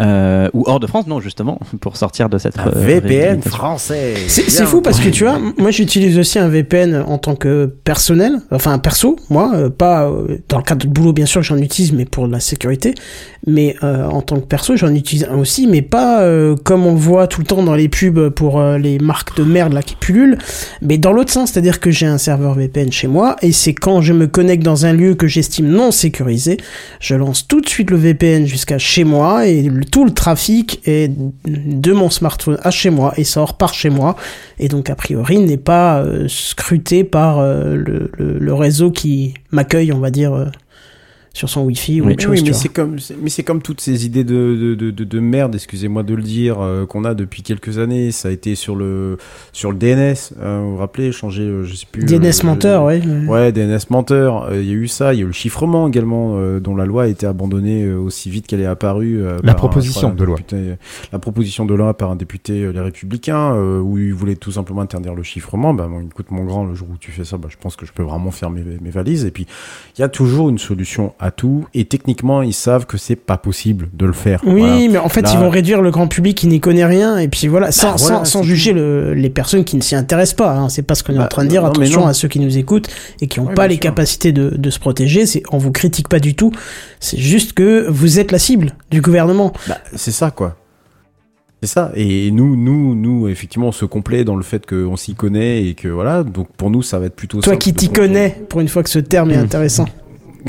euh, 0.00 0.48
ou 0.52 0.64
hors 0.66 0.80
de 0.80 0.86
France, 0.86 1.06
non 1.06 1.20
justement 1.20 1.58
pour 1.80 1.96
sortir 1.96 2.28
de 2.28 2.38
cette 2.38 2.58
Un 2.58 2.68
euh, 2.68 2.70
VPN 2.74 3.42
français. 3.42 4.14
C'est 4.28 4.64
fou 4.64 4.80
parce 4.80 5.00
que 5.00 5.08
tu 5.08 5.24
vois, 5.24 5.38
moi 5.58 5.70
j'utilise 5.70 6.18
aussi 6.18 6.38
un 6.38 6.48
VPN 6.48 7.02
en 7.06 7.18
tant 7.18 7.34
que 7.34 7.66
personnel, 7.84 8.34
enfin 8.50 8.78
perso, 8.78 9.16
moi, 9.30 9.52
euh, 9.54 9.70
pas 9.70 10.06
euh, 10.08 10.38
dans 10.48 10.58
le 10.58 10.62
cadre 10.62 10.86
de 10.86 10.90
boulot 10.92 11.12
bien 11.12 11.26
sûr 11.26 11.42
j'en 11.42 11.58
utilise, 11.58 11.92
mais 11.92 12.04
pour 12.04 12.26
la 12.26 12.40
sécurité, 12.40 12.94
mais 13.46 13.76
euh, 13.82 14.04
en 14.06 14.22
tant 14.22 14.36
que 14.36 14.46
perso 14.46 14.76
j'en 14.76 14.94
utilise 14.94 15.24
un 15.30 15.36
aussi, 15.38 15.66
mais 15.66 15.82
pas 15.82 16.22
euh, 16.22 16.54
comme 16.64 16.86
on 16.86 16.92
le 16.92 16.98
voit 16.98 17.26
tout 17.26 17.40
le 17.40 17.46
temps 17.46 17.62
dans 17.62 17.74
les 17.74 17.88
pubs 17.88 18.28
pour 18.30 18.60
euh, 18.60 18.78
les 18.78 18.98
marques 18.98 19.36
de 19.36 19.44
merde 19.44 19.72
là 19.72 19.82
qui 19.82 19.96
pullulent, 19.96 20.38
mais 20.82 20.98
dans 20.98 21.12
l'autre 21.12 21.32
sens, 21.32 21.50
c'est-à-dire 21.50 21.80
que 21.80 21.90
j'ai 21.90 22.06
un 22.06 22.18
serveur 22.18 22.54
VPN 22.54 22.92
chez 22.92 23.08
moi 23.08 23.36
et 23.42 23.52
c'est 23.52 23.74
quand 23.74 24.00
je 24.00 24.12
me 24.12 24.26
connecte 24.26 24.62
dans 24.62 24.86
un 24.86 24.92
lieu 24.92 25.14
que 25.14 25.26
j'estime 25.26 25.68
non 25.68 25.90
sécurisé, 25.90 26.56
je 27.00 27.14
lance 27.14 27.46
tout 27.48 27.60
de 27.60 27.68
suite 27.68 27.90
le 27.90 27.96
VPN 27.96 28.46
jusqu'à 28.46 28.78
chez 28.78 29.04
moi 29.04 29.46
et 29.46 29.62
le- 29.62 29.84
tout 29.90 30.04
le 30.04 30.12
trafic 30.12 30.80
est 30.84 31.10
de 31.44 31.92
mon 31.92 32.10
smartphone 32.10 32.58
à 32.62 32.70
chez 32.70 32.90
moi 32.90 33.12
et 33.16 33.24
sort 33.24 33.56
par 33.56 33.74
chez 33.74 33.90
moi. 33.90 34.16
Et 34.58 34.68
donc 34.68 34.90
a 34.90 34.94
priori 34.94 35.38
n'est 35.38 35.56
pas 35.56 36.00
euh, 36.00 36.26
scruté 36.28 37.04
par 37.04 37.38
euh, 37.38 37.76
le, 37.76 38.54
réseau 38.54 38.90
qui 38.90 39.34
m'accueille 39.52 39.92
on 39.92 40.00
va 40.00 40.10
dire 40.10 40.34
euh, 40.34 40.46
sur 41.38 41.48
son 41.48 41.62
Wi-Fi 41.64 42.00
ou 42.00 42.06
Oui, 42.06 42.12
autre 42.14 42.28
oui, 42.28 42.36
chose. 42.38 42.44
tu 42.44 42.50
mais 42.50 42.56
c'est 42.56 42.68
comme, 42.68 42.96
mais 43.22 43.30
c'est 43.30 43.42
comme 43.44 43.62
toutes 43.62 43.80
ces 43.80 44.04
idées 44.04 44.24
de, 44.24 44.56
de, 44.60 44.74
de, 44.74 44.90
de, 44.90 45.04
de 45.04 45.20
merde, 45.20 45.54
excusez-moi 45.54 46.02
de 46.02 46.14
le 46.14 46.22
dire, 46.22 46.56
euh, 46.60 46.84
qu'on 46.84 47.04
a 47.04 47.14
depuis 47.14 47.42
quelques 47.42 47.78
années. 47.78 48.10
Ça 48.10 48.28
a 48.28 48.30
été 48.32 48.56
sur 48.56 48.74
le, 48.74 49.18
sur 49.52 49.70
le 49.70 49.78
DNS, 49.78 50.14
euh, 50.40 50.60
vous 50.64 50.72
vous 50.72 50.76
rappelez, 50.78 51.12
changer, 51.12 51.42
euh, 51.44 51.62
je 51.62 51.74
sais 51.76 51.86
plus. 51.90 52.04
DNS 52.04 52.24
euh, 52.42 52.46
menteur, 52.46 52.84
ouais. 52.84 53.00
Ouais, 53.28 53.52
DNS 53.52 53.78
menteur. 53.90 54.44
euh, 54.50 54.60
Il 54.60 54.66
y 54.68 54.72
a 54.72 54.74
eu 54.74 54.88
ça, 54.88 55.14
il 55.14 55.18
y 55.18 55.20
a 55.20 55.24
eu 55.24 55.28
le 55.28 55.32
chiffrement 55.32 55.86
également, 55.86 56.34
euh, 56.38 56.58
dont 56.58 56.74
la 56.74 56.86
loi 56.86 57.04
a 57.04 57.06
été 57.06 57.24
abandonnée 57.24 57.84
euh, 57.84 57.96
aussi 57.98 58.30
vite 58.30 58.48
qu'elle 58.48 58.60
est 58.60 58.66
apparue. 58.66 59.22
euh, 59.22 59.38
La 59.44 59.52
un, 59.52 59.54
proposition 59.54 60.08
crois, 60.08 60.18
de 60.18 60.24
loi. 60.24 60.38
la 61.12 61.18
proposition 61.20 61.64
de 61.66 61.74
loi 61.74 61.94
par 61.96 62.10
un 62.10 62.16
député 62.16 62.64
euh, 62.64 62.72
Les 62.72 62.80
Républicains, 62.80 63.54
euh, 63.54 63.78
où 63.80 63.96
il 63.96 64.12
voulait 64.12 64.34
tout 64.36 64.50
simplement 64.52 64.80
interdire 64.80 65.14
le 65.14 65.22
chiffrement. 65.22 65.72
Bah, 65.72 65.86
bon, 65.88 66.00
écoute, 66.00 66.32
mon 66.32 66.44
grand, 66.44 66.64
le 66.64 66.74
jour 66.74 66.88
où 66.92 66.96
tu 66.98 67.12
fais 67.12 67.24
ça, 67.24 67.36
bah, 67.36 67.48
je 67.48 67.56
pense 67.56 67.76
que 67.76 67.86
je 67.86 67.92
peux 67.92 68.02
vraiment 68.02 68.32
faire 68.32 68.50
mes, 68.50 68.62
mes 68.80 68.90
valises. 68.90 69.24
Et 69.24 69.30
puis, 69.30 69.46
il 69.96 70.00
y 70.00 70.04
a 70.04 70.08
toujours 70.08 70.48
une 70.48 70.58
solution 70.58 71.14
à 71.20 71.27
tout. 71.30 71.66
Et 71.74 71.84
techniquement, 71.84 72.42
ils 72.42 72.52
savent 72.54 72.86
que 72.86 72.96
c'est 72.98 73.16
pas 73.16 73.36
possible 73.36 73.88
de 73.92 74.06
le 74.06 74.12
faire. 74.12 74.40
Oui, 74.46 74.60
Voilà. 74.60 74.76
mais 74.90 74.98
en 74.98 75.08
fait, 75.08 75.22
Là- 75.22 75.30
ils 75.32 75.38
vont 75.38 75.50
réduire 75.50 75.80
le 75.82 75.90
grand 75.90 76.06
public 76.08 76.36
qui 76.36 76.46
n'y 76.46 76.60
connaît 76.60 76.84
rien, 76.84 77.18
et 77.18 77.28
puis 77.28 77.46
voilà, 77.48 77.70
sans, 77.72 77.90
Bah, 77.90 77.96
voilà, 77.98 78.24
sans, 78.24 78.42
juger 78.42 78.72
le- 78.72 79.14
les 79.14 79.30
personnes 79.30 79.64
qui 79.64 79.76
ne 79.76 79.82
s'y 79.82 79.94
intéressent 79.94 80.36
pas. 80.36 80.52
Hein. 80.54 80.68
C'est 80.68 80.82
pas 80.82 80.94
ce 80.94 81.02
qu'on 81.02 81.14
est 81.14 81.18
en 81.18 81.22
Bah, 81.22 81.26
train 81.28 81.44
de 81.44 81.48
dire. 81.48 81.62
non, 81.62 81.68
Attention 81.68 82.06
à 82.06 82.12
ceux 82.14 82.28
qui 82.28 82.40
nous 82.40 82.58
écoutent 82.58 82.88
et 83.20 83.26
qui 83.26 83.40
n'ont 83.40 83.46
pas 83.54 83.66
les 83.68 83.74
sûr. 83.74 83.80
capacités 83.82 84.32
de, 84.32 84.50
de 84.56 84.70
se 84.70 84.78
protéger. 84.78 85.26
C'est, 85.26 85.42
on 85.52 85.58
vous 85.58 85.72
critique 85.72 86.08
pas 86.08 86.20
du 86.20 86.34
tout. 86.34 86.52
C'est 87.00 87.18
juste 87.18 87.52
que 87.52 87.86
vous 87.88 88.18
êtes 88.18 88.32
la 88.32 88.38
cible 88.38 88.74
du 88.90 89.00
gouvernement. 89.00 89.52
Bah, 89.68 89.78
c'est 89.94 90.10
ça, 90.12 90.30
quoi. 90.30 90.56
C'est 91.60 91.68
ça. 91.68 91.90
Et 91.96 92.30
nous, 92.30 92.54
nous, 92.54 92.94
nous, 92.94 93.26
effectivement, 93.26 93.66
on 93.68 93.72
se 93.72 93.84
complaît 93.84 94.22
dans 94.22 94.36
le 94.36 94.44
fait 94.44 94.64
qu'on 94.64 94.94
s'y 94.94 95.14
connaît 95.14 95.64
et 95.66 95.74
que 95.74 95.88
voilà. 95.88 96.22
Donc 96.22 96.46
pour 96.56 96.70
nous, 96.70 96.82
ça 96.82 97.00
va 97.00 97.06
être 97.06 97.16
plutôt. 97.16 97.40
Toi 97.40 97.54
simple 97.54 97.62
qui 97.64 97.74
t'y 97.74 97.88
connais, 97.88 98.40
pour 98.48 98.60
une 98.60 98.68
fois 98.68 98.84
que 98.84 98.90
ce 98.90 99.00
terme 99.00 99.32
est 99.32 99.36
Hmm. 99.36 99.40
intéressant. 99.42 99.86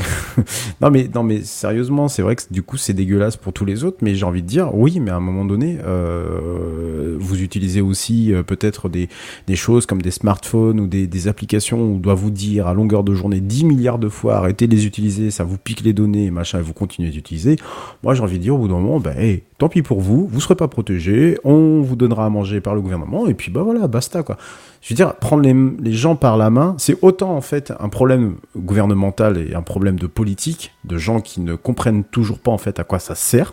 non 0.80 1.22
mais 1.22 1.42
sérieusement, 1.42 2.08
c'est 2.08 2.22
vrai 2.22 2.36
que 2.36 2.42
du 2.50 2.62
coup 2.62 2.76
c'est 2.76 2.92
dégueulasse 2.92 3.36
pour 3.36 3.52
tous 3.52 3.64
les 3.64 3.84
autres, 3.84 3.98
mais 4.02 4.14
j'ai 4.14 4.24
envie 4.24 4.42
de 4.42 4.46
dire 4.46 4.74
oui, 4.74 5.00
mais 5.00 5.10
à 5.10 5.16
un 5.16 5.20
moment 5.20 5.44
donné, 5.44 5.78
euh, 5.84 7.16
vous 7.18 7.42
utilisez 7.42 7.80
aussi 7.80 8.32
euh, 8.32 8.42
peut-être 8.42 8.88
des, 8.88 9.08
choses 9.54 9.86
comme 9.86 10.02
des 10.02 10.10
smartphones 10.10 10.80
ou 10.80 10.86
des, 10.86 11.28
applications 11.28 11.80
où 11.80 11.94
on 11.96 11.98
doit 11.98 12.14
vous 12.14 12.30
dire 12.30 12.66
à 12.66 12.74
longueur 12.74 13.04
de 13.04 13.14
journée 13.14 13.40
10 13.40 13.64
milliards 13.64 13.98
de 13.98 14.08
fois 14.08 14.36
arrêtez 14.36 14.66
de 14.66 14.74
les 14.74 14.86
utiliser, 14.86 15.30
ça 15.30 15.44
vous 15.44 15.58
pique 15.58 15.82
les 15.82 15.92
données 15.92 16.26
et 16.26 16.30
machin, 16.30 16.60
et 16.60 16.62
vous 16.62 16.72
continuez 16.72 17.10
d'utiliser. 17.10 17.56
Moi 18.02 18.14
j'ai 18.14 18.22
envie 18.22 18.38
de 18.38 18.42
dire 18.42 18.54
au 18.54 18.58
bout 18.58 18.68
d'un 18.68 18.78
moment, 18.78 19.00
ben 19.00 19.40
tant 19.58 19.68
pis 19.68 19.82
pour 19.82 20.00
vous, 20.00 20.26
vous 20.26 20.40
serez 20.40 20.56
pas 20.56 20.68
protégés, 20.68 21.38
on 21.44 21.82
vous 21.82 21.96
donnera 21.96 22.24
à 22.26 22.30
manger 22.30 22.60
par 22.60 22.74
le 22.74 22.80
gouvernement 22.80 23.26
et 23.26 23.34
puis 23.34 23.50
bah 23.50 23.62
voilà, 23.62 23.86
basta 23.86 24.22
quoi. 24.22 24.38
Je 24.80 24.90
veux 24.90 24.96
dire, 24.96 25.14
prendre 25.14 25.42
les, 25.42 25.54
les 25.82 25.92
gens 25.92 26.16
par 26.16 26.36
la 26.36 26.48
main, 26.48 26.74
c'est 26.78 26.96
autant 27.02 27.36
en 27.36 27.42
fait 27.42 27.72
un 27.80 27.88
problème 27.90 28.36
gouvernemental 28.56 29.36
et 29.36 29.54
un 29.54 29.62
problème 29.62 29.98
de 29.98 30.06
politique, 30.06 30.72
de 30.84 30.96
gens 30.96 31.20
qui 31.20 31.40
ne 31.40 31.54
comprennent 31.54 32.04
toujours 32.04 32.38
pas 32.38 32.50
en 32.50 32.58
fait 32.58 32.78
à 32.78 32.84
quoi 32.84 32.98
ça 32.98 33.14
sert. 33.14 33.52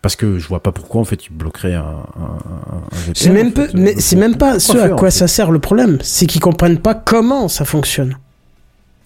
Parce 0.00 0.16
que 0.16 0.38
je 0.38 0.48
vois 0.48 0.60
pas 0.60 0.72
pourquoi 0.72 1.00
en 1.00 1.04
fait 1.04 1.26
ils 1.26 1.32
bloqueraient 1.32 1.74
un, 1.74 2.02
un, 2.18 2.38
C'est 3.14 3.30
même, 3.30 3.52
peu, 3.52 3.68
mais 3.74 3.94
c'est 4.00 4.16
même 4.16 4.36
pas 4.36 4.58
ce 4.58 4.76
à 4.76 4.88
quoi 4.88 5.12
ça 5.12 5.28
sert 5.28 5.52
le 5.52 5.60
problème. 5.60 5.98
C'est 6.02 6.26
qu'ils 6.26 6.40
comprennent 6.40 6.80
pas 6.80 6.94
comment 6.94 7.46
ça 7.46 7.64
fonctionne. 7.64 8.16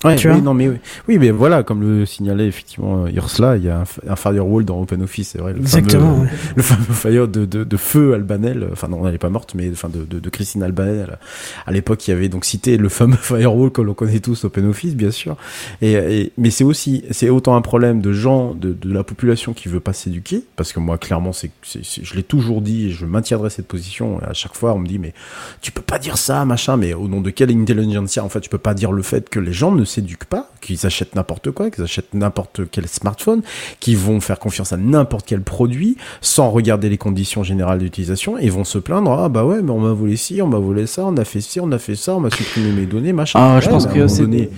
Ouais, 0.06 0.16
Tu 0.16 0.28
oui, 0.28 0.34
vois 0.34 0.42
non, 0.42 0.54
mais, 0.54 0.68
oui. 0.68 0.76
oui, 1.08 1.18
mais 1.18 1.30
voilà, 1.30 1.62
comme 1.62 1.80
le 1.82 2.06
signalait 2.06 2.46
effectivement 2.46 3.04
euh, 3.06 3.10
Ursula, 3.14 3.56
il 3.56 3.64
y 3.64 3.68
a 3.68 3.84
un, 4.08 4.16
firewall 4.16 4.64
dans 4.64 4.80
OpenOffice, 4.80 5.30
c'est 5.30 5.38
vrai. 5.38 5.52
Le 5.52 5.60
Exactement, 5.60 6.14
Fameux, 6.16 6.22
ouais. 6.26 6.30
Le 6.56 6.62
fameux 6.62 6.94
fire 6.94 7.28
de, 7.28 7.44
de, 7.44 7.64
de 7.64 7.76
feu 7.76 8.14
Albanel, 8.14 8.62
euh, 8.62 8.68
enfin 8.72 8.88
non, 8.88 9.04
elle 9.06 9.12
n'est 9.12 9.18
pas 9.18 9.30
morte, 9.30 9.54
mais 9.54 9.70
enfin 9.72 9.88
de, 9.88 10.04
de, 10.04 10.18
de 10.20 10.30
Christine 10.30 10.62
Albanel. 10.62 11.18
À 11.66 11.72
l'époque, 11.72 12.06
y 12.08 12.12
avait 12.12 12.28
donc 12.28 12.44
cité 12.44 12.76
le 12.76 12.88
fameux 12.88 13.16
firewall 13.20 13.70
que 13.70 13.82
l'on 13.82 13.94
connaît 13.94 14.20
tous, 14.20 14.44
OpenOffice, 14.44 14.94
bien 14.94 15.10
sûr. 15.10 15.36
Et, 15.82 15.92
et- 15.92 16.32
mais 16.38 16.50
c'est 16.50 16.64
aussi, 16.64 17.04
c'est 17.10 17.30
autant 17.30 17.56
un 17.56 17.60
problème 17.62 18.00
de 18.00 18.12
gens, 18.12 18.54
de, 18.54 18.72
de 18.72 18.92
la 18.92 19.04
population 19.04 19.52
qui 19.52 19.68
veut 19.68 19.80
pas 19.80 19.92
s'éduquer, 19.92 20.42
parce 20.56 20.72
que 20.72 20.80
moi, 20.80 20.98
clairement, 20.98 21.32
c'est, 21.32 21.50
je 21.64 22.14
l'ai 22.14 22.22
toujours 22.22 22.60
dit 22.62 22.86
et 22.86 22.90
je 22.90 23.06
maintiendrai 23.06 23.50
cette 23.50 23.66
position. 23.66 24.20
Et 24.20 24.24
à 24.24 24.32
chaque 24.32 24.54
fois, 24.54 24.74
on 24.74 24.78
me 24.78 24.86
dit, 24.86 24.98
mais 24.98 25.12
tu 25.60 25.72
peux 25.72 25.82
pas 25.82 25.98
dire 25.98 26.18
ça, 26.18 26.44
machin, 26.44 26.76
mais 26.76 26.94
au 26.94 27.08
nom 27.08 27.20
de 27.20 27.30
quelle 27.30 27.50
intelligentsia, 27.50 28.24
en 28.24 28.28
fait, 28.28 28.40
tu 28.40 28.48
peux 28.50 28.58
pas 28.58 28.74
dire 28.74 28.92
le 28.92 29.02
fait 29.02 29.28
que 29.28 29.38
les 29.40 29.52
gens 29.52 29.72
ne 29.72 29.84
s'éduquent 29.96 30.24
pas, 30.26 30.50
qu'ils 30.60 30.86
achètent 30.86 31.14
n'importe 31.14 31.50
quoi, 31.50 31.70
qu'ils 31.70 31.84
achètent 31.84 32.14
n'importe 32.14 32.62
quel 32.70 32.86
smartphone, 32.88 33.42
qu'ils 33.80 33.98
vont 33.98 34.20
faire 34.20 34.38
confiance 34.38 34.72
à 34.72 34.76
n'importe 34.76 35.26
quel 35.26 35.40
produit, 35.42 35.96
sans 36.20 36.50
regarder 36.50 36.88
les 36.88 36.98
conditions 36.98 37.42
générales 37.42 37.78
d'utilisation, 37.78 38.38
et 38.38 38.48
vont 38.48 38.64
se 38.64 38.78
plaindre, 38.78 39.10
ah 39.12 39.28
bah 39.28 39.44
ouais, 39.44 39.62
mais 39.62 39.70
on 39.70 39.80
m'a 39.80 39.92
volé 39.92 40.16
ci, 40.16 40.40
on 40.42 40.46
m'a 40.48 40.58
volé 40.58 40.86
ça, 40.86 41.04
on 41.04 41.16
a 41.16 41.24
fait 41.24 41.40
ci, 41.40 41.60
on 41.60 41.70
a 41.72 41.78
fait 41.78 41.96
ça, 41.96 42.14
on 42.14 42.20
m'a 42.20 42.30
supprimé 42.30 42.70
mes 42.72 42.86
données, 42.86 43.12
machin. 43.12 43.38
Ah, 43.40 43.60
je 43.60 43.68
pense 43.68 43.86
que 43.86 44.06
c'est. 44.08 44.22
donné- 44.22 44.50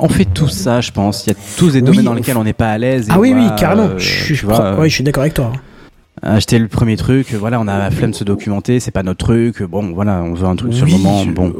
On 0.00 0.08
fait 0.08 0.24
tout 0.24 0.48
ça, 0.48 0.80
je 0.80 0.90
pense. 0.90 1.26
Il 1.26 1.30
y 1.30 1.32
a 1.32 1.36
tous 1.56 1.72
des 1.72 1.80
Oui, 1.80 1.84
domaines 1.86 2.04
dans 2.04 2.14
lesquels 2.14 2.36
on 2.38 2.44
n'est 2.44 2.52
pas 2.54 2.70
à 2.70 2.78
l'aise. 2.78 3.08
Ah 3.10 3.18
oui, 3.20 3.32
oui, 3.34 3.46
carrément. 3.58 3.84
euh, 3.90 3.98
je, 3.98 4.34
tu 4.34 4.46
vois, 4.46 4.72
pro- 4.72 4.80
ouais, 4.82 4.88
je 4.88 4.94
suis 4.94 5.04
d'accord 5.04 5.22
avec 5.22 5.34
toi. 5.34 5.52
Acheter 6.22 6.58
le 6.58 6.68
premier 6.68 6.96
truc, 6.96 7.32
voilà, 7.34 7.60
on 7.60 7.68
a 7.68 7.78
la 7.78 7.90
flemme 7.90 8.10
de 8.10 8.16
se 8.16 8.24
documenter, 8.24 8.80
c'est 8.80 8.90
pas 8.90 9.02
notre 9.02 9.24
truc. 9.24 9.62
Bon, 9.62 9.92
voilà, 9.94 10.22
on 10.22 10.34
veut 10.34 10.46
un 10.46 10.56
truc 10.56 10.72
sur 10.74 10.86
le 10.86 10.92
Oui, 10.92 10.98
moment. 10.98 11.24
je- 11.24 11.30
Bon, 11.30 11.52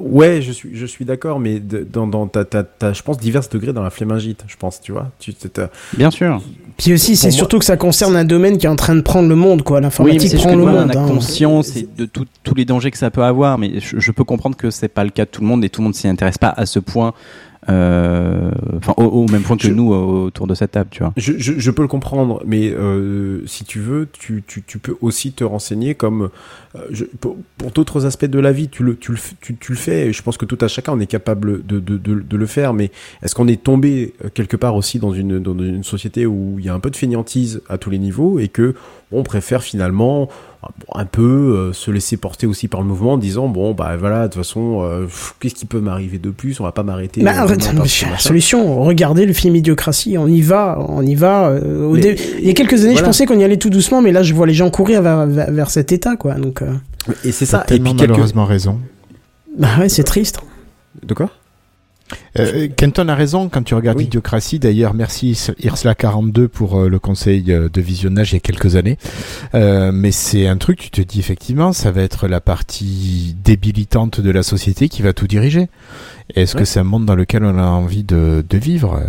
Ouais, 0.00 0.40
je 0.40 0.52
suis, 0.52 0.70
je 0.74 0.86
suis 0.86 1.04
d'accord, 1.04 1.40
mais 1.40 1.58
de- 1.58 1.86
dans, 1.90 2.06
dans 2.06 2.26
t'as, 2.28 2.44
t'as, 2.44 2.62
t'as, 2.62 2.92
je 2.92 3.02
pense, 3.02 3.18
divers 3.18 3.42
degrés 3.50 3.72
dans 3.72 3.82
la 3.82 3.90
flémingite, 3.90 4.44
je 4.46 4.56
pense, 4.56 4.80
tu 4.80 4.92
vois. 4.92 5.10
Tu, 5.18 5.34
t'as- 5.34 5.68
bien 5.96 6.10
sûr. 6.10 6.40
Puis 6.78 6.92
aussi, 6.92 7.16
c'est 7.16 7.28
moi- 7.28 7.36
surtout 7.36 7.58
que 7.58 7.64
ça 7.64 7.76
concerne 7.76 8.14
un 8.16 8.24
domaine 8.24 8.58
qui 8.58 8.66
est 8.66 8.68
en 8.68 8.76
train 8.76 8.94
de 8.94 9.00
prendre 9.00 9.28
le 9.28 9.34
monde, 9.34 9.62
quoi. 9.62 9.78
Oui, 9.78 9.82
L'informatique 9.82 10.20
c'est 10.22 10.28
juste 10.36 10.42
prend 10.44 10.52
que 10.52 10.58
le 10.58 10.64
monde. 10.64 10.90
on 10.94 10.96
a 10.96 11.02
hein. 11.02 11.06
conscience 11.08 11.74
et 11.76 11.88
de 11.96 12.04
tout- 12.04 12.26
tous 12.44 12.54
les 12.54 12.64
dangers 12.64 12.90
que 12.90 12.98
ça 12.98 13.10
peut 13.10 13.24
avoir, 13.24 13.58
mais 13.58 13.80
je, 13.80 13.98
je 13.98 14.12
peux 14.12 14.24
comprendre 14.24 14.56
que 14.56 14.70
c'est 14.70 14.88
pas 14.88 15.02
le 15.04 15.10
cas 15.10 15.24
de 15.24 15.30
tout 15.30 15.40
le 15.40 15.46
monde 15.48 15.64
et 15.64 15.70
tout 15.70 15.80
le 15.80 15.84
monde 15.86 15.94
s'y 15.94 16.06
intéresse 16.06 16.38
pas 16.38 16.52
à 16.56 16.66
ce 16.66 16.78
point, 16.78 17.08
euh, 17.08 17.10
enfin 17.68 18.94
au, 18.96 19.04
au 19.04 19.26
même 19.28 19.42
point 19.42 19.56
que 19.56 19.66
Je- 19.68 19.72
nous 19.72 19.92
euh, 19.92 20.26
autour 20.26 20.46
de 20.46 20.54
cette 20.54 20.72
table, 20.72 20.88
tu 20.90 21.00
vois. 21.02 21.12
Je, 21.16 21.32
je, 21.38 21.54
je 21.58 21.70
peux 21.70 21.82
le 21.82 21.88
comprendre, 21.88 22.42
mais 22.46 22.70
euh, 22.70 23.40
si 23.46 23.64
tu 23.64 23.80
veux, 23.80 24.08
tu, 24.12 24.42
tu, 24.46 24.62
tu 24.66 24.78
peux 24.78 24.96
aussi 25.00 25.32
te 25.32 25.44
renseigner 25.44 25.94
comme 25.94 26.30
euh, 26.76 26.80
je, 26.90 27.04
pour, 27.20 27.36
pour 27.58 27.70
d'autres 27.72 28.06
aspects 28.06 28.24
de 28.26 28.38
la 28.38 28.52
vie, 28.52 28.68
tu 28.68 28.82
le, 28.82 28.96
tu, 28.96 29.12
le, 29.12 29.18
tu, 29.40 29.56
tu 29.56 29.72
le 29.72 29.78
fais. 29.78 30.08
et 30.08 30.12
Je 30.12 30.22
pense 30.22 30.36
que 30.36 30.44
tout 30.44 30.58
à 30.60 30.68
chacun, 30.68 30.92
on 30.92 31.00
est 31.00 31.06
capable 31.06 31.64
de, 31.66 31.80
de, 31.80 31.96
de, 31.96 32.14
de 32.20 32.36
le 32.36 32.46
faire, 32.46 32.72
mais 32.74 32.90
est-ce 33.22 33.34
qu'on 33.34 33.48
est 33.48 33.62
tombé 33.62 34.14
euh, 34.24 34.28
quelque 34.32 34.56
part 34.56 34.74
aussi 34.76 34.98
dans 34.98 35.12
une, 35.12 35.38
dans 35.38 35.56
une 35.58 35.84
société 35.84 36.26
où 36.26 36.56
il 36.58 36.64
y 36.64 36.68
a 36.68 36.74
un 36.74 36.80
peu 36.80 36.90
de 36.90 36.96
fainéantise 36.96 37.62
à 37.68 37.78
tous 37.78 37.90
les 37.90 37.98
niveaux 37.98 38.38
et 38.38 38.48
que 38.48 38.74
on 39.12 39.22
préfère 39.22 39.62
finalement 39.62 40.28
euh, 40.64 40.66
bon, 40.80 40.98
un 40.98 41.04
peu 41.04 41.22
euh, 41.22 41.72
se 41.72 41.92
laisser 41.92 42.16
porter 42.16 42.46
aussi 42.48 42.66
par 42.66 42.80
le 42.80 42.86
mouvement 42.88 43.12
en 43.12 43.18
disant 43.18 43.46
bon 43.48 43.72
bah 43.72 43.96
voilà 43.96 44.22
de 44.26 44.32
toute 44.32 44.42
façon 44.42 44.80
euh, 44.82 45.06
qu'est-ce 45.38 45.54
qui 45.54 45.64
peut 45.66 45.78
m'arriver 45.80 46.18
de 46.18 46.30
plus? 46.30 46.58
On 46.60 46.64
va 46.64 46.72
pas 46.72 46.82
m'arrêter 46.82 47.22
Bah, 47.22 47.46
la 47.56 48.18
solution, 48.18 48.82
regardez 48.82 49.26
le 49.26 49.32
film 49.32 49.56
Idiocratie, 49.56 50.16
on 50.18 50.26
y 50.26 50.40
va, 50.42 50.78
on 50.88 51.02
y 51.02 51.14
va. 51.14 51.48
euh, 51.48 51.86
au 51.86 51.92
Mais- 51.94 52.00
dé- 52.00 52.16
Il 52.40 52.46
y 52.46 52.50
a 52.50 52.54
quelques 52.54 52.84
années, 52.84 52.96
je 52.96 53.02
pensais 53.02 53.26
qu'on 53.26 53.38
y 53.38 53.44
allait 53.44 53.56
tout 53.56 53.70
doucement, 53.70 54.02
mais 54.02 54.12
là, 54.12 54.22
je 54.22 54.34
vois 54.34 54.46
les 54.46 54.54
gens 54.54 54.70
courir 54.70 55.02
vers, 55.02 55.26
vers, 55.26 55.50
vers 55.50 55.70
cet 55.70 55.92
état, 55.92 56.16
quoi. 56.16 56.34
Donc, 56.34 56.62
euh, 56.62 56.72
et 57.24 57.32
c'est 57.32 57.46
ça 57.46 57.62
et 57.64 57.68
tellement 57.68 57.90
puis 57.90 57.98
quelques... 58.00 58.10
malheureusement 58.10 58.44
raison. 58.44 58.78
bah 59.58 59.68
ouais, 59.78 59.88
c'est 59.88 60.04
triste. 60.04 60.40
de 61.06 61.14
quoi? 61.14 61.30
Euh, 62.38 62.68
Kenton 62.76 63.08
a 63.08 63.14
raison 63.14 63.48
quand 63.48 63.62
tu 63.62 63.74
regardes 63.74 63.98
Oui. 63.98 64.04
Idiocratie. 64.04 64.58
D'ailleurs, 64.58 64.94
merci 64.94 65.32
Irsla42 65.32 66.46
pour 66.48 66.78
euh, 66.78 66.88
le 66.88 66.98
conseil 66.98 67.44
euh, 67.48 67.68
de 67.68 67.80
visionnage 67.80 68.32
il 68.32 68.34
y 68.34 68.36
a 68.36 68.40
quelques 68.40 68.76
années. 68.76 68.96
Euh, 69.54 69.90
mais 69.92 70.12
c'est 70.12 70.46
un 70.46 70.56
truc, 70.56 70.78
tu 70.78 70.90
te 70.90 71.00
dis 71.00 71.18
effectivement, 71.18 71.72
ça 71.72 71.90
va 71.90 72.02
être 72.02 72.28
la 72.28 72.40
partie 72.40 73.34
débilitante 73.42 74.20
de 74.20 74.30
la 74.30 74.42
société 74.42 74.88
qui 74.88 75.02
va 75.02 75.12
tout 75.12 75.26
diriger. 75.26 75.68
Est-ce 76.34 76.54
Ouais. 76.54 76.60
que 76.60 76.64
c'est 76.64 76.80
un 76.80 76.84
monde 76.84 77.06
dans 77.06 77.14
lequel 77.16 77.44
on 77.44 77.58
a 77.58 77.62
envie 77.66 78.04
de, 78.04 78.44
de 78.48 78.58
vivre? 78.58 79.00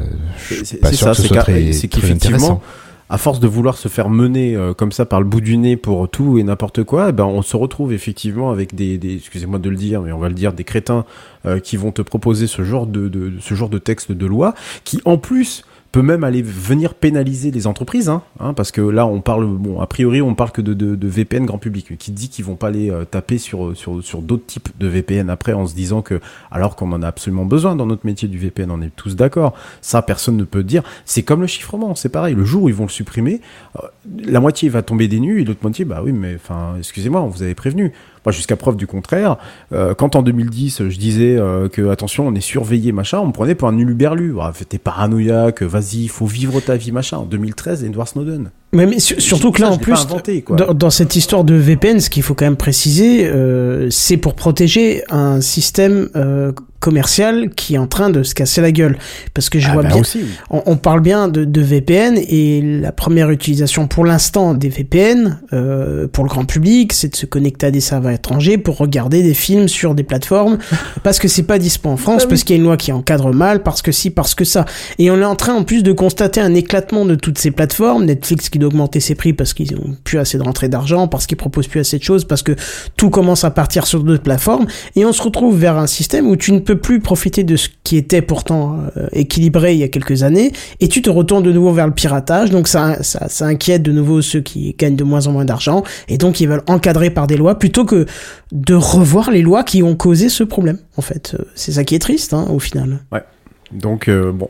Je 0.50 0.64
suis 0.64 0.78
pas 0.78 0.92
sûr 0.92 1.08
ça, 1.08 1.12
que 1.12 1.18
ce 1.18 1.28
soit 1.28 1.38
très, 1.38 1.72
très 1.72 2.12
intéressant. 2.12 2.62
À 3.10 3.18
force 3.18 3.40
de 3.40 3.48
vouloir 3.48 3.78
se 3.78 3.88
faire 3.88 4.10
mener 4.10 4.56
euh, 4.56 4.74
comme 4.74 4.92
ça 4.92 5.06
par 5.06 5.20
le 5.20 5.26
bout 5.26 5.42
du 5.42 5.58
nez 5.58 5.78
pour 5.78 6.10
tout 6.10 6.38
et 6.38 6.44
n'importe 6.44 6.84
quoi, 6.84 7.10
eh 7.10 7.12
ben 7.12 7.26
on 7.26 7.42
se 7.42 7.56
retrouve 7.56 7.94
effectivement 7.94 8.52
avec 8.52 8.76
des, 8.76 9.00
excusez-moi 9.16 9.60
de 9.60 9.70
le 9.70 9.76
dire, 9.76 10.02
mais 10.02 10.12
on 10.12 10.20
va 10.20 10.30
le 10.30 10.36
dire, 10.36 10.54
des 10.54 10.64
crétins 10.64 11.06
euh, 11.46 11.60
qui 11.60 11.78
vont 11.78 11.92
te 11.92 12.02
proposer 12.02 12.48
ce 12.48 12.64
genre 12.64 12.88
de, 12.88 13.08
de 13.08 13.34
ce 13.40 13.54
genre 13.54 13.70
de 13.70 13.78
texte 13.78 14.12
de 14.12 14.26
loi, 14.26 14.54
qui 14.84 15.02
en 15.06 15.18
plus 15.18 15.64
peut 15.92 16.02
même 16.02 16.24
aller 16.24 16.42
venir 16.42 16.94
pénaliser 16.94 17.52
les 17.52 17.68
entreprises, 17.68 18.10
hein, 18.10 18.22
hein, 18.40 18.54
parce 18.54 18.72
que 18.72 18.82
là 18.82 19.06
on 19.06 19.22
parle, 19.22 19.46
bon 19.46 19.80
a 19.80 19.88
priori 19.88 20.22
on 20.22 20.36
parle 20.36 20.52
que 20.52 20.62
de, 20.62 20.74
de, 20.74 20.96
de 20.96 21.08
VPN 21.08 21.46
grand 21.46 21.58
public, 21.58 21.98
qui 21.98 22.12
dit 22.12 22.30
qu'ils 22.30 22.46
vont 22.46 22.56
pas 22.56 22.68
aller 22.68 22.90
euh, 22.90 23.06
taper 23.06 23.38
sur 23.38 23.76
sur 23.76 24.04
sur 24.04 24.22
d'autres 24.22 24.46
types 24.46 24.70
de 24.80 24.88
VPN 24.88 25.30
après 25.30 25.54
en 25.54 25.66
se 25.66 25.76
disant 25.76 26.02
que 26.02 26.20
alors 26.52 26.76
qu'on 26.76 26.92
en 26.92 27.02
a 27.02 27.08
absolument 27.08 27.46
besoin 27.46 27.76
dans 27.76 27.86
notre 27.86 28.06
métier 28.06 28.28
du 28.28 28.38
VPN, 28.38 28.72
on 28.72 28.82
est 28.82 28.96
tous 28.96 29.16
d'accord, 29.16 29.54
ça 29.82 30.02
personne 30.02 30.38
ne 30.38 30.44
peut 30.44 30.64
dire. 30.64 30.84
C'est 31.06 31.24
comme 31.24 31.42
le 31.42 31.48
chiffrement, 31.48 31.96
c'est 31.96 32.10
pareil. 32.10 32.36
Le 32.36 32.46
jour 32.46 32.64
où 32.64 32.70
ils 32.70 32.76
vont 32.76 32.86
le 32.86 32.90
supprimer, 32.90 33.42
euh, 33.78 33.88
la 34.26 34.40
moitié 34.40 34.70
va 34.70 34.82
tomber 34.82 35.08
des 35.08 35.20
nues 35.20 35.42
et 35.42 35.46
l'autre 35.46 35.60
moitié, 35.62 35.86
bah 35.86 36.02
oui, 36.04 36.12
mais 36.12 36.36
enfin, 36.36 36.76
excusez-moi, 36.78 37.22
on 37.22 37.28
vous 37.28 37.44
avait 37.44 37.56
prévenu. 37.56 37.94
Jusqu'à 38.32 38.56
preuve 38.56 38.76
du 38.76 38.88
contraire, 38.88 39.38
euh, 39.72 39.94
quand 39.94 40.16
en 40.16 40.22
2010, 40.22 40.90
je 40.90 40.98
disais 40.98 41.38
euh, 41.38 41.70
que 41.70 41.90
attention, 41.90 42.28
on 42.28 42.34
est 42.36 42.42
surveillé, 42.42 42.92
machin, 42.92 43.20
on 43.20 43.28
me 43.28 43.32
prenait 43.32 43.56
pour 43.56 43.68
un 43.68 43.78
uluberlu. 43.78 44.36
Ah, 44.42 44.52
T'es 44.68 44.78
paranoïaque, 44.78 45.62
vas-y, 45.62 46.08
faut 46.08 46.26
vivre 46.26 46.60
ta 46.60 46.76
vie, 46.76 46.92
machin. 46.92 47.18
En 47.18 47.26
2013, 47.26 47.84
Edward 47.84 48.08
Snowden. 48.08 48.52
Mais, 48.74 48.86
mais 48.86 49.00
su- 49.00 49.20
surtout 49.22 49.52
que 49.52 49.62
là, 49.62 49.68
Ça, 49.68 49.74
en 49.74 49.78
plus, 49.78 49.94
pas 49.94 50.02
inventé, 50.02 50.42
quoi. 50.42 50.58
dans, 50.58 50.74
dans 50.74 50.90
cette 50.90 51.16
histoire 51.16 51.44
de 51.44 51.56
VPN, 51.56 52.00
ce 52.02 52.10
qu'il 52.10 52.24
faut 52.24 52.34
quand 52.36 52.46
même 52.46 52.58
préciser, 52.58 53.26
euh, 53.26 53.88
c'est 53.90 54.18
pour 54.18 54.34
protéger 54.36 55.04
un 55.10 55.40
système 55.40 56.10
euh, 56.18 56.52
commercial 56.80 57.50
qui 57.56 57.74
est 57.74 57.78
en 57.80 57.88
train 57.88 58.10
de 58.12 58.22
se 58.24 58.36
casser 58.36 58.62
la 58.62 58.72
gueule. 58.72 58.98
Parce 59.34 59.50
que 59.50 59.58
je 59.58 59.68
Ah 59.70 59.74
vois 59.74 59.84
bah 59.84 59.90
bien, 59.90 60.02
aussi, 60.02 60.20
oui. 60.20 60.28
on, 60.52 60.62
on 60.68 60.76
parle 60.78 61.00
bien 61.02 61.28
de, 61.28 61.44
de 61.44 61.62
VPN 61.62 62.18
et 62.18 62.62
la 62.62 62.92
première 62.92 63.32
utilisation 63.32 63.88
pour 63.88 64.06
l'instant 64.06 64.54
des 64.54 64.70
VPN 64.70 65.40
euh, 65.54 66.08
pour 66.08 66.24
le 66.24 66.30
grand 66.30 66.46
public, 66.46 66.94
c'est 66.94 67.10
de 67.10 67.16
se 67.16 67.26
connecter 67.26 67.68
à 67.68 67.72
des 67.72 67.80
serveurs 67.82 68.12
étrangers 68.12 68.58
pour 68.60 68.78
regarder 68.78 69.24
des 69.24 69.34
films 69.34 69.68
sur 69.68 69.96
des 69.96 70.04
plateformes 70.04 70.60
parce 71.04 71.18
que 71.20 71.28
c'est 71.28 71.44
pas 71.44 71.58
dispo 71.58 71.90
en 71.90 71.98
France, 71.98 72.26
parce 72.28 72.44
qu'il 72.44 72.56
y 72.56 72.60
a 72.60 72.62
une 72.62 72.66
loi 72.68 72.78
qui 72.78 72.92
encadre 72.92 73.34
mal, 73.34 73.64
parce 73.64 73.82
que 73.82 73.92
si, 73.92 74.10
parce 74.12 74.36
que 74.36 74.46
ça. 74.46 74.66
Et 75.00 75.10
on 75.10 75.20
est 75.20 75.26
en 75.26 75.36
train 75.36 75.54
en 75.56 75.64
plus 75.64 75.82
de 75.84 75.94
constater 75.94 76.42
un 76.42 76.54
éclatement 76.54 77.06
de 77.06 77.16
toutes 77.16 77.40
ces 77.40 77.50
plateformes, 77.52 78.06
Netflix 78.06 78.50
qui 78.50 78.57
doit 78.60 78.68
augmenter 78.68 79.00
ses 79.00 79.16
prix 79.16 79.34
parce 79.34 79.54
qu'ils 79.54 79.76
ont 79.76 79.96
plus 80.04 80.18
assez 80.18 80.38
de 80.38 80.44
rentrée 80.44 80.70
d'argent, 80.70 81.08
parce 81.08 81.28
qu'ils 81.28 81.38
proposent 81.38 81.68
plus 81.68 81.80
assez 81.80 81.98
de 81.98 82.04
choses, 82.04 82.26
parce 82.26 82.44
que 82.44 82.54
tout 82.96 83.10
commence 83.10 83.44
à 83.44 83.52
partir 83.52 83.88
sur 83.88 84.04
d'autres 84.04 84.24
plateformes, 84.24 84.68
et 84.96 85.06
on 85.06 85.14
se 85.14 85.22
retrouve 85.22 85.58
vers 85.58 85.78
un 85.78 85.88
système 85.88 86.28
où 86.28 86.36
tu 86.36 86.52
ne 86.52 86.60
peux 86.60 86.78
plus 86.78 87.00
profiter 87.00 87.44
de 87.44 87.56
ce 87.56 87.70
qui 87.84 87.98
était 87.98 88.22
pourtant 88.22 88.80
euh, 88.98 89.08
équilibré 89.12 89.74
il 89.74 89.80
y 89.80 89.84
a 89.84 89.88
quelques 89.88 90.24
années, 90.24 90.52
et 90.80 90.88
tu 90.88 91.02
te 91.02 91.10
retournes 91.10 91.44
de 91.44 91.52
nouveau 91.52 91.72
vers 91.72 91.88
le 91.88 91.94
piratage, 91.94 92.50
donc 92.50 92.68
ça, 92.68 93.02
ça, 93.04 93.28
ça 93.30 93.46
inquiète 93.46 93.84
de 93.84 93.92
nouveau 93.92 94.22
ceux 94.22 94.42
qui 94.42 94.76
gagnent 94.78 94.96
de 94.96 95.04
moins 95.04 95.28
en 95.28 95.32
moins 95.32 95.46
d'argent, 95.46 95.84
et 96.08 96.18
donc 96.18 96.40
ils 96.40 96.48
veulent 96.48 96.64
encadrer 96.68 97.10
par 97.10 97.28
des 97.28 97.38
lois 97.38 97.60
plutôt 97.60 97.86
que 97.86 98.06
de 98.52 98.74
revoir 98.74 99.32
les 99.32 99.42
lois 99.42 99.64
qui 99.64 99.84
ont 99.84 99.96
causé 99.96 100.30
ce 100.30 100.44
problème, 100.44 100.80
en 100.96 101.02
fait. 101.02 101.36
Euh, 101.40 101.44
C'est 101.56 101.74
ça 101.74 101.84
qui 101.84 101.96
est 101.96 102.00
triste, 102.00 102.34
hein, 102.34 102.48
au 102.50 102.60
final. 102.60 103.00
Ouais. 103.12 103.24
Donc 103.72 104.08
euh, 104.08 104.32
bon, 104.32 104.48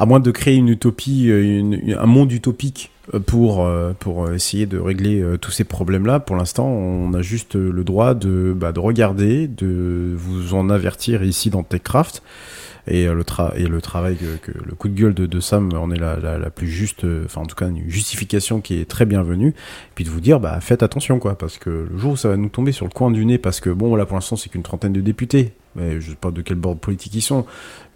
à 0.00 0.06
moins 0.06 0.18
de 0.18 0.30
créer 0.30 0.56
une 0.56 0.70
utopie, 0.70 1.26
euh, 1.28 1.94
un 1.98 2.06
monde 2.06 2.32
utopique 2.32 2.90
euh, 3.12 3.20
pour 3.20 3.66
euh, 4.24 4.34
essayer 4.34 4.64
de 4.64 4.78
régler 4.78 5.22
tous 5.42 5.50
ces 5.50 5.64
problèmes-là, 5.64 6.20
pour 6.20 6.36
l'instant, 6.36 6.66
on 6.66 7.12
a 7.12 7.20
juste 7.20 7.54
le 7.54 7.84
droit 7.84 8.14
de 8.14 8.54
bah, 8.56 8.72
de 8.72 8.80
regarder, 8.80 9.46
de 9.46 10.14
vous 10.16 10.54
en 10.54 10.70
avertir 10.70 11.22
ici 11.22 11.50
dans 11.50 11.62
Techcraft. 11.62 12.22
Et 12.86 13.06
le, 13.06 13.24
tra 13.24 13.52
et 13.56 13.66
le 13.66 13.80
travail 13.82 14.16
que, 14.16 14.50
le 14.52 14.74
coup 14.74 14.88
de 14.88 14.98
gueule 14.98 15.12
de, 15.12 15.26
de 15.26 15.38
Sam 15.38 15.70
en 15.74 15.90
est 15.90 15.98
la, 15.98 16.16
la, 16.16 16.50
plus 16.50 16.66
juste, 16.66 17.04
enfin 17.26 17.42
en 17.42 17.46
tout 17.46 17.54
cas 17.54 17.68
une 17.68 17.88
justification 17.88 18.62
qui 18.62 18.80
est 18.80 18.88
très 18.88 19.04
bienvenue. 19.04 19.54
Puis 19.94 20.04
de 20.04 20.08
vous 20.08 20.20
dire, 20.20 20.40
bah 20.40 20.58
faites 20.60 20.82
attention 20.82 21.18
quoi, 21.18 21.36
parce 21.36 21.58
que 21.58 21.88
le 21.92 21.98
jour 21.98 22.12
où 22.12 22.16
ça 22.16 22.30
va 22.30 22.38
nous 22.38 22.48
tomber 22.48 22.72
sur 22.72 22.86
le 22.86 22.90
coin 22.90 23.10
du 23.10 23.26
nez, 23.26 23.36
parce 23.36 23.60
que 23.60 23.68
bon 23.68 23.94
là 23.96 24.06
pour 24.06 24.16
l'instant 24.16 24.36
c'est 24.36 24.48
qu'une 24.48 24.62
trentaine 24.62 24.94
de 24.94 25.02
députés, 25.02 25.52
mais 25.76 26.00
je 26.00 26.10
sais 26.10 26.16
pas 26.20 26.30
de 26.30 26.40
quel 26.42 26.56
bord 26.56 26.76
politique 26.76 27.14
ils 27.14 27.20
sont, 27.22 27.44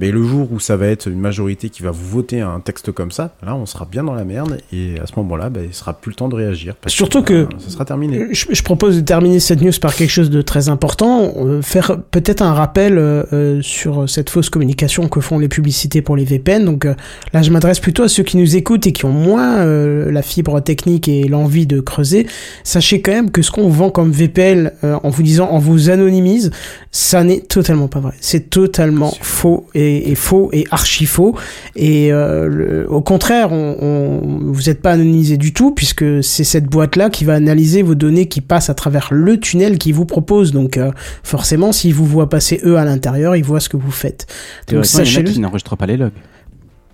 mais 0.00 0.10
le 0.10 0.22
jour 0.22 0.50
où 0.52 0.60
ça 0.60 0.76
va 0.76 0.86
être 0.86 1.06
une 1.08 1.20
majorité 1.20 1.68
qui 1.68 1.82
va 1.82 1.90
vous 1.90 2.06
voter 2.08 2.40
un 2.40 2.60
texte 2.60 2.92
comme 2.92 3.10
ça, 3.10 3.34
là 3.44 3.54
on 3.54 3.66
sera 3.66 3.84
bien 3.84 4.04
dans 4.04 4.14
la 4.14 4.24
merde 4.24 4.58
et 4.72 4.98
à 5.02 5.06
ce 5.06 5.12
moment-là, 5.16 5.50
bah, 5.50 5.60
il 5.64 5.74
sera 5.74 5.92
plus 5.94 6.10
le 6.10 6.16
temps 6.16 6.28
de 6.28 6.34
réagir. 6.36 6.74
parce 6.76 6.94
Surtout 6.94 7.22
que- 7.22 7.48
ça 7.58 7.70
sera 7.70 7.84
terminé. 7.84 8.28
Je, 8.32 8.46
je 8.50 8.62
propose 8.62 8.96
de 8.96 9.00
terminer 9.00 9.40
cette 9.40 9.60
news 9.62 9.72
par 9.80 9.94
quelque 9.94 10.10
chose 10.10 10.30
de 10.30 10.42
très 10.42 10.68
important, 10.68 11.32
euh, 11.38 11.62
faire 11.62 11.98
peut-être 12.10 12.42
un 12.42 12.52
rappel 12.52 12.98
euh, 12.98 13.24
euh, 13.32 13.62
sur 13.62 14.08
cette 14.08 14.30
fausse 14.30 14.50
communication 14.50 15.08
que 15.08 15.20
font 15.20 15.38
les 15.38 15.48
publicités 15.48 16.02
pour 16.02 16.16
les 16.16 16.24
VPN. 16.24 16.64
Donc 16.64 16.84
euh, 16.84 16.94
là, 17.32 17.42
je 17.42 17.50
m'adresse 17.50 17.80
plutôt 17.80 18.02
à 18.04 18.08
ceux 18.08 18.22
qui 18.22 18.36
nous 18.36 18.56
écoutent 18.56 18.86
et 18.86 18.92
qui 18.92 19.04
ont 19.04 19.12
moins 19.12 19.64
la 19.64 20.22
fibre 20.22 20.60
technique 20.60 21.08
et 21.08 21.24
l'envie 21.28 21.66
de 21.66 21.80
creuser. 21.80 22.26
Sachez 22.62 23.00
quand 23.00 23.12
même 23.12 23.30
que 23.30 23.42
ce 23.42 23.50
qu'on 23.50 23.68
vend 23.68 23.90
comme 23.90 24.10
VPN 24.10 24.72
en 24.82 25.08
vous 25.10 25.22
disant, 25.22 25.48
on 25.50 25.58
vous 25.58 25.90
anonymise, 25.90 26.50
ça 26.90 27.24
n'est 27.24 27.40
totalement 27.40 27.63
pas 27.88 28.00
vrai. 28.00 28.12
C'est 28.20 28.50
totalement 28.50 29.12
faux 29.20 29.66
et, 29.74 30.10
et 30.10 30.14
faux 30.14 30.50
et 30.52 30.66
archi 30.70 31.06
faux. 31.06 31.34
Et 31.76 32.12
euh, 32.12 32.46
le- 32.48 32.90
au 32.90 33.00
contraire, 33.00 33.52
on, 33.52 33.76
on- 33.80 34.52
vous 34.52 34.62
n'êtes 34.66 34.80
pas 34.82 34.92
anonymisé 34.92 35.36
du 35.36 35.52
tout 35.52 35.70
puisque 35.72 36.04
c'est 36.22 36.44
cette 36.44 36.66
boîte-là 36.66 37.10
qui 37.10 37.24
va 37.24 37.34
analyser 37.34 37.82
vos 37.82 37.94
données 37.94 38.26
qui 38.28 38.40
passent 38.40 38.70
à 38.70 38.74
travers 38.74 39.08
le 39.10 39.38
tunnel 39.38 39.78
qu'il 39.78 39.94
vous 39.94 40.06
propose. 40.06 40.52
Donc 40.52 40.76
euh, 40.76 40.90
forcément, 41.22 41.72
s'ils 41.72 41.94
vous 41.94 42.06
voient 42.06 42.28
passer 42.28 42.60
eux 42.64 42.76
à 42.76 42.84
l'intérieur, 42.84 43.36
ils 43.36 43.44
voient 43.44 43.60
ce 43.60 43.68
que 43.68 43.76
vous 43.76 43.90
faites. 43.90 44.26
Donc 44.68 44.84
sachez-le. 44.86 45.40
n'enregistrent 45.40 45.76
pas 45.76 45.86
les 45.86 45.96
logs. 45.96 46.12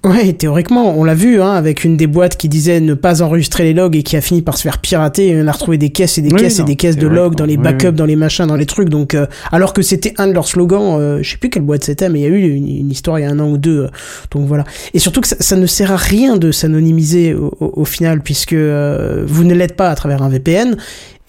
Ouais, 0.02 0.32
théoriquement, 0.32 0.94
on 0.98 1.04
l'a 1.04 1.14
vu, 1.14 1.42
hein, 1.42 1.50
avec 1.52 1.84
une 1.84 1.98
des 1.98 2.06
boîtes 2.06 2.38
qui 2.38 2.48
disait 2.48 2.80
ne 2.80 2.94
pas 2.94 3.20
enregistrer 3.20 3.64
les 3.64 3.74
logs 3.74 3.94
et 3.96 4.02
qui 4.02 4.16
a 4.16 4.22
fini 4.22 4.40
par 4.40 4.56
se 4.56 4.62
faire 4.62 4.78
pirater. 4.78 5.28
Et 5.28 5.42
on 5.42 5.46
a 5.46 5.52
retrouvé 5.52 5.76
des 5.76 5.90
caisses 5.90 6.16
et 6.16 6.22
des 6.22 6.32
Oui, 6.32 6.40
caisses 6.40 6.58
et 6.58 6.62
des 6.64 6.76
caisses 6.76 6.96
de 6.96 7.06
logs 7.06 7.34
dans 7.34 7.44
les 7.44 7.58
backups, 7.58 7.88
oui. 7.88 7.92
dans 7.92 8.06
les 8.06 8.16
machins, 8.16 8.46
dans 8.46 8.56
les 8.56 8.64
trucs. 8.64 8.88
Donc, 8.88 9.12
euh, 9.14 9.26
alors 9.52 9.74
que 9.74 9.82
c'était 9.82 10.14
un 10.16 10.26
de 10.28 10.32
leurs 10.32 10.48
slogans, 10.48 10.96
euh, 10.98 11.18
je 11.22 11.30
sais 11.32 11.36
plus 11.36 11.50
quelle 11.50 11.64
boîte 11.64 11.84
c'était, 11.84 12.08
mais 12.08 12.20
il 12.20 12.22
y 12.22 12.26
a 12.26 12.28
eu 12.30 12.48
une, 12.48 12.66
une 12.66 12.90
histoire 12.90 13.18
il 13.18 13.22
y 13.22 13.24
a 13.26 13.30
un 13.30 13.38
an 13.40 13.50
ou 13.50 13.58
deux. 13.58 13.80
euh, 13.84 13.88
donc 14.30 14.46
voilà. 14.46 14.64
Et 14.94 14.98
surtout 14.98 15.20
que 15.20 15.28
ça, 15.28 15.36
ça 15.38 15.56
ne 15.56 15.66
sert 15.66 15.92
à 15.92 15.96
rien 15.98 16.38
de 16.38 16.50
s'anonymiser 16.50 17.34
au, 17.34 17.54
au- 17.60 17.72
au 17.82 17.84
final, 17.84 18.22
puisque 18.22 18.54
euh, 18.54 19.24
vous 19.26 19.44
ne 19.44 19.52
l'êtes 19.52 19.76
pas 19.76 19.90
à 19.90 19.94
travers 19.96 20.22
un 20.22 20.30
VPN. 20.30 20.78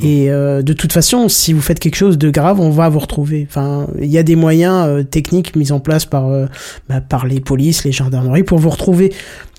Et 0.04 0.32
euh, 0.32 0.62
de 0.62 0.74
toute 0.74 0.92
façon, 0.94 1.30
si 1.30 1.54
vous 1.54 1.62
faites 1.62 1.80
quelque 1.80 1.96
chose 1.96 2.18
de 2.18 2.30
grave, 2.32 2.60
on 2.60 2.70
va 2.72 2.90
vous 2.90 3.00
retrouver. 3.00 3.46
Enfin, 3.50 3.88
il 4.00 4.10
y 4.10 4.18
a 4.18 4.24
des 4.24 4.36
moyens 4.36 4.86
euh, 4.88 5.04
techniques 5.04 5.56
mis 5.56 5.72
en 5.72 5.80
place 5.80 6.06
par 6.06 6.28
euh, 6.30 6.46
bah, 6.90 7.02
par 7.02 7.28
les 7.28 7.40
polices, 7.40 7.84
les 7.84 7.92
gendarmeries 7.92 8.44
pour 8.44 8.58
vous 8.60 8.70
retrouver. 8.70 9.14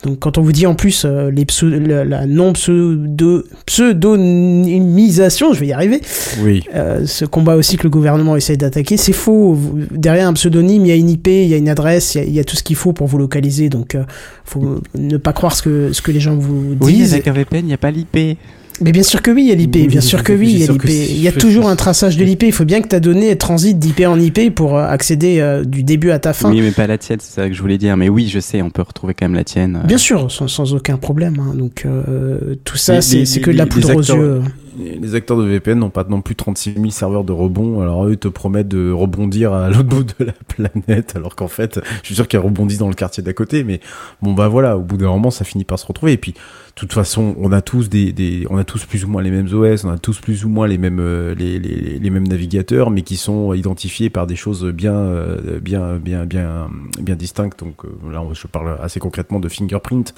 Donc, 0.04 0.18
quand 0.18 0.38
on 0.38 0.42
vous 0.42 0.50
dit 0.50 0.66
en 0.66 0.74
plus 0.74 1.04
euh, 1.04 1.30
les 1.30 1.44
pseu- 1.44 1.78
la, 1.78 2.04
la 2.04 2.26
non 2.26 2.52
pseudo 2.54 3.44
pseudonymisation, 3.66 5.52
je 5.54 5.60
vais 5.60 5.66
y 5.68 5.72
arriver. 5.72 6.00
Oui. 6.42 6.64
Euh, 6.74 7.06
ce 7.06 7.24
combat 7.24 7.54
aussi 7.56 7.76
que 7.76 7.84
le 7.84 7.90
gouvernement 7.90 8.34
essaie 8.36 8.56
d'attaquer, 8.56 8.96
c'est 8.96 9.12
faux. 9.12 9.56
Derrière 9.92 10.26
un 10.28 10.32
pseudonyme, 10.32 10.84
il 10.84 10.88
y 10.88 10.92
a 10.92 10.96
une 10.96 11.10
IP, 11.10 11.28
il 11.28 11.46
y 11.48 11.54
a 11.54 11.56
une 11.56 11.68
adresse, 11.68 12.14
il 12.14 12.18
y 12.18 12.20
a, 12.20 12.24
il 12.24 12.32
y 12.34 12.40
a 12.40 12.44
tout 12.44 12.56
ce 12.56 12.62
qu'il 12.62 12.76
faut 12.76 12.92
pour 12.92 13.06
vous 13.06 13.18
localiser. 13.18 13.68
Donc, 13.68 13.94
euh, 13.94 14.02
faut 14.44 14.80
ne 14.96 15.16
pas 15.18 15.32
croire 15.32 15.54
ce 15.54 15.62
que 15.62 15.92
ce 15.92 16.02
que 16.02 16.10
les 16.10 16.20
gens 16.20 16.34
vous 16.34 16.76
Oui, 16.80 16.94
disent. 16.94 17.12
avec 17.14 17.28
un 17.28 17.32
VPN, 17.32 17.60
il 17.64 17.68
n'y 17.68 17.72
a 17.74 17.78
pas 17.78 17.90
l'IP. 17.92 18.38
Mais 18.82 18.92
bien 18.92 19.02
sûr 19.02 19.22
que 19.22 19.30
oui, 19.30 19.42
il 19.44 19.48
y 19.48 19.52
a 19.52 19.54
l'IP, 19.54 19.74
Oui, 19.76 19.86
bien 19.86 20.00
sûr 20.00 20.22
que 20.22 20.32
oui, 20.32 20.50
il 20.52 20.58
y 20.58 20.64
a 20.64 20.72
l'IP. 20.72 20.84
Il 20.88 21.22
y 21.22 21.28
a 21.28 21.32
toujours 21.32 21.68
un 21.68 21.76
traçage 21.76 22.16
de 22.16 22.24
l'IP. 22.24 22.42
Il 22.44 22.52
faut 22.52 22.64
bien 22.64 22.80
que 22.82 22.88
ta 22.88 23.00
donnée 23.00 23.36
transite 23.36 23.78
d'IP 23.78 24.00
en 24.06 24.18
IP 24.18 24.54
pour 24.54 24.76
euh, 24.76 24.84
accéder 24.86 25.40
euh, 25.40 25.64
du 25.64 25.82
début 25.84 26.10
à 26.10 26.18
ta 26.18 26.32
fin. 26.32 26.50
Oui, 26.50 26.60
mais 26.60 26.70
pas 26.72 26.86
la 26.86 26.98
tienne, 26.98 27.18
c'est 27.20 27.32
ça 27.34 27.48
que 27.48 27.54
je 27.54 27.60
voulais 27.62 27.78
dire. 27.78 27.96
Mais 27.96 28.08
oui, 28.08 28.28
je 28.28 28.40
sais, 28.40 28.60
on 28.62 28.70
peut 28.70 28.82
retrouver 28.82 29.14
quand 29.14 29.24
même 29.26 29.34
la 29.34 29.44
tienne. 29.44 29.80
euh. 29.82 29.86
Bien 29.86 29.98
sûr, 29.98 30.30
sans, 30.30 30.48
sans 30.48 30.74
aucun 30.74 30.96
problème. 30.96 31.36
hein. 31.40 31.54
Donc 31.54 31.84
euh, 31.86 32.56
tout 32.64 32.76
ça, 32.76 32.96
Les- 32.96 33.24
c'est 33.26 33.40
que 33.40 33.50
de 33.50 33.56
la 33.58 33.66
poudre 33.66 33.88
les 33.88 33.94
aux 33.94 34.00
acteurs- 34.00 34.16
yeux. 34.16 34.42
Les 34.78 34.98
les 34.98 35.14
acteurs 35.14 35.36
de 35.36 35.44
VPN 35.44 35.78
n'ont 35.78 35.90
pas 35.90 36.06
non 36.08 36.22
plus 36.22 36.34
36 36.34 36.72
000 36.74 36.88
serveurs 36.88 37.24
de 37.24 37.32
rebond, 37.32 37.82
alors 37.82 38.06
eux 38.06 38.16
te 38.16 38.26
promettent 38.26 38.68
de 38.68 38.90
rebondir 38.90 39.52
à 39.52 39.68
l'autre 39.68 39.82
bout 39.82 40.02
de 40.04 40.14
la 40.24 40.32
planète, 40.48 41.12
alors 41.16 41.36
qu'en 41.36 41.46
fait, 41.46 41.78
je 42.00 42.06
suis 42.06 42.14
sûr 42.14 42.26
qu'ils 42.26 42.38
rebondissent 42.38 42.78
dans 42.78 42.88
le 42.88 42.94
quartier 42.94 43.22
d'à 43.22 43.34
côté, 43.34 43.64
mais 43.64 43.80
bon 44.22 44.32
bah 44.32 44.48
voilà, 44.48 44.78
au 44.78 44.80
bout 44.80 44.96
d'un 44.96 45.08
moment, 45.08 45.30
ça 45.30 45.44
finit 45.44 45.64
par 45.64 45.78
se 45.78 45.84
retrouver. 45.84 46.12
Et 46.12 46.16
puis, 46.16 46.32
de 46.74 46.80
toute 46.80 46.94
façon, 46.94 47.34
on 47.38 47.52
a 47.52 47.60
tous 47.60 47.90
des, 47.90 48.12
des 48.12 48.46
on 48.48 48.56
a 48.56 48.64
tous 48.64 48.86
plus 48.86 49.04
ou 49.04 49.08
moins 49.08 49.20
les 49.22 49.30
mêmes 49.30 49.46
OS, 49.52 49.84
on 49.84 49.90
a 49.90 49.98
tous 49.98 50.18
plus 50.20 50.44
ou 50.44 50.48
moins 50.48 50.66
les 50.66 50.78
mêmes 50.78 51.00
euh, 51.00 51.34
les, 51.34 51.58
les, 51.58 51.98
les 51.98 52.10
mêmes 52.10 52.26
navigateurs, 52.26 52.90
mais 52.90 53.02
qui 53.02 53.16
sont 53.18 53.52
identifiés 53.52 54.08
par 54.08 54.26
des 54.26 54.36
choses 54.36 54.64
bien 54.64 54.94
euh, 54.94 55.60
bien 55.60 55.96
bien 55.98 56.24
bien 56.24 56.70
bien 57.00 57.14
distinctes. 57.14 57.58
Donc 57.60 57.84
euh, 57.84 57.88
là, 58.12 58.22
je 58.32 58.46
parle 58.46 58.78
assez 58.82 59.00
concrètement 59.00 59.38
de 59.38 59.48
fingerprint, 59.48 60.14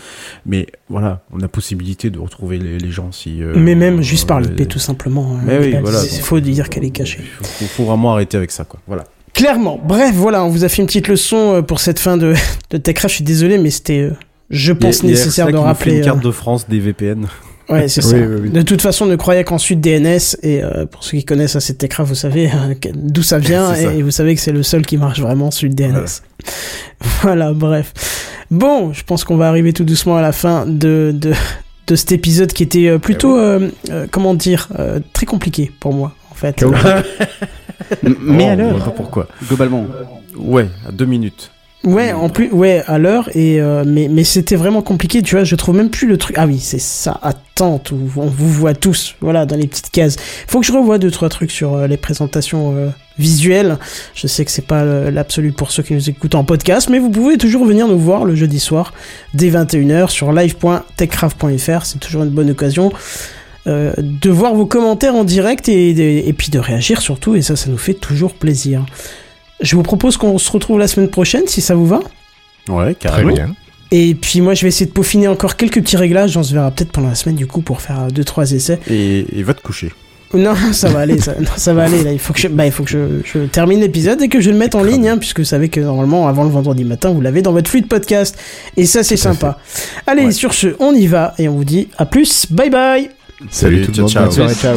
mais 0.47 0.66
voilà, 0.89 1.22
on 1.32 1.40
a 1.40 1.48
possibilité 1.48 2.10
de 2.10 2.20
retrouver 2.20 2.59
les, 2.59 2.78
les 2.78 2.90
gens 2.93 3.10
si. 3.10 3.43
euh, 3.43 3.55
Mais 3.56 3.74
même 3.74 4.01
juste 4.01 4.28
par 4.28 4.40
l'IP, 4.40 4.68
tout 4.68 4.78
simplement. 4.78 5.36
hein. 5.36 5.40
mais 5.44 5.59
oui, 5.59 5.70
Il 5.74 5.81
voilà. 5.81 5.98
faut 6.22 6.39
dire 6.40 6.70
qu'elle 6.70 6.85
est 6.85 6.90
cachée. 6.90 7.20
faut, 7.39 7.44
faut- 7.44 7.64
faut 7.66 7.85
vraiment 7.85 8.12
arrêter 8.12 8.36
avec 8.36 8.52
ça, 8.52 8.64
quoi. 8.64 8.78
Voilà. 8.86 9.05
Clairement. 9.32 9.81
Bref, 9.85 10.14
voilà, 10.14 10.44
on 10.44 10.48
vous 10.48 10.62
a 10.62 10.68
fait 10.68 10.81
une 10.82 10.86
petite 10.86 11.09
leçon 11.09 11.64
pour 11.66 11.81
cette 11.81 11.98
fin 11.98 12.16
de, 12.16 12.35
de 12.70 12.76
TechCraft. 12.78 13.10
Je 13.10 13.16
suis 13.16 13.24
désolé, 13.24 13.59
mais 13.59 13.70
c'était, 13.70 14.10
je 14.51 14.73
pense, 14.73 14.99
y 14.99 15.01
a- 15.01 15.05
il 15.05 15.11
y 15.11 15.12
a 15.12 15.16
nécessaire 15.16 15.47
de 15.47 15.51
qui 15.53 15.57
nous 15.57 15.62
fait 15.62 15.66
rappeler. 15.69 15.97
une 15.99 16.05
carte 16.05 16.19
euh, 16.19 16.29
de 16.29 16.31
France 16.31 16.69
des 16.69 16.81
VPN. 16.81 17.27
Ouais, 17.71 17.89
c'est 17.89 18.03
ça. 18.03 18.15
oui, 18.15 18.23
oui. 18.43 18.51
De 18.51 18.61
toute 18.61 18.83
façon, 18.83 19.07
ne 19.07 19.16
croyez 19.16 19.43
qu'ensuite 19.43 19.81
DNS, 19.81 20.19
et 20.43 20.62
euh, 20.62 20.85
pour 20.85 21.03
ceux 21.03 21.16
qui 21.16 21.25
connaissent 21.25 21.57
assez 21.57 21.75
TechCraft, 21.75 22.11
vous 22.11 22.15
savez 22.15 22.49
euh, 22.49 22.75
que- 22.79 22.91
d'où 22.95 23.23
ça 23.23 23.39
vient, 23.51 23.75
ça. 23.75 23.91
et, 23.95 24.03
vous 24.03 24.11
savez 24.11 24.35
que 24.35 24.41
c'est 24.43 24.53
le 24.53 24.62
seul 24.62 24.85
qui 24.85 24.99
marche 24.99 25.19
vraiment, 25.21 25.49
de 25.49 25.69
DNS. 25.69 26.05
Voilà, 27.23 27.55
bref. 27.55 27.95
Bon, 28.51 28.93
je 28.93 29.03
pense 29.03 29.25
qu'on 29.25 29.39
va 29.39 29.49
arriver 29.49 29.73
tout 29.73 29.85
doucement 29.85 30.19
à 30.19 30.21
la 30.21 30.33
fin 30.33 30.66
de, 30.66 31.12
de, 31.16 31.33
de 31.87 31.97
cet 31.97 32.12
épisode 32.12 32.53
qui 32.53 32.62
était 32.65 32.99
plutôt, 32.99 33.39
euh, 33.39 33.71
euh, 33.91 34.07
comment 34.11 34.35
dire, 34.35 34.69
euh, 34.79 35.01
très 35.15 35.25
compliqué 35.25 35.73
pour 35.81 35.95
moi, 35.95 36.12
en 36.31 36.35
fait. 36.35 36.62
Mais 38.21 38.57
Oh, 38.61 38.79
pas 38.79 38.91
pourquoi. 38.91 39.27
globalement. 39.49 39.87
Ouais, 40.37 40.69
à 40.87 40.93
deux 40.93 41.07
minutes. 41.07 41.51
Ouais, 41.85 42.12
en 42.12 42.31
plus, 42.31 42.51
ouais, 42.51 42.82
à 42.86 42.97
l'heure, 42.98 43.28
et 43.36 43.61
euh, 43.61 43.85
mais, 43.86 44.09
mais 44.09 44.24
c'était 44.24 44.56
vraiment 44.56 44.81
compliqué, 44.81 45.20
tu 45.20 45.35
vois, 45.35 45.44
je 45.44 45.55
trouve 45.55 45.77
même 45.77 45.90
plus 45.90 46.09
le 46.09 46.16
truc. 46.16 46.35
Ah 46.39 46.47
oui, 46.47 46.59
c'est 46.59 46.81
ça, 46.81 47.19
attente, 47.20 47.90
où 47.90 48.11
on 48.16 48.27
vous 48.27 48.48
voit 48.48 48.73
tous, 48.73 49.16
voilà, 49.20 49.44
dans 49.44 49.56
les 49.56 49.66
petites 49.66 49.90
cases. 49.90 50.16
Faut 50.47 50.61
que 50.61 50.66
je 50.66 50.73
revoie 50.73 50.97
deux, 50.97 51.11
trois 51.11 51.28
trucs 51.28 51.51
sur 51.51 51.74
euh, 51.74 51.86
les 51.86 51.98
présentations 51.98 52.74
euh, 52.74 52.89
visuelles. 53.19 53.77
Je 54.15 54.27
sais 54.27 54.47
que 54.47 54.51
c'est 54.51 54.66
pas 54.66 54.81
euh, 54.81 55.11
l'absolu 55.11 55.52
pour 55.52 55.70
ceux 55.73 55.82
qui 55.82 55.93
nous 55.93 56.09
écoutent 56.09 56.36
en 56.36 56.44
podcast, 56.44 56.89
mais 56.89 56.98
vous 56.98 57.11
pouvez 57.11 57.36
toujours 57.36 57.66
venir 57.66 57.86
nous 57.86 57.98
voir 57.98 58.24
le 58.24 58.35
jeudi 58.35 58.61
soir, 58.61 58.94
dès 59.35 59.51
21h, 59.51 60.09
sur 60.09 60.32
live.techcraft.fr, 60.32 61.85
c'est 61.85 61.98
toujours 61.98 62.23
une 62.23 62.31
bonne 62.31 62.51
occasion. 62.51 62.93
de 63.66 64.31
voir 64.31 64.55
vos 64.55 64.66
commentaires 64.66 65.15
en 65.15 65.24
direct 65.24 65.69
et, 65.69 65.90
et, 65.90 66.28
et 66.28 66.32
puis 66.32 66.48
de 66.48 66.59
réagir 66.59 67.02
surtout, 67.02 67.35
et 67.35 67.43
ça, 67.43 67.56
ça 67.56 67.69
nous 67.69 67.78
fait 67.78 67.94
toujours 67.94 68.32
plaisir. 68.32 68.86
Je 69.60 69.76
vous 69.76 69.82
propose 69.82 70.16
qu'on 70.16 70.39
se 70.39 70.51
retrouve 70.51 70.78
la 70.78 70.89
semaine 70.89 71.09
prochaine, 71.10 71.44
si 71.47 71.60
ça 71.60 71.74
vous 71.74 71.86
va. 71.86 72.01
Ouais, 72.68 72.94
Très 72.94 73.09
carrément. 73.09 73.35
bien. 73.35 73.55
Et 73.90 74.14
puis 74.14 74.40
moi, 74.40 74.55
je 74.55 74.62
vais 74.62 74.68
essayer 74.68 74.86
de 74.86 74.90
peaufiner 74.93 75.28
encore 75.28 75.56
quelques 75.56 75.81
petits 75.81 75.97
réglages. 75.97 76.36
On 76.36 76.43
se 76.43 76.52
verra 76.55 76.70
peut-être 76.70 76.90
pendant 76.90 77.09
la 77.09 77.14
semaine 77.14 77.36
du 77.36 77.47
coup 77.47 77.60
pour 77.60 77.81
faire 77.81 78.09
2-3 78.09 78.55
essais. 78.55 78.81
Et, 78.90 79.26
et 79.39 79.43
va 79.43 79.55
te 79.55 79.60
coucher. 79.62 79.93
Non, 80.32 80.55
ça 80.72 80.89
va 80.89 81.01
aller, 81.01 81.20
ça, 81.20 81.35
non, 81.39 81.47
ça 81.56 81.74
va 81.74 81.85
aller. 81.85 82.02
Là, 82.02 82.10
il 82.12 82.18
faut 82.18 82.32
que 82.32 82.40
je, 82.40 82.48
bah, 82.48 82.66
il 82.66 82.72
faut 82.72 82.82
que 82.82 82.90
je, 82.90 83.20
je 83.24 83.40
termine 83.47 83.81
l'épisode 83.81 84.20
et 84.22 84.28
que 84.28 84.40
je 84.40 84.51
le 84.51 84.56
mette 84.56 84.74
en 84.74 84.82
ligne, 84.82 85.09
hein, 85.09 85.18
puisque 85.18 85.39
vous 85.39 85.44
savez 85.44 85.68
que 85.68 85.78
normalement, 85.78 86.26
avant 86.26 86.43
le 86.43 86.51
vendredi 86.51 86.82
matin, 86.82 87.10
vous 87.10 87.20
l'avez 87.20 87.40
dans 87.43 87.52
votre 87.52 87.70
flux 87.70 87.82
de 87.82 87.86
podcast. 87.86 88.36
Et 88.76 88.86
ça, 88.86 89.05
c'est 89.05 89.16
sympa. 89.16 89.59
Allez, 90.09 90.32
sur 90.32 90.55
ce, 90.55 90.74
on 90.81 90.93
y 90.93 91.06
va 91.06 91.35
et 91.39 91.48
on 91.48 91.55
vous 91.55 91.64
dit 91.64 91.86
à 91.97 92.06
plus. 92.06 92.51
Bye 92.51 92.70
bye. 92.70 93.10
Salut, 93.51 93.82
tout 93.82 93.93
le 93.94 94.01
monde, 94.02 94.10
soirée, 94.10 94.55
ciao. 94.55 94.76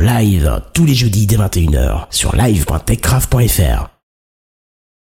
Live 0.00 0.60
tous 0.72 0.84
les 0.84 0.94
jeudis 0.94 1.26
dès 1.26 1.36
21h 1.36 2.06
sur 2.10 2.34
live.techcraft.fr. 2.36 3.93